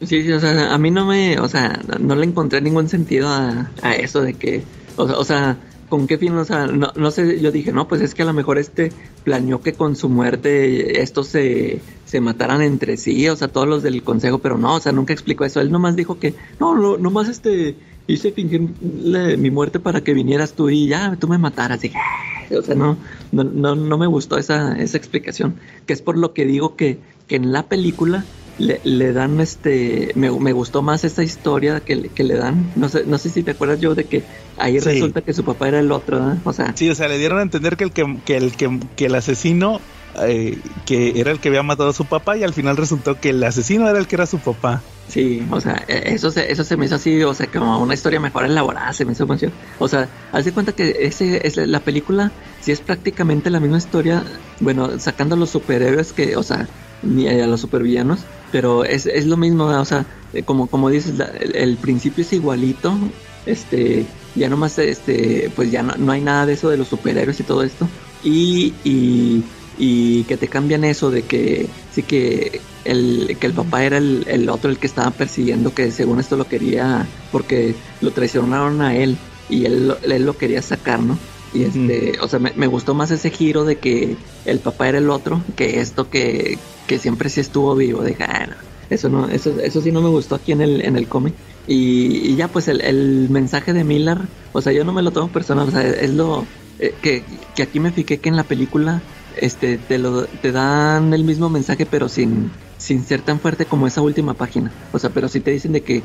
Sí, 0.00 0.22
sí, 0.22 0.32
o 0.32 0.40
sea, 0.40 0.72
a 0.72 0.78
mí 0.78 0.90
no 0.90 1.04
me, 1.06 1.38
o 1.40 1.46
sea, 1.48 1.82
no 2.00 2.14
le 2.16 2.24
encontré 2.24 2.62
ningún 2.62 2.88
sentido 2.88 3.28
a, 3.28 3.74
a 3.82 3.94
eso 3.96 4.22
de 4.22 4.38
que, 4.38 4.66
o, 4.96 5.02
o 5.04 5.24
sea, 5.24 5.60
¿con 5.88 6.06
qué 6.06 6.16
fin? 6.16 6.32
O 6.38 6.44
sea, 6.46 6.66
no, 6.68 6.90
no 6.96 7.10
sé, 7.10 7.38
yo 7.38 7.52
dije, 7.52 7.70
no, 7.70 7.86
pues 7.86 8.00
es 8.00 8.14
que 8.14 8.22
a 8.22 8.24
lo 8.24 8.32
mejor 8.32 8.56
este 8.56 8.94
planeó 9.24 9.62
que 9.62 9.76
con 9.76 9.96
su 9.96 10.08
muerte 10.08 11.02
estos 11.02 11.28
se, 11.28 11.84
se 12.04 12.20
mataran 12.22 12.62
entre 12.62 12.96
sí, 12.96 13.28
o 13.28 13.36
sea, 13.36 13.48
todos 13.48 13.68
los 13.68 13.82
del 13.82 14.02
consejo, 14.02 14.38
pero 14.40 14.56
no, 14.56 14.76
o 14.76 14.80
sea, 14.80 14.92
nunca 14.92 15.12
explicó 15.12 15.44
eso. 15.44 15.60
Él 15.60 15.70
nomás 15.70 15.96
dijo 15.96 16.18
que, 16.18 16.34
no, 16.58 16.74
no 16.74 16.96
nomás 16.96 17.28
este, 17.28 17.76
hice 18.06 18.32
fingir 18.32 18.76
la- 18.80 19.36
mi 19.36 19.50
muerte 19.50 19.80
para 19.80 20.02
que 20.02 20.14
vinieras 20.14 20.54
tú 20.54 20.70
y 20.70 20.88
ya, 20.88 21.14
tú 21.20 21.28
me 21.28 21.36
mataras. 21.36 21.80
"Ah", 21.94 22.56
o 22.58 22.62
sea, 22.62 22.74
no, 22.74 22.98
no, 23.30 23.44
no, 23.44 23.74
no 23.74 23.98
me 23.98 24.06
gustó 24.06 24.38
esa, 24.38 24.78
esa 24.80 24.96
explicación, 24.96 25.60
que 25.86 25.92
es 25.92 26.02
por 26.02 26.16
lo 26.16 26.32
que 26.32 26.44
digo 26.46 26.74
que, 26.76 27.02
que 27.26 27.36
en 27.36 27.52
la 27.52 27.68
película 27.68 28.28
le, 28.60 28.80
le 28.84 29.12
dan 29.12 29.40
este 29.40 30.12
me, 30.16 30.30
me 30.38 30.52
gustó 30.52 30.82
más 30.82 31.04
esta 31.04 31.22
historia 31.22 31.80
que, 31.80 31.96
le- 31.96 32.10
que 32.10 32.24
le 32.24 32.36
dan 32.36 32.72
no 32.76 32.88
sé 32.88 33.04
no 33.06 33.18
sé 33.18 33.30
si 33.30 33.42
te 33.42 33.52
acuerdas 33.52 33.80
yo 33.80 33.94
de 33.94 34.06
que 34.08 34.26
ahí 34.56 34.78
Sí. 34.78 34.84
resulta 34.90 35.22
que 35.22 35.32
su 35.32 35.44
papá 35.44 35.68
era 35.68 35.80
el 35.80 35.90
otro 35.92 36.18
¿verdad? 36.18 36.38
o 36.44 36.52
sea 36.52 36.74
Sí, 36.76 36.88
o 36.90 36.94
sea, 36.94 37.08
le 37.08 37.18
dieron 37.18 37.38
a 37.38 37.42
entender 37.42 37.76
que 37.76 37.84
el 37.84 37.92
que, 37.92 38.04
que 38.24 38.36
el 38.36 38.56
que, 38.56 38.78
que 38.96 39.06
el 39.06 39.14
asesino 39.14 39.80
eh, 40.26 40.60
que 40.84 41.12
era 41.20 41.30
el 41.30 41.40
que 41.40 41.48
había 41.48 41.62
matado 41.62 41.90
a 41.90 41.92
su 41.92 42.06
papá 42.06 42.36
y 42.36 42.42
al 42.42 42.52
final 42.54 42.76
resultó 42.76 43.18
que 43.20 43.30
el 43.30 43.42
asesino 43.44 43.88
era 43.88 43.98
el 43.98 44.06
que 44.08 44.16
era 44.16 44.26
su 44.26 44.38
papá. 44.40 44.82
sí 45.08 45.46
o 45.50 45.60
sea 45.60 45.84
e- 45.88 46.14
eso 46.14 46.30
se, 46.30 46.50
eso 46.52 46.64
se 46.64 46.76
me 46.76 46.86
hizo 46.86 46.96
así 46.96 47.22
o 47.22 47.32
sea 47.34 47.50
como 47.50 47.80
una 47.80 47.94
historia 47.94 48.20
mejor 48.20 48.44
elaborada 48.44 48.92
se 48.92 49.04
me 49.04 49.12
hizo 49.12 49.26
mucho 49.26 49.46
o 49.78 49.88
sea 49.88 50.10
haz 50.32 50.44
de 50.44 50.52
cuenta 50.52 50.72
que 50.72 50.94
ese 51.00 51.46
es 51.46 51.56
la 51.56 51.80
película 51.84 52.32
sí 52.60 52.72
es 52.72 52.80
prácticamente 52.80 53.50
la 53.50 53.60
misma 53.60 53.78
historia 53.78 54.24
bueno 54.60 54.98
sacando 54.98 55.36
los 55.36 55.50
superhéroes 55.50 56.12
que 56.12 56.36
o 56.36 56.42
sea 56.42 56.68
ni 57.02 57.28
a 57.28 57.46
los 57.46 57.60
supervillanos 57.60 58.20
pero 58.52 58.84
es, 58.84 59.06
es 59.06 59.26
lo 59.26 59.36
mismo 59.36 59.64
o 59.64 59.84
sea 59.84 60.06
eh, 60.32 60.42
como 60.42 60.66
como 60.66 60.90
dices 60.90 61.14
el, 61.40 61.76
principio 61.76 62.22
es 62.22 62.32
igualito 62.32 62.96
este 63.46 64.04
ya 64.34 64.48
nomás 64.48 64.78
este 64.78 65.50
pues 65.56 65.70
ya 65.70 65.82
no, 65.82 65.94
no 65.96 66.12
hay 66.12 66.20
nada 66.20 66.46
de 66.46 66.54
eso 66.54 66.68
de 66.70 66.76
los 66.76 66.88
superhéroes 66.88 67.40
y 67.40 67.44
todo 67.44 67.62
esto 67.62 67.88
y, 68.22 68.74
y, 68.84 69.42
y 69.78 70.24
que 70.24 70.36
te 70.36 70.48
cambian 70.48 70.84
eso 70.84 71.10
de 71.10 71.22
que 71.22 71.68
sí 71.92 72.02
que 72.02 72.60
el, 72.84 73.36
que 73.40 73.46
el 73.46 73.52
papá 73.52 73.84
era 73.84 73.98
el, 73.98 74.24
el 74.28 74.48
otro 74.48 74.70
el 74.70 74.78
que 74.78 74.86
estaba 74.86 75.10
persiguiendo 75.10 75.74
que 75.74 75.90
según 75.90 76.20
esto 76.20 76.36
lo 76.36 76.46
quería 76.46 77.06
porque 77.32 77.74
lo 78.00 78.10
traicionaron 78.10 78.82
a 78.82 78.94
él 78.94 79.16
y 79.48 79.64
él, 79.64 79.94
él 80.02 80.24
lo 80.24 80.36
quería 80.36 80.62
sacar 80.62 81.00
no 81.00 81.18
y 81.52 81.64
este 81.64 82.18
o 82.20 82.28
sea 82.28 82.38
me, 82.38 82.52
me 82.56 82.66
gustó 82.66 82.94
más 82.94 83.10
ese 83.10 83.30
giro 83.30 83.64
de 83.64 83.76
que 83.76 84.16
el 84.44 84.58
papá 84.60 84.88
era 84.88 84.98
el 84.98 85.10
otro 85.10 85.42
que 85.56 85.80
esto 85.80 86.08
que, 86.08 86.58
que 86.86 86.98
siempre 86.98 87.28
sí 87.28 87.40
estuvo 87.40 87.74
vivo 87.74 88.02
de 88.02 88.16
ah, 88.20 88.46
no, 88.48 88.56
eso 88.88 89.08
no 89.08 89.28
eso, 89.28 89.58
eso 89.60 89.80
sí 89.80 89.92
no 89.92 90.00
me 90.00 90.08
gustó 90.08 90.36
aquí 90.36 90.52
en 90.52 90.60
el 90.60 90.84
en 90.84 90.96
el 90.96 91.08
cómic 91.08 91.34
y, 91.66 92.30
y 92.30 92.36
ya 92.36 92.48
pues 92.48 92.68
el, 92.68 92.80
el 92.80 93.28
mensaje 93.30 93.72
de 93.72 93.84
Miller 93.84 94.18
o 94.52 94.60
sea 94.60 94.72
yo 94.72 94.84
no 94.84 94.92
me 94.92 95.02
lo 95.02 95.10
tomo 95.10 95.28
personal 95.28 95.68
o 95.68 95.70
sea 95.70 95.82
es 95.82 96.10
lo 96.10 96.44
eh, 96.78 96.94
que, 97.02 97.22
que 97.54 97.62
aquí 97.62 97.80
me 97.80 97.92
fijé 97.92 98.18
que 98.18 98.28
en 98.28 98.36
la 98.36 98.44
película 98.44 99.02
este 99.36 99.78
te 99.78 99.98
lo 99.98 100.24
te 100.24 100.52
dan 100.52 101.12
el 101.14 101.24
mismo 101.24 101.50
mensaje 101.50 101.86
pero 101.86 102.08
sin 102.08 102.50
sin 102.78 103.04
ser 103.04 103.20
tan 103.20 103.38
fuerte 103.38 103.66
como 103.66 103.86
esa 103.86 104.00
última 104.00 104.34
página. 104.34 104.72
O 104.92 104.98
sea 104.98 105.10
pero 105.10 105.28
sí 105.28 105.40
te 105.40 105.50
dicen 105.50 105.72
de 105.72 105.82
que 105.82 106.02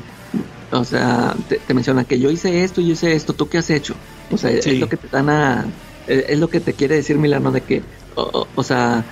o 0.70 0.84
sea 0.84 1.34
te, 1.48 1.56
te 1.56 1.74
mencionan 1.74 2.04
que 2.04 2.18
yo 2.18 2.30
hice 2.30 2.62
esto 2.64 2.80
y 2.80 2.88
yo 2.88 2.92
hice 2.92 3.14
esto 3.14 3.32
tú 3.32 3.48
qué 3.48 3.58
has 3.58 3.70
hecho 3.70 3.94
o 4.30 4.36
sea 4.36 4.50
Sí. 4.62 4.70
es 4.70 4.78
lo 4.80 4.88
que 4.88 4.96
te 4.96 5.08
dan 5.08 5.28
a 5.30 5.72
es 6.06 6.38
lo 6.38 6.48
que 6.50 6.60
te 6.60 6.74
quiere 6.74 6.94
decir 6.96 7.18
Milano 7.18 7.50
de 7.52 7.62
que 7.62 7.82
o, 8.14 8.22
o- 8.22 8.48
o 8.54 8.62
sea 8.62 9.04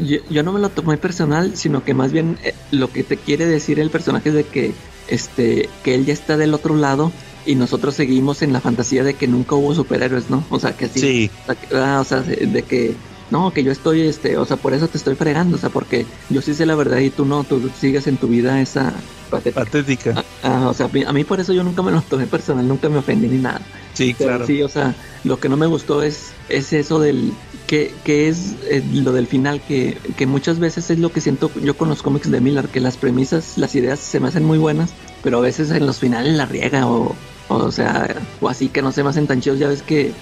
yo, 0.00 0.16
yo 0.30 0.42
no 0.42 0.52
me 0.52 0.60
lo 0.60 0.70
tomé 0.70 0.96
personal 0.98 1.56
sino 1.56 1.84
que 1.84 1.94
más 1.94 2.12
bien 2.12 2.38
eh, 2.42 2.54
lo 2.70 2.90
que 2.92 3.04
te 3.04 3.18
quiere 3.18 3.44
decir 3.46 3.78
el 3.80 3.90
personaje 3.90 4.30
es 4.30 4.34
de 4.34 4.46
que 4.48 4.76
este 5.06 5.68
que 5.82 5.94
él 5.94 6.04
ya 6.06 6.12
está 6.12 6.36
del 6.36 6.54
otro 6.54 6.74
lado 6.76 7.12
y 7.44 7.54
nosotros 7.56 7.94
seguimos 7.94 8.42
en 8.42 8.52
la 8.52 8.60
fantasía 8.60 9.04
de 9.04 9.14
que 9.16 9.26
nunca 9.26 9.54
hubo 9.56 9.74
superhéroes, 9.74 10.28
¿no? 10.28 10.46
O 10.50 10.58
sea, 10.60 10.76
que 10.76 10.88
sí. 10.88 11.00
Sí. 11.00 11.30
O 11.42 11.46
sea, 11.46 11.54
que- 11.54 11.68
ah, 11.76 11.98
o 12.00 12.04
sea, 12.04 12.20
de 12.20 12.62
que 12.64 12.98
no, 13.30 13.52
que 13.52 13.62
yo 13.64 13.72
estoy, 13.72 14.02
este, 14.02 14.36
o 14.36 14.44
sea, 14.44 14.56
por 14.58 14.74
eso 14.74 14.88
te 14.88 14.98
estoy 14.98 15.14
fregando, 15.16 15.56
o 15.56 15.58
sea, 15.58 15.70
porque 15.70 16.08
yo 16.28 16.40
sí 16.42 16.54
sé 16.54 16.66
la 16.66 16.74
verdad 16.76 16.98
y 16.98 17.10
tú 17.10 17.24
no, 17.24 17.44
tú 17.44 17.68
sigues 17.70 18.06
en 18.06 18.18
tu 18.18 18.28
vida 18.28 18.60
esa 18.60 19.04
patética. 19.28 19.64
Patética. 19.64 20.24
Ah, 20.42 20.68
o 20.68 20.74
sea, 20.74 20.86
a 20.86 20.88
mí- 20.88 21.04
a 21.06 21.12
mí 21.12 21.24
por 21.24 21.38
eso 21.40 21.52
yo 21.52 21.62
nunca 21.64 21.82
me 21.82 21.90
lo 21.92 22.00
tomé 22.02 22.26
personal, 22.26 22.66
nunca 22.66 22.88
me 22.88 22.98
ofendí 22.98 23.28
ni 23.28 23.38
nada. 23.38 23.68
Sí, 23.92 24.14
Pero 24.14 24.30
claro. 24.30 24.46
sí, 24.46 24.62
o 24.62 24.68
sea, 24.68 24.96
lo 25.24 25.38
que 25.40 25.48
no 25.48 25.56
me 25.56 25.66
gustó 25.66 26.02
es, 26.02 26.34
es 26.48 26.72
eso 26.72 26.98
del, 27.00 27.32
que, 27.66 27.94
que 28.04 28.28
es 28.28 28.56
eh, 28.70 28.82
lo 28.90 29.12
del 29.12 29.26
final, 29.26 29.62
que, 29.64 30.00
que 30.16 30.26
muchas 30.26 30.58
veces 30.60 30.88
es 30.90 30.98
lo 30.98 31.12
que 31.12 31.20
siento 31.20 31.52
yo 31.60 31.76
con 31.76 31.88
los 31.88 32.02
cómics 32.02 32.30
de 32.30 32.40
Miller, 32.40 32.68
que 32.68 32.80
las 32.80 32.96
premisas, 32.96 33.58
las 33.58 33.74
ideas 33.74 33.98
se 34.00 34.20
me 34.20 34.28
hacen 34.28 34.44
muy 34.44 34.58
buenas, 34.58 34.94
pero 35.22 35.38
a 35.38 35.42
veces 35.42 35.70
en 35.70 35.86
los 35.86 35.98
finales 36.00 36.34
la 36.34 36.46
riega 36.46 36.86
o, 36.86 37.16
o 37.48 37.70
sea, 37.72 38.28
o 38.40 38.48
así 38.48 38.68
que 38.70 38.80
no 38.82 38.92
se 38.92 39.02
me 39.02 39.10
hacen 39.10 39.26
tan 39.26 39.40
chidos, 39.40 39.58
ya 39.58 39.68
ves 39.68 39.82
que 39.82 40.14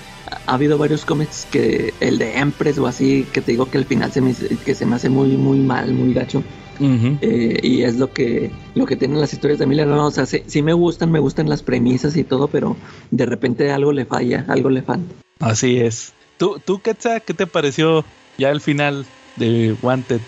ha 0.46 0.54
habido 0.54 0.78
varios 0.78 1.04
cómics 1.04 1.46
que 1.50 1.94
el 2.00 2.18
de 2.18 2.38
Empress 2.38 2.78
o 2.78 2.86
así 2.86 3.26
que 3.32 3.40
te 3.40 3.52
digo 3.52 3.70
que 3.70 3.78
el 3.78 3.84
final 3.84 4.12
se 4.12 4.20
me, 4.20 4.34
que 4.34 4.74
se 4.74 4.86
me 4.86 4.96
hace 4.96 5.08
muy 5.08 5.28
muy 5.36 5.58
mal 5.58 5.92
muy 5.92 6.12
gacho 6.12 6.42
eh, 6.78 7.58
y 7.62 7.82
es 7.82 7.96
lo 7.96 8.12
que 8.12 8.50
lo 8.74 8.84
que 8.84 8.96
tienen 8.96 9.20
las 9.20 9.32
historias 9.32 9.58
de 9.58 9.66
Miller 9.66 9.86
no, 9.86 10.06
o 10.06 10.10
sea 10.10 10.26
sí, 10.26 10.42
sí 10.46 10.62
me 10.62 10.72
gustan 10.74 11.10
me 11.10 11.20
gustan 11.20 11.48
las 11.48 11.62
premisas 11.62 12.16
y 12.16 12.24
todo 12.24 12.48
pero 12.48 12.76
de 13.10 13.24
repente 13.26 13.70
algo 13.70 13.92
le 13.92 14.04
falla 14.04 14.44
algo 14.48 14.68
le 14.68 14.82
falta 14.82 15.14
Así 15.40 15.78
es. 15.78 16.12
¿Tú, 16.38 16.60
tú 16.64 16.80
qué 16.80 16.94
te 16.94 17.46
pareció 17.46 18.04
ya 18.38 18.50
el 18.50 18.60
final 18.60 19.06
de 19.36 19.76
Wanted? 19.82 20.20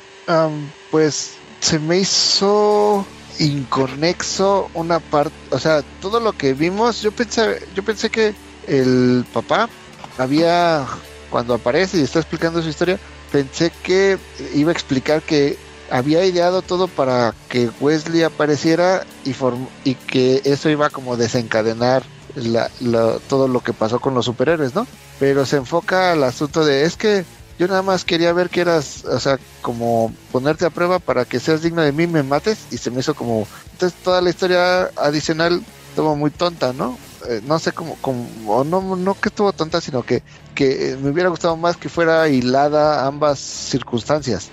Pues 0.90 1.34
se 1.60 1.78
me 1.78 1.98
hizo 1.98 3.06
inconexo 3.38 4.70
una 4.74 5.00
parte, 5.00 5.34
o 5.50 5.58
sea, 5.58 5.82
todo 6.00 6.18
lo 6.18 6.32
que 6.32 6.54
vimos, 6.54 7.02
yo 7.02 7.12
pensé, 7.12 7.60
yo 7.74 7.84
pensé 7.84 8.10
que 8.10 8.34
el 8.66 9.24
papá 9.32 9.68
había, 10.18 10.86
cuando 11.30 11.54
aparece 11.54 11.98
y 11.98 12.02
está 12.02 12.18
explicando 12.18 12.62
su 12.62 12.68
historia, 12.68 12.98
pensé 13.32 13.72
que 13.82 14.18
iba 14.54 14.70
a 14.70 14.72
explicar 14.72 15.22
que 15.22 15.56
había 15.90 16.24
ideado 16.24 16.60
todo 16.62 16.86
para 16.88 17.34
que 17.48 17.70
Wesley 17.80 18.22
apareciera 18.22 19.04
y, 19.24 19.34
y 19.88 19.94
que 19.94 20.42
eso 20.44 20.68
iba 20.68 20.90
como 20.90 21.16
desencadenar 21.16 22.02
la- 22.34 22.70
lo- 22.80 23.20
todo 23.20 23.48
lo 23.48 23.60
que 23.60 23.72
pasó 23.72 23.98
con 24.00 24.14
los 24.14 24.26
superhéroes, 24.26 24.74
¿no? 24.74 24.86
Pero 25.18 25.46
se 25.46 25.56
enfoca 25.56 26.12
al 26.12 26.24
asunto 26.24 26.64
de, 26.64 26.84
es 26.84 26.96
que 26.96 27.24
yo 27.58 27.66
nada 27.66 27.82
más 27.82 28.04
quería 28.04 28.32
ver 28.32 28.50
que 28.50 28.60
eras, 28.60 29.04
o 29.04 29.18
sea, 29.18 29.38
como 29.62 30.12
ponerte 30.30 30.64
a 30.64 30.70
prueba 30.70 30.98
para 31.00 31.24
que 31.24 31.40
seas 31.40 31.62
digno 31.62 31.82
de 31.82 31.92
mí, 31.92 32.06
me 32.06 32.22
mates, 32.22 32.58
y 32.70 32.78
se 32.78 32.90
me 32.90 33.00
hizo 33.00 33.14
como, 33.14 33.46
entonces 33.72 33.98
toda 34.04 34.20
la 34.20 34.30
historia 34.30 34.90
adicional 34.96 35.60
estuvo 35.88 36.14
muy 36.14 36.30
tonta, 36.30 36.72
¿no? 36.72 36.96
Eh, 37.26 37.40
no 37.44 37.58
sé 37.58 37.72
cómo, 37.72 37.98
o 38.46 38.64
no, 38.64 38.96
no 38.96 39.14
que 39.14 39.28
estuvo 39.28 39.52
tonta, 39.52 39.80
sino 39.80 40.02
que, 40.04 40.22
que 40.54 40.90
eh, 40.90 40.96
me 40.96 41.10
hubiera 41.10 41.30
gustado 41.30 41.56
más 41.56 41.76
que 41.76 41.88
fuera 41.88 42.28
hilada 42.28 43.06
ambas 43.06 43.38
circunstancias. 43.38 44.50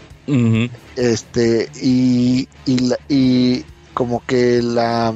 Este, 0.95 1.69
y, 1.81 2.47
y, 2.65 2.93
y 3.07 3.65
como 3.93 4.23
que 4.25 4.61
la, 4.63 5.13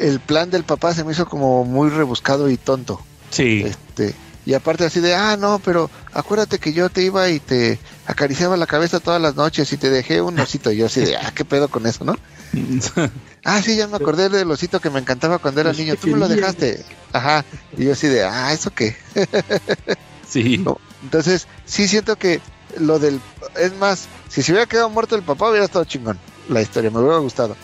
el 0.00 0.20
plan 0.20 0.50
del 0.50 0.62
papá 0.62 0.94
se 0.94 1.02
me 1.02 1.12
hizo 1.12 1.26
como 1.26 1.64
muy 1.64 1.90
rebuscado 1.90 2.48
y 2.48 2.56
tonto. 2.56 3.00
Sí. 3.30 3.64
Este, 3.66 4.14
y 4.46 4.54
aparte 4.54 4.84
así 4.84 5.00
de, 5.00 5.14
ah, 5.14 5.36
no, 5.36 5.60
pero 5.64 5.90
acuérdate 6.12 6.58
que 6.58 6.72
yo 6.72 6.90
te 6.90 7.02
iba 7.02 7.28
y 7.30 7.40
te 7.40 7.78
acariciaba 8.06 8.56
la 8.56 8.66
cabeza 8.66 9.00
todas 9.00 9.20
las 9.20 9.34
noches 9.34 9.72
y 9.72 9.76
te 9.76 9.90
dejé 9.90 10.20
un 10.20 10.38
osito. 10.38 10.70
Y 10.70 10.76
yo 10.76 10.86
así 10.86 11.00
de, 11.00 11.16
ah, 11.16 11.32
qué 11.34 11.44
pedo 11.44 11.68
con 11.68 11.86
eso, 11.86 12.04
¿no? 12.04 12.16
Ah, 13.44 13.60
sí, 13.60 13.76
ya 13.76 13.86
me 13.86 13.96
acordé 13.96 14.30
del 14.30 14.50
osito 14.50 14.80
que 14.80 14.88
me 14.88 15.00
encantaba 15.00 15.38
cuando 15.38 15.60
era 15.60 15.72
niño. 15.72 15.96
Tú 15.96 16.08
me 16.08 16.16
lo 16.16 16.28
dejaste. 16.28 16.82
Ajá. 17.12 17.44
Y 17.76 17.84
yo 17.84 17.92
así 17.92 18.08
de, 18.08 18.24
ah, 18.24 18.52
¿eso 18.52 18.70
qué? 18.70 18.96
sí. 20.28 20.58
No. 20.58 20.78
Entonces, 21.02 21.46
sí 21.66 21.86
siento 21.86 22.16
que 22.16 22.40
lo 22.78 22.98
del... 22.98 23.20
Es 23.56 23.76
más, 23.76 24.08
si 24.28 24.42
se 24.42 24.52
hubiera 24.52 24.66
quedado 24.66 24.88
muerto 24.88 25.14
el 25.14 25.22
papá 25.22 25.50
hubiera 25.50 25.66
estado 25.66 25.84
chingón. 25.84 26.18
La 26.48 26.62
historia, 26.62 26.90
me 26.90 27.00
hubiera 27.00 27.18
gustado. 27.18 27.54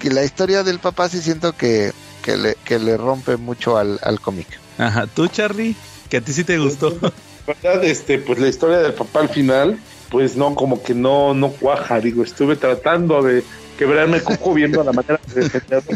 Que 0.00 0.10
la 0.10 0.24
historia 0.24 0.64
del 0.64 0.80
papá 0.80 1.08
sí 1.08 1.20
siento 1.20 1.52
que, 1.52 1.92
que, 2.22 2.36
le, 2.36 2.56
que 2.64 2.80
le 2.80 2.96
rompe 2.96 3.36
mucho 3.36 3.78
al, 3.78 4.00
al 4.02 4.20
cómic. 4.20 4.48
Ajá. 4.76 5.06
¿Tú, 5.06 5.28
Charlie? 5.28 5.76
Que 6.08 6.16
a 6.16 6.20
ti 6.20 6.32
sí 6.32 6.42
te 6.42 6.58
gustó. 6.58 6.98
verdad, 7.46 7.84
este, 7.84 8.18
pues 8.18 8.40
la 8.40 8.48
historia 8.48 8.78
del 8.78 8.94
papá 8.94 9.20
al 9.20 9.28
final, 9.28 9.78
pues 10.10 10.36
no, 10.36 10.54
como 10.54 10.82
que 10.82 10.94
no, 10.94 11.34
no 11.34 11.50
cuaja, 11.50 12.00
digo, 12.00 12.22
estuve 12.22 12.56
tratando 12.56 13.22
de 13.22 13.44
quebrarme 13.78 14.18
el 14.18 14.22
coco 14.24 14.52
viendo 14.54 14.82
la 14.82 14.92
manera 14.92 15.20
de 15.34 15.42
defenderlo, 15.42 15.90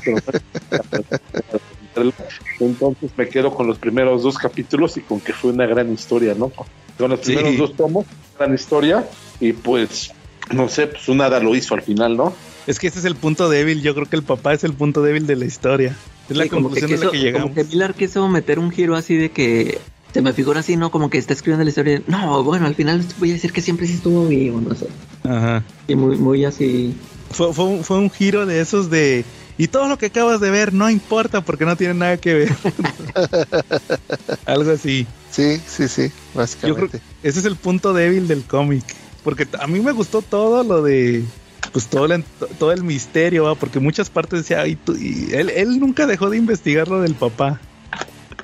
pero 1.94 2.04
no- 2.04 2.12
entonces 2.60 3.10
me 3.16 3.28
quedo 3.28 3.52
con 3.54 3.66
los 3.66 3.78
primeros 3.78 4.22
dos 4.22 4.38
capítulos 4.38 4.96
y 4.96 5.00
con 5.00 5.20
que 5.20 5.32
fue 5.32 5.50
una 5.50 5.66
gran 5.66 5.92
historia, 5.92 6.34
¿no? 6.34 6.50
Con 6.96 7.10
los 7.10 7.20
Sí. 7.20 7.34
primeros 7.34 7.56
dos 7.58 7.76
tomos, 7.76 8.06
gran 8.38 8.54
historia, 8.54 9.04
y 9.40 9.52
pues, 9.52 10.10
no 10.54 10.68
sé, 10.68 10.86
pues 10.86 11.08
un 11.08 11.20
hada 11.20 11.40
lo 11.40 11.54
hizo 11.54 11.74
al 11.74 11.82
final, 11.82 12.16
¿no? 12.16 12.32
Es 12.66 12.78
que 12.78 12.86
ese 12.86 13.00
es 13.00 13.04
el 13.04 13.16
punto 13.16 13.48
débil. 13.48 13.82
Yo 13.82 13.92
creo 13.94 14.06
que 14.08 14.14
el 14.16 14.22
papá 14.22 14.52
es 14.54 14.62
el 14.62 14.72
punto 14.72 15.02
débil 15.02 15.26
de 15.26 15.34
la 15.34 15.44
historia. 15.44 15.96
Es 16.30 16.36
la 16.36 16.44
Sí, 16.44 16.50
como 16.50 16.70
que 16.72 16.80
conclusión 16.80 17.02
a 17.02 17.04
la 17.06 17.10
que 17.10 17.18
llegamos. 17.18 17.50
Como 17.50 17.54
que 17.56 17.64
Miller 17.64 17.94
quiso 17.94 18.28
meter 18.28 18.58
un 18.60 18.70
giro 18.70 18.94
así 18.94 19.16
de 19.16 19.30
que 19.32 19.78
se 20.14 20.22
me 20.22 20.32
figura 20.32 20.60
así, 20.60 20.76
¿no? 20.76 20.92
Como 20.92 21.10
que 21.10 21.18
está 21.18 21.32
escribiendo 21.32 21.64
la 21.64 21.70
historia. 21.70 22.00
No, 22.06 22.44
bueno, 22.44 22.66
al 22.66 22.76
final 22.76 23.04
voy 23.18 23.30
a 23.30 23.32
decir 23.32 23.52
que 23.52 23.60
siempre 23.60 23.88
sí 23.88 23.94
estuvo 23.94 24.26
vivo, 24.28 24.60
no 24.60 24.74
sé. 24.76 24.86
Ajá. 25.24 25.64
Y 25.88 25.96
muy, 25.96 26.16
muy 26.18 26.44
así. 26.44 26.94
Fue, 27.32 27.52
fue, 27.52 27.64
un- 27.64 27.84
fue 27.84 27.98
un 27.98 28.10
giro 28.10 28.46
de 28.46 28.60
esos 28.60 28.90
de 28.90 29.24
y 29.58 29.68
todo 29.68 29.86
lo 29.88 29.98
que 29.98 30.06
acabas 30.06 30.40
de 30.40 30.50
ver 30.50 30.72
no 30.72 30.88
importa 30.90 31.42
porque 31.42 31.64
no 31.66 31.76
tiene 31.76 31.94
nada 31.94 32.16
que 32.16 32.34
ver. 32.34 32.52
Algo 34.46 34.72
así. 34.72 35.06
Sí, 35.30 35.58
sí, 35.66 35.88
sí, 35.88 36.02
Yo 36.02 36.08
creo 36.10 36.12
básicamente. 36.34 37.00
que 37.22 37.28
ese 37.28 37.38
es 37.40 37.44
el 37.44 37.56
punto 37.56 37.92
débil 37.92 38.28
del 38.28 38.42
cómic. 38.42 38.84
Porque 39.24 39.46
a 39.60 39.66
mí 39.66 39.80
me 39.80 39.92
gustó 39.92 40.20
todo 40.22 40.62
lo 40.64 40.82
de. 40.82 41.24
Pues 41.72 41.86
todo 41.86 42.04
el, 42.06 42.24
todo 42.58 42.72
el 42.72 42.82
misterio, 42.82 43.44
¿va? 43.44 43.54
porque 43.54 43.78
muchas 43.78 44.10
partes 44.10 44.40
decía, 44.40 44.60
"Ay, 44.60 44.76
tú-", 44.76 44.96
y 44.98 45.28
él, 45.32 45.48
él 45.48 45.78
nunca 45.78 46.06
dejó 46.06 46.28
de 46.28 46.36
investigar 46.36 46.88
lo 46.88 47.00
del 47.00 47.14
papá. 47.14 47.60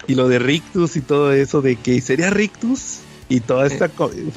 Y 0.07 0.15
lo 0.15 0.28
de 0.28 0.39
Rictus 0.39 0.97
y 0.97 1.02
todo 1.02 1.33
eso, 1.33 1.60
de 1.60 1.76
que 1.76 2.00
sería 2.00 2.31
Rictus. 2.31 3.00
Y 3.28 3.41
toda 3.41 3.67
esta. 3.67 3.91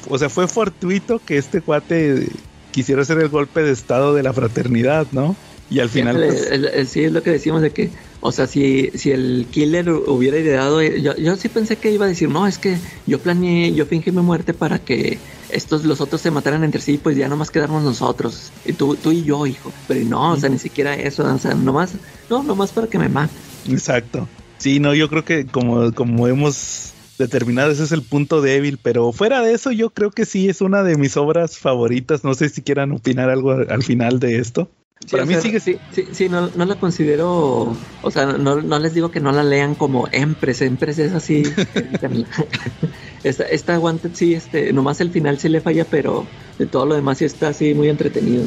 O 0.08 0.18
sea, 0.18 0.28
fue 0.28 0.46
fortuito 0.48 1.18
que 1.24 1.38
este 1.38 1.62
cuate 1.62 2.28
quisiera 2.72 3.02
hacer 3.02 3.18
el 3.18 3.28
golpe 3.28 3.62
de 3.62 3.70
estado 3.70 4.14
de 4.14 4.22
la 4.24 4.32
fraternidad, 4.32 5.06
¿no? 5.12 5.36
Y 5.70 5.78
al 5.80 5.88
final. 5.88 6.16
Pues, 6.16 6.50
el- 6.50 6.66
el- 6.66 6.86
sí, 6.88 7.04
es 7.04 7.12
lo 7.12 7.22
que 7.22 7.30
decimos 7.30 7.62
de 7.62 7.70
que, 7.70 7.88
o 8.20 8.30
sea, 8.32 8.46
si, 8.46 8.90
si 8.94 9.10
el 9.10 9.46
killer 9.50 9.88
hubiera 9.90 10.38
ideado, 10.38 10.82
yo, 10.82 11.16
yo 11.16 11.36
sí 11.36 11.48
pensé 11.48 11.76
que 11.76 11.90
iba 11.90 12.04
a 12.04 12.08
decir, 12.08 12.28
no, 12.28 12.46
es 12.46 12.58
que 12.58 12.76
yo 13.06 13.18
planeé, 13.20 13.72
yo 13.72 13.86
fingí 13.86 14.10
mi 14.10 14.20
muerte 14.20 14.52
para 14.52 14.78
que 14.78 15.18
estos, 15.48 15.84
los 15.84 16.00
otros 16.02 16.20
se 16.20 16.30
mataran 16.30 16.62
entre 16.64 16.80
sí, 16.82 16.98
pues 17.02 17.16
ya 17.16 17.28
nomás 17.28 17.50
quedarnos 17.50 17.82
nosotros, 17.84 18.50
y 18.66 18.72
tú, 18.74 18.96
tú 18.96 19.12
y 19.12 19.22
yo, 19.24 19.46
hijo. 19.46 19.72
Pero 19.88 20.04
no, 20.04 20.32
o 20.32 20.36
sea, 20.36 20.50
ni 20.50 20.58
siquiera 20.58 20.94
eso, 20.94 21.24
o 21.24 21.38
sea, 21.38 21.54
nomás, 21.54 21.92
no, 22.28 22.42
nomás 22.42 22.70
para 22.72 22.86
que 22.86 22.98
me 22.98 23.08
maten. 23.08 23.36
Exacto. 23.70 24.28
Sí, 24.58 24.78
no, 24.78 24.94
yo 24.94 25.08
creo 25.08 25.24
que 25.24 25.46
como, 25.46 25.92
como 25.92 26.28
hemos 26.28 26.91
determinado, 27.18 27.70
ese 27.70 27.84
es 27.84 27.92
el 27.92 28.02
punto 28.02 28.40
débil, 28.40 28.78
pero 28.82 29.12
fuera 29.12 29.42
de 29.42 29.52
eso, 29.54 29.70
yo 29.70 29.90
creo 29.90 30.10
que 30.10 30.24
sí 30.26 30.48
es 30.48 30.60
una 30.60 30.82
de 30.82 30.96
mis 30.96 31.16
obras 31.16 31.58
favoritas. 31.58 32.24
No 32.24 32.34
sé 32.34 32.48
si 32.48 32.62
quieran 32.62 32.92
opinar 32.92 33.30
algo 33.30 33.52
al 33.52 33.82
final 33.82 34.18
de 34.20 34.38
esto. 34.38 34.68
Para 35.10 35.24
mí 35.26 35.32
sea, 35.34 35.42
sigue 35.42 35.58
Sí, 35.58 35.78
sí, 35.92 36.04
sí, 36.12 36.28
no, 36.28 36.48
no 36.54 36.64
la 36.64 36.76
considero. 36.76 37.76
O 38.02 38.10
sea, 38.12 38.26
no, 38.26 38.62
no 38.62 38.78
les 38.78 38.94
digo 38.94 39.10
que 39.10 39.18
no 39.18 39.32
la 39.32 39.42
lean 39.42 39.74
como 39.74 40.06
Empress. 40.12 40.62
Empress 40.62 40.98
es 41.00 41.12
así. 41.12 41.42
esta, 43.24 43.44
esta 43.44 43.78
Wanted 43.78 44.10
sí, 44.14 44.34
este, 44.34 44.72
nomás 44.72 45.00
el 45.00 45.10
final 45.10 45.38
sí 45.38 45.48
le 45.48 45.60
falla, 45.60 45.84
pero 45.84 46.26
de 46.58 46.66
todo 46.66 46.86
lo 46.86 46.94
demás 46.94 47.18
sí 47.18 47.24
está 47.24 47.48
así 47.48 47.74
muy 47.74 47.88
entretenido. 47.88 48.44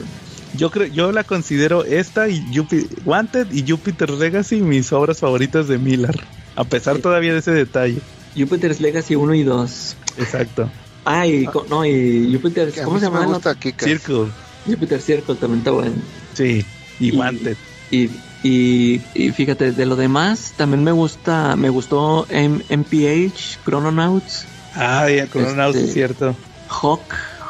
Yo 0.56 0.72
creo, 0.72 0.88
yo 0.88 1.12
la 1.12 1.24
considero 1.26 1.84
esta 1.84 2.30
y 2.30 2.40
Jupi- 2.54 2.88
Wanted 3.04 3.52
y 3.52 3.70
Jupiter 3.70 4.10
Legacy 4.12 4.62
mis 4.62 4.94
obras 4.94 5.20
favoritas 5.20 5.68
de 5.68 5.78
Miller. 5.78 6.18
A 6.56 6.64
pesar 6.64 6.96
Sí. 6.96 7.02
todavía 7.02 7.34
de 7.34 7.40
ese 7.40 7.52
detalle. 7.52 8.00
Jupiter's 8.36 8.80
Legacy 8.82 9.16
1 9.16 9.34
y 9.36 9.44
2. 9.44 9.96
Exacto. 10.18 10.70
Ah, 11.06 11.28
y, 11.28 11.46
co- 11.46 11.66
no, 11.70 11.86
y 11.86 12.36
a 12.36 12.84
¿Cómo 12.84 13.00
se 13.00 13.06
llama? 13.06 13.40
Circle. 13.80 14.32
Jupiter 14.66 15.00
Circle 15.02 15.36
también 15.36 15.60
está 15.60 15.72
bueno. 15.72 15.94
Sí. 16.34 16.66
Y, 17.00 17.10
Y- 17.10 17.18
Wanted. 17.18 17.58
Y, 17.92 18.10
y, 18.44 19.02
y 19.14 19.30
fíjate, 19.32 19.72
de 19.72 19.86
lo 19.86 19.96
demás, 19.96 20.54
también 20.58 20.84
me 20.84 20.92
gusta, 20.92 21.56
me 21.56 21.70
gustó 21.70 22.26
M- 22.30 22.64
MPH, 22.70 23.60
Chrononauts. 23.64 24.46
Ah, 24.74 25.08
ya, 25.10 25.28
con 25.28 25.46
un 25.46 25.60
Este- 25.60 25.84
es 25.86 25.94
cierto. 25.94 26.36
Hawk, 26.68 27.02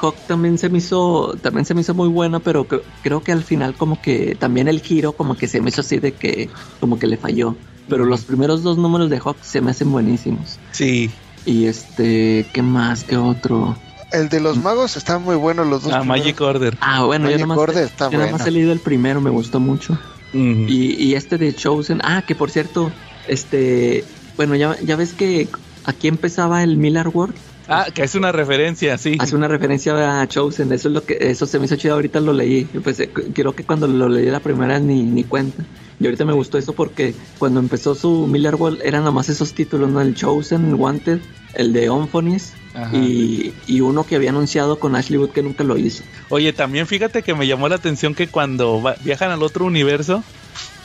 Hawk 0.01 0.15
también 0.27 0.57
se 0.57 0.69
me 0.69 0.79
hizo, 0.79 1.35
también 1.41 1.65
se 1.65 1.73
me 1.73 1.81
hizo 1.81 1.93
muy 1.93 2.09
buena, 2.09 2.39
pero 2.41 2.67
cre- 2.67 2.81
creo 3.01 3.23
que 3.23 3.31
al 3.31 3.43
final 3.43 3.73
como 3.75 4.01
que 4.01 4.35
también 4.35 4.67
el 4.67 4.81
giro 4.81 5.13
como 5.13 5.37
que 5.37 5.47
se 5.47 5.61
me 5.61 5.69
hizo 5.69 5.81
así 5.81 5.99
de 5.99 6.11
que 6.11 6.49
como 6.81 6.99
que 6.99 7.07
le 7.07 7.15
falló. 7.17 7.55
Pero 7.87 8.05
los 8.05 8.21
primeros 8.21 8.63
dos 8.63 8.77
números 8.77 9.09
de 9.09 9.19
Hawk 9.19 9.37
se 9.41 9.61
me 9.61 9.71
hacen 9.71 9.91
buenísimos. 9.91 10.59
Sí. 10.71 11.11
Y 11.45 11.65
este, 11.65 12.47
¿qué 12.53 12.61
más? 12.61 13.03
¿Qué 13.03 13.17
otro? 13.17 13.77
El 14.11 14.29
de 14.29 14.39
los 14.39 14.57
magos 14.57 14.97
está 14.97 15.19
muy 15.19 15.35
bueno, 15.35 15.65
los 15.65 15.83
dos. 15.83 15.93
Ah, 15.93 15.99
primeros. 15.99 16.25
Magic 16.25 16.41
Order. 16.41 16.77
Ah, 16.81 17.03
bueno, 17.03 17.25
yo 17.25 17.31
Magic 17.31 17.41
nomás, 17.41 17.57
Order 17.57 17.83
está 17.83 18.09
yo 18.09 18.19
nomás 18.19 18.47
he 18.47 18.51
leído 18.51 18.71
el 18.71 18.79
primero, 18.79 19.21
me 19.21 19.29
gustó 19.29 19.59
mucho. 19.59 19.97
Y, 20.33 21.01
y 21.01 21.15
este 21.15 21.37
de 21.37 21.53
Chosen, 21.53 22.01
ah, 22.03 22.21
que 22.27 22.35
por 22.35 22.51
cierto, 22.51 22.91
este, 23.27 24.03
bueno, 24.35 24.55
ya, 24.55 24.75
ya 24.81 24.97
ves 24.97 25.13
que 25.13 25.47
aquí 25.85 26.09
empezaba 26.09 26.61
el 26.61 26.75
Miller 26.75 27.07
World. 27.07 27.35
Ah, 27.67 27.87
que 27.93 28.03
es 28.03 28.15
una 28.15 28.31
referencia, 28.31 28.97
sí. 28.97 29.17
Hace 29.19 29.35
una 29.35 29.47
referencia 29.47 30.21
a 30.21 30.27
Chosen, 30.27 30.71
eso 30.73 30.89
es 30.89 30.93
lo 30.93 31.03
que, 31.05 31.17
eso 31.21 31.45
se 31.45 31.57
me 31.57 31.65
hizo 31.65 31.77
chido 31.77 31.93
ahorita 31.95 32.19
lo 32.19 32.33
leí. 32.33 32.65
Pues 32.65 32.99
eh, 32.99 33.09
creo 33.09 33.55
que 33.55 33.63
cuando 33.63 33.87
lo 33.87 34.09
leí 34.09 34.25
la 34.25 34.41
primera 34.41 34.77
ni, 34.79 35.03
ni 35.03 35.23
cuenta. 35.23 35.63
Y 35.99 36.05
ahorita 36.05 36.25
me 36.25 36.33
gustó 36.33 36.57
eso 36.57 36.73
porque 36.73 37.15
cuando 37.37 37.59
empezó 37.59 37.95
su 37.95 38.27
Miller 38.27 38.55
World 38.55 38.81
eran 38.83 39.03
nomás 39.05 39.29
esos 39.29 39.53
títulos, 39.53 39.89
¿no? 39.89 40.01
El 40.01 40.13
Chosen, 40.13 40.65
el 40.65 40.75
Wanted, 40.75 41.19
el 41.53 41.71
de 41.73 41.89
Omphonis 41.89 42.53
y, 42.93 43.53
y 43.65 43.79
uno 43.81 44.05
que 44.05 44.15
había 44.17 44.31
anunciado 44.31 44.79
con 44.79 44.95
Ashley 44.95 45.17
Wood 45.17 45.31
que 45.31 45.41
nunca 45.41 45.63
lo 45.63 45.77
hizo. 45.77 46.03
Oye, 46.29 46.51
también 46.51 46.85
fíjate 46.87 47.23
que 47.23 47.33
me 47.33 47.47
llamó 47.47 47.69
la 47.69 47.75
atención 47.75 48.13
que 48.13 48.27
cuando 48.27 48.81
va- 48.81 48.97
viajan 49.03 49.31
al 49.31 49.41
otro 49.41 49.65
universo 49.65 50.23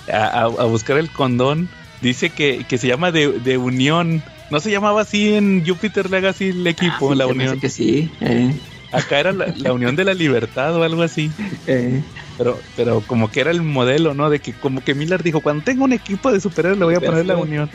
a, 0.08 0.16
a- 0.26 0.42
a 0.44 0.64
buscar 0.66 0.96
el 0.98 1.10
condón, 1.10 1.68
dice 2.00 2.30
que, 2.30 2.64
que 2.68 2.78
se 2.78 2.86
llama 2.86 3.10
de, 3.10 3.32
de 3.40 3.58
unión. 3.58 4.22
No 4.50 4.60
se 4.60 4.70
llamaba 4.70 5.02
así 5.02 5.34
en 5.34 5.64
Jupiter 5.66 6.08
Legacy 6.10 6.48
el 6.50 6.66
equipo, 6.66 7.10
Ah, 7.10 7.12
sí, 7.12 7.18
la 7.18 7.26
unión. 7.26 7.58
que 7.60 7.68
sí, 7.68 8.10
eh, 8.20 8.54
Acá 8.92 9.20
era 9.20 9.32
la, 9.32 9.52
la 9.56 9.72
unión 9.72 9.94
de 9.96 10.04
la 10.04 10.14
libertad 10.14 10.74
o 10.76 10.82
algo 10.82 11.02
así. 11.02 11.30
eh. 11.66 12.02
Pero, 12.36 12.60
pero 12.74 13.00
como 13.06 13.30
que 13.30 13.40
era 13.40 13.50
el 13.50 13.62
modelo, 13.62 14.14
¿no? 14.14 14.30
De 14.30 14.40
que 14.40 14.52
como 14.54 14.82
que 14.82 14.94
Miller 14.94 15.22
dijo, 15.22 15.40
cuando 15.40 15.62
tengo 15.62 15.84
un 15.84 15.92
equipo 15.92 16.32
de 16.32 16.40
superhéroes 16.40 16.78
le 16.78 16.84
voy 16.86 16.94
a 16.94 17.00
poner 17.00 17.26
la 17.26 17.36
unión. 17.36 17.70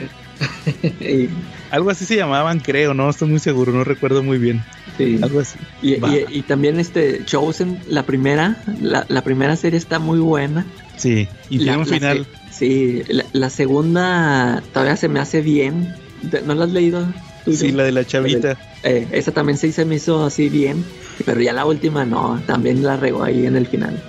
Y- 0.99 1.29
Algo 1.71 1.89
así 1.89 2.05
se 2.05 2.15
llamaban, 2.15 2.59
creo, 2.59 2.93
no 2.93 3.09
estoy 3.09 3.27
muy 3.29 3.39
seguro, 3.39 3.71
no 3.71 3.83
recuerdo 3.83 4.23
muy 4.23 4.37
bien. 4.37 4.63
sí. 4.97 5.19
Algo 5.21 5.39
así. 5.39 5.57
Y, 5.81 5.93
y- 5.93 6.25
y 6.29 6.41
también 6.43 6.79
este 6.79 7.23
Chosen, 7.25 7.79
la 7.87 8.03
primera, 8.03 8.57
la, 8.81 9.05
la 9.07 9.21
primera 9.23 9.55
serie 9.55 9.77
está 9.77 9.99
muy 9.99 10.19
buena. 10.19 10.65
Sí, 10.97 11.27
y 11.49 11.59
La- 11.59 11.63
tiene 11.63 11.77
un 11.77 11.89
la 11.89 11.93
final. 11.97 12.27
se- 12.49 12.53
sí, 12.53 13.03
la, 13.09 13.25
la 13.33 13.49
segunda 13.49 14.63
todavía 14.73 14.95
se 14.97 15.09
me 15.09 15.19
hace 15.19 15.41
bien. 15.41 15.93
¿De- 16.23 16.41
¿No 16.41 16.55
la 16.55 16.65
has 16.65 16.71
leído? 16.71 17.13
Sí, 17.51 17.71
la 17.71 17.83
de 17.83 17.91
la 17.91 18.05
chavita. 18.05 18.57
Eh, 18.83 19.07
esa 19.11 19.31
también 19.31 19.57
sí 19.57 19.71
se 19.71 19.85
me 19.85 19.95
hizo 19.95 20.23
así 20.25 20.49
bien, 20.49 20.83
pero 21.25 21.41
ya 21.41 21.53
la 21.53 21.65
última 21.65 22.05
no, 22.05 22.41
también 22.47 22.83
la 22.83 22.97
regó 22.97 23.23
ahí 23.23 23.45
en 23.45 23.55
el 23.55 23.67
final. 23.67 24.01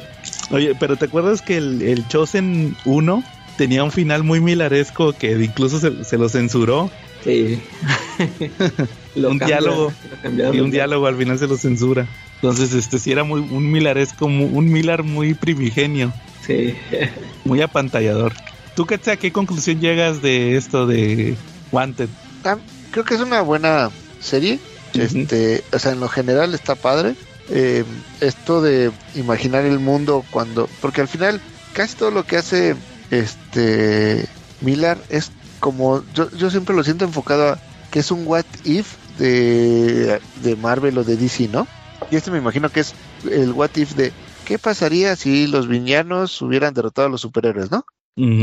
Oye, 0.50 0.74
pero 0.78 0.96
¿te 0.96 1.06
acuerdas 1.06 1.42
que 1.42 1.56
el, 1.56 1.82
el 1.82 2.06
Chosen 2.08 2.76
1 2.84 3.22
tenía 3.56 3.84
un 3.84 3.90
final 3.92 4.22
muy 4.22 4.40
milaresco 4.40 5.12
que 5.12 5.32
incluso 5.32 5.80
se, 5.80 6.04
se 6.04 6.16
lo 6.18 6.28
censuró? 6.28 6.90
Sí. 7.24 7.58
Lo 9.16 9.30
Un 9.30 9.38
cambia- 9.38 9.58
diálogo. 9.58 9.92
lo. 10.34 10.54
Y 10.54 10.60
un 10.60 10.70
diálogo 10.70 11.06
al 11.06 11.16
final 11.16 11.38
se 11.38 11.46
lo 11.46 11.56
censura. 11.56 12.06
Entonces, 12.36 12.74
este 12.74 12.98
sí 12.98 13.10
era 13.12 13.24
muy 13.24 13.40
un 13.40 13.70
milaresco, 13.72 14.26
un 14.26 14.70
Milar 14.70 15.02
muy 15.02 15.32
primigenio, 15.34 16.12
Sí. 16.46 16.74
muy 17.44 17.62
apantallador. 17.62 18.34
¿Tú 18.74 18.84
qué, 18.84 18.96
a 19.10 19.16
qué 19.16 19.32
conclusión 19.32 19.80
llegas 19.80 20.20
de 20.20 20.56
esto 20.56 20.86
de 20.86 21.34
Wanted? 21.72 22.10
Creo 22.96 23.04
que 23.04 23.14
es 23.16 23.20
una 23.20 23.42
buena 23.42 23.90
serie. 24.22 24.58
Este, 24.94 25.62
o 25.70 25.78
sea, 25.78 25.92
en 25.92 26.00
lo 26.00 26.08
general 26.08 26.54
está 26.54 26.74
padre. 26.76 27.14
Eh, 27.50 27.84
esto 28.22 28.62
de 28.62 28.90
imaginar 29.14 29.66
el 29.66 29.78
mundo 29.80 30.24
cuando, 30.30 30.66
porque 30.80 31.02
al 31.02 31.06
final 31.08 31.38
casi 31.74 31.94
todo 31.94 32.10
lo 32.10 32.24
que 32.24 32.38
hace 32.38 32.74
este 33.10 34.24
Miller 34.62 34.96
es 35.10 35.30
como 35.60 36.02
yo, 36.14 36.30
yo 36.38 36.48
siempre 36.50 36.74
lo 36.74 36.82
siento 36.84 37.04
enfocado 37.04 37.50
a 37.50 37.58
que 37.90 37.98
es 37.98 38.10
un 38.10 38.26
what 38.26 38.46
if 38.64 38.94
de, 39.18 40.18
de 40.42 40.56
Marvel 40.56 40.96
o 40.96 41.04
de 41.04 41.16
DC, 41.18 41.48
¿no? 41.48 41.66
Y 42.10 42.16
este 42.16 42.30
me 42.30 42.38
imagino 42.38 42.70
que 42.70 42.80
es 42.80 42.94
el 43.30 43.52
what 43.52 43.76
if 43.76 43.94
de 43.94 44.10
qué 44.46 44.58
pasaría 44.58 45.16
si 45.16 45.46
los 45.48 45.68
villanos 45.68 46.40
hubieran 46.40 46.72
derrotado 46.72 47.08
a 47.08 47.10
los 47.10 47.20
superhéroes, 47.20 47.70
¿no? 47.70 47.84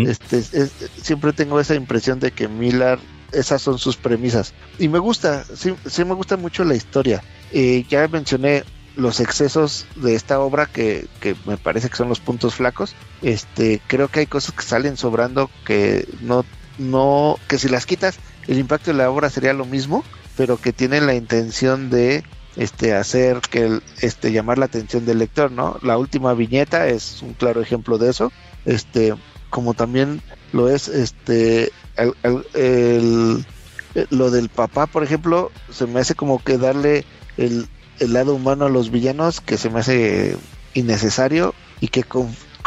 Este, 0.07 0.38
es- 0.38 0.53
es- 0.53 0.72
siempre 1.01 1.33
tengo 1.33 1.59
esa 1.59 1.73
impresión 1.73 2.19
de 2.19 2.30
que 2.30 2.48
Miller, 2.48 2.99
esas 3.34 3.62
son 3.62 3.80
sus 3.80 3.98
premisas. 3.98 4.53
Y 4.80 4.88
me 4.88 5.00
gusta, 5.00 5.44
sí, 5.44 5.74
sí 5.86 6.06
me 6.06 6.14
gusta 6.14 6.38
mucho 6.38 6.64
la 6.64 6.76
historia. 6.76 7.24
Eh, 7.52 7.86
ya 7.90 8.08
mencioné 8.08 8.64
los 8.95 9.20
excesos 9.20 9.86
de 9.95 10.16
esta 10.16 10.40
obra 10.40 10.68
que, 10.68 11.08
que 11.20 11.36
me 11.45 11.58
parece 11.58 11.90
que 11.90 11.95
son 11.95 12.10
los 12.10 12.20
puntos 12.20 12.56
flacos. 12.56 12.95
Este, 13.22 13.82
creo 13.88 14.08
que 14.08 14.22
hay 14.22 14.28
cosas 14.28 14.53
que 14.53 14.64
salen 14.64 14.98
sobrando 14.98 15.50
que 15.66 16.08
no, 16.22 16.45
no, 16.78 17.38
que 17.48 17.58
si 17.58 17.70
las 17.70 17.86
quitas, 17.86 18.20
el 18.48 18.60
impacto 18.60 18.92
de 18.92 18.98
la 18.98 19.10
obra 19.10 19.30
sería 19.30 19.53
lo 19.53 19.66
mismo, 19.66 20.03
pero 20.38 20.58
que 20.58 20.74
tienen 20.74 21.08
la 21.08 21.16
intención 21.16 21.90
de 21.90 22.24
este 22.56 22.94
hacer 22.94 23.40
que 23.42 23.80
este 24.02 24.32
llamar 24.32 24.60
la 24.60 24.66
atención 24.66 25.06
del 25.06 25.20
lector, 25.20 25.52
¿no? 25.52 25.80
La 25.82 25.98
última 25.98 26.34
viñeta 26.34 26.88
es 26.88 27.22
un 27.22 27.34
claro 27.34 27.62
ejemplo 27.62 27.98
de 27.98 28.10
eso. 28.12 28.32
Este, 28.66 29.16
como 29.50 29.74
también 29.74 30.22
lo 30.52 30.70
es 30.70 30.88
este 30.88 31.72
el, 31.98 33.46
lo 34.10 34.32
del 34.32 34.50
papá 34.50 34.88
por 34.88 35.04
ejemplo 35.04 35.52
se 35.72 35.86
me 35.86 36.00
hace 36.00 36.16
como 36.16 36.44
que 36.44 36.58
darle 36.58 37.06
el, 37.38 37.68
lado 38.00 38.36
humano 38.36 38.66
a 38.66 38.70
los 38.70 38.92
villanos 38.92 39.40
que 39.40 39.58
se 39.58 39.70
me 39.70 39.80
hace 39.80 40.36
innecesario 40.74 41.54
y 41.80 41.88
que 41.88 42.04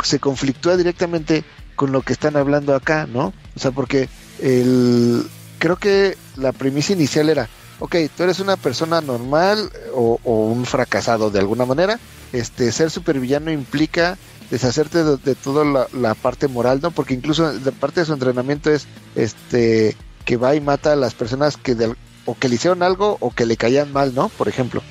se 0.02 0.18
conflictúa 0.18 0.76
directamente 0.76 1.44
con 1.74 1.92
lo 1.92 2.00
que 2.02 2.12
están 2.12 2.36
hablando 2.36 2.74
acá 2.74 3.06
no 3.06 3.34
o 3.54 3.58
sea 3.58 3.70
porque 3.72 4.08
el 4.40 5.26
creo 5.58 5.76
que 5.76 6.16
la 6.36 6.52
premisa 6.52 6.92
inicial 6.92 7.28
era 7.28 7.48
ok 7.80 7.96
tú 8.16 8.22
eres 8.22 8.40
una 8.40 8.56
persona 8.56 9.00
normal 9.00 9.70
o, 9.94 10.20
o 10.22 10.46
un 10.46 10.64
fracasado 10.64 11.30
de 11.30 11.40
alguna 11.40 11.66
manera 11.66 11.98
este 12.32 12.72
ser 12.72 12.90
supervillano 12.90 13.50
implica 13.50 14.16
deshacerte 14.50 15.02
de, 15.04 15.16
de 15.16 15.34
toda 15.34 15.64
la, 15.64 15.88
la 15.92 16.14
parte 16.14 16.48
moral, 16.48 16.80
¿no? 16.82 16.90
Porque 16.90 17.14
incluso 17.14 17.52
de 17.52 17.72
parte 17.72 18.00
de 18.00 18.06
su 18.06 18.12
entrenamiento 18.12 18.70
es 18.70 18.86
este 19.14 19.96
que 20.24 20.36
va 20.36 20.54
y 20.54 20.60
mata 20.60 20.92
a 20.92 20.96
las 20.96 21.14
personas 21.14 21.56
que 21.56 21.74
de- 21.74 21.94
o 22.24 22.36
que 22.36 22.48
le 22.48 22.56
hicieron 22.56 22.82
algo 22.82 23.16
o 23.20 23.30
que 23.30 23.46
le 23.46 23.56
caían 23.56 23.92
mal, 23.92 24.14
¿no? 24.14 24.28
Por 24.30 24.48
ejemplo. 24.48 24.82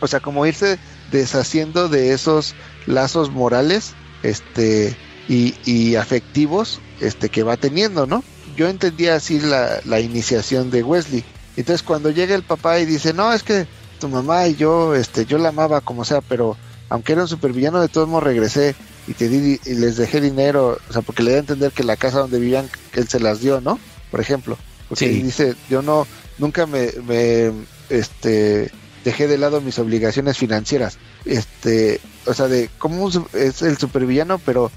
O 0.00 0.06
sea, 0.06 0.20
como 0.20 0.44
irse 0.44 0.78
deshaciendo 1.10 1.88
de 1.88 2.12
esos 2.12 2.54
lazos 2.86 3.30
morales, 3.30 3.92
este, 4.22 4.94
y, 5.28 5.54
y 5.64 5.94
afectivos, 5.96 6.80
este, 7.00 7.28
que 7.30 7.42
va 7.42 7.56
teniendo, 7.56 8.06
¿no? 8.06 8.22
Yo 8.56 8.68
entendía 8.68 9.14
así 9.16 9.40
la, 9.40 9.80
la 9.84 10.00
iniciación 10.00 10.70
de 10.70 10.82
Wesley. 10.82 11.24
Entonces 11.56 11.82
cuando 11.82 12.10
llega 12.10 12.34
el 12.34 12.42
papá 12.42 12.78
y 12.80 12.84
dice, 12.84 13.12
no, 13.14 13.32
es 13.32 13.42
que 13.42 13.66
tu 14.00 14.08
mamá 14.08 14.46
y 14.48 14.56
yo, 14.56 14.94
este, 14.94 15.24
yo 15.24 15.38
la 15.38 15.48
amaba 15.50 15.80
como 15.80 16.04
sea, 16.04 16.20
pero 16.20 16.56
aunque 16.88 17.12
era 17.12 17.22
un 17.22 17.28
supervillano, 17.28 17.80
de 17.80 17.88
todos 17.88 18.08
modos 18.08 18.24
regresé 18.24 18.74
y 19.06 19.14
te 19.14 19.28
di 19.28 19.60
y 19.64 19.74
les 19.74 19.96
dejé 19.96 20.20
dinero, 20.20 20.78
o 20.88 20.92
sea, 20.92 21.02
porque 21.02 21.22
le 21.22 21.32
da 21.32 21.36
a 21.38 21.40
entender 21.40 21.72
que 21.72 21.84
la 21.84 21.96
casa 21.96 22.20
donde 22.20 22.38
vivían, 22.38 22.68
él 22.94 23.08
se 23.08 23.20
las 23.20 23.40
dio, 23.40 23.60
¿no? 23.60 23.78
Por 24.10 24.20
ejemplo. 24.20 24.56
Porque 24.88 25.06
Sí. 25.08 25.22
dice, 25.22 25.54
yo 25.70 25.82
no, 25.82 26.06
nunca 26.38 26.66
me, 26.66 26.90
me, 27.06 27.52
este, 27.90 28.70
dejé 29.04 29.26
de 29.28 29.38
lado 29.38 29.60
mis 29.60 29.78
obligaciones 29.78 30.36
financieras. 30.38 30.98
Este, 31.24 32.00
o 32.26 32.34
sea, 32.34 32.48
de 32.48 32.70
cómo 32.78 33.10
es 33.32 33.62
el 33.62 33.78
supervillano, 33.78 34.38
pero 34.38 34.70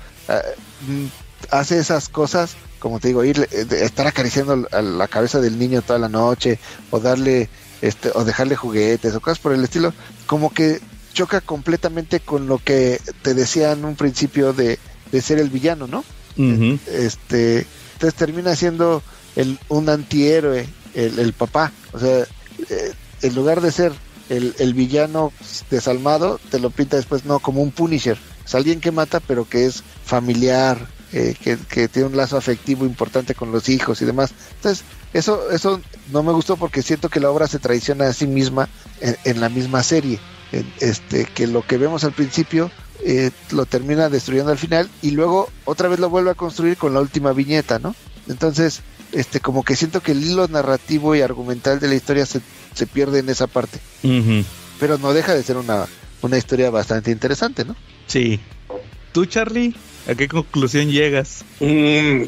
mm, 0.88 1.06
hace 1.52 1.80
esas 1.80 2.10
cosas, 2.10 2.56
como 2.80 3.00
te 3.00 3.10
digo, 3.10 3.24
ir, 3.24 3.48
eh, 3.52 3.66
estar 3.82 4.08
acariciando 4.08 4.68
a 4.72 4.82
la 4.82 5.08
cabeza 5.08 5.40
del 5.40 5.60
niño 5.60 5.82
toda 5.82 6.00
la 6.00 6.10
noche, 6.10 6.60
o 6.90 7.00
darle, 7.00 7.50
este, 7.82 8.12
o 8.14 8.24
dejarle 8.24 8.56
juguetes, 8.56 9.14
o 9.16 9.22
cosas 9.22 9.40
por 9.40 9.54
el 9.54 9.64
estilo, 9.64 9.94
como 10.26 10.54
que 10.54 10.80
choca 11.18 11.42
completamente 11.42 12.20
con 12.20 12.46
lo 12.46 12.60
que 12.60 13.02
te 13.24 13.34
decía 13.34 13.72
en 13.72 13.86
un 13.86 13.96
principio 13.96 14.54
de, 14.54 14.78
de 15.12 15.22
ser 15.22 15.40
el 15.40 15.50
villano, 15.50 15.88
¿no? 15.88 16.06
Este 16.86 17.66
entonces 17.94 18.14
termina 18.14 18.56
siendo 18.56 19.02
el, 19.36 19.58
un 19.68 19.90
antihéroe 19.90 20.68
el, 20.94 21.18
el 21.18 21.34
papá. 21.34 21.72
O 21.92 22.00
sea 22.00 22.20
eh, 22.70 22.94
en 23.24 23.34
lugar 23.34 23.62
de 23.62 23.72
ser 23.72 23.94
el, 24.30 24.54
el 24.60 24.76
villano 24.76 25.34
desalmado 25.72 26.40
te 26.52 26.60
lo 26.60 26.70
pinta 26.70 26.98
después 26.98 27.26
no 27.26 27.40
como 27.40 27.64
un 27.64 27.72
punisher. 27.72 28.20
Es 28.46 28.54
alguien 28.54 28.80
que 28.80 28.92
mata 28.92 29.20
pero 29.20 29.50
que 29.50 29.66
es 29.66 29.82
familiar 30.06 30.88
eh, 31.14 31.34
que, 31.42 31.58
que 31.58 31.88
tiene 31.88 32.10
un 32.10 32.18
lazo 32.18 32.38
afectivo 32.38 32.86
importante 32.86 33.34
con 33.34 33.52
los 33.52 33.70
hijos 33.70 34.04
y 34.04 34.06
demás. 34.06 34.36
Entonces 34.58 34.86
eso 35.14 35.50
eso 35.50 35.82
no 36.12 36.22
me 36.22 36.32
gustó 36.32 36.58
porque 36.58 36.84
siento 36.84 37.10
que 37.10 37.20
la 37.20 37.32
obra 37.32 37.48
se 37.48 37.58
traiciona 37.58 38.08
a 38.08 38.14
sí 38.14 38.28
misma 38.28 38.70
en, 39.02 39.18
en 39.24 39.42
la 39.42 39.50
misma 39.50 39.82
serie 39.82 40.20
este 40.80 41.26
que 41.26 41.48
lo 41.48 41.62
que 41.62 41.78
vemos 41.78 42.04
al 42.04 42.14
principio 42.14 42.72
eh, 43.04 43.32
lo 43.52 43.66
termina 43.66 44.10
destruyendo 44.10 44.52
al 44.52 44.58
final 44.58 44.90
y 45.02 45.12
luego 45.12 45.50
otra 45.66 45.88
vez 45.88 46.00
lo 46.00 46.10
vuelve 46.10 46.32
a 46.32 46.36
construir 46.36 46.78
con 46.78 46.94
la 46.94 47.02
última 47.02 47.34
viñeta, 47.34 47.80
¿no? 47.80 47.96
Entonces, 48.28 48.82
este, 49.12 49.40
como 49.40 49.64
que 49.64 49.76
siento 49.76 50.02
que 50.02 50.12
el 50.12 50.24
hilo 50.24 50.48
narrativo 50.48 51.16
y 51.16 51.22
argumental 51.22 51.80
de 51.80 51.88
la 51.88 51.96
historia 51.96 52.26
se, 52.26 52.42
se 52.74 52.88
pierde 52.88 53.20
en 53.20 53.30
esa 53.30 53.48
parte, 53.48 53.80
pero 54.80 54.98
no 54.98 55.14
deja 55.14 55.34
de 55.34 55.44
ser 55.44 55.58
una, 55.58 55.88
una 56.22 56.38
historia 56.38 56.70
bastante 56.70 57.12
interesante, 57.12 57.66
¿no? 57.66 57.76
Sí. 58.08 58.40
¿Tú, 59.14 59.26
Charlie? 59.26 59.76
¿A 60.08 60.16
qué 60.16 60.28
conclusión 60.28 60.90
llegas? 60.90 61.44
Mm, 61.60 62.24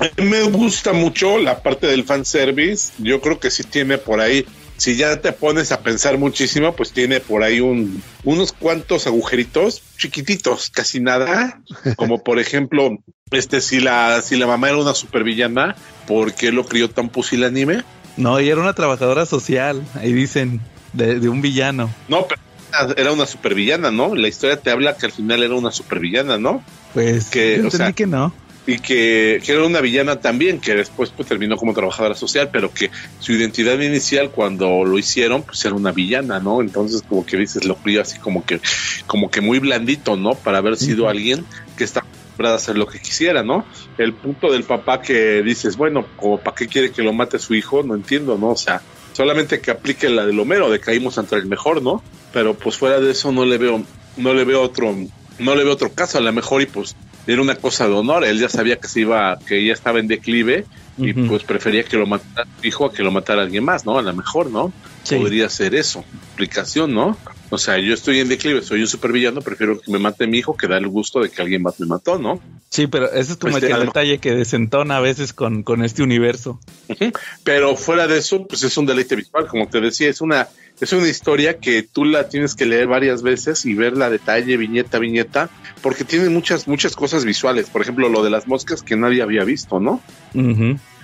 a 0.00 0.04
mí 0.20 0.28
me 0.28 0.42
gusta 0.42 0.92
mucho 0.92 1.38
la 1.38 1.62
parte 1.62 1.86
del 1.86 2.04
fanservice. 2.04 2.92
Yo 2.98 3.20
creo 3.20 3.38
que 3.38 3.50
sí 3.50 3.62
tiene 3.64 3.98
por 3.98 4.20
ahí. 4.20 4.44
Si 4.76 4.96
ya 4.96 5.20
te 5.20 5.32
pones 5.32 5.72
a 5.72 5.80
pensar 5.80 6.18
muchísimo, 6.18 6.74
pues 6.74 6.92
tiene 6.92 7.20
por 7.20 7.42
ahí 7.42 7.60
un, 7.60 8.02
unos 8.24 8.52
cuantos 8.52 9.06
agujeritos 9.06 9.82
chiquititos, 9.96 10.70
casi 10.70 11.00
nada. 11.00 11.60
Como 11.96 12.24
por 12.24 12.38
ejemplo, 12.38 12.98
este, 13.30 13.60
si 13.60 13.80
la, 13.80 14.20
si 14.22 14.36
la 14.36 14.46
mamá 14.46 14.68
era 14.68 14.78
una 14.78 14.94
supervillana, 14.94 15.76
¿por 16.06 16.34
qué 16.34 16.52
lo 16.52 16.64
crió 16.64 16.90
tan 16.90 17.08
pusilánime? 17.08 17.84
No, 18.16 18.38
ella 18.38 18.52
era 18.52 18.60
una 18.60 18.74
trabajadora 18.74 19.26
social. 19.26 19.82
Ahí 19.94 20.12
dicen, 20.12 20.60
de, 20.92 21.20
de 21.20 21.28
un 21.28 21.40
villano. 21.40 21.90
No, 22.08 22.26
pero 22.26 22.40
era 22.96 23.12
una 23.12 23.26
supervillana, 23.26 23.90
¿no? 23.90 24.14
La 24.14 24.28
historia 24.28 24.56
te 24.60 24.70
habla 24.70 24.96
que 24.96 25.06
al 25.06 25.12
final 25.12 25.42
era 25.42 25.54
una 25.54 25.70
supervillana, 25.70 26.38
¿no? 26.38 26.64
Pues 26.92 27.26
Que, 27.26 27.56
yo 27.56 27.62
o 27.62 27.64
entendí 27.64 27.76
sea, 27.76 27.92
que 27.92 28.06
no. 28.06 28.32
Y 28.66 28.78
que, 28.78 29.42
que 29.44 29.52
era 29.52 29.64
una 29.64 29.80
villana 29.80 30.20
también, 30.20 30.60
que 30.60 30.74
después 30.74 31.10
pues, 31.10 31.28
terminó 31.28 31.56
como 31.56 31.74
trabajadora 31.74 32.14
social, 32.14 32.48
pero 32.52 32.72
que 32.72 32.90
su 33.18 33.32
identidad 33.32 33.78
inicial 33.78 34.30
cuando 34.30 34.84
lo 34.84 34.98
hicieron, 34.98 35.42
pues 35.42 35.64
era 35.64 35.74
una 35.74 35.92
villana, 35.92 36.40
¿no? 36.40 36.60
Entonces 36.60 37.02
como 37.02 37.26
que 37.26 37.36
dices, 37.36 37.64
lo 37.64 37.76
crió 37.76 38.00
así 38.00 38.18
como 38.18 38.44
que, 38.44 38.60
como 39.06 39.30
que 39.30 39.40
muy 39.40 39.58
blandito, 39.58 40.16
¿no? 40.16 40.34
Para 40.34 40.58
haber 40.58 40.76
sido 40.76 41.08
alguien 41.08 41.44
que 41.76 41.84
está 41.84 42.00
acostumbrado 42.00 42.54
a 42.54 42.56
hacer 42.56 42.78
lo 42.78 42.86
que 42.86 43.00
quisiera, 43.00 43.42
¿no? 43.42 43.66
El 43.98 44.14
punto 44.14 44.50
del 44.50 44.64
papá 44.64 45.02
que 45.02 45.42
dices, 45.42 45.76
bueno, 45.76 46.06
como 46.16 46.38
para 46.38 46.54
qué 46.54 46.66
quiere 46.66 46.90
que 46.90 47.02
lo 47.02 47.12
mate 47.12 47.38
su 47.38 47.54
hijo, 47.54 47.82
no 47.82 47.94
entiendo, 47.94 48.38
¿no? 48.38 48.48
O 48.50 48.56
sea, 48.56 48.80
solamente 49.12 49.60
que 49.60 49.70
aplique 49.70 50.08
la 50.08 50.24
del 50.24 50.40
Homero, 50.40 50.70
de 50.70 50.80
caímos 50.80 51.18
ante 51.18 51.36
el 51.36 51.46
mejor, 51.46 51.82
¿no? 51.82 52.02
Pero 52.32 52.54
pues 52.54 52.78
fuera 52.78 52.98
de 52.98 53.10
eso 53.10 53.30
no 53.30 53.44
le 53.44 53.58
veo, 53.58 53.84
no 54.16 54.32
le 54.32 54.44
veo 54.44 54.62
otro, 54.62 54.96
no 55.38 55.54
le 55.54 55.64
veo 55.64 55.72
otro 55.74 55.92
caso, 55.92 56.16
a 56.16 56.22
lo 56.22 56.32
mejor 56.32 56.62
y 56.62 56.66
pues 56.66 56.96
era 57.26 57.42
una 57.42 57.54
cosa 57.54 57.88
de 57.88 57.94
honor, 57.94 58.24
él 58.24 58.38
ya 58.38 58.48
sabía 58.48 58.76
que 58.76 58.88
se 58.88 59.00
iba, 59.00 59.38
que 59.46 59.64
ya 59.64 59.72
estaba 59.72 59.98
en 59.98 60.08
declive 60.08 60.66
y 60.96 61.12
pues 61.12 61.42
prefería 61.42 61.82
que 61.84 61.96
lo 61.96 62.06
matara 62.06 62.46
su 62.60 62.66
hijo 62.66 62.86
a 62.86 62.92
que 62.92 63.02
lo 63.02 63.10
matara 63.10 63.42
alguien 63.42 63.64
más, 63.64 63.84
¿no? 63.84 63.98
A 63.98 64.02
lo 64.02 64.14
mejor, 64.14 64.50
¿no? 64.50 64.72
Sí. 65.04 65.16
Podría 65.16 65.48
ser 65.48 65.74
eso, 65.74 66.04
explicación, 66.24 66.92
¿no? 66.94 67.16
O 67.50 67.58
sea, 67.58 67.78
yo 67.78 67.94
estoy 67.94 68.20
en 68.20 68.28
declive, 68.28 68.62
soy 68.62 68.80
un 68.80 68.88
supervillano, 68.88 69.40
prefiero 69.42 69.78
que 69.80 69.92
me 69.92 69.98
mate 69.98 70.26
mi 70.26 70.38
hijo 70.38 70.56
que 70.56 70.66
dar 70.66 70.78
el 70.80 70.88
gusto 70.88 71.20
de 71.20 71.30
que 71.30 71.40
alguien 71.42 71.62
más 71.62 71.78
me 71.78 71.86
mató, 71.86 72.18
¿no? 72.18 72.40
Sí, 72.70 72.86
pero 72.88 73.12
ese 73.12 73.32
es 73.32 73.36
como 73.38 73.52
Pues, 73.52 73.64
que 73.64 73.70
el 73.70 73.80
detalle 73.86 74.18
que 74.18 74.34
desentona 74.34 74.96
a 74.96 75.00
veces 75.00 75.32
con, 75.32 75.62
con 75.62 75.84
este 75.84 76.02
universo. 76.02 76.58
Pero 77.44 77.76
fuera 77.76 78.06
de 78.08 78.18
eso, 78.18 78.46
pues 78.46 78.62
es 78.64 78.76
un 78.76 78.86
deleite 78.86 79.14
visual, 79.14 79.46
como 79.46 79.68
te 79.68 79.80
decía, 79.80 80.08
es 80.08 80.20
una 80.20 80.48
es 80.80 80.92
una 80.92 81.06
historia 81.08 81.58
que 81.58 81.82
tú 81.84 82.04
la 82.04 82.28
tienes 82.28 82.56
que 82.56 82.66
leer 82.66 82.88
varias 82.88 83.22
veces 83.22 83.64
y 83.64 83.74
verla 83.74 84.10
detalle, 84.10 84.56
viñeta 84.56 84.98
viñeta, 84.98 85.48
porque 85.82 86.02
tiene 86.02 86.28
muchas 86.30 86.66
muchas 86.66 86.96
cosas 86.96 87.24
visuales. 87.24 87.70
Por 87.70 87.82
ejemplo, 87.82 88.08
lo 88.08 88.24
de 88.24 88.30
las 88.30 88.48
moscas 88.48 88.82
que 88.82 88.96
nadie 88.96 89.22
había 89.22 89.44
visto, 89.44 89.78
¿no? 89.78 90.02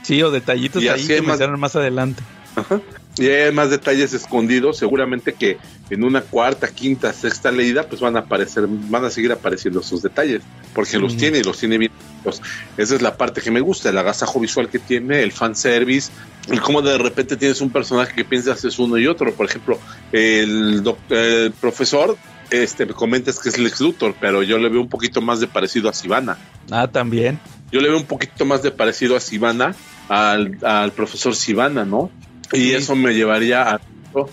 Sí, 0.02 0.20
o 0.22 0.30
detallitos 0.32 0.82
Y 0.82 0.88
ahí 0.88 0.98
así 1.00 1.06
que 1.06 1.22
más- 1.22 1.38
más 1.58 1.76
adelante. 1.76 2.22
Ajá. 2.56 2.80
Y 3.20 3.28
hay 3.28 3.52
más 3.52 3.68
detalles 3.68 4.14
escondidos, 4.14 4.78
seguramente 4.78 5.34
que 5.34 5.58
en 5.90 6.04
una 6.04 6.22
cuarta, 6.22 6.68
quinta, 6.68 7.12
sexta 7.12 7.52
leída, 7.52 7.86
pues 7.86 8.00
van 8.00 8.16
a 8.16 8.20
aparecer, 8.20 8.64
van 8.66 9.04
a 9.04 9.10
seguir 9.10 9.30
apareciendo 9.30 9.80
esos 9.80 10.00
detalles, 10.00 10.40
porque 10.74 10.98
los 10.98 11.18
tiene 11.18 11.38
y 11.38 11.42
los 11.42 11.58
tiene 11.58 11.76
bien. 11.76 11.92
pues, 12.24 12.40
esa 12.78 12.94
es 12.94 13.02
la 13.02 13.18
parte 13.18 13.42
que 13.42 13.50
me 13.50 13.60
gusta, 13.60 13.90
el 13.90 13.98
agasajo 13.98 14.40
visual 14.40 14.70
que 14.70 14.78
tiene, 14.78 15.22
el 15.22 15.32
fanservice, 15.32 16.10
el 16.48 16.62
cómo 16.62 16.80
de 16.80 16.96
repente 16.96 17.36
tienes 17.36 17.60
un 17.60 17.68
personaje 17.68 18.14
que 18.14 18.24
piensas 18.24 18.64
es 18.64 18.78
uno 18.78 18.96
y 18.96 19.06
otro. 19.06 19.34
Por 19.34 19.44
ejemplo, 19.44 19.78
el, 20.12 20.82
el 21.10 21.52
profesor, 21.60 22.16
este, 22.50 22.86
me 22.86 22.94
comentas 22.94 23.38
que 23.38 23.50
es 23.50 23.58
Lex 23.58 23.82
Luthor, 23.82 24.14
pero 24.18 24.42
yo 24.42 24.56
le 24.56 24.70
veo 24.70 24.80
un 24.80 24.88
poquito 24.88 25.20
más 25.20 25.40
de 25.40 25.46
parecido 25.46 25.90
a 25.90 25.92
Sivana. 25.92 26.38
Ah, 26.70 26.88
también. 26.88 27.38
Yo 27.70 27.82
le 27.82 27.88
veo 27.88 27.98
un 27.98 28.06
poquito 28.06 28.46
más 28.46 28.62
de 28.62 28.70
parecido 28.70 29.14
a 29.14 29.20
Sivana, 29.20 29.74
al, 30.08 30.56
al 30.62 30.92
profesor 30.92 31.36
Sivana, 31.36 31.84
¿no? 31.84 32.10
Y 32.52 32.72
eso 32.72 32.96
me 32.96 33.14
llevaría 33.14 33.74
a 33.74 33.80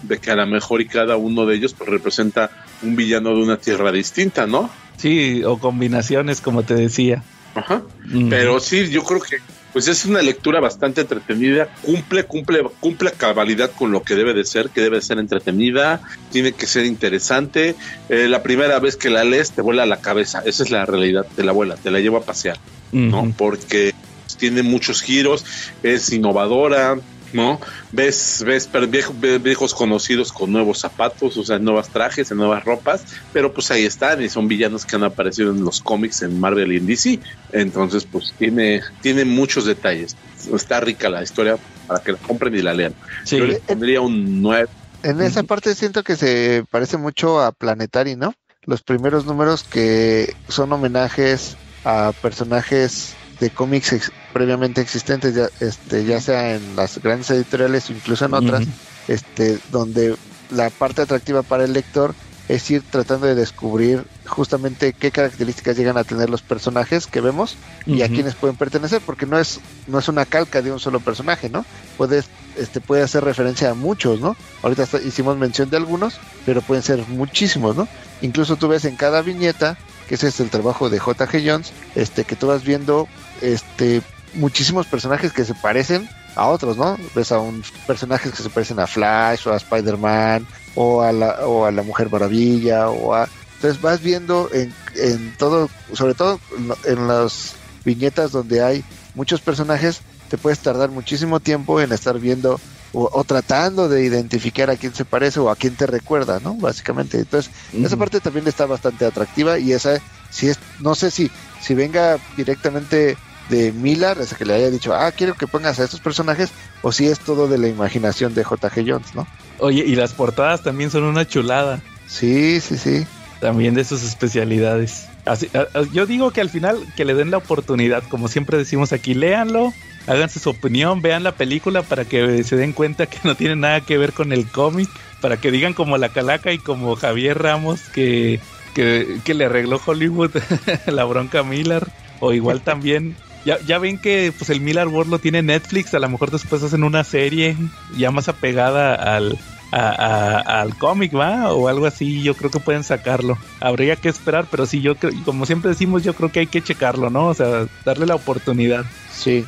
de 0.02 0.18
que 0.18 0.32
a 0.32 0.36
lo 0.36 0.48
mejor 0.48 0.82
y 0.82 0.88
cada 0.88 1.18
uno 1.18 1.46
de 1.46 1.56
ellos 1.56 1.74
pues, 1.74 1.90
representa 1.90 2.50
un 2.82 2.96
villano 2.96 3.30
de 3.36 3.44
una 3.44 3.58
tierra 3.58 3.92
distinta, 3.92 4.48
¿no? 4.48 4.70
Sí, 4.98 5.44
o 5.44 5.60
combinaciones, 5.60 6.42
como 6.42 6.64
te 6.64 6.74
decía. 6.74 7.24
Ajá. 7.54 7.84
Pero 8.30 8.60
sí, 8.60 8.90
yo 8.90 9.04
creo 9.04 9.22
que 9.22 9.38
pues 9.74 9.88
es 9.88 10.06
una 10.06 10.22
lectura 10.22 10.60
bastante 10.60 11.02
entretenida, 11.02 11.68
cumple, 11.84 12.24
cumple, 12.24 12.64
cumple 12.80 13.12
cabalidad 13.12 13.72
con 13.72 13.92
lo 13.92 14.02
que 14.02 14.16
debe 14.16 14.34
de 14.34 14.44
ser, 14.44 14.70
que 14.70 14.82
debe 14.82 15.02
ser 15.02 15.20
entretenida, 15.20 16.02
tiene 16.32 16.54
que 16.54 16.66
ser 16.66 16.86
interesante. 16.86 17.76
Eh, 18.10 18.28
la 18.28 18.42
primera 18.42 18.80
vez 18.80 18.96
que 18.96 19.12
la 19.12 19.24
lees 19.24 19.52
te 19.52 19.62
vuela 19.62 19.86
la 19.86 20.02
cabeza, 20.02 20.42
esa 20.46 20.64
es 20.64 20.72
la 20.72 20.86
realidad, 20.86 21.28
te 21.36 21.44
la 21.44 21.52
vuela, 21.52 21.76
te 21.76 21.92
la 21.92 22.00
lleva 22.00 22.20
a 22.20 22.24
pasear. 22.24 22.58
¿no? 22.92 23.32
Porque 23.38 23.94
tiene 24.38 24.64
muchos 24.64 25.02
giros, 25.02 25.46
es 25.84 26.12
innovadora, 26.12 26.98
¿no? 27.34 27.60
Ves, 27.92 28.44
ves 28.46 28.70
viejo- 28.90 29.14
ves 29.18 29.42
viejos 29.42 29.74
conocidos 29.74 30.32
con 30.32 30.52
nuevos 30.52 30.80
zapatos, 30.80 31.38
o 31.38 31.44
sea, 31.44 31.60
nuevas 31.60 31.90
trajes, 31.90 32.32
en 32.32 32.38
nuevas 32.38 32.64
ropas, 32.64 33.06
pero 33.34 33.54
pues 33.54 33.70
ahí 33.72 33.86
están 33.86 34.22
y 34.22 34.30
son 34.30 34.48
villanos 34.48 34.86
que 34.86 34.96
han 34.96 35.04
aparecido 35.04 35.52
en 35.52 35.64
los 35.64 35.82
cómics 35.82 36.22
en 36.22 36.40
Marvel 36.40 36.72
y 36.74 36.78
en 36.78 36.88
DC. 36.88 37.20
Entonces, 37.52 38.06
pues 38.06 38.34
tiene, 38.38 38.82
tiene 39.02 39.26
muchos 39.26 39.66
detalles. 39.66 40.16
Está 40.54 40.80
rica 40.80 41.10
la 41.10 41.24
historia 41.24 41.58
para 41.88 42.02
que 42.02 42.14
la 42.14 42.18
compren 42.18 42.56
y 42.56 42.62
la 42.62 42.74
lean. 42.74 42.94
Sí. 43.24 43.38
Yo 43.38 43.46
le 43.46 43.56
pondría 43.60 44.02
un 44.02 44.42
9. 44.42 44.68
En 45.04 45.22
esa 45.22 45.44
parte 45.44 45.76
siento 45.76 46.04
que 46.04 46.16
se 46.16 46.66
parece 46.70 46.98
mucho 46.98 47.40
a 47.42 47.52
Planetary, 47.52 48.16
¿no? 48.16 48.34
Los 48.64 48.82
primeros 48.82 49.26
números 49.26 49.64
que 49.64 50.34
son 50.50 50.74
homenajes 50.74 51.56
a 51.86 52.12
personajes 52.22 53.16
de 53.40 53.50
cómics 53.50 54.12
previamente 54.38 54.82
existentes, 54.82 55.34
ya, 55.34 55.50
este, 55.62 56.06
ya 56.06 56.22
sea 56.22 56.54
en 56.54 56.76
las 56.76 57.02
grandes 57.02 57.32
editoriales 57.32 57.90
o 57.90 57.94
incluso 57.94 58.26
en 58.26 58.36
otras, 58.36 58.68
este, 59.08 59.58
donde 59.72 60.16
la 60.52 60.70
parte 60.70 61.02
atractiva 61.02 61.42
para 61.42 61.64
el 61.64 61.74
lector 61.74 62.14
es 62.48 62.70
ir 62.70 62.84
tratando 62.84 63.26
de 63.26 63.34
descubrir 63.34 64.06
justamente 64.28 64.94
qué 64.94 65.10
características 65.10 65.76
llegan 65.76 65.98
a 65.98 66.04
tener 66.04 66.30
los 66.30 66.44
personajes 66.44 67.08
que 67.08 67.20
vemos 67.20 67.56
y 67.88 68.04
a 68.04 68.10
quiénes 68.10 68.36
pueden 68.36 68.56
pertenecer, 68.56 69.02
porque 69.04 69.26
no 69.26 69.40
es 69.40 69.60
no 69.88 69.98
es 69.98 70.08
una 70.08 70.26
calca 70.26 70.62
de 70.62 70.72
un 70.72 70.80
solo 70.80 71.00
personaje, 71.00 71.50
¿no? 71.50 71.66
Puedes 71.98 72.26
este 72.58 72.80
puede 72.80 73.02
hacer 73.02 73.24
referencia 73.24 73.72
a 73.72 73.74
muchos, 73.74 74.22
¿no? 74.22 74.38
Ahorita 74.62 74.88
hicimos 75.04 75.36
mención 75.36 75.72
de 75.72 75.78
algunos, 75.78 76.20
pero 76.46 76.62
pueden 76.62 76.84
ser 76.84 77.00
muchísimos, 77.08 77.76
¿no? 77.76 77.88
Incluso 78.22 78.56
tú 78.56 78.68
ves 78.68 78.86
en 78.86 78.98
cada 78.98 79.24
viñeta, 79.24 79.80
que 80.08 80.14
ese 80.14 80.28
es 80.28 80.40
el 80.40 80.52
trabajo 80.52 80.92
de 80.92 81.00
JG 81.00 81.44
Jones, 81.44 81.74
este 81.96 82.24
que 82.24 82.36
tú 82.36 82.48
vas 82.48 82.64
viendo 82.64 83.08
este 83.42 84.04
muchísimos 84.34 84.86
personajes 84.88 85.34
que 85.34 85.46
se 85.46 85.54
parecen 85.54 86.10
a 86.36 86.48
otros, 86.48 86.78
¿no? 86.78 86.98
Ves 87.16 87.32
a 87.32 87.40
un 87.40 87.64
personajes 87.86 88.32
que 88.32 88.44
se 88.44 88.50
parecen 88.50 88.80
a 88.80 88.88
Flash 88.88 89.48
o 89.48 89.54
a 89.54 89.58
Spider-Man 89.58 90.46
o 90.76 91.02
a 91.02 91.12
la 91.12 91.48
o 91.48 91.66
a 91.66 91.72
la 91.72 91.84
Mujer 91.84 92.12
Maravilla 92.12 92.90
o 92.90 93.14
a 93.14 93.28
entonces 93.58 93.82
vas 93.82 94.02
viendo 94.02 94.50
en, 94.54 94.72
en 94.96 95.36
todo, 95.36 95.68
sobre 95.94 96.14
todo 96.14 96.40
en 96.86 97.08
las 97.08 97.56
viñetas 97.84 98.32
donde 98.32 98.62
hay 98.62 98.84
muchos 99.16 99.42
personajes, 99.42 100.02
te 100.30 100.38
puedes 100.38 100.60
tardar 100.60 100.92
muchísimo 100.92 101.40
tiempo 101.40 101.82
en 101.82 101.92
estar 101.92 102.20
viendo 102.20 102.60
o, 102.94 103.10
o 103.12 103.24
tratando 103.24 103.90
de 103.90 104.04
identificar 104.04 104.70
a 104.70 104.76
quién 104.76 104.94
se 104.94 105.06
parece 105.06 105.40
o 105.40 105.50
a 105.50 105.56
quién 105.56 105.76
te 105.76 105.88
recuerda, 105.88 106.40
¿no? 106.40 106.54
Básicamente. 106.54 107.18
Entonces, 107.18 107.52
esa 107.74 107.98
parte 107.98 108.20
también 108.20 108.48
está 108.48 108.68
bastante 108.68 109.06
atractiva 109.06 109.58
y 109.58 109.74
esa, 109.74 110.00
si 110.30 110.50
es, 110.50 110.60
no 110.80 110.94
sé 110.94 111.10
si, 111.10 111.32
si 111.60 111.74
venga 111.74 112.20
directamente 112.36 113.18
de 113.50 113.72
Miller, 113.72 114.18
ese 114.20 114.36
que 114.36 114.46
le 114.46 114.54
haya 114.54 114.70
dicho, 114.70 114.94
ah, 114.94 115.12
quiero 115.12 115.34
que 115.36 115.48
pongas 115.48 115.80
a 115.80 115.84
estos 115.84 116.00
personajes, 116.00 116.50
o 116.82 116.92
si 116.92 117.08
es 117.08 117.20
todo 117.20 117.48
de 117.48 117.58
la 117.58 117.68
imaginación 117.68 118.34
de 118.34 118.44
JG 118.44 118.86
Jones, 118.88 119.16
¿no? 119.16 119.28
Oye, 119.60 119.84
y 119.86 119.96
las 119.96 120.14
portadas 120.14 120.64
también 120.64 120.92
son 120.92 121.04
una 121.04 121.26
chulada. 121.28 121.82
Sí, 122.08 122.60
sí, 122.62 122.78
sí. 122.78 123.06
También 123.40 123.74
de 123.76 123.84
sus 123.84 124.04
especialidades. 124.04 125.08
Así, 125.26 125.50
a- 125.54 125.78
a- 125.80 125.84
yo 125.94 126.06
digo 126.06 126.32
que 126.32 126.42
al 126.42 126.50
final 126.50 126.78
que 126.96 127.06
le 127.06 127.14
den 127.14 127.32
la 127.32 127.38
oportunidad, 127.38 128.04
como 128.10 128.28
siempre 128.28 128.58
decimos 128.58 128.94
aquí, 128.94 129.14
léanlo, 129.14 129.74
háganse 130.08 130.40
su 130.40 130.50
opinión, 130.50 131.02
vean 131.02 131.24
la 131.24 131.34
película 131.34 131.82
para 131.84 132.06
que 132.06 132.44
se 132.44 132.56
den 132.56 132.74
cuenta 132.74 133.06
que 133.08 133.20
no 133.24 133.36
tiene 133.36 133.56
nada 133.56 133.82
que 133.82 133.98
ver 133.98 134.14
con 134.14 134.32
el 134.32 134.48
cómic, 134.48 134.90
para 135.22 135.38
que 135.38 135.52
digan 135.52 135.74
como 135.74 135.98
la 135.98 136.10
calaca 136.10 136.52
y 136.52 136.58
como 136.60 136.96
Javier 136.96 137.38
Ramos 137.42 137.82
que, 137.94 138.40
que, 138.74 139.20
que 139.24 139.34
le 139.34 139.46
arregló 139.46 139.82
Hollywood 139.86 140.32
la 140.88 141.04
bronca 141.04 141.40
a 141.40 141.44
Miller, 141.44 141.86
o 142.20 142.34
igual 142.34 142.62
también. 142.62 143.16
Ya, 143.46 143.60
ya 143.66 143.80
ven 143.80 143.98
que 143.98 144.34
pues 144.38 144.50
el 144.50 144.60
Miller 144.62 144.88
World 144.88 145.10
lo 145.12 145.20
tiene 145.20 145.42
Netflix, 145.42 145.94
a 145.94 146.00
lo 146.00 146.10
mejor 146.10 146.32
después 146.32 146.62
hacen 146.64 146.84
una 146.84 147.04
serie 147.04 147.56
ya 147.98 148.12
más 148.12 148.28
apegada 148.28 148.94
al, 149.16 149.38
a- 149.72 149.80
a- 149.90 150.62
al 150.62 150.76
cómic, 150.78 151.16
¿va? 151.16 151.54
O 151.54 151.68
algo 151.70 151.86
así, 151.86 152.22
yo 152.24 152.36
creo 152.36 152.52
que 152.52 152.60
pueden 152.60 152.84
sacarlo. 152.84 153.38
Habría 153.62 153.96
que 153.96 154.10
esperar, 154.10 154.48
pero 154.52 154.66
sí, 154.66 154.82
yo 154.82 154.96
creo, 154.96 155.14
como 155.24 155.46
siempre 155.46 155.70
decimos, 155.72 156.04
yo 156.04 156.14
creo 156.14 156.30
que 156.32 156.40
hay 156.42 156.48
que 156.48 156.62
checarlo, 156.62 157.10
¿no? 157.10 157.28
O 157.28 157.34
sea, 157.34 157.68
darle 157.86 158.06
la 158.06 158.16
oportunidad. 158.16 158.86
Sí, 159.14 159.46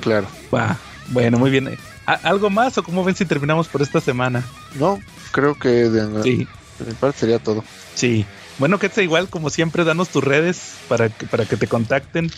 claro. 0.00 0.28
Va, 0.54 0.76
bueno, 1.08 1.38
muy 1.38 1.50
bien. 1.50 1.76
¿A- 2.06 2.12
¿Algo 2.14 2.48
más 2.50 2.78
o 2.78 2.82
cómo 2.84 3.02
ven 3.02 3.16
si 3.16 3.24
terminamos 3.24 3.66
por 3.68 3.82
esta 3.82 4.00
semana? 4.00 4.44
No, 4.78 5.00
creo 5.32 5.54
que 5.56 5.68
de, 5.68 6.22
Sí, 6.22 6.46
de 6.78 6.84
mi 6.86 6.92
parte 6.92 7.18
sería 7.20 7.38
todo. 7.40 7.64
sí. 7.94 8.24
Bueno, 8.58 8.78
que 8.78 8.90
igual, 9.02 9.28
como 9.28 9.48
siempre, 9.50 9.82
danos 9.82 10.10
tus 10.10 10.22
redes 10.22 10.74
para 10.86 11.08
que, 11.08 11.26
para 11.26 11.46
que 11.46 11.56
te 11.56 11.66
contacten. 11.66 12.30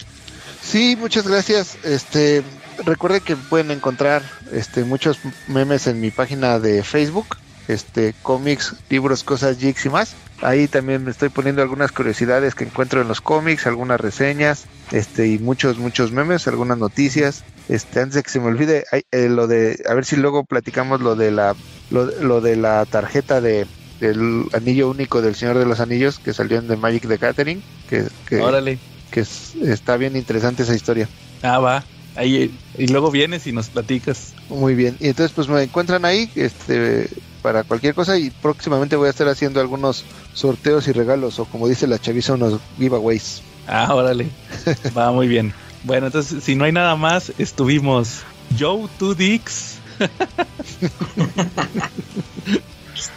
Sí, 0.64 0.96
muchas 0.96 1.28
gracias. 1.28 1.78
Este, 1.84 2.42
recuerden 2.84 3.20
que 3.20 3.36
pueden 3.36 3.70
encontrar 3.70 4.22
este 4.52 4.84
muchos 4.84 5.18
memes 5.46 5.86
en 5.86 6.00
mi 6.00 6.10
página 6.10 6.58
de 6.58 6.82
Facebook, 6.82 7.36
este 7.68 8.14
cómics, 8.22 8.74
libros, 8.88 9.24
cosas, 9.24 9.58
geeks 9.58 9.86
y 9.86 9.90
más. 9.90 10.16
Ahí 10.42 10.66
también 10.66 11.04
me 11.04 11.10
estoy 11.10 11.28
poniendo 11.28 11.62
algunas 11.62 11.92
curiosidades 11.92 12.54
que 12.54 12.64
encuentro 12.64 13.00
en 13.00 13.08
los 13.08 13.20
cómics, 13.20 13.66
algunas 13.66 14.00
reseñas, 14.00 14.64
este 14.90 15.28
y 15.28 15.38
muchos 15.38 15.78
muchos 15.78 16.12
memes, 16.12 16.48
algunas 16.48 16.78
noticias. 16.78 17.44
Este, 17.68 18.00
antes 18.00 18.14
de 18.16 18.22
que 18.22 18.30
se 18.30 18.40
me 18.40 18.46
olvide, 18.46 18.84
hay, 18.90 19.04
eh, 19.12 19.28
lo 19.28 19.46
de 19.46 19.82
a 19.88 19.94
ver 19.94 20.04
si 20.04 20.16
luego 20.16 20.44
platicamos 20.44 21.00
lo 21.00 21.14
de 21.14 21.30
la 21.30 21.54
lo, 21.90 22.06
lo 22.06 22.40
de 22.40 22.56
la 22.56 22.84
tarjeta 22.86 23.40
de 23.40 23.66
del 24.00 24.46
anillo 24.52 24.90
único 24.90 25.22
del 25.22 25.34
Señor 25.34 25.58
de 25.58 25.66
los 25.66 25.78
Anillos 25.78 26.18
que 26.18 26.34
salió 26.34 26.58
en 26.58 26.66
The 26.66 26.76
Magic 26.76 27.06
the 27.06 27.16
Gathering, 27.16 27.62
que, 27.88 28.08
que, 28.26 28.40
Órale. 28.40 28.78
Que 29.14 29.20
es- 29.20 29.54
está 29.62 29.96
bien 29.96 30.16
interesante 30.16 30.64
esa 30.64 30.74
historia. 30.74 31.08
Ah, 31.42 31.60
va. 31.60 31.84
Ahí, 32.16 32.52
y 32.76 32.86
luego 32.88 33.10
vienes 33.12 33.46
y 33.46 33.52
nos 33.52 33.68
platicas. 33.68 34.34
Muy 34.48 34.74
bien. 34.74 34.96
Y 35.00 35.06
entonces 35.08 35.32
pues 35.34 35.46
me 35.48 35.62
encuentran 35.62 36.04
ahí 36.04 36.28
este 36.34 37.08
para 37.42 37.62
cualquier 37.62 37.94
cosa 37.94 38.18
y 38.18 38.30
próximamente 38.30 38.96
voy 38.96 39.06
a 39.06 39.10
estar 39.10 39.28
haciendo 39.28 39.60
algunos 39.60 40.04
sorteos 40.32 40.88
y 40.88 40.92
regalos 40.92 41.38
o 41.38 41.44
como 41.44 41.68
dice 41.68 41.86
la 41.86 41.98
chaviza 42.00 42.32
unos 42.34 42.58
giveaways. 42.78 43.42
Ah, 43.68 43.94
órale. 43.94 44.28
Va 44.96 45.12
muy 45.12 45.28
bien. 45.28 45.52
Bueno, 45.84 46.06
entonces, 46.06 46.42
si 46.42 46.54
no 46.56 46.64
hay 46.64 46.72
nada 46.72 46.96
más, 46.96 47.32
estuvimos 47.38 48.20
Joe 48.58 48.88
Two 48.98 49.14
Dicks. 49.14 49.76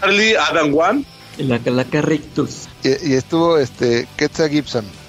Charlie 0.01 0.35
Adam 0.35 0.74
One. 0.77 1.03
Y 1.38 1.43
la 1.43 1.59
calaca 1.59 2.01
rictus. 2.01 2.67
Y, 2.84 3.11
y 3.11 3.14
estuvo 3.14 3.58
este 3.58 4.08
Quetzal 4.17 4.50
Gibson. 4.50 4.85